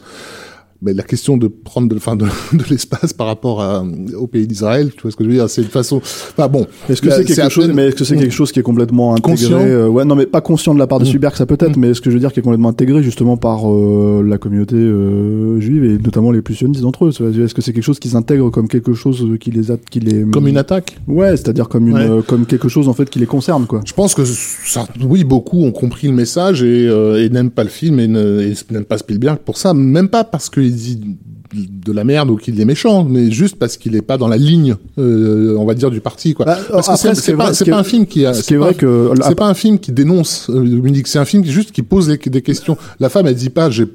Mais 0.84 0.94
la 0.94 1.04
question 1.04 1.38
de 1.38 1.48
prendre 1.48 1.88
de, 1.88 1.96
enfin 1.96 2.16
de, 2.16 2.26
de 2.54 2.64
l'espace 2.70 3.14
par 3.14 3.28
rapport 3.28 3.62
à, 3.62 3.84
au 4.18 4.28
pays 4.28 4.48
d'Israël, 4.48 4.92
tu 4.96 5.02
vois 5.04 5.12
ce 5.12 5.16
que 5.16 5.24
je 5.24 5.30
veux 5.30 5.36
dire 5.36 5.50
C'est 5.50 5.62
une 5.62 5.68
façon. 5.70 5.98
Enfin 5.98 6.48
bon. 6.48 6.66
Est-ce 6.90 7.02
que 7.02 7.08
là, 7.10 7.18
c'est 7.18 7.26
quelque 7.26 7.50
chose, 7.50 7.72
mais 7.74 7.88
est-ce 7.88 7.96
que 7.96 8.04
c'est 8.04 8.16
quelque 8.18 8.34
chose 8.34 8.52
qui 8.52 8.60
est 8.60 8.64
complètement 8.64 9.14
intégré 9.14 9.32
Conscient 9.32 9.60
euh, 9.60 9.88
Ouais, 9.88 10.06
non, 10.06 10.16
mais 10.16 10.26
pas 10.26 10.42
conscient 10.42 10.74
de 10.74 10.80
la 10.80 10.88
part 10.88 11.00
de 11.00 11.04
Mm. 11.06 11.08
Spielberg, 11.08 11.36
ça 11.36 11.46
peut-être, 11.46 11.78
Mm. 11.78 11.80
mais 11.82 11.90
est-ce 11.92 12.02
que 12.02 12.10
je 12.10 12.16
veux 12.16 12.20
dire 12.20 12.32
qui 12.34 12.40
est 12.40 12.44
complètement 12.44 12.70
intégré 12.70 13.02
justement 13.04 13.38
par 13.38 13.72
euh, 13.72 14.24
la 14.28 14.38
communauté 14.38 14.76
euh, 14.76 15.60
juive 15.60 15.84
et 15.86 15.98
notamment 15.98 16.32
les 16.32 16.42
plus 16.42 16.56
sionistes 16.56 16.82
d'entre 16.82 17.06
eux 17.06 17.10
Est-ce 17.10 17.54
que 17.54 17.62
c'est 17.62 17.74
quelque 17.74 17.84
chose 17.84 18.00
qu'ils 18.00 18.16
intègrent 18.16 18.50
comme 18.50 18.68
quelque 18.68 18.94
chose 18.94 19.26
qui 19.40 19.52
les 19.52 19.72
a, 19.72 19.78
qui 19.90 20.00
les 20.00 20.24
Comme 20.32 20.48
une 20.48 20.58
attaque. 20.58 20.98
Ouais, 21.08 21.32
c'est-à-dire 21.38 21.70
comme 21.70 21.88
une, 21.88 21.94
Ouais. 21.94 22.10
euh, 22.10 22.22
comme 22.22 22.46
quelque 22.46 22.68
chose 22.70 22.88
en 22.90 22.94
fait 22.94 23.10
qui 23.10 23.20
les 23.20 23.26
concerne, 23.26 23.66
quoi. 23.66 23.82
Je 23.86 23.94
pense 23.94 24.14
que 24.16 24.24
ça, 24.26 24.86
oui, 25.08 25.24
beaucoup 25.24 25.64
ont 25.64 25.72
compris 25.72 26.08
le 26.08 26.14
message 26.14 26.64
et, 26.64 26.88
euh, 26.88 27.24
et 27.24 27.30
n'aiment 27.30 27.52
pas 27.52 27.64
le 27.64 27.70
film 27.70 28.00
et 28.00 28.08
n'aiment 28.08 28.86
pas 28.88 28.98
Spielberg 28.98 29.38
pour 29.46 29.58
ça, 29.58 29.74
même 29.74 30.08
pas 30.10 30.24
parce 30.24 30.50
qu'il 30.50 30.73
dit 30.74 31.18
de 31.54 31.92
la 31.92 32.04
merde 32.04 32.30
ou 32.32 32.36
qu'il 32.36 32.60
est 32.60 32.66
méchant, 32.66 33.04
mais 33.04 33.30
juste 33.30 33.58
parce 33.58 33.78
qu'il 33.78 33.96
est 33.96 34.02
pas 34.02 34.18
dans 34.18 34.28
la 34.28 34.38
ligne, 34.38 34.76
euh, 34.98 35.56
on 35.58 35.66
va 35.66 35.76
dire, 35.76 35.92
du 35.92 36.02
parti, 36.02 36.34
quoi. 36.34 36.46
Bah, 36.46 36.58
parce 36.72 36.88
que 36.88 36.94
après, 36.94 37.10
qui 37.14 37.22
c'est 37.22 37.32
est 37.32 37.36
pas, 37.36 37.54
c'est 37.54 37.72
un 37.72 37.84
film 37.84 38.06
qui 38.06 38.26
c'est 38.34 38.56
vrai 38.56 38.74
que 38.74 39.12
c'est 39.22 39.36
pas 39.36 39.48
un 39.48 39.54
film 39.54 39.78
qui 39.80 39.92
dénonce 39.92 40.50
euh, 40.50 40.64
Dominique, 40.64 41.08
c'est 41.08 41.20
un 41.20 41.26
film 41.26 41.44
qui 41.44 41.52
juste 41.52 41.72
qui 41.72 41.84
pose 41.84 42.08
des, 42.08 42.18
des 42.18 42.42
questions. 42.42 42.78
La 43.00 43.10
femme, 43.10 43.28
elle 43.28 43.36
dit 43.36 43.50
pas, 43.50 43.70
j'ai, 43.70 43.86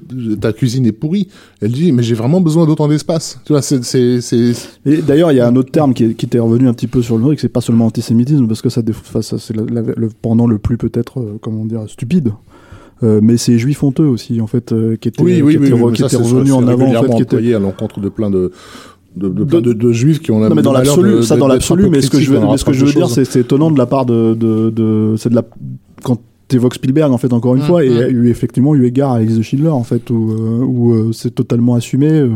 ta 0.40 0.52
cuisine 0.52 0.86
est 0.86 0.92
pourrie. 0.92 1.28
Elle 1.60 1.72
dit, 1.72 1.90
mais 1.90 2.02
j'ai 2.02 2.14
vraiment 2.14 2.40
besoin 2.40 2.66
d'autant 2.66 2.86
d'espace. 2.86 3.40
Tu 3.44 3.52
vois, 3.52 3.62
c'est, 3.62 3.84
c'est, 3.84 4.20
c'est, 4.20 4.52
Et 4.86 4.98
d'ailleurs, 4.98 5.32
il 5.32 5.36
y 5.36 5.40
a 5.40 5.48
un 5.48 5.56
autre 5.56 5.72
terme 5.72 5.94
qui, 5.94 6.14
qui 6.14 6.26
était 6.26 6.38
revenu 6.38 6.68
un 6.68 6.74
petit 6.74 6.86
peu 6.86 7.02
sur 7.02 7.16
le 7.18 7.24
truc, 7.24 7.40
c'est 7.40 7.48
pas 7.48 7.60
seulement 7.60 7.86
antisémitisme, 7.86 8.46
parce 8.46 8.62
que 8.62 8.68
ça, 8.68 8.82
ça 9.22 9.38
c'est 9.38 9.56
le 9.56 10.08
pendant 10.22 10.46
le 10.46 10.58
plus 10.58 10.76
peut-être, 10.76 11.20
euh, 11.20 11.38
comment 11.40 11.64
dire, 11.64 11.82
stupide. 11.88 12.30
Euh, 13.04 13.20
mais 13.22 13.36
c'est 13.36 13.58
juif 13.58 13.82
honteux 13.82 14.06
aussi, 14.06 14.40
en 14.40 14.46
fait, 14.48 14.72
euh, 14.72 14.96
qui 14.96 15.08
était, 15.08 15.22
oui, 15.22 15.40
oui, 15.40 15.52
qui 15.54 15.58
oui, 15.58 15.66
était, 15.66 15.74
oui, 15.74 15.80
re- 15.82 15.90
mais 15.90 15.96
qui 15.96 16.02
était 16.04 16.16
revenu 16.16 16.52
en 16.52 16.66
avant, 16.66 16.72
en 16.72 16.76
fait, 16.76 16.82
régulièrement 16.84 17.16
qui 17.16 17.22
était, 17.22 17.36
employé 17.36 17.54
à 17.54 17.58
l'encontre 17.60 18.00
de 18.00 18.08
plein 18.08 18.28
de, 18.30 18.50
de, 19.16 19.28
de, 19.28 19.44
De- 19.44 19.60
de, 19.60 19.72
de 19.72 19.92
juifs 19.92 20.20
qui 20.20 20.30
ont 20.32 20.40
la 20.40 20.48
non 20.48 20.54
mais 20.54 20.62
dans 20.62 20.72
l'absolu 20.72 21.22
ça 21.22 21.36
dans 21.36 21.48
l'absolu 21.48 21.88
mais 21.90 22.00
ce 22.02 22.10
que 22.10 22.20
je 22.20 22.32
veux 22.32 22.56
ce 22.56 22.64
que 22.64 22.72
je 22.72 22.84
dire 22.84 23.08
c'est 23.08 23.24
c'est 23.24 23.40
étonnant 23.40 23.70
de 23.70 23.78
la 23.78 23.86
part 23.86 24.04
de 24.06 24.34
de, 24.34 24.70
de 24.70 25.14
c'est 25.16 25.28
de 25.30 25.34
la 25.34 25.42
quand 26.04 26.20
t'évoques 26.46 26.74
Spielberg 26.74 27.10
en 27.12 27.18
fait 27.18 27.32
encore 27.32 27.54
une 27.56 27.62
Mm, 27.62 27.66
fois 27.66 27.84
et 27.84 27.88
mm. 27.90 28.10
eu 28.16 28.28
effectivement 28.30 28.74
eu 28.74 28.84
égard 28.86 29.12
à 29.12 29.16
Alex 29.16 29.34
de 29.36 29.42
Schindler 29.42 29.70
en 29.70 29.82
fait 29.82 30.10
où 30.10 30.14
où 30.14 30.92
euh, 30.92 31.12
c'est 31.12 31.34
totalement 31.34 31.74
assumé 31.74 32.26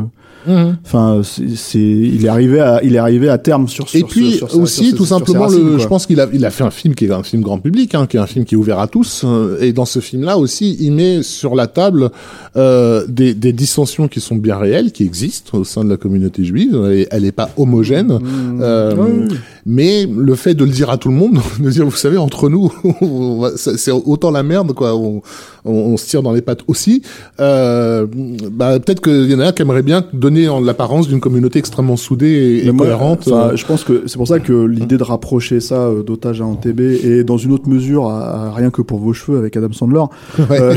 Enfin, 0.85 1.21
c'est, 1.25 1.49
c'est- 1.57 1.79
il 1.79 2.25
est 2.25 2.29
arrivé 2.29 2.61
à, 2.61 2.81
il 2.83 2.95
est 2.95 2.99
arrivé 2.99 3.29
à 3.29 3.39
terme 3.39 3.69
sur. 3.69 3.89
sur 3.89 3.99
Et 3.99 4.03
puis 4.05 4.33
sur- 4.33 4.51
sur- 4.51 4.61
aussi, 4.61 4.89
sur- 4.89 4.97
tout 4.99 5.05
simplement, 5.07 5.43
racines, 5.45 5.73
le, 5.73 5.79
je 5.79 5.87
pense 5.87 6.07
qu'il 6.07 6.21
a, 6.21 6.27
il 6.33 6.45
a 6.45 6.51
fait 6.51 6.65
un 6.65 6.71
film 6.71 6.95
qui 6.95 7.05
est 7.07 7.11
un 7.13 7.23
film 7.23 7.43
grand 7.43 7.59
public, 7.59 7.95
hein, 7.95 8.07
qui 8.07 8.17
est 8.17 8.21
un 8.21 8.27
film 8.27 8.45
qui 8.45 8.55
est 8.55 8.59
ouvert 8.59 8.79
à 8.79 8.89
tous. 8.89 9.23
euh, 9.25 9.59
Et 9.61 9.73
dans 9.73 9.85
ce 9.85 10.01
film-là 10.01 10.39
aussi, 10.39 10.77
il 10.81 10.93
met 10.93 11.23
sur 11.23 11.55
la 11.55 11.67
table 11.67 12.11
euh, 12.57 13.05
des, 13.09 13.35
des 13.35 13.53
dissensions 13.53 14.09
qui 14.09 14.21
sont 14.21 14.37
bien 14.37 14.57
réelles, 14.57 14.93
qui 14.93 15.05
existent 15.05 15.59
au 15.59 15.65
sein 15.65 15.85
de 15.85 15.91
la 15.91 15.97
communauté 15.97 16.45
juive. 16.45 17.07
Elle 17.11 17.23
n'est 17.23 17.33
pas 17.33 17.51
homogène, 17.57 18.19
euh, 18.61 19.29
mais 19.65 20.07
le 20.07 20.35
fait 20.35 20.55
de 20.55 20.65
le 20.65 20.71
dire 20.71 20.91
à 20.91 20.97
tout 20.99 21.09
le 21.09 21.15
monde, 21.15 21.39
de 21.61 21.71
dire, 21.71 21.85
vous 21.85 21.91
savez, 21.97 22.17
entre 22.19 22.49
nous, 22.49 22.73
c'est 23.57 23.79
c'est 23.79 23.93
autant 23.93 24.31
la 24.31 24.43
merde, 24.43 24.73
quoi. 24.73 24.95
On, 24.97 25.23
on, 25.65 25.73
on 25.73 25.97
se 25.97 26.07
tire 26.07 26.23
dans 26.23 26.33
les 26.33 26.43
pattes 26.43 26.61
aussi. 26.67 27.03
Euh, 27.41 28.07
bah, 28.51 28.79
peut-être 28.81 29.01
qu'il 29.01 29.31
y 29.31 29.35
en 29.35 29.41
a 29.41 29.47
un 29.49 29.53
qui 29.53 29.63
aimerait 29.63 29.83
bien 29.83 30.05
donner 30.13 30.49
en 30.49 30.61
l'apparence 30.61 31.09
d'une 31.09 31.21
communauté 31.21 31.59
extrêmement 31.59 31.97
soudée 31.97 32.27
et, 32.27 32.59
et 32.63 32.65
Mais 32.67 32.73
moi, 32.73 32.87
cohérente. 32.87 33.29
je 33.55 33.65
pense 33.67 33.85
que 33.85 34.03
c'est 34.07 34.17
pour 34.17 34.29
ça 34.29 34.41
que 34.41 34.53
l'idée 34.65 34.97
de 34.97 35.03
rapprocher 35.05 35.61
ça 35.61 35.87
euh, 35.87 36.03
d'otage 36.03 36.41
à 36.41 36.45
NTB 36.47 36.81
et 37.05 37.25
dans 37.25 37.37
une 37.39 37.53
autre 37.53 37.69
mesure 37.69 38.09
à, 38.09 38.49
à 38.49 38.53
rien 38.53 38.71
que 38.71 38.83
pour 38.83 38.99
vos 38.99 39.13
cheveux 39.13 39.39
avec 39.39 39.57
Adam 39.57 39.73
Sandler 39.73 40.03
Ouais. 40.39 40.61
euh, 40.61 40.75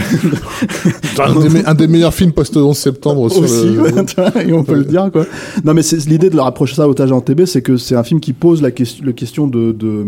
un, 1.19 1.39
des, 1.41 1.49
me- 1.49 1.69
un 1.69 1.73
des 1.73 1.87
meilleurs 1.87 2.13
films 2.13 2.31
post 2.31 2.55
11 2.57 2.77
septembre 2.77 3.21
aussi, 3.21 3.41
le- 3.41 3.81
ouais, 3.81 4.47
et 4.47 4.53
on 4.53 4.63
peut 4.63 4.75
le 4.75 4.85
dire 4.85 5.09
quoi. 5.11 5.25
Non 5.63 5.73
mais 5.73 5.81
c'est 5.81 6.05
l'idée 6.07 6.29
de 6.29 6.35
le 6.35 6.41
rapprocher 6.41 6.75
ça 6.75 6.83
à 6.83 6.87
otage 6.87 7.11
à 7.11 7.15
c'est 7.45 7.61
que 7.61 7.77
c'est 7.77 7.95
un 7.95 8.03
film 8.03 8.19
qui 8.19 8.33
pose 8.33 8.61
la 8.61 8.71
question, 8.71 9.03
le 9.05 9.11
question 9.13 9.47
de, 9.47 9.71
de 9.71 10.05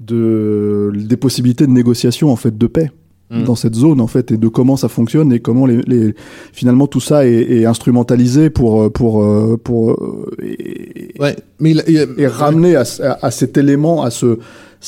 de 0.00 0.92
des 0.94 1.16
possibilités 1.16 1.66
de 1.66 1.72
négociation 1.72 2.30
en 2.30 2.36
fait 2.36 2.56
de 2.56 2.66
paix 2.66 2.90
Mm. 3.28 3.42
dans 3.42 3.56
cette 3.56 3.74
zone 3.74 4.00
en 4.00 4.06
fait 4.06 4.30
et 4.30 4.36
de 4.36 4.46
comment 4.46 4.76
ça 4.76 4.88
fonctionne 4.88 5.32
et 5.32 5.40
comment 5.40 5.66
les, 5.66 5.78
les 5.88 6.14
finalement 6.52 6.86
tout 6.86 7.00
ça 7.00 7.26
est, 7.26 7.32
est 7.58 7.64
instrumentalisé 7.66 8.50
pour 8.50 8.82
euh, 8.82 8.88
pour 8.88 9.24
euh, 9.24 9.56
pour 9.62 9.90
euh, 9.90 10.30
et, 10.44 11.12
Ouais, 11.18 11.34
mais 11.58 11.70
il, 11.72 11.82
il- 11.88 12.06
et 12.18 12.26
ramener 12.28 12.76
à, 12.76 12.84
à, 13.02 13.26
à 13.26 13.30
cet 13.32 13.56
élément, 13.56 14.02
à 14.02 14.10
ce 14.10 14.38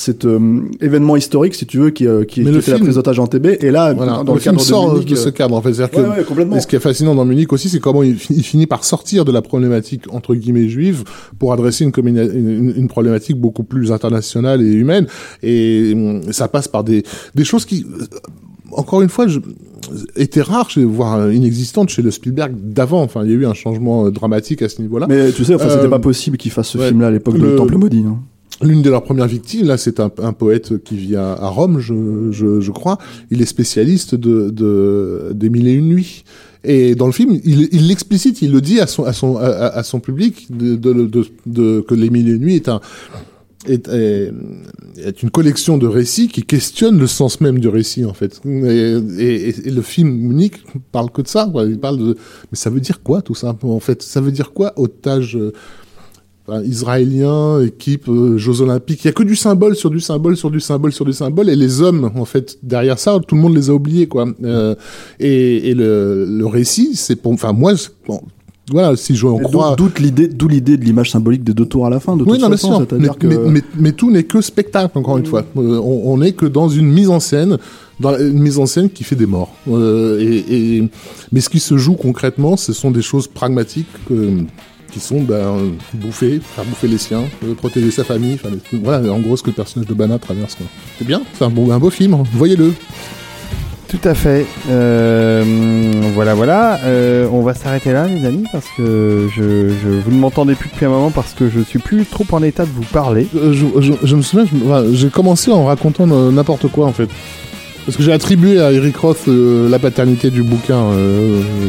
cet 0.00 0.24
euh, 0.26 0.60
événement 0.80 1.16
historique, 1.16 1.56
si 1.56 1.66
tu 1.66 1.78
veux, 1.78 1.90
qui, 1.90 2.06
euh, 2.06 2.22
qui, 2.22 2.44
qui 2.44 2.44
le 2.44 2.60
fait 2.60 2.70
la 2.70 2.76
film- 2.76 2.86
prise 2.86 2.94
d'otage 2.94 3.18
en 3.18 3.26
TB. 3.26 3.46
Et 3.60 3.72
là, 3.72 3.92
voilà, 3.94 4.22
dans 4.22 4.32
le, 4.32 4.34
le 4.34 4.38
film 4.38 4.54
cadre 4.54 4.64
sort 4.64 4.88
de 4.90 4.92
Munich, 4.94 5.08
de 5.10 5.16
ce 5.16 5.28
euh, 5.28 5.32
cadre 5.32 5.56
en 5.56 5.60
fait. 5.60 5.70
Ouais, 5.70 5.88
que 5.88 5.96
ouais, 6.18 6.24
complètement. 6.24 6.54
et 6.56 6.60
ce 6.60 6.68
qui 6.68 6.76
est 6.76 6.80
fascinant 6.80 7.16
dans 7.16 7.24
Munich 7.24 7.52
aussi, 7.52 7.68
c'est 7.68 7.80
comment 7.80 8.04
il, 8.04 8.14
fi- 8.16 8.32
il 8.34 8.44
finit 8.44 8.66
par 8.68 8.84
sortir 8.84 9.24
de 9.24 9.32
la 9.32 9.42
problématique 9.42 10.04
entre 10.12 10.36
guillemets 10.36 10.68
juive 10.68 11.02
pour 11.40 11.52
adresser 11.52 11.82
une, 11.84 11.90
communi- 11.90 12.30
une, 12.32 12.72
une 12.76 12.86
problématique 12.86 13.36
beaucoup 13.40 13.64
plus 13.64 13.90
internationale 13.90 14.62
et 14.62 14.72
humaine. 14.72 15.08
Et 15.42 15.92
hum, 15.94 16.22
ça 16.32 16.46
passe 16.46 16.68
par 16.68 16.84
des, 16.84 17.02
des 17.34 17.44
choses 17.44 17.64
qui, 17.64 17.84
euh, 17.84 18.04
encore 18.70 19.02
une 19.02 19.08
fois, 19.08 19.26
je, 19.26 19.40
étaient 20.14 20.42
rares, 20.42 20.70
chez- 20.70 20.84
voire 20.84 21.32
inexistantes 21.32 21.88
chez 21.88 22.02
le 22.02 22.12
Spielberg 22.12 22.52
d'avant. 22.54 23.02
Enfin, 23.02 23.24
il 23.24 23.30
y 23.30 23.34
a 23.34 23.36
eu 23.36 23.46
un 23.46 23.54
changement 23.54 24.06
euh, 24.06 24.10
dramatique 24.12 24.62
à 24.62 24.68
ce 24.68 24.80
niveau-là. 24.80 25.06
Mais 25.08 25.32
tu 25.32 25.44
sais, 25.44 25.56
enfin, 25.56 25.66
Euh, 25.66 25.74
c'était 25.76 25.88
pas 25.88 25.98
possible 25.98 26.36
qu'il 26.36 26.52
fasse 26.52 26.68
ce 26.68 26.78
ouais, 26.78 26.86
film-là 26.88 27.08
à 27.08 27.10
l'époque 27.10 27.34
de 27.36 27.42
le- 27.42 27.50
Le 27.50 27.56
Temple 27.56 27.78
Maudit. 27.78 28.04
hein. 28.06 28.18
L'une 28.60 28.82
de 28.82 28.90
leurs 28.90 29.04
premières 29.04 29.28
victimes, 29.28 29.66
là, 29.66 29.78
c'est 29.78 30.00
un, 30.00 30.08
poète 30.08 30.82
qui 30.82 30.96
vit 30.96 31.16
à, 31.16 31.34
Rome, 31.48 31.78
je, 31.78 32.32
je, 32.32 32.60
je 32.60 32.70
crois. 32.72 32.98
Il 33.30 33.40
est 33.40 33.46
spécialiste 33.46 34.16
de, 34.16 34.50
de 34.50 35.30
des 35.32 35.48
mille 35.48 35.68
et 35.68 35.74
une 35.74 35.88
nuits. 35.88 36.24
Et 36.64 36.96
dans 36.96 37.06
le 37.06 37.12
film, 37.12 37.38
il, 37.44 37.86
l'explicite, 37.86 38.42
il 38.42 38.50
le 38.50 38.60
dit 38.60 38.80
à 38.80 38.88
son, 38.88 39.04
à 39.04 39.12
son, 39.12 39.36
à, 39.36 39.82
son 39.84 40.00
public 40.00 40.48
de, 40.50 40.74
de, 40.74 41.24
de, 41.46 41.80
que 41.80 41.94
les 41.94 42.10
mille 42.10 42.28
et 42.28 42.32
une 42.32 42.40
nuits 42.40 42.56
est 42.56 42.68
un 42.68 42.80
est, 43.66 43.88
est, 43.88 45.22
une 45.22 45.30
collection 45.30 45.78
de 45.78 45.86
récits 45.86 46.28
qui 46.28 46.42
questionnent 46.42 46.98
le 46.98 47.06
sens 47.06 47.40
même 47.40 47.58
du 47.58 47.68
récit 47.68 48.04
en 48.04 48.14
fait. 48.14 48.40
Et, 48.44 48.98
et, 49.18 49.68
et 49.68 49.70
le 49.70 49.82
film 49.82 50.10
Munich 50.10 50.54
parle 50.92 51.10
que 51.10 51.22
de 51.22 51.28
ça. 51.28 51.48
Quoi. 51.50 51.64
Il 51.64 51.78
parle 51.78 51.98
de 51.98 52.16
mais 52.50 52.56
ça 52.56 52.70
veut 52.70 52.80
dire 52.80 53.02
quoi 53.02 53.22
tout 53.22 53.34
ça 53.34 53.56
en 53.62 53.80
fait? 53.80 54.02
Ça 54.02 54.20
veut 54.20 54.32
dire 54.32 54.52
quoi 54.52 54.72
otage 54.76 55.36
euh, 55.36 55.52
israélien, 56.64 57.60
équipe, 57.62 58.08
euh, 58.08 58.38
Jeux 58.38 58.60
Olympiques. 58.60 59.04
Il 59.04 59.08
y 59.08 59.10
a 59.10 59.12
que 59.12 59.22
du 59.22 59.36
symbole 59.36 59.74
sur 59.76 59.90
du 59.90 60.00
symbole 60.00 60.36
sur 60.36 60.50
du 60.50 60.60
symbole 60.60 60.92
sur 60.92 61.04
du 61.04 61.12
symbole, 61.12 61.48
et 61.50 61.56
les 61.56 61.80
hommes, 61.82 62.10
en 62.16 62.24
fait, 62.24 62.58
derrière 62.62 62.98
ça, 62.98 63.18
tout 63.26 63.34
le 63.34 63.40
monde 63.40 63.54
les 63.56 63.70
a 63.70 63.74
oubliés, 63.74 64.06
quoi. 64.08 64.26
Euh, 64.44 64.74
et, 65.20 65.70
et 65.70 65.74
le, 65.74 66.24
le 66.28 66.46
récit, 66.46 66.92
c'est 66.94 67.16
pour, 67.16 67.32
enfin, 67.32 67.52
moi, 67.52 67.72
bon, 68.06 68.20
voilà, 68.70 68.96
si 68.96 69.16
je 69.16 69.26
en 69.26 69.38
crois. 69.38 69.74
D'où 69.76 69.88
l'idée, 69.98 70.28
d'où 70.28 70.46
l'idée 70.46 70.76
de 70.76 70.84
l'image 70.84 71.10
symbolique 71.10 71.42
des 71.42 71.54
deux 71.54 71.64
tours 71.64 71.86
à 71.86 71.90
la 71.90 72.00
fin. 72.00 72.16
De 72.16 72.22
Oui, 72.24 72.38
toute 72.38 72.50
non, 72.50 72.56
sûr. 72.56 72.86
Mais, 72.98 73.08
que 73.08 73.26
mais, 73.26 73.36
mais, 73.46 73.62
mais 73.78 73.92
tout 73.92 74.10
n'est 74.10 74.24
que 74.24 74.40
spectacle, 74.42 74.98
encore 74.98 75.16
une 75.18 75.24
fois. 75.26 75.44
Euh, 75.56 75.78
on, 75.82 76.02
on 76.12 76.20
est 76.22 76.32
que 76.32 76.44
dans 76.44 76.68
une 76.68 76.86
mise 76.86 77.08
en 77.08 77.18
scène, 77.20 77.56
dans 77.98 78.10
la- 78.10 78.20
une 78.20 78.38
mise 78.40 78.58
en 78.58 78.66
scène 78.66 78.90
qui 78.90 79.04
fait 79.04 79.16
des 79.16 79.24
morts. 79.26 79.54
Euh, 79.70 80.20
et, 80.20 80.76
et- 80.78 80.88
mais 81.32 81.40
ce 81.40 81.48
qui 81.48 81.60
se 81.60 81.78
joue 81.78 81.94
concrètement, 81.94 82.56
ce 82.58 82.72
sont 82.74 82.90
des 82.90 83.00
choses 83.02 83.26
pragmatiques 83.26 83.86
euh, 84.10 84.42
qui 84.90 85.00
sont 85.00 85.20
ben, 85.20 85.72
bouffer, 85.94 86.40
faire 86.54 86.64
bouffer 86.64 86.88
les 86.88 86.98
siens, 86.98 87.24
euh, 87.44 87.54
protéger 87.54 87.90
sa 87.90 88.04
famille. 88.04 88.34
enfin, 88.42 88.48
des- 88.54 88.78
voilà, 88.78 89.10
en 89.12 89.18
gros, 89.20 89.36
ce 89.36 89.42
que 89.42 89.48
le 89.50 89.54
personnage 89.54 89.88
de 89.88 89.94
Bana 89.94 90.18
traverse. 90.18 90.56
C'est 90.98 91.06
bien, 91.06 91.22
c'est 91.38 91.44
un, 91.44 91.50
beau 91.50 91.90
film. 91.90 92.16
Voyez-le. 92.32 92.72
Tout 93.88 94.00
à 94.04 94.12
fait. 94.14 94.44
Euh, 94.70 95.42
voilà, 96.14 96.34
voilà. 96.34 96.78
Euh, 96.84 97.26
on 97.32 97.40
va 97.40 97.54
s'arrêter 97.54 97.92
là, 97.92 98.06
les 98.06 98.24
amis, 98.26 98.44
parce 98.52 98.66
que 98.76 99.28
je, 99.34 99.70
je 99.82 99.88
vous 99.88 100.10
ne 100.10 100.18
m'entendez 100.18 100.54
plus 100.54 100.68
depuis 100.68 100.84
un 100.84 100.90
moment 100.90 101.10
parce 101.10 101.32
que 101.32 101.48
je 101.48 101.60
suis 101.60 101.78
plus 101.78 102.04
trop 102.04 102.26
en 102.32 102.42
état 102.42 102.64
de 102.64 102.70
vous 102.70 102.82
parler. 102.82 103.26
Euh, 103.34 103.52
Je, 103.54 103.64
je- 103.80 103.92
je 104.06 104.16
me 104.16 104.20
souviens, 104.22 104.46
j'ai 104.92 105.08
commencé 105.08 105.50
en 105.50 105.64
racontant 105.64 106.06
n'importe 106.06 106.68
quoi 106.68 106.86
en 106.86 106.92
fait. 106.92 107.08
Parce 107.86 107.96
que 107.96 108.02
j'ai 108.02 108.12
attribué 108.12 108.60
à 108.60 108.70
Eric 108.72 108.94
Roth 108.98 109.26
la 109.26 109.78
paternité 109.78 110.28
du 110.30 110.42
bouquin 110.42 110.82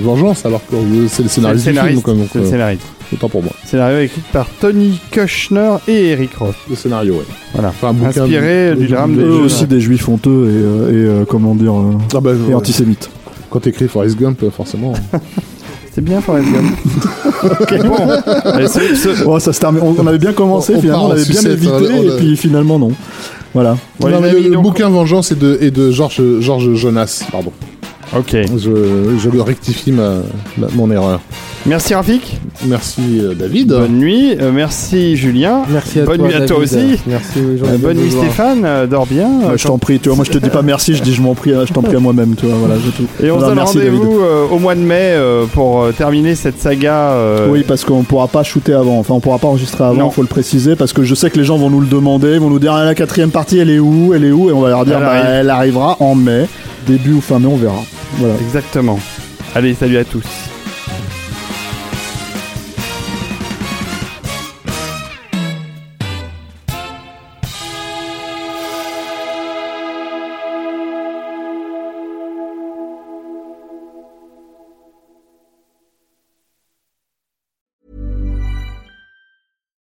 Vengeance, 0.04 0.46
alors 0.46 0.60
que 0.68 0.76
c'est 1.08 1.24
le 1.24 1.30
C'est 1.30 1.42
le 1.42 1.58
scénariste 1.58 1.68
du 1.70 1.74
film. 1.74 1.96
donc, 1.96 2.28
C'est 2.34 2.40
le 2.40 2.46
scénariste. 2.46 2.82
Autant 3.14 3.30
pour 3.30 3.44
moi. 3.44 3.52
Scénario 3.66 4.00
écrit 4.00 4.22
par 4.32 4.48
Tony 4.60 5.00
Kushner 5.12 5.76
et 5.88 6.10
Eric 6.10 6.36
Roth. 6.36 6.56
Le 6.70 6.76
scénario, 6.76 7.16
ouais. 7.16 7.26
Voilà. 7.54 7.70
Enfin, 7.70 7.90
un 7.90 7.94
bouquin 7.94 8.22
Inspiré 8.24 8.72
de- 8.72 8.76
du 8.76 8.88
drame 8.88 9.16
de- 9.16 9.24
aussi 9.24 9.66
des 9.68 9.80
juifs 9.80 10.08
honteux 10.08 10.46
et, 10.50 10.54
euh, 10.64 10.90
et 10.92 11.22
euh, 11.22 11.26
comment 11.28 11.56
dire, 11.56 11.74
euh, 11.74 11.94
Ah 12.16 12.20
bah, 12.20 12.32
et 12.34 12.50
ouais. 12.50 12.54
antisémites. 12.54 13.10
Quand 13.50 13.60
t'écris 13.62 13.88
Forrest 13.88 14.18
Gump, 14.20 14.44
forcément. 14.56 14.94
C'est 15.94 16.02
bien, 16.04 16.22
Forrest 16.22 16.48
Gump. 16.52 16.72
ok, 17.62 17.84
bon. 17.88 17.96
Allez, 18.46 18.68
ce- 18.68 18.96
ce- 18.96 19.24
Oh, 19.26 19.40
ça 19.40 19.52
se 19.54 19.60
termine. 19.60 19.82
On, 19.84 19.96
on 19.98 20.08
avait 20.08 20.20
bien 20.20 20.34
commencé, 20.34 20.74
On- 20.76 20.82
finalement, 20.82 21.08
on 21.08 21.12
avait 21.12 21.26
bien 21.26 21.42
évité, 21.42 21.72
on- 21.74 22.04
et 22.04 22.18
puis 22.18 22.38
finalement 22.38 22.78
non. 22.78 22.92
Voilà. 23.54 23.76
Non, 24.00 24.22
mais 24.22 24.32
le, 24.32 24.58
bouquin 24.60 24.90
Vengeance 24.90 25.32
est 25.32 25.40
de, 25.40 25.58
est 25.62 25.72
de 25.72 25.90
Georges 25.90 26.22
Georges 26.40 26.76
Jonas, 26.76 27.24
pardon. 27.32 27.52
Ok. 28.16 28.36
Je, 28.58 29.18
je 29.20 29.30
le 29.30 29.42
rectifie 29.42 29.92
ma, 29.92 30.16
ma- 30.58 30.68
mon 30.74 30.90
erreur. 30.92 31.20
Merci 31.66 31.94
Rafik. 31.94 32.40
Merci 32.66 33.02
euh, 33.20 33.34
David. 33.36 33.68
Bonne 33.68 33.98
nuit. 34.00 34.36
Euh, 34.40 34.52
merci 34.54 35.16
Julien. 35.18 35.62
Merci 35.70 36.00
à 36.00 36.06
Bonne 36.06 36.18
toi. 36.20 36.28
nuit 36.28 36.34
à 36.36 36.46
toi 36.46 36.58
David. 36.60 36.64
aussi. 36.94 37.00
Merci. 37.06 37.40
Euh, 37.40 37.78
bonne 37.78 37.98
nuit 37.98 38.10
Stéphane. 38.12 38.64
Euh, 38.66 38.88
dors 38.88 39.06
bien. 39.06 39.28
Ouais, 39.28 39.58
je 39.58 39.68
t'en 39.68 39.78
prie, 39.78 40.00
tu 40.00 40.08
vois, 40.10 40.16
moi 40.16 40.26
je 40.26 40.32
te 40.32 40.38
dis 40.38 40.50
pas 40.50 40.62
merci, 40.62 40.96
je 40.96 41.04
dis 41.04 41.14
je 41.14 41.22
m'en 41.22 41.36
prie, 41.36 41.52
je 41.68 41.74
t'en 41.74 41.82
prie 41.82 41.98
à 41.98 42.00
moi-même, 42.00 42.34
tu 42.36 42.46
vois, 42.46 42.56
voilà. 42.56 42.76
je 42.84 42.90
te- 42.92 43.26
Et 43.26 43.30
on 43.30 43.36
se 43.36 43.40
Voilà, 43.40 43.48
donne 43.48 43.56
merci, 43.56 43.78
David. 43.78 44.00
rendez-vous 44.00 44.20
euh, 44.22 44.46
au 44.50 44.58
mois 44.58 44.74
de 44.76 44.80
mai 44.80 45.12
euh, 45.16 45.46
pour 45.54 45.84
euh, 45.84 45.92
terminer 45.92 46.34
cette 46.36 46.60
saga. 46.60 47.12
euh, 47.12 47.48
Oui, 47.52 47.64
parce 47.68 47.84
qu'on 47.84 48.04
pourra 48.04 48.28
pas 48.30 48.42
shooter 48.44 48.74
avant, 48.74 48.98
enfin 48.98 49.14
on 49.16 49.20
pourra 49.20 49.38
pas 49.38 49.48
enregistrer 49.50 49.84
avant, 49.84 49.96
Non. 49.96 50.10
faut 50.12 50.22
le 50.22 50.28
préciser, 50.30 50.76
parce 50.78 50.94
que 50.94 51.04
je 51.04 51.14
sais 51.14 51.30
que 51.30 51.38
les 51.38 51.44
gens 51.46 51.58
vont 51.58 51.70
nous 51.70 51.82
le 51.82 51.88
demander, 51.88 52.36
ils 52.36 52.40
vont 52.40 52.50
nous 52.50 52.60
dire 52.60 52.74
ah, 52.74 52.86
la 52.86 52.96
quatrième 52.96 53.32
partie 53.32 53.60
elle 53.60 53.70
est 53.70 53.80
où, 53.80 54.14
elle 54.16 54.24
est 54.24 54.32
où, 54.32 54.50
et 54.50 54.54
on 54.54 54.62
va 54.62 54.70
leur 54.70 54.86
dire 54.86 54.96
Elle 54.98 55.04
bah, 55.04 55.10
arrive. 55.12 55.26
elle 55.30 55.50
arrivera 55.50 55.98
en 56.00 56.16
mai, 56.16 56.48
début 56.90 57.14
ou 57.14 57.22
fin 57.22 57.38
mai, 57.38 57.46
on 57.46 57.56
verra. 57.56 57.84
Voilà. 58.14 58.34
Exactement. 58.42 59.00
Allez, 59.54 59.76
salut 59.76 59.98
à 59.98 60.04
tous. 60.04 60.49